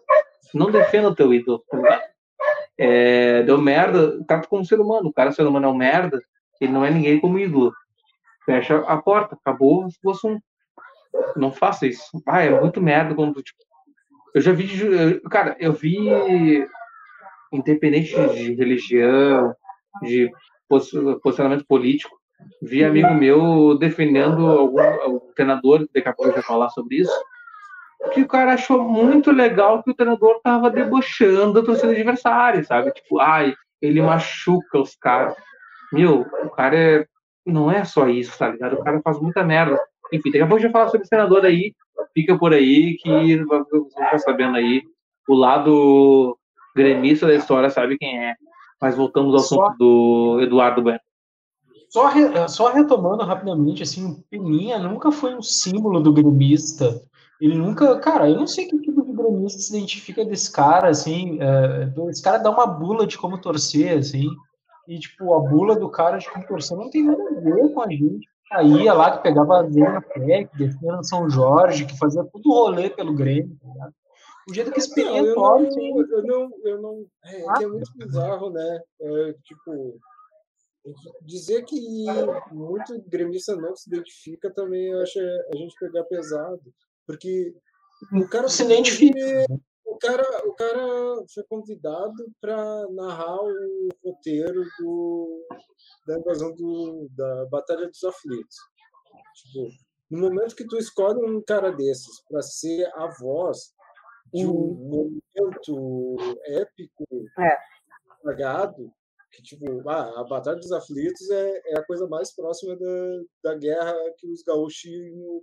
não 0.53 0.71
defenda 0.71 1.09
o 1.09 1.15
teu 1.15 1.33
ídolo, 1.33 1.63
tá? 1.69 2.01
É, 2.77 3.43
deu 3.43 3.61
merda, 3.61 4.21
trata 4.25 4.47
como 4.47 4.65
ser 4.65 4.79
humano, 4.79 5.09
o 5.09 5.13
cara 5.13 5.31
ser 5.31 5.45
humano 5.45 5.65
é 5.65 5.69
um 5.69 5.75
merda, 5.75 6.19
ele 6.59 6.71
não 6.71 6.83
é 6.83 6.89
ninguém 6.89 7.19
como 7.19 7.39
ídolo. 7.39 7.73
Fecha 8.45 8.77
a 8.79 8.97
porta, 9.01 9.35
acabou 9.35 9.87
o 10.03 10.11
assunto. 10.11 10.41
Não 11.35 11.51
faça 11.51 11.87
isso. 11.87 12.03
Ah, 12.27 12.41
é 12.41 12.59
muito 12.59 12.81
merda 12.81 13.15
quando, 13.15 13.41
tipo, 13.41 13.59
eu 14.33 14.41
já 14.41 14.51
vi, 14.51 14.67
cara, 15.31 15.55
eu 15.59 15.71
vi, 15.71 16.09
independente 17.55 18.13
de 18.33 18.53
religião, 18.53 19.53
de 20.01 20.31
pos- 20.67 20.91
posicionamento 21.21 21.65
político, 21.65 22.15
vi 22.61 22.83
amigo 22.83 23.13
meu 23.13 23.77
defendendo 23.77 24.45
algum, 24.45 24.79
algum 24.79 25.33
treinador, 25.33 25.87
daqui 25.93 26.07
a 26.07 26.13
pouco 26.13 26.31
eu 26.31 26.35
vou 26.35 26.43
falar 26.43 26.69
sobre 26.69 26.97
isso, 26.97 27.13
que 28.13 28.21
o 28.21 28.27
cara 28.27 28.53
achou 28.53 28.83
muito 28.83 29.31
legal 29.31 29.81
que 29.81 29.91
o 29.91 29.93
treinador 29.95 30.39
tava 30.43 30.69
debochando 30.69 31.59
a 31.59 31.63
torcida 31.63 31.91
adversária, 31.91 32.63
sabe? 32.63 32.91
Tipo, 32.91 33.19
ai, 33.19 33.55
ele 33.81 34.01
machuca 34.01 34.79
os 34.79 34.95
caras. 34.95 35.35
Meu, 35.91 36.21
o 36.43 36.49
cara 36.49 36.77
é... 36.77 37.07
não 37.45 37.71
é 37.71 37.83
só 37.83 38.07
isso, 38.07 38.37
tá 38.37 38.49
ligado? 38.49 38.73
O 38.73 38.83
cara 38.83 39.01
faz 39.01 39.19
muita 39.19 39.43
merda. 39.43 39.79
Enfim, 40.13 40.29
daqui 40.29 40.43
a 40.43 40.47
pouco 40.47 40.61
gente 40.61 40.71
vai 40.71 40.81
falar 40.81 40.91
sobre 40.91 41.01
esse 41.01 41.09
treinador 41.09 41.45
aí, 41.45 41.73
fica 42.13 42.37
por 42.37 42.53
aí, 42.53 42.95
que 42.97 43.43
vão 43.43 43.65
ficar 43.65 44.19
sabendo 44.19 44.57
aí. 44.57 44.83
O 45.27 45.33
lado 45.33 46.37
gremista 46.75 47.25
da 47.27 47.35
história 47.35 47.69
sabe 47.69 47.97
quem 47.97 48.17
é. 48.25 48.35
Mas 48.81 48.95
voltamos 48.95 49.33
ao 49.33 49.39
Só- 49.39 49.61
assunto 49.67 49.77
do 49.77 50.39
Eduardo 50.41 50.81
Bueno. 50.81 50.99
Só, 51.89 52.07
re- 52.07 52.47
só 52.49 52.71
retomando 52.73 53.23
rapidamente, 53.23 53.81
assim, 53.83 54.05
o 54.05 54.23
Peninha 54.29 54.77
nunca 54.79 55.11
foi 55.11 55.33
um 55.35 55.41
símbolo 55.41 56.01
do 56.01 56.11
gremista. 56.11 57.01
Ele 57.39 57.55
nunca, 57.55 57.97
cara, 57.99 58.29
eu 58.29 58.35
não 58.37 58.47
sei 58.47 58.65
que 58.65 58.77
tipo 58.79 59.01
de 59.05 59.13
gremista 59.13 59.59
se 59.59 59.75
identifica 59.77 60.25
desse 60.25 60.51
cara, 60.51 60.89
assim. 60.89 61.37
é, 61.41 61.93
esse 62.09 62.21
cara 62.21 62.37
dá 62.37 62.49
uma 62.49 62.65
bula 62.67 63.07
de 63.07 63.17
como 63.17 63.39
torcer, 63.39 63.97
assim. 63.97 64.27
E, 64.87 64.99
tipo, 64.99 65.33
a 65.33 65.39
bula 65.39 65.75
do 65.75 65.89
cara 65.89 66.17
de 66.17 66.29
como 66.29 66.45
torcer 66.45 66.77
não 66.77 66.89
tem 66.89 67.03
nada 67.03 67.21
a 67.21 67.39
ver 67.39 67.73
com 67.73 67.81
a 67.81 67.89
gente. 67.89 68.27
Saía 68.49 68.93
lá, 68.93 69.11
que 69.17 69.23
pegava 69.23 69.59
azeite 69.59 69.79
na 69.89 70.01
pé, 70.01 70.43
que 70.45 70.57
descia 70.57 70.91
no 70.91 71.03
São 71.03 71.29
Jorge, 71.29 71.85
que 71.85 71.97
fazia 71.97 72.23
tudo 72.25 72.49
rolê 72.51 72.89
pelo 72.89 73.13
Grêmio, 73.13 73.55
tá 73.61 73.67
ligado? 73.73 73.93
O 74.49 74.53
jeito 74.53 74.71
que 74.71 74.79
esse 74.79 75.03
Não, 75.03 75.25
eu 75.25 75.35
torce, 75.35 75.75
não, 75.75 75.99
eu 75.99 76.23
não, 76.23 76.49
eu 76.63 76.81
não, 76.81 77.05
é, 77.23 77.45
Ah, 77.49 77.63
é 77.63 77.67
muito 77.67 77.91
bizarro, 77.95 78.51
né? 78.51 78.79
É, 79.01 79.33
tipo, 79.43 79.99
dizer 81.21 81.65
que 81.65 81.79
muito 82.51 83.01
gremista 83.07 83.55
não 83.55 83.75
se 83.75 83.89
identifica 83.89 84.53
também, 84.53 84.91
eu 84.91 85.01
acho 85.01 85.19
é 85.19 85.49
a 85.53 85.57
gente 85.57 85.75
pegar 85.79 86.03
pesado, 86.03 86.61
porque 87.07 87.55
o 88.13 88.27
cara 88.27 88.47
se 88.47 88.63
identifica. 88.63 89.19
o 89.85 89.97
cara, 89.97 90.47
o 90.47 90.53
cara 90.53 91.25
foi 91.33 91.43
convidado 91.49 92.31
para 92.39 92.87
narrar 92.91 93.41
o 93.41 93.89
roteiro 94.03 94.63
do, 94.79 95.47
da 96.07 96.19
invasão 96.19 96.53
do, 96.53 97.07
da 97.15 97.45
Batalha 97.45 97.87
dos 97.87 98.03
Aflitos. 98.03 98.57
Tipo, 99.35 99.69
no 100.11 100.19
momento 100.19 100.55
que 100.55 100.67
tu 100.67 100.77
escolhe 100.77 101.19
um 101.19 101.41
cara 101.41 101.71
desses 101.71 102.21
para 102.29 102.41
ser 102.41 102.85
a 102.95 103.07
voz, 103.19 103.73
de 104.35 104.45
um 104.45 105.13
momento 105.33 106.15
épico, 106.45 107.05
É. 107.39 107.57
pagado, 108.23 108.91
que 109.31 109.43
tipo, 109.43 109.89
ah, 109.89 110.21
a 110.21 110.23
Batalha 110.23 110.57
dos 110.57 110.71
Aflitos 110.71 111.29
é, 111.29 111.61
é 111.67 111.77
a 111.77 111.85
coisa 111.85 112.07
mais 112.07 112.33
próxima 112.33 112.75
da, 112.77 113.21
da 113.51 113.55
guerra 113.57 113.93
que 114.17 114.27
os 114.31 114.41
gaúchos 114.43 114.91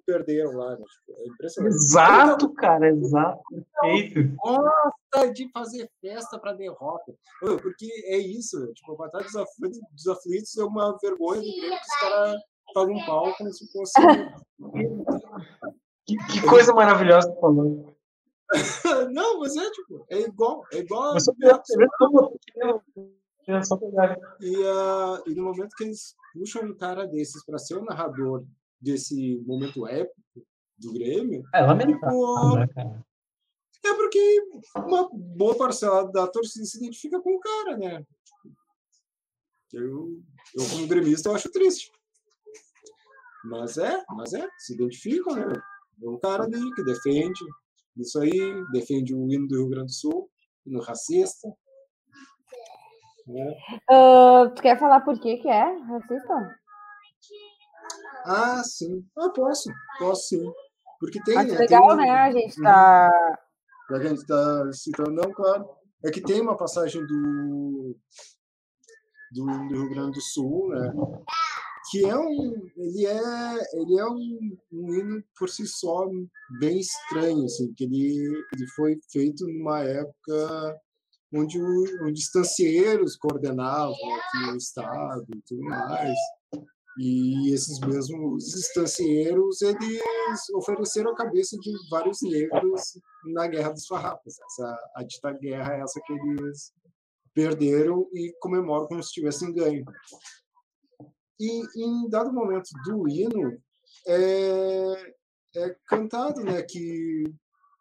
perderam 0.07 0.53
lá, 0.53 0.71
né? 0.71 0.85
Tipo, 0.85 1.21
é 1.21 1.27
impressionante. 1.29 1.75
Exato, 1.75 2.53
cara, 2.55 2.89
exato. 2.89 3.43
Perfeito. 3.83 4.35
gosta 4.37 5.33
de 5.33 5.51
fazer 5.53 5.91
festa 6.01 6.39
para 6.39 6.55
derrota. 6.55 7.15
Porque 7.41 7.87
é 8.07 8.17
isso, 8.17 8.73
tipo, 8.73 8.93
a 8.93 8.97
Batalha 8.97 9.25
dos 9.25 9.37
Aflitos, 9.37 9.79
dos 9.93 10.07
Aflitos 10.09 10.57
é 10.57 10.65
uma 10.65 10.97
vergonha 11.03 11.41
do 11.41 11.47
Grêmio 11.47 11.71
que 11.71 11.77
os 11.77 12.01
caras 12.01 12.41
pagam 12.75 12.95
um 12.95 13.05
pau 13.05 13.35
como 13.37 13.53
se 13.53 13.71
fosse. 13.73 13.93
Que, 16.05 16.17
que 16.17 16.43
coisa 16.49 16.75
maravilhosa 16.75 17.29
que 17.29 17.35
tu 17.35 17.41
falou. 17.41 17.92
Não, 19.13 19.41
mas 19.41 19.57
é 19.57 19.71
tipo, 19.71 20.05
é 20.11 20.21
igual, 20.21 20.65
é 20.73 20.79
igual. 20.79 21.17
Pegar. 23.81 24.17
E, 24.41 24.57
ah, 24.67 25.23
e 25.27 25.35
no 25.35 25.45
momento 25.45 25.75
que 25.77 25.85
eles 25.85 26.15
puxam 26.33 26.63
um 26.65 26.77
cara 26.77 27.07
desses 27.07 27.45
para 27.45 27.59
ser 27.59 27.77
o 27.77 27.85
narrador 27.85 28.45
desse 28.81 29.43
momento 29.47 29.87
épico 29.87 30.47
do 30.79 30.93
Grêmio, 30.93 31.43
É 31.55 31.61
lamentável, 31.61 32.11
Pô. 32.11 32.57
né, 32.57 32.67
é 33.85 33.95
porque 33.95 34.43
uma 34.77 35.09
boa 35.13 35.57
parcela 35.57 36.11
da 36.11 36.27
torcida 36.27 36.65
se 36.65 36.79
identifica 36.79 37.21
com 37.21 37.35
o 37.35 37.41
cara, 37.41 37.77
né? 37.77 38.05
Eu, 39.73 40.21
eu 40.55 40.69
como 40.71 40.87
gremista, 40.87 41.29
eu 41.29 41.35
acho 41.35 41.51
triste. 41.51 41.91
Mas 43.45 43.79
é, 43.79 44.05
mas 44.11 44.33
é, 44.35 44.47
se 44.59 44.75
identificam, 44.75 45.35
né? 45.35 45.53
É 46.03 46.09
um 46.09 46.19
cara 46.19 46.45
ali 46.45 46.71
que 46.75 46.85
defende 46.85 47.45
isso 47.97 48.19
aí, 48.21 48.65
defende 48.73 49.15
o 49.15 49.31
hino 49.31 49.47
do 49.47 49.57
Rio 49.57 49.69
Grande 49.69 49.87
do 49.87 49.93
Sul, 49.93 50.31
hino 50.67 50.81
racista. 50.81 51.49
Né? 53.27 53.57
Ah, 53.91 54.51
tu 54.55 54.63
quer 54.63 54.79
falar 54.79 55.01
por 55.01 55.19
que 55.21 55.37
que 55.37 55.49
é 55.49 55.79
racista? 55.83 56.59
Ah, 58.25 58.63
sim. 58.65 59.05
Ah, 59.17 59.31
posso, 59.31 59.71
posso 59.99 60.29
sim. 60.29 60.53
Porque 60.99 61.23
tem, 61.23 61.37
Acho 61.37 61.53
né? 61.53 61.59
legal, 61.59 61.89
tem, 61.89 61.97
né? 61.97 62.11
A 62.11 62.31
gente 62.31 62.63
tá. 62.63 63.11
Já 63.91 63.99
que 63.99 64.07
a 64.07 64.09
gente 64.09 64.21
está 64.21 64.73
citando, 64.73 65.11
não, 65.11 65.33
claro. 65.33 65.69
É 66.05 66.11
que 66.11 66.21
tem 66.21 66.41
uma 66.41 66.57
passagem 66.57 67.05
do, 67.07 67.97
do, 69.33 69.45
do 69.45 69.75
Rio 69.75 69.91
Grande 69.91 70.13
do 70.13 70.21
Sul, 70.21 70.69
né? 70.71 70.93
Que 71.93 72.07
é 72.07 72.19
um. 72.19 72.71
Ele 72.75 73.07
é, 73.07 73.55
ele 73.75 73.99
é 73.99 74.07
um, 74.07 74.57
um 74.73 74.95
hino 74.95 75.23
por 75.39 75.51
si 75.51 75.67
só 75.67 76.09
bem 76.59 76.81
estranho, 76.81 77.45
assim, 77.45 77.71
que 77.75 77.85
ele, 77.85 78.25
ele 78.55 78.67
foi 78.75 78.99
feito 79.13 79.47
numa 79.47 79.81
época 79.81 80.81
onde, 81.35 81.61
o, 81.61 82.07
onde 82.07 82.19
estancieiros 82.19 83.17
coordenavam 83.17 83.93
aqui 83.93 84.53
o 84.53 84.57
Estado 84.57 85.27
e 85.37 85.43
tudo 85.47 85.63
mais. 85.65 86.17
E 86.99 87.53
esses 87.53 87.79
mesmos 87.81 88.55
estancieiros, 88.55 89.61
eles 89.61 90.01
ofereceram 90.55 91.11
a 91.11 91.17
cabeça 91.17 91.59
de 91.59 91.73
vários 91.91 92.23
negros 92.23 92.99
na 93.35 93.47
Guerra 93.49 93.73
dos 93.73 93.87
Farrapos. 93.87 94.35
Essa, 94.41 94.79
a 94.97 95.03
dita 95.03 95.33
guerra 95.33 95.75
é 95.75 95.81
essa 95.81 96.01
que 96.07 96.13
eles 96.15 96.73
perderam 97.35 98.09
e 98.15 98.35
comemoram 98.41 98.87
como 98.87 99.03
se 99.03 99.13
tivessem 99.13 99.53
ganho. 99.53 99.85
E 101.43 101.85
em 101.85 102.09
dado 102.09 102.33
momento 102.33 102.69
do 102.85 103.09
hino, 103.09 103.61
é, 104.07 105.15
é 105.57 105.77
cantado 105.89 106.41
né, 106.45 106.63
que 106.63 107.25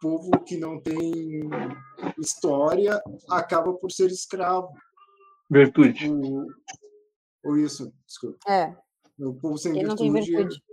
povo 0.01 0.31
que 0.43 0.57
não 0.57 0.81
tem 0.81 1.47
história 2.17 2.99
acaba 3.29 3.71
por 3.75 3.91
ser 3.91 4.07
escravo. 4.07 4.73
Virtude. 5.47 6.09
O, 6.09 6.47
ou 7.43 7.57
isso, 7.57 7.93
desculpa. 8.07 8.39
É, 8.51 8.75
O 9.19 9.35
povo 9.35 9.59
sem 9.59 9.73
quem 9.73 9.83
não 9.83 9.95
tem 9.95 10.11
virtude, 10.11 10.37
virtude. 10.37 10.63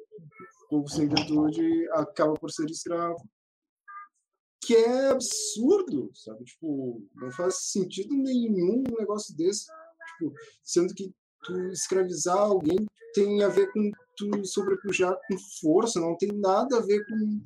o 0.65 0.69
povo 0.71 0.89
sem 0.89 1.09
virtude 1.09 1.91
acaba 1.91 2.33
por 2.35 2.51
ser 2.51 2.71
escravo. 2.71 3.19
Que 4.63 4.77
é 4.77 5.11
absurdo, 5.11 6.11
sabe? 6.15 6.43
Tipo, 6.45 7.07
não 7.17 7.31
faz 7.33 7.71
sentido 7.71 8.15
nenhum 8.17 8.83
um 8.89 8.99
negócio 8.99 9.37
desse. 9.37 9.67
Tipo, 10.19 10.33
sendo 10.63 10.95
que 10.95 11.15
tu 11.45 11.69
escravizar 11.71 12.37
alguém 12.37 12.87
tem 13.15 13.43
a 13.43 13.49
ver 13.49 13.73
com 13.73 13.91
tu 14.17 14.45
sobrepujar 14.45 15.17
com 15.27 15.37
força, 15.61 16.01
não 16.01 16.17
tem 16.17 16.31
nada 16.33 16.79
a 16.79 16.83
ver 16.83 17.05
com 17.07 17.41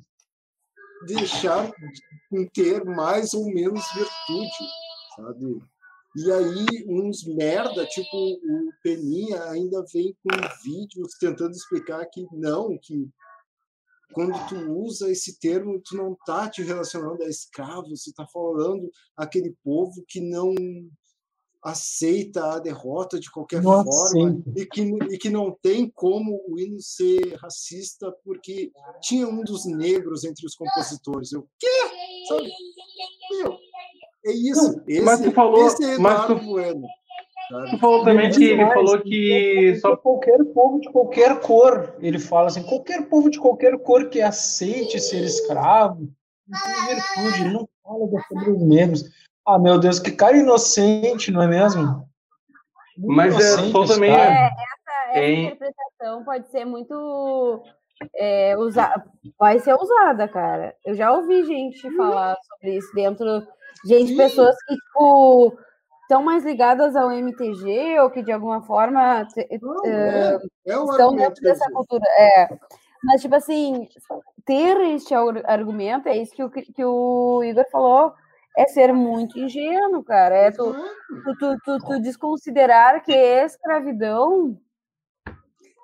deixar 1.05 1.71
com 2.29 2.47
ter 2.53 2.83
mais 2.83 3.33
ou 3.33 3.45
menos 3.45 3.83
virtude, 3.93 4.69
sabe? 5.15 5.61
E 6.15 6.31
aí 6.31 6.85
uns 6.87 7.25
merda, 7.25 7.85
tipo 7.87 8.15
o 8.15 8.71
Peninha, 8.83 9.43
ainda 9.45 9.83
vem 9.91 10.15
com 10.23 10.29
vídeos 10.63 11.13
tentando 11.19 11.51
explicar 11.51 12.05
que 12.05 12.25
não, 12.31 12.77
que 12.77 13.09
quando 14.13 14.33
tu 14.47 14.55
usa 14.71 15.11
esse 15.11 15.39
termo, 15.39 15.81
tu 15.83 15.97
não 15.97 16.15
tá 16.23 16.47
te 16.47 16.61
relacionando 16.61 17.23
a 17.23 17.27
escravo, 17.27 17.89
você 17.89 18.13
tá 18.13 18.27
falando 18.31 18.91
aquele 19.17 19.57
povo 19.63 20.05
que 20.07 20.21
não 20.21 20.53
aceita 21.63 22.53
a 22.55 22.59
derrota 22.59 23.19
de 23.19 23.31
qualquer 23.31 23.61
Não 23.61 23.83
forma 23.83 23.89
aceita. 23.89 24.51
e 24.55 24.65
que, 24.65 24.81
e 24.81 25.17
que 25.17 25.29
não 25.29 25.55
tem 25.61 25.89
como 25.95 26.41
o 26.47 26.59
hino 26.59 26.79
ser 26.81 27.35
racista 27.35 28.11
porque 28.25 28.71
tinha 29.01 29.27
um 29.27 29.41
dos 29.43 29.65
negros 29.65 30.23
entre 30.23 30.45
os 30.45 30.55
compositores. 30.55 31.31
Eu, 31.31 31.47
quê? 31.59 31.67
Sabe? 32.27 32.51
Meu, 33.31 33.57
é 34.25 34.31
isso. 34.33 34.73
Não, 34.77 34.83
Esse, 34.87 35.01
mas 35.01 35.21
tu 35.21 35.31
falou- 35.31 35.65
esse 35.67 35.83
é 35.83 35.97
mas 35.97 36.25
tu- 36.27 36.33
Eduardo 36.33 36.45
Bueno. 36.45 36.87
Tu 37.69 37.77
falou 37.77 38.03
também 38.05 38.31
que 38.31 38.43
ele 38.45 38.65
falou 38.73 38.99
que 39.01 39.75
só 39.79 39.95
qualquer 39.97 40.43
povo 40.45 40.79
de 40.79 40.89
qualquer 40.91 41.39
cor, 41.41 41.95
ele 41.99 42.17
fala 42.17 42.47
assim, 42.47 42.63
qualquer 42.63 43.07
povo 43.09 43.29
de 43.29 43.37
qualquer 43.39 43.77
cor 43.79 44.09
que 44.09 44.21
aceite 44.21 44.99
ser 44.99 45.23
escravo, 45.23 46.09
não 46.47 46.59
tem 46.61 46.95
virtude, 46.95 47.41
ele 47.41 47.53
não 47.53 47.67
fala 47.83 48.07
sobre 48.27 48.51
os 48.51 48.61
negros. 48.63 49.03
Ah, 49.45 49.59
meu 49.59 49.77
Deus, 49.79 49.99
que 49.99 50.11
cara 50.11 50.37
inocente, 50.37 51.31
não 51.31 51.41
é 51.41 51.47
mesmo? 51.47 52.07
Muito 52.97 53.15
Mas 53.15 53.33
é, 53.35 53.53
inocente 53.65 53.93
também 53.93 54.15
cara. 54.15 54.31
É, 54.31 54.45
essa, 54.45 55.19
essa 55.19 55.27
interpretação 55.27 56.23
pode 56.23 56.47
ser 56.49 56.65
muito. 56.65 57.63
É, 58.15 58.57
usa... 58.57 59.03
Vai 59.39 59.59
ser 59.59 59.73
usada, 59.75 60.27
cara. 60.27 60.75
Eu 60.85 60.93
já 60.95 61.11
ouvi 61.11 61.45
gente 61.45 61.89
falar 61.95 62.37
sobre 62.47 62.77
isso 62.77 62.93
dentro. 62.93 63.45
Gente, 63.85 64.09
Sim. 64.09 64.17
pessoas 64.17 64.55
que, 64.65 64.75
tipo, 64.75 65.57
estão 66.03 66.23
mais 66.23 66.43
ligadas 66.45 66.95
ao 66.95 67.11
MTG 67.11 67.99
ou 67.99 68.09
que 68.09 68.21
de 68.23 68.31
alguma 68.31 68.61
forma 68.61 69.25
te- 69.25 69.47
Não, 69.61 69.85
é, 69.85 70.39
é 70.67 70.77
o 70.77 70.89
estão 70.91 71.15
dentro 71.15 71.41
dessa 71.41 71.69
cultura. 71.71 72.05
É. 72.17 72.47
Mas, 73.03 73.21
tipo 73.21 73.35
assim, 73.35 73.87
ter 74.45 74.79
este 74.95 75.13
ar- 75.13 75.43
argumento, 75.45 76.07
é 76.07 76.17
isso 76.17 76.33
que 76.33 76.43
o, 76.43 76.49
que 76.49 76.85
o 76.85 77.43
Igor 77.43 77.65
falou, 77.69 78.13
é 78.57 78.67
ser 78.67 78.93
muito 78.93 79.39
ingênuo, 79.39 80.03
cara. 80.03 80.35
É 80.35 80.51
tu, 80.51 80.73
tu, 81.39 81.57
tu, 81.63 81.79
tu, 81.79 81.99
desconsiderar 82.01 83.03
que 83.03 83.11
escravidão 83.13 84.57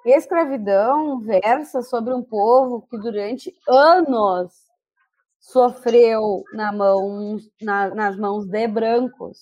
escravidão 0.06 1.20
versa 1.20 1.82
sobre 1.82 2.14
um 2.14 2.24
povo 2.24 2.82
que 2.90 2.98
durante 2.98 3.54
anos 3.68 4.54
sofreu 5.40 6.44
na 6.54 6.72
mão, 6.72 7.38
na- 7.62 7.94
nas 7.94 8.18
mãos 8.18 8.46
de 8.46 8.68
brancos, 8.68 9.40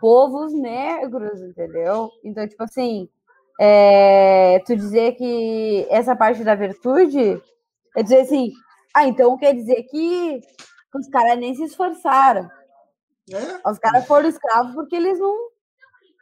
povos 0.00 0.52
negros, 0.52 1.40
entendeu? 1.42 2.10
Então, 2.24 2.46
tipo 2.48 2.62
assim, 2.62 3.08
é, 3.60 4.58
tu 4.66 4.74
dizer 4.76 5.12
que 5.16 5.86
essa 5.90 6.16
parte 6.16 6.42
da 6.42 6.54
virtude 6.54 7.40
é 7.96 8.02
dizer 8.02 8.20
assim, 8.20 8.52
ah, 8.94 9.06
então 9.06 9.36
quer 9.36 9.54
dizer 9.54 9.82
que 9.84 10.40
os 10.98 11.08
caras 11.08 11.38
nem 11.38 11.54
se 11.54 11.64
esforçaram. 11.64 12.50
É, 13.32 13.68
Os 13.68 13.78
caras 13.78 14.06
foram 14.06 14.28
escravos 14.28 14.74
porque 14.74 14.96
eles 14.96 15.18
não. 15.18 15.50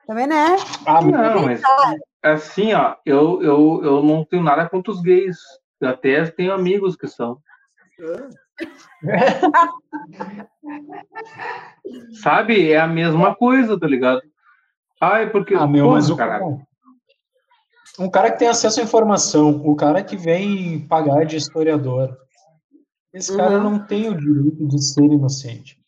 Também, 0.07 0.27
né? 0.27 0.57
Ah, 0.87 1.01
Não, 1.03 1.43
mas 1.43 1.63
assim, 2.23 2.73
ó, 2.73 2.97
eu, 3.05 3.43
eu, 3.43 3.81
eu 3.85 4.03
não 4.03 4.25
tenho 4.25 4.43
nada 4.43 4.69
contra 4.69 4.91
os 4.91 5.01
gays. 5.03 5.37
Eu 5.81 5.91
até 5.91 6.25
tenho 6.27 6.53
amigos 6.53 6.97
que 6.97 7.07
são. 7.07 7.39
é. 8.01 8.29
Sabe? 12.23 12.71
É 12.73 12.79
a 12.81 12.87
mesma 12.87 13.35
coisa, 13.35 13.79
tá 13.79 13.87
ligado? 13.87 14.23
Ai, 15.01 15.31
porque. 15.31 15.55
Ah, 15.55 15.67
meu, 15.67 15.91
mas 15.91 16.11
o 16.11 16.17
caralho. 16.17 16.61
um 17.99 18.11
cara 18.11 18.31
que 18.33 18.39
tem 18.39 18.49
acesso 18.49 18.81
à 18.81 18.83
informação, 18.83 19.63
o 19.65 19.77
cara 19.77 20.03
que 20.03 20.17
vem 20.17 20.81
pagar 20.89 21.25
de 21.25 21.37
historiador, 21.37 22.17
esse 23.13 23.37
cara 23.37 23.57
Uhum. 23.59 23.63
não 23.63 23.87
tem 23.87 24.09
o 24.09 24.17
direito 24.17 24.67
de 24.69 24.83
ser 24.83 25.05
inocente. 25.05 25.79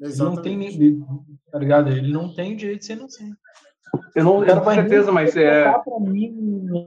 Ele 0.00 0.16
não 0.16 0.36
tem, 0.42 0.64
Exatamente. 0.64 0.78
nem- 0.78 1.06
tá 1.50 1.58
ligado? 1.58 1.90
Ele 1.90 2.12
não 2.12 2.34
tem 2.34 2.54
o 2.54 2.56
direito 2.56 2.80
de 2.80 2.86
ser 2.86 2.92
inocente. 2.94 3.36
Eu 4.14 4.24
não 4.24 4.40
eu 4.40 4.46
cara 4.46 4.60
tenho 4.60 4.74
certeza, 4.74 5.12
mas 5.12 5.36
é. 5.36 5.70
pra 5.70 6.00
mim 6.00 6.82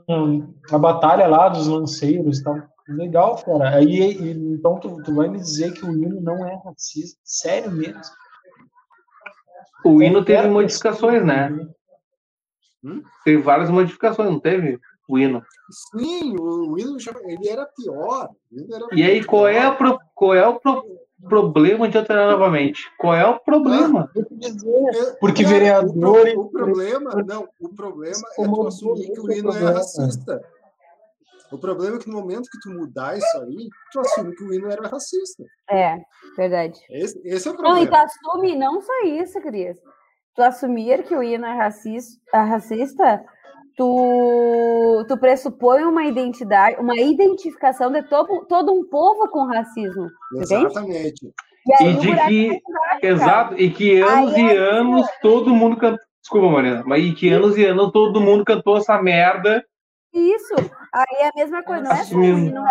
a 0.71 0.77
batalha 0.77 1.25
lá 1.27 1.47
dos 1.47 1.67
lanceiros 1.67 2.39
e 2.39 2.43
tal. 2.43 2.57
Legal, 2.89 3.41
cara. 3.43 3.75
Aí, 3.75 4.11
então 4.31 4.79
tu, 4.79 5.01
tu 5.03 5.15
vai 5.15 5.27
me 5.29 5.37
dizer 5.37 5.73
que 5.73 5.85
o 5.85 5.91
hino 5.91 6.19
não 6.21 6.45
é 6.45 6.59
racista? 6.65 7.19
Sério 7.23 7.71
mesmo? 7.71 8.01
O 9.85 10.01
hino 10.01 10.23
teve 10.23 10.47
modificações, 10.49 11.25
né? 11.25 11.49
Hum? 12.83 13.01
Teve 13.23 13.41
várias 13.41 13.69
modificações, 13.69 14.29
não 14.29 14.39
teve? 14.39 14.79
O 15.07 15.17
hino. 15.17 15.41
Sim, 15.91 16.35
o 16.37 16.77
hino 16.77 16.99
já, 16.99 17.13
ele 17.23 17.47
era 17.47 17.65
pior. 17.65 18.29
Ele 18.51 18.73
era 18.73 18.85
e 18.91 19.03
aí, 19.03 19.23
qual 19.23 19.47
é, 19.47 19.71
pro, 19.71 19.99
qual 20.13 20.33
é 20.33 20.45
o 20.47 20.59
pro, 20.59 20.83
problema 21.25 21.87
de 21.87 21.97
alterar 21.97 22.29
novamente? 22.31 22.83
Qual 22.97 23.15
é 23.15 23.25
o 23.25 23.39
problema? 23.39 24.11
Porque 25.19 25.43
não, 25.43 25.49
vereador. 25.49 26.27
O, 26.35 26.41
o, 26.41 26.49
problema, 26.49 27.11
não, 27.25 27.47
o 27.59 27.69
problema 27.69 28.21
é 28.37 28.45
tu 28.45 28.67
assumir 28.67 29.11
que 29.11 29.19
o 29.19 29.31
hino 29.31 29.51
é 29.51 29.71
racista. 29.71 30.41
O 31.51 31.57
problema 31.57 31.95
é 31.95 31.99
que 31.99 32.09
no 32.09 32.19
momento 32.19 32.49
que 32.51 32.59
tu 32.59 32.69
mudar 32.69 33.17
isso 33.17 33.37
aí, 33.37 33.69
tu 33.91 33.99
assume 34.01 34.35
que 34.35 34.43
o 34.43 34.53
hino 34.53 34.69
era 34.69 34.87
racista. 34.87 35.43
É, 35.69 35.97
verdade. 36.35 36.79
Esse, 36.89 37.19
esse 37.23 37.47
é 37.47 37.51
o 37.51 37.53
problema. 37.53 37.77
Não, 37.77 37.83
e 37.83 37.87
tu 37.87 37.95
assume 37.95 38.55
não 38.55 38.81
só 38.81 39.03
isso, 39.05 39.39
Cris. 39.41 39.77
Tu 40.35 40.41
assumir 40.41 41.03
que 41.03 41.15
o 41.15 41.23
hino 41.23 41.45
é 41.45 41.55
racista, 41.55 42.19
é 42.33 42.39
racista 42.41 43.25
tu, 43.77 45.05
tu 45.07 45.17
pressupõe 45.17 45.83
uma 45.83 46.03
identidade, 46.05 46.81
uma 46.81 46.97
identificação 46.97 47.91
de 47.91 48.01
todo, 48.03 48.45
todo 48.47 48.73
um 48.73 48.83
povo 48.89 49.29
com 49.29 49.45
racismo. 49.45 50.09
Exatamente. 50.35 51.31
E, 51.79 51.83
e 51.83 51.93
de 51.95 52.15
que, 52.15 52.61
exato, 53.03 53.55
e 53.57 53.69
que 53.69 54.01
anos 54.01 54.33
aí, 54.33 54.41
e 54.41 54.47
é 54.47 54.57
anos 54.57 55.07
é... 55.07 55.11
todo 55.21 55.53
mundo 55.53 55.77
cantou. 55.77 56.05
Desculpa, 56.21 56.49
Mariana, 56.49 56.83
mas 56.85 57.05
e 57.05 57.13
que 57.13 57.29
anos 57.29 57.57
e 57.57 57.65
anos 57.65 57.91
todo 57.93 58.19
mundo 58.19 58.43
cantou 58.43 58.77
essa 58.77 59.01
merda. 59.01 59.63
Isso. 60.13 60.55
Aí 60.93 61.17
é 61.21 61.27
a 61.27 61.31
mesma 61.35 61.63
coisa, 61.63 61.83
não 61.83 61.91
é 61.91 62.03
só 62.03 62.19
hino 62.19 62.63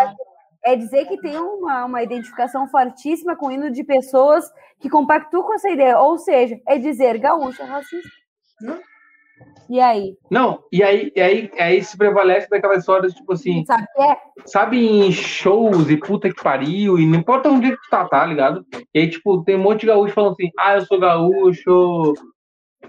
é 0.63 0.75
dizer 0.75 1.05
que 1.05 1.17
tem 1.21 1.37
uma, 1.37 1.85
uma 1.85 2.03
identificação 2.03 2.67
fortíssima 2.67 3.37
com 3.37 3.47
o 3.47 3.51
hino 3.51 3.71
de 3.71 3.85
pessoas 3.85 4.43
que 4.81 4.89
compactuam 4.89 5.43
com 5.43 5.53
essa 5.53 5.69
ideia. 5.69 5.97
Ou 5.97 6.17
seja, 6.17 6.59
é 6.67 6.77
dizer 6.77 7.17
gaúcho 7.19 7.61
é 7.61 7.65
racista. 7.65 8.09
Hum? 8.61 8.77
E 9.69 9.81
aí? 9.81 10.15
Não, 10.31 10.63
e 10.71 10.81
aí, 10.81 11.11
e 11.13 11.21
aí, 11.21 11.51
aí 11.59 11.83
se 11.83 11.97
prevalece 11.97 12.49
daquela 12.49 12.75
história, 12.75 13.09
tipo 13.09 13.33
assim. 13.33 13.65
Sabe 13.65 13.85
que 13.93 14.01
é? 14.01 14.17
Sabe 14.45 14.77
em 14.77 15.11
shows 15.11 15.89
e 15.89 15.97
puta 15.97 16.29
que 16.29 16.41
pariu, 16.41 16.97
e 16.97 17.05
não 17.05 17.19
importa 17.19 17.49
onde 17.49 17.71
que 17.71 17.77
tu 17.77 17.89
tá, 17.89 18.07
tá 18.07 18.25
ligado? 18.25 18.65
E 18.93 18.99
aí, 18.99 19.09
tipo, 19.09 19.43
tem 19.43 19.55
um 19.55 19.63
monte 19.63 19.81
de 19.81 19.87
gaúcho 19.87 20.13
falando 20.13 20.33
assim, 20.33 20.49
ah, 20.57 20.75
eu 20.75 20.81
sou 20.85 20.99
gaúcho. 20.99 22.13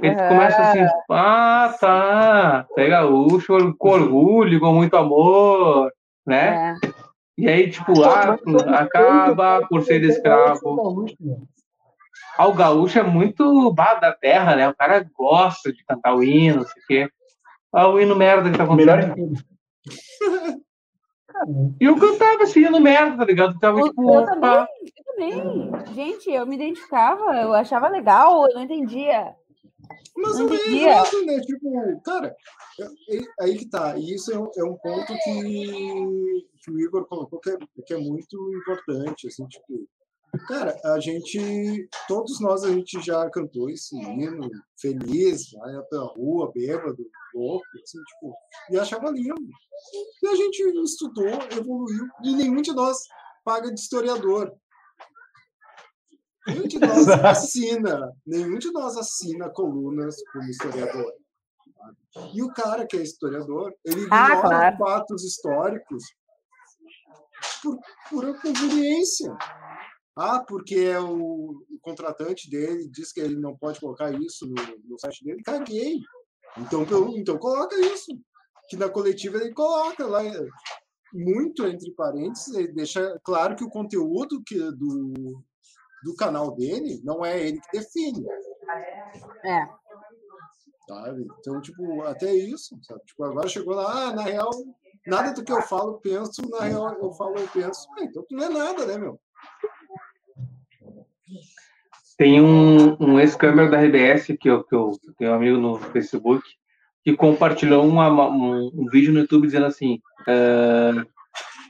Ele 0.00 0.14
uhum. 0.14 0.28
começa 0.28 0.62
assim, 0.62 0.86
ah, 1.10 1.74
tá, 1.80 2.66
é 2.76 2.88
gaúcho, 2.88 3.74
com 3.76 3.88
orgulho, 3.88 4.60
com 4.60 4.72
muito 4.72 4.96
amor, 4.96 5.90
né? 6.24 6.76
É. 6.84 6.88
E 7.36 7.48
aí, 7.48 7.70
tipo, 7.70 7.92
ah, 8.04 8.36
acaba 8.78 9.66
por 9.68 9.82
ser 9.82 10.02
escravo. 10.04 11.06
Ah, 12.38 12.46
o 12.46 12.54
gaúcho 12.54 13.00
é 13.00 13.02
muito 13.02 13.72
bar 13.72 13.98
da 13.98 14.12
terra, 14.12 14.54
né? 14.54 14.68
O 14.68 14.74
cara 14.76 15.04
gosta 15.12 15.72
de 15.72 15.84
cantar 15.84 16.14
o 16.14 16.22
hino, 16.22 16.58
não 16.58 16.66
sei 16.66 16.82
o 16.82 16.86
quê. 16.86 17.10
Ah, 17.72 17.88
o 17.88 18.00
hino 18.00 18.14
merda 18.14 18.48
que 18.48 18.56
tá 18.56 18.62
acontecendo. 18.62 19.16
Melhor 19.16 19.36
E 21.80 21.84
eu 21.84 21.98
cantava 21.98 22.44
esse 22.44 22.60
hino 22.60 22.78
merda, 22.78 23.16
tá 23.16 23.24
ligado? 23.24 23.58
Tava, 23.58 23.80
eu, 23.80 23.88
tipo, 23.88 24.14
eu 24.14 24.24
também, 24.24 24.68
eu 24.96 25.04
também. 25.04 25.94
Gente, 25.94 26.30
eu 26.30 26.46
me 26.46 26.54
identificava, 26.54 27.36
eu 27.40 27.52
achava 27.52 27.88
legal, 27.88 28.46
eu 28.46 28.54
não 28.54 28.62
entendia. 28.62 29.34
Mas 30.16 30.38
não 30.38 30.54
é 30.54 30.68
errado, 30.68 31.26
né? 31.26 31.40
Tipo, 31.40 32.00
cara, 32.04 32.36
é, 32.80 33.16
é, 33.16 33.20
aí 33.40 33.58
que 33.58 33.68
tá. 33.68 33.98
E 33.98 34.14
isso 34.14 34.32
é 34.32 34.38
um, 34.38 34.48
é 34.56 34.62
um 34.62 34.76
ponto 34.76 35.12
que, 35.24 36.46
que 36.62 36.70
o 36.70 36.78
Igor 36.78 37.04
colocou 37.08 37.40
que 37.40 37.50
é, 37.50 37.58
que 37.84 37.94
é 37.94 37.98
muito 37.98 38.36
importante, 38.62 39.26
assim, 39.26 39.44
tipo, 39.48 39.88
Cara, 40.46 40.78
a 40.84 41.00
gente, 41.00 41.88
todos 42.06 42.40
nós 42.40 42.62
a 42.62 42.70
gente 42.70 43.00
já 43.00 43.28
cantou 43.30 43.70
esse 43.70 43.96
hino 43.96 44.50
feliz, 44.78 45.50
vai 45.52 45.82
pela 45.88 46.06
rua, 46.12 46.52
bêbado, 46.52 46.98
louco, 47.34 47.64
assim, 47.82 47.98
tipo, 48.02 48.34
e 48.70 48.78
achava 48.78 49.10
lindo. 49.10 49.34
E 50.22 50.28
a 50.28 50.34
gente 50.34 50.60
estudou, 50.84 51.28
evoluiu, 51.50 52.06
e 52.22 52.34
nenhum 52.34 52.60
de 52.60 52.72
nós 52.72 52.98
paga 53.42 53.72
de 53.72 53.80
historiador. 53.80 54.54
Nenhum 56.46 56.66
de 56.66 56.78
nós 56.78 57.08
assina, 57.24 58.12
nenhum 58.26 58.58
de 58.58 58.70
nós 58.70 58.96
assina 58.96 59.48
colunas 59.48 60.16
como 60.32 60.48
historiador. 60.50 61.12
E 62.34 62.42
o 62.42 62.52
cara 62.52 62.86
que 62.86 62.96
é 62.96 63.02
historiador, 63.02 63.72
ele 63.84 64.06
ah, 64.10 64.26
ignora 64.26 64.40
claro. 64.42 64.76
fatos 64.78 65.24
históricos 65.24 66.04
por 67.62 67.78
pura 68.10 68.34
conveniência. 68.40 69.36
Ah, 70.18 70.44
porque 70.46 70.74
é 70.74 70.98
o, 70.98 71.50
o, 71.70 71.78
contratante 71.80 72.50
dele 72.50 72.88
diz 72.88 73.12
que 73.12 73.20
ele 73.20 73.36
não 73.36 73.56
pode 73.56 73.78
colocar 73.78 74.12
isso 74.12 74.46
no, 74.46 74.54
no 74.84 74.98
site 74.98 75.24
dele. 75.24 75.42
Caguei. 75.44 76.00
Então, 76.56 76.84
então 77.16 77.38
coloca 77.38 77.76
isso. 77.76 78.10
Que 78.68 78.76
na 78.76 78.88
coletiva 78.88 79.38
ele 79.38 79.54
coloca 79.54 80.04
lá 80.06 80.22
muito 81.12 81.66
entre 81.66 81.92
parênteses, 81.92 82.54
ele 82.54 82.72
deixa 82.72 83.18
claro 83.24 83.56
que 83.56 83.64
o 83.64 83.70
conteúdo 83.70 84.42
que, 84.44 84.58
do, 84.72 85.42
do 86.04 86.14
canal 86.16 86.54
dele 86.54 87.00
não 87.04 87.24
é 87.24 87.40
ele 87.40 87.60
que 87.60 87.78
define. 87.78 88.26
É. 89.44 89.68
Sabe? 90.88 91.26
Então, 91.38 91.60
tipo, 91.60 92.02
até 92.02 92.34
isso, 92.34 92.78
sabe? 92.82 93.00
Tipo, 93.06 93.24
agora 93.24 93.48
chegou 93.48 93.74
lá, 93.74 94.08
ah, 94.08 94.12
na 94.12 94.22
real, 94.22 94.50
nada 95.06 95.32
do 95.32 95.44
que 95.44 95.52
eu 95.52 95.62
falo, 95.62 96.00
penso, 96.00 96.42
na 96.48 96.60
real, 96.60 96.94
eu 96.94 97.12
falo, 97.12 97.38
eu 97.38 97.48
penso. 97.48 97.86
É, 97.98 98.04
então 98.04 98.24
tu 98.28 98.34
não 98.34 98.44
é 98.44 98.48
nada, 98.48 98.86
né, 98.86 98.98
meu? 98.98 99.20
Tem 102.18 102.40
um, 102.40 102.96
um 102.98 103.20
ex-câmera 103.20 103.70
da 103.70 103.80
RBS, 103.80 104.26
que 104.38 104.50
eu, 104.50 104.64
que 104.64 104.74
eu 104.74 104.98
tenho 105.16 105.30
um 105.30 105.34
amigo 105.34 105.56
no 105.56 105.78
Facebook, 105.78 106.42
que 107.04 107.16
compartilhou 107.16 107.86
uma, 107.86 108.10
um, 108.28 108.72
um, 108.74 108.86
vídeo 108.90 109.12
no 109.12 109.20
YouTube 109.20 109.46
dizendo 109.46 109.66
assim: 109.66 110.00
uh, 110.26 111.06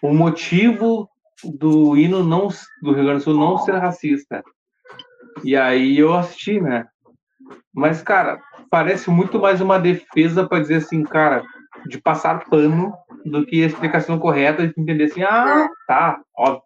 o 0.03 0.15
motivo 0.15 1.09
do 1.45 1.97
hino 1.99 2.25
não, 2.25 2.49
do 2.83 2.93
Rio 2.93 3.05
Grande 3.05 3.19
do 3.19 3.25
Sul 3.25 3.35
não 3.35 3.59
ser 3.59 3.73
racista. 3.73 4.43
E 5.45 5.55
aí 5.55 5.99
eu 5.99 6.15
assisti, 6.15 6.59
né? 6.59 6.87
Mas, 7.73 8.03
cara, 8.03 8.41
parece 8.71 9.11
muito 9.11 9.39
mais 9.39 9.61
uma 9.61 9.79
defesa 9.79 10.49
para 10.49 10.61
dizer 10.61 10.77
assim, 10.77 11.03
cara, 11.05 11.45
de 11.87 12.01
passar 12.01 12.47
pano 12.47 12.95
do 13.25 13.45
que 13.45 13.63
a 13.63 13.67
explicação 13.67 14.19
correta 14.19 14.67
de 14.67 14.75
entender 14.77 15.05
assim, 15.05 15.23
ah, 15.23 15.69
tá, 15.87 16.21
óbvio. 16.37 16.63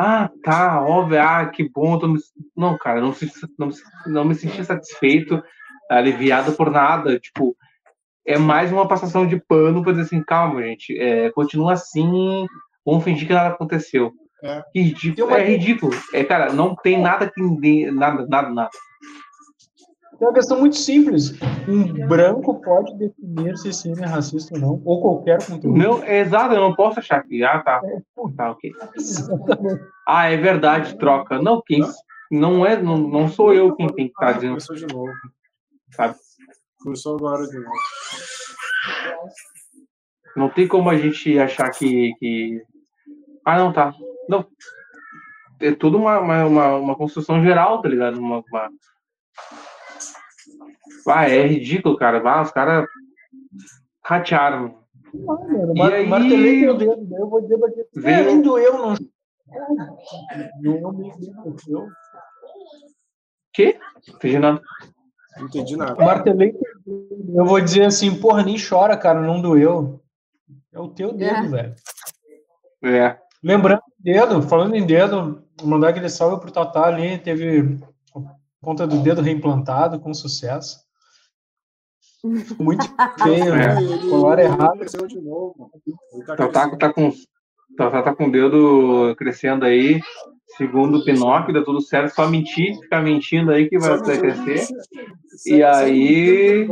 Ah, 0.00 0.30
tá, 0.44 0.80
óbvio, 0.80 1.20
ah, 1.20 1.44
que 1.46 1.68
bom. 1.68 1.98
Me... 2.06 2.20
Não, 2.56 2.78
cara, 2.78 3.00
não, 3.00 3.12
se, 3.12 3.28
não, 3.58 3.68
não 4.06 4.24
me 4.24 4.34
senti 4.36 4.64
satisfeito, 4.64 5.42
aliviado 5.90 6.52
por 6.52 6.70
nada. 6.70 7.18
Tipo, 7.18 7.56
é 8.24 8.38
mais 8.38 8.70
uma 8.70 8.86
passação 8.86 9.26
de 9.26 9.42
pano 9.48 9.82
para 9.82 9.92
dizer 9.92 10.04
assim, 10.04 10.22
calma, 10.22 10.62
gente, 10.62 10.96
é, 10.96 11.32
continua 11.32 11.72
assim, 11.72 12.46
vamos 12.86 13.02
fingir 13.02 13.26
que 13.26 13.34
nada 13.34 13.48
aconteceu. 13.48 14.12
É, 14.44 14.62
ridículo, 14.72 15.34
é 15.34 15.44
ridículo. 15.44 15.92
É, 16.14 16.22
cara, 16.22 16.52
não 16.52 16.76
tem 16.76 17.00
nada 17.00 17.28
que 17.28 17.42
nada, 17.90 18.24
nada, 18.28 18.50
nada. 18.50 18.70
É 20.20 20.24
uma 20.24 20.32
questão 20.32 20.58
muito 20.58 20.76
simples. 20.76 21.38
Um 21.68 22.06
branco 22.08 22.60
pode 22.60 22.96
definir 22.98 23.56
se 23.56 23.72
sim 23.72 23.92
é 24.02 24.04
racista 24.04 24.54
ou 24.54 24.60
não, 24.60 24.82
ou 24.84 25.00
qualquer 25.00 25.38
conteúdo. 25.46 25.78
Não, 25.78 26.02
é 26.02 26.20
exato, 26.20 26.54
eu 26.54 26.60
não 26.60 26.74
posso 26.74 26.98
achar 26.98 27.22
que. 27.22 27.44
Ah, 27.44 27.60
tá. 27.60 27.80
É. 27.84 28.00
Tá, 28.36 28.50
ok. 28.50 28.72
Ah, 30.06 30.28
é 30.28 30.36
verdade, 30.36 30.98
troca. 30.98 31.40
Não, 31.40 31.62
quem. 31.64 31.82
Não 32.30 32.66
é, 32.66 32.80
não, 32.80 32.98
não 32.98 33.28
sou 33.28 33.54
eu 33.54 33.74
quem 33.76 33.86
tem 33.88 34.06
que 34.06 34.12
estar 34.12 34.26
tá 34.26 34.32
dizendo. 34.32 34.50
Começou 34.52 34.76
de 34.76 34.86
novo. 34.86 35.12
Sabe? 35.90 36.16
Começou 36.82 37.16
agora 37.16 37.46
de 37.46 37.58
novo. 37.58 37.70
Não 40.34 40.48
tem 40.48 40.66
como 40.66 40.90
a 40.90 40.96
gente 40.96 41.38
achar 41.38 41.70
que. 41.70 42.12
que... 42.18 42.62
Ah, 43.44 43.58
não, 43.58 43.72
tá. 43.72 43.94
Não. 44.28 44.44
É 45.60 45.72
tudo 45.72 45.96
uma, 45.96 46.18
uma, 46.18 46.76
uma, 46.76 46.96
construção 46.96 47.42
geral, 47.42 47.82
tá 47.82 47.88
ligado? 47.88 48.18
Uma, 48.18 48.44
uma 48.48 48.70
ah, 51.06 51.28
é 51.28 51.46
ridículo, 51.46 51.96
cara. 51.96 52.20
Ah, 52.28 52.42
os 52.42 52.50
caras 52.50 52.86
ratearam. 54.04 54.78
Ah, 55.14 55.74
mar 55.76 55.92
aí... 55.92 56.06
martelei 56.06 56.60
meu 56.60 56.76
dedo, 56.76 57.02
né? 57.08 57.18
eu 57.20 57.28
vou 57.28 57.40
dizer 57.40 57.58
pra. 57.58 57.68
Veio... 57.94 58.16
É, 58.16 58.24
nem 58.24 58.42
doeu, 58.42 58.72
não. 58.78 58.94
Doeu. 60.60 61.88
Que? 63.52 63.78
Não 64.06 64.14
entendi 64.14 64.38
nada. 64.38 64.62
Não 65.38 65.46
entendi 65.46 65.76
nada. 65.76 66.04
Martelei 66.04 66.54
eu 67.34 67.44
vou 67.44 67.60
dizer 67.60 67.84
assim, 67.84 68.18
porra, 68.18 68.42
nem 68.42 68.56
chora, 68.58 68.96
cara, 68.96 69.20
não 69.20 69.40
doeu. 69.40 70.02
É 70.72 70.80
o 70.80 70.88
teu 70.88 71.12
dedo, 71.12 71.46
é. 71.46 71.48
velho. 71.48 71.74
É. 72.84 73.18
Lembrando 73.42 73.82
dedo, 73.98 74.42
falando 74.42 74.74
em 74.74 74.86
dedo, 74.86 75.44
mandar 75.62 75.88
aquele 75.88 76.08
salve 76.08 76.40
pro 76.40 76.50
Tatá 76.50 76.86
ali, 76.86 77.18
teve 77.18 77.78
ponta 78.60 78.86
do 78.86 79.02
dedo 79.02 79.20
reimplantado 79.20 80.00
com 80.00 80.14
sucesso. 80.14 80.80
Muito 82.58 82.84
feio, 83.22 83.54
né? 83.54 83.76
Colar 84.10 84.38
errado. 84.38 84.80
Tá, 86.26 86.48
tá, 86.48 86.76
tá 86.76 86.92
com 86.92 87.12
Tá, 87.78 88.02
tá 88.02 88.12
com 88.12 88.26
o 88.26 88.32
dedo 88.32 89.14
crescendo 89.16 89.64
aí. 89.64 90.00
Segundo 90.56 90.98
o 90.98 91.04
Pinóquio, 91.04 91.54
dá 91.54 91.62
tudo 91.62 91.80
certo. 91.80 92.12
Só 92.12 92.28
mentir, 92.28 92.76
ficar 92.80 93.00
mentindo 93.00 93.52
aí 93.52 93.68
que 93.68 93.78
vai, 93.78 93.96
vai 93.98 94.18
crescer. 94.18 94.66
E 95.46 95.62
aí. 95.62 96.68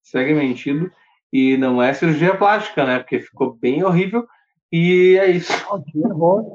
Segue 0.00 0.34
mentindo. 0.34 0.88
E 1.32 1.56
não 1.56 1.82
é 1.82 1.92
cirurgia 1.92 2.36
plástica, 2.36 2.86
né? 2.86 3.00
Porque 3.00 3.18
ficou 3.18 3.54
bem 3.54 3.82
horrível. 3.82 4.24
E 4.70 5.18
é 5.20 5.30
isso. 5.32 5.52
O 5.68 5.82
tio 5.82 6.06
errou. 6.06 6.54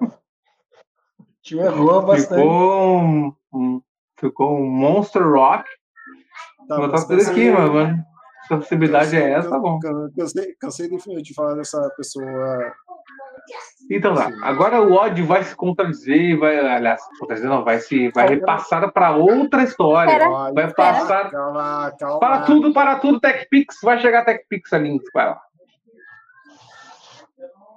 O 1.19 1.25
tio 1.41 1.61
errou 1.61 2.01
bastante. 2.01 2.39
Ficou 2.39 2.97
um, 2.97 3.33
um, 3.53 3.81
ficou 4.17 4.57
um 4.57 4.69
Monster 4.69 5.27
Rock. 5.29 5.69
Tá, 6.67 6.75
Vou 6.77 6.87
botar 6.87 7.01
tudo 7.01 7.13
aqui, 7.15 7.25
cansei- 7.25 7.51
mano, 7.51 8.03
se 8.47 8.53
a 8.53 8.57
possibilidade 8.57 9.15
é 9.15 9.31
essa, 9.31 9.49
tá 9.49 9.59
bom. 9.59 9.79
Cansei, 10.17 10.53
cansei 10.59 10.89
de, 10.89 11.21
de 11.21 11.33
falar 11.33 11.55
dessa 11.55 11.89
pessoa. 11.97 12.73
Então 13.91 14.15
tá. 14.15 14.31
Agora 14.43 14.81
o 14.81 14.93
ódio 14.93 15.25
vai 15.25 15.43
se 15.43 15.53
contradizer 15.55 16.37
vai. 16.39 16.57
Aliás, 16.57 17.01
contradizer 17.19 17.49
não, 17.49 17.63
vai 17.63 17.79
se. 17.79 18.09
Vai 18.11 18.27
repassar 18.29 18.89
para 18.93 19.11
outra 19.15 19.63
história. 19.63 20.11
Pera, 20.17 20.51
Vai 20.53 20.73
passar. 20.73 21.29
Calma, 21.29 21.93
calma. 21.99 22.19
Para 22.19 22.41
tudo, 22.43 22.73
para 22.73 22.99
tudo, 22.99 23.19
TechPix. 23.19 23.77
Vai 23.83 23.99
chegar 23.99 24.23
TechPix 24.23 24.71
ali. 24.71 24.97
Vai 25.13 25.25
lá. 25.25 25.41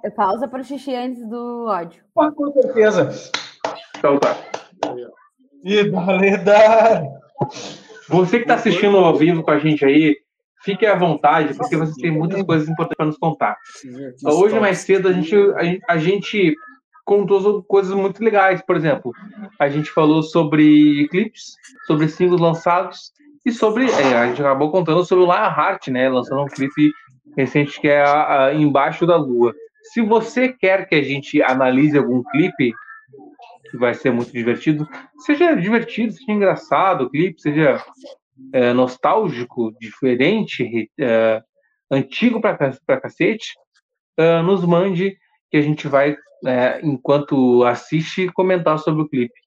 É 0.03 0.09
pausa 0.09 0.47
para 0.47 0.61
o 0.61 0.63
xixi 0.63 0.95
antes 0.95 1.27
do 1.27 1.65
ódio. 1.67 2.01
Ah, 2.17 2.31
com 2.31 2.51
certeza. 2.53 3.09
Então 3.97 4.17
tá. 4.19 4.35
Rivalidade. 5.63 7.07
Você 8.09 8.37
que 8.37 8.43
está 8.43 8.55
assistindo 8.55 8.97
ao 8.97 9.15
vivo 9.15 9.43
com 9.43 9.51
a 9.51 9.59
gente 9.59 9.83
aí, 9.85 10.15
fique 10.63 10.85
à 10.85 10.95
vontade, 10.95 11.53
porque 11.53 11.75
vocês 11.77 11.95
têm 11.97 12.11
muitas 12.11 12.41
coisas 12.43 12.67
importantes 12.67 12.97
para 12.97 13.05
nos 13.05 13.17
contar. 13.17 13.57
Então, 13.85 14.39
Hoje, 14.39 14.59
mais 14.59 14.79
cedo, 14.79 15.07
a 15.09 15.13
gente, 15.13 15.35
a, 15.87 15.97
gente- 15.97 16.55
contou 17.05 17.63
coisas 17.63 17.93
muito 17.95 18.21
legais. 18.23 18.61
Por 18.65 18.75
exemplo, 18.75 19.13
a 19.59 19.69
gente 19.69 19.89
falou 19.91 20.21
sobre 20.23 21.07
clipes, 21.09 21.53
sobre 21.85 22.07
singles 22.09 22.41
lançados 22.41 23.11
e 23.45 23.51
sobre. 23.51 23.89
é, 23.89 24.17
a 24.17 24.27
gente 24.27 24.41
acabou 24.41 24.69
contando 24.71 25.05
sobre 25.05 25.23
o 25.23 25.27
Lionheart, 25.27 25.87
né? 25.87 26.09
Lançando 26.09 26.41
um 26.41 26.47
clipe 26.47 26.91
recente 27.37 27.79
que 27.79 27.87
é 27.87 28.01
a- 28.01 28.45
a 28.47 28.53
Embaixo 28.53 29.05
da 29.05 29.15
Lua. 29.15 29.53
Se 29.93 30.01
você 30.01 30.49
quer 30.49 30.85
que 30.89 30.95
a 30.95 31.01
gente 31.01 31.41
analise 31.41 31.97
algum 31.97 32.21
clipe, 32.23 32.73
que 33.69 33.77
vai 33.77 33.93
ser 33.93 34.11
muito 34.11 34.31
divertido, 34.31 34.87
seja 35.19 35.55
divertido, 35.55 36.13
seja 36.13 36.31
engraçado 36.31 37.05
o 37.05 37.09
clipe, 37.09 37.41
seja 37.41 37.83
é, 38.53 38.73
nostálgico, 38.73 39.73
diferente, 39.79 40.89
é, 40.99 41.41
antigo 41.91 42.39
pra 42.41 42.55
cacete, 43.01 43.53
ah, 44.17 44.41
nos 44.41 44.65
mande 44.65 45.17
que 45.49 45.57
a 45.57 45.61
gente 45.61 45.87
vai, 45.87 46.17
é, 46.45 46.79
enquanto 46.83 47.63
assiste, 47.63 48.31
comentar 48.31 48.79
sobre 48.79 49.01
o 49.03 49.07
clipe. 49.07 49.39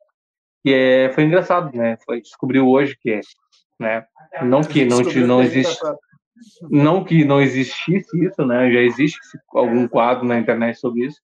E 0.65 0.73
é, 0.73 1.13
foi 1.13 1.25
engraçado, 1.25 1.75
né? 1.77 1.97
Foi, 2.05 2.21
descobriu 2.21 2.69
hoje 2.69 2.97
que 3.01 3.11
é, 3.11 3.21
né? 3.79 4.05
Não 4.43 4.63
que 4.63 4.85
não, 4.85 5.03
te- 5.03 5.21
não 5.21 5.43
gente 5.43 5.59
existe, 5.59 5.81
tá- 5.81 5.97
não 6.71 7.03
que 7.05 7.25
não 7.25 7.41
existisse 7.41 8.25
isso, 8.25 8.45
né? 8.47 8.71
Já 8.71 8.81
existe 8.81 9.19
algum 9.55 9.89
quadro 9.89 10.27
na 10.27 10.39
internet 10.39 10.79
sobre 10.79 11.07
isso, 11.07 11.21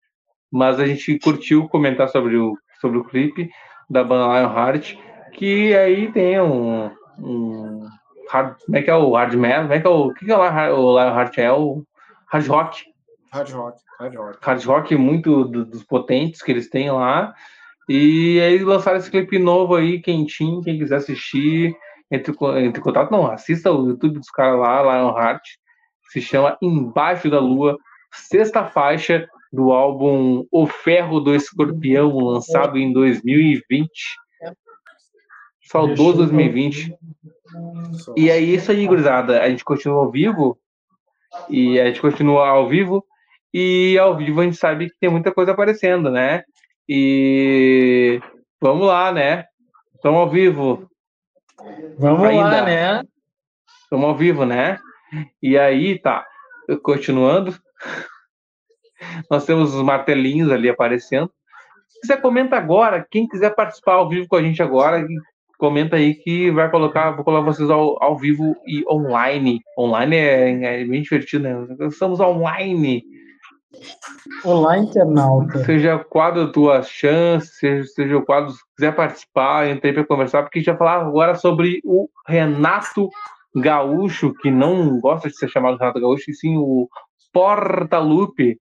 mas 0.51 0.79
a 0.79 0.85
gente 0.85 1.19
curtiu 1.19 1.67
comentar 1.67 2.07
sobre 2.09 2.37
o 2.37 2.55
sobre 2.83 2.97
o 2.97 3.03
clipe 3.05 3.49
da 3.89 4.03
banda 4.03 4.25
Lionheart, 4.27 4.95
que 5.33 5.73
aí 5.75 6.11
tem 6.11 6.39
um, 6.41 6.91
um 7.17 7.87
hard, 8.29 8.55
como 8.65 8.77
é 8.77 8.81
que 8.81 8.89
é 8.91 8.95
o 8.95 9.13
hard 9.13 9.33
metal? 9.35 9.61
Como 9.63 9.73
é 9.73 9.79
que 9.79 9.87
é 9.87 9.89
o, 9.89 10.13
que 10.13 10.25
que 10.25 10.31
é 10.31 10.35
o 10.37 10.41
Lionheart- 10.43 10.73
o 10.73 10.91
Lionheart 10.99 11.37
é 11.37 11.51
o 11.53 11.83
hard 12.27 12.47
rock, 12.47 12.83
Hard 13.31 13.49
rock, 13.51 13.79
hard 13.99 14.15
rock. 14.15 14.37
hard 14.45 14.63
rock 14.65 14.95
muito 14.95 15.45
do- 15.45 15.65
dos 15.65 15.83
potentes 15.83 16.41
que 16.43 16.51
eles 16.51 16.69
têm 16.69 16.91
lá. 16.91 17.33
E 17.89 18.39
aí 18.41 18.59
lançaram 18.59 18.97
esse 18.97 19.09
clipe 19.09 19.39
novo 19.39 19.75
aí, 19.75 19.99
quentinho, 20.01 20.61
quem 20.61 20.77
quiser 20.77 20.97
assistir, 20.97 21.75
entre, 22.11 22.31
entre 22.59 22.79
em 22.79 22.83
contato, 22.83 23.09
não, 23.11 23.25
assista 23.31 23.71
o 23.71 23.87
YouTube 23.87 24.19
dos 24.19 24.29
caras 24.29 24.59
lá, 24.59 24.81
Lionheart, 24.83 25.41
se 26.11 26.21
chama 26.21 26.57
Embaixo 26.61 27.29
da 27.29 27.39
Lua, 27.39 27.75
sexta 28.11 28.65
faixa 28.65 29.27
do 29.53 29.71
álbum 29.71 30.47
O 30.51 30.65
Ferro 30.65 31.19
do 31.19 31.35
Escorpião, 31.35 32.17
lançado 32.17 32.75
em 32.79 32.91
2020. 32.91 33.87
Saudoso 35.61 36.17
2020. 36.17 36.97
Só. 37.93 38.13
E 38.17 38.31
é 38.31 38.39
isso 38.39 38.71
aí, 38.71 38.87
gurizada. 38.87 39.43
A 39.43 39.49
gente 39.49 39.63
continua 39.63 39.99
ao 39.99 40.11
vivo. 40.11 40.57
E 41.47 41.79
a 41.79 41.85
gente 41.85 42.01
continua 42.01 42.47
ao 42.47 42.67
vivo. 42.67 43.05
E 43.53 43.95
ao 43.99 44.17
vivo 44.17 44.41
a 44.41 44.43
gente 44.43 44.57
sabe 44.57 44.89
que 44.89 44.95
tem 44.99 45.09
muita 45.09 45.31
coisa 45.31 45.51
aparecendo, 45.51 46.09
né? 46.09 46.43
E 46.89 48.19
vamos 48.59 48.87
lá, 48.87 49.11
né? 49.11 49.45
Estamos 49.93 50.19
ao 50.19 50.29
vivo. 50.29 50.89
Vamos 51.99 52.27
Ainda. 52.27 52.43
lá, 52.43 52.65
né? 52.65 53.03
Estamos 53.83 54.05
ao 54.05 54.15
vivo, 54.17 54.45
né? 54.45 54.79
E 55.41 55.59
aí, 55.59 55.99
tá. 55.99 56.25
Continuando. 56.81 57.55
Nós 59.29 59.45
temos 59.45 59.73
os 59.73 59.81
martelinhos 59.81 60.51
ali 60.51 60.69
aparecendo. 60.69 61.31
Você 62.03 62.17
comenta 62.17 62.57
agora, 62.57 63.05
quem 63.09 63.27
quiser 63.27 63.55
participar 63.55 63.93
ao 63.93 64.09
vivo 64.09 64.27
com 64.27 64.35
a 64.35 64.41
gente 64.41 64.61
agora, 64.61 65.05
comenta 65.57 65.95
aí 65.95 66.15
que 66.15 66.51
vai 66.51 66.69
colocar, 66.69 67.11
vou 67.11 67.23
colocar 67.23 67.45
vocês 67.45 67.69
ao, 67.69 68.01
ao 68.03 68.17
vivo 68.17 68.55
e 68.67 68.83
online. 68.89 69.61
Online 69.77 70.15
é, 70.15 70.81
é 70.81 70.85
bem 70.85 71.01
divertido, 71.01 71.43
né? 71.43 71.67
Estamos 71.87 72.19
online. 72.19 73.03
Olá, 74.43 74.77
internauta. 74.77 75.63
Seja 75.63 75.97
quadro 75.97 76.51
tua 76.51 76.81
chance, 76.83 77.47
seja, 77.55 77.87
seja 77.87 78.17
o 78.17 78.25
quadro, 78.25 78.51
se 78.51 78.59
quiser 78.75 78.95
participar, 78.95 79.69
entrei 79.69 79.93
para 79.93 80.05
conversar, 80.05 80.43
porque 80.43 80.59
a 80.59 80.61
gente 80.61 80.69
vai 80.69 80.77
falar 80.77 81.01
agora 81.01 81.35
sobre 81.35 81.79
o 81.83 82.07
Renato 82.27 83.09
Gaúcho, 83.55 84.33
que 84.33 84.51
não 84.51 84.99
gosta 84.99 85.29
de 85.29 85.37
ser 85.37 85.47
chamado 85.47 85.77
Renato 85.77 85.99
Gaúcho, 85.99 86.29
e 86.29 86.33
sim 86.33 86.57
o 86.57 86.87
Portalupe, 87.31 88.59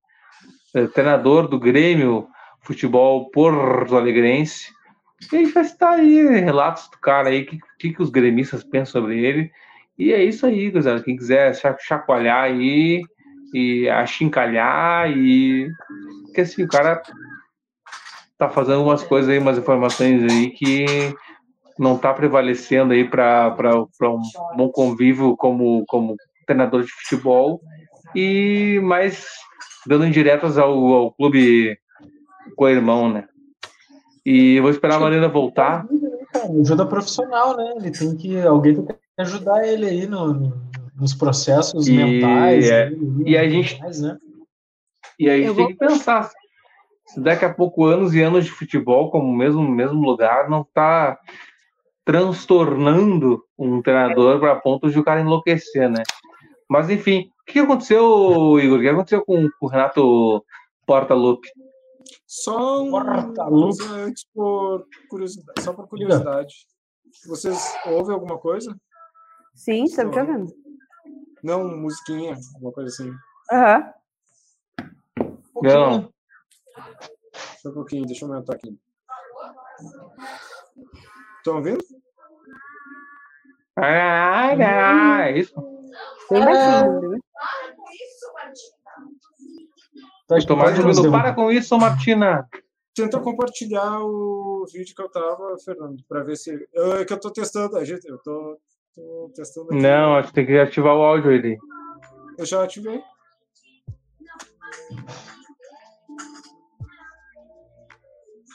eh, 0.74 0.86
treinador 0.86 1.48
do 1.48 1.58
Grêmio 1.58 2.28
Futebol 2.60 3.30
Porto 3.30 3.96
Alegrense. 3.96 4.70
E 5.32 5.36
a 5.36 5.38
gente 5.40 5.52
vai 5.52 5.64
citar 5.64 5.94
aí 5.94 6.40
relatos 6.40 6.88
do 6.90 6.98
cara 6.98 7.28
aí, 7.28 7.42
o 7.42 7.46
que, 7.46 7.58
que, 7.78 7.92
que 7.92 8.02
os 8.02 8.10
gremistas 8.10 8.64
pensam 8.64 9.00
sobre 9.00 9.24
ele. 9.24 9.50
E 9.98 10.12
é 10.12 10.22
isso 10.22 10.46
aí, 10.46 10.70
gurizada. 10.70 11.02
Quem 11.02 11.16
quiser 11.16 11.54
cha- 11.54 11.76
chacoalhar 11.78 12.44
aí 12.44 13.02
e 13.54 13.88
achincalhar 13.88 15.10
e 15.10 15.68
que 16.34 16.40
assim, 16.40 16.64
o 16.64 16.68
cara 16.68 17.00
tá 18.38 18.48
fazendo 18.48 18.82
umas 18.82 19.02
coisas 19.04 19.30
aí, 19.30 19.38
umas 19.38 19.58
informações 19.58 20.24
aí 20.24 20.50
que 20.50 21.14
não 21.78 21.96
tá 21.98 22.12
prevalecendo 22.12 22.92
aí 22.92 23.08
para 23.08 23.54
um 24.02 24.20
bom 24.56 24.68
convívio 24.70 25.36
como, 25.36 25.84
como 25.86 26.16
treinador 26.46 26.82
de 26.82 26.90
futebol 26.90 27.60
e 28.14 28.80
mais 28.82 29.26
dando 29.86 30.06
indiretas 30.06 30.58
ao, 30.58 30.72
ao 30.92 31.12
clube 31.12 31.76
co-irmão, 32.56 33.12
né? 33.12 33.28
E 34.24 34.56
eu 34.56 34.62
vou 34.62 34.70
esperar 34.70 34.96
a 34.96 35.00
Marina 35.00 35.28
voltar. 35.28 35.86
Cara, 36.32 36.48
ajuda 36.60 36.86
profissional, 36.86 37.56
né? 37.56 37.74
Ele 37.76 37.90
tem 37.90 38.16
que. 38.16 38.40
Alguém 38.40 38.74
tem 38.74 38.84
que 38.86 38.94
ajudar 39.18 39.66
ele 39.66 39.86
aí 39.86 40.06
no, 40.06 40.32
no- 40.32 40.62
nos 40.96 41.14
processos 41.14 41.88
E- 41.88 41.92
mentais. 41.96 42.68
é, 42.70 42.90
dele, 42.90 43.22
e 43.26 43.36
a 43.36 43.48
gente- 43.48 43.80
né? 44.00 44.16
E 45.18 45.28
aí 45.28 45.42
a 45.42 45.46
Eu 45.46 45.54
gente 45.54 45.56
tem 45.56 45.64
vou- 45.64 45.68
que 45.68 45.78
pensar 45.78 46.30
se 47.06 47.20
daqui 47.20 47.44
a 47.44 47.52
pouco 47.52 47.84
anos 47.84 48.14
e 48.14 48.22
anos 48.22 48.44
de 48.44 48.50
futebol, 48.50 49.10
como 49.10 49.30
mesmo, 49.36 49.60
mesmo 49.68 50.00
lugar, 50.00 50.48
não 50.48 50.64
tá 50.72 51.18
transtornando 52.04 53.42
um 53.58 53.80
treinador 53.82 54.38
para 54.40 54.56
ponto 54.56 54.90
de 54.90 54.98
o 54.98 55.04
cara 55.04 55.20
enlouquecer, 55.20 55.88
né? 55.90 56.02
Mas 56.68 56.90
enfim, 56.90 57.30
o 57.48 57.52
que 57.52 57.58
aconteceu, 57.58 58.58
Igor? 58.60 58.78
O 58.78 58.82
que 58.82 58.88
aconteceu 58.88 59.24
com, 59.24 59.48
com 59.58 59.66
o 59.66 59.68
Renato 59.68 60.44
Portaluppi? 60.86 61.48
Só 62.26 62.82
um 62.82 62.90
Porta, 62.90 63.44
coisa 63.44 63.90
antes 63.90 64.24
por 64.32 64.86
curiosidade, 65.08 65.62
só 65.62 65.72
por 65.72 65.88
curiosidade. 65.88 66.54
Vocês 67.26 67.74
ouvem 67.86 68.14
alguma 68.14 68.38
coisa? 68.38 68.74
Sim, 69.54 69.84
estamos 69.84 70.14
te 70.14 70.20
ouvindo. 70.20 70.52
Não, 71.42 71.76
musiquinha, 71.76 72.36
alguma 72.54 72.72
coisa 72.72 72.88
assim. 72.88 73.12
Aham. 73.52 73.92
Não. 75.62 76.12
Só 77.60 77.68
um 77.68 77.74
pouquinho, 77.74 78.06
deixa 78.06 78.24
eu 78.24 78.32
aumentar 78.32 78.54
aqui. 78.54 78.78
Estão 81.38 81.56
ouvindo? 81.56 81.84
Ah, 83.76 84.52
ah, 84.52 85.28
é 85.28 85.38
isso. 85.38 85.54
Bem 86.30 86.44
baixinho, 86.44 87.10
né? 87.10 87.18
Tá 90.28 90.38
Tomara 90.46 90.70
escutando 90.70 90.90
os 90.90 90.98
ouvindo. 90.98 91.02
derru- 91.02 91.12
Para 91.12 91.34
com 91.34 91.50
isso, 91.50 91.78
Martina. 91.78 92.48
Tenta 92.94 93.18
compartilhar 93.20 94.00
o 94.00 94.66
vídeo 94.72 94.94
que 94.94 95.02
eu 95.02 95.08
tava, 95.10 95.56
Fernando, 95.64 96.02
para 96.08 96.22
ver 96.22 96.36
se. 96.36 96.68
Eu, 96.72 96.96
é 96.96 97.04
que 97.04 97.12
eu 97.12 97.20
tô 97.20 97.30
testando, 97.30 97.76
a 97.76 97.84
gente, 97.84 98.06
eu 98.06 98.18
tô, 98.18 98.58
tô 98.94 99.30
testando 99.34 99.68
aqui. 99.72 99.80
Não, 99.82 100.16
acho 100.16 100.28
que 100.28 100.34
tem 100.34 100.46
que 100.46 100.58
ativar 100.58 100.94
o 100.96 101.02
áudio 101.02 101.30
ali. 101.32 101.56
Eu 102.38 102.44
já 102.46 102.62
ativei. 102.62 103.02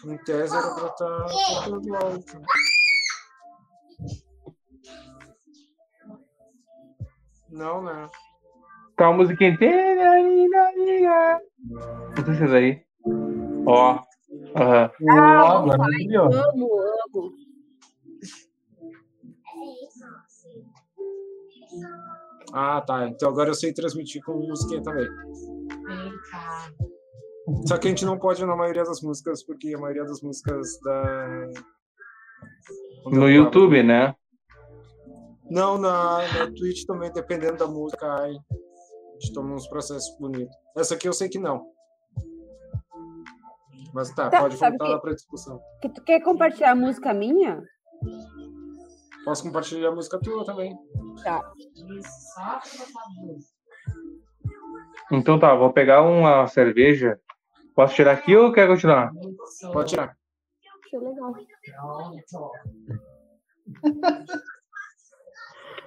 Em 0.05 0.17
tese 0.23 0.55
era 0.55 0.73
pra 0.75 0.87
estar 0.87 1.25
tocando 1.25 1.95
alto. 1.95 2.41
Não, 7.49 7.83
né? 7.83 8.07
Tá 8.95 9.09
uma 9.09 9.17
musiquinha. 9.17 9.57
Não 12.17 12.25
sei 12.25 12.35
se 12.35 12.43
é 12.43 12.47
daí. 12.47 12.81
Ó. 13.65 13.99
Aham. 14.55 14.91
Ah, 15.09 15.57
agora 15.57 15.83
amo, 16.53 16.79
amo. 16.79 17.33
Ah, 22.53 22.81
tá. 22.81 23.07
Então 23.07 23.29
agora 23.29 23.49
eu 23.49 23.53
sei 23.53 23.73
transmitir 23.73 24.23
com 24.23 24.33
musiquinha 24.33 24.81
também. 24.81 25.07
Só 27.65 27.77
que 27.77 27.87
a 27.87 27.89
gente 27.89 28.05
não 28.05 28.17
pode 28.17 28.45
na 28.45 28.55
maioria 28.55 28.83
das 28.83 29.01
músicas, 29.01 29.43
porque 29.43 29.73
a 29.73 29.79
maioria 29.79 30.03
das 30.03 30.21
músicas 30.21 30.79
da. 30.81 31.47
No 33.05 33.29
YouTube, 33.29 33.83
né? 33.83 34.15
Não, 35.49 35.77
na, 35.77 36.17
na 36.33 36.51
Twitch 36.51 36.85
também, 36.85 37.11
dependendo 37.11 37.57
da 37.57 37.67
música, 37.67 38.05
ai, 38.05 38.31
a 38.31 39.19
gente 39.19 39.33
toma 39.33 39.53
uns 39.55 39.67
processos 39.67 40.15
bonitos. 40.19 40.55
Essa 40.75 40.95
aqui 40.95 41.07
eu 41.07 41.13
sei 41.13 41.29
que 41.29 41.39
não. 41.39 41.65
Mas 43.93 44.13
tá, 44.13 44.29
Tá, 44.29 44.41
pode 44.41 44.57
voltar 44.57 44.83
lá 44.87 44.95
que- 44.95 45.01
pra 45.01 45.13
discussão. 45.13 45.59
Que 45.81 45.89
tu 45.89 46.03
quer 46.03 46.21
compartilhar 46.21 46.71
a 46.71 46.75
música 46.75 47.13
minha? 47.13 47.63
Posso 49.23 49.43
compartilhar 49.43 49.89
a 49.89 49.95
música 49.95 50.19
tua 50.19 50.45
também. 50.45 50.77
Tá. 51.23 51.41
Então 55.11 55.39
tá, 55.39 55.55
vou 55.55 55.71
pegar 55.71 56.01
uma 56.01 56.45
cerveja. 56.47 57.19
Posso 57.75 57.95
tirar 57.95 58.11
aqui 58.13 58.35
ou 58.35 58.51
quer 58.51 58.67
continuar? 58.67 59.11
Pode 59.71 59.89
tirar. 59.91 60.15
Achei 60.85 60.99
legal. 60.99 61.33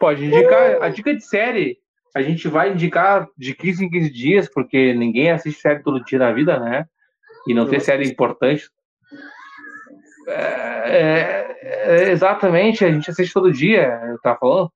Pode 0.00 0.24
indicar. 0.24 0.82
A 0.82 0.88
dica 0.88 1.14
de 1.14 1.22
série, 1.22 1.76
a 2.16 2.22
gente 2.22 2.48
vai 2.48 2.72
indicar 2.72 3.28
de 3.36 3.54
15 3.54 3.84
em 3.84 3.90
15 3.90 4.10
dias, 4.10 4.48
porque 4.48 4.94
ninguém 4.94 5.30
assiste 5.30 5.60
série 5.60 5.82
todo 5.82 6.02
dia 6.02 6.18
na 6.18 6.32
vida, 6.32 6.58
né? 6.58 6.86
E 7.46 7.52
não 7.52 7.68
ter 7.68 7.80
série 7.80 8.08
importante. 8.08 8.68
É, 10.26 10.32
é, 10.32 11.56
é, 11.62 12.10
exatamente, 12.10 12.84
a 12.84 12.90
gente 12.90 13.10
assiste 13.10 13.32
todo 13.32 13.52
dia, 13.52 14.00
eu 14.08 14.18
tava 14.20 14.38
falando. 14.38 14.72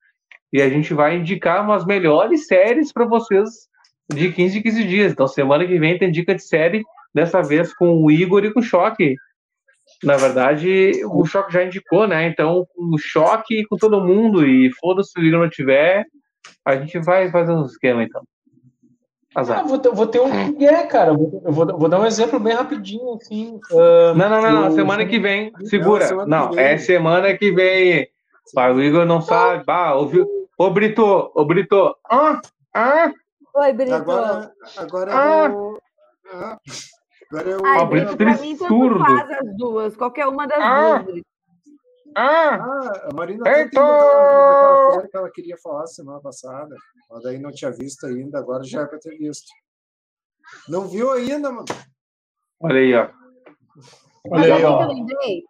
E 0.53 0.61
a 0.61 0.69
gente 0.69 0.93
vai 0.93 1.17
indicar 1.17 1.65
umas 1.65 1.87
melhores 1.87 2.47
séries 2.47 2.93
para 2.93 3.07
vocês 3.07 3.49
de 4.13 4.31
15 4.31 4.59
em 4.59 4.63
15 4.63 4.85
dias. 4.85 5.13
Então, 5.13 5.27
semana 5.27 5.67
que 5.67 5.79
vem 5.79 5.99
tem 5.99 6.11
dica 6.11 6.35
de 6.35 6.43
série, 6.43 6.85
dessa 7.15 7.43
vez 7.43 7.75
com 7.75 8.03
o 8.03 8.11
Igor 8.11 8.45
e 8.45 8.53
com 8.53 8.61
o 8.61 8.63
Choque. 8.63 9.17
Na 10.03 10.17
verdade, 10.17 10.93
o 11.07 11.25
Choque 11.25 11.53
já 11.53 11.65
indicou, 11.65 12.07
né? 12.07 12.27
Então, 12.27 12.67
o 12.77 12.99
Choque 12.99 13.65
com 13.67 13.77
todo 13.77 14.01
mundo 14.05 14.47
e 14.47 14.71
foda-se 14.81 15.11
se 15.13 15.19
o 15.21 15.23
Igor 15.23 15.41
não 15.41 15.49
tiver, 15.49 16.05
a 16.65 16.77
gente 16.77 16.99
vai 16.99 17.31
fazer 17.31 17.53
um 17.53 17.65
esquema, 17.65 18.03
então. 18.03 18.23
Ah, 19.37 19.41
Azar. 19.41 19.67
vou, 19.67 19.79
ter, 19.79 19.91
vou 19.91 20.07
ter 20.07 20.21
um 20.21 20.55
que 20.55 20.65
é, 20.65 20.87
cara. 20.87 21.13
Vou, 21.13 21.43
eu 21.45 21.53
vou, 21.53 21.67
vou 21.79 21.89
dar 21.89 22.01
um 22.01 22.07
exemplo 22.07 22.39
bem 22.39 22.53
rapidinho, 22.55 23.15
assim. 23.15 23.59
ah, 23.73 24.15
Não, 24.15 24.29
não, 24.29 24.41
não, 24.43 24.53
não. 24.63 24.71
Semana 24.73 25.05
que 25.07 25.19
vem, 25.19 25.53
segura. 25.65 26.07
semana 26.07 26.25
que 26.25 26.31
Não, 26.31 26.51
vem. 26.53 26.65
é 26.65 26.79
semana 26.79 27.37
que 27.37 27.51
vem. 27.51 28.09
Bah, 28.55 28.71
o 28.73 28.81
Igor 28.83 29.05
não 29.07 29.21
sabe. 29.21 29.65
Bah, 29.65 29.95
ouviu? 29.95 30.27
Ô, 30.57 30.71
Brito, 30.71 31.33
ô, 31.35 31.45
Brito. 31.45 31.97
Ah, 32.09 32.41
ah. 32.75 33.11
Oi, 33.57 33.73
Brito. 33.73 33.95
Agora, 33.95 34.53
agora 34.77 35.11
Ah! 35.13 35.47
eu 35.47 35.53
vou. 35.53 35.79
Ah, 36.33 36.59
agora 37.35 37.51
eu. 37.51 37.67
Ai, 37.67 37.87
Brito, 37.87 38.17
Brito 38.17 38.17
pra 38.17 38.39
mim 38.43 38.57
faz 38.57 39.31
as 39.31 39.57
duas. 39.57 39.97
Qualquer 39.97 40.27
uma 40.27 40.47
das 40.47 40.59
Ah! 40.61 40.99
duas. 40.99 41.23
Ah, 42.17 42.55
Ah, 42.55 43.09
a 43.11 43.15
Marina 43.15 43.43
tem 43.43 43.65
daquela 43.65 44.91
série 44.93 45.09
que 45.09 45.17
ela 45.17 45.31
queria 45.33 45.57
falar 45.61 45.87
semana 45.87 46.21
passada. 46.21 46.77
Ela 47.11 47.21
daí 47.21 47.39
não 47.41 47.51
tinha 47.51 47.73
visto 47.73 48.07
ainda, 48.07 48.39
agora 48.39 48.63
já 48.63 48.83
é 48.83 48.87
pra 48.87 48.99
ter 48.99 49.17
visto. 49.19 49.47
Não 50.69 50.87
viu 50.87 51.11
ainda, 51.11 51.51
mano? 51.51 51.65
olha 52.61 52.79
aí, 52.81 52.95
ó. 52.95 53.09
Mas 54.31 54.43
Olha 54.43 54.55
aí, 54.57 54.65
ó. 54.65 54.83
eu 54.83 54.89
lembrei? 54.89 55.43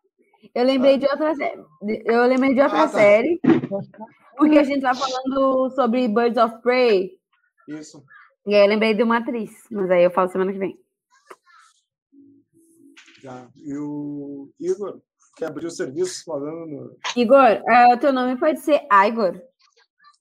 Eu 0.54 0.64
lembrei 0.64 0.98
de 0.98 1.06
outra 1.06 1.34
série. 1.34 1.62
Eu 2.06 2.26
lembrei 2.26 2.54
de 2.54 2.60
outra 2.62 2.78
Ah, 2.78 2.88
tá. 2.88 2.88
série. 2.88 3.40
Porque 4.36 4.58
a 4.58 4.64
gente 4.64 4.80
tá 4.80 4.94
falando 4.94 5.70
sobre 5.70 6.08
Birds 6.08 6.42
of 6.42 6.60
Prey. 6.62 7.10
Isso. 7.68 8.02
E 8.46 8.54
aí 8.54 8.62
eu 8.62 8.68
lembrei 8.68 8.94
de 8.94 9.02
uma 9.02 9.18
atriz. 9.18 9.50
Mas 9.70 9.90
aí 9.90 10.02
eu 10.04 10.10
falo 10.10 10.28
semana 10.30 10.52
que 10.52 10.58
vem. 10.58 10.78
Já. 13.24 13.46
E 13.56 13.74
o 13.78 14.50
Igor, 14.60 15.00
que 15.38 15.46
abriu 15.46 15.68
o 15.68 15.72
serviço 15.72 16.22
falando 16.26 16.66
no. 16.66 16.96
Igor, 17.16 17.62
o 17.94 17.96
teu 17.96 18.12
nome 18.12 18.38
pode 18.38 18.60
ser 18.60 18.82
Igor. 18.92 19.40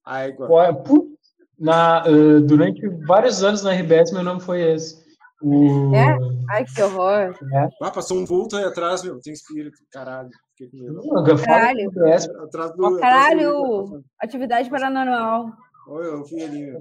Igor. 0.08 0.84
Pu- 0.84 1.12
Na, 1.60 2.00
ah, 2.00 2.04
durante 2.46 2.88
vários 3.06 3.44
anos 3.44 3.62
na 3.62 3.72
RBS, 3.74 4.14
meu 4.14 4.24
nome 4.24 4.40
foi 4.40 4.62
esse. 4.62 5.04
O, 5.42 5.94
É? 5.94 6.18
Ai, 6.50 6.64
que 6.66 6.82
horror. 6.82 7.38
Ah, 7.82 7.92
passou 7.92 8.18
um 8.18 8.26
vulto 8.26 8.56
aí 8.56 8.64
atrás, 8.64 9.04
meu. 9.04 9.20
Tem 9.20 9.34
espírito, 9.34 9.78
caralho. 9.92 10.30
Fiquei 10.58 10.70
com 10.80 10.86
medo. 10.86 11.36
Caralho. 11.44 11.90
RBS, 11.90 12.30
Atrás 12.30 12.72
do. 12.74 12.84
Ó, 12.84 12.88
atrás 12.88 12.96
do 12.96 13.00
caralho! 13.02 14.04
Atividade 14.22 14.70
paranormal. 14.70 15.52
Oi, 15.90 16.08
eu 16.08 16.24
vi 16.24 16.42
ali, 16.42 16.66
meu. 16.68 16.80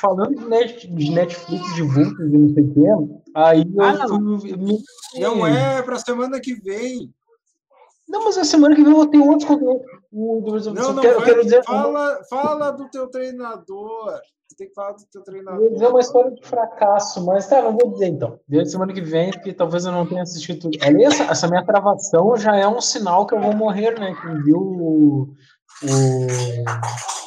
falando 0.00 0.34
de, 0.34 0.44
net, 0.46 0.86
de 0.88 1.10
Netflix, 1.12 1.74
de 1.74 1.82
vultos 1.82 2.18
e 2.26 2.36
não 2.38 2.54
sei 2.54 2.64
o 2.64 2.74
quê, 2.74 3.25
aí 3.36 3.62
eu 3.62 3.82
Ah, 3.82 3.92
não. 3.92 4.40
fui. 4.40 4.56
Me... 4.56 4.78
Não 5.20 5.46
é 5.46 5.82
pra 5.82 5.98
semana 5.98 6.40
que 6.40 6.54
vem. 6.54 7.12
Não, 8.08 8.24
mas 8.24 8.38
a 8.38 8.44
semana 8.44 8.74
que 8.74 8.82
vem 8.82 8.92
eu 8.92 8.96
vou 8.96 9.06
ter 9.06 9.18
outros 9.18 9.44
conteúdos. 9.44 10.66
Não, 10.66 10.92
não, 10.92 11.02
quero, 11.02 11.22
quero 11.24 11.42
dizer, 11.44 11.62
fala, 11.64 12.20
fala 12.30 12.70
do 12.70 12.88
teu 12.88 13.08
treinador. 13.08 14.20
Você 14.48 14.56
tem 14.56 14.68
que 14.68 14.74
falar 14.74 14.92
do 14.92 15.04
teu 15.10 15.20
eu 15.20 15.24
treinador. 15.24 15.60
vou 15.60 15.72
dizer 15.72 15.88
uma 15.88 16.00
história 16.00 16.30
de 16.30 16.46
fracasso, 16.46 17.26
mas 17.26 17.48
tá, 17.48 17.60
não 17.60 17.76
vou 17.76 17.90
dizer 17.90 18.06
então. 18.06 18.38
Desde 18.46 18.70
semana 18.70 18.92
que 18.92 19.00
vem, 19.00 19.32
porque 19.32 19.52
talvez 19.52 19.84
eu 19.84 19.92
não 19.92 20.06
tenha 20.06 20.22
assistido 20.22 20.60
tudo. 20.60 20.78
Essa, 20.80 21.24
essa 21.24 21.48
minha 21.48 21.64
travação 21.64 22.36
já 22.36 22.56
é 22.56 22.66
um 22.66 22.80
sinal 22.80 23.26
que 23.26 23.34
eu 23.34 23.40
vou 23.40 23.52
morrer, 23.54 23.98
né? 23.98 24.16
Quem 24.22 24.42
viu 24.44 24.58
o. 24.58 25.22
o... 25.82 27.25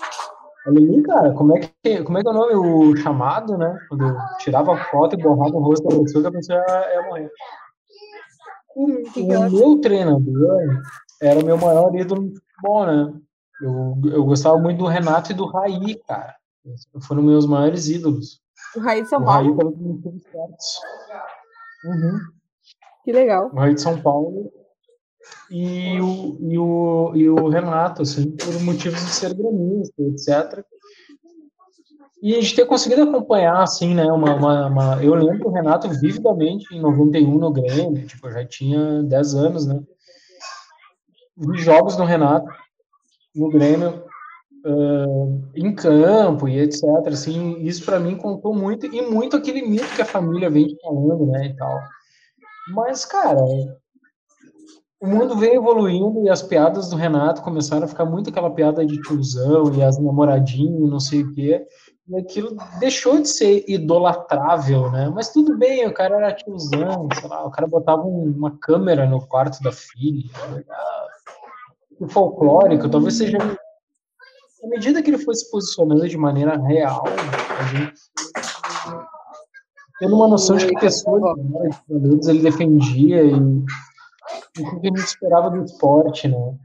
Olha 0.68 0.78
ali, 0.78 1.04
cara, 1.04 1.34
como 1.34 1.58
é, 1.58 1.62
que, 1.62 2.04
como 2.04 2.18
é 2.18 2.22
que 2.22 2.28
é 2.28 2.32
o 2.32 2.34
nome? 2.34 2.54
O 2.56 2.96
chamado, 2.98 3.58
né? 3.58 3.78
Quando 3.88 4.08
eu 4.08 4.16
tirava 4.40 4.74
a 4.74 4.86
foto 4.86 5.16
e 5.16 5.22
borrava 5.22 5.56
o 5.56 5.62
rosto 5.62 5.88
da 5.88 6.00
pessoa, 6.00 6.22
que 6.22 6.28
a 6.28 6.32
pessoa 6.32 6.60
ia, 6.60 6.94
ia 6.94 7.02
morrer. 7.08 7.32
O, 8.76 8.86
o 8.86 9.50
meu 9.50 9.82
treinador 9.82 10.82
era 11.22 11.40
o 11.40 11.46
meu 11.46 11.58
maior 11.58 11.96
ídolo 11.96 12.22
no 12.22 12.34
futebol, 12.36 12.86
né? 12.86 13.14
Eu, 13.62 14.12
eu 14.12 14.26
gostava 14.26 14.58
muito 14.58 14.78
do 14.78 14.88
Renato 14.88 15.32
e 15.32 15.36
do 15.36 15.46
Raí, 15.46 15.96
cara. 16.08 16.36
Foram 17.02 17.24
meus 17.24 17.46
maiores 17.46 17.88
ídolos. 17.88 18.42
O 18.76 18.80
Raí 18.80 19.02
de 19.02 19.10
São 19.10 19.22
O 19.22 19.26
Raí 19.26 19.46
Paulo. 19.46 19.58
pelos 19.58 19.78
motivos 19.78 20.22
certos. 20.24 20.80
Uhum. 21.86 22.20
Que 23.04 23.12
legal. 23.12 23.50
O 23.52 23.56
Raí 23.56 23.74
de 23.74 23.82
São 23.82 24.00
Paulo 24.00 24.52
e 25.52 26.00
o, 26.02 26.38
e 26.42 26.58
o, 26.60 27.12
e 27.16 27.30
o 27.30 27.50
Renato, 27.50 28.04
assim, 28.04 28.32
por 28.32 28.62
motivos 28.62 29.00
de 29.00 29.10
ser 29.12 29.34
gremista, 29.34 30.02
etc. 30.04 30.66
E 32.22 32.36
a 32.36 32.42
gente 32.42 32.56
ter 32.56 32.66
conseguido 32.66 33.04
acompanhar, 33.04 33.62
assim, 33.64 33.94
né, 33.96 34.06
uma, 34.12 34.36
uma, 34.36 34.68
uma- 34.68 35.04
Eu 35.04 35.16
lembro 35.16 35.48
o 35.50 35.52
Renato 35.52 35.90
vividamente 35.90 36.74
em 36.76 36.82
91 36.82 37.38
no 37.40 37.52
Grêmio, 37.52 38.06
tipo, 38.06 38.28
eu 38.28 38.32
já 38.34 38.46
tinha 38.46 39.02
10 39.04 39.34
anos, 39.36 39.66
né? 39.66 39.80
Vi 41.38 41.58
jogos 41.60 41.96
do 41.96 42.04
Renato 42.04 42.48
no 43.36 43.50
Grêmio, 43.50 44.04
ah, 44.66 45.06
em 45.56 45.74
campo 45.76 46.48
e 46.48 46.60
etc. 46.60 46.84
Assim, 47.10 47.60
isso 47.62 47.86
para 47.86 48.00
mim 48.00 48.18
contou 48.18 48.54
muito 48.56 48.86
e 48.88 49.02
muito 49.04 49.38
aquele 49.38 49.64
mito 49.68 49.96
que 49.96 50.02
a 50.02 50.06
família 50.06 50.50
vem 50.50 50.76
falando, 50.84 51.26
né, 51.28 51.48
e 51.48 51.56
tal. 51.56 51.80
Mas, 52.74 53.06
cara, 53.06 53.42
o 55.02 55.08
mundo 55.08 55.38
vem 55.38 55.56
evoluindo 55.56 56.24
e 56.26 56.30
as 56.30 56.42
piadas 56.42 56.90
do 56.90 56.96
Renato 56.98 57.42
começaram 57.42 57.86
a 57.86 57.88
ficar 57.88 58.06
muito 58.06 58.30
aquela 58.30 58.52
piada 58.52 58.86
de 58.86 59.02
tiozão 59.02 59.74
e 59.74 59.82
as 59.82 59.98
namoradinhas, 59.98 60.82
e 60.82 60.92
não 60.92 61.00
sei 61.00 61.24
o 61.24 61.34
quê. 61.34 61.66
E 62.08 62.18
aquilo 62.18 62.58
deixou 62.80 63.22
de 63.22 63.30
ser 63.30 63.64
idolatrável, 63.68 64.92
né? 64.92 65.10
Mas 65.14 65.30
tudo 65.32 65.58
bem, 65.58 65.88
o 65.88 65.94
cara 65.94 66.18
era 66.18 66.34
tiozão, 66.34 67.08
sei 67.18 67.30
lá, 67.30 67.46
o 67.46 67.52
cara 67.52 67.68
botava 67.68 68.02
um- 68.04 68.34
uma 68.36 68.58
câmera 68.60 69.08
no 69.08 69.26
quarto 69.26 69.62
da 69.64 69.72
filha. 69.72 70.30
O 72.00 72.08
folclórico, 72.08 72.90
talvez 72.90 73.16
seja 73.16 73.38
à 73.38 74.68
medida 74.68 75.02
que 75.02 75.10
ele 75.10 75.18
foi 75.18 75.36
se 75.36 75.50
posicionando 75.50 76.08
de 76.10 76.18
maneira 76.18 76.58
real, 76.58 77.04
a 77.60 77.64
gente 77.66 77.94
tendo 80.00 80.16
uma 80.16 80.28
noção 80.28 80.56
de 80.56 80.66
que 80.68 80.80
pessoas 80.80 81.22
valores 81.22 82.28
ele 82.28 82.42
defendia 82.42 83.24
e 83.24 83.34
o 84.60 84.80
que 84.80 84.88
a 84.88 84.90
gente 84.90 85.06
esperava 85.06 85.50
do 85.50 85.64
esporte, 85.64 86.28
né? 86.28 86.56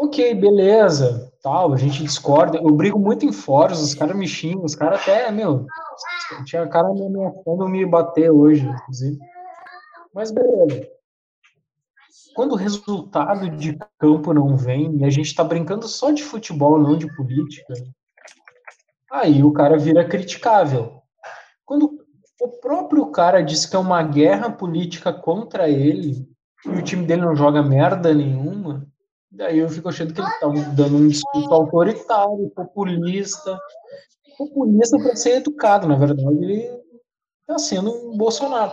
Ok, 0.00 0.32
beleza, 0.34 1.32
tal, 1.42 1.72
a 1.72 1.76
gente 1.76 2.02
discorda. 2.02 2.58
Eu 2.58 2.70
brigo 2.70 2.98
muito 2.98 3.26
em 3.26 3.32
fóruns, 3.32 3.80
os 3.80 3.94
caras 3.94 4.16
me 4.16 4.28
xingam, 4.28 4.64
os 4.64 4.74
caras 4.74 5.00
até, 5.02 5.30
meu, 5.32 5.66
tinha 6.44 6.68
cara 6.68 6.92
me 6.92 7.04
ameaçando 7.04 7.68
me 7.68 7.84
bater 7.84 8.30
hoje, 8.30 8.64
inclusive. 8.64 9.18
Mas 10.14 10.30
beleza. 10.30 10.88
Quando 12.34 12.52
o 12.52 12.56
resultado 12.56 13.50
de 13.50 13.76
campo 13.98 14.32
não 14.32 14.56
vem 14.56 14.98
e 14.98 15.04
a 15.04 15.10
gente 15.10 15.26
está 15.26 15.42
brincando 15.42 15.88
só 15.88 16.12
de 16.12 16.22
futebol, 16.22 16.78
não 16.78 16.96
de 16.96 17.12
política, 17.16 17.74
aí 19.10 19.42
o 19.42 19.52
cara 19.52 19.76
vira 19.76 20.08
criticável. 20.08 21.02
Quando 21.64 21.98
o 22.40 22.48
próprio 22.48 23.06
cara 23.10 23.42
diz 23.42 23.66
que 23.66 23.74
é 23.74 23.78
uma 23.78 24.02
guerra 24.02 24.50
política 24.50 25.12
contra 25.12 25.68
ele 25.68 26.28
e 26.66 26.70
o 26.70 26.82
time 26.82 27.06
dele 27.06 27.22
não 27.22 27.36
joga 27.36 27.62
merda 27.62 28.12
nenhuma, 28.12 28.86
daí 29.30 29.58
eu 29.58 29.68
fico 29.68 29.88
achando 29.88 30.12
que 30.12 30.20
ele 30.20 30.28
está 30.28 30.48
dando 30.48 30.96
um 30.96 31.08
discurso 31.08 31.52
autoritário, 31.52 32.50
populista. 32.54 33.58
Populista 34.36 34.98
para 34.98 35.16
ser 35.16 35.36
educado, 35.36 35.88
na 35.88 35.96
verdade, 35.96 36.22
ele 36.42 36.70
está 37.40 37.58
sendo 37.58 37.90
um 37.90 38.16
Bolsonaro. 38.16 38.72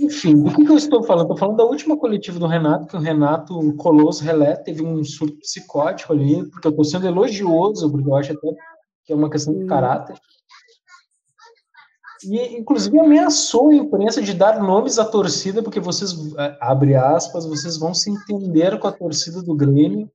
Enfim, 0.00 0.42
do 0.42 0.50
que, 0.54 0.64
que 0.64 0.72
eu 0.72 0.76
estou 0.76 1.02
falando? 1.02 1.24
Estou 1.24 1.36
falando 1.36 1.56
da 1.58 1.64
última 1.64 1.98
coletiva 1.98 2.38
do 2.38 2.46
Renato, 2.46 2.86
que 2.86 2.96
o 2.96 3.00
Renato 3.00 3.76
Colosso 3.76 4.24
Relé 4.24 4.56
teve 4.56 4.82
um 4.82 5.04
surto 5.04 5.36
psicótico 5.38 6.14
ali, 6.14 6.48
porque 6.48 6.66
eu 6.66 6.70
estou 6.70 6.84
sendo 6.84 7.06
elogioso, 7.06 7.90
porque 7.90 8.08
eu 8.08 8.16
acho 8.16 8.32
até 8.32 8.48
que 9.04 9.12
é 9.12 9.16
uma 9.16 9.28
questão 9.28 9.54
de 9.58 9.66
caráter. 9.66 10.16
E, 12.24 12.58
inclusive, 12.58 12.98
ameaçou 12.98 13.70
a 13.70 13.74
imprensa 13.74 14.22
de 14.22 14.34
dar 14.34 14.62
nomes 14.62 14.98
à 14.98 15.04
torcida, 15.04 15.62
porque 15.62 15.80
vocês, 15.80 16.12
é, 16.36 16.56
abre 16.60 16.94
aspas, 16.94 17.46
vocês 17.46 17.76
vão 17.76 17.94
se 17.94 18.10
entender 18.10 18.78
com 18.78 18.86
a 18.86 18.92
torcida 18.92 19.42
do 19.42 19.54
Grêmio. 19.54 20.10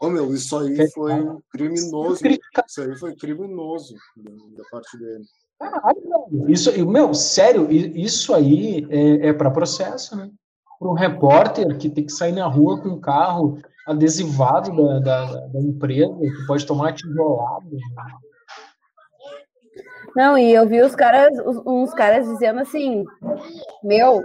Ô, 0.00 0.08
meu, 0.08 0.32
isso 0.32 0.56
aí 0.58 0.90
foi 0.90 1.12
criminoso. 1.50 2.20
Isso 2.66 2.82
aí 2.82 2.96
foi 2.96 3.14
criminoso 3.16 3.94
da 4.56 4.64
parte 4.70 4.96
dele. 4.96 5.24
Caralho, 5.58 6.48
isso, 6.48 6.86
meu, 6.86 7.12
sério, 7.12 7.68
isso 7.70 8.32
aí 8.32 8.86
é, 8.90 9.28
é 9.28 9.32
para 9.32 9.50
processo, 9.50 10.16
né? 10.16 10.30
Para 10.78 10.88
um 10.88 10.94
repórter 10.94 11.76
que 11.76 11.90
tem 11.90 12.06
que 12.06 12.12
sair 12.12 12.30
na 12.30 12.46
rua 12.46 12.80
com 12.80 12.90
um 12.90 13.00
carro 13.00 13.58
adesivado 13.84 14.70
da, 14.76 15.00
da, 15.00 15.46
da 15.48 15.60
empresa, 15.60 16.14
que 16.16 16.46
pode 16.46 16.64
tomar 16.64 16.92
tijolada. 16.92 17.64
Né? 17.68 17.80
Não, 20.16 20.36
e 20.36 20.52
eu 20.52 20.66
vi 20.66 20.80
os 20.80 20.94
caras, 20.94 21.32
uns 21.66 21.92
caras 21.94 22.26
dizendo 22.26 22.60
assim, 22.60 23.04
meu, 23.82 24.22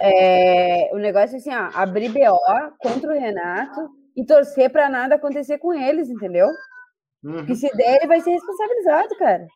é, 0.00 0.90
o 0.92 0.98
negócio 0.98 1.36
é 1.36 1.38
assim, 1.38 1.54
ó, 1.54 1.70
abrir 1.74 2.10
BO 2.10 2.38
contra 2.78 3.10
o 3.10 3.18
Renato 3.18 3.88
e 4.16 4.24
torcer 4.24 4.70
para 4.70 4.88
nada 4.88 5.14
acontecer 5.14 5.58
com 5.58 5.72
eles, 5.72 6.08
entendeu? 6.08 6.48
Uhum. 7.22 7.46
Que 7.46 7.54
se 7.54 7.68
der, 7.76 7.96
ele 7.96 8.06
vai 8.06 8.20
ser 8.20 8.30
responsabilizado, 8.30 9.16
cara. 9.16 9.46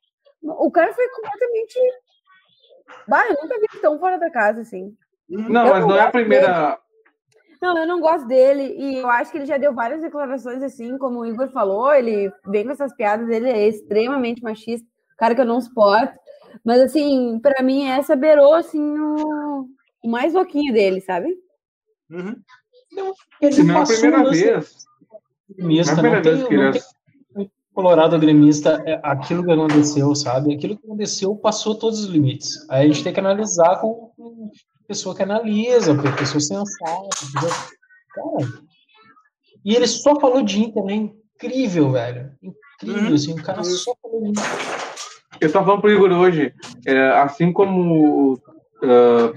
O 0.42 0.70
cara 0.70 0.92
foi 0.92 1.08
completamente. 1.10 1.78
Bah, 3.06 3.24
eu 3.28 3.36
nunca 3.40 3.58
vi 3.60 3.80
tão 3.80 3.98
fora 3.98 4.18
da 4.18 4.30
casa 4.30 4.62
assim. 4.62 4.94
Não, 5.28 5.66
eu 5.66 5.72
mas 5.72 5.80
não, 5.80 5.88
não 5.88 5.96
é 5.96 6.00
a 6.00 6.10
primeira. 6.10 6.46
Dele. 6.46 6.76
Não, 7.62 7.78
eu 7.78 7.86
não 7.86 8.00
gosto 8.00 8.26
dele 8.26 8.74
e 8.76 8.98
eu 8.98 9.08
acho 9.08 9.30
que 9.30 9.38
ele 9.38 9.46
já 9.46 9.56
deu 9.56 9.72
várias 9.72 10.02
declarações 10.02 10.60
assim, 10.64 10.98
como 10.98 11.20
o 11.20 11.26
Igor 11.26 11.48
falou, 11.52 11.94
ele 11.94 12.32
vem 12.48 12.64
com 12.64 12.72
essas 12.72 12.92
piadas, 12.92 13.28
ele 13.28 13.48
é 13.48 13.68
extremamente 13.68 14.42
machista, 14.42 14.84
cara 15.22 15.36
que 15.36 15.40
eu 15.40 15.46
não 15.46 15.60
suporto. 15.60 16.18
Mas 16.64 16.80
assim, 16.80 17.38
para 17.40 17.62
mim 17.62 17.86
essa 17.86 18.16
beirou 18.16 18.54
assim 18.54 18.80
o, 18.98 19.68
o 20.02 20.08
mais 20.08 20.34
louquinho 20.34 20.72
dele, 20.72 21.00
sabe? 21.00 21.28
Uhum. 22.10 22.34
Não, 22.92 23.14
ele 23.40 23.62
não 23.62 23.78
é 23.78 23.82
a 23.82 23.86
primeira 23.86 24.30
vez. 24.30 24.86
Gremista, 25.48 25.94
não, 25.94 26.04
é 26.04 26.18
a 26.18 26.20
primeira 26.20 26.22
vez 26.22 26.48
que 26.48 26.54
ele 26.54 27.48
Colorado 27.72 28.18
gremista, 28.18 28.82
é 28.84 29.00
aquilo 29.02 29.42
que 29.42 29.50
aconteceu, 29.50 30.14
sabe? 30.14 30.54
Aquilo 30.54 30.76
que 30.76 30.84
aconteceu 30.84 31.34
passou 31.36 31.74
todos 31.74 32.00
os 32.00 32.06
limites. 32.06 32.68
Aí 32.68 32.84
a 32.84 32.86
gente 32.92 33.02
tem 33.02 33.14
que 33.14 33.20
analisar 33.20 33.80
com, 33.80 34.12
com 34.14 34.50
pessoa 34.86 35.14
que 35.14 35.22
analisa, 35.22 35.94
com 35.94 36.02
pessoa 36.14 36.38
sensata? 36.38 37.08
Cara, 38.14 38.52
e 39.64 39.74
ele 39.74 39.86
só 39.86 40.20
falou 40.20 40.42
de 40.42 40.60
Inter, 40.60 40.84
né? 40.84 40.94
Incrível, 41.36 41.92
velho. 41.92 42.32
Incrível, 42.42 43.08
uhum. 43.08 43.14
assim, 43.14 43.32
o 43.32 43.42
cara 43.42 43.64
só 43.64 43.94
falou 44.02 44.20
de 44.20 44.28
Inter. 44.28 44.81
Eu 45.40 45.52
tava 45.52 45.64
falando 45.66 45.80
pro 45.80 45.90
Igor 45.90 46.12
hoje, 46.12 46.54
é, 46.86 47.08
assim 47.18 47.52
como 47.52 48.34
uh, 48.34 49.34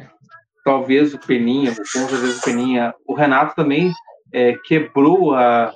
talvez 0.63 1.13
o 1.13 1.19
Peninha, 1.19 1.75
com 1.75 1.83
certeza 1.83 2.39
o 2.39 2.41
Peninha, 2.43 2.93
o 3.07 3.13
Renato 3.13 3.55
também 3.55 3.91
é, 4.31 4.53
quebrou 4.65 5.33
a, 5.33 5.73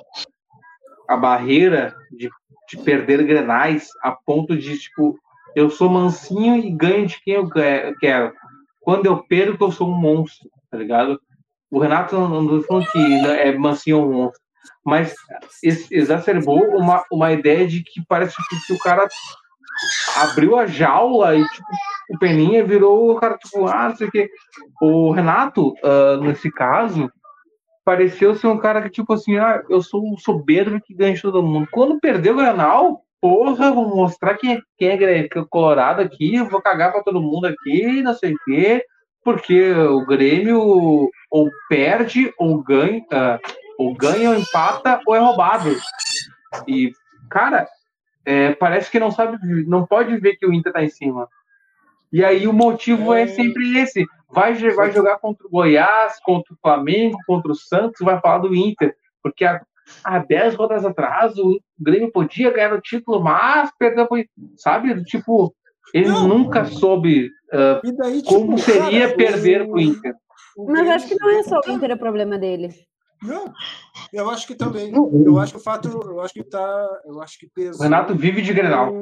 a 1.07 1.17
barreira 1.17 1.95
de 2.11 2.30
de 2.69 2.77
perder 2.77 3.23
grenais 3.23 3.89
a 4.03 4.11
ponto 4.11 4.56
de, 4.56 4.77
tipo, 4.77 5.17
eu 5.56 5.69
sou 5.69 5.89
mansinho 5.89 6.56
e 6.57 6.69
ganho 6.69 7.07
de 7.07 7.19
quem 7.23 7.33
eu 7.33 7.49
quero. 7.99 8.33
Quando 8.80 9.07
eu 9.07 9.23
perco, 9.23 9.64
eu 9.64 9.72
sou 9.72 9.89
um 9.89 9.99
monstro, 9.99 10.49
tá 10.69 10.77
ligado? 10.77 11.19
O 11.72 11.80
Renato 11.80 12.15
não 12.15 12.64
falando 12.64 12.88
que 12.91 13.25
é 13.25 13.57
mansinho 13.57 13.99
ou 13.99 14.09
um 14.09 14.14
monstro, 14.14 14.41
mas 14.85 15.15
exacerbou 15.91 16.64
uma, 16.77 17.03
uma 17.11 17.31
ideia 17.31 17.67
de 17.67 17.83
que 17.83 18.03
parece 18.07 18.35
que 18.67 18.73
o 18.73 18.80
cara 18.80 19.07
abriu 20.16 20.58
a 20.58 20.66
jaula 20.66 21.35
e, 21.35 21.43
tipo, 21.49 21.67
o 22.11 22.19
Peninha 22.19 22.64
virou 22.64 23.11
o 23.11 23.16
cara, 23.16 23.38
tipo, 23.38 23.67
ah, 23.67 23.90
não 23.90 23.95
sei 23.95 24.08
o 24.08 24.11
quê. 24.11 24.30
O 24.82 25.11
Renato, 25.11 25.74
uh, 25.83 26.22
nesse 26.22 26.51
caso, 26.51 27.11
pareceu 27.85 28.35
ser 28.35 28.48
um 28.48 28.58
cara 28.58 28.82
que, 28.82 28.90
tipo 28.90 29.14
assim, 29.14 29.38
ah, 29.38 29.64
eu 29.69 29.82
sou 29.82 30.03
um 30.03 30.17
soberbo 30.17 30.82
que 30.82 30.93
ganha 30.93 31.14
de 31.14 31.22
todo 31.22 31.43
mundo. 31.43 31.67
Quando 31.72 31.99
perdeu 31.99 32.33
o 32.33 32.38
Granal, 32.38 33.01
porra, 33.22 33.72
vou 33.72 33.95
mostrar 33.95 34.35
quem 34.35 34.53
é, 34.53 34.61
quem 34.77 34.90
é 34.90 35.27
colorado 35.49 36.01
aqui, 36.01 36.41
vou 36.43 36.61
cagar 36.61 36.91
pra 36.91 37.03
todo 37.03 37.22
mundo 37.22 37.45
aqui, 37.45 38.01
não 38.01 38.14
sei 38.14 38.33
o 38.33 38.38
quê, 38.45 38.83
porque 39.24 39.72
o 39.72 40.06
Grêmio 40.06 41.09
ou 41.30 41.49
perde, 41.67 42.33
ou 42.38 42.64
ganha, 42.64 43.40
ou 43.77 43.93
ganha, 43.93 44.32
ou 44.32 44.35
empata, 44.35 44.99
ou 45.06 45.16
é 45.16 45.19
roubado. 45.19 45.75
E, 46.67 46.91
cara, 47.30 47.67
é, 48.30 48.53
parece 48.53 48.91
que 48.91 48.99
não 48.99 49.09
sabe, 49.09 49.40
não 49.66 49.88
pode 49.88 50.16
ver 50.17 50.35
que 50.35 50.45
o 50.45 50.53
Inter 50.53 50.72
tá 50.72 50.83
em 50.83 50.90
cima. 50.90 51.27
E 52.14 52.24
aí 52.24 52.45
o 52.45 52.53
motivo 52.53 53.11
é, 53.11 53.24
é 53.24 53.27
sempre 53.27 53.80
esse. 53.80 54.06
Vai, 54.30 54.53
vai 54.53 54.91
jogar 54.91 55.17
contra 55.17 55.48
o 55.48 55.49
Goiás, 55.49 56.19
contra 56.24 56.53
o 56.53 56.58
Flamengo, 56.61 57.17
contra 57.25 57.51
o 57.51 57.56
Santos, 57.56 57.99
vai 58.01 58.19
falar 58.19 58.38
do 58.38 58.53
Inter. 58.53 58.95
Porque 59.24 59.43
há, 59.43 59.59
há 60.03 60.19
10 60.19 60.53
rodas 60.53 60.85
atrás 60.85 61.40
o 61.40 61.59
Grêmio 61.80 62.11
podia 62.11 62.51
ganhar 62.51 62.72
o 62.72 62.82
título, 62.82 63.19
mas 63.19 63.72
perdeu. 63.80 64.08
Sabe? 64.58 65.03
Tipo, 65.06 65.51
ele 65.91 66.09
não. 66.09 66.27
nunca 66.27 66.66
soube 66.66 67.32
uh, 67.51 67.98
daí, 67.98 68.22
tipo, 68.22 68.30
como 68.35 68.59
seria 68.59 69.08
cara, 69.08 69.17
perder 69.17 69.64
o... 69.64 69.69
pro 69.69 69.80
Inter. 69.80 70.14
Mas 70.67 70.88
acho 70.88 71.08
que 71.08 71.16
não 71.16 71.32
é 71.32 71.41
só 71.41 71.59
o 71.66 71.72
Inter 71.72 71.93
o 71.93 71.98
problema 71.98 72.38
dele. 72.38 72.69
Não, 73.22 73.51
eu 74.14 74.30
acho 74.30 74.48
que 74.48 74.56
também. 74.56 74.93
Eu 74.93 75.38
acho 75.39 75.53
que 75.53 75.59
o 75.59 75.64
fato, 75.64 75.89
eu 75.89 76.22
acho 76.22 76.33
que 76.33 76.43
tá, 76.43 77.01
eu 77.06 77.22
acho 77.22 77.38
que 77.38 77.49
pesou. 77.53 77.81
Renato 77.81 78.15
vive 78.15 78.41
de 78.41 78.53
Grenal. 78.53 78.93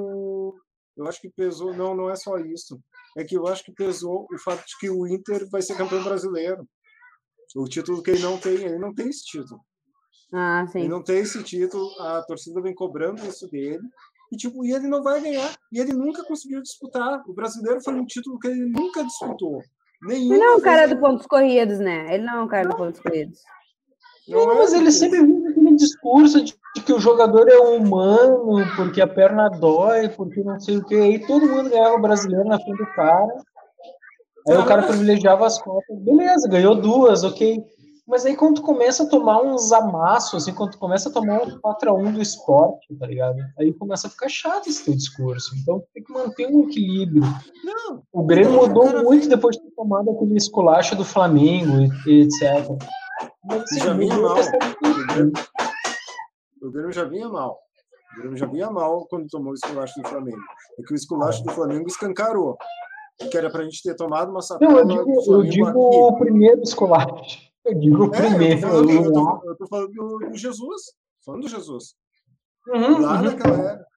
Eu 0.97 1.07
acho 1.07 1.21
que 1.21 1.29
pesou, 1.29 1.73
não, 1.75 1.95
não 1.95 2.09
é 2.09 2.15
só 2.15 2.37
isso. 2.37 2.79
É 3.15 3.23
que 3.23 3.37
eu 3.37 3.47
acho 3.47 3.63
que 3.63 3.71
pesou 3.71 4.27
o 4.31 4.39
fato 4.39 4.65
de 4.65 4.77
que 4.79 4.89
o 4.89 5.05
Inter 5.07 5.47
vai 5.51 5.61
ser 5.61 5.77
campeão 5.77 6.03
brasileiro. 6.03 6.67
O 7.55 7.65
título 7.65 8.01
que 8.01 8.11
ele 8.11 8.23
não 8.23 8.37
tem, 8.37 8.55
ele 8.55 8.79
não 8.79 8.93
tem 8.93 9.07
esse 9.09 9.23
título. 9.23 9.61
Ah, 10.33 10.65
sim. 10.67 10.79
Ele 10.79 10.89
não 10.89 11.03
tem 11.03 11.19
esse 11.19 11.41
título, 11.43 11.87
a 12.01 12.23
torcida 12.23 12.61
vem 12.61 12.73
cobrando 12.73 13.23
isso 13.25 13.47
dele. 13.49 13.83
E, 14.31 14.35
tipo, 14.35 14.65
e 14.65 14.73
ele 14.73 14.87
não 14.87 15.01
vai 15.01 15.21
ganhar. 15.21 15.55
E 15.71 15.79
ele 15.79 15.93
nunca 15.93 16.23
conseguiu 16.25 16.61
disputar. 16.61 17.23
O 17.27 17.33
brasileiro 17.33 17.81
foi 17.81 17.93
um 17.93 18.05
título 18.05 18.37
que 18.39 18.47
ele 18.47 18.65
nunca 18.65 19.03
disputou. 19.03 19.61
Nenhum 20.01 20.33
ele 20.33 20.43
não 20.43 20.53
é 20.53 20.55
um 20.55 20.61
cara 20.61 20.87
do 20.87 20.99
pontos 20.99 21.25
corridos, 21.25 21.79
né? 21.79 22.13
Ele 22.13 22.23
não 22.23 22.39
é 22.39 22.43
um 22.43 22.47
cara 22.47 22.63
não. 22.65 22.71
do 22.71 22.77
pontos 22.77 22.99
corridos. 22.99 23.39
Não, 24.27 24.45
mas 24.55 24.73
ele 24.73 24.91
sempre 24.91 25.21
vive 25.21 25.47
aquele 25.47 25.75
discurso 25.75 26.43
de, 26.43 26.53
que 26.85 26.93
o 26.93 26.99
jogador 26.99 27.47
é 27.49 27.57
humano, 27.57 28.65
porque 28.75 29.01
a 29.01 29.07
perna 29.07 29.49
dói, 29.49 30.09
porque 30.09 30.43
não 30.43 30.59
sei 30.59 30.77
o 30.77 30.85
que. 30.85 30.95
Aí 30.95 31.25
todo 31.25 31.47
mundo 31.47 31.69
ganhava 31.69 31.95
o 31.95 32.01
brasileiro 32.01 32.47
na 32.47 32.59
frente 32.59 32.77
do 32.77 32.85
cara. 32.87 33.37
Aí 34.47 34.57
o 34.57 34.65
cara 34.65 34.83
privilegiava 34.83 35.45
as 35.45 35.61
cotas. 35.61 35.97
Beleza, 35.99 36.47
ganhou 36.47 36.75
duas, 36.75 37.23
ok. 37.23 37.63
Mas 38.07 38.25
aí 38.25 38.37
quando 38.37 38.55
tu 38.55 38.61
começa 38.61 39.03
a 39.03 39.09
tomar 39.09 39.41
uns 39.41 39.73
amassos, 39.73 40.43
assim, 40.43 40.53
quando 40.53 40.71
tu 40.71 40.77
começa 40.77 41.09
a 41.09 41.11
tomar 41.11 41.41
um 41.41 41.59
4x1 41.59 42.13
do 42.13 42.21
esporte, 42.21 42.95
tá 42.97 43.05
ligado? 43.05 43.37
Aí 43.59 43.73
começa 43.73 44.07
a 44.07 44.09
ficar 44.09 44.29
chato 44.29 44.69
esse 44.69 44.85
teu 44.85 44.95
discurso. 44.95 45.53
Então 45.61 45.83
tem 45.93 46.01
que 46.01 46.13
manter 46.13 46.47
um 46.47 46.63
equilíbrio. 46.63 47.23
Não, 47.65 48.01
o 48.13 48.23
Grêmio 48.23 48.53
mudou 48.53 49.03
muito 49.03 49.27
depois 49.27 49.57
de 49.57 49.63
ter 49.63 49.71
tomado 49.71 50.09
aquele 50.09 50.37
esculacho 50.37 50.95
do 50.95 51.03
Flamengo 51.03 51.93
etc. 52.07 52.69
Mas, 53.47 53.83
já 53.83 53.93
vinha 53.93 54.17
mal. 54.17 54.37
O 56.61 56.71
Grêmio 56.71 56.91
já 56.91 57.03
vinha 57.05 57.29
mal. 57.29 57.59
O 58.13 58.19
Grêmio 58.19 58.37
já 58.37 58.45
vinha 58.45 58.69
mal 58.69 59.05
quando 59.07 59.27
tomou 59.27 59.51
o 59.51 59.55
esculacho 59.55 60.01
do 60.01 60.07
Flamengo. 60.07 60.41
É 60.79 60.83
que 60.83 60.93
o 60.93 60.95
esculacho 60.95 61.43
do 61.43 61.51
Flamengo 61.51 61.87
escancarou. 61.87 62.57
Que 63.31 63.37
era 63.37 63.49
para 63.49 63.61
a 63.61 63.63
gente 63.63 63.81
ter 63.81 63.95
tomado 63.95 64.29
uma 64.29 64.41
sacola. 64.41 64.83
Não, 64.83 64.95
eu 64.95 65.05
digo, 65.05 65.33
eu 65.33 65.43
digo 65.43 65.79
o 65.79 66.17
primeiro 66.17 66.61
esculacho. 66.61 67.39
Eu 67.65 67.73
digo 67.73 68.05
o 68.05 68.15
é, 68.15 68.17
primeiro. 68.17 68.67
Eu 68.67 69.11
tô, 69.11 69.41
eu 69.45 69.55
tô 69.55 69.67
falando 69.67 69.91
do, 69.91 70.19
do 70.29 70.37
Jesus. 70.37 70.81
Falando 71.25 71.41
do 71.41 71.47
Jesus. 71.47 71.95
Uhum, 72.67 73.01
Lá 73.01 73.15
uhum. 73.15 73.21
naquela 73.23 73.57
era. 73.57 73.87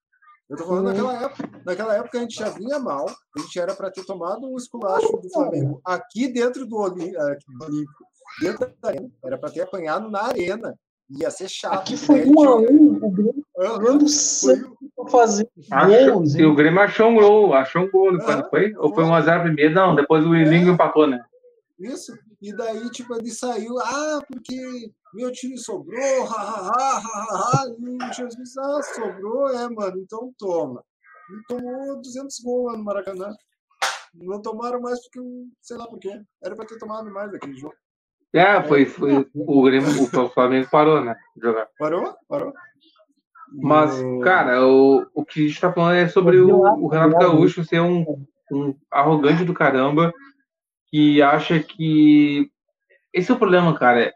Eu 0.49 0.57
tô 0.57 0.65
falando 0.65 0.87
naquela 0.87 1.25
época. 1.25 1.63
Naquela 1.65 1.97
época 1.97 2.19
a 2.19 2.21
gente 2.23 2.35
já 2.35 2.49
vinha 2.51 2.79
mal, 2.79 3.07
a 3.09 3.41
gente 3.41 3.61
era 3.61 3.75
para 3.75 3.91
ter 3.91 4.05
tomado 4.05 4.47
um 4.47 4.57
esculacho 4.57 5.17
do 5.19 5.31
Flamengo 5.31 5.81
aqui 5.85 6.27
dentro 6.27 6.67
do 6.67 6.77
Olímpico, 6.77 8.05
dentro 8.41 8.73
da 8.81 8.89
arena, 8.89 9.11
era 9.25 9.39
para 9.39 9.51
ter 9.51 9.63
apanhado 9.63 10.11
na 10.11 10.23
arena. 10.23 10.75
Ia 11.19 11.31
ser 11.31 11.49
chato. 11.49 11.81
Aqui 11.81 11.97
foi 11.97 12.25
um 12.25 12.41
a 12.41 12.57
um, 12.57 12.99
o 13.03 13.11
Grêmio 13.11 13.45
pra 14.95 15.09
fazer 15.09 15.49
gols. 16.13 16.35
E 16.37 16.45
o 16.45 16.55
Grêmio 16.55 16.81
achou 16.81 17.09
um 17.09 17.15
gol, 17.17 17.53
achou 17.53 17.83
um 17.83 17.91
gol, 17.91 18.13
não 18.13 18.49
foi? 18.49 18.73
Ou 18.77 18.95
foi 18.95 19.05
1x0 19.05 19.43
primeiro? 19.43 19.75
Não, 19.75 19.95
depois 19.97 20.25
o 20.25 20.33
Lingo 20.33 20.71
empatou, 20.71 21.09
né? 21.09 21.21
Isso. 21.81 22.17
E 22.41 22.55
daí, 22.55 22.89
tipo, 22.91 23.15
ele 23.15 23.31
saiu, 23.31 23.79
ah, 23.81 24.21
porque 24.29 24.93
meu 25.13 25.33
time 25.33 25.59
sobrou, 25.59 26.25
hahaha, 26.25 27.01
hahaha. 27.01 27.65
E 27.79 27.97
o 27.97 28.13
Jesus, 28.13 28.57
ah, 28.57 28.81
sobrou, 28.95 29.49
é, 29.49 29.69
mano, 29.69 29.99
então 29.99 30.33
toma. 30.39 30.85
E 31.31 31.47
tomou 31.49 32.01
200 32.01 32.39
gols 32.41 32.73
lá 32.73 32.79
no 32.79 32.85
Maracanã. 32.85 33.35
Não 34.15 34.41
tomaram 34.41 34.81
mais 34.81 35.01
porque, 35.03 35.21
sei 35.61 35.77
lá 35.77 35.87
por 35.87 35.99
quê. 35.99 36.21
Era 36.43 36.55
pra 36.55 36.65
ter 36.65 36.79
tomado 36.79 37.11
mais 37.11 37.31
daquele 37.31 37.57
jogo. 37.57 37.75
É, 38.33 38.63
foi, 38.63 38.87
foi 38.87 39.27
o 39.35 39.63
Grêmio, 39.63 39.89
o 39.89 40.29
Flamengo 40.29 40.69
parou, 40.71 41.03
né? 41.03 41.17
Jogar. 41.37 41.67
Parou? 41.79 42.15
Parou. 42.29 42.53
Mas, 43.53 44.01
cara, 44.23 44.65
o, 44.65 45.05
o 45.13 45.25
que 45.25 45.45
a 45.45 45.49
gente 45.49 45.61
tá 45.61 45.73
falando 45.73 45.97
é 45.97 46.09
sobre 46.09 46.39
o, 46.39 46.61
o 46.61 46.87
Renato 46.87 47.19
Gaúcho 47.19 47.65
ser 47.65 47.81
um, 47.81 48.05
um 48.53 48.75
arrogante 48.91 49.45
do 49.45 49.53
caramba 49.53 50.13
que 50.87 51.21
acha 51.21 51.59
que. 51.59 52.49
Esse 53.13 53.33
é 53.33 53.35
o 53.35 53.39
problema, 53.39 53.77
cara. 53.77 54.13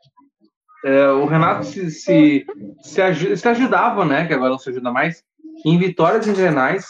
É, 0.84 1.08
o 1.08 1.24
Renato 1.24 1.64
se, 1.64 1.90
se, 1.90 2.46
se, 2.82 3.36
se, 3.36 3.48
ajudava, 3.48 4.04
né? 4.04 4.26
Que 4.26 4.34
agora 4.34 4.50
não 4.50 4.58
se 4.58 4.70
ajuda 4.70 4.92
mais, 4.92 5.24
em 5.64 5.76
vitórias 5.78 6.28
em 6.28 6.34
renais, 6.34 6.86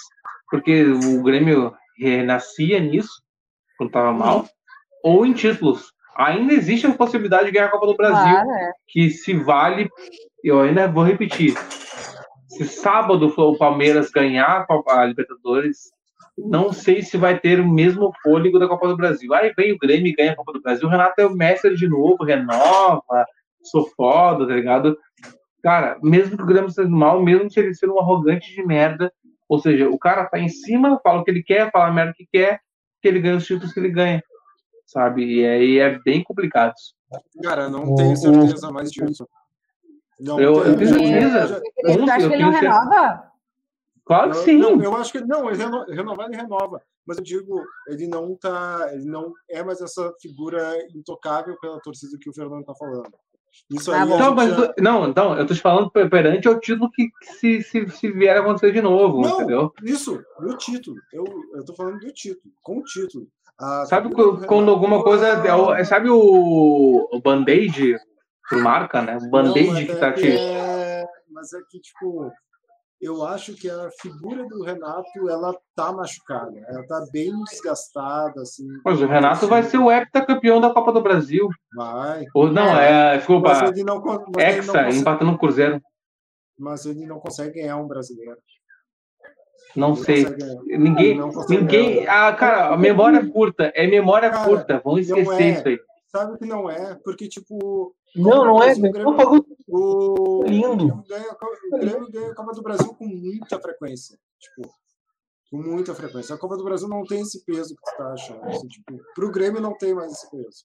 porque 0.50 0.84
o 0.84 1.22
Grêmio 1.22 1.72
renascia 1.98 2.78
nisso, 2.80 3.22
quando 3.78 3.92
tava 3.92 4.12
mal, 4.12 4.46
ou 5.02 5.24
em 5.24 5.32
títulos 5.32 5.93
ainda 6.16 6.52
existe 6.52 6.86
a 6.86 6.94
possibilidade 6.94 7.46
de 7.46 7.52
ganhar 7.52 7.66
a 7.66 7.70
Copa 7.70 7.86
do 7.86 7.96
Brasil, 7.96 8.32
claro, 8.32 8.50
é. 8.50 8.72
que 8.88 9.10
se 9.10 9.34
vale, 9.34 9.88
eu 10.42 10.60
ainda 10.60 10.86
vou 10.86 11.04
repetir, 11.04 11.54
se 12.48 12.64
sábado 12.64 13.32
o 13.36 13.58
Palmeiras 13.58 14.10
ganhar 14.10 14.66
a 14.88 15.04
Libertadores, 15.04 15.92
não 16.36 16.72
sei 16.72 17.02
se 17.02 17.16
vai 17.16 17.38
ter 17.38 17.60
o 17.60 17.68
mesmo 17.68 18.12
fôlego 18.22 18.58
da 18.58 18.68
Copa 18.68 18.88
do 18.88 18.96
Brasil. 18.96 19.32
Aí 19.34 19.52
vem 19.56 19.72
o 19.72 19.78
Grêmio 19.78 20.08
e 20.08 20.14
ganha 20.14 20.32
a 20.32 20.36
Copa 20.36 20.52
do 20.52 20.60
Brasil, 20.60 20.86
o 20.86 20.90
Renato 20.90 21.20
é 21.20 21.26
o 21.26 21.34
mestre 21.34 21.74
de 21.74 21.88
novo, 21.88 22.24
renova, 22.24 23.26
sou 23.62 23.88
foda, 23.96 24.46
tá 24.46 24.54
ligado? 24.54 24.96
Cara, 25.62 25.96
mesmo 26.02 26.36
que 26.36 26.42
o 26.42 26.46
Grêmio 26.46 26.70
seja 26.70 26.88
mal, 26.88 27.22
mesmo 27.22 27.48
que 27.48 27.58
ele 27.58 27.74
seja 27.74 27.92
um 27.92 27.98
arrogante 27.98 28.52
de 28.52 28.64
merda, 28.66 29.12
ou 29.48 29.58
seja, 29.58 29.88
o 29.88 29.98
cara 29.98 30.26
tá 30.26 30.38
em 30.38 30.48
cima, 30.48 31.00
fala 31.02 31.20
o 31.20 31.24
que 31.24 31.30
ele 31.30 31.42
quer, 31.42 31.70
fala 31.70 31.86
a 31.86 31.92
merda 31.92 32.12
que 32.16 32.26
quer, 32.30 32.60
que 33.00 33.08
ele 33.08 33.20
ganha 33.20 33.36
os 33.36 33.46
títulos 33.46 33.72
que 33.72 33.80
ele 33.80 33.90
ganha 33.90 34.22
sabe? 34.94 35.40
E 35.40 35.44
aí 35.44 35.78
é 35.78 35.98
bem 35.98 36.22
complicado. 36.22 36.72
Cara, 37.42 37.68
não 37.68 37.94
tenho 37.96 38.16
certeza 38.16 38.70
mais 38.70 38.90
disso. 38.90 39.28
Não, 40.20 40.40
eu, 40.40 40.64
eu 40.64 40.76
tenho 40.76 40.88
certeza. 40.88 41.60
Você 41.82 42.10
acha 42.10 42.28
que 42.28 42.34
ele 42.34 42.44
não 42.44 42.52
renova? 42.52 43.30
Claro 44.04 44.30
que 44.30 44.36
sim. 44.38 44.58
Não, 44.58 44.80
eu 44.80 44.96
acho 44.96 45.12
que 45.12 45.20
não, 45.20 45.48
ele 45.48 45.58
renova, 45.58 45.86
renovar 45.88 46.26
ele 46.28 46.36
renova, 46.36 46.82
mas 47.06 47.18
eu 47.18 47.24
digo, 47.24 47.64
ele 47.88 48.06
não 48.06 48.36
tá, 48.36 48.90
ele 48.92 49.06
não 49.06 49.32
é 49.50 49.62
mais 49.64 49.80
essa 49.80 50.12
figura 50.20 50.76
intocável 50.94 51.58
pela 51.58 51.80
torcida 51.80 52.16
que 52.20 52.28
o 52.28 52.34
Fernando 52.34 52.64
tá 52.64 52.74
falando. 52.74 53.12
Isso 53.70 53.92
ah, 53.92 54.02
aí 54.02 54.12
então, 54.12 54.34
mas, 54.34 54.54
já... 54.54 54.74
não, 54.78 55.08
então, 55.08 55.38
eu 55.38 55.46
tô 55.46 55.54
te 55.54 55.60
falando 55.60 55.90
perante 55.90 56.48
ao 56.48 56.58
título 56.58 56.90
que, 56.90 57.08
se, 57.38 57.62
se, 57.62 57.88
se 57.88 58.10
vier 58.10 58.36
a 58.36 58.40
acontecer 58.40 58.72
de 58.72 58.82
novo, 58.82 59.22
não, 59.22 59.36
entendeu? 59.36 59.72
Isso, 59.82 60.22
do 60.40 60.56
título. 60.56 60.96
Eu, 61.12 61.24
eu 61.54 61.64
tô 61.64 61.74
falando 61.74 61.98
do 61.98 62.12
título, 62.12 62.52
com 62.62 62.78
o 62.78 62.82
título. 62.82 63.26
Ah, 63.58 63.84
sabe 63.86 64.12
quando, 64.12 64.46
quando 64.46 64.70
alguma 64.70 65.02
coisa. 65.02 65.28
É, 65.28 65.80
é, 65.80 65.84
sabe 65.84 66.08
o, 66.10 67.08
o 67.12 67.20
band-aid 67.20 67.96
que 68.48 68.56
marca, 68.56 69.00
né? 69.00 69.16
O 69.16 69.30
band-aid 69.30 69.86
que 69.86 69.96
tá 69.96 70.12
te. 70.12 70.36
É, 70.36 71.04
mas 71.30 71.52
é 71.52 71.60
que, 71.70 71.80
tipo, 71.80 72.32
eu 73.00 73.24
acho 73.24 73.54
que 73.54 73.70
a 73.70 73.90
figura 74.00 74.46
do 74.46 74.62
Renato 74.62 75.28
ela 75.28 75.54
tá 75.76 75.92
machucada, 75.92 76.58
ela 76.68 76.86
tá 76.86 77.06
bem 77.12 77.32
desgastada, 77.44 78.40
assim. 78.40 78.66
Mas 78.84 79.00
o 79.00 79.06
Renato 79.06 79.46
vai 79.46 79.62
ser 79.62 79.78
o 79.78 79.90
heptacampeão 79.90 80.60
da 80.60 80.72
Copa 80.72 80.90
do 80.92 81.02
Brasil. 81.02 81.48
Vai. 81.76 82.24
Ou 82.34 82.50
não, 82.50 82.76
é, 82.78 83.18
desculpa. 83.18 83.50
Mas 83.50 83.70
ele 83.70 83.84
não, 83.84 84.02
mas 84.02 84.44
Hexa, 84.44 84.80
ele 84.80 84.92
não 84.92 85.00
empatando 85.00 85.32
o 85.32 85.38
Cruzeiro. 85.38 85.80
Mas 86.58 86.86
ele 86.86 87.06
não 87.06 87.20
consegue 87.20 87.60
ganhar 87.60 87.76
um 87.76 87.86
brasileiro. 87.86 88.38
Não 89.76 89.96
sei. 89.96 90.24
Ninguém. 90.66 91.16
Não 91.16 91.30
ninguém. 91.48 92.06
Ah, 92.06 92.32
cara, 92.32 92.74
a 92.74 92.76
memória 92.76 93.18
é 93.18 93.26
curta. 93.26 93.72
É 93.74 93.86
memória 93.86 94.30
cara, 94.30 94.44
curta. 94.44 94.82
Vamos 94.84 95.08
esquecer 95.08 95.42
é. 95.42 95.50
isso 95.50 95.68
aí. 95.68 95.78
Sabe 96.06 96.38
que 96.38 96.46
não 96.46 96.70
é? 96.70 96.94
Porque, 97.02 97.28
tipo. 97.28 97.94
Não, 98.14 98.44
não 98.44 98.62
é. 98.62 98.72
O 98.72 98.80
Grêmio, 98.80 99.46
o, 99.66 100.44
lindo. 100.46 101.04
O 101.72 101.78
Grêmio 101.78 102.10
ganha 102.10 102.30
a 102.30 102.34
Copa 102.34 102.52
do 102.52 102.62
Brasil 102.62 102.94
com 102.94 103.06
muita 103.06 103.58
frequência. 103.60 104.16
Tipo, 104.38 104.70
com 105.50 105.56
muita 105.56 105.92
frequência. 105.94 106.34
A 106.34 106.38
Copa 106.38 106.56
do 106.56 106.64
Brasil 106.64 106.88
não 106.88 107.04
tem 107.04 107.22
esse 107.22 107.44
peso 107.44 107.74
que 107.74 107.90
tu 107.90 107.96
tá 107.96 108.12
achando. 108.12 108.44
Assim, 108.44 108.68
tipo, 108.68 108.96
pro 109.14 109.32
Grêmio 109.32 109.60
não 109.60 109.76
tem 109.76 109.92
mais 109.92 110.12
esse 110.12 110.30
peso. 110.30 110.64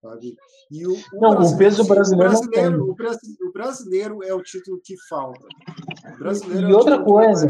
Sabe? 0.00 0.36
E 0.70 0.86
o, 0.86 0.92
o 0.92 1.20
não, 1.20 1.40
o 1.40 1.58
peso 1.58 1.84
brasileiro, 1.84 2.32
o 2.32 2.40
brasileiro, 2.40 2.90
o 2.90 2.94
brasileiro, 2.94 3.48
o 3.48 3.52
brasileiro 3.52 4.24
é 4.24 4.32
o 4.32 4.42
título 4.42 4.80
que 4.84 4.94
falta. 5.08 5.44
e 6.56 6.62
é 6.62 6.76
outra 6.76 7.02
coisa, 7.02 7.46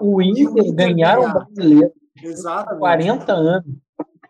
o 0.00 0.20
Inter, 0.20 0.52
o 0.52 0.58
Inter 0.58 0.74
ganhar 0.74 1.20
o 1.20 1.32
brasileiro 1.32 1.92
Exatamente. 2.20 2.78
40 2.78 3.32
anos. 3.32 3.74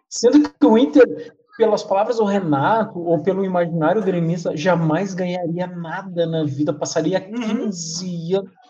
Sendo 0.08 0.48
que 0.48 0.66
o 0.66 0.76
Inter, 0.76 1.34
pelas 1.56 1.82
palavras 1.82 2.18
do 2.18 2.24
Renato, 2.24 2.98
ou 2.98 3.22
pelo 3.22 3.44
imaginário 3.44 4.02
gremista, 4.02 4.56
jamais 4.56 5.14
ganharia 5.14 5.66
nada 5.66 6.26
na 6.26 6.44
vida, 6.44 6.72
passaria 6.72 7.20
15 7.20 8.04
uhum. 8.34 8.42
anos 8.42 8.61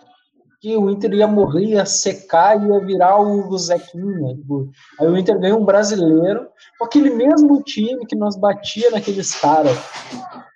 que 0.63 0.77
o 0.77 0.89
Inter 0.89 1.13
ia 1.13 1.27
morrer, 1.27 1.65
ia 1.65 1.85
secar, 1.85 2.57
ia 2.65 2.79
virar 2.79 3.21
o 3.21 3.59
Zequinha. 3.59 4.37
Tipo. 4.37 4.71
Aí 5.01 5.09
o 5.09 5.17
Inter 5.17 5.39
ganhou 5.41 5.61
um 5.61 5.65
brasileiro 5.65 6.47
com 6.79 6.85
aquele 6.85 7.11
mesmo 7.11 7.61
time 7.65 8.07
que 8.07 8.15
nós 8.15 8.37
batia 8.37 8.89
naqueles 8.93 9.35
caras. 9.35 9.77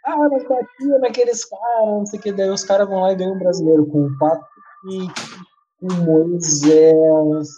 Ah, 0.04 0.28
nós 0.28 0.48
batia 0.48 0.98
naqueles 1.00 1.44
caras, 1.44 1.88
não 1.88 2.06
sei 2.06 2.20
o 2.20 2.22
que. 2.22 2.32
Daí 2.32 2.48
os 2.48 2.62
caras 2.62 2.88
vão 2.88 3.00
lá 3.00 3.12
e 3.12 3.16
ganham 3.16 3.34
um 3.34 3.38
brasileiro 3.38 3.84
com 3.86 4.06
o 4.06 4.16
Pato 4.16 4.46
e 4.88 5.08
com 5.80 5.92
o 5.92 6.04
Moisés, 6.04 7.48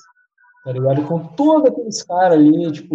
tá 0.64 0.72
ligado? 0.72 1.02
Com 1.02 1.18
todos 1.18 1.70
aqueles 1.70 2.02
caras 2.02 2.38
ali, 2.38 2.72
tipo. 2.72 2.94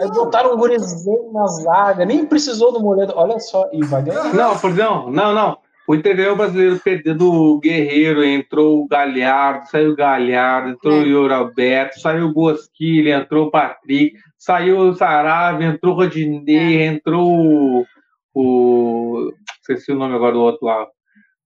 Aí 0.00 0.10
botaram 0.12 0.54
um 0.54 0.58
gurizinho 0.58 1.32
na 1.32 1.46
zaga, 1.46 2.04
nem 2.04 2.26
precisou 2.26 2.72
do 2.72 2.80
Moledo. 2.80 3.12
Olha 3.14 3.38
só, 3.38 3.68
e 3.72 3.84
vai 3.84 4.02
ganhar. 4.02 4.34
Não, 4.34 4.54
não, 4.54 5.10
não, 5.12 5.32
não. 5.32 5.58
O 5.88 5.94
Inter 5.94 6.14
ganhou 6.14 6.34
o 6.34 6.36
brasileiro 6.36 6.78
perdendo 6.84 7.32
o 7.32 7.58
Guerreiro, 7.58 8.22
entrou 8.22 8.82
o 8.82 8.86
Galhardo, 8.86 9.70
saiu 9.70 9.92
o 9.92 9.96
Galhardo, 9.96 10.68
entrou 10.68 10.92
é. 10.92 10.98
o 10.98 11.06
Yuri 11.06 11.32
Alberto, 11.32 11.98
saiu 11.98 12.26
o 12.26 12.32
Bosquilha, 12.34 13.16
entrou 13.16 13.46
o 13.46 13.50
Patrick, 13.50 14.14
saiu 14.36 14.80
o 14.80 14.94
Sarave, 14.94 15.64
entrou 15.64 15.94
o 15.94 15.96
Rodinei, 15.96 16.82
é. 16.82 16.86
entrou 16.88 17.26
o, 17.26 17.86
o. 18.34 19.32
Esqueci 19.62 19.90
o 19.90 19.94
nome 19.94 20.14
agora 20.14 20.32
do 20.32 20.42
outro 20.42 20.66
lá, 20.66 20.86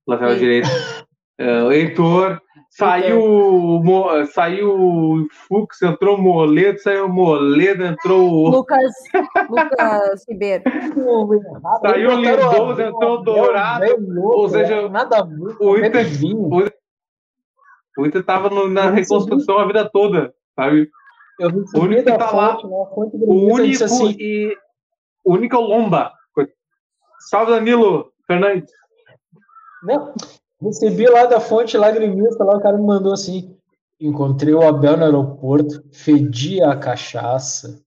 lateral 0.06 0.34
direito. 0.34 0.68
É, 1.38 1.62
o 1.62 1.72
Heitor. 1.72 2.40
Saiu, 2.74 3.20
Mo, 3.84 4.24
saiu 4.24 4.70
o 4.70 5.28
Fux, 5.30 5.82
entrou 5.82 6.16
o 6.16 6.22
Moledo, 6.22 6.78
saiu 6.78 7.04
o 7.04 7.08
Moledo, 7.12 7.84
entrou 7.84 8.30
o. 8.30 8.48
Lucas, 8.48 8.94
Lucas 9.50 10.24
Ribeiro. 10.26 10.64
saiu 11.82 12.10
o 12.12 12.14
Lindoso, 12.14 12.80
entrou 12.80 13.18
o 13.18 13.22
Dourado. 13.22 13.84
Ou 14.16 14.48
seja, 14.48 14.88
nada 14.88 15.22
o 15.60 15.76
Inter, 15.76 16.06
o 17.98 18.06
Inter 18.06 18.24
tava 18.24 18.48
no, 18.48 18.70
na 18.70 18.88
reconstrução 18.88 19.58
a 19.58 19.66
vida 19.66 19.90
toda, 19.90 20.32
sabe? 20.56 20.90
Eu 21.38 21.50
o 21.50 21.80
único 21.80 22.04
que 22.04 22.16
tá 22.16 22.30
lá, 22.30 22.54
né, 22.54 22.60
o 22.64 23.52
único 23.52 23.84
assim, 23.84 24.16
e 24.18 24.56
o 25.22 25.34
único 25.34 25.56
é 25.56 25.58
o 25.58 25.62
Lomba. 25.62 26.10
Salve 27.28 27.52
Danilo 27.52 28.10
Fernandes. 28.26 28.72
Não, 29.82 30.14
Recebi 30.62 31.06
lá 31.06 31.26
da 31.26 31.40
fonte 31.40 31.76
lagrimista, 31.76 32.44
lá 32.44 32.56
o 32.56 32.60
cara 32.60 32.78
me 32.78 32.86
mandou 32.86 33.12
assim: 33.12 33.56
encontrei 34.00 34.54
o 34.54 34.62
Abel 34.62 34.96
no 34.96 35.04
aeroporto, 35.04 35.82
fedia 35.90 36.70
a 36.70 36.76
cachaça. 36.76 37.80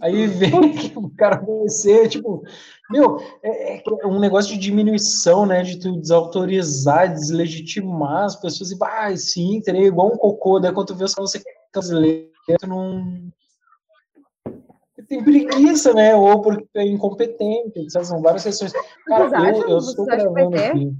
Aí 0.00 0.26
vem 0.26 0.50
que 0.72 0.98
o 0.98 1.10
cara 1.10 1.36
conhecer, 1.36 2.08
tipo, 2.08 2.42
meu, 2.90 3.20
é, 3.42 3.76
é, 3.76 4.06
um 4.06 4.18
negócio 4.18 4.52
de 4.54 4.58
diminuição, 4.58 5.44
né? 5.44 5.62
De 5.62 5.78
tu 5.78 5.92
desautorizar, 6.00 7.12
deslegitimar 7.12 8.24
as 8.24 8.36
pessoas 8.36 8.70
e, 8.70 8.78
bah, 8.78 9.14
sim, 9.14 9.60
teria 9.60 9.86
igual 9.86 10.12
um 10.12 10.16
cocô, 10.16 10.58
daí 10.58 10.72
quando 10.72 10.88
tu 10.88 10.94
vê 10.94 11.04
os 11.04 11.14
caras 11.14 11.32
brasileiros, 11.72 12.30
tu 12.58 12.66
não. 12.66 13.30
Tem 15.06 15.22
preguiça, 15.22 15.92
né? 15.92 16.14
Ou 16.14 16.40
porque 16.40 16.66
é 16.76 16.86
incompetente, 16.86 17.90
são 17.90 18.22
várias 18.22 18.44
questões. 18.44 18.72
Cara, 19.06 19.50
eu, 19.50 19.68
eu 19.68 19.78
estou 19.78 20.06
gravando 20.06 20.56
aqui. 20.56 20.96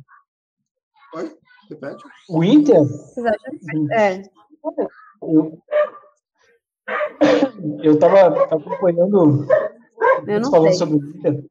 Oi? 1.15 1.37
Repete. 1.71 2.05
O 2.29 2.45
Inter? 2.45 2.83
Vocês 2.83 3.27
acham? 3.27 3.93
É. 3.93 4.23
Eu, 5.23 5.59
eu 7.83 7.99
tava 7.99 8.45
acompanhando 8.45 9.47
Eu 10.27 10.41
não 10.41 10.51
falando 10.51 10.69
sei. 10.71 10.79
sobre 10.79 10.97
o 10.97 11.11
Inter 11.11 11.45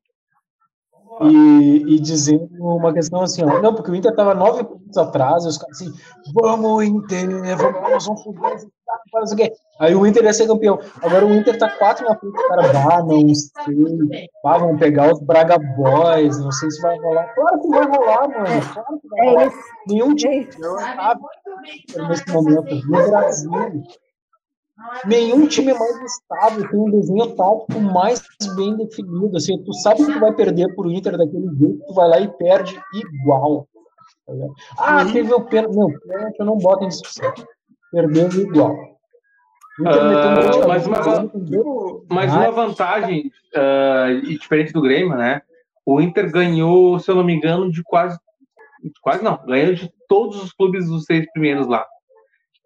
e, 1.21 1.95
e 1.95 1.99
dizendo 1.99 2.47
uma 2.59 2.93
questão 2.93 3.21
assim, 3.21 3.43
ó, 3.43 3.61
não, 3.61 3.75
porque 3.75 3.91
o 3.91 3.95
Inter 3.95 4.15
tava 4.15 4.33
nove 4.33 4.63
pontos 4.63 4.97
atrás, 4.97 5.43
e 5.43 5.47
os 5.49 5.57
caras 5.57 5.81
assim, 5.81 5.93
vamos 6.33 6.83
Inter, 6.83 7.27
vamos 7.57 7.81
nós 7.81 8.05
vamos 8.05 8.23
Aí 9.79 9.95
o 9.95 10.05
Inter 10.05 10.23
ia 10.23 10.33
ser 10.33 10.47
campeão. 10.47 10.79
Agora 11.01 11.25
o 11.25 11.33
Inter 11.33 11.57
tá 11.57 11.69
quatro 11.69 12.05
na 12.05 12.15
frente, 12.15 12.47
cara, 12.47 12.61
ah, 12.69 13.03
não 13.03 13.33
sei, 13.33 14.29
ah, 14.45 14.57
vão 14.57 14.77
pegar 14.77 15.11
os 15.11 15.19
Braga 15.21 15.57
Boys, 15.57 16.37
não 16.39 16.51
sei 16.51 16.69
se 16.69 16.81
vai 16.81 16.97
rolar. 16.99 17.33
Claro 17.33 17.61
que 17.61 17.67
vai 17.69 17.85
rolar, 17.85 18.27
mano, 18.27 18.73
claro 18.73 18.99
que 19.01 19.07
vai 19.07 19.19
É 19.19 19.29
rolar. 19.31 19.51
Nenhum 19.87 20.11
É 20.11 20.15
time 20.15 20.47
sabe 20.61 21.21
nesse 22.07 22.31
momento 22.31 22.75
no 22.75 23.09
Brasil. 23.09 23.51
Nenhum 25.05 25.47
time 25.47 25.71
é 25.71 25.77
mais 25.77 26.01
estável, 26.01 26.69
tem 26.69 26.79
um 26.79 26.89
desenho 26.89 27.35
tático 27.35 27.79
mais 27.79 28.21
bem 28.55 28.75
definido. 28.75 29.37
Assim, 29.37 29.61
tu 29.63 29.73
sabe 29.73 30.05
que 30.05 30.11
tu 30.11 30.19
vai 30.19 30.33
perder 30.33 30.73
pro 30.75 30.91
Inter 30.91 31.17
daquele 31.17 31.47
jeito, 31.55 31.85
tu 31.87 31.93
vai 31.93 32.07
lá 32.07 32.19
e 32.19 32.27
perde 32.27 32.79
igual. 32.93 33.67
tá? 34.25 34.33
Ah, 34.77 35.05
teve 35.05 35.33
o 35.33 35.41
pênalti. 35.41 35.75
Não, 35.75 35.91
pênalti 35.99 36.39
eu 36.39 36.45
não 36.45 36.57
boto 36.57 36.83
em 36.83 36.87
discussão. 36.87 37.31
Perdeu 37.91 38.27
igual. 38.41 38.75
De 39.79 40.67
mas 40.67 40.87
uma- 40.87 40.97
Mas 42.09 42.33
uma 42.33 42.51
vantagem, 42.51 43.31
e 44.23 44.37
diferente 44.37 44.73
do 44.73 44.81
Grêmio, 44.81 45.15
né? 45.17 45.41
O 45.85 45.99
Inter 45.99 46.31
ganhou, 46.31 46.99
se 46.99 47.09
eu 47.09 47.15
não 47.15 47.23
me 47.23 47.33
engano, 47.33 47.71
de 47.71 47.81
quase. 47.83 48.17
Quase 49.01 49.23
não, 49.23 49.37
ganhou 49.45 49.73
de 49.73 49.91
todos 50.07 50.41
os 50.43 50.51
clubes 50.53 50.87
dos 50.87 51.05
seis 51.05 51.25
primeiros 51.31 51.67
lá. 51.67 51.85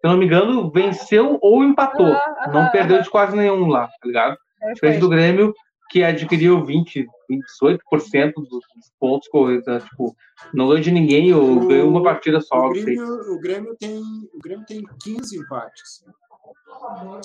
Se 0.00 0.06
eu 0.06 0.10
não 0.10 0.18
me 0.18 0.26
engano, 0.26 0.70
venceu 0.70 1.38
ou 1.42 1.62
empatou. 1.64 2.06
Ah, 2.12 2.50
Não 2.52 2.70
perdeu 2.70 3.00
de 3.02 3.10
quase 3.10 3.36
nenhum 3.36 3.66
lá, 3.66 3.86
tá 3.86 4.06
ligado? 4.06 4.36
Diferente 4.74 4.98
do 5.00 5.08
Grêmio, 5.08 5.54
que 5.90 6.02
adquiriu 6.04 6.64
20, 6.64 7.06
28% 7.30 8.32
dos 8.34 8.64
pontos 8.98 9.28
corridos. 9.28 9.66
né? 9.66 9.80
Tipo, 9.80 10.14
não 10.54 10.66
ganhou 10.68 10.80
de 10.80 10.90
ninguém 10.90 11.32
ou 11.34 11.66
ganhou 11.66 11.88
uma 11.88 12.02
partida 12.02 12.40
só. 12.40 12.56
o. 12.66 12.70
Grêmio, 12.70 13.04
o, 13.04 13.40
Grêmio 13.40 13.76
tem, 13.78 13.98
o 13.98 14.38
Grêmio 14.42 14.64
tem 14.66 14.82
15 15.02 15.38
empates. 15.38 16.04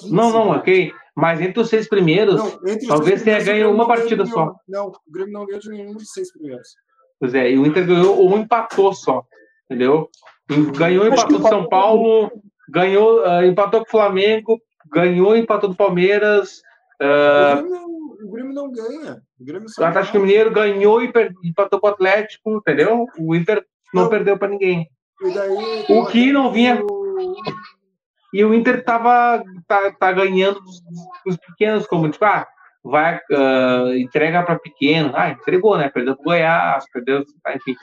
15 0.01 0.13
Não, 0.13 0.31
não, 0.31 0.43
empates. 0.45 0.61
ok. 0.61 0.93
Mas 1.15 1.41
entre 1.41 1.59
os 1.61 1.69
seis 1.69 1.87
primeiros, 1.87 2.35
Não, 2.35 2.59
talvez 2.87 3.21
tenha 3.21 3.43
ganho 3.43 3.69
uma 3.69 3.85
ganhou 3.85 3.87
partida 3.87 4.23
de 4.23 4.29
só. 4.29 4.55
Não, 4.67 4.87
o 4.87 5.11
Grêmio 5.11 5.33
não 5.33 5.45
ganhou 5.45 5.59
de 5.59 5.69
nenhum 5.69 5.93
dos 5.93 6.11
seis 6.11 6.31
primeiros. 6.31 6.69
Pois 7.19 7.33
é, 7.35 7.51
e 7.51 7.57
o 7.57 7.65
Inter 7.65 7.85
ganhou 7.85 8.17
ou 8.17 8.37
empatou 8.37 8.93
só, 8.93 9.23
entendeu? 9.65 10.09
E 10.49 10.55
Ganhou, 10.71 11.05
empatou 11.05 11.37
do 11.39 11.47
São 11.47 11.67
Paulo, 11.69 12.31
ganhou, 12.69 13.23
ah, 13.25 13.45
empatou 13.45 13.81
com 13.81 13.87
o 13.87 13.91
Flamengo, 13.91 14.59
ganhou, 14.91 15.35
empatou 15.37 15.69
do 15.69 15.75
Palmeiras, 15.75 16.61
ah, 17.01 17.55
o, 17.55 17.61
Grêmio 17.63 17.71
não, 17.71 17.87
o 18.27 18.31
Grêmio 18.31 18.53
não 18.53 18.71
ganha. 18.71 19.21
O 19.39 19.45
Grêmio 19.45 19.69
só 19.69 19.81
o 19.81 19.85
Atlético 19.85 20.13
ganha. 20.13 20.25
Mineiro 20.25 20.51
ganhou 20.51 21.01
e 21.03 21.11
per- 21.11 21.33
empatou 21.43 21.79
com 21.79 21.87
o 21.87 21.89
Atlético, 21.89 22.57
entendeu? 22.57 23.05
O 23.19 23.35
Inter 23.35 23.65
não 23.93 24.03
Não. 24.03 24.09
perdeu 24.09 24.37
para 24.37 24.47
ninguém. 24.49 24.87
E 25.21 25.33
daí, 25.33 25.85
O 25.89 26.05
que 26.07 26.31
não 26.31 26.51
vinha- 26.51 26.81
E 28.33 28.43
o 28.45 28.53
Inter 28.53 28.83
tava 28.83 29.43
tá, 29.67 29.91
tá 29.91 30.11
ganhando 30.11 30.59
dos, 30.61 30.81
dos 31.25 31.37
pequenos, 31.37 31.85
como 31.85 32.09
tipo, 32.09 32.23
ah, 32.23 32.47
vai, 32.83 33.19
ah, 33.33 33.89
entrega 33.97 34.41
para 34.43 34.57
pequeno, 34.57 35.11
ah, 35.15 35.29
entregou, 35.29 35.77
né? 35.77 35.89
Perdeu 35.89 36.15
pro 36.15 36.23
Goiás, 36.25 36.85
perdeu, 36.93 37.23
ah, 37.45 37.53
enfim. 37.55 37.75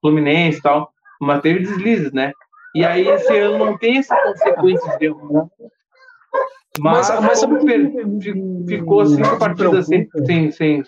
Fluminense 0.00 0.58
e 0.58 0.62
tal, 0.62 0.92
mas 1.20 1.40
teve 1.42 1.60
deslizes, 1.60 2.12
né? 2.12 2.32
E 2.74 2.84
aí 2.84 3.06
esse 3.08 3.36
ano 3.38 3.58
não 3.58 3.76
tem 3.76 3.98
essa 3.98 4.16
consequência 4.22 4.96
de 4.98 5.06
erro, 5.06 5.32
né? 5.32 5.68
Mas, 6.78 7.08
Mas- 7.10 7.20
mas 7.20 7.40
como 7.40 7.52
sabe 7.52 7.54
o 7.54 7.58
que 7.58 7.66
per- 7.66 8.06
me- 8.06 8.22
fi- 8.22 8.34
me- 8.34 8.66
ficou 8.66 9.06
cinco 9.06 9.38
partidas 9.38 9.86
sem, 9.86 10.08
sem, 10.24 10.50
sem. 10.52 10.82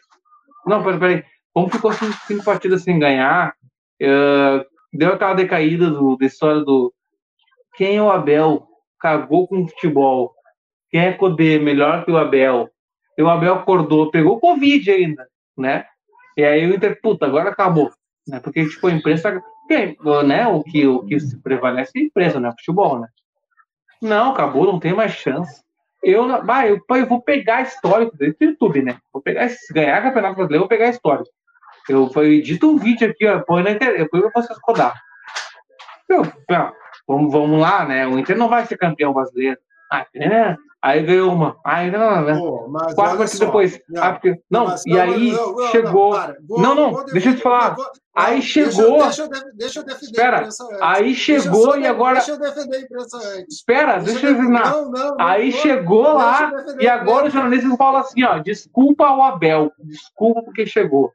Não, 0.67 0.83
peraí, 0.83 0.99
peraí. 0.99 1.25
Como 1.53 1.69
ficou 1.69 1.93
cinco, 1.93 2.15
cinco 2.27 2.45
partidas 2.45 2.83
sem 2.83 2.99
ganhar, 2.99 3.55
eh, 4.01 4.67
deu 4.93 5.13
aquela 5.13 5.35
decaída 5.35 5.91
do, 5.91 6.17
da 6.17 6.27
história 6.27 6.63
do 6.63 6.93
quem 7.77 7.97
é 7.97 8.03
o 8.03 8.11
Abel? 8.11 8.67
Cagou 8.99 9.47
com 9.47 9.63
o 9.63 9.69
futebol. 9.69 10.33
Quem 10.91 11.01
é 11.01 11.13
Codê? 11.13 11.59
Melhor 11.59 12.05
que 12.05 12.11
o 12.11 12.17
Abel. 12.17 12.71
E 13.19 13.23
o 13.23 13.29
Abel 13.29 13.55
acordou, 13.55 14.11
pegou 14.11 14.41
Covid 14.41 14.91
ainda, 14.91 15.27
né? 15.57 15.85
E 16.37 16.45
aí 16.45 16.67
o 16.69 16.75
Inter, 16.75 16.99
puta, 17.03 17.27
agora 17.27 17.51
acabou. 17.51 17.91
Né? 18.27 18.41
Porque, 18.41 18.65
tipo, 18.69 18.87
a 18.87 18.93
imprensa. 18.93 19.43
Quem, 19.69 19.97
né? 20.27 20.47
O, 20.49 20.63
que, 20.63 20.87
o 20.87 21.05
que 21.05 21.19
se 21.21 21.41
prevalece 21.43 21.93
é 21.97 22.01
a 22.01 22.05
imprensa, 22.05 22.41
né? 22.41 22.51
Futebol, 22.59 23.01
né? 23.01 23.09
Não, 24.01 24.33
acabou, 24.33 24.65
não 24.67 24.79
tem 24.81 24.93
mais 24.95 25.13
chance. 25.13 25.63
Eu, 26.05 26.43
bah, 26.45 26.67
eu, 26.67 26.81
eu 26.89 27.07
vou 27.07 27.23
pegar 27.23 27.63
histórico 27.63 28.17
dentro 28.17 28.39
do 28.39 28.45
YouTube, 28.45 28.83
né? 28.83 28.99
Vou 29.13 29.23
pegar, 29.23 29.49
se 29.49 29.73
ganhar 29.73 30.03
Campeonato 30.03 30.37
Brasileiro, 30.37 30.63
vou 30.63 30.69
pegar 30.69 30.91
histórico. 30.91 31.31
Eu, 31.89 32.11
eu 32.15 32.25
edito 32.25 32.71
um 32.71 32.79
vídeo 32.79 33.11
aqui, 33.11 33.27
ó, 33.27 33.41
põe 33.41 33.63
na 33.63 33.71
internet, 33.71 34.01
eu 34.01 34.09
ponho 34.09 34.31
pra 34.31 34.43
vocês 34.43 34.59
rodar. 34.63 34.95
Vamos, 37.07 37.33
vamos 37.33 37.61
lá, 37.61 37.85
né? 37.85 38.07
O 38.07 38.19
Inter 38.19 38.37
não 38.37 38.49
vai 38.49 38.65
ser 38.67 38.77
campeão 38.77 39.13
brasileiro. 39.13 39.59
Ah, 39.93 40.07
né? 40.15 40.57
Aí 40.87 41.03
ganhou 41.03 41.33
uma. 41.33 41.57
Aí 41.65 41.91
não, 41.91 41.99
não, 41.99 42.23
não. 42.35 42.39
Pô, 42.69 42.95
Quatro 42.95 43.27
só, 43.27 43.47
depois. 43.47 43.81
não, 43.89 44.03
Ah, 44.05 44.13
porque- 44.13 44.39
não, 44.51 44.67
mas 44.67 44.85
e 44.85 44.91
calma, 44.91 45.15
aí 45.15 45.33
não, 45.33 45.53
não, 45.57 45.67
chegou. 45.69 46.13
Vou- 46.47 46.61
Não, 46.61 46.75
não, 46.75 46.93
vou 46.93 47.05
deixa 47.07 47.31
eu 47.31 47.37
te 47.37 47.41
falar. 47.43 47.75
vou- 47.75 47.87
Aí 48.15 48.35
deixa- 48.41 48.71
chegou. 48.71 48.99
Deixa, 49.03 49.23
eu 49.23 49.29
def- 49.31 49.45
deixa 49.55 49.81
eu 49.81 49.85
defender 49.85 50.11
Espera, 50.11 50.37
a 50.37 50.41
imprensa 50.41 50.65
antes. 50.65 50.83
Aí 50.83 51.03
Deixa 51.05 51.33
eu 51.33 51.41
chegou 51.43 51.63
só 51.65 51.79
e 51.79 51.87
agora. 51.87 52.15
Deixa 52.17 52.31
eu 52.33 52.39
defender 52.39 52.77
a 52.77 52.81
imprensa 52.81 53.17
antes. 53.17 53.57
Espera, 53.57 53.99
deixa 53.99 54.27
eu 54.27 54.35
terminar. 54.35 54.71
Não, 54.73 54.91
não, 54.91 55.09
não 55.17 55.17
Aí 55.27 55.51
vou. 55.51 55.61
chegou 55.63 56.03
Deixa 56.03 56.19
lá 56.19 56.53
e 56.81 56.87
agora 56.87 57.27
os 57.29 57.33
jornalistas 57.33 57.77
falam 57.79 58.01
assim, 58.03 58.23
ó, 58.23 58.39
desculpa 58.41 59.07
ao 59.07 59.23
Abel, 59.23 59.73
desculpa 59.79 60.43
porque 60.43 60.67
chegou. 60.67 61.11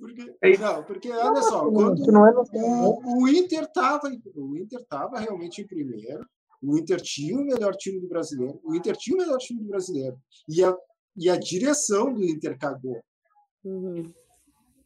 Porque, 0.00 0.34
É 0.42 0.58
não, 0.58 0.82
porque 0.82 1.10
olha 1.10 1.42
só, 1.42 1.64
Não, 1.64 1.72
quando 1.72 2.06
não 2.12 2.26
é 2.26 2.32
o, 2.54 3.22
o 3.22 3.28
Inter 3.28 3.62
estava 3.64 4.08
o 4.36 4.56
Inter 4.58 4.80
tava 4.88 5.18
realmente 5.18 5.62
em 5.62 5.66
primeiro, 5.66 6.24
o 6.66 6.78
Inter 6.78 7.00
tinha 7.00 7.36
o 7.36 7.44
melhor 7.44 7.74
time 7.76 8.00
do 8.00 8.08
brasileiro, 8.08 8.60
o 8.64 8.74
Inter 8.74 8.96
tinha 8.96 9.16
o 9.16 9.20
melhor 9.20 9.38
time 9.38 9.60
do 9.60 9.68
brasileiro 9.68 10.16
e 10.48 10.64
a, 10.64 10.74
e 11.16 11.30
a 11.30 11.36
direção 11.36 12.12
do 12.12 12.24
Inter 12.24 12.58
cagou. 12.58 13.00
Uhum. 13.64 14.12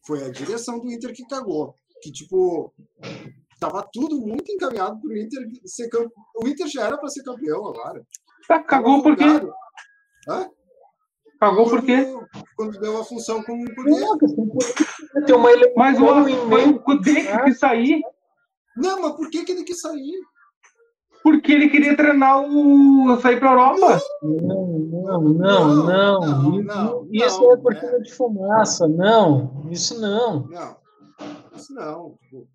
Foi 0.07 0.25
a 0.25 0.31
direção 0.31 0.79
do 0.79 0.91
Inter 0.91 1.13
que 1.15 1.27
cagou, 1.27 1.75
que 2.03 2.11
tipo 2.11 2.73
tava 3.61 3.87
tudo 3.93 4.21
muito 4.21 4.51
encaminhado 4.53 5.01
para 5.01 5.11
o 5.11 5.17
Inter 5.17 5.47
ser 5.65 5.89
campeão. 5.89 6.11
O 6.43 6.49
Inter 6.49 6.67
já 6.69 6.87
era 6.87 6.99
para 6.99 7.09
ser 7.09 7.23
campeão 7.23 7.67
agora. 7.67 8.05
Tá, 8.47 8.63
cagou 8.63 9.03
por 9.03 9.17
quê? 9.17 9.25
Hã? 10.29 10.49
Cagou 11.41 11.69
por 11.69 11.85
quê? 11.85 12.15
Quando, 12.57 12.81
deu 12.81 12.99
a 12.99 13.05
função 13.05 13.43
com 13.43 13.53
o 13.53 13.75
Cudê. 13.75 13.91
Política, 13.91 14.87
Tem 15.27 15.37
uma 15.37 15.53
eleição 15.53 15.75
Mas 15.77 15.99
o, 15.99 16.47
meio 16.47 16.71
o 16.71 16.83
Kudê 16.83 17.15
que 17.15 17.45
quis 17.45 17.59
sair 17.59 18.01
Não, 18.77 19.03
mas 19.03 19.17
por 19.17 19.31
que, 19.31 19.45
que 19.45 19.53
ele 19.53 19.65
quis 19.65 19.81
sair? 19.81 20.19
Porque 21.23 21.53
ele 21.53 21.69
queria 21.69 21.97
treinar 21.97 22.41
o. 22.43 23.19
sair 23.21 23.39
pra 23.39 23.51
Europa. 23.51 24.01
Não, 24.23 24.79
não, 24.79 25.23
não, 25.23 25.35
Não, 25.35 25.75
não. 25.75 25.85
não, 25.85 26.55
Isso- 26.55 26.67
não, 26.67 27.09
isso 27.11 27.41
não, 27.43 27.53
é 27.53 27.57
cortina 27.57 28.01
de 28.01 28.15
fumaça. 28.15 28.89
Não, 28.89 29.67
isso 29.71 30.01
não. 30.01 30.47
Não, 30.49 30.77
isso 31.55 31.75
não. 31.75 32.15
Tipo, 32.23 32.49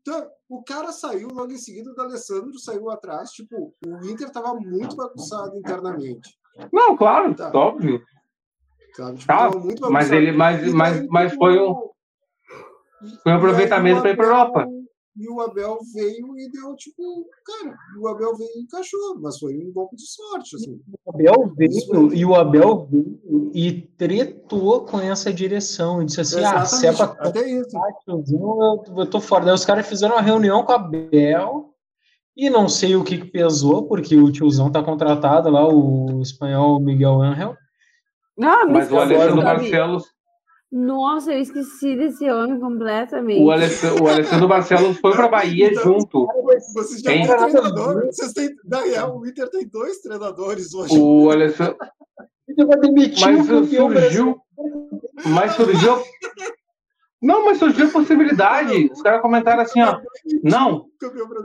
então, 0.00 0.26
o 0.48 0.62
cara 0.62 0.90
saiu 0.92 1.28
logo 1.28 1.52
em 1.52 1.58
seguida, 1.58 1.92
o 1.96 2.00
Alessandro 2.00 2.58
saiu 2.58 2.90
atrás. 2.90 3.30
Tipo, 3.30 3.74
o 3.86 4.06
Inter 4.06 4.30
tava 4.30 4.54
muito 4.54 4.96
bagunçado 4.96 5.56
internamente. 5.56 6.30
Não, 6.72 6.96
claro, 6.96 7.34
Tá. 7.34 7.50
óbvio. 7.54 8.00
Sabe? 8.96 9.18
Tipo, 9.18 9.26
Tá, 9.28 9.36
tava 9.50 9.58
muito 9.60 9.82
mas 9.82 10.08
bagunçado. 10.08 10.14
ele- 10.14 10.32
mas- 10.32 10.72
mas- 10.72 11.06
mas 11.08 11.34
foi 11.34 11.58
um- 11.60 11.74
foi 13.22 13.32
um 13.32 13.36
aproveitamento 13.36 13.98
o 13.98 14.02
pra 14.02 14.10
ir 14.10 14.16
pra 14.16 14.26
Abel- 14.26 14.38
Europa. 14.38 14.66
E 15.18 15.28
o 15.28 15.40
Abel 15.40 15.78
veio 15.92 16.38
e 16.38 16.50
deu, 16.50 16.76
tipo, 16.76 17.02
cara, 17.44 17.76
o 17.98 18.06
Abel 18.06 18.36
veio 18.36 18.50
e 18.56 18.62
encaixou, 18.62 19.18
mas 19.20 19.38
foi 19.38 19.56
um 19.58 19.72
golpe 19.72 19.96
de 19.96 20.06
sorte, 20.06 20.54
assim. 20.54 20.80
O 21.04 21.10
Abel 21.10 21.52
veio 21.56 22.14
e 22.14 22.24
o 22.24 22.34
Abel 22.36 22.86
veio 22.90 23.18
e 23.52 23.72
tretou 23.96 24.82
com 24.82 25.00
essa 25.00 25.32
direção. 25.32 26.00
E 26.00 26.06
disse 26.06 26.20
assim: 26.20 26.44
ah, 26.44 26.64
se 26.64 26.86
é 26.86 26.92
pra 26.92 27.06
Exatamente, 27.06 27.28
até 27.28 27.50
isso. 27.50 28.34
eu, 28.34 28.84
eu 28.96 29.06
tô 29.06 29.20
fora. 29.20 29.46
Daí 29.46 29.54
os 29.54 29.64
caras 29.64 29.86
fizeram 29.86 30.14
uma 30.14 30.22
reunião 30.22 30.62
com 30.64 30.72
o 30.72 30.76
Abel 30.76 31.74
e 32.36 32.48
não 32.48 32.68
sei 32.68 32.94
o 32.94 33.02
que, 33.02 33.18
que 33.18 33.26
pesou, 33.26 33.88
porque 33.88 34.16
o 34.16 34.30
tiozão 34.30 34.70
tá 34.70 34.80
contratado 34.82 35.50
lá, 35.50 35.66
o 35.66 36.22
espanhol 36.22 36.78
Miguel 36.78 37.20
Angel. 37.20 37.56
Ah, 38.40 38.64
me 38.64 38.74
Mas 38.74 38.90
o 38.92 38.94
nome. 38.94 39.42
Barcelos. 39.42 40.04
Nossa, 40.70 41.32
eu 41.32 41.40
esqueci 41.40 41.96
desse 41.96 42.30
homem 42.30 42.60
completamente. 42.60 43.42
O 43.42 43.50
Alessandro, 43.50 44.04
o 44.04 44.08
Alessandro 44.08 44.48
Barcelos 44.48 44.98
foi 44.98 45.12
pra 45.12 45.28
Bahia 45.28 45.70
Então, 45.70 45.82
junto. 45.82 46.26
Vocês 46.74 47.00
já 47.00 47.10
Tem. 47.10 47.26
têm 47.26 47.36
treinador. 47.36 48.06
Vocês 48.06 48.32
têm, 48.34 48.50
na 48.66 48.80
real, 48.82 49.18
o 49.18 49.26
Inter 49.26 49.48
tem 49.48 49.66
dois 49.66 49.98
treinadores 50.00 50.74
hoje. 50.74 50.98
O 50.98 51.30
Alessandro. 51.30 51.76
Ele 52.46 52.66
vai 52.66 52.80
demitir 52.80 53.26
Mas 53.26 53.46
surgiu. 53.46 54.36
Mas 55.26 55.52
surgiu. 55.52 56.02
Não, 57.20 57.44
mas 57.46 57.58
surgiu 57.58 57.86
a 57.86 57.90
possibilidade. 57.90 58.90
Os 58.92 59.02
caras 59.02 59.22
comentaram 59.22 59.62
assim, 59.62 59.82
ó. 59.82 59.98
Não, 60.42 60.86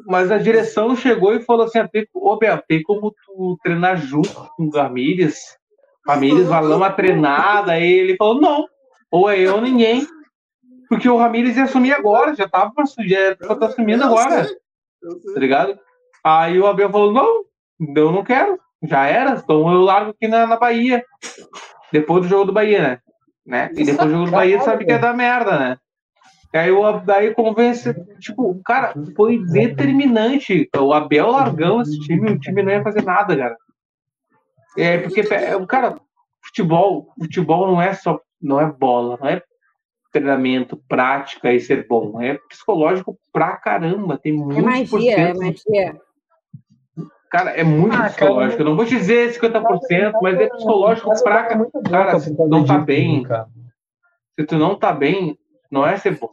mas 0.06 0.32
a 0.32 0.38
direção 0.38 0.96
chegou 0.96 1.34
e 1.34 1.42
falou 1.42 1.66
assim: 1.66 1.80
Ô, 2.14 2.38
Bel, 2.38 2.62
tem 2.68 2.84
como 2.84 3.12
tu 3.26 3.58
treinar 3.64 3.98
junto 3.98 4.30
com 4.56 4.66
o 4.66 4.70
Ramírez? 4.70 5.58
Ramírez 6.06 6.48
vai 6.48 6.64
lá 6.64 6.76
uma 6.76 6.92
treinada. 6.92 7.72
Aí 7.72 7.92
ele 7.92 8.16
falou: 8.18 8.40
não, 8.40 8.66
ou 9.14 9.30
é 9.30 9.40
eu 9.40 9.56
ou 9.56 9.62
ninguém. 9.62 10.08
Porque 10.90 11.08
o 11.08 11.18
Ramírez 11.18 11.56
ia 11.56 11.66
assumir 11.66 11.94
agora, 11.94 12.36
já 12.36 12.50
tava 12.50 12.74
já 13.06 13.38
só 13.48 13.56
tá 13.56 13.68
assumindo 13.68 14.04
agora. 14.04 14.48
Tá 15.34 15.40
ligado? 15.40 15.78
Aí 16.24 16.60
o 16.60 16.66
Abel 16.66 16.90
falou: 16.90 17.14
não, 17.14 17.46
eu 17.96 18.12
não 18.12 18.24
quero, 18.24 18.60
já 18.82 19.06
era, 19.06 19.36
então 19.36 19.72
eu 19.72 19.82
largo 19.82 20.12
aqui 20.12 20.28
na, 20.28 20.48
na 20.48 20.58
Bahia. 20.58 21.06
Depois 21.92 22.24
do 22.24 22.28
jogo 22.28 22.46
do 22.46 22.54
Bahia, 22.54 22.82
né? 22.82 23.00
né? 23.46 23.72
E 23.76 23.84
depois 23.84 24.08
do 24.08 24.16
jogo 24.16 24.26
do 24.26 24.32
Bahia 24.32 24.60
sabe 24.62 24.84
que 24.84 24.92
é 24.92 24.98
da 24.98 25.14
merda, 25.14 25.60
né? 25.60 25.78
E 26.52 26.58
aí 26.58 26.72
o 26.72 26.86
Abel 26.86 27.36
convence, 27.36 27.94
tipo, 28.20 28.60
cara, 28.66 28.94
foi 29.16 29.44
determinante. 29.46 30.70
O 30.76 30.92
Abel 30.92 31.30
largou 31.30 31.82
esse 31.82 32.00
time, 32.00 32.32
o 32.32 32.40
time 32.40 32.64
não 32.64 32.72
ia 32.72 32.84
fazer 32.84 33.04
nada, 33.04 33.36
cara. 33.36 33.58
É 34.78 34.98
porque, 35.00 35.24
cara, 35.68 36.00
futebol, 36.44 37.14
futebol 37.20 37.68
não 37.68 37.82
é 37.82 37.94
só, 37.94 38.20
não 38.44 38.60
é 38.60 38.72
bola, 38.72 39.18
não 39.20 39.28
é 39.28 39.42
treinamento, 40.12 40.78
prática 40.88 41.52
e 41.52 41.60
ser 41.60 41.88
bom. 41.88 42.22
É 42.22 42.38
psicológico 42.48 43.18
pra 43.32 43.58
caramba. 43.58 44.18
Tem 44.18 44.34
muito. 44.34 44.60
É 44.60 44.62
magia, 44.62 45.18
é 45.18 45.34
magia. 45.34 46.02
Cara, 47.32 47.50
é 47.50 47.64
muito 47.64 47.96
ah, 47.96 48.04
psicológico. 48.04 48.52
Cara, 48.52 48.62
eu 48.62 48.66
não 48.66 48.76
vou 48.76 48.86
dizer 48.86 49.34
50%, 49.34 50.14
mas 50.22 50.40
é 50.40 50.48
psicológico 50.50 51.24
pra 51.24 51.44
caramba. 51.46 51.70
Cara, 51.90 52.20
se 52.20 52.36
tu 52.36 52.48
não 52.48 52.64
tá 52.64 52.78
bem, 52.78 53.26
se 54.40 54.46
tu 54.46 54.56
não 54.56 54.76
tá 54.78 54.94
bem, 54.94 55.38
não 55.72 55.86
é 55.86 55.98
ser 55.98 56.20
bom. 56.20 56.30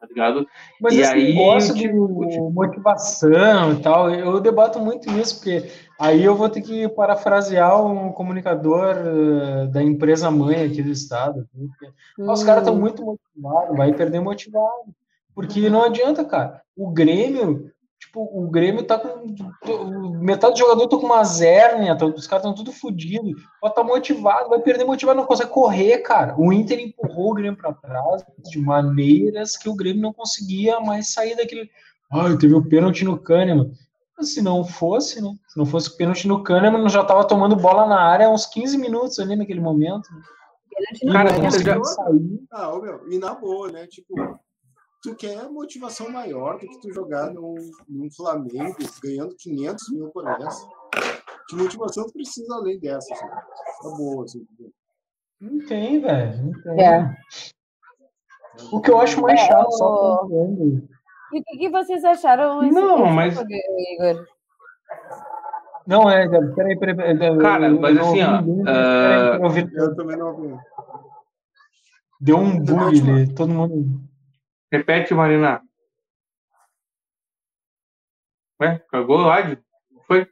Tá 0.00 0.06
ligado? 0.08 0.46
Mas 0.80 0.94
e 0.94 1.04
aí, 1.04 1.34
negócio 1.34 1.74
de 1.74 1.92
motivação 1.92 3.72
e 3.72 3.82
tal, 3.82 4.10
eu 4.10 4.40
debato 4.40 4.80
muito 4.80 5.08
isso, 5.12 5.36
porque 5.36 5.70
aí 5.98 6.24
eu 6.24 6.34
vou 6.34 6.48
ter 6.48 6.62
que 6.62 6.88
parafrasear 6.88 7.84
um 7.84 8.12
comunicador 8.12 8.96
uh, 8.96 9.68
da 9.68 9.82
empresa 9.82 10.30
mãe 10.30 10.64
aqui 10.64 10.82
do 10.82 10.90
estado. 10.90 11.48
Porque, 11.52 11.86
hum. 12.18 12.30
Os 12.30 12.42
caras 12.42 12.62
estão 12.62 12.74
hum. 12.74 12.80
muito 12.80 13.04
motivados, 13.04 13.76
vai 13.76 13.92
perder 13.92 14.20
motivado. 14.20 14.94
Porque 15.34 15.68
não 15.68 15.84
adianta, 15.84 16.24
cara. 16.24 16.62
O 16.76 16.90
Grêmio 16.90 17.70
Tipo, 17.98 18.28
o 18.32 18.48
Grêmio 18.50 18.82
tá 18.82 18.98
com. 18.98 19.26
Metade 20.20 20.54
do 20.54 20.58
jogador 20.58 20.86
tá 20.86 20.96
com 20.98 21.06
uma 21.06 21.24
zérnia, 21.24 21.96
tá, 21.96 22.04
os 22.04 22.26
caras 22.26 22.44
estão 22.44 22.54
tudo 22.54 22.72
fodidos. 22.72 23.42
Pode 23.60 23.74
tá 23.74 23.82
motivado, 23.82 24.50
vai 24.50 24.60
perder 24.60 24.84
motivado, 24.84 25.18
não 25.18 25.26
consegue 25.26 25.50
correr, 25.50 25.98
cara. 25.98 26.34
O 26.38 26.52
Inter 26.52 26.78
empurrou 26.78 27.30
o 27.30 27.34
Grêmio 27.34 27.56
para 27.56 27.72
trás 27.72 28.24
de 28.50 28.58
maneiras 28.58 29.56
que 29.56 29.68
o 29.68 29.74
Grêmio 29.74 30.02
não 30.02 30.12
conseguia 30.12 30.78
mais 30.80 31.12
sair 31.12 31.36
daquele. 31.36 31.70
Ai, 32.12 32.36
teve 32.36 32.54
o 32.54 32.62
pênalti 32.62 33.04
no 33.04 33.18
Kahneman. 33.18 33.72
Se 34.20 34.40
não 34.40 34.64
fosse, 34.64 35.20
né? 35.20 35.30
Se 35.48 35.58
não 35.58 35.66
fosse 35.66 35.90
o 35.90 35.96
pênalti 35.96 36.26
no 36.26 36.42
Kahneman, 36.42 36.88
já 36.88 37.04
tava 37.04 37.26
tomando 37.26 37.54
bola 37.54 37.86
na 37.86 38.00
área 38.00 38.26
há 38.26 38.30
uns 38.30 38.46
15 38.46 38.78
minutos 38.78 39.18
ali 39.18 39.36
naquele 39.36 39.60
momento. 39.60 40.08
Cara, 41.12 41.30
já... 41.50 41.84
sair. 41.84 42.40
Ah, 42.50 42.78
meu, 42.78 43.10
e 43.10 43.18
na 43.18 43.34
boa, 43.34 43.70
né? 43.70 43.86
Tipo, 43.86 44.14
tu 45.02 45.14
quer 45.14 45.48
motivação 45.50 46.10
maior 46.10 46.58
do 46.58 46.66
que 46.66 46.80
tu 46.80 46.92
jogar 46.92 47.32
num, 47.32 47.54
num 47.88 48.10
Flamengo 48.10 48.76
ganhando 49.02 49.34
500 49.36 49.92
mil 49.92 50.08
por 50.10 50.24
mês. 50.24 50.66
Que 51.48 51.56
motivação 51.56 52.06
tu 52.06 52.12
precisa 52.12 52.54
além 52.54 52.78
dessa? 52.78 53.12
Assim? 53.12 53.26
Tá 53.26 53.90
boa, 53.96 54.24
assim. 54.24 54.46
Não 55.40 55.66
tem, 55.66 56.00
velho. 56.00 56.44
Não 56.44 56.62
tem. 56.62 56.84
É. 56.84 57.16
O 58.72 58.80
que 58.80 58.90
eu 58.90 58.98
acho 58.98 59.20
mais 59.20 59.38
é, 59.38 59.46
chato, 59.46 59.70
só 59.72 60.26
E 61.32 61.40
o 61.40 61.42
que, 61.44 61.58
que, 61.58 61.68
vocês 61.68 62.04
acharam? 62.04 62.62
Não, 62.62 63.06
mas. 63.06 63.36
Igor? 63.38 64.26
Não, 65.86 66.10
é, 66.10 66.28
peraí, 66.28 66.78
peraí. 66.78 66.96
peraí 66.96 67.38
Cara, 67.38 67.70
mas 67.70 67.98
assim, 67.98 68.22
ó. 68.22 68.42
Uh... 68.42 69.58
Eu 69.74 69.96
também 69.96 70.16
não 70.16 70.28
ouvi. 70.28 70.56
Deu 72.20 72.38
um 72.38 72.58
bug 72.58 73.10
ali, 73.10 73.34
todo 73.34 73.52
mundo. 73.52 74.00
Repete, 74.72 75.14
Marina. 75.14 75.62
Ué, 78.60 78.78
cagou 78.90 79.20
o 79.20 79.30
áudio? 79.30 79.62
Foi? 80.06 80.26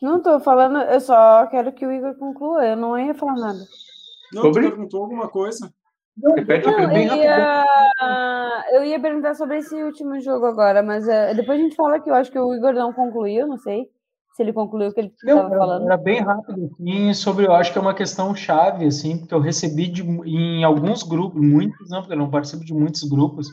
Não 0.00 0.22
tô 0.22 0.38
falando, 0.38 0.78
eu 0.78 1.00
só 1.00 1.46
quero 1.48 1.72
que 1.72 1.84
o 1.84 1.92
Igor 1.92 2.16
conclua, 2.16 2.64
eu 2.64 2.76
não 2.76 2.96
ia 2.96 3.14
falar 3.14 3.34
nada. 3.34 3.58
Não, 4.32 4.42
Sobre? 4.42 4.62
tu 4.62 4.70
perguntou 4.70 5.02
alguma 5.02 5.28
coisa? 5.28 5.72
Repete 6.36 6.66
não, 6.66 6.80
eu, 6.80 6.96
ia... 6.96 7.64
eu 8.72 8.84
ia 8.84 9.00
perguntar 9.00 9.34
sobre 9.34 9.58
esse 9.58 9.74
último 9.82 10.20
jogo 10.20 10.46
agora, 10.46 10.82
mas 10.82 11.06
uh, 11.06 11.34
depois 11.34 11.58
a 11.58 11.62
gente 11.62 11.76
fala 11.76 12.00
que 12.00 12.10
eu 12.10 12.14
acho 12.14 12.30
que 12.30 12.38
o 12.38 12.54
Igor 12.54 12.72
não 12.72 12.92
concluiu, 12.92 13.46
não 13.46 13.58
sei 13.58 13.88
se 14.38 14.42
ele 14.42 14.52
concluiu 14.52 14.90
o 14.90 14.92
que 14.94 15.00
ele 15.00 15.12
estava 15.16 15.48
falando. 15.48 15.86
Era 15.86 15.96
bem 15.96 16.20
rápido, 16.20 16.70
assim, 16.72 17.12
sobre, 17.12 17.44
eu 17.44 17.52
acho 17.52 17.72
que 17.72 17.78
é 17.78 17.80
uma 17.80 17.94
questão 17.94 18.32
chave, 18.36 18.86
assim, 18.86 19.18
porque 19.18 19.34
eu 19.34 19.40
recebi 19.40 19.88
de, 19.88 20.02
em 20.02 20.62
alguns 20.62 21.02
grupos, 21.02 21.42
muitos, 21.42 21.90
não, 21.90 22.00
porque 22.00 22.14
eu 22.14 22.18
não 22.18 22.30
participo 22.30 22.64
de 22.64 22.72
muitos 22.72 23.02
grupos, 23.02 23.48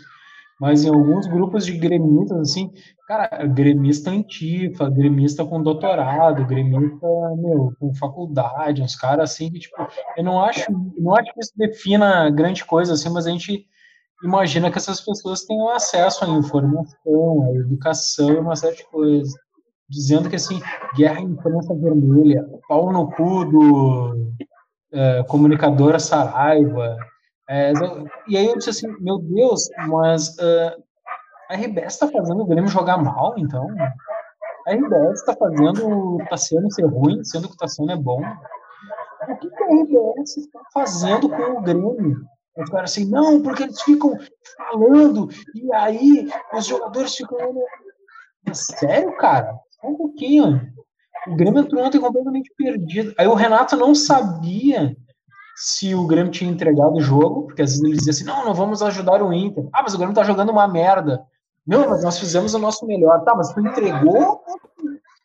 mas 0.59 0.83
em 0.83 0.89
alguns 0.89 1.27
grupos 1.27 1.65
de 1.65 1.73
gremistas, 1.77 2.37
assim, 2.39 2.71
cara, 3.07 3.45
gremista 3.45 4.09
antifa, 4.09 4.89
gremista 4.89 5.45
com 5.45 5.61
doutorado, 5.61 6.45
gremista, 6.45 7.07
meu, 7.37 7.73
com 7.79 7.93
faculdade, 7.95 8.81
uns 8.81 8.95
caras 8.95 9.31
assim 9.31 9.51
que, 9.51 9.59
tipo, 9.59 9.75
eu 10.17 10.23
não 10.23 10.41
acho, 10.41 10.65
não 10.97 11.15
acho 11.15 11.33
que 11.33 11.39
isso 11.39 11.53
defina 11.55 12.29
grande 12.29 12.63
coisa, 12.63 12.93
assim, 12.93 13.09
mas 13.09 13.27
a 13.27 13.31
gente 13.31 13.65
imagina 14.23 14.71
que 14.71 14.77
essas 14.77 15.01
pessoas 15.01 15.43
tenham 15.43 15.69
acesso 15.69 16.23
à 16.23 16.29
informação, 16.29 17.43
à 17.43 17.55
educação 17.57 18.31
e 18.31 18.39
uma 18.39 18.55
série 18.55 18.77
de 18.77 18.85
coisas 18.85 19.33
dizendo 19.89 20.29
que 20.29 20.35
assim, 20.35 20.59
guerra 20.95 21.21
imprensa 21.21 21.73
vermelha, 21.75 22.43
pau 22.67 22.91
no 22.91 23.11
cu 23.11 23.45
do 23.45 24.33
é, 24.91 25.23
comunicadora 25.23 25.99
Saraiva. 25.99 26.97
É, 27.49 27.71
e 28.27 28.37
aí 28.37 28.47
eu 28.47 28.57
disse 28.57 28.71
assim, 28.71 28.87
meu 28.99 29.19
Deus, 29.19 29.69
mas 29.87 30.29
uh, 30.37 30.83
a 31.49 31.55
RBS 31.55 31.93
está 31.93 32.07
fazendo 32.07 32.41
o 32.41 32.45
Grêmio 32.45 32.69
jogar 32.69 32.97
mal, 32.97 33.35
então? 33.37 33.67
A 34.67 34.73
RBS 34.73 35.19
está 35.19 35.35
fazendo 35.35 35.87
o 35.87 36.17
Tassiano 36.27 36.71
ser 36.71 36.85
ruim, 36.85 37.23
sendo 37.23 37.47
que 37.47 37.53
o 37.53 37.57
Tassiano 37.57 37.91
é 37.91 37.95
bom? 37.95 38.21
O 39.29 39.37
que, 39.37 39.49
que 39.49 39.63
a 39.63 39.67
RBS 39.67 40.37
está 40.37 40.59
fazendo 40.73 41.29
com 41.29 41.59
o 41.59 41.61
Grêmio? 41.61 42.25
Os 42.57 42.69
caras 42.69 42.91
assim, 42.91 43.05
não, 43.09 43.41
porque 43.41 43.63
eles 43.63 43.81
ficam 43.81 44.17
falando, 44.57 45.27
e 45.53 45.73
aí 45.73 46.27
os 46.53 46.65
jogadores 46.65 47.15
ficam. 47.15 47.37
Sério, 48.53 49.15
cara? 49.17 49.53
um 49.83 49.95
pouquinho. 49.95 50.61
O 51.27 51.35
Grêmio 51.35 51.61
entrou 51.61 51.83
ontem 51.83 51.99
completamente 51.99 52.51
perdido. 52.57 53.13
Aí 53.17 53.27
o 53.27 53.33
Renato 53.33 53.75
não 53.75 53.93
sabia 53.95 54.95
se 55.55 55.95
o 55.95 56.05
Grêmio 56.05 56.31
tinha 56.31 56.51
entregado 56.51 56.95
o 56.95 57.01
jogo, 57.01 57.43
porque 57.43 57.61
às 57.61 57.71
vezes 57.71 57.83
ele 57.83 57.97
dizia 57.97 58.11
assim: 58.11 58.23
não, 58.23 58.45
não 58.45 58.53
vamos 58.53 58.81
ajudar 58.81 59.23
o 59.23 59.33
Inter. 59.33 59.67
Ah, 59.73 59.81
mas 59.83 59.93
o 59.93 59.97
Grêmio 59.97 60.15
tá 60.15 60.23
jogando 60.23 60.51
uma 60.51 60.67
merda. 60.67 61.25
Não, 61.65 61.89
mas 61.89 62.03
nós 62.03 62.19
fizemos 62.19 62.53
o 62.53 62.59
nosso 62.59 62.85
melhor. 62.85 63.23
Tá, 63.23 63.33
mas 63.35 63.53
tu 63.53 63.59
entregou? 63.59 64.41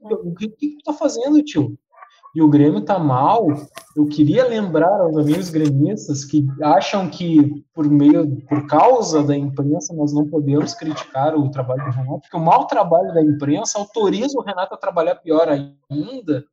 O 0.00 0.34
que, 0.34 0.48
que 0.48 0.78
tu 0.78 0.84
tá 0.84 0.92
fazendo, 0.92 1.42
tio? 1.42 1.76
e 2.34 2.40
o 2.40 2.48
Grêmio 2.48 2.80
tá 2.82 2.98
mal, 2.98 3.48
eu 3.96 4.06
queria 4.06 4.46
lembrar 4.46 5.00
aos 5.00 5.16
amigos 5.16 5.50
gremistas 5.50 6.24
que 6.24 6.46
acham 6.62 7.08
que 7.08 7.64
por 7.74 7.88
meio, 7.88 8.40
por 8.48 8.66
causa 8.66 9.22
da 9.22 9.36
imprensa, 9.36 9.92
nós 9.94 10.12
não 10.12 10.28
podemos 10.28 10.74
criticar 10.74 11.34
o 11.34 11.50
trabalho 11.50 11.84
do 11.84 11.90
Renato, 11.90 12.20
porque 12.20 12.36
o 12.36 12.40
mau 12.40 12.66
trabalho 12.66 13.12
da 13.12 13.22
imprensa 13.22 13.78
autoriza 13.78 14.38
o 14.38 14.42
Renato 14.42 14.74
a 14.74 14.78
trabalhar 14.78 15.16
pior 15.16 15.48
ainda. 15.48 16.44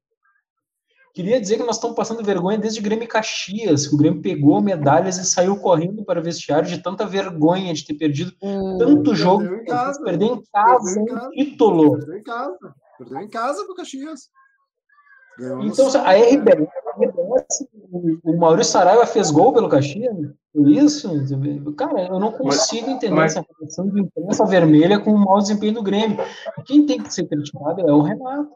Queria 1.18 1.42
dizer 1.42 1.58
que 1.58 1.64
nós 1.64 1.78
estamos 1.78 1.96
passando 1.96 2.24
vergonha 2.24 2.60
desde 2.60 2.80
o 2.80 2.84
Grêmio 2.84 3.06
e 3.06 3.08
Caxias, 3.08 3.88
que 3.88 3.96
o 3.96 3.98
Grêmio 3.98 4.22
pegou 4.22 4.62
medalhas 4.62 5.18
e 5.18 5.26
saiu 5.26 5.58
correndo 5.58 6.06
para 6.06 6.20
o 6.20 6.24
vestiário 6.24 6.70
de 6.70 6.78
tanta 6.78 7.08
vergonha 7.08 7.74
de 7.74 7.84
ter 7.84 7.96
perdido 7.96 8.34
hum, 8.40 8.78
tanto 8.78 9.16
jogo, 9.16 9.44
em 9.44 9.66
casa, 9.66 10.00
perder 10.04 10.26
em 10.26 10.44
casa, 10.54 11.00
um 11.02 11.30
título. 11.32 11.98
Perdeu 11.98 12.18
em 12.18 12.22
casa, 12.22 12.58
perdeu 13.00 13.20
em 13.20 13.30
casa 13.30 13.64
para 13.64 13.72
o 13.72 13.76
Caxias. 13.76 14.30
Então, 15.64 15.88
a 16.06 16.14
RBS, 16.14 16.68
o 18.24 18.38
Maurício 18.38 18.74
Saraiva 18.74 19.08
fez 19.08 19.32
gol 19.32 19.52
pelo 19.52 19.70
Caxias? 19.70 20.16
Isso? 20.54 21.10
Cara, 21.76 22.10
eu 22.10 22.20
não 22.20 22.32
consigo 22.32 22.92
entender 22.92 23.16
mas, 23.16 23.36
essa 23.36 23.44
relação 23.60 23.90
de 23.90 24.02
imprensa 24.02 24.46
vermelha 24.46 25.00
com 25.00 25.14
o 25.14 25.18
mau 25.18 25.40
desempenho 25.40 25.74
do 25.74 25.84
Grêmio. 25.84 26.18
Quem 26.64 26.86
tem 26.86 27.02
que 27.02 27.12
ser 27.12 27.28
criticado 27.28 27.82
é 27.82 27.92
o 27.92 28.02
Renato. 28.02 28.52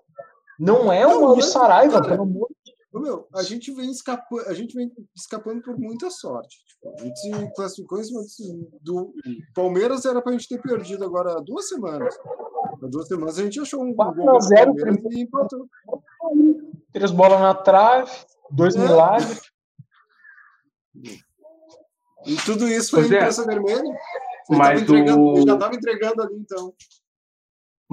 Não 0.62 0.94
é 0.94 1.06
o 1.08 1.22
Maurício 1.22 1.52
Saraiva, 1.52 2.02
pelo 2.02 2.24
amor 2.24 2.48
de 2.66 2.72
meu, 3.00 3.26
a 3.34 3.42
gente 3.42 3.72
vem 3.74 3.90
escapando, 3.90 4.48
a 4.48 4.54
gente 4.54 4.76
vem 4.76 4.92
escapando 5.16 5.62
por 5.62 5.78
muita 5.80 6.10
sorte. 6.10 6.58
Tipo, 6.66 6.94
a 6.94 7.04
gente 7.04 7.54
classificou 7.56 8.00
em 8.00 8.04
cima 8.04 8.68
do 8.82 9.14
Palmeiras 9.56 10.04
era 10.06 10.22
para 10.22 10.34
a 10.34 10.38
gente 10.38 10.48
ter 10.50 10.62
perdido 10.62 11.06
agora 11.06 11.42
duas 11.42 11.70
semanas. 11.70 12.14
Há 12.84 12.88
duas 12.88 13.08
semanas 13.08 13.40
a 13.40 13.44
gente 13.44 13.60
achou 13.60 13.82
um 13.82 13.94
gol 13.94 14.14
do 14.14 14.24
Palmeiras 14.26 14.98
e 15.10 15.22
empatou. 15.22 15.68
Três 16.92 17.12
bolas 17.12 17.40
na 17.40 17.56
trave, 17.56 18.12
dois 18.52 18.76
é. 18.76 18.80
milagres. 18.80 19.42
E 22.26 22.36
tudo 22.46 22.68
isso 22.68 22.92
foi 22.92 23.02
Pois 23.04 23.12
é. 23.12 23.16
imprensa 23.16 23.46
vermelha? 23.46 23.80
Ele 24.50 24.58
Mas 24.58 24.90
o- 24.90 24.96
ele 24.96 25.46
já 25.48 25.54
estava 25.54 25.74
entregando 25.76 26.22
ali, 26.22 26.36
então. 26.36 26.74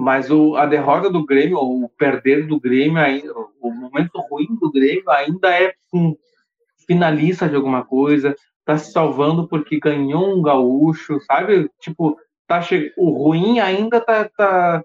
Mas 0.01 0.31
o, 0.31 0.55
a 0.55 0.65
derrota 0.65 1.09
do 1.09 1.25
Grêmio, 1.25 1.57
ou 1.57 1.83
o 1.83 1.89
perder 1.89 2.47
do 2.47 2.57
Grêmio, 2.57 2.99
ainda, 2.99 3.33
o 3.59 3.69
momento 3.69 4.17
ruim 4.31 4.47
do 4.57 4.71
Grêmio 4.71 5.09
ainda 5.09 5.49
é 5.49 5.73
um 5.93 6.15
finalista 6.87 7.49
de 7.49 7.57
alguma 7.57 7.83
coisa, 7.83 8.33
tá 8.63 8.77
se 8.77 8.93
salvando 8.93 9.45
porque 9.49 9.77
ganhou 9.77 10.33
um 10.33 10.41
gaúcho, 10.41 11.19
sabe? 11.25 11.69
Tipo, 11.81 12.17
tá 12.47 12.61
che... 12.61 12.93
o 12.95 13.09
ruim 13.09 13.59
ainda 13.59 13.99
tá, 13.99 14.23
tá, 14.29 14.81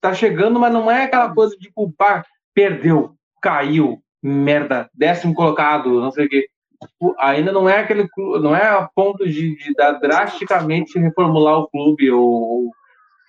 tá 0.00 0.14
chegando, 0.14 0.60
mas 0.60 0.72
não 0.72 0.88
é 0.88 1.02
aquela 1.02 1.34
coisa 1.34 1.56
de 1.56 1.62
tipo, 1.66 1.92
pá, 1.98 2.24
perdeu, 2.54 3.16
caiu, 3.42 4.00
merda, 4.22 4.88
décimo 4.94 5.34
colocado, 5.34 6.00
não 6.00 6.12
sei 6.12 6.26
o 6.26 6.28
quê. 6.28 6.46
Tipo, 6.80 7.16
Ainda 7.18 7.50
não 7.50 7.68
é 7.68 7.80
aquele 7.80 8.08
não 8.40 8.54
é 8.54 8.68
a 8.68 8.88
ponto 8.94 9.28
de, 9.28 9.56
de 9.56 9.74
dar 9.74 9.94
drasticamente 9.94 10.96
reformular 10.96 11.58
o 11.58 11.68
clube 11.68 12.08
ou 12.08 12.70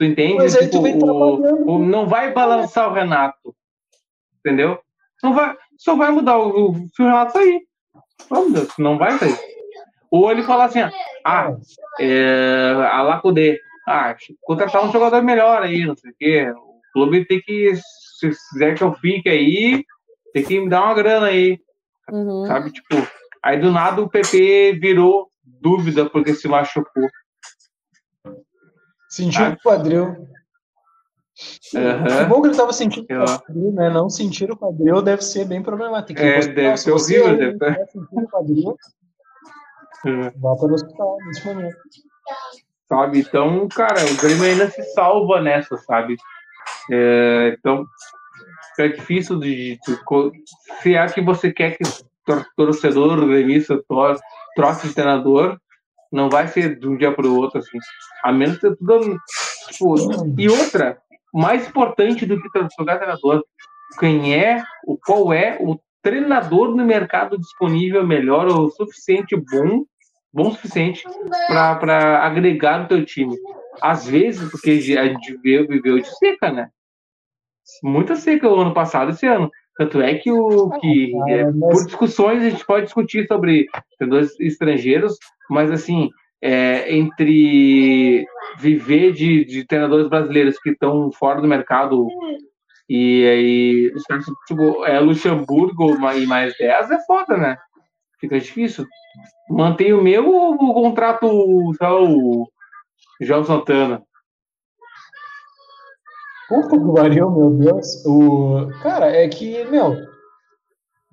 tu 0.01 0.05
entende? 0.05 0.33
Mas 0.35 0.55
aí 0.55 0.63
tu 0.67 0.71
Tipo, 0.71 0.83
vem 0.83 0.95
o- 0.95 0.99
trabalhando. 0.99 1.69
o- 1.69 1.77
não 1.85 2.07
vai 2.07 2.33
balançar 2.33 2.89
o 2.89 2.93
Renato, 2.93 3.55
entendeu? 4.39 4.79
Não 5.23 5.31
vai, 5.33 5.55
só 5.77 5.95
vai 5.95 6.09
mudar 6.11 6.39
o, 6.39 6.71
o 6.71 6.75
se 6.89 7.01
o 7.01 7.05
Renato 7.05 7.33
sair. 7.33 7.61
Vamos, 8.27 8.67
não 8.79 8.97
vai 8.97 9.11
sair. 9.19 9.37
Ou 10.09 10.31
ele 10.31 10.41
falar 10.41 10.65
assim, 10.65 10.79
ah, 11.23 11.55
é, 11.99 12.73
a 12.91 13.01
Lacudê, 13.03 13.59
ah, 13.87 14.15
contratar 14.41 14.83
um 14.83 14.91
jogador 14.91 15.21
melhor 15.21 15.61
aí, 15.61 15.85
não 15.85 15.95
sei 15.95 16.09
o 16.11 16.15
quê. 16.17 16.51
O 16.51 16.81
clube 16.93 17.25
tem 17.25 17.39
que, 17.39 17.73
se 18.19 18.29
quiser 18.51 18.75
que 18.75 18.83
eu 18.83 18.93
fique 18.95 19.29
aí, 19.29 19.85
tem 20.33 20.43
que 20.43 20.59
me 20.59 20.67
dar 20.69 20.83
uma 20.85 20.93
grana 20.95 21.27
aí, 21.27 21.59
Uhum. 22.11 22.45
sabe? 22.47 22.71
Tipo, 22.71 22.95
aí 23.43 23.59
do 23.59 23.71
nada 23.71 24.01
o 24.01 24.09
PP 24.09 24.73
virou 24.81 25.29
dúvida 25.43 26.09
porque 26.09 26.33
se 26.33 26.47
machucou. 26.47 27.07
Sentiu 29.11 29.43
Ah. 29.45 29.49
o 29.49 29.57
quadril. 29.61 30.15
Que 31.69 31.77
Aham. 31.77 32.27
bom 32.29 32.41
que 32.41 32.47
ele 32.49 32.57
tava 32.57 32.71
sentindo 32.73 33.03
o 33.03 33.25
quadril, 33.25 33.71
né? 33.73 33.89
Não 33.89 34.09
sentir 34.09 34.49
o 34.51 34.55
quadril 34.57 35.01
deve 35.01 35.21
ser 35.21 35.45
bem 35.45 35.61
problemático. 35.61 36.19
É, 36.19 36.41
Você- 36.41 36.53
deve 36.53 36.77
se 36.77 36.83
ser 36.85 36.91
você 36.91 37.19
horrível, 37.19 37.31
aí 37.33 37.37
deve 37.37 37.57
ter. 37.59 37.65
estiver 37.71 37.87
sentindo 37.87 38.21
o 38.23 38.29
quadril, 38.29 38.77
Uhum. 40.05 40.31
vá 40.37 40.55
para 40.55 40.67
o 40.67 40.73
hospital 40.73 41.17
nesse 41.25 41.45
momento. 41.45 41.77
sabe? 42.87 43.19
Então, 43.21 43.67
cara, 43.69 44.01
o 44.03 44.17
Grêmio 44.21 44.43
ainda 44.43 44.69
se 44.69 44.83
salva 44.93 45.39
nessa, 45.41 45.77
sabe? 45.77 46.17
É, 46.91 47.55
então, 47.57 47.85
é 48.79 48.87
difícil 48.89 49.39
de, 49.39 49.79
de 49.87 49.99
se 50.81 50.95
é 50.95 51.05
que 51.07 51.21
você 51.21 51.53
quer 51.53 51.77
que 51.77 51.83
tor- 52.25 52.45
torcedor 52.57 53.25
gremista 53.25 53.81
tor- 53.87 54.19
troque 54.57 54.89
de 54.89 54.93
treinador, 54.93 55.57
não 56.11 56.29
vai 56.29 56.47
ser 56.47 56.77
de 56.77 56.87
um 56.87 56.97
dia 56.97 57.11
para 57.11 57.27
o 57.27 57.35
outro, 57.35 57.59
assim. 57.59 57.77
A 58.23 58.31
menos 58.31 58.57
que 58.57 58.75
tudo. 58.75 59.17
Tipo, 59.69 59.95
e 60.37 60.49
outra, 60.49 61.01
mais 61.33 61.67
importante 61.67 62.25
do 62.25 62.41
que 62.41 62.49
trocar 62.49 62.97
treinador, 62.97 63.43
quem 63.99 64.35
é, 64.35 64.63
o 64.85 64.97
qual 64.97 65.31
é 65.31 65.57
o 65.59 65.79
treinador 66.01 66.75
no 66.75 66.85
mercado 66.85 67.37
disponível 67.37 68.05
melhor 68.05 68.47
ou 68.47 68.69
suficiente 68.71 69.35
bom, 69.35 69.85
bom 70.33 70.51
suficiente 70.51 71.03
para 71.47 72.25
agregar 72.25 72.79
no 72.79 72.87
teu 72.87 73.05
time. 73.05 73.35
Às 73.81 74.05
vezes, 74.05 74.49
porque 74.51 74.71
a 74.71 75.07
gente 75.07 75.37
viveu 75.37 75.99
de 75.99 76.17
seca, 76.17 76.51
né? 76.51 76.69
Muita 77.83 78.15
seca 78.15 78.49
o 78.49 78.59
ano 78.59 78.73
passado, 78.73 79.11
esse 79.11 79.25
ano. 79.25 79.49
Tanto 79.77 80.01
é 80.01 80.15
que 80.15 80.31
o 80.31 80.69
que 80.79 81.13
Ah, 81.23 81.29
é, 81.29 81.43
mas- 81.51 81.73
por 81.73 81.85
discussões 81.85 82.43
a 82.43 82.49
gente 82.49 82.65
pode 82.65 82.85
discutir 82.85 83.25
sobre 83.27 83.67
treinadores 83.97 84.39
estrangeiros, 84.39 85.17
mas 85.49 85.71
assim 85.71 86.09
é, 86.41 86.93
entre 86.95 88.25
viver 88.57 89.13
de, 89.13 89.45
de 89.45 89.65
treinadores 89.65 90.09
brasileiros 90.09 90.59
que 90.59 90.71
estão 90.71 91.11
fora 91.11 91.39
do 91.39 91.47
mercado 91.47 92.07
e 92.89 93.25
aí 93.25 93.93
tipo, 94.47 94.85
é 94.85 94.99
Luxemburgo 94.99 95.95
e 96.15 96.25
mais 96.25 96.57
10 96.57 96.91
é 96.91 96.99
foda, 97.05 97.37
né? 97.37 97.57
Fica 98.19 98.39
difícil. 98.39 98.85
Mantém 99.49 99.93
o 99.93 100.01
meu 100.03 100.29
ou 100.29 100.53
o 100.55 100.73
contrato, 100.73 101.27
sei 101.77 101.87
lá, 101.87 102.01
o 102.01 102.47
João 103.21 103.43
Santana? 103.43 104.03
Puta 106.51 106.77
que 106.77 106.93
pariu, 106.93 107.31
meu 107.31 107.49
Deus. 107.51 108.05
O... 108.05 108.67
Cara, 108.83 109.07
é 109.07 109.25
que, 109.29 109.63
meu, 109.69 109.95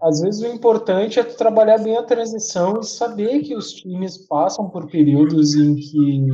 às 0.02 0.20
vezes 0.20 0.42
o 0.42 0.52
importante 0.52 1.20
é 1.20 1.22
tu 1.22 1.36
trabalhar 1.36 1.78
bem 1.78 1.96
a 1.96 2.02
transição 2.02 2.80
e 2.80 2.84
saber 2.84 3.40
que 3.42 3.54
os 3.54 3.72
times 3.72 4.26
passam 4.26 4.68
por 4.68 4.90
períodos 4.90 5.54
em 5.54 5.76
que 5.76 6.26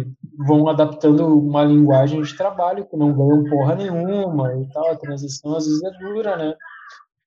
vão 0.47 0.69
adaptando 0.69 1.39
uma 1.39 1.65
linguagem 1.65 2.23
de 2.23 2.35
trabalho, 2.35 2.87
que 2.87 2.97
não 2.97 3.13
ganham 3.13 3.45
porra 3.45 3.75
nenhuma 3.75 4.55
e 4.57 4.67
tal. 4.73 4.91
A 4.91 4.97
transição 4.97 5.55
às 5.55 5.67
vezes 5.67 5.83
é 5.83 5.91
dura, 5.99 6.37
né? 6.39 6.55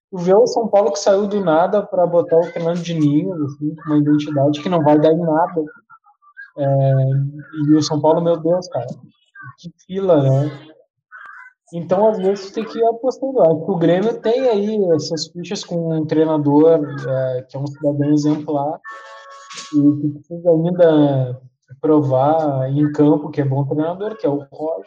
Tu 0.09 0.17
vê 0.17 0.33
o 0.33 0.47
São 0.47 0.67
Paulo 0.67 0.91
que 0.91 0.99
saiu 0.99 1.27
do 1.27 1.43
nada 1.43 1.83
para 1.83 2.07
botar 2.07 2.37
o 2.37 2.43
Fernando 2.45 2.81
Diniz, 2.81 3.29
assim, 3.29 3.75
com 3.75 3.89
uma 3.89 3.97
identidade 3.97 4.63
que 4.63 4.69
não 4.69 4.81
vai 4.81 4.97
dar 4.99 5.11
em 5.11 5.19
nada. 5.19 5.63
É, 6.57 6.93
e 7.69 7.73
o 7.75 7.83
São 7.83 8.01
Paulo, 8.01 8.19
meu 8.19 8.37
Deus, 8.37 8.67
cara, 8.69 8.87
que 9.59 9.71
fila, 9.85 10.23
né? 10.23 10.51
Então, 11.73 12.07
às 12.07 12.17
vezes, 12.17 12.51
tem 12.51 12.63
que 12.63 12.77
ir 12.79 12.85
apostando. 12.85 13.41
Acho 13.41 13.65
que 13.65 13.71
o 13.71 13.77
Grêmio 13.77 14.21
tem 14.21 14.47
aí 14.47 14.85
essas 14.95 15.27
fichas 15.27 15.63
com 15.65 15.97
um 15.97 16.05
treinador 16.05 16.79
é, 17.07 17.41
que 17.43 17.57
é 17.57 17.59
um 17.59 17.67
cidadão 17.67 18.09
exemplar 18.13 18.79
e 19.73 20.01
que 20.01 20.09
precisa 20.09 20.49
ainda 20.49 21.41
provar 21.81 22.69
em 22.71 22.89
campo 22.93 23.29
que 23.29 23.41
é 23.41 23.45
bom 23.45 23.65
treinador, 23.65 24.15
que 24.17 24.25
é 24.25 24.29
o 24.29 24.45
Roger. 24.51 24.85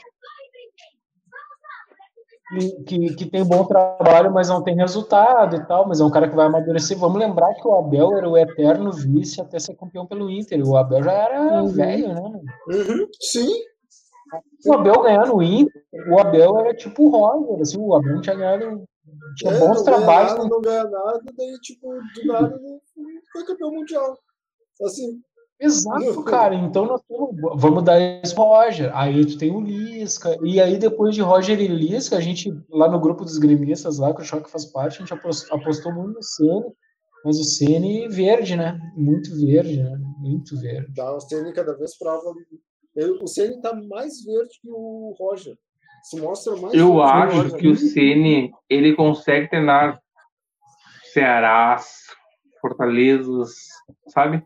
Que, 2.85 3.15
que 3.15 3.27
tem 3.27 3.45
bom 3.45 3.65
trabalho, 3.65 4.33
mas 4.33 4.49
não 4.49 4.61
tem 4.61 4.75
resultado 4.75 5.55
e 5.55 5.65
tal, 5.67 5.87
mas 5.87 6.01
é 6.01 6.05
um 6.05 6.11
cara 6.11 6.29
que 6.29 6.35
vai 6.35 6.47
amadurecer. 6.47 6.99
Vamos 6.99 7.21
lembrar 7.21 7.55
que 7.55 7.69
o 7.69 7.75
Abel 7.75 8.17
era 8.17 8.29
o 8.29 8.37
eterno 8.37 8.91
vice 8.91 9.41
até 9.41 9.57
ser 9.61 9.77
campeão 9.77 10.05
pelo 10.05 10.29
Inter. 10.29 10.61
O 10.67 10.77
Abel 10.77 11.01
já 11.01 11.13
era 11.13 11.63
Uhum. 11.63 11.69
velho, 11.69 12.09
né? 12.09 12.41
Uhum, 12.69 13.07
sim. 13.21 13.53
O 14.67 14.73
Abel 14.75 15.03
ganhar 15.03 15.27
no 15.27 15.43
Inter, 15.43 15.83
o 16.09 16.19
Abel 16.19 16.59
era 16.59 16.75
tipo 16.75 17.05
o 17.05 17.11
Roger, 17.11 17.61
assim, 17.61 17.79
o 17.79 17.95
Abel 17.95 18.21
tinha 18.21 18.37
ganhado, 18.37 18.85
tinha 19.37 19.53
É, 19.53 19.59
bons 19.59 19.79
não 19.79 19.85
trabalhos. 19.85 20.33
Nada, 20.33 20.49
não 20.49 20.61
ganha 20.61 20.85
nada, 20.85 21.21
daí, 21.37 21.59
tipo, 21.61 21.89
do 21.91 22.27
nada 22.27 22.61
ele 22.97 23.21
foi 23.33 23.45
campeão 23.45 23.73
mundial. 23.73 24.19
Assim, 24.83 25.21
Exato, 25.61 26.25
cara. 26.25 26.55
Então 26.55 26.87
nós 26.87 27.03
temos, 27.07 27.37
vamos 27.57 27.85
dar 27.85 28.01
pro 28.35 28.45
Roger. 28.45 28.97
Aí 28.97 29.27
tu 29.27 29.37
tem 29.37 29.55
o 29.55 29.61
Lisca. 29.61 30.35
E 30.43 30.59
aí, 30.59 30.79
depois 30.79 31.15
de 31.15 31.21
Roger 31.21 31.61
e 31.61 31.69
Lisca, 31.69 32.17
a 32.17 32.21
gente, 32.21 32.51
lá 32.71 32.91
no 32.91 32.99
grupo 32.99 33.25
dos 33.25 33.37
gremistas, 33.37 33.99
lá, 33.99 34.15
que 34.15 34.23
o 34.23 34.25
Choque 34.25 34.51
faz 34.51 34.65
parte, 34.65 34.97
a 34.97 35.01
gente 35.01 35.13
apostou, 35.13 35.59
apostou 35.59 35.93
muito 35.93 36.15
no 36.15 36.23
Ceni, 36.23 36.65
mas 37.23 37.39
o 37.39 37.45
Ceni 37.45 38.09
verde, 38.09 38.57
né? 38.57 38.79
Muito 38.97 39.39
verde, 39.39 39.83
né? 39.83 39.99
Muito 40.19 40.59
verde. 40.59 40.95
dá 40.95 41.15
o 41.15 41.21
Ceni 41.21 41.53
cada 41.53 41.77
vez 41.77 41.97
prova. 41.99 42.33
O 43.23 43.27
Ceni 43.27 43.61
tá 43.61 43.75
mais 43.75 44.25
verde 44.25 44.59
que 44.61 44.69
o 44.71 45.15
Roger. 45.19 45.57
Se 46.05 46.19
mostra 46.21 46.57
mais 46.57 46.75
Eu 46.75 47.03
acho 47.03 47.55
que 47.57 47.69
o 47.69 47.77
Ceni 47.77 48.51
ele 48.69 48.95
consegue 48.95 49.49
treinar 49.49 50.01
Cearás, 51.13 51.87
Fortalezas, 52.61 53.51
sabe? 54.09 54.43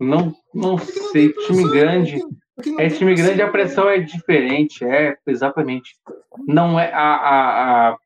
Não, 0.00 0.34
não 0.54 0.72
não 0.72 0.78
sei, 0.78 1.32
tem 1.32 1.46
time 1.46 1.70
grande. 1.70 2.18
não 2.66 2.80
É 2.80 2.88
time 2.88 3.14
grande, 3.14 3.42
a 3.42 3.50
pressão. 3.50 3.88
é 3.88 3.98
diferente, 4.00 4.84
é, 4.84 5.16
exatamente. 5.26 5.96
Não 6.46 6.78
é 6.78 6.92
a. 6.92 6.98
a, 6.98 7.88
a- 7.90 7.96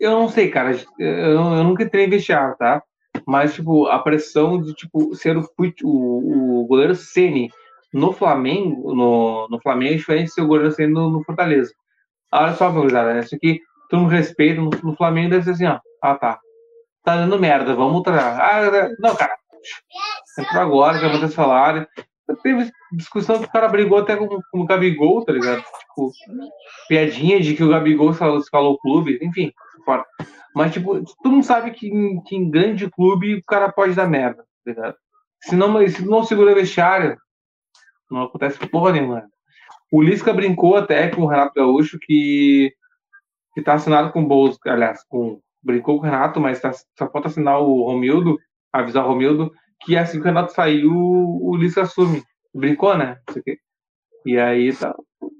eu 0.00 0.12
não 0.12 0.28
sei, 0.28 0.50
cara, 0.50 0.72
eu, 0.98 1.06
eu 1.08 1.64
nunca 1.64 1.82
entrei 1.82 2.04
em 2.06 2.10
vestiário, 2.10 2.56
tá? 2.56 2.82
Mas, 3.26 3.54
tipo, 3.54 3.86
a 3.86 3.98
pressão 3.98 4.60
de, 4.62 4.72
tipo, 4.74 5.14
ser 5.14 5.36
o, 5.36 5.44
o, 5.84 6.60
o 6.62 6.66
goleiro 6.66 6.94
Ceni 6.94 7.50
no 7.92 8.12
Flamengo, 8.12 8.94
no, 8.94 9.48
no 9.48 9.60
Flamengo 9.60 9.94
é 9.94 9.96
diferente 9.96 10.26
de 10.26 10.32
ser 10.32 10.42
o 10.42 10.46
goleiro 10.46 10.72
Ceni 10.72 10.92
no, 10.92 11.10
no 11.10 11.24
Fortaleza. 11.24 11.72
Olha 12.32 12.54
só, 12.54 12.70
meu 12.70 12.82
gurizada, 12.82 13.18
isso 13.18 13.34
aqui, 13.34 13.60
todo 13.88 14.00
mundo 14.00 14.10
respeita, 14.10 14.60
no, 14.60 14.70
no 14.82 14.96
Flamengo 14.96 15.30
deve 15.30 15.44
ser 15.44 15.50
assim, 15.52 15.66
ó, 15.66 15.80
ah, 16.02 16.14
tá, 16.14 16.38
tá 17.02 17.16
dando 17.16 17.38
merda, 17.38 17.74
vamos 17.74 18.02
treinar. 18.02 18.38
Ah, 18.40 18.88
não, 18.98 19.16
cara, 19.16 19.34
entrou 20.38 20.62
agora, 20.62 20.98
já 20.98 21.08
vou 21.08 21.20
ter 21.20 21.28
salário. 21.28 21.86
Teve 22.42 22.70
discussão 22.92 23.38
que 23.38 23.46
o 23.46 23.50
cara 23.50 23.68
brigou 23.68 23.98
até 23.98 24.14
com, 24.14 24.28
com 24.28 24.60
o 24.60 24.66
Gabigol, 24.66 25.24
tá 25.24 25.32
ligado? 25.32 25.62
Tipo, 25.62 26.12
piadinha 26.86 27.40
de 27.40 27.54
que 27.54 27.64
o 27.64 27.70
Gabigol 27.70 28.10
escalou, 28.10 28.74
o 28.74 28.78
clube, 28.78 29.18
enfim, 29.22 29.50
fora. 29.84 30.04
Mas, 30.54 30.72
tipo, 30.72 31.02
todo 31.22 31.32
mundo 31.32 31.44
sabe 31.44 31.70
que, 31.70 31.90
que 32.26 32.36
em 32.36 32.50
grande 32.50 32.90
clube 32.90 33.36
o 33.36 33.44
cara 33.44 33.72
pode 33.72 33.94
dar 33.94 34.06
merda, 34.06 34.42
tá 34.42 34.70
ligado? 34.70 34.96
Se 35.40 35.56
não, 35.56 35.88
se 35.88 36.04
não 36.04 36.22
segura 36.24 36.54
vestiário, 36.54 37.16
não 38.10 38.22
acontece 38.22 38.58
porra 38.68 38.92
nenhuma. 38.92 39.28
O 39.90 40.02
Lisca 40.02 40.32
brincou 40.32 40.76
até 40.76 41.08
com 41.08 41.22
o 41.22 41.26
Renato 41.26 41.54
Gaúcho 41.54 41.98
que, 42.00 42.72
que 43.54 43.62
tá 43.62 43.74
assinado 43.74 44.12
com 44.12 44.22
o 44.22 44.26
Bolso, 44.26 44.58
aliás, 44.66 45.02
com, 45.08 45.40
brincou 45.62 45.96
com 45.96 46.02
o 46.02 46.04
Renato, 46.10 46.40
mas 46.40 46.60
tá, 46.60 46.72
só 46.72 47.10
falta 47.10 47.28
assinar 47.28 47.60
o 47.60 47.84
Romildo, 47.84 48.38
avisar 48.72 49.04
o 49.04 49.08
Romildo 49.08 49.52
que 49.80 49.96
assim 49.96 50.18
que 50.18 50.22
o 50.22 50.24
Renato 50.24 50.52
saiu, 50.52 50.92
o 50.92 51.56
Lisca 51.56 51.82
assume. 51.82 52.22
Brincou, 52.54 52.96
né? 52.96 53.18
E 54.26 54.38
aí 54.38 54.74
tá. 54.74 54.94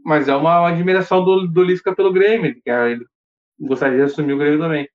Mas 0.05 0.29
é 0.29 0.35
uma, 0.35 0.69
admiração 0.69 1.25
do, 1.25 1.47
do 1.47 1.63
Lisca 1.63 1.95
pelo 1.95 2.13
Grêmio, 2.13 2.55
que 2.63 2.71
é, 2.71 2.93
ele 2.93 3.05
gostaria 3.59 3.99
de 3.99 4.05
assumir 4.05 4.35
o 4.35 4.39
Grêmio 4.39 4.61
também. 4.61 4.89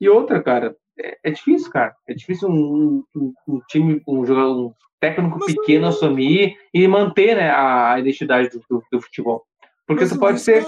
E 0.00 0.08
outra, 0.08 0.42
cara, 0.42 0.76
é, 0.98 1.18
é 1.24 1.30
difícil, 1.30 1.70
cara. 1.70 1.94
É 2.08 2.14
difícil 2.14 2.48
um, 2.48 3.02
um, 3.14 3.34
um 3.48 3.60
time, 3.68 4.02
um, 4.06 4.20
um 4.20 4.72
técnico 5.06 5.38
Mas 5.38 5.54
pequeno 5.54 5.82
não... 5.82 5.88
assumir 5.88 6.56
e 6.72 6.88
manter 6.88 7.36
né, 7.36 7.50
a 7.50 7.98
identidade 7.98 8.50
do, 8.50 8.62
do, 8.68 8.82
do 8.90 9.00
futebol. 9.00 9.44
Porque 9.86 10.02
Mas 10.02 10.12
você 10.12 10.18
pode 10.18 10.38
Lisca, 10.38 10.52
ser. 10.52 10.66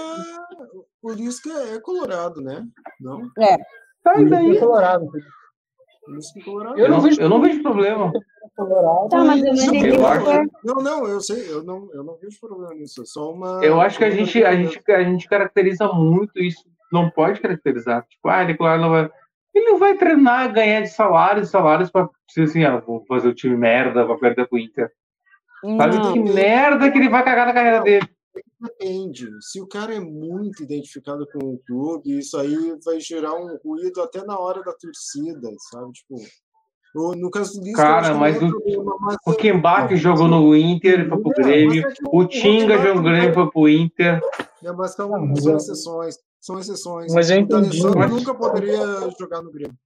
O 1.01 1.11
Lisca 1.11 1.49
é 1.49 1.79
colorado, 1.79 2.41
né? 2.41 2.65
Não? 2.99 3.29
É. 3.37 3.57
Tá, 4.03 4.19
e 4.19 4.29
daí? 4.29 4.57
É 4.57 4.59
colorado. 4.59 5.09
Eu 6.75 6.89
não, 6.89 7.01
vejo, 7.01 7.21
eu 7.21 7.29
não 7.29 7.41
vejo 7.41 7.61
problema. 7.61 8.11
Tá, 9.09 9.23
mas 9.23 9.41
eu 9.41 9.53
não, 9.53 9.85
eu 9.85 10.07
acho... 10.07 10.49
não, 10.63 10.75
não, 10.75 11.07
eu 11.07 11.21
sei, 11.21 11.51
eu 11.51 11.63
não, 11.63 11.87
eu 11.93 12.03
não 12.03 12.17
vejo 12.17 12.39
problema 12.39 12.73
nisso. 12.73 13.03
É 13.03 13.05
só 13.05 13.31
uma. 13.31 13.63
Eu 13.63 13.79
acho 13.79 13.97
que 13.97 14.03
a 14.03 14.09
gente, 14.09 14.43
a 14.43 14.55
gente, 14.55 14.81
a 14.91 15.03
gente 15.03 15.27
caracteriza 15.27 15.87
muito 15.93 16.39
isso. 16.39 16.63
Não 16.91 17.09
pode 17.11 17.39
caracterizar. 17.39 18.05
Tipo, 18.07 18.27
ah, 18.27 18.43
ele 18.43 18.57
claro 18.57 18.81
não 18.81 18.89
vai. 18.89 19.09
Ele 19.53 19.65
não 19.65 19.79
vai 19.79 19.97
treinar, 19.97 20.53
ganhar 20.53 20.81
de 20.81 20.89
salários, 20.89 21.49
salários 21.49 21.89
para 21.89 22.09
ser 22.29 22.43
assim, 22.43 22.63
ah, 22.63 22.77
vou 22.79 23.03
fazer 23.05 23.29
o 23.29 23.35
time 23.35 23.57
merda, 23.57 24.05
pra 24.05 24.17
perder 24.17 24.47
pro 24.47 24.59
Inter. 24.59 24.91
Sabe 25.77 26.13
que 26.13 26.19
merda 26.19 26.91
que 26.91 26.97
ele 26.97 27.09
vai 27.09 27.23
cagar 27.23 27.47
na 27.47 27.53
carreira 27.53 27.81
dele. 27.81 28.09
Depende. 28.61 29.27
Se 29.41 29.61
o 29.61 29.67
cara 29.67 29.93
é 29.93 29.99
muito 29.99 30.63
identificado 30.63 31.25
com 31.31 31.39
o 31.39 31.59
clube, 31.65 32.17
isso 32.17 32.37
aí 32.37 32.77
vai 32.83 32.99
gerar 32.99 33.33
um 33.33 33.57
ruído 33.63 34.01
até 34.01 34.23
na 34.23 34.37
hora 34.37 34.61
da 34.61 34.73
torcida, 34.73 35.49
sabe? 35.71 35.91
Tipo, 35.93 36.15
no 37.15 37.29
caso 37.29 37.59
do 37.59 37.65
Lisca, 37.65 37.81
Cara, 37.81 38.13
mas 38.15 38.41
o, 38.41 38.49
problema, 38.49 38.95
mas 38.99 39.17
o 39.25 39.33
Kembach 39.33 39.93
é, 39.93 39.97
jogou 39.97 40.27
no 40.27 40.55
Inter, 40.55 41.07
foi 41.07 41.21
pro 41.21 41.31
Grêmio. 41.31 41.87
É 41.87 41.93
o 42.11 42.25
Tinga 42.25 42.77
jogou 42.77 42.95
no 42.95 43.03
Grêmio, 43.03 43.33
foi 43.33 43.49
pro 43.49 43.69
Inter. 43.69 44.21
É, 44.63 44.71
mas 44.71 44.93
são, 44.93 45.13
ah, 45.15 45.35
são 45.35 45.55
exceções. 45.55 46.15
São 46.39 46.57
exceções. 46.57 47.13
Mas 47.13 47.29
eu 47.29 47.39
entendi. 47.39 47.85
O 47.85 47.97
mas... 47.97 48.11
nunca 48.11 48.33
poderia 48.33 48.77
jogar 49.19 49.41
no 49.41 49.51
Grêmio. 49.51 49.77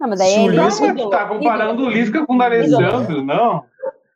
Não, 0.00 0.08
mas 0.08 0.18
daí 0.18 0.46
ele 0.46 0.58
é 0.58 1.10
tá 1.10 1.26
comparando 1.26 1.84
o 1.84 1.88
Lisca 1.88 2.26
com 2.26 2.34
o 2.34 2.38
D'Alessandro, 2.38 3.24
não. 3.24 3.64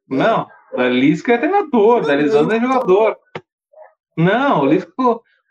Não. 0.08 0.48
O 0.72 0.82
Lisca 0.82 1.34
é 1.34 1.38
treinador, 1.38 2.02
o 2.02 2.06
D'Alessandro 2.06 2.56
é 2.56 2.60
jogador. 2.60 3.16
Não, 4.16 4.62
o 4.62 4.66
Lisca, 4.66 4.92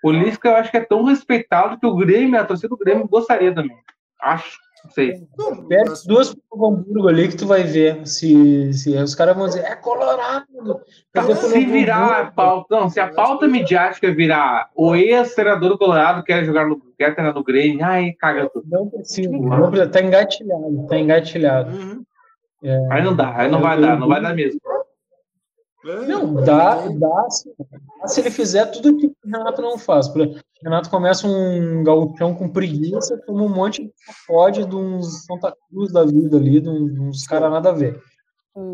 o 0.03 0.11
Lisca 0.11 0.49
eu 0.49 0.55
acho 0.55 0.71
que 0.71 0.77
é 0.77 0.85
tão 0.85 1.03
respeitado 1.03 1.79
que 1.79 1.85
o 1.85 1.95
Grêmio, 1.95 2.39
a 2.39 2.45
torcida 2.45 2.69
do 2.69 2.77
Grêmio 2.77 3.07
gostaria 3.07 3.53
também. 3.53 3.77
Acho. 4.21 4.57
Não 4.85 4.91
sei. 4.91 5.27
Pede 5.67 5.91
duas 6.05 6.33
pro 6.33 6.67
Hamburgo 6.67 7.07
ali 7.07 7.27
que 7.27 7.35
tu 7.35 7.47
vai 7.47 7.63
ver 7.63 8.05
se, 8.05 8.71
se 8.73 8.95
os 8.95 9.15
caras 9.15 9.35
vão 9.35 9.47
dizer 9.47 9.63
é 9.65 9.75
colorado. 9.75 10.45
Se 11.35 11.65
virar 11.65 12.21
a 12.21 12.31
pauta, 12.31 12.75
não, 12.75 12.89
se 12.89 12.99
a 12.99 13.11
pauta 13.11 13.47
midiática 13.47 14.13
virar 14.13 14.69
o 14.75 14.95
ex-treinador 14.95 15.69
do 15.69 15.77
Colorado 15.77 16.23
quer 16.23 16.45
jogar 16.45 16.67
no, 16.67 16.79
quer 16.97 17.13
treinar 17.13 17.33
no 17.33 17.43
Grêmio, 17.43 17.83
ai, 17.83 18.13
caga 18.13 18.49
tudo. 18.49 18.65
Não 18.69 18.89
precisa, 18.89 19.31
não 19.31 19.69
precisa, 19.69 19.89
tá 19.89 20.01
engatilhado, 20.01 20.87
tá 20.87 20.97
engatilhado. 20.97 21.75
Uhum. 21.75 22.03
É, 22.63 22.87
aí 22.91 23.03
não 23.03 23.15
dá, 23.15 23.35
aí 23.35 23.49
não 23.49 23.61
vai 23.61 23.79
dar, 23.79 23.99
não 23.99 24.07
vai 24.07 24.21
dar 24.21 24.35
mesmo. 24.35 24.59
Não, 26.07 26.33
dá, 26.33 26.87
dá, 26.87 27.27
dá 28.01 28.07
se 28.07 28.19
ele 28.19 28.31
fizer 28.31 28.65
tudo 28.71 28.97
que 28.97 29.05
o 29.05 29.15
Renato 29.23 29.61
não 29.61 29.77
faz. 29.77 30.07
O 30.07 30.35
Renato 30.63 30.89
começa 30.89 31.27
um 31.27 31.83
gauchão 31.83 32.33
com 32.33 32.49
preguiça, 32.49 33.21
toma 33.25 33.43
um 33.43 33.49
monte 33.49 33.83
de 33.83 33.91
pode 34.25 34.65
de 34.65 34.75
uns 34.75 35.25
Santa 35.25 35.55
Cruz 35.69 35.91
da 35.91 36.03
vida 36.03 36.37
ali, 36.37 36.59
de 36.59 36.69
uns 36.69 37.27
caras 37.27 37.51
nada 37.51 37.69
a 37.69 37.73
ver. 37.73 38.01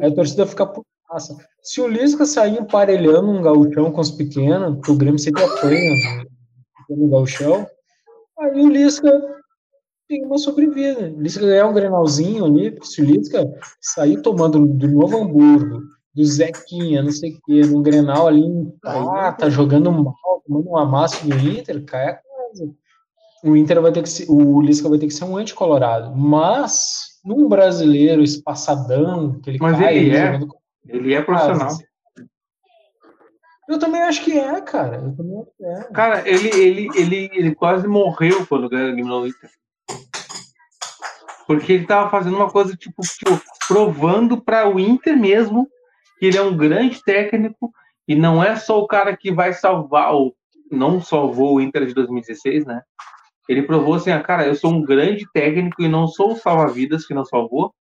Aí 0.01 0.09
a 0.09 0.15
torcida 0.15 0.45
fica 0.45 0.65
putaça. 0.65 1.35
Se 1.61 1.81
o 1.81 1.87
Lisca 1.87 2.25
sair 2.25 2.57
emparelhando 2.57 3.29
um 3.29 3.41
gauchão 3.41 3.91
com 3.91 3.99
os 3.99 4.11
pequenos, 4.11 4.75
porque 4.75 4.91
o 4.91 4.97
Grêmio 4.97 5.19
sempre 5.19 5.43
apanha 5.43 6.25
no 6.89 7.09
gauchão, 7.09 7.67
aí 8.39 8.61
o 8.61 8.69
Lisca 8.69 9.11
tem 10.07 10.25
uma 10.25 10.37
sobrevida. 10.37 11.09
O 11.09 11.21
Lisca 11.21 11.45
ganhar 11.45 11.67
um 11.67 11.73
grenalzinho 11.73 12.45
ali, 12.45 12.77
se 12.83 13.01
o 13.01 13.05
Lisca 13.05 13.45
sair 13.81 14.21
tomando 14.21 14.65
do 14.65 14.87
Novo 14.87 15.17
Hamburgo, 15.17 15.81
do 16.13 16.25
Zequinha, 16.25 17.01
não 17.01 17.11
sei 17.11 17.31
o 17.31 17.41
quê, 17.45 17.61
no 17.61 17.81
Grenal 17.81 18.27
ali, 18.27 18.43
ah, 18.83 19.31
tá 19.31 19.49
jogando 19.49 19.91
mal, 19.91 20.15
tomando 20.45 20.69
uma 20.69 20.85
massa 20.85 21.25
do 21.25 21.35
Inter, 21.35 21.83
cai 21.85 22.09
a 22.09 22.13
casa. 22.15 22.69
O 23.43 23.55
Inter 23.55 23.81
vai 23.81 23.91
ter 23.91 24.03
que 24.03 24.09
ser, 24.09 24.29
o 24.29 24.61
Lisca 24.61 24.89
vai 24.89 24.99
ter 24.99 25.07
que 25.07 25.13
ser 25.13 25.23
um 25.23 25.37
anticolorado, 25.37 26.15
mas 26.15 27.19
num 27.23 27.47
brasileiro 27.47 28.21
espaçadão, 28.21 29.39
que 29.39 29.51
ele 29.51 29.59
mas 29.59 29.79
cai, 29.79 29.97
ele, 29.97 30.15
é, 30.15 30.33
jogando... 30.33 30.55
ele 30.87 31.13
é 31.13 31.21
profissional. 31.21 31.77
Eu 33.69 33.79
também 33.79 34.01
acho 34.01 34.23
que 34.25 34.37
é, 34.37 34.59
cara. 34.59 34.97
Eu 34.97 35.15
também 35.15 35.39
acho 35.39 35.51
que 35.57 35.65
é. 35.65 35.83
Cara, 35.93 36.27
ele, 36.27 36.49
ele, 36.49 36.89
ele, 36.93 37.29
ele 37.33 37.55
quase 37.55 37.87
morreu 37.87 38.45
quando 38.45 38.67
ganhou 38.67 39.21
o 39.21 39.27
Inter. 39.27 39.49
Porque 41.47 41.71
ele 41.73 41.85
tava 41.85 42.09
fazendo 42.09 42.35
uma 42.35 42.49
coisa, 42.49 42.75
tipo, 42.75 43.01
tipo 43.01 43.41
provando 43.67 44.41
para 44.41 44.67
o 44.67 44.77
Inter 44.77 45.17
mesmo 45.17 45.69
que 46.21 46.27
ele 46.27 46.37
é 46.37 46.41
um 46.43 46.55
grande 46.55 47.03
técnico 47.03 47.73
e 48.07 48.13
não 48.13 48.43
é 48.43 48.55
só 48.55 48.79
o 48.79 48.85
cara 48.85 49.17
que 49.17 49.31
vai 49.31 49.53
salvar, 49.53 50.13
ou 50.13 50.35
não 50.71 51.01
salvou 51.01 51.55
o 51.55 51.61
Inter 51.61 51.87
de 51.87 51.95
2016, 51.95 52.63
né? 52.63 52.83
Ele 53.49 53.63
provou 53.63 53.95
assim, 53.95 54.11
ah, 54.11 54.21
cara, 54.21 54.45
eu 54.45 54.53
sou 54.53 54.71
um 54.71 54.83
grande 54.83 55.25
técnico 55.33 55.81
e 55.81 55.87
não 55.87 56.05
sou 56.07 56.33
o 56.33 56.35
salva-vidas 56.35 57.07
que 57.07 57.13
não 57.15 57.25
salvou. 57.25 57.73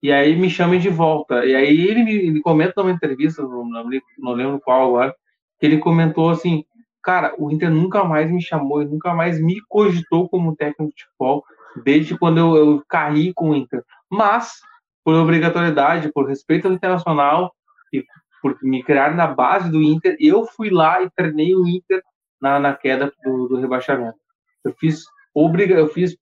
E 0.00 0.12
aí 0.12 0.36
me 0.36 0.48
chamem 0.48 0.78
de 0.78 0.88
volta. 0.88 1.44
E 1.44 1.52
aí 1.52 1.84
ele 1.88 2.04
me 2.04 2.12
ele 2.12 2.40
comenta 2.40 2.74
numa 2.76 2.92
entrevista, 2.92 3.42
não, 3.42 4.32
lembro 4.34 4.60
qual 4.60 4.90
agora, 4.90 5.16
que 5.58 5.66
ele 5.66 5.78
comentou 5.78 6.30
assim, 6.30 6.64
cara, 7.02 7.34
o 7.36 7.50
Inter 7.50 7.72
nunca 7.72 8.04
mais 8.04 8.30
me 8.30 8.40
chamou 8.40 8.84
nunca 8.84 9.12
mais 9.12 9.40
me 9.40 9.60
cogitou 9.68 10.28
como 10.28 10.54
técnico 10.54 10.94
de 10.94 11.04
futebol 11.06 11.44
desde 11.84 12.16
quando 12.16 12.38
eu, 12.38 12.56
eu 12.56 12.82
caí 12.88 13.34
com 13.34 13.50
o 13.50 13.56
Inter. 13.56 13.82
Mas 14.08 14.60
por 15.08 15.14
obrigatoriedade, 15.14 16.12
por 16.12 16.28
respeito 16.28 16.68
ao 16.68 16.74
internacional 16.74 17.50
e 17.90 18.04
por 18.42 18.58
me 18.62 18.82
criar 18.82 19.16
na 19.16 19.26
base 19.26 19.70
do 19.70 19.82
Inter, 19.82 20.14
eu 20.20 20.44
fui 20.44 20.68
lá 20.68 21.02
e 21.02 21.08
treinei 21.08 21.54
o 21.54 21.66
Inter 21.66 22.02
na, 22.38 22.60
na 22.60 22.74
queda 22.74 23.10
do, 23.24 23.48
do 23.48 23.56
rebaixamento. 23.56 24.18
Eu 24.62 24.74
fiz 24.78 25.04
obriga, 25.34 25.74
eu 25.74 25.88
fiz 25.88 26.14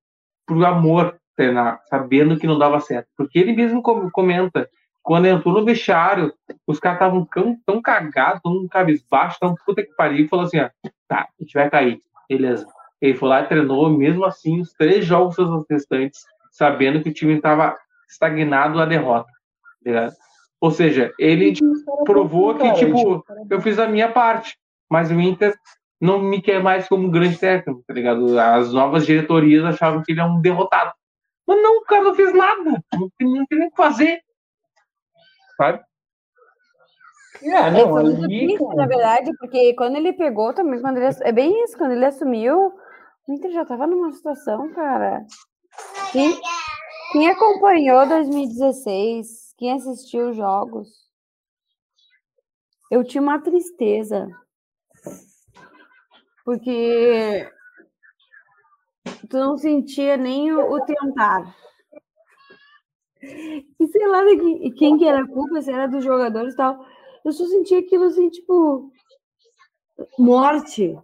por 0.47 0.65
amor 0.65 1.19
treinar, 1.35 1.81
sabendo 1.91 2.39
que 2.39 2.47
não 2.47 2.61
dava 2.61 2.79
certo, 2.79 3.09
porque 3.17 3.41
ele 3.41 3.57
mesmo 3.57 3.83
comenta 3.83 4.71
quando 5.03 5.27
entrou 5.27 5.55
no 5.55 5.65
vestiário, 5.65 6.33
os 6.65 6.79
caras 6.79 6.99
estavam 6.99 7.25
tão, 7.25 7.57
tão 7.67 7.83
cagados, 7.83 8.41
tão 8.41 8.69
cabisbaixo, 8.69 9.37
tão 9.41 9.53
puta 9.67 9.83
que 9.83 9.97
pariu, 9.97 10.27
e 10.27 10.29
falou 10.29 10.45
assim: 10.45 10.61
ó, 10.61 10.71
tá, 11.09 11.23
a 11.23 11.43
gente 11.43 11.55
vai 11.55 11.69
cair, 11.69 12.01
beleza. 12.29 12.65
Ele 13.01 13.19
foi 13.19 13.31
lá 13.31 13.41
e 13.43 13.49
treinou, 13.49 13.91
mesmo 13.91 14.25
assim, 14.25 14.61
os 14.61 14.73
três 14.75 15.05
jogos 15.05 15.37
restantes, 15.69 16.21
sabendo 16.53 17.03
que 17.03 17.11
o 17.11 17.13
time 17.13 17.35
estava 17.35 17.77
estagnado 18.09 18.81
a 18.81 18.87
derrota. 18.87 19.31
Tá 19.85 20.13
Ou 20.61 20.71
seja, 20.71 21.13
ele 21.19 21.55
provou 22.05 22.55
que, 22.57 22.73
tipo, 22.75 23.25
eu 23.49 23.61
fiz 23.61 23.79
a 23.79 23.89
minha 23.89 24.11
parte, 24.11 24.59
mas 24.91 25.11
o 25.11 25.21
Inter 25.21 25.55
não 26.01 26.21
me 26.21 26.43
quer 26.43 26.63
mais 26.63 26.89
como 26.89 27.07
um 27.07 27.11
grande 27.11 27.39
técnico, 27.39 27.83
tá 27.87 27.95
ligado? 27.95 28.39
As 28.39 28.73
novas 28.73 29.07
diretorias 29.07 29.65
achavam 29.65 30.03
que 30.03 30.13
ele 30.13 30.21
é 30.21 30.25
um 30.25 30.41
derrotado. 30.41 30.93
Mas 31.47 31.63
não, 31.63 31.79
o 31.79 31.85
cara 31.85 32.03
não 32.03 32.15
fez 32.15 32.35
nada. 32.35 32.83
Não 32.93 33.11
tem, 33.17 33.33
não 33.33 33.47
tem 33.47 33.59
nem 33.59 33.69
o 33.69 33.71
que 33.71 33.77
fazer. 33.77 34.21
Sabe? 35.57 35.81
É, 37.43 37.71
não, 37.71 37.91
foi 37.91 38.03
muito 38.03 38.23
triste, 38.23 38.75
na 38.75 38.87
verdade, 38.87 39.31
porque 39.39 39.75
quando 39.75 39.97
ele 39.97 40.13
pegou 40.13 40.55
também, 40.55 40.81
quando 40.81 40.97
ele, 40.97 41.15
é 41.21 41.33
bem 41.33 41.65
isso, 41.65 41.77
quando 41.77 41.93
ele 41.93 42.05
assumiu, 42.05 42.73
o 43.29 43.33
Inter 43.33 43.53
já 43.53 43.65
tava 43.65 43.87
numa 43.87 44.13
situação, 44.13 44.73
cara. 44.73 45.25
Quem, 46.13 46.39
quem 47.17 47.31
acompanhou 47.31 48.07
2016, 48.07 49.55
quem 49.57 49.73
assistiu 49.73 50.29
os 50.29 50.37
jogos, 50.37 50.87
eu 52.91 53.03
tinha 53.03 53.23
uma 53.23 53.41
tristeza. 53.41 54.29
Porque 56.45 57.51
tu 59.31 59.39
não 59.39 59.57
sentia 59.57 60.19
nem 60.19 60.53
o, 60.53 60.61
o 60.61 60.85
tentar. 60.85 61.57
E 63.23 63.87
sei 63.87 64.07
lá 64.09 64.23
de 64.23 64.71
quem 64.73 64.99
que 64.99 65.09
era 65.09 65.23
a 65.23 65.27
culpa, 65.27 65.63
se 65.63 65.73
era 65.73 65.89
dos 65.89 66.05
jogadores 66.05 66.53
e 66.53 66.57
tal. 66.59 66.85
Eu 67.25 67.33
só 67.33 67.47
sentia 67.47 67.79
aquilo 67.79 68.05
assim, 68.05 68.29
tipo, 68.29 68.93
morte. 70.19 70.95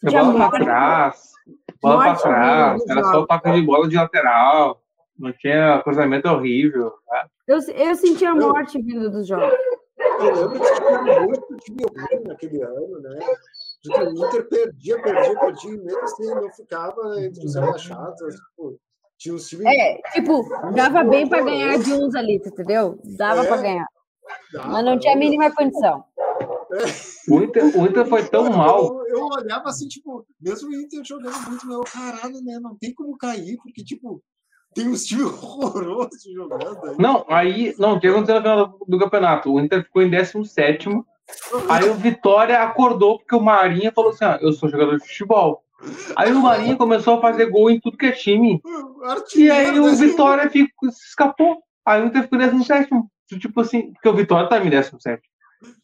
Sentia 0.00 0.24
bola 0.24 0.50
pra 0.50 0.58
trás, 0.58 1.32
bola 1.80 2.02
pra 2.02 2.16
trás, 2.16 2.82
era 2.88 3.04
só 3.04 3.20
o 3.20 3.26
toque 3.28 3.52
de 3.52 3.62
bola 3.62 3.88
de 3.88 3.94
lateral. 3.94 4.83
Não 5.18 5.32
tinha 5.32 5.80
cruzamento 5.82 6.28
horrível. 6.28 6.92
Tá? 7.06 7.28
Eu, 7.46 7.58
eu 7.58 7.94
senti 7.94 8.24
a 8.24 8.34
morte 8.34 8.80
vindo 8.82 9.10
dos 9.10 9.26
jogos. 9.26 9.54
Eu 9.96 10.34
lembro 10.34 10.60
que 10.60 10.74
tinha 10.74 11.20
muito 11.20 11.56
time 11.58 11.82
ruim 11.84 12.24
naquele 12.26 12.62
ano, 12.62 13.00
né? 13.00 13.18
De 13.82 13.90
que 13.92 14.00
o 14.00 14.26
Inter 14.26 14.48
perdia, 14.48 15.02
perdia, 15.02 15.38
perdia, 15.38 15.70
e 15.70 15.78
mesmo 15.78 16.00
assim 16.00 16.26
não 16.34 16.50
ficava 16.50 17.20
entre 17.20 17.44
os 17.44 17.54
rebaixados. 17.54 18.34
Tipo, 18.34 18.78
Tinha 19.18 19.34
uns 19.34 19.48
times. 19.48 19.66
É, 19.66 20.00
tipo, 20.12 20.42
dava 20.74 21.04
bem 21.04 21.28
pra 21.28 21.42
ganhar 21.42 21.78
de 21.78 21.92
uns 21.92 22.14
ali, 22.14 22.36
entendeu? 22.36 22.98
Dava 23.16 23.44
É. 23.44 23.46
pra 23.46 23.56
ganhar. 23.58 23.86
Dava, 24.52 24.68
Mas 24.68 24.84
não 24.84 24.98
tinha 24.98 25.14
a 25.14 25.18
mínima 25.18 25.54
condição. 25.54 26.04
O 27.30 27.40
Inter, 27.40 27.64
o 27.78 27.86
Inter 27.86 28.06
foi 28.06 28.24
tão 28.28 28.50
mal. 28.50 29.06
Eu, 29.06 29.16
eu 29.18 29.26
olhava 29.26 29.68
assim, 29.68 29.86
tipo, 29.86 30.26
mesmo 30.40 30.70
o 30.70 30.74
Inter 30.74 31.04
jogando 31.04 31.38
muito, 31.48 31.66
mas 31.66 31.76
eu, 31.76 31.84
caralho, 31.84 32.42
né? 32.42 32.58
Não 32.60 32.76
tem 32.76 32.92
como 32.92 33.16
cair, 33.16 33.56
porque, 33.62 33.84
tipo, 33.84 34.20
tem 34.74 34.88
uns 34.88 35.04
times 35.04 35.26
horrorosos 35.42 36.22
jogando 36.22 36.78
aí. 36.84 36.96
Não, 36.98 37.24
aí, 37.28 37.74
não, 37.78 37.94
o 37.94 38.00
que 38.00 38.06
aconteceu 38.06 38.36
no 38.36 38.42
final 38.42 38.78
do 38.86 38.98
campeonato? 38.98 39.52
O 39.52 39.60
Inter 39.60 39.84
ficou 39.84 40.02
em 40.02 40.10
17. 40.10 40.88
Aí 41.68 41.88
o 41.88 41.94
Vitória 41.94 42.60
acordou 42.62 43.18
porque 43.18 43.34
o 43.34 43.40
Marinha 43.40 43.92
falou 43.92 44.10
assim: 44.10 44.24
ah, 44.24 44.38
eu 44.42 44.52
sou 44.52 44.68
jogador 44.68 44.98
de 44.98 45.06
futebol. 45.06 45.62
Aí 46.16 46.32
o 46.32 46.40
Marinha 46.40 46.76
começou 46.76 47.18
a 47.18 47.20
fazer 47.20 47.46
gol 47.50 47.70
em 47.70 47.80
tudo 47.80 47.96
que 47.96 48.06
é 48.06 48.12
time. 48.12 48.60
E 48.64 49.06
Artilheiro, 49.06 49.70
aí 49.70 49.80
o? 49.80 49.96
Vitória 49.96 50.48
ficou, 50.50 50.90
se 50.90 51.06
escapou. 51.08 51.62
Aí 51.84 52.02
o 52.02 52.06
Inter 52.06 52.22
ficou 52.22 52.40
em 52.40 52.48
17. 52.48 52.90
Tipo 53.38 53.60
assim, 53.60 53.92
porque 53.92 54.08
o 54.08 54.14
Vitória 54.14 54.48
tá 54.48 54.58
em 54.58 54.70
17. 54.70 55.22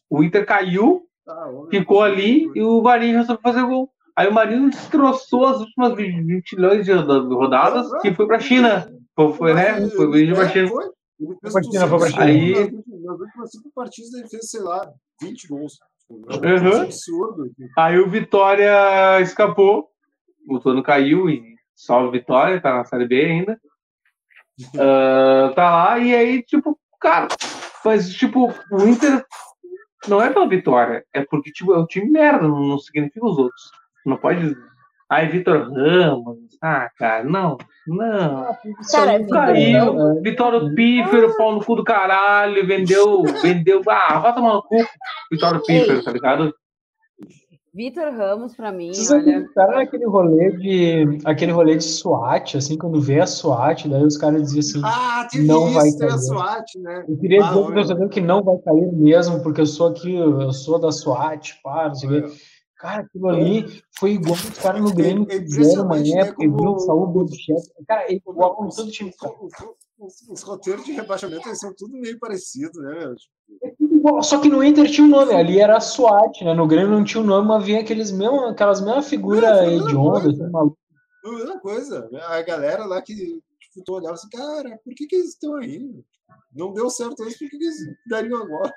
O 0.09 0.23
Inter 0.23 0.45
caiu, 0.45 1.03
Ah, 1.27 1.49
ficou 1.69 2.03
ali 2.03 2.51
e 2.55 2.61
o 2.61 2.81
Marinho 2.81 3.17
resolveu 3.17 3.41
fazer 3.41 3.63
gol. 3.63 3.89
Aí 4.21 4.27
o 4.27 4.33
Marinho 4.33 4.69
destroçou 4.69 5.47
as 5.47 5.59
últimas 5.61 5.95
20 5.95 6.55
milhões 6.55 6.85
de 6.85 6.91
rodadas 6.93 7.87
e 8.05 8.13
foi 8.13 8.27
pra 8.27 8.39
China. 8.39 8.87
Foi, 9.15 9.33
foi, 9.33 9.53
né? 9.55 9.89
Foi 9.89 10.07
pra 10.11 10.43
É, 10.45 10.49
China. 10.49 10.67
foi. 10.69 10.85
Ele 11.19 11.37
fez 11.41 11.53
Foi 11.53 11.61
pra 11.61 11.63
China, 11.63 11.87
foi 11.87 11.99
pra 11.99 12.07
200 12.07 12.11
China. 12.11 12.25
Aí- 12.25 12.71
Nas 13.03 13.19
últimas- 13.19 13.51
cinco 13.51 13.71
partidas 13.73 14.13
ele 14.13 14.27
fez, 14.29 14.49
sei 14.49 14.61
lá, 14.61 14.91
20 15.21 15.47
gols. 15.47 15.73
Uhum. 16.09 16.81
absurdo. 16.81 17.51
Aí 17.77 17.97
o 17.99 18.09
Vitória 18.09 19.19
escapou, 19.21 19.87
o 20.47 20.59
Tono 20.59 20.83
caiu 20.83 21.27
e 21.29 21.55
só 21.73 22.03
o 22.05 22.11
Vitória, 22.11 22.61
tá 22.61 22.75
na 22.75 22.85
Série 22.85 23.07
B 23.07 23.25
ainda. 23.25 23.59
Ah, 24.77 25.51
tá 25.55 25.71
lá, 25.71 25.99
e 25.99 26.13
aí, 26.15 26.43
tipo, 26.43 26.77
cara, 26.99 27.27
mas 27.83 28.13
tipo, 28.13 28.53
o 28.71 28.87
Inter 28.87 29.25
não 30.07 30.21
é 30.21 30.31
pela 30.31 30.47
vitória, 30.47 31.03
é 31.13 31.23
porque 31.25 31.51
tipo, 31.51 31.73
é 31.73 31.79
um 31.79 31.85
time 31.85 32.09
merda, 32.09 32.47
não, 32.47 32.59
não 32.61 32.77
significa 32.79 33.25
os 33.25 33.37
outros. 33.37 33.71
Não 34.05 34.17
pode. 34.17 34.55
Ai, 35.09 35.27
Vitor 35.27 35.69
Ramos, 35.73 36.37
ah, 36.61 36.89
cara, 36.97 37.23
não, 37.25 37.57
não. 37.85 38.47
Cara, 38.89 39.21
Caiu, 39.27 39.93
Ramos- 39.97 40.21
Vitório 40.21 40.73
Pífero, 40.73 41.35
pau 41.35 41.53
no 41.55 41.65
cu 41.65 41.75
do 41.75 41.83
caralho, 41.83 42.65
vendeu, 42.65 43.21
vendeu, 43.43 43.81
ah, 43.89 44.19
vai 44.19 44.33
tomar 44.33 44.53
no 44.53 44.63
cu, 44.63 44.77
Vitório 45.29 45.61
Pífero, 45.65 46.01
tá 46.03 46.11
ligado? 46.11 46.53
Vitor 47.73 48.11
Ramos, 48.13 48.53
pra 48.55 48.69
mim, 48.71 48.93
Vocês 48.93 49.11
olha. 49.11 49.45
naquele 49.75 50.05
rolê 50.05 50.51
de 50.57 51.19
aquele 51.23 51.53
rolê 51.53 51.77
de 51.77 51.83
SWAT, 51.85 52.57
assim, 52.57 52.77
quando 52.77 52.99
vê 52.99 53.21
a 53.21 53.25
SWAT, 53.27 53.87
daí 53.87 54.03
os 54.03 54.17
caras 54.17 54.41
diziam 54.53 54.59
assim, 54.59 54.81
Ah, 54.83 55.25
Não 55.45 55.71
vai 55.73 55.89
teve 55.91 56.05
a 56.05 56.07
cair. 56.09 56.19
SWAT, 56.19 56.65
né? 56.79 57.05
eu 57.07 57.17
queria 57.17 57.41
Ah, 57.43 57.47
dizer 57.49 57.73
torcedor 57.73 58.09
que 58.09 58.19
não 58.19 58.43
vai 58.43 58.57
cair 58.59 58.91
mesmo, 58.93 59.41
porque 59.41 59.61
eu 59.61 59.65
sou 59.65 59.87
aqui, 59.87 60.13
eu 60.13 60.51
sou 60.51 60.79
da 60.79 60.91
SWAT, 60.91 61.61
pá, 61.63 61.87
não 61.87 61.95
sei 61.95 62.09
o 62.09 62.11
quê. 62.29 62.33
Cara, 62.81 63.03
aquilo 63.03 63.27
ali 63.29 63.83
foi 63.97 64.11
igual 64.13 64.33
os 64.33 64.49
caras 64.57 64.81
no 64.81 64.91
Grêmio 64.93 65.27
É- 65.29 65.35
é 65.35 65.41
fizeram 65.41 65.85
uma 65.85 65.97
né, 65.99 66.09
época, 66.09 66.43
e 66.43 66.47
viu 66.47 66.57
como- 66.57 66.75
o 66.75 66.79
Saúl 66.79 67.07
Boduchet. 67.07 67.61
Cara, 67.87 68.11
é 68.11 68.13
igual 68.15 68.55
com 68.55 68.65
Os, 68.67 68.75
todo 68.75 68.91
time. 68.91 69.13
cara. 69.13 69.33
os- 69.39 69.51
os- 69.99 70.29
os 70.29 70.41
roteiros 70.41 70.83
de 70.83 70.91
rebaixamento 70.93 71.47
eles 71.47 71.59
são 71.59 71.71
tudo 71.77 71.95
meio 71.95 72.17
parecidos, 72.17 72.81
né? 72.81 73.15
É 73.63 73.69
tudo 73.77 73.95
igual, 73.97 74.23
Só 74.23 74.39
que 74.39 74.49
no 74.49 74.63
Inter 74.63 74.89
tinha 74.89 75.05
um 75.05 75.09
nome, 75.09 75.33
ali 75.33 75.59
era 75.59 75.77
a 75.77 75.81
SWAT, 75.81 76.43
né? 76.43 76.53
No 76.55 76.67
Grêmio 76.67 76.89
não 76.89 77.03
tinha 77.03 77.21
o 77.21 77.23
um 77.23 77.27
nome, 77.27 77.47
mas 77.47 77.63
vinha 77.63 77.81
aqueles 77.81 78.11
mesmo, 78.11 78.45
aquelas 78.45 78.81
mesmas 78.81 79.05
É, 79.05 79.09
figuras 79.09 79.41
foi 79.41 79.49
a 79.59 79.69
mesma 79.69 79.85
hediondas, 79.89 80.23
coisa. 80.23 80.43
assim, 80.43 80.51
maluco. 80.51 80.77
A 81.23 81.31
mesma 81.31 81.59
coisa. 81.59 82.09
né? 82.11 82.19
A 82.23 82.41
galera 82.41 82.85
lá 82.85 82.99
que 83.01 83.13
tipo, 83.15 83.83
tu 83.85 83.93
olhava 83.93 84.15
assim, 84.15 84.27
cara, 84.29 84.79
por 84.83 84.93
que, 84.95 85.05
que 85.05 85.15
eles 85.15 85.29
estão 85.29 85.55
aí? 85.57 85.87
Não 86.55 86.73
deu 86.73 86.89
certo 86.89 87.21
antes, 87.21 87.37
por 87.37 87.47
que, 87.49 87.57
que 87.59 87.63
eles 87.63 87.75
dariam 88.09 88.41
agora? 88.41 88.73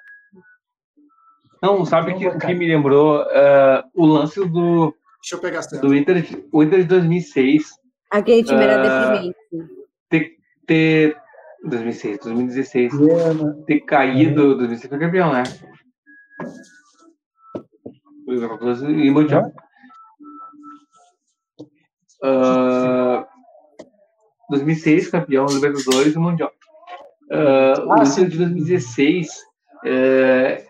Não, 1.65 1.83
sabe 1.87 2.13
que, 2.15 2.29
o 2.29 2.39
que 2.39 2.53
me 2.55 2.69
lembrou 2.69 3.23
Ah, 3.23 3.85
o 3.95 4.05
lance 4.05 4.39
do, 4.47 4.95
Deixa 5.23 5.37
eu 5.37 5.39
pegar 5.41 5.63
certo. 5.63 5.81
do 5.87 5.95
Inter, 5.97 6.21
de- 6.23 6.45
o 6.53 6.63
Inter 6.63 6.81
de 6.83 6.89
2006 6.89 7.71
Aquele 8.11 8.45
time 8.45 8.63
era 8.63 8.75
Ah, 8.81 9.11
deprimente. 9.11 9.37
ter, 10.11 10.37
ter 10.67 11.17
2006, 11.65 12.19
2016 12.23 12.95
Grana. 12.99 13.65
ter 13.67 13.81
caído, 13.81 14.57
2006 14.59 14.89
foi 14.91 14.99
campeão, 14.99 15.33
né? 15.33 15.43
E 18.29 19.11
mundial. 19.11 19.51
Ah, 22.23 23.27
2006 24.51 25.09
campeão 25.11 25.47
Libertadores 25.47 26.15
e 26.15 26.19
mundial. 26.19 26.51
Ah, 27.33 27.75
o 27.87 27.93
Inter 27.95 28.07
sim. 28.07 28.29
de 28.29 28.37
2016 28.37 29.29
é... 29.87 30.67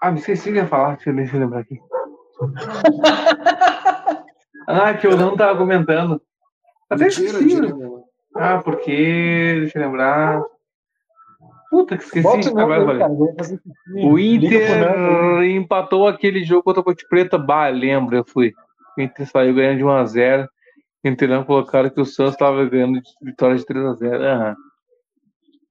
Ah, 0.00 0.10
me 0.10 0.18
esqueci 0.18 0.48
o 0.48 0.52
que 0.52 0.58
eu 0.58 0.62
ia 0.62 0.68
falar, 0.68 0.96
deixa 0.96 1.10
eu, 1.10 1.16
deixa 1.16 1.36
eu 1.36 1.40
lembrar 1.40 1.60
aqui. 1.60 1.78
ah, 4.66 4.94
que 4.94 5.06
eu 5.06 5.16
não 5.16 5.36
tava 5.36 5.58
comentando. 5.58 6.20
Até 6.88 7.04
Mentira, 7.04 7.38
esqueci. 7.38 7.60
meu. 7.60 8.04
Ah, 8.34 8.60
porque. 8.62 9.58
Deixa 9.60 9.78
eu 9.78 9.84
lembrar. 9.84 10.42
Puta 11.70 11.96
que 11.96 12.04
esqueci. 12.04 12.48
Agora 12.48 12.76
eu 12.76 12.80
aí, 12.80 12.86
falei. 12.86 12.98
cara, 13.00 13.12
vou 13.12 13.34
fazer 13.36 13.58
xixi. 13.58 14.06
O. 14.06 14.18
Inter 14.18 15.42
empatou 15.44 16.08
aquele 16.08 16.42
jogo 16.42 16.64
contra 16.64 16.80
a 16.80 16.84
Ponte 16.84 17.06
Preta. 17.08 17.38
Bah, 17.38 17.68
lembro, 17.68 18.16
eu 18.16 18.24
fui. 18.24 18.52
O 18.96 19.00
Inter 19.00 19.26
saiu 19.26 19.54
ganhando 19.54 19.78
de 19.78 19.84
1x0. 19.84 20.48
O 21.04 21.08
Inter 21.08 21.28
não 21.28 21.44
colocaram 21.44 21.90
que 21.90 22.00
o 22.00 22.04
Santos 22.04 22.32
estava 22.32 22.64
ganhando 22.64 23.00
de 23.00 23.10
vitória 23.22 23.56
de 23.56 23.64
3x0. 23.64 24.14
Aham. 24.14 24.56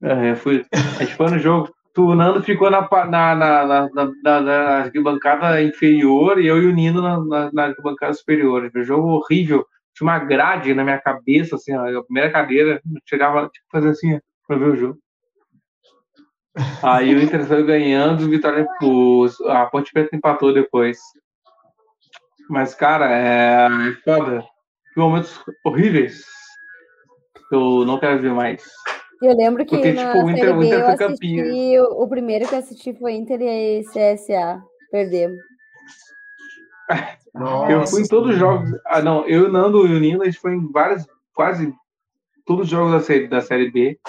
Aham, 0.02 0.24
eu 0.24 0.36
fui. 0.36 0.64
A 0.72 1.04
gente 1.04 1.14
foi 1.16 1.30
no 1.30 1.38
jogo. 1.38 1.70
O 2.00 2.14
Nando 2.14 2.42
ficou 2.42 2.70
na, 2.70 2.88
na, 3.06 3.34
na, 3.34 3.90
na, 4.22 4.40
na, 4.40 4.78
arquibancada 4.78 5.62
inferior 5.62 6.40
e 6.40 6.46
eu 6.46 6.62
e 6.62 6.66
o 6.66 6.72
Nino 6.72 7.02
na, 7.02 7.50
na, 7.52 7.64
arquibancada 7.64 8.14
superior. 8.14 8.70
Um 8.74 8.82
jogo 8.82 9.08
horrível. 9.08 9.66
Tinha 9.94 10.08
uma 10.08 10.18
grade 10.18 10.72
na 10.72 10.82
minha 10.82 10.98
cabeça, 10.98 11.56
assim, 11.56 11.72
a 11.72 12.02
primeira 12.02 12.30
cadeira. 12.30 12.80
Chegava, 13.06 13.48
tipo, 13.48 13.66
fazer 13.70 13.90
assim, 13.90 14.16
ó, 14.16 14.20
pra 14.46 14.56
ver 14.56 14.68
o 14.70 14.76
jogo. 14.76 14.98
Aí 16.82 17.14
o 17.14 17.22
Inter 17.22 17.44
saiu 17.44 17.66
ganhando, 17.66 18.28
Vitória, 18.28 18.66
o, 18.82 19.26
a 19.46 19.66
Ponte 19.66 19.92
Preta 19.92 20.16
empatou 20.16 20.52
depois. 20.52 20.98
Mas, 22.48 22.74
cara, 22.74 23.10
é, 23.10 23.66
é 23.66 23.92
foda. 24.04 24.42
Que 24.94 25.00
momentos 25.00 25.38
horríveis. 25.64 26.24
Eu 27.52 27.84
não 27.84 27.98
quero 27.98 28.20
ver 28.20 28.32
mais. 28.32 28.64
Eu 29.20 29.36
lembro 29.36 29.64
que 29.66 29.70
Porque, 29.76 29.92
na 29.92 30.12
tipo, 30.12 30.24
o 30.24 30.30
Inter- 30.30 30.40
Série 30.44 30.52
o 30.52 30.58
B 30.60 30.66
Inter 30.66 30.78
eu 30.78 30.84
foi 30.84 30.94
assisti, 31.06 31.78
o, 31.78 32.02
o 32.04 32.08
primeiro 32.08 32.48
que 32.48 32.54
eu 32.54 32.58
assisti 32.58 32.94
foi 32.94 33.12
Inter 33.12 33.40
e 33.42 33.82
CSA. 33.84 34.62
Perdemos. 34.90 35.38
eu 37.68 37.86
fui 37.86 38.02
em 38.02 38.08
todos 38.08 38.30
os 38.32 38.38
jogos. 38.38 38.70
Ah, 38.86 39.02
não, 39.02 39.26
eu, 39.28 39.46
o 39.46 39.52
Nando 39.52 39.86
e 39.86 39.94
o 39.94 40.00
Nino, 40.00 40.22
a 40.22 40.24
gente 40.24 40.38
foi 40.40 40.54
em 40.54 40.72
vários, 40.72 41.06
quase 41.34 41.72
todos 42.46 42.64
os 42.64 42.70
jogos 42.70 42.92
da 42.92 43.00
série, 43.00 43.28
da 43.28 43.40
série 43.40 43.70
B. 43.70 44.00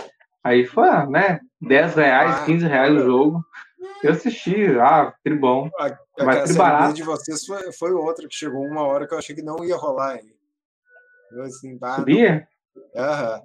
Aí 0.43 0.65
foi, 0.65 0.87
ah, 0.87 1.05
né? 1.05 1.39
10 1.59 1.93
reais, 1.95 2.39
Ah, 2.39 2.45
15 2.45 2.65
reais 2.65 2.95
o 2.95 3.03
jogo. 3.03 3.45
Eu 4.03 4.11
assisti, 4.13 4.55
ah, 4.79 5.13
tribom. 5.23 5.69
A, 5.77 5.85
a, 5.87 5.97
Mas 6.25 6.37
a 6.37 6.41
que 6.41 6.47
série 6.47 6.57
barato. 6.57 6.87
B 6.87 6.93
de 6.93 7.03
vocês 7.03 7.45
foi, 7.45 7.71
foi 7.73 7.91
outra 7.91 8.27
que 8.27 8.33
chegou 8.33 8.65
uma 8.65 8.83
hora 8.83 9.05
que 9.07 9.13
eu 9.13 9.17
achei 9.19 9.35
que 9.35 9.43
não 9.43 9.63
ia 9.63 9.75
rolar 9.75 10.13
aí. 10.13 10.33
Eu 11.31 11.43
assim, 11.43 11.77
bah, 11.77 11.89
não. 11.89 11.95
Sabia? 11.97 12.47
Aham. 12.95 13.41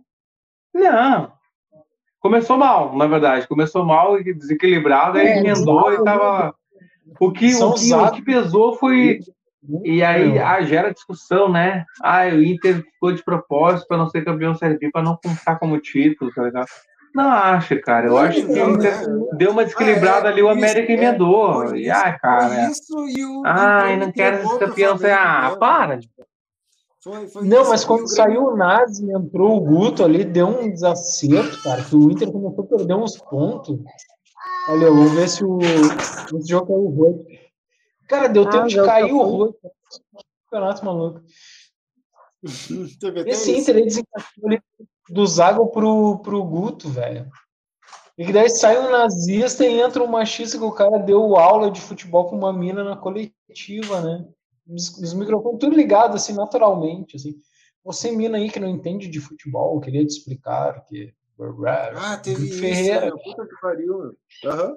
Não. 0.73 1.35
Começou 2.20 2.57
mal, 2.57 2.97
na 2.97 3.07
verdade. 3.07 3.47
Começou 3.47 3.85
mal 3.85 4.19
e 4.20 4.35
desequilibrado, 4.35 5.19
aí 5.19 5.27
É, 5.27 5.39
emendou 5.39 5.93
e 5.93 6.03
tava. 6.03 6.55
O 7.20 7.31
que, 7.31 7.55
o 7.55 7.73
que, 7.75 7.95
o 7.95 8.11
que 8.12 8.23
pesou 8.23 8.77
foi. 8.77 9.20
E 9.85 10.03
aí 10.03 10.39
ah, 10.39 10.62
gera 10.62 10.93
discussão, 10.93 11.51
né? 11.51 11.85
Ah, 12.03 12.27
o 12.27 12.43
Inter 12.43 12.83
ficou 12.83 13.12
de 13.12 13.23
propósito 13.23 13.86
para 13.89 13.97
não 13.97 14.09
ser 14.09 14.25
campeão 14.25 14.55
Série 14.55 14.78
B, 14.78 14.91
para 14.91 15.03
não 15.03 15.17
contar 15.17 15.57
como 15.57 15.81
título, 15.81 16.33
tá 16.33 16.45
ligado? 16.45 16.69
Não 17.17 17.31
acho, 17.31 17.81
cara. 17.81 18.09
Eu 18.09 18.19
acho 18.19 18.45
que 18.45 18.53
o 18.53 18.70
Inter 18.70 19.09
né? 19.09 19.27
deu 19.39 19.51
uma 19.51 19.65
desequilibrada 19.65 20.28
Ah, 20.28 20.31
é, 20.31 20.33
ali, 20.33 20.43
o 20.43 20.51
América 20.51 20.93
é, 20.93 20.97
emendou. 20.97 21.67
Foi 21.67 21.81
E, 21.81 21.91
ah, 21.91 22.19
cara. 22.19 22.70
Isso 22.70 22.95
e 23.09 23.25
o. 23.25 23.43
Ai, 23.47 23.95
e 23.95 23.97
não 23.97 24.12
quero 24.12 24.47
ser 24.47 24.59
campeão. 24.59 24.99
Você, 24.99 25.11
ah, 25.11 25.51
né? 25.51 25.57
para. 25.57 25.99
Foi, 27.07 27.28
foi 27.28 27.47
Não, 27.47 27.68
mas 27.68 27.85
quando 27.85 28.02
o 28.02 28.09
saiu 28.09 28.47
o 28.47 28.57
Nazi 28.57 29.07
e 29.07 29.12
entrou 29.12 29.57
o 29.57 29.60
Guto 29.60 30.02
ali, 30.02 30.25
deu 30.25 30.49
um 30.49 30.68
desacerto, 30.68 31.62
cara, 31.62 31.85
que 31.85 31.94
o 31.94 32.10
Inter 32.10 32.33
começou 32.33 32.65
a 32.65 32.67
perder 32.67 32.97
uns 32.97 33.17
pontos. 33.17 33.78
Olha, 34.68 34.91
vamos 34.91 35.12
ver 35.12 35.28
se 35.28 35.44
o 35.44 35.60
esse 35.60 36.49
jogo 36.51 36.67
caiu 36.67 36.85
o 36.85 36.89
Rui. 36.89 37.25
Cara, 38.09 38.26
deu 38.26 38.43
Ah, 38.43 38.51
tempo 38.51 38.67
de 38.67 38.75
cair 38.75 39.12
o 39.12 39.18
caiu. 39.18 39.23
Rui. 39.23 39.55
Campeonato 40.51 40.85
maluco. 40.85 41.23
Esse. 43.26 43.57
Inter 43.57 43.76
aí 43.76 43.85
desencaixou 43.85 44.47
ali 44.49 44.60
do 45.09 45.25
Zago 45.28 45.68
pro, 45.68 46.18
pro 46.18 46.43
Guto, 46.43 46.89
velho. 46.89 47.31
E 48.18 48.26
que 48.26 48.33
daí 48.33 48.51
sai 48.51 48.85
um 48.85 48.91
nazista 48.91 49.65
e 49.65 49.81
entra 49.81 50.02
um 50.02 50.09
machista 50.09 50.59
que 50.59 50.65
o 50.65 50.73
cara 50.73 50.99
deu 50.99 51.36
aula 51.36 51.70
de 51.70 51.81
futebol 51.81 52.25
com 52.25 52.36
uma 52.36 52.52
mina 52.52 52.83
na 52.83 52.97
coletiva, 52.97 54.01
né? 54.01 54.26
Os, 54.69 54.97
os 54.99 55.15
microfones 55.15 55.61
tudo 55.61 55.77
ligado, 55.77 56.17
assim, 56.17 56.35
naturalmente, 56.35 57.17
assim. 57.17 57.35
Você, 57.85 58.11
mina 58.11 58.36
aí 58.36 58.51
que 58.51 58.59
não 58.59 58.69
entende 58.69 59.09
de 59.09 59.20
futebol, 59.20 59.81
queria 59.81 60.05
te 60.05 60.11
explicar 60.11 60.85
que. 60.85 61.15
Ah, 61.97 62.17
teve 62.17 62.47
isso. 62.49 62.59
Ferreira. 62.59 63.07
meu. 63.07 63.19
Puta 63.19 63.47
que 63.47 63.61
pariu. 63.61 63.99
meu. 63.99 64.17
Aham. 64.53 64.77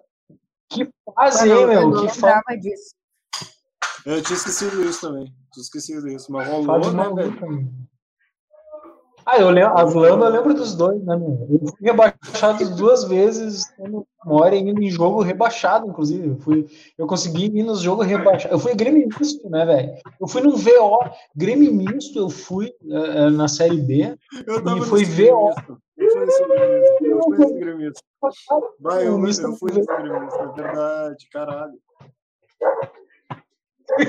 Que 0.69 0.87
fase, 1.15 1.43
Ah, 1.43 1.45
não, 1.45 1.61
eu 1.61 1.67
meu? 1.67 2.01
Que 2.01 2.13
lembrava 2.13 2.57
disso. 2.59 2.95
Eu 4.05 4.21
tinha 4.21 4.37
esquecido 4.37 4.83
isso 4.83 5.01
também. 5.01 5.33
Tinha 5.51 5.63
esquecido 5.63 6.07
isso. 6.07 6.31
Mas 6.31 6.47
rolou, 6.47 6.91
né, 6.93 7.03
velho? 7.15 7.49
meu. 7.49 7.88
Ah, 9.31 9.37
eu 9.39 9.51
lembro, 9.51 9.77
as 9.77 9.93
lama 9.93 10.25
eu 10.25 10.31
lembro 10.31 10.55
dos 10.55 10.73
dois, 10.73 10.99
né, 11.03 11.15
meu? 11.15 11.47
Eu 11.51 11.67
fui 11.67 11.77
rebaixado 11.81 12.75
duas 12.75 13.03
vezes, 13.03 13.63
tendo 13.77 14.03
hora 14.25 14.55
indo 14.55 14.81
em 14.81 14.89
jogo 14.89 15.21
rebaixado, 15.21 15.87
inclusive. 15.87 16.29
Eu, 16.29 16.37
fui, 16.37 16.67
eu 16.97 17.05
consegui 17.05 17.45
ir 17.45 17.61
nos 17.61 17.81
jogos 17.81 18.07
rebaixados. 18.07 18.51
Eu 18.51 18.57
fui 18.57 18.73
Grêmio 18.73 19.07
misto, 19.19 19.47
né, 19.47 19.65
velho? 19.67 19.93
Eu 20.19 20.27
fui 20.27 20.41
num 20.41 20.55
VO, 20.55 20.99
Grêmio 21.35 21.71
misto, 21.71 22.17
eu 22.17 22.27
fui 22.27 22.73
eh, 22.89 23.29
na 23.29 23.47
Série 23.47 23.79
B. 23.79 24.17
Eu 24.47 24.63
tava 24.63 24.79
E 24.79 24.81
foi 24.81 25.05
VO. 25.05 25.53
Eu 25.95 26.09
fui 26.11 26.25
nesse 26.25 26.47
gremista. 26.47 27.05
Eu 27.05 27.21
fui 27.21 27.37
nesse 27.37 27.59
gremista. 27.59 28.01
Vai, 28.79 29.07
eu, 29.07 29.17
misto 29.19 29.43
eu 29.43 29.53
fui 29.53 29.71
nesse 29.73 29.95
gremista. 29.95 30.39
É 30.39 30.61
verdade, 30.63 31.29
caralho. 31.31 31.79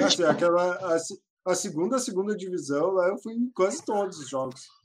Assim, 0.02 0.24
aquela, 0.24 0.73
a, 0.73 0.97
a 1.47 1.55
segunda, 1.55 1.97
a 1.97 2.00
segunda 2.00 2.34
divisão, 2.34 2.92
lá 2.92 3.08
eu 3.08 3.18
fui 3.18 3.34
em 3.34 3.50
quase 3.55 3.84
todos 3.84 4.18
os 4.18 4.31
jogos. 4.31 4.80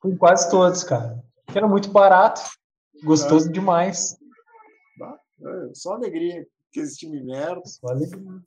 Fui 0.00 0.12
em 0.12 0.16
quase 0.16 0.50
todos, 0.50 0.84
cara. 0.84 1.22
Porque 1.44 1.58
era 1.58 1.68
muito 1.68 1.90
barato, 1.90 2.40
gostoso 3.04 3.50
demais. 3.50 4.16
É, 5.40 5.70
Só 5.74 5.94
alegria. 5.94 6.46
Que 6.72 6.80
esse 6.80 6.98
time 6.98 7.22
merda. 7.22 7.62
Só 7.64 7.88
alegria. 7.88 8.40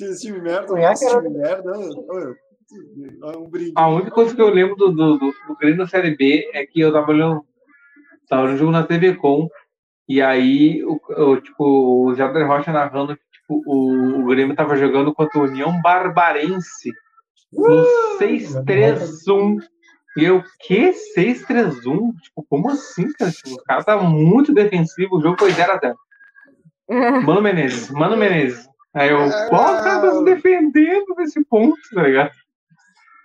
Esse 0.00 0.26
time 0.26 0.40
merda. 0.40 0.66
Conhaque 0.68 0.94
Esse 0.94 1.06
era- 1.06 1.22
time 1.22 1.38
merda. 1.38 1.72
olha, 1.76 2.36
olha, 3.22 3.38
Um 3.38 3.48
brinde. 3.50 3.72
A 3.74 3.88
única 3.88 4.10
coisa 4.10 4.34
que 4.34 4.40
eu 4.40 4.48
lembro 4.50 4.76
do, 4.76 4.92
do, 4.92 5.18
do, 5.18 5.32
do 5.48 5.56
Grêmio 5.58 5.78
da 5.78 5.86
Série 5.88 6.16
B 6.16 6.48
é 6.54 6.64
que 6.66 6.80
eu 6.80 6.92
tava 6.92 7.10
olhando, 7.10 7.44
tava 8.28 8.48
no 8.48 8.56
jogo 8.56 8.70
na 8.70 8.84
TV 8.86 9.14
Com, 9.16 9.48
e 10.08 10.20
aí 10.22 10.84
o, 10.84 10.94
o, 10.94 11.40
tipo, 11.40 11.64
o 12.06 12.14
Jader 12.14 12.46
Rocha 12.46 12.72
narrando 12.72 13.16
que 13.16 13.22
tipo, 13.32 13.62
o, 13.66 14.20
o 14.20 14.26
Grêmio 14.26 14.54
tava 14.54 14.76
jogando 14.76 15.12
contra 15.14 15.40
a 15.40 15.44
União 15.44 15.80
Barbarense 15.82 16.90
no 17.52 17.84
6-3-1. 18.20 19.58
E 20.16 20.24
eu, 20.24 20.42
que 20.60 20.92
6-3-1? 21.16 22.14
Tipo, 22.22 22.44
como 22.48 22.70
assim, 22.70 23.12
cara? 23.12 23.30
Tipo, 23.30 23.54
o 23.54 23.62
cara 23.64 23.84
tá 23.84 23.96
muito 23.98 24.52
defensivo, 24.52 25.16
o 25.16 25.20
jogo 25.22 25.36
foi 25.38 25.52
0x0. 25.52 25.94
Mano 27.26 27.42
Menezes, 27.42 27.90
Mano 27.90 28.16
Menezes. 28.16 28.68
Aí 28.94 29.10
eu, 29.10 29.18
pô, 29.50 29.56
o 29.56 29.82
cara 29.82 30.00
tá 30.00 30.12
se 30.12 30.24
defendendo 30.24 31.14
nesse 31.18 31.44
ponto, 31.44 31.76
tá 31.92 32.02
ligado? 32.02 32.30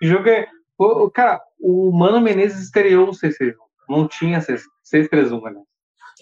O 0.02 0.06
jogo 0.06 0.28
é. 0.28 0.46
Pô, 0.76 1.10
cara, 1.10 1.40
o 1.60 1.90
Mano 1.92 2.20
Menezes 2.20 2.64
estreou 2.64 3.08
o 3.08 3.12
6-3-1. 3.12 3.54
Não 3.88 4.06
tinha 4.08 4.40
6-3-1, 4.40 5.40
galera. 5.40 5.62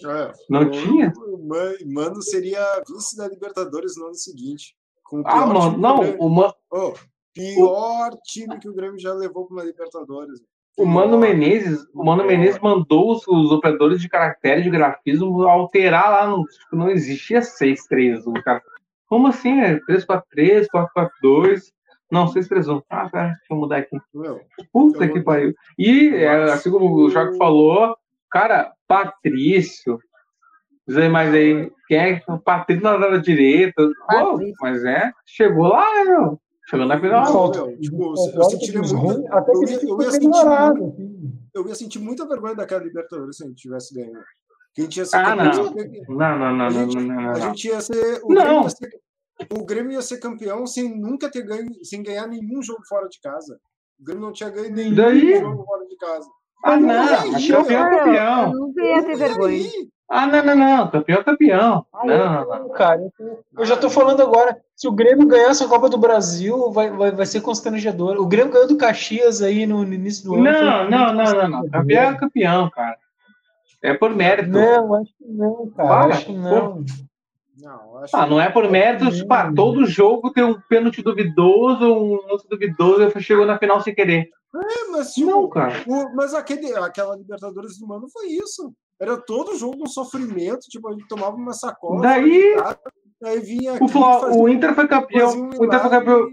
É, 0.03 0.31
Não 0.49 0.61
o- 0.63 0.71
tinha? 0.71 1.11
o 1.17 1.37
Man- 1.47 1.75
Mano 1.85 2.21
seria 2.21 2.61
vice 2.87 3.15
da 3.17 3.27
Libertadores 3.27 3.97
no 3.97 4.05
ano 4.05 4.15
seguinte. 4.15 4.75
Com 5.03 5.21
o 5.21 5.23
Ah, 5.27 5.45
mano, 5.45 5.59
o 5.75 5.77
não, 5.77 5.99
o, 6.17 6.29
Ma- 6.29 6.53
Ô, 6.71 6.93
pior 7.33 8.11
time 8.23 8.57
que 8.59 8.69
o 8.69 8.73
Grêmio 8.73 8.99
já 8.99 9.13
levou 9.13 9.45
para 9.45 9.55
uma 9.57 9.63
Libertadores. 9.63 10.39
O 10.77 10.85
Mano 10.85 11.17
Menezes, 11.17 11.85
o 11.93 12.03
Mano 12.03 12.25
Menezes 12.25 12.59
mandou 12.59 13.11
os, 13.11 13.27
os 13.27 13.51
operadores 13.51 14.01
de 14.01 14.09
caractere 14.09 14.61
de 14.61 14.69
grafismo 14.69 15.43
alterar 15.43 16.09
lá, 16.09 16.27
no, 16.27 16.43
tipo, 16.45 16.75
não 16.75 16.89
existia 16.89 17.39
6-3-1, 17.41 18.41
cara. 18.43 18.61
Como 19.07 19.27
assim, 19.27 19.59
é? 19.61 19.79
3-4-3, 19.81 20.67
4-4-2, 21.23 21.61
não, 22.11 22.25
6-3-1. 22.25 22.83
Ah, 22.89 23.09
cara, 23.09 23.27
deixa 23.27 23.41
eu 23.49 23.57
mudar 23.57 23.77
aqui. 23.77 23.97
Meu, 24.13 24.41
Puta 24.71 25.07
que 25.07 25.21
pariu. 25.21 25.53
E, 25.77 26.09
é, 26.15 26.29
assim 26.51 26.69
como 26.69 26.93
o 26.93 27.09
Joque 27.09 27.37
falou, 27.37 27.95
cara, 28.29 28.73
Patrício. 28.87 29.97
Diz 30.87 30.97
aí 30.97 31.07
mais 31.07 31.33
aí, 31.33 31.71
quem 31.87 31.97
é 31.97 32.23
o 32.27 32.37
Patrício 32.37 32.83
na 32.83 33.17
direita? 33.17 33.87
Pô, 34.09 34.39
mas 34.59 34.83
é, 34.83 35.11
chegou 35.25 35.67
lá, 35.69 35.85
né, 35.93 36.03
meu? 36.03 36.39
Chegou 36.69 36.85
na 36.85 36.99
final. 36.99 37.25
Não, 37.25 37.31
Falta- 37.33 37.77
tipo, 37.77 38.13
eu 38.35 38.43
sentiria 38.45 38.81
muito- 38.81 39.33
até 39.33 39.51
eu 39.51 39.59
que 39.61 39.71
ia- 39.71 39.83
eu 39.89 40.01
ia 40.01 40.11
sentir 40.11 40.29
assim. 40.29 41.39
eu 41.55 41.67
ia 41.67 41.75
sentir 41.75 41.99
muita 41.99 42.27
vergonha 42.27 42.55
daquela 42.55 42.83
Libertadores 42.83 43.37
se 43.37 43.43
a 43.43 43.47
gente 43.47 43.57
tivesse 43.61 43.93
ganho. 43.93 44.13
Que 44.73 44.81
a 44.81 44.83
gente 44.85 44.97
ia 44.97 45.05
ser 45.05 45.17
Ah, 45.17 45.35
campeão 45.35 45.63
não. 45.65 45.73
Não, 46.17 46.39
não, 46.39 46.55
não, 46.55 46.65
A 46.65 46.69
não, 46.69 46.71
gente, 46.71 46.95
não, 46.95 47.03
não, 47.03 47.19
a 47.19 47.33
não. 47.33 47.35
gente 47.35 47.67
ia 47.67 47.81
ser. 47.81 48.21
O 48.23 48.33
Não. 48.33 48.41
Grêmio 48.43 48.63
ia 48.63 48.69
ser, 48.69 48.99
o 49.59 49.65
Grêmio 49.65 49.91
ia 49.93 50.01
ser 50.01 50.17
campeão 50.19 50.65
sem 50.67 50.97
nunca 50.97 51.29
ter 51.29 51.41
ganho, 51.41 51.69
sem 51.83 52.01
ganhar 52.03 52.27
nenhum 52.27 52.61
jogo 52.63 52.81
fora 52.87 53.07
de 53.09 53.19
casa. 53.19 53.59
O 53.99 54.03
Grêmio 54.05 54.23
não 54.23 54.31
tinha 54.31 54.49
ganho 54.49 54.73
nenhum 54.73 54.95
Daí? 54.95 55.39
jogo 55.39 55.63
fora 55.65 55.85
de 55.85 55.97
casa. 55.97 56.29
Ah, 56.63 56.77
não, 56.77 57.31
mas 57.31 57.47
campeão 57.47 57.87
é 57.87 57.93
Eu 57.93 57.97
campeão. 58.05 58.53
nunca 58.53 58.81
ia 58.83 59.03
ter 59.03 59.17
vergonha. 59.17 59.55
Aí, 59.65 59.89
Ah, 60.13 60.27
não, 60.27 60.43
não, 60.43 60.55
não, 60.55 60.91
campeão 60.91 61.19
é 61.19 61.23
campeão. 61.23 61.85
Ah, 61.93 62.05
Não, 62.05 62.13
eu, 62.13 62.25
não, 62.49 62.59
não. 62.63 62.69
cara, 62.69 63.01
eu, 63.57 63.65
já 63.65 63.77
tô 63.77 63.89
falando 63.89 64.21
agora. 64.21 64.57
Se 64.75 64.85
o 64.87 64.91
Grêmio 64.91 65.25
ganhar 65.25 65.49
essa 65.51 65.67
Copa 65.69 65.87
do 65.87 65.97
Brasil, 65.97 66.69
vai, 66.71 66.89
vai, 66.89 67.11
vai 67.11 67.25
ser 67.25 67.39
constrangedor. 67.39 68.17
O 68.19 68.25
Grêmio 68.27 68.51
ganhou 68.51 68.67
do 68.67 68.75
Caxias 68.77 69.41
aí 69.41 69.65
no, 69.65 69.85
no 69.85 69.93
início 69.93 70.25
do 70.25 70.33
ano. 70.35 70.43
Não, 70.43 70.89
não, 70.89 71.13
não, 71.13 71.23
não, 71.33 71.47
não. 71.49 71.69
Campeão 71.69 72.11
é 72.11 72.17
campeão, 72.17 72.69
cara. 72.69 72.97
É 73.81 73.93
por 73.93 74.13
mérito. 74.13 74.49
Não, 74.49 74.95
acho 74.95 75.11
que 75.17 75.25
não, 75.27 75.71
cara. 75.77 75.87
Para, 75.89 76.13
acho 76.13 76.25
que 76.25 76.33
não. 76.33 76.83
não, 77.57 77.97
acho 77.99 78.15
Ah, 78.17 78.27
não 78.27 78.41
é 78.41 78.49
por 78.49 78.69
mérito, 78.69 79.05
Hum. 79.05 79.11
tipo, 79.11 79.33
ah, 79.33 79.51
todo 79.55 79.85
jogo 79.85 80.31
tem 80.33 80.43
um 80.43 80.59
pênalti 80.67 81.01
duvidoso, 81.01 81.85
um 81.85 82.19
lance 82.29 82.47
duvidoso, 82.49 83.03
e 83.17 83.21
chegou 83.21 83.45
na 83.45 83.57
final 83.57 83.79
sem 83.81 83.95
querer. 83.95 84.27
É, 84.53 84.91
mas, 84.91 85.13
tipo, 85.13 85.29
Não, 85.31 85.47
cara. 85.47 85.73
o- 85.87 86.13
mas 86.15 86.33
aquele, 86.33 86.73
aquela 86.75 87.15
Libertadores 87.15 87.79
do 87.79 87.87
Mano 87.87 88.07
foi 88.11 88.27
isso. 88.27 88.73
Era 89.01 89.17
todo 89.17 89.57
jogo 89.57 89.83
um 89.83 89.87
sofrimento, 89.87 90.59
tipo, 90.69 90.87
a 90.87 90.91
gente 90.91 91.07
tomava 91.07 91.35
uma 91.35 91.53
sacola. 91.53 92.01
Daí- 92.01 92.53
fora 92.53 92.53
de 92.53 92.63
casa, 92.63 92.79
aí 93.25 93.39
vinha 93.39 93.71
O, 93.73 93.75
aqui, 93.75 93.87
fazia- 93.89 94.41
o 94.41 94.47
Inter 94.49 94.75
foi 94.75 94.87
campeão. 94.87 95.29
um 95.31 95.49
O 95.59 95.65
Inter 95.65 95.79
foi 95.81 95.89
campeão. 95.89 96.27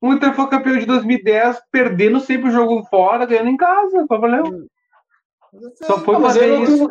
O 0.00 0.12
Inter 0.12 0.34
foi 0.34 0.46
campeão 0.48 0.78
de 0.78 0.86
2010, 0.86 1.60
perdendo 1.72 2.20
sempre 2.20 2.48
o 2.50 2.52
jogo 2.52 2.84
fora, 2.90 3.24
ganhando 3.26 3.48
em 3.48 3.56
casa. 3.56 4.04
Qual 4.06 4.20
valeu? 4.20 4.44
Só 5.84 5.98
foi 5.98 6.14
Ah, 6.14 6.18
mas 6.18 6.32
fazer 6.34 6.48
eu 6.48 6.62
isso. 6.62 6.88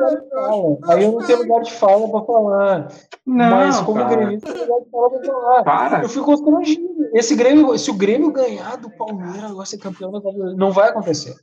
Aí 0.88 1.04
eu 1.04 1.12
não 1.14 1.26
tenho 1.26 1.40
lugar 1.40 1.62
de 1.64 1.74
fala 1.74 2.08
pra 2.12 2.22
falar. 2.22 2.88
Não, 3.26 3.50
mas 3.50 3.80
como 3.82 3.98
cara. 4.02 4.16
gremista, 4.16 4.50
eu 4.50 4.54
tenho 4.54 4.68
lugar 4.68 4.84
de 4.86 4.92
fala 4.92 5.10
pra 5.10 5.24
falar. 5.34 5.64
Para. 5.64 6.04
Eu 6.04 6.10
fico 6.10 6.26
constrangido. 6.26 6.88
Esse 7.14 7.36
Grêmio, 7.36 7.78
se 7.78 7.90
o 7.90 7.96
Grêmio 7.96 8.32
ganhar 8.32 8.76
do 8.78 8.90
Palmeiras, 8.92 9.52
vai 9.52 9.66
ser 9.66 9.78
campeão 9.80 10.12
da 10.12 10.22
Copa 10.22 10.34
do 10.34 10.40
Brasil. 10.42 10.58
Não 10.58 10.72
vai 10.72 10.90
acontecer. 10.90 11.34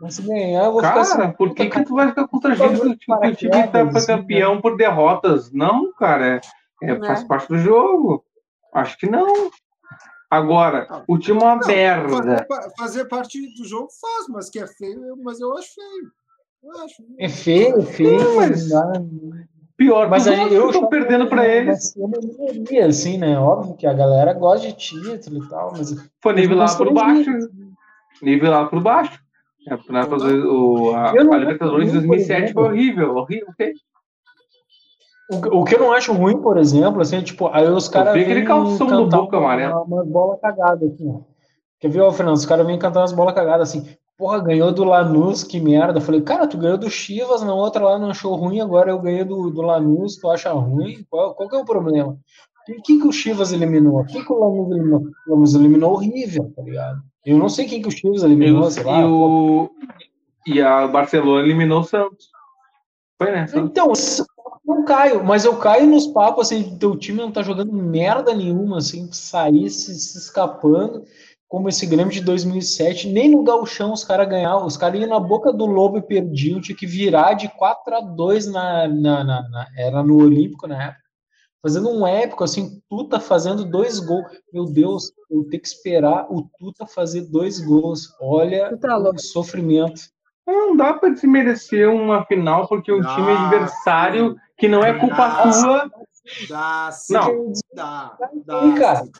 Mas 0.00 0.14
se 0.14 0.22
ganhar, 0.22 0.64
eu 0.64 0.72
vou 0.72 0.80
ficar 0.82 0.94
Cara, 1.04 1.24
assim. 1.26 1.32
por 1.36 1.54
que, 1.54 1.68
que 1.68 1.84
tu 1.84 1.94
vai 1.94 2.08
ficar 2.08 2.26
constrangido 2.26 2.80
que 2.80 2.88
o 2.88 2.96
time- 2.96 3.20
que 3.20 3.28
o 3.28 3.36
time 3.36 3.68
tá, 3.68 3.90
foi 3.92 4.06
campeão 4.06 4.60
por 4.60 4.76
derrotas? 4.76 5.52
Não, 5.52 5.92
cara. 5.92 6.40
É, 6.82 6.90
é, 6.90 6.98
Né? 6.98 7.06
faz 7.06 7.22
parte 7.24 7.48
do 7.48 7.58
jogo. 7.58 8.24
Acho 8.72 8.96
que 8.98 9.08
não. 9.10 9.50
Agora, 10.30 10.86
o 11.08 11.18
time 11.18 11.40
é 11.40 11.44
uma 11.44 11.56
Não, 11.56 11.66
merda. 11.66 12.08
Fazer, 12.08 12.46
pa- 12.46 12.70
fazer 12.78 13.04
parte 13.06 13.38
do 13.58 13.66
jogo 13.68 13.88
faz, 14.00 14.28
mas 14.28 14.48
que 14.48 14.58
é 14.60 14.66
feio, 14.66 15.16
mas 15.22 15.40
eu 15.40 15.52
acho 15.58 15.68
feio. 15.74 16.10
Eu 16.62 16.84
acho. 16.84 16.94
É 17.18 17.28
feio, 17.28 17.78
é 17.80 17.82
feio, 17.82 18.18
Não, 18.24 18.36
mas- 18.36 18.68
dá- 18.68 18.92
Pior, 19.76 20.10
Mas 20.10 20.28
aí 20.28 20.52
eu 20.52 20.68
estou 20.68 20.88
perdendo 20.90 21.26
para 21.26 21.48
eles. 21.48 21.94
Minoria, 21.96 22.84
assim, 22.86 23.16
né? 23.16 23.38
Óbvio 23.38 23.74
que 23.76 23.86
a 23.86 23.94
galera 23.94 24.34
gosta 24.34 24.66
de 24.66 24.74
título 24.74 25.42
e 25.42 25.48
tal, 25.48 25.72
mas. 25.72 25.94
Foi 26.22 26.34
nivelado 26.34 26.76
por 26.76 26.92
baixo. 26.92 27.30
Nivelado 28.22 28.68
por 28.68 28.82
baixo. 28.82 29.18
É, 29.70 30.06
fazer 30.06 30.44
o, 30.44 30.90
a, 30.94 31.10
a 31.10 31.38
Libertadores 31.38 31.92
de 31.92 31.98
ruim, 31.98 32.06
por 32.08 32.16
2007 32.16 32.52
foi 32.52 32.64
horrível. 32.64 33.14
Horrível, 33.14 33.48
ok? 33.50 33.72
O, 35.30 35.60
o 35.60 35.64
que 35.64 35.76
eu 35.76 35.78
não 35.78 35.92
acho 35.92 36.12
ruim, 36.12 36.42
por 36.42 36.58
exemplo, 36.58 37.00
assim, 37.00 37.22
tipo, 37.22 37.46
aí 37.48 37.68
os 37.68 37.88
caras 37.88 38.14
vi 38.14 38.22
aquele 38.22 38.42
calção 38.42 38.88
do 38.88 39.06
Boca 39.06 39.38
uma, 39.38 39.46
amarelo. 39.46 39.82
uma 39.82 40.04
bola 40.04 40.36
cagada 40.38 40.84
aqui, 40.84 41.06
ó. 41.06 41.20
Quer 41.78 41.88
ver, 41.88 42.00
ó, 42.00 42.10
Fernando? 42.10 42.36
Os 42.36 42.44
caras 42.44 42.66
vêm 42.66 42.78
cantar 42.78 43.00
umas 43.00 43.12
bolas 43.12 43.34
cagadas 43.34 43.70
assim. 43.70 43.86
Porra, 44.18 44.40
ganhou 44.40 44.70
do 44.72 44.84
Lanús, 44.84 45.44
que 45.44 45.60
merda. 45.60 45.98
Eu 45.98 46.02
falei, 46.02 46.20
cara, 46.20 46.46
tu 46.46 46.58
ganhou 46.58 46.76
do 46.76 46.90
Chivas, 46.90 47.42
na 47.42 47.54
outra 47.54 47.82
lá 47.82 47.98
não 47.98 48.10
achou 48.10 48.34
ruim, 48.34 48.60
agora 48.60 48.90
eu 48.90 48.98
ganhei 48.98 49.24
do, 49.24 49.50
do 49.50 49.62
Lanús, 49.62 50.16
tu 50.16 50.28
acha 50.28 50.52
ruim? 50.52 51.06
Qual, 51.08 51.32
qual 51.34 51.48
que 51.48 51.56
é 51.56 51.58
o 51.58 51.64
problema? 51.64 52.18
Quem, 52.66 52.82
quem 52.82 53.00
que 53.00 53.06
o 53.06 53.12
Chivas 53.12 53.52
eliminou? 53.52 54.04
Quem 54.04 54.22
que 54.22 54.32
o 54.32 54.38
Lanús 54.38 54.70
eliminou? 54.72 55.02
O 55.26 55.30
Lanús 55.32 55.54
eliminou 55.54 55.92
o 55.92 55.96
River, 55.96 56.52
tá 56.54 56.60
ligado? 56.60 57.00
Eu 57.24 57.38
não 57.38 57.48
sei 57.48 57.66
quem 57.66 57.82
que 57.82 57.88
o 57.88 57.90
Chivas 57.90 58.22
eliminou, 58.22 58.70
sei 58.70 58.82
lá. 58.84 59.00
e 59.00 59.04
o, 59.04 59.70
e 60.46 60.60
a 60.62 60.86
Barcelona 60.86 61.42
eliminou 61.44 61.80
o 61.80 61.84
Santos. 61.84 62.28
Foi, 63.18 63.30
né? 63.30 63.46
Santos. 63.46 63.70
Então, 63.70 63.92
não 64.64 64.84
caio, 64.84 65.22
mas 65.24 65.44
eu 65.44 65.56
caio 65.58 65.86
nos 65.86 66.06
papos 66.06 66.46
assim, 66.46 66.76
teu 66.78 66.96
time 66.96 67.18
não 67.20 67.30
tá 67.30 67.42
jogando 67.42 67.72
merda 67.72 68.34
nenhuma, 68.34 68.78
assim, 68.78 69.10
sair 69.12 69.68
se, 69.68 69.94
se 69.98 70.16
escapando, 70.18 71.04
como 71.48 71.68
esse 71.68 71.84
Grêmio 71.84 72.12
de 72.12 72.20
2007, 72.22 73.08
nem 73.08 73.28
no 73.30 73.42
gauchão 73.42 73.92
os 73.92 74.04
caras 74.04 74.28
ganhavam, 74.28 74.66
os 74.66 74.76
caras 74.76 75.00
iam 75.00 75.08
na 75.10 75.18
boca 75.20 75.52
do 75.52 75.66
lobo 75.66 75.98
e 75.98 76.02
perdiam, 76.02 76.60
tinha 76.60 76.76
que 76.76 76.86
virar 76.86 77.34
de 77.34 77.48
4 77.48 77.94
a 77.96 78.00
2 78.00 78.46
na, 78.46 78.86
na, 78.88 79.24
na- 79.24 79.48
na- 79.48 79.66
era 79.76 80.02
no 80.02 80.16
Olímpico 80.22 80.66
na 80.68 80.82
época, 80.84 80.99
fazendo 81.62 81.90
um 81.90 82.06
épico, 82.06 82.44
assim, 82.44 82.80
Tuta 82.88 83.20
fazendo 83.20 83.64
dois 83.64 83.98
gols. 83.98 84.26
Meu 84.52 84.64
Deus, 84.64 85.12
eu 85.30 85.44
tenho 85.48 85.62
que 85.62 85.68
esperar 85.68 86.26
o 86.30 86.48
Tuta 86.58 86.86
fazer 86.86 87.22
dois 87.22 87.60
gols. 87.60 88.08
Olha 88.20 88.76
tá 88.78 88.98
o 88.98 89.18
sofrimento. 89.18 90.02
Não 90.46 90.76
dá 90.76 90.94
pra 90.94 91.10
desmerecer 91.10 91.88
uma 91.88 92.24
final 92.26 92.66
porque 92.66 92.90
o 92.90 93.00
Dá, 93.00 93.14
time 93.14 93.30
adversário, 93.30 94.36
que 94.58 94.68
não 94.68 94.82
é 94.82 94.98
culpa 94.98 95.16
Dá. 95.28 95.42
tua. 95.42 95.90
Dá 96.48 96.90
sim. 96.92 97.14
Não. 97.14 97.52
Dá. 97.74 98.16
Sim, 98.32 98.42
Dá. 98.44 98.74
cara. 98.78 99.04
sim. 99.04 99.10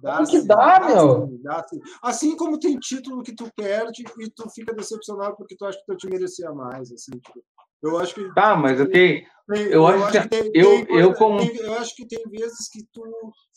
Claro 0.00 0.26
que 0.26 0.40
sim, 0.40 0.46
dá, 0.46 0.80
meu. 0.86 1.26
sim, 1.26 1.42
dá 1.42 1.64
sim. 1.68 1.80
Assim 2.02 2.36
como 2.36 2.58
tem 2.60 2.78
título 2.78 3.22
que 3.22 3.34
tu 3.34 3.50
perde 3.56 4.04
e 4.20 4.30
tu 4.30 4.48
fica 4.50 4.74
decepcionado 4.74 5.34
porque 5.36 5.56
tu 5.56 5.64
acha 5.64 5.78
que 5.78 5.86
teu 5.86 5.96
time 5.96 6.14
merecia 6.14 6.52
mais. 6.52 6.92
Assim, 6.92 7.12
tipo, 7.12 7.42
eu 7.82 7.98
acho 7.98 8.14
que. 8.14 8.34
Tá, 8.34 8.54
mas 8.54 8.78
ok. 8.78 8.92
tem- 8.92 9.26
eu 9.48 9.86
acho 9.86 10.12
que 10.12 10.28
tem, 10.28 10.50
eu- 10.54 10.86
tem 10.86 10.96
eu 10.98 11.14
como- 11.14 11.38
tem- 11.38 11.56
eu 11.56 11.74
acho 11.74 11.94
que 11.94 12.06
tem 12.06 12.22
vezes 12.30 12.68
que 12.70 12.84
tu, 12.92 13.02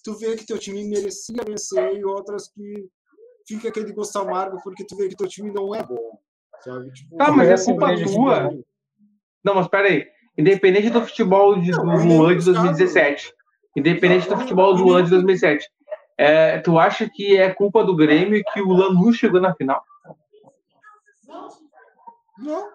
tu 0.03 0.13
vê 0.17 0.35
que 0.35 0.45
teu 0.45 0.57
time 0.57 0.83
merecia 0.87 1.43
vencer 1.45 1.95
e 1.97 2.05
outras 2.05 2.47
que 2.49 2.87
fica 3.47 3.69
aquele 3.69 3.91
gosto 3.93 4.17
amargo 4.19 4.59
porque 4.63 4.85
tu 4.85 4.95
vê 4.95 5.07
que 5.09 5.15
teu 5.15 5.27
time 5.27 5.51
não 5.51 5.73
é 5.73 5.81
bom. 5.83 6.19
Sabe? 6.63 6.91
Tipo, 6.91 7.15
Tá, 7.17 7.31
mas 7.31 7.47
é 7.49 7.53
essa 7.53 7.71
culpa 7.71 7.87
cerveja 7.87 8.13
tua. 8.13 8.51
Não, 9.43 9.55
mas 9.55 9.67
peraí. 9.67 10.05
Independente 10.37 10.89
do 10.89 11.01
futebol 11.05 11.59
de, 11.59 11.71
do 11.71 11.83
Não, 11.83 11.93
em 11.95 11.97
Luan 11.97 12.05
de 12.05 12.15
muitos 12.17 12.45
casos- 12.45 12.61
2017. 12.61 13.33
Independente 13.75 14.27
do 14.29 14.37
futebol 14.37 14.75
do 14.75 14.83
Luan 14.83 15.03
de 15.03 15.09
2007. 15.09 15.67
É, 16.17 16.59
tu 16.59 16.77
acha 16.77 17.09
que 17.09 17.37
é 17.37 17.53
culpa 17.53 17.83
do 17.83 17.95
Grêmio 17.95 18.43
que 18.53 18.61
o 18.61 18.71
Lanús 18.73 19.15
chegou 19.17 19.39
na 19.39 19.55
final? 19.55 19.81
Não. 22.37 22.69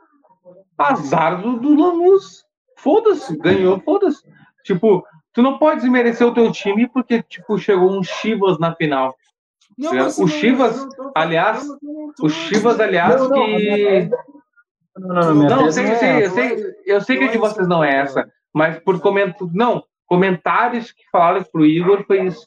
Azar 0.78 1.40
do, 1.40 1.58
do 1.58 1.74
Lanús. 1.74 2.43
Foda-se, 2.84 3.36
ganhou, 3.38 3.80
foda-se. 3.80 4.22
Tipo, 4.62 5.04
tu 5.32 5.42
não 5.42 5.58
pode 5.58 5.80
desmerecer 5.80 6.26
o 6.26 6.34
teu 6.34 6.52
time 6.52 6.86
porque, 6.88 7.22
tipo, 7.22 7.58
chegou 7.58 7.90
um 7.98 8.02
Chivas 8.02 8.58
na 8.58 8.74
final. 8.76 9.16
Não, 9.76 9.90
O 9.90 9.94
mas 9.94 10.18
não- 10.18 10.28
Chivas, 10.28 10.86
não 10.98 11.12
aliás, 11.16 11.66
não 11.66 12.12
tô 12.14 12.26
O 12.26 12.28
Chivas, 12.28 12.78
aliás, 12.78 13.20
que. 13.26 13.28
tese- 13.28 14.10
Não, 14.96 15.08
não, 15.08 15.34
não, 15.34 15.48
Não, 15.64 15.72
sei, 15.72 15.84
não 15.86 15.92
é 15.92 15.96
sei, 15.96 16.24
eu 16.24 16.30
sei, 16.30 16.74
eu 16.86 17.00
sei 17.00 17.16
que 17.16 17.22
a 17.24 17.26
Não 17.26 17.32
de 17.32 17.38
é 17.38 17.40
vocês 17.40 17.66
não 17.68 17.82
é 17.82 17.92
não. 17.94 18.00
essa, 18.02 18.28
mas 18.54 18.78
por 18.78 19.00
comento, 19.00 19.50
não, 19.52 19.82
comentários 20.06 20.92
que 20.92 21.02
falaram 21.10 21.42
pro 21.42 21.66
Igor 21.66 22.04
foi 22.06 22.26
isso. 22.26 22.46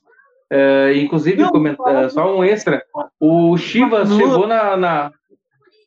É, 0.50 0.94
inclusive, 0.96 1.42
Não, 1.42 1.52
é, 1.90 2.08
só 2.08 2.34
um 2.38 2.42
extra. 2.46 2.82
O 3.20 3.58
Chivas 3.58 4.10
Não. 4.10 4.18
chegou 4.18 4.48
na, 4.48 4.78
na- 4.78 5.12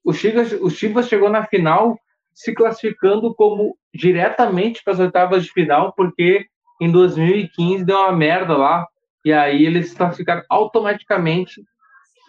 o 0.05 0.13
Chivas, 0.13 0.53
o 0.53 0.69
Chivas 0.69 1.09
chegou 1.09 1.31
na 1.31 1.47
final 1.47 1.99
se 2.35 2.55
classificando 2.55 3.35
como 3.35 3.77
diretamente 3.95 4.83
para 4.83 4.95
as 4.95 5.01
oitavas 5.01 5.45
de 5.45 5.53
final, 5.53 5.93
porque 5.95 6.47
em 6.81 6.91
2015 6.91 7.85
deu 7.85 7.99
uma 7.99 8.13
merda 8.13 8.57
lá 8.57 8.87
e 9.25 9.33
aí 9.33 9.67
eles 9.67 9.91
se 9.91 9.97
classificaram 9.97 10.43
automaticamente. 10.49 11.63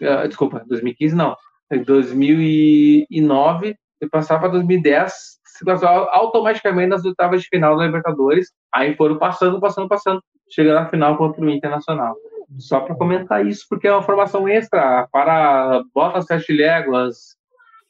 eh, 0.00 0.28
desculpa, 0.28 0.62
2015 0.66 1.14
não. 1.14 1.36
Em 1.70 1.82
2009 1.82 3.76
e 4.00 4.08
passava 4.08 4.40
para 4.40 4.50
2010 4.50 5.12
se 5.44 5.64
classificaram 5.64 6.08
automaticamente 6.10 6.88
nas 6.88 7.04
oitavas 7.04 7.42
de 7.42 7.48
final 7.48 7.76
da 7.76 7.86
Libertadores. 7.86 8.52
Aí 8.74 8.94
foram 8.96 9.18
passando, 9.18 9.60
passando, 9.60 9.88
passando, 9.88 10.22
chegando 10.50 10.80
na 10.80 10.88
final 10.88 11.16
contra 11.16 11.40
o 11.40 11.50
Internacional. 11.50 12.14
Só 12.58 12.80
para 12.80 12.94
comentar 12.94 13.46
isso, 13.46 13.64
porque 13.68 13.88
é 13.88 13.92
uma 13.92 14.02
formação 14.02 14.46
extra 14.48 15.08
para 15.10 15.82
bota 15.94 16.20
sete 16.20 16.52
léguas 16.52 17.36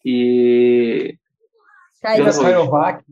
e 0.05 1.17
Vou- 2.03 2.43
Raiovac. 2.45 3.05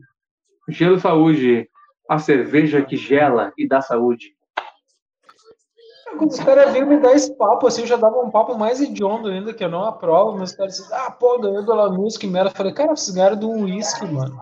gelo 0.69 0.99
saúde, 0.99 1.69
a 2.09 2.19
cerveja 2.19 2.81
que 2.83 2.97
gela 2.97 3.51
e 3.57 3.67
dá 3.67 3.81
saúde. 3.81 4.35
Quando 6.17 6.29
os 6.31 6.39
caras 6.39 6.73
vinham 6.73 6.87
me 6.87 6.97
dar 6.97 7.13
esse 7.13 7.33
papo, 7.37 7.67
assim, 7.67 7.81
eu 7.81 7.87
já 7.87 7.95
dava 7.95 8.19
um 8.19 8.29
papo 8.29 8.57
mais 8.57 8.81
hediondo 8.81 9.29
ainda, 9.29 9.53
que 9.53 9.63
eu 9.63 9.69
não 9.69 9.85
aprovo, 9.85 10.37
mas 10.37 10.51
os 10.51 10.55
caras 10.57 10.75
diziam, 10.75 10.97
ah, 10.99 11.09
pô, 11.09 11.39
ganhou 11.39 11.63
do 11.63 11.73
Lanús, 11.73 12.17
que 12.17 12.27
merda. 12.27 12.49
Eu 12.49 12.55
falei, 12.55 12.73
cara, 12.73 12.93
vocês 12.95 13.15
ganharam 13.15 13.37
de 13.37 13.45
um 13.45 13.63
uísque, 13.63 14.05
mano. 14.05 14.37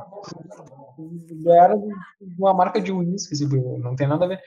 Ganharam 1.44 1.88
de 2.22 2.42
uma 2.42 2.54
marca 2.54 2.82
de 2.82 2.92
uísque, 2.92 3.34
assim, 3.34 3.48
não 3.80 3.96
tem 3.96 4.08
nada 4.08 4.26
a 4.26 4.28
ver. 4.28 4.40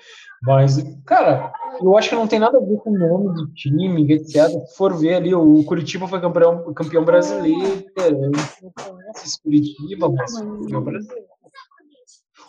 Mas, 0.42 0.82
cara, 1.06 1.52
eu 1.80 1.96
acho 1.96 2.10
que 2.10 2.14
não 2.14 2.26
tem 2.26 2.38
nada 2.38 2.58
a 2.58 2.60
ver 2.60 2.76
com 2.78 2.90
o 2.90 2.98
nome 2.98 3.34
do 3.34 3.46
time, 3.54 4.12
etc. 4.12 4.48
Se 4.48 4.76
for 4.76 4.94
ver 4.94 5.14
ali, 5.14 5.34
o 5.34 5.64
Curitiba 5.64 6.06
foi 6.06 6.20
campeão, 6.20 6.72
campeão 6.74 7.04
brasileiro, 7.04 7.84
a 7.96 8.02
gente 8.02 8.62
não 8.62 8.72
conhece 8.72 9.26
esse 9.26 9.42
Curitiba, 9.42 10.10
mas 10.10 10.38
campeão 10.38 10.82
brasileiro. 10.82 11.26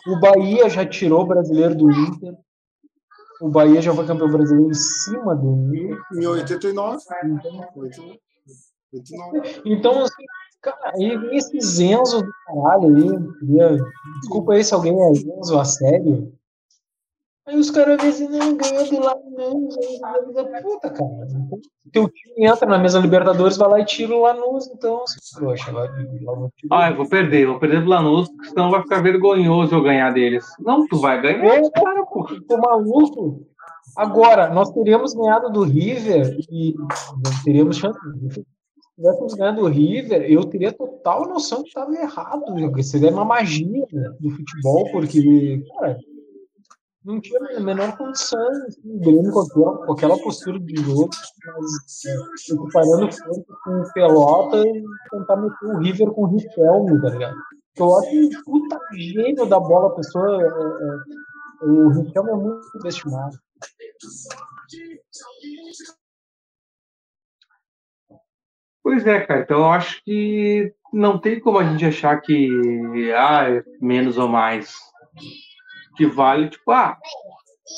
O 0.06 0.20
Bahia 0.20 0.68
já 0.68 0.84
tirou 0.84 1.22
o 1.22 1.26
brasileiro 1.26 1.74
do 1.74 1.90
Inter. 1.90 2.36
O 3.40 3.48
Bahia 3.48 3.80
já 3.80 3.94
foi 3.94 4.06
campeão 4.06 4.30
brasileiro 4.30 4.70
em 4.70 4.74
cima 4.74 5.34
do 5.34 5.74
Inter. 5.74 5.98
Em 6.12 6.26
89. 6.26 6.98
89. 8.92 9.62
Então, 9.64 10.02
assim, 10.02 10.24
cara, 10.64 10.92
aí 10.94 11.16
vem 11.16 11.36
esse 11.36 11.60
Zenzo 11.60 12.22
do 12.22 12.32
caralho 12.46 12.96
aí. 12.96 13.78
Desculpa 14.20 14.54
aí 14.54 14.64
se 14.64 14.74
alguém 14.74 15.00
é 15.00 15.14
Zenzo 15.14 15.58
a 15.58 15.64
sério. 15.64 16.32
Aí 17.46 17.58
os 17.58 17.70
caras 17.70 18.00
dizem, 18.00 18.30
não, 18.30 18.56
ganhou 18.56 18.88
do 18.88 19.00
Lanús. 19.00 19.76
aí 20.02 20.14
eu 20.14 20.26
digo, 20.28 20.62
Puta, 20.62 20.90
cara. 20.90 21.28
Teu 21.92 22.08
time 22.08 22.46
entra 22.46 22.66
na 22.66 22.78
mesa 22.78 22.98
Libertadores, 22.98 23.58
vai 23.58 23.68
lá 23.68 23.80
e 23.80 23.84
tira 23.84 24.14
o 24.14 24.22
Lanús, 24.22 24.66
então, 24.68 25.04
trouxa. 25.34 25.70
Vai, 25.70 25.86
lá. 26.22 26.48
Ah, 26.70 26.90
eu 26.90 26.96
vou 26.96 27.06
perder, 27.06 27.46
vou 27.46 27.58
perder 27.58 27.82
do 27.82 27.90
Lanús, 27.90 28.30
porque 28.30 28.48
senão 28.48 28.70
vai 28.70 28.80
ficar 28.80 29.02
vergonhoso 29.02 29.74
eu 29.74 29.82
ganhar 29.82 30.10
deles. 30.12 30.46
Não, 30.58 30.86
tu 30.88 30.98
vai 30.98 31.20
ganhar. 31.20 31.44
É, 31.44 31.70
cara, 31.70 32.06
pô, 32.06 32.26
tô 32.48 32.56
maluco. 32.56 33.46
Agora, 33.94 34.48
nós 34.48 34.70
teríamos 34.70 35.12
ganhado 35.12 35.50
do 35.50 35.62
River 35.62 36.36
e 36.50 36.74
não 36.74 37.44
teríamos 37.44 37.76
chance. 37.76 37.98
Se 38.94 39.02
tivéssemos 39.02 39.34
ganhado 39.34 39.62
do 39.62 39.66
River, 39.66 40.22
eu 40.30 40.44
teria 40.44 40.72
total 40.72 41.26
noção 41.26 41.62
que 41.62 41.68
estava 41.68 41.92
errado. 41.92 42.44
Seria 42.82 43.10
uma 43.10 43.24
magia 43.24 43.86
né, 43.92 44.14
do 44.20 44.30
futebol, 44.30 44.88
porque, 44.92 45.64
cara, 45.76 45.98
não 47.04 47.20
tinha 47.20 47.40
a 47.56 47.60
menor 47.60 47.96
condição 47.98 48.40
assim, 48.66 48.80
o 48.84 49.84
com 49.84 49.92
aquela, 49.92 50.16
postura 50.16 50.60
de 50.60 50.76
jogo, 50.76 51.10
mas 51.10 52.04
é, 52.06 52.16
frente 52.70 53.16
com 53.64 53.80
o 53.80 53.92
Pelota 53.92 54.58
e 54.58 54.84
tentar 55.10 55.36
meter 55.36 55.66
o 55.66 55.78
River 55.78 56.10
com 56.12 56.22
o 56.22 56.26
Riquelme, 56.26 57.02
tá 57.02 57.10
ligado? 57.10 57.36
Eu 57.76 57.96
acho 57.96 58.10
um 58.10 58.30
puta 58.44 58.78
gênio 58.96 59.46
da 59.46 59.58
bola, 59.58 59.88
a 59.88 59.96
pessoa. 59.96 60.40
é, 60.40 60.46
é, 60.46 61.66
o 61.66 61.88
Riquelme 61.88 62.30
é 62.30 62.36
muito 62.36 62.64
subestimado. 62.70 63.36
Pois 68.84 69.06
é, 69.06 69.20
cara. 69.20 69.40
Então 69.40 69.60
eu 69.60 69.70
acho 69.72 70.04
que 70.04 70.70
não 70.92 71.18
tem 71.18 71.40
como 71.40 71.58
a 71.58 71.64
gente 71.64 71.86
achar 71.86 72.20
que 72.20 73.10
ah, 73.16 73.48
é 73.50 73.62
menos 73.80 74.18
ou 74.18 74.28
mais. 74.28 74.74
Que 75.96 76.04
vale, 76.06 76.50
tipo, 76.50 76.70
ah, 76.70 76.98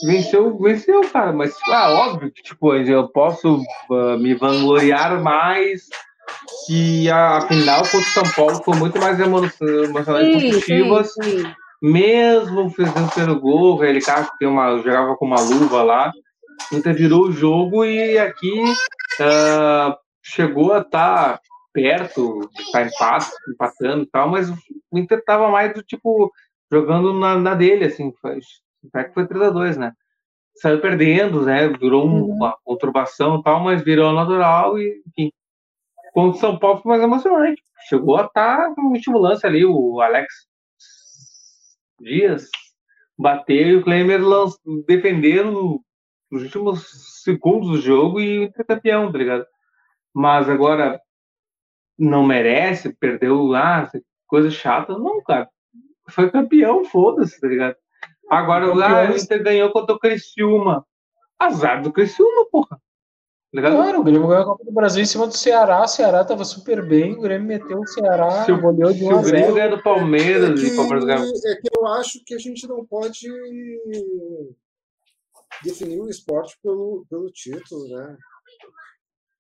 venceu, 0.05 0.59
venceu, 0.59 1.01
cara. 1.13 1.33
Mas, 1.33 1.55
ah, 1.69 1.93
óbvio 1.93 2.33
que, 2.33 2.43
tipo, 2.43 2.75
eu 2.75 3.07
posso 3.09 3.63
ah, 3.91 4.17
me 4.19 4.35
vangloriar 4.35 5.23
mais 5.23 5.85
que 6.67 7.09
a, 7.09 7.37
a 7.39 7.41
final 7.43 7.83
contra 7.83 7.99
o 7.99 8.03
São 8.03 8.25
Paulo 8.35 8.63
foi 8.65 8.77
muito 8.77 8.99
mais 8.99 9.21
emo- 9.21 9.49
emocionante 9.61 10.61
Chivas. 10.61 11.13
sim, 11.13 11.43
sim. 11.43 11.55
mesmo 11.81 12.69
fazendo 12.71 13.15
pelo 13.15 13.41
gol, 13.41 13.85
ele 13.85 14.01
cara 14.01 14.25
que 14.25 14.39
tem 14.39 14.49
uma, 14.49 14.77
jogava 14.79 15.15
com 15.17 15.25
uma 15.25 15.41
luva 15.41 15.85
lá, 15.85 16.11
o 16.73 16.77
Inter 16.77 16.95
virou 16.95 17.27
o 17.29 17.33
jogo 17.33 17.85
e 17.85 18.19
aqui 18.19 18.65
ah, 19.21 19.97
chegou 20.35 20.73
a 20.73 20.81
estar 20.81 21.41
perto, 21.73 22.51
de 22.55 22.63
estar 22.63 22.87
empate, 22.87 23.31
empatando 23.51 24.03
e 24.05 24.07
tal, 24.07 24.29
mas 24.29 24.51
o 24.51 24.57
Inter 24.99 25.23
tava 25.25 25.49
mais 25.51 25.73
do 25.75 25.83
tipo 25.83 26.33
jogando 26.71 27.13
na, 27.13 27.37
na 27.39 27.55
dele, 27.55 27.85
assim, 27.85 28.13
foi, 28.21 28.39
até 28.89 29.05
que 29.05 29.15
foi 29.15 29.27
3x2, 29.27 29.77
né? 29.77 29.93
Saiu 30.57 30.81
perdendo, 30.81 31.43
né? 31.43 31.69
Virou 31.69 32.07
um- 32.07 32.25
uma 32.33 32.57
conturbação 32.65 33.39
e 33.39 33.43
tal, 33.43 33.61
mas 33.61 33.83
virou 33.83 34.13
natural 34.13 34.79
e, 34.79 35.03
enfim. 35.07 35.31
Contra 36.13 36.37
o 36.37 36.41
São 36.41 36.59
Paulo 36.59 36.81
foi 36.81 36.91
mais 36.93 37.03
emocionante. 37.03 37.63
Chegou 37.89 38.17
a 38.17 38.25
estar 38.25 38.75
com 38.75 38.83
último 38.89 39.19
lance 39.19 39.47
ali, 39.47 39.65
o 39.65 40.01
Alex 40.01 40.33
Dias 42.01 42.49
bateu 43.19 43.69
e 43.69 43.77
o 43.77 43.85
Klemer 43.85 44.21
defendendo 44.87 45.81
nos 46.31 46.43
últimos 46.43 47.23
segundos 47.23 47.69
do 47.69 47.81
jogo 47.81 48.21
e 48.21 48.39
o 48.39 48.43
Inter 48.45 48.67
campeão, 48.67 49.13
tá 49.13 49.19
ligado? 49.19 49.47
Mas 50.19 50.49
agora 50.49 50.99
não 51.99 52.25
merece, 52.27 52.91
perdeu 52.99 53.43
lá, 53.43 53.91
coisa 54.27 54.51
chata. 54.51 54.97
Não, 54.97 55.23
cara. 55.23 55.47
Foi 56.09 56.31
campeão, 56.31 56.87
foda-se, 56.87 57.39
tá 57.39 57.47
ligado? 57.47 57.77
Agora 58.31 58.73
o 58.73 59.15
Inter 59.15 59.43
ganhou 59.43 59.71
contra 59.71 59.95
o 59.95 59.99
Criciúma. 59.99 60.87
Azar 61.39 61.83
do 61.83 61.93
Criciúma, 61.93 62.47
porra. 62.51 62.81
Ligado? 63.53 63.77
Claro, 63.77 64.01
o 64.01 64.05
Grêmio 64.05 64.27
ganhou 64.27 64.43
a 64.43 64.47
Copa 64.47 64.65
do 64.65 64.73
Brasil 64.73 65.03
em 65.03 65.07
cima 65.07 65.27
do 65.27 65.37
Ceará. 65.37 65.83
O 65.83 65.87
Ceará 65.89 66.25
tava 66.25 66.45
super 66.47 66.87
bem. 66.87 67.15
O 67.15 67.21
Grêmio 67.21 67.47
meteu 67.47 67.79
o 67.79 67.87
Ceará, 67.87 68.45
Se 68.45 68.53
o- 68.53 68.61
goleou 68.61 68.93
de 68.93 69.01
Se 69.01 69.05
1 69.05 69.11
a 69.11 69.19
o 69.19 69.23
Grêmio 69.23 69.47
0. 69.47 69.55
ganha 69.55 69.69
do 69.77 69.83
Palmeiras 69.83 70.51
é, 70.51 70.53
e 70.53 70.71
que, 70.71 71.49
é 71.49 71.57
que 71.57 71.69
eu 71.79 71.87
acho 71.89 72.25
que 72.25 72.35
a 72.35 72.39
gente 72.39 72.67
não 72.67 72.87
pode 72.87 73.29
definir 75.63 76.01
o 76.01 76.09
esporte 76.09 76.57
pelo, 76.63 77.05
pelo 77.09 77.31
título, 77.31 77.87
né? 77.89 78.17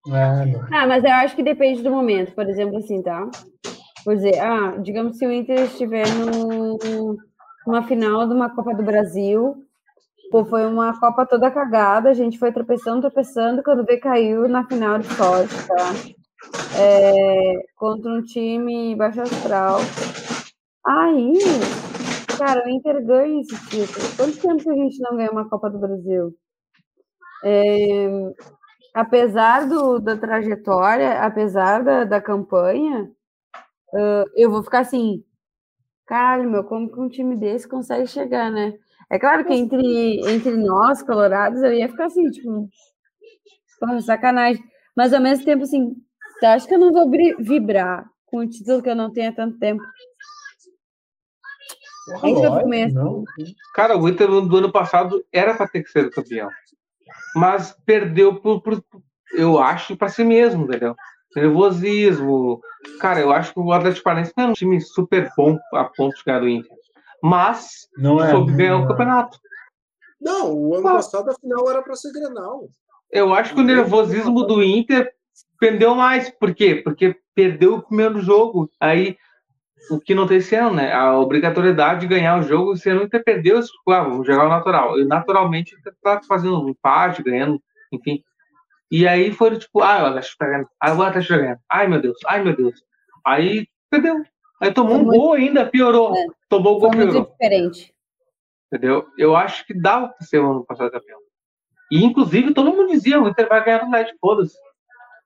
É. 0.09 0.75
Ah, 0.75 0.87
mas 0.87 1.03
eu 1.05 1.11
acho 1.11 1.35
que 1.35 1.43
depende 1.43 1.83
do 1.83 1.91
momento, 1.91 2.35
por 2.35 2.49
exemplo, 2.49 2.79
assim, 2.79 3.03
tá? 3.03 3.29
Por 4.05 4.15
dizer, 4.15 4.39
ah, 4.39 4.77
digamos 4.79 5.19
se 5.19 5.27
o 5.27 5.33
Inter 5.33 5.65
estiver 5.65 6.07
num, 6.09 7.17
numa 7.67 7.83
final 7.83 8.27
de 8.27 8.33
uma 8.33 8.55
Copa 8.55 8.75
do 8.75 8.85
Brasil, 8.85 9.57
pô, 10.31 10.45
foi 10.45 10.65
uma 10.65 10.99
Copa 10.99 11.27
toda 11.27 11.51
cagada, 11.51 12.11
a 12.11 12.15
gente 12.15 12.39
foi 12.39 12.53
tropeçando, 12.53 13.01
tropeçando, 13.01 13.63
quando 13.65 13.85
vê 13.85 13.97
caiu 13.97 14.49
na 14.49 14.65
final 14.67 14.99
de 14.99 15.07
sorte, 15.15 15.55
tá? 15.67 15.93
É, 16.79 17.55
contra 17.75 18.13
um 18.13 18.23
time 18.23 18.95
baixo 18.95 19.21
astral. 19.23 19.81
Aí, 20.87 21.35
cara, 22.39 22.65
o 22.65 22.69
Inter 22.69 23.05
ganha 23.05 23.41
esse 23.41 23.57
título. 23.69 24.07
Quanto 24.17 24.39
tempo 24.39 24.63
que 24.63 24.71
a 24.71 24.75
gente 24.75 25.01
não 25.01 25.17
ganha 25.17 25.33
uma 25.33 25.49
Copa 25.49 25.69
do 25.69 25.79
Brasil? 25.79 26.33
É, 27.43 28.09
apesar 28.97 29.69
do, 29.69 29.99
da 29.99 30.17
trajetória, 30.17 31.21
apesar 31.21 31.85
da, 31.85 32.05
da 32.05 32.19
campanha, 32.19 33.11
ah, 33.95 34.25
eu 34.35 34.51
vou 34.51 34.63
ficar 34.63 34.81
assim, 34.81 35.23
caralho, 36.07 36.51
meu, 36.51 36.65
como 36.65 36.91
que 36.91 36.99
um 36.99 37.09
time 37.09 37.37
desse 37.37 37.69
consegue 37.69 38.07
chegar, 38.07 38.51
né? 38.51 38.73
É 39.11 39.19
claro 39.19 39.45
que 39.45 39.53
entre, 39.53 40.19
entre 40.31 40.57
nós, 40.57 41.03
colorados, 41.03 41.63
eu 41.63 41.75
ia 41.75 41.89
ficar 41.91 42.07
assim, 42.07 42.31
tipo, 42.31 42.69
porra, 43.79 44.01
sacanagem. 44.01 44.65
Mas 44.97 45.13
ao 45.13 45.21
mesmo 45.21 45.45
tempo, 45.45 45.65
assim, 45.65 45.95
tu 46.41 46.47
acha 46.47 46.67
que 46.67 46.75
eu 46.75 46.79
não 46.79 46.91
vou 46.91 47.11
vibrar 47.39 48.09
com 48.25 48.39
o 48.39 48.49
título 48.49 48.83
que 48.83 48.89
eu 48.89 48.97
não 48.97 49.13
tenho 49.13 49.31
há 49.31 49.35
tanto 49.35 49.59
tempo? 49.59 49.83
Porra, 52.07 52.29
É 52.29 52.33
isso 52.33 52.41
que 52.41 52.47
eu 52.47 52.55
fico 52.55 52.69
meio. 52.69 53.25
Cara, 53.75 53.99
o 53.99 54.09
Inter 54.09 54.29
do 54.29 54.57
ano 54.57 54.73
passado 54.73 55.23
era 55.31 55.55
para 55.55 55.69
ter 55.69 55.83
que 55.83 55.91
ser 55.91 56.11
campeão. 56.11 56.49
Mas 57.37 57.77
perdeu 57.85 58.41
por, 58.41 58.63
por- 58.63 58.83
eu 59.35 59.59
acho, 59.59 59.97
para 59.97 60.09
si 60.09 60.25
mesmo, 60.25 60.65
entendeu? 60.65 60.95
Nervosismo. 61.35 62.61
Cara, 63.01 63.21
eu 63.21 63.33
acho 63.33 63.53
que 63.53 63.61
o 63.61 63.73
Atlético 63.73 64.05
Paranaense 64.05 64.33
não 64.37 64.45
é 64.45 64.49
um 64.49 64.53
time 64.53 64.81
super 64.81 65.31
bom 65.37 65.59
a 65.75 65.85
ponto 65.85 66.17
de 66.17 66.23
ganhar 66.25 66.41
do 66.41 66.49
Inter. 66.49 66.77
Mas 67.23 67.89
Não 67.97 68.23
é. 68.23 68.31
soube 68.31 68.53
ganhar 68.53 68.73
não 68.75 68.83
o 68.83 68.85
é. 68.85 68.89
campeonato. 68.89 69.39
Não, 70.21 70.53
o 70.55 70.75
ano 70.77 70.89
Ah. 70.89 70.93
passado 70.95 71.31
a 71.31 71.35
final 71.35 71.69
era 71.71 71.83
para 71.83 71.95
ser 71.95 72.13
Grenal. 72.13 72.69
Eu 73.11 73.33
acho 73.35 73.55
que 73.55 73.61
o 73.61 73.65
nervosismo 73.65 74.45
do 74.45 74.63
Inter 74.63 75.13
perdeu 75.61 75.95
mais. 75.95 76.31
Por 76.31 76.55
quê? 76.55 76.77
Porque 76.77 77.17
perdeu 77.35 77.75
o 77.77 77.83
primeiro 77.83 78.21
jogo. 78.21 78.69
Aí, 78.81 79.17
o 79.91 80.01
que 80.01 80.15
não 80.15 80.27
tem 80.27 80.39
esse 80.39 80.55
ano, 80.55 80.75
né? 80.77 80.93
A 80.93 81.17
obrigatoriedade 81.19 82.01
de 82.01 82.07
ganhar 82.07 82.39
o 82.39 82.43
jogo, 82.43 82.73
esse 82.73 82.89
ano 82.91 83.03
o 83.03 83.05
Inter 83.05 83.23
perdeu, 83.23 83.59
isso, 83.59 83.73
ah, 83.89 84.03
vamos 84.03 84.27
jogar 84.27 84.47
o 84.47 84.49
natural. 84.49 84.99
E 84.99 85.05
naturalmente 85.05 85.75
o 85.75 85.79
Inter 85.79 85.95
tá 86.03 86.21
fazendo 86.27 86.61
um 86.65 86.69
empate, 86.69 87.23
ganhando, 87.23 87.61
enfim. 87.93 88.23
E 88.91 89.07
aí 89.07 89.33
foi 89.33 89.57
tipo, 89.59 89.83
ah, 89.83 90.03
o 90.03 90.07
Atlético 90.07 90.37
tá 90.39 90.47
ganhando. 90.47 90.69
Ah, 90.81 90.95
o 90.95 91.03
Atlético 91.03 91.35
tá 91.35 91.41
ganhando. 91.41 91.61
Ai, 91.71 91.87
meu 91.89 92.01
Deus, 92.01 92.17
ai, 92.27 92.43
meu 92.43 92.57
Deus. 92.57 92.83
Aí 93.25 93.67
perdeu. 93.91 94.23
Aí 94.61 94.73
tomou 94.73 94.95
Foi 94.95 95.01
um 95.03 95.05
muito- 95.05 95.19
gol 95.21 95.33
ainda, 95.35 95.67
piorou. 95.67 96.17
É. 96.17 96.27
Tomou 96.49 96.77
o 96.77 96.81
Foi 96.81 96.89
gol, 96.91 96.99
muito 96.99 97.13
piorou. 97.13 97.31
diferente. 97.33 97.95
Entendeu? 98.73 99.07
Eu 99.17 99.37
acho 99.37 99.65
que 99.67 99.75
dava 99.75 100.09
pra 100.09 100.27
ser 100.27 100.39
o 100.39 100.51
ano 100.51 100.65
passado 100.65 100.91
campeão. 100.91 101.19
E, 101.93 102.05
inclusive, 102.05 102.53
todo 102.55 102.73
mundo 102.75 102.89
dizia, 102.89 103.21
o 103.21 103.29
Inter 103.29 103.49
vai 103.49 103.63
ganhar 103.65 103.79
do 103.79 103.85
Atlético, 103.87 104.19
foda-se. 104.21 104.57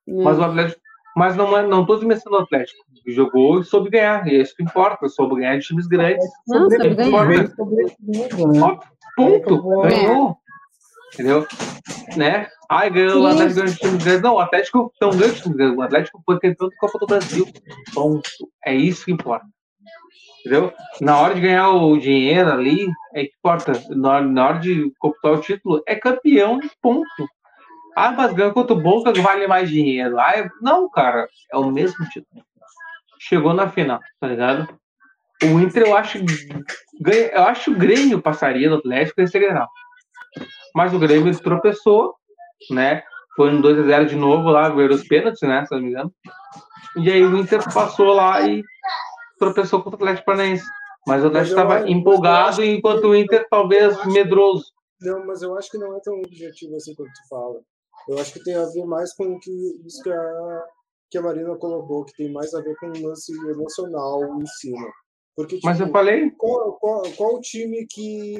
Mas 0.07 0.39
o 0.39 0.43
Atlético. 0.43 0.81
Mas 1.21 1.37
não, 1.37 1.55
é, 1.55 1.67
não 1.67 1.85
tô 1.85 1.97
desmerecendo 1.97 2.35
o 2.35 2.39
Atlético. 2.39 2.83
Jogou 3.07 3.61
e 3.61 3.65
soube 3.65 3.91
ganhar. 3.91 4.27
E 4.27 4.37
é 4.37 4.41
isso 4.41 4.57
que 4.57 4.63
importa. 4.63 5.07
Soube 5.07 5.37
ganhar 5.37 5.59
de 5.59 5.67
times 5.67 5.87
grandes. 5.87 6.25
Não, 6.49 6.71
soube 6.71 6.95
ganhar. 6.95 7.29
né? 7.29 7.53
Ó, 8.63 8.79
ponto. 9.15 9.83
Ganhou. 9.83 10.39
Entendeu? 11.13 11.47
Né? 12.17 12.49
Ai, 12.71 12.89
ganhou 12.89 13.23
o. 13.23 13.27
Atlético 13.27 13.55
ganhou 13.55 13.71
de 13.71 13.79
times 13.79 14.03
grandes. 14.03 14.23
Não, 14.23 14.35
o 14.37 14.39
Atlético 14.39 14.93
não 14.99 15.11
ganhou 15.11 15.35
de 15.35 15.43
times 15.43 15.57
grandes. 15.59 15.79
O 15.79 15.83
Atlético 15.83 16.23
foi 16.25 16.41
campeão 16.41 16.69
da 16.71 16.77
Copa 16.77 16.99
do 16.99 17.07
Brasil. 17.07 17.47
Ponto. 17.93 18.31
É 18.65 18.75
isso 18.75 19.05
que 19.05 19.13
importa. 19.13 19.45
Entendeu? 20.41 20.73
Na 21.03 21.21
hora 21.21 21.35
de 21.35 21.43
ganhar 21.43 21.69
o 21.69 21.99
dinheiro 21.99 22.51
ali, 22.51 22.89
é 23.15 23.25
que 23.25 23.33
importa. 23.37 23.73
Na 23.91 24.09
hora, 24.09 24.25
na 24.27 24.49
hora 24.49 24.59
de 24.59 24.91
computar 24.99 25.33
o 25.33 25.41
título, 25.43 25.83
é 25.87 25.97
campeão, 25.97 26.59
ponto. 26.81 27.29
Ah, 27.97 28.13
mas 28.13 28.33
ganhou 28.33 28.53
contra 28.53 28.75
o 28.75 28.81
Boca 28.81 29.13
vale 29.21 29.47
mais 29.47 29.69
dinheiro. 29.69 30.19
Ah, 30.19 30.49
não, 30.61 30.89
cara, 30.89 31.29
é 31.53 31.57
o 31.57 31.71
mesmo 31.71 32.05
título. 32.09 32.43
Chegou 33.19 33.53
na 33.53 33.69
final, 33.69 34.01
tá 34.21 34.27
ligado? 34.27 34.69
O 35.43 35.59
Inter, 35.59 35.87
eu 35.87 35.97
acho, 35.97 36.19
ganha, 37.01 37.29
eu 37.29 37.45
acho 37.45 37.65
que 37.65 37.71
o 37.71 37.79
Grêmio 37.79 38.21
passaria 38.21 38.69
do 38.69 38.77
Atlético 38.77 39.21
esse 39.21 39.39
Grenal. 39.39 39.69
Mas 40.75 40.93
o 40.93 40.99
Grêmio 40.99 41.37
tropeçou, 41.39 42.15
né? 42.71 43.03
Foi 43.37 43.51
no 43.51 43.63
2x0 43.63 44.07
de 44.07 44.17
novo 44.17 44.51
lá, 44.51 44.69
ver 44.69 44.91
os 44.91 45.07
pênaltis, 45.07 45.41
né? 45.43 45.65
Se 45.65 45.75
não 45.75 45.83
me 45.83 45.89
engano. 45.89 46.13
E 46.97 47.11
aí 47.11 47.25
o 47.25 47.37
Inter 47.37 47.63
passou 47.73 48.13
lá 48.13 48.43
e 48.43 48.63
tropeçou 49.39 49.83
contra 49.83 49.99
o 49.99 50.03
Atlético 50.03 50.27
Paranaense. 50.27 50.65
Mas 51.07 51.25
o 51.25 51.29
Atlético 51.29 51.59
estava 51.59 51.89
empolgado, 51.89 52.63
enquanto 52.63 53.05
o 53.05 53.17
Inter 53.17 53.47
talvez 53.49 54.05
medroso. 54.07 54.67
Não, 55.01 55.27
mas 55.27 55.41
eu 55.41 55.57
acho 55.57 55.71
que 55.71 55.79
não 55.79 55.97
é 55.97 56.01
tão 56.01 56.15
objetivo 56.19 56.77
assim 56.77 56.95
quanto 56.95 57.11
tu 57.11 57.29
fala. 57.29 57.61
Eu 58.11 58.19
acho 58.19 58.33
que 58.33 58.43
tem 58.43 58.57
a 58.57 58.65
ver 58.67 58.85
mais 58.87 59.15
com 59.15 59.25
o 59.35 59.39
que, 59.39 59.53
isso 59.87 60.03
que 60.03 60.11
a, 60.11 60.65
que 61.09 61.17
a 61.17 61.23
Marina 61.23 61.57
colocou, 61.57 62.05
que 62.05 62.17
tem 62.17 62.33
mais 62.33 62.53
a 62.55 62.61
ver 62.61 62.75
com 62.75 62.89
o 62.89 63.07
lance 63.07 63.33
emocional 63.49 64.21
em 64.41 64.47
cima. 64.47 64.93
Porque, 65.37 65.55
tipo, 65.55 65.69
Mas 65.69 65.79
eu 65.79 65.89
falei, 65.91 66.29
qual, 66.33 66.77
qual, 66.81 67.03
qual 67.17 67.41
time 67.41 67.87
que. 67.89 68.35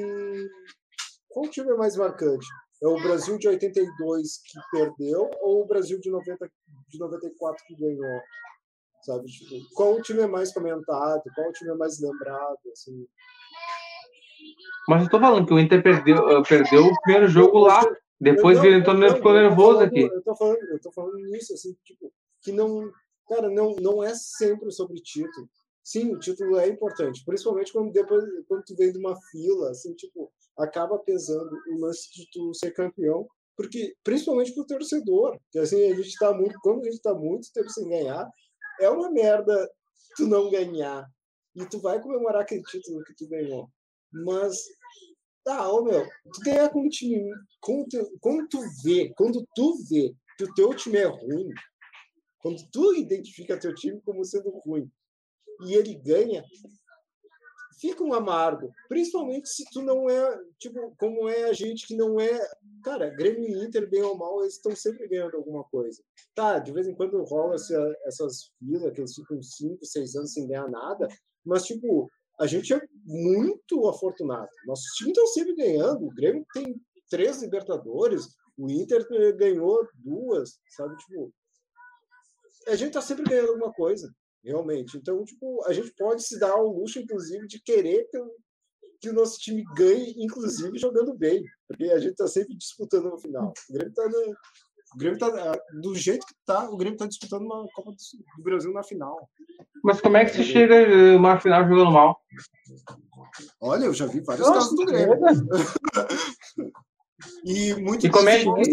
Qual 1.29 1.47
time 1.47 1.71
é 1.71 1.75
mais 1.75 1.95
marcante? 1.95 2.45
É 2.83 2.87
o 2.87 3.01
Brasil 3.01 3.37
de 3.37 3.47
82 3.47 4.41
que 4.43 4.59
perdeu 4.77 5.29
ou 5.39 5.61
o 5.61 5.67
Brasil 5.67 5.97
de, 6.01 6.11
90, 6.11 6.51
de 6.89 6.99
94 6.99 7.63
que 7.65 7.75
ganhou? 7.75 8.21
Sabe? 9.03 9.25
Tipo, 9.27 9.55
qual 9.73 10.01
time 10.01 10.23
é 10.23 10.27
mais 10.27 10.53
comentado? 10.53 11.23
Qual 11.33 11.53
time 11.53 11.71
é 11.71 11.75
mais 11.75 11.97
lembrado? 12.01 12.59
Assim? 12.73 13.07
mas 14.89 15.03
eu 15.03 15.09
tô 15.09 15.19
falando 15.19 15.47
que 15.47 15.53
o 15.53 15.59
Inter 15.59 15.81
perdeu, 15.81 16.29
eh, 16.29 16.43
perdeu 16.43 16.85
o 16.85 17.01
primeiro 17.03 17.29
jogo 17.29 17.59
lá. 17.59 17.81
Depois 18.21 18.59
ele 18.59 18.71
não, 18.71 18.79
entrou, 18.79 18.97
não, 18.97 19.15
ficou 19.15 19.33
nervoso 19.33 19.79
falando- 19.79 19.87
aqui. 19.87 20.01
Eu 20.01 20.21
tô 20.21 20.35
falando, 20.35 20.59
eu 20.69 20.79
tô 20.79 20.91
falando 20.91 21.15
nisso, 21.15 21.53
assim, 21.53 21.75
tipo, 21.83 22.13
que 22.43 22.51
não, 22.51 22.91
cara, 23.27 23.49
não, 23.49 23.75
não 23.77 24.03
é 24.03 24.13
sempre 24.13 24.71
sobre 24.71 25.01
título. 25.01 25.49
Sim, 25.83 26.13
o 26.13 26.19
título 26.19 26.59
é 26.59 26.67
importante, 26.67 27.23
principalmente 27.25 27.73
quando 27.73 27.91
depois, 27.91 28.23
quando 28.47 28.63
tu 28.63 28.75
vem 28.75 28.91
de 28.91 28.99
uma 28.99 29.15
fila, 29.31 29.71
assim, 29.71 29.93
tipo, 29.95 30.31
acaba 30.55 30.99
pesando 30.99 31.49
o 31.69 31.79
lance 31.79 32.11
de 32.13 32.29
tu 32.31 32.53
ser 32.53 32.71
campeão, 32.71 33.27
porque 33.57 33.95
principalmente 34.03 34.53
pro 34.53 34.65
torcedor, 34.67 35.39
que 35.51 35.57
assim, 35.57 35.91
a 35.91 35.95
gente 35.95 36.15
tá 36.19 36.31
muito, 36.31 36.55
quando 36.61 36.81
a 36.81 36.91
gente 36.91 37.01
tá 37.01 37.15
muito 37.15 37.51
tempo 37.51 37.69
sem 37.69 37.89
ganhar, 37.89 38.29
é 38.79 38.89
uma 38.89 39.11
merda 39.11 39.67
tu 40.15 40.27
não 40.27 40.51
ganhar. 40.51 41.07
E 41.55 41.65
tu 41.65 41.79
vai 41.79 41.99
comemorar 41.99 42.43
aquele 42.43 42.61
título 42.63 43.03
que 43.03 43.15
tu 43.15 43.27
ganhou. 43.27 43.67
Mas 44.11 44.57
Tá, 45.43 45.71
ô 45.71 45.83
meu, 45.83 46.05
tu 46.33 46.41
ganhar 46.45 46.69
com 46.69 46.81
um 46.81 46.89
time. 46.89 47.31
Quando 47.59 47.87
tu, 47.87 48.17
quando 48.19 48.47
tu 48.47 48.59
vê, 48.83 49.13
quando 49.15 49.45
tu 49.55 49.75
vê 49.89 50.13
que 50.37 50.43
o 50.43 50.53
teu 50.53 50.73
time 50.75 50.97
é 50.97 51.05
ruim, 51.05 51.49
quando 52.39 52.61
tu 52.71 52.95
identifica 52.95 53.59
teu 53.59 53.73
time 53.73 53.99
como 54.01 54.23
sendo 54.23 54.49
ruim 54.65 54.89
e 55.65 55.73
ele 55.73 55.95
ganha, 55.95 56.43
fica 57.79 58.03
um 58.03 58.13
amargo. 58.13 58.71
Principalmente 58.87 59.49
se 59.49 59.63
tu 59.71 59.81
não 59.81 60.07
é, 60.09 60.39
tipo, 60.59 60.95
como 60.97 61.27
é 61.27 61.45
a 61.45 61.53
gente 61.53 61.87
que 61.87 61.95
não 61.95 62.19
é. 62.19 62.39
Cara, 62.83 63.09
Grêmio 63.09 63.47
e 63.47 63.65
Inter, 63.65 63.89
bem 63.89 64.03
ou 64.03 64.15
mal, 64.15 64.41
eles 64.41 64.55
estão 64.55 64.75
sempre 64.75 65.07
ganhando 65.07 65.37
alguma 65.37 65.63
coisa. 65.63 66.03
Tá, 66.35 66.59
de 66.59 66.71
vez 66.71 66.87
em 66.87 66.95
quando 66.95 67.23
rola 67.23 67.55
essa, 67.55 67.95
essas 68.05 68.51
filas, 68.59 68.93
que 68.93 69.01
eles 69.01 69.15
ficam 69.15 69.41
5, 69.41 69.85
6 69.85 70.15
anos 70.15 70.33
sem 70.33 70.47
ganhar 70.47 70.69
nada, 70.69 71.07
mas, 71.43 71.65
tipo, 71.65 72.09
a 72.41 72.47
gente 72.47 72.73
é 72.73 72.81
muito 73.05 73.87
afortunado. 73.87 74.49
Nossos 74.65 74.87
times 74.95 75.11
estão 75.15 75.27
sempre 75.27 75.55
ganhando. 75.55 76.05
O 76.05 76.13
Grêmio 76.13 76.45
tem 76.53 76.75
três 77.09 77.41
Libertadores, 77.41 78.27
o 78.57 78.69
Inter 78.69 79.05
ganhou 79.37 79.87
duas, 79.95 80.59
sabe? 80.75 80.95
Tipo, 80.97 81.31
a 82.67 82.75
gente 82.75 82.89
está 82.89 83.01
sempre 83.01 83.23
ganhando 83.23 83.49
alguma 83.49 83.71
coisa, 83.73 84.11
realmente. 84.43 84.97
Então, 84.97 85.23
tipo, 85.23 85.63
a 85.65 85.73
gente 85.73 85.93
pode 85.97 86.23
se 86.23 86.39
dar 86.39 86.51
ao 86.51 86.67
luxo, 86.67 86.99
inclusive, 86.99 87.47
de 87.47 87.61
querer 87.61 88.07
que, 88.09 88.17
o- 88.17 88.35
que 88.99 89.09
o 89.09 89.13
nosso 89.13 89.37
time 89.39 89.63
ganhe, 89.75 90.13
inclusive 90.17 90.77
jogando 90.77 91.13
bem, 91.17 91.43
porque 91.67 91.85
a 91.85 91.99
gente 91.99 92.11
está 92.11 92.27
sempre 92.27 92.55
disputando 92.57 93.09
no 93.09 93.17
final. 93.19 93.53
O 93.69 93.73
Grêmio 93.73 93.89
está 93.89 94.07
o 94.93 94.97
Grêmio 94.97 95.17
tá, 95.19 95.27
ah, 95.27 95.57
do 95.81 95.95
jeito 95.95 96.25
que 96.25 96.33
tá, 96.45 96.69
o 96.69 96.77
Grêmio 96.77 96.97
tá 96.97 97.05
disputando 97.07 97.43
uma 97.43 97.65
Copa 97.73 97.91
do, 97.91 97.97
do 98.37 98.43
Brasil 98.43 98.73
na 98.73 98.83
final. 98.83 99.29
Mas 99.83 100.01
como 100.01 100.17
é 100.17 100.25
que 100.25 100.31
se 100.35 100.43
chega 100.43 100.75
eh, 100.75 101.15
uma 101.15 101.39
final 101.39 101.67
jogando 101.67 101.91
mal? 101.91 102.19
Olha, 103.61 103.85
eu 103.85 103.93
já 103.93 104.05
vi 104.05 104.19
vários 104.21 104.45
Nossa, 104.47 104.59
casos 104.59 104.75
do 104.75 104.85
Grêmio. 104.85 105.15
E, 107.45 107.75
muito 107.75 108.05
E 108.05 108.09
como 108.09 108.29
é 108.29 108.39
que- 108.39 108.71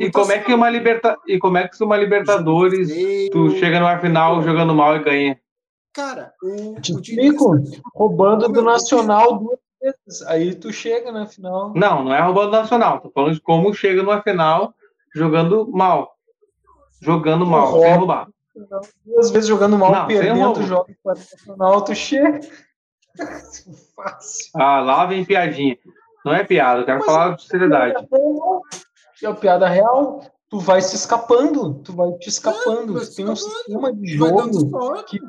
E 0.00 0.10
como 0.10 0.32
é 0.32 0.38
que 0.38 0.54
uma 0.54 0.70
liberta 0.70 1.18
e 1.26 1.38
como 1.38 1.58
é 1.58 1.68
que 1.68 1.84
uma 1.84 1.98
Libertadores 1.98 2.88
tu 3.30 3.50
chega 3.50 3.78
numa 3.78 3.98
final 3.98 4.42
jogando 4.42 4.74
mal 4.74 4.96
e 4.96 5.04
ganha? 5.04 5.40
Cara, 5.92 6.32
o, 6.42 6.80
Te 6.80 6.94
o 6.94 7.00
Diniz, 7.00 7.34
explico. 7.34 7.56
Roubando 7.94 8.46
do 8.46 8.52
Meu, 8.52 8.62
Nacional 8.64 9.38
duas 9.38 9.58
vezes. 9.82 10.22
Aí 10.28 10.54
tu 10.54 10.72
chega 10.72 11.12
na 11.12 11.26
final. 11.26 11.74
Não, 11.74 12.04
não 12.04 12.14
é 12.14 12.22
roubando 12.22 12.52
nacional. 12.52 13.00
Tô 13.02 13.10
falando 13.10 13.34
de 13.34 13.40
como 13.42 13.74
chega 13.74 14.02
numa 14.02 14.22
final 14.22 14.72
jogando 15.18 15.68
mal. 15.70 16.14
Jogando 17.00 17.46
mal, 17.46 17.66
Rouba. 17.70 17.86
sem 17.86 17.96
roubar. 17.96 18.28
Duas 19.04 19.30
vezes 19.30 19.48
jogando 19.48 19.78
mal, 19.78 19.92
Não, 19.92 20.06
perdendo 20.06 20.62
jogos 20.62 20.94
para 21.02 21.14
o 21.78 21.94
chega. 21.94 22.40
Fácil. 23.94 24.50
Ah, 24.56 24.80
lá 24.80 25.06
vem 25.06 25.24
piadinha. 25.24 25.76
Não 26.24 26.34
é 26.34 26.44
piada, 26.44 26.80
eu 26.80 26.84
quero 26.86 26.98
Mas 26.98 27.06
falar 27.06 27.36
de 27.36 27.44
seriedade. 27.44 27.94
A 29.24 29.34
piada 29.34 29.68
real, 29.68 30.20
tu 30.48 30.58
vai 30.58 30.80
se 30.80 30.96
escapando, 30.96 31.74
tu 31.82 31.92
vai 31.92 32.12
te 32.18 32.28
escapando. 32.28 32.94
vai 32.94 33.02
Tu 33.02 33.06
se 33.06 33.16
tem 33.16 33.28
um 33.28 33.32
escapando. 33.32 33.56
sistema 33.56 33.92
de 33.92 34.16
vai 34.16 34.28
jogo 34.30 34.70
sorte. 34.70 35.20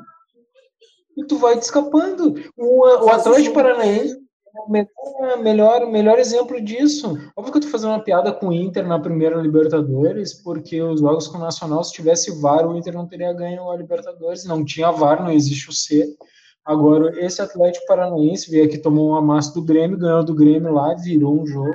e 1.16 1.24
tu 1.24 1.38
vai 1.38 1.56
te 1.56 1.62
escapando. 1.62 2.34
O, 2.56 3.04
o 3.04 3.10
Atlético 3.10 3.54
Paranaense 3.54 4.14
é 4.14 4.20
o 4.54 4.70
melhor, 4.70 5.42
melhor, 5.42 5.86
melhor 5.86 6.18
exemplo 6.18 6.60
disso. 6.60 7.18
Óbvio 7.36 7.52
que 7.52 7.58
eu 7.58 7.62
tô 7.62 7.68
fazendo 7.68 7.90
uma 7.90 8.02
piada 8.02 8.32
com 8.32 8.48
o 8.48 8.52
Inter 8.52 8.86
na 8.86 8.98
primeira 8.98 9.40
Libertadores, 9.40 10.34
porque 10.34 10.80
os 10.82 11.00
jogos 11.00 11.28
com 11.28 11.38
o 11.38 11.40
Nacional, 11.40 11.82
se 11.84 11.92
tivesse 11.92 12.40
VAR, 12.40 12.66
o 12.66 12.76
Inter 12.76 12.94
não 12.94 13.06
teria 13.06 13.32
ganho 13.32 13.70
a 13.70 13.76
Libertadores. 13.76 14.44
Não 14.44 14.64
tinha 14.64 14.90
VAR, 14.90 15.22
não 15.22 15.30
existe 15.30 15.68
o 15.68 15.72
C. 15.72 16.16
Agora, 16.64 17.18
esse 17.24 17.40
Atlético 17.40 17.86
Paranaense 17.86 18.50
veio 18.50 18.64
aqui, 18.64 18.78
tomou 18.78 19.10
uma 19.10 19.22
massa 19.22 19.54
do 19.54 19.62
Grêmio, 19.62 19.98
ganhou 19.98 20.24
do 20.24 20.34
Grêmio 20.34 20.72
lá, 20.72 20.94
virou 20.94 21.40
um 21.40 21.46
jogo. 21.46 21.74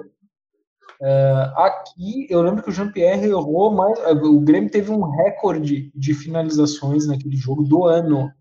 É, 1.02 1.52
aqui, 1.56 2.28
eu 2.30 2.42
lembro 2.42 2.64
que 2.64 2.70
o 2.70 2.74
Jean-Pierre 2.74 3.28
errou, 3.28 3.72
mas 3.72 4.00
o 4.24 4.40
Grêmio 4.40 4.70
teve 4.70 4.92
um 4.92 5.04
recorde 5.04 5.92
de 5.94 6.14
finalizações 6.14 7.08
naquele 7.08 7.36
jogo 7.36 7.64
do 7.64 7.86
ano. 7.86 8.32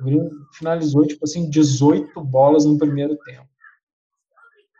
O 0.00 0.04
Grêmio 0.04 0.30
finalizou, 0.52 1.06
tipo 1.06 1.24
assim, 1.24 1.48
18 1.48 2.20
bolas 2.22 2.64
no 2.64 2.76
primeiro 2.76 3.16
tempo. 3.24 3.51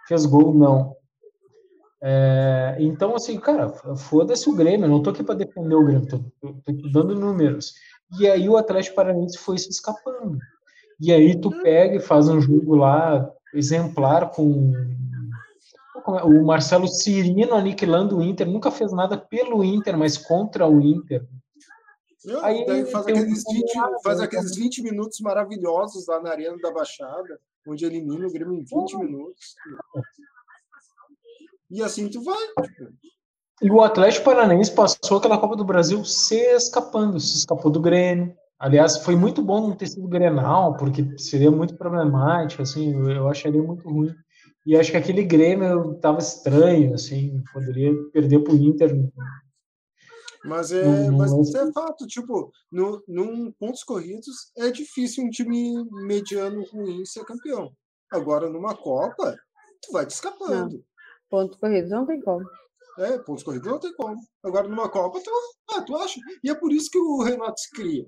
Fez 0.06 0.26
gol, 0.26 0.55
não. 0.55 0.97
É, 2.02 2.76
então, 2.81 3.14
assim, 3.14 3.39
cara, 3.39 3.68
foda-se 3.97 4.48
o 4.50 4.56
Grêmio, 4.56 4.86
eu 4.86 4.90
não 4.90 5.02
tô 5.02 5.10
aqui 5.10 5.22
para 5.22 5.36
defender 5.36 5.74
o 5.74 5.84
Grêmio, 5.84 6.08
tô, 6.08 6.18
tô, 6.40 6.52
tô 6.64 6.89
dando 6.92 7.14
números. 7.14 7.74
E 8.18 8.28
aí 8.28 8.48
o 8.48 8.56
Atlético 8.56 8.97
Paranaense 8.97 9.39
foi 9.39 9.56
se 9.56 9.70
escapando. 9.70 10.39
E 11.00 11.12
aí 11.12 11.40
tu 11.40 11.50
pega 11.62 11.97
e 11.97 12.00
faz 12.00 12.28
um 12.28 12.40
jogo 12.40 12.74
lá 12.74 13.31
exemplar 13.55 14.31
com 14.31 14.72
é? 16.08 16.22
o 16.24 16.44
Marcelo 16.44 16.89
Cirino 16.89 17.55
aniquilando 17.55 18.18
o 18.18 18.22
Inter, 18.22 18.48
nunca 18.48 18.70
fez 18.70 18.92
nada 18.92 19.16
pelo 19.16 19.62
Inter, 19.62 19.97
mas 19.97 20.18
contra 20.18 20.66
o 20.66 20.81
Inter. 20.81 21.24
Aí 22.42 22.86
faz 22.86 23.06
um 23.06 23.10
aqueles, 23.10 23.44
20, 23.44 23.72
combinado, 23.72 24.02
faz 24.02 24.18
né? 24.18 24.24
aqueles 24.24 24.56
20 24.56 24.82
minutos 24.82 25.20
maravilhosos 25.20 26.06
lá 26.06 26.20
na 26.20 26.31
Arena 26.31 26.56
da 26.58 26.70
Baixada, 26.70 27.40
onde 27.66 27.84
elimina 27.84 28.26
o 28.26 28.32
Grêmio 28.32 28.55
em 28.55 28.65
20 28.65 28.99
minutos. 28.99 29.55
E 31.70 31.82
assim 31.82 32.08
tu 32.08 32.23
vai. 32.23 32.36
tipo, 32.36 32.92
E 33.62 33.70
o 33.70 33.81
Atlético 33.81 34.24
Paranaense 34.24 34.74
passou 34.74 35.18
aquela 35.18 35.39
Copa 35.39 35.57
do 35.57 35.65
Brasil 35.65 36.05
se 36.05 36.36
escapando, 36.55 37.18
se 37.18 37.39
escapou 37.39 37.70
do 37.70 37.81
Grêmio. 37.81 38.34
Aliás, 38.58 38.99
foi 38.99 39.16
muito 39.16 39.42
bom 39.42 39.60
não 39.60 39.74
ter 39.74 39.89
sido 39.89 40.07
Grenal, 40.07 40.76
porque 40.76 41.18
seria 41.18 41.50
muito 41.50 41.76
problemático, 41.76 42.62
assim, 42.62 42.94
eu, 42.94 43.26
acharia 43.28 43.60
muito 43.60 43.89
ruim. 43.89 44.15
E 44.65 44.76
acho 44.76 44.92
que 44.92 44.97
aquele 44.97 45.24
Grêmio 45.24 45.94
tava 45.94 46.20
estranho, 46.20 46.94
assim, 46.94 47.42
poderia 47.52 47.92
perder 48.12 48.39
pro 48.44 48.55
Inter. 48.55 48.94
Mas, 50.44 50.72
é, 50.72 50.84
Não- 50.84 51.10
não 51.12 51.18
mas 51.18 51.32
é- 51.32 51.40
isso 51.40 51.56
é 51.56 51.72
fato. 51.72 52.06
Tipo, 52.06 52.52
no, 52.70 53.02
num 53.06 53.52
pontos 53.52 53.84
corridos, 53.84 54.50
é 54.56 54.70
difícil 54.70 55.24
um 55.24 55.30
time 55.30 55.84
mediano 56.04 56.64
ruim 56.64 57.04
ser 57.04 57.24
campeão. 57.24 57.72
Agora, 58.10 58.50
numa 58.50 58.76
Copa, 58.76 59.36
tu 59.80 59.92
vai 59.92 60.04
te 60.04 60.10
escapando. 60.10 60.84
Pontos 61.30 61.58
corridos, 61.58 61.90
não 61.90 62.04
tem 62.06 62.20
como. 62.20 62.44
É, 62.98 63.18
pontos 63.18 63.42
corridos 63.42 63.70
não 63.70 63.78
tem 63.78 63.94
como. 63.94 64.20
Agora, 64.42 64.68
numa 64.68 64.88
Copa, 64.90 65.20
tu, 65.22 65.30
ah, 65.70 65.82
tu 65.82 65.96
acha? 65.96 66.20
E 66.44 66.50
é 66.50 66.54
por 66.54 66.72
isso 66.72 66.90
que 66.90 66.98
o 66.98 67.22
Renato 67.22 67.58
se 67.60 67.70
cria. 67.70 68.06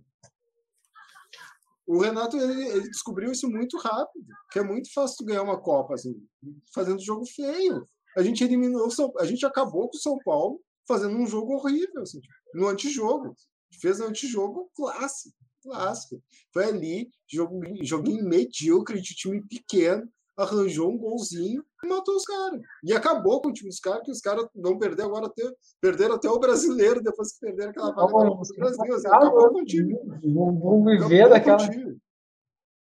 O 1.86 1.98
Renato 2.00 2.36
ele, 2.36 2.66
ele 2.68 2.88
descobriu 2.88 3.30
isso 3.30 3.48
muito 3.48 3.76
rápido, 3.78 4.26
que 4.50 4.58
é 4.58 4.62
muito 4.62 4.92
fácil 4.92 5.18
tu 5.18 5.24
ganhar 5.26 5.42
uma 5.42 5.60
Copa 5.60 5.94
assim, 5.94 6.14
fazendo 6.74 7.02
jogo 7.02 7.26
feio. 7.26 7.86
A 8.16 8.22
gente 8.22 8.42
eliminou, 8.42 8.86
o 8.86 8.90
São, 8.90 9.12
a 9.18 9.24
gente 9.24 9.44
acabou 9.44 9.88
com 9.88 9.96
o 9.96 10.00
São 10.00 10.18
Paulo 10.24 10.60
fazendo 10.86 11.16
um 11.16 11.26
jogo 11.26 11.54
horrível, 11.54 12.02
assim, 12.02 12.20
tipo, 12.20 12.34
no 12.54 12.68
antijogo. 12.68 13.34
Fez 13.80 14.00
um 14.00 14.06
antijogo 14.06 14.70
clássico, 14.74 15.34
clássico. 15.62 16.22
Foi 16.52 16.64
ali, 16.64 17.10
jogo, 17.26 17.60
joguinho 17.82 18.24
medíocre 18.24 19.00
de 19.00 19.14
time 19.14 19.42
pequeno, 19.46 20.08
arranjou 20.36 20.90
um 20.90 20.98
golzinho 20.98 21.64
e 21.82 21.88
matou 21.88 22.16
os 22.16 22.24
caras. 22.24 22.60
E 22.82 22.92
acabou 22.92 23.40
com 23.40 23.48
o 23.48 23.52
time 23.52 23.68
dos 23.68 23.80
caras, 23.80 24.02
que 24.04 24.10
os 24.10 24.20
caras 24.20 24.46
vão 24.54 24.78
perder 24.78 25.02
agora, 25.02 25.26
até, 25.26 25.42
perderam 25.80 26.14
até 26.14 26.28
o 26.28 26.38
brasileiro 26.38 27.02
depois 27.02 27.32
que 27.32 27.40
perderam 27.40 27.70
aquela 27.70 27.92
vaga 27.92 28.30
do 28.30 28.54
Brasil. 28.56 28.94
Assim, 28.94 29.08
acabou 29.08 29.50
com 29.50 29.60
o 29.60 29.64
time. 29.64 29.94
Vão 30.32 30.84
viver 30.84 31.22
Acabou 31.22 31.30
daquela. 31.30 31.58
com 31.58 31.64
o 31.64 31.70
time. 31.70 31.98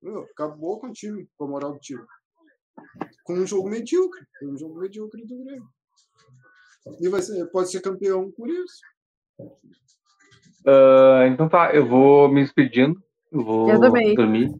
Meu, 0.03 0.23
acabou 0.23 0.81
com 0.81 0.87
o 0.89 0.93
time, 0.93 1.29
com 1.37 1.45
a 1.45 1.49
moral 1.49 1.73
do 1.73 1.79
time. 1.79 2.03
Com 3.25 3.35
um 3.35 3.47
jogo 3.47 3.69
medíocre. 3.69 4.25
Foi 4.39 4.49
um 4.49 4.57
jogo 4.57 4.79
medíocre 4.79 5.25
do 5.27 5.45
Grêmio. 5.45 5.69
E 7.01 7.09
vai 7.09 7.21
ser, 7.23 7.45
pode 7.51 7.71
ser 7.71 7.81
campeão 7.81 8.31
por 8.33 8.49
isso. 8.49 8.81
Ah, 10.67 11.27
então 11.27 11.49
tá, 11.49 11.75
eu 11.75 11.87
vou 11.87 12.29
me 12.29 12.43
despedindo. 12.43 13.03
Eu 13.33 13.45
vou 13.45 13.71
Eu 13.71 13.81
também. 13.81 14.15
dormir. 14.15 14.51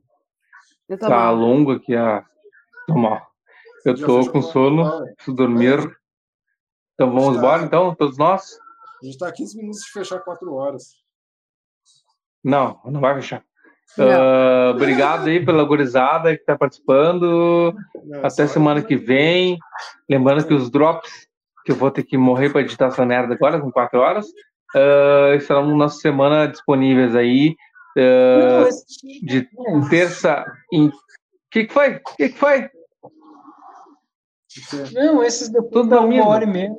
Eu 0.89 0.99
Tá 0.99 1.09
mal. 1.09 1.35
longo 1.35 1.73
aqui 1.73 1.95
a. 1.95 2.25
Tô 2.87 2.95
mal. 2.95 3.27
Eu 3.85 3.97
Já 3.97 4.07
tô 4.07 4.31
com 4.31 4.43
sono, 4.43 4.85
preciso 5.15 5.37
dormir. 5.37 5.79
Então 6.95 7.11
vamos 7.13 7.35
Tá. 7.35 7.39
embora, 7.39 7.63
então, 7.65 7.95
todos 7.95 8.19
nós? 8.19 8.59
A 9.01 9.05
gente 9.05 9.15
está 9.15 9.29
a 9.29 9.33
15 9.33 9.57
minutos 9.57 9.81
de 9.81 9.91
fechar 9.91 10.21
4 10.21 10.53
horas. 10.55 10.97
Não, 12.45 12.81
não 12.85 13.01
vai 13.01 13.15
fechar. 13.17 13.43
Ah, 13.99 14.71
obrigado 14.75 15.27
aí 15.29 15.45
pela 15.45 15.65
gurizada 15.65 16.37
que 16.37 16.45
tá 16.45 16.57
participando. 16.57 17.75
Não, 18.05 18.25
Até 18.25 18.47
semana 18.47 18.83
que 18.83 18.97
vem. 18.97 19.59
Lembrando 20.09 20.47
que 20.47 20.55
os 20.55 20.71
drops, 20.71 21.27
que 21.65 21.73
eu 21.73 21.77
vou 21.77 21.91
ter 21.91 22.03
que 22.03 22.17
morrer 22.17 22.51
para 22.51 22.61
editar 22.63 22.87
essa 22.87 23.05
merda 23.05 23.35
agora, 23.35 23.61
com 23.61 23.71
4 23.71 23.99
horas, 23.99 24.27
ah, 24.75 25.35
estarão 25.37 25.77
na 25.77 25.89
semana 25.89 26.47
disponíveis 26.47 27.15
aí. 27.15 27.57
Não, 27.97 28.69
esse- 28.69 29.25
de 29.25 29.49
terça 29.91 30.45
em. 30.73 30.87
O 30.89 30.93
que, 31.51 31.65
que 31.65 31.73
foi? 31.73 31.97
O 31.97 32.17
que, 32.17 32.29
que 32.29 32.39
foi? 32.39 32.71
Não, 34.93 35.23
esses 35.23 35.49
depois 35.49 35.73
Tudo 35.73 35.99
uma 35.99 36.27
hora 36.27 36.45
e 36.45 36.47
meia. 36.47 36.77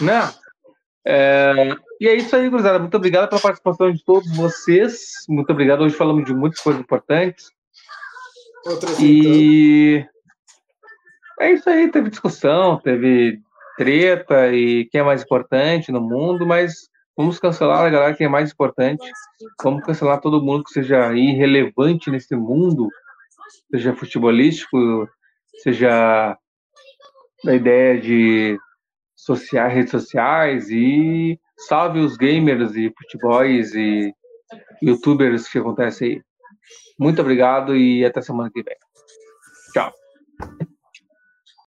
Né? 0.00 0.32
É, 1.04 1.74
e 2.00 2.08
é 2.08 2.14
isso 2.14 2.34
aí, 2.34 2.48
gurizada. 2.48 2.78
Muito 2.78 2.96
obrigado 2.96 3.28
pela 3.28 3.40
participação 3.40 3.92
de 3.92 4.04
todos 4.04 4.34
vocês. 4.36 5.00
Muito 5.28 5.50
obrigado. 5.50 5.82
Hoje 5.82 5.96
falamos 5.96 6.24
de 6.24 6.34
muitas 6.34 6.60
coisas 6.60 6.80
importantes. 6.80 7.50
Outra 8.66 8.90
E 9.00 10.06
é 11.40 11.52
isso 11.52 11.68
aí. 11.68 11.90
Teve 11.90 12.10
discussão, 12.10 12.78
teve 12.78 13.40
treta 13.76 14.52
e 14.52 14.84
quem 14.86 15.00
é 15.00 15.04
mais 15.04 15.22
importante 15.22 15.90
no 15.90 16.00
mundo, 16.00 16.46
mas 16.46 16.88
vamos 17.16 17.38
cancelar 17.38 17.84
a 17.84 17.90
galera 17.90 18.14
que 18.14 18.24
é 18.24 18.28
mais 18.28 18.52
importante. 18.52 19.10
Vamos 19.62 19.84
cancelar 19.84 20.20
todo 20.20 20.42
mundo 20.42 20.64
que 20.64 20.72
seja 20.72 21.12
irrelevante 21.14 22.10
nesse 22.10 22.36
mundo, 22.36 22.88
seja 23.70 23.94
futebolístico, 23.94 25.08
seja 25.62 26.36
da 27.42 27.54
ideia 27.54 27.98
de 27.98 28.58
sociais, 29.16 29.72
redes 29.72 29.90
sociais 29.90 30.70
e 30.70 31.38
salve 31.56 32.00
os 32.00 32.16
gamers 32.16 32.74
e 32.74 32.92
futebols 32.96 33.74
e 33.74 34.14
youtubers 34.82 35.48
que 35.48 35.58
acontecem 35.58 36.08
aí. 36.08 36.22
Muito 36.98 37.20
obrigado 37.20 37.76
e 37.76 38.04
até 38.04 38.20
semana 38.20 38.50
que 38.52 38.62
vem. 38.62 38.76
Tchau. 39.72 39.99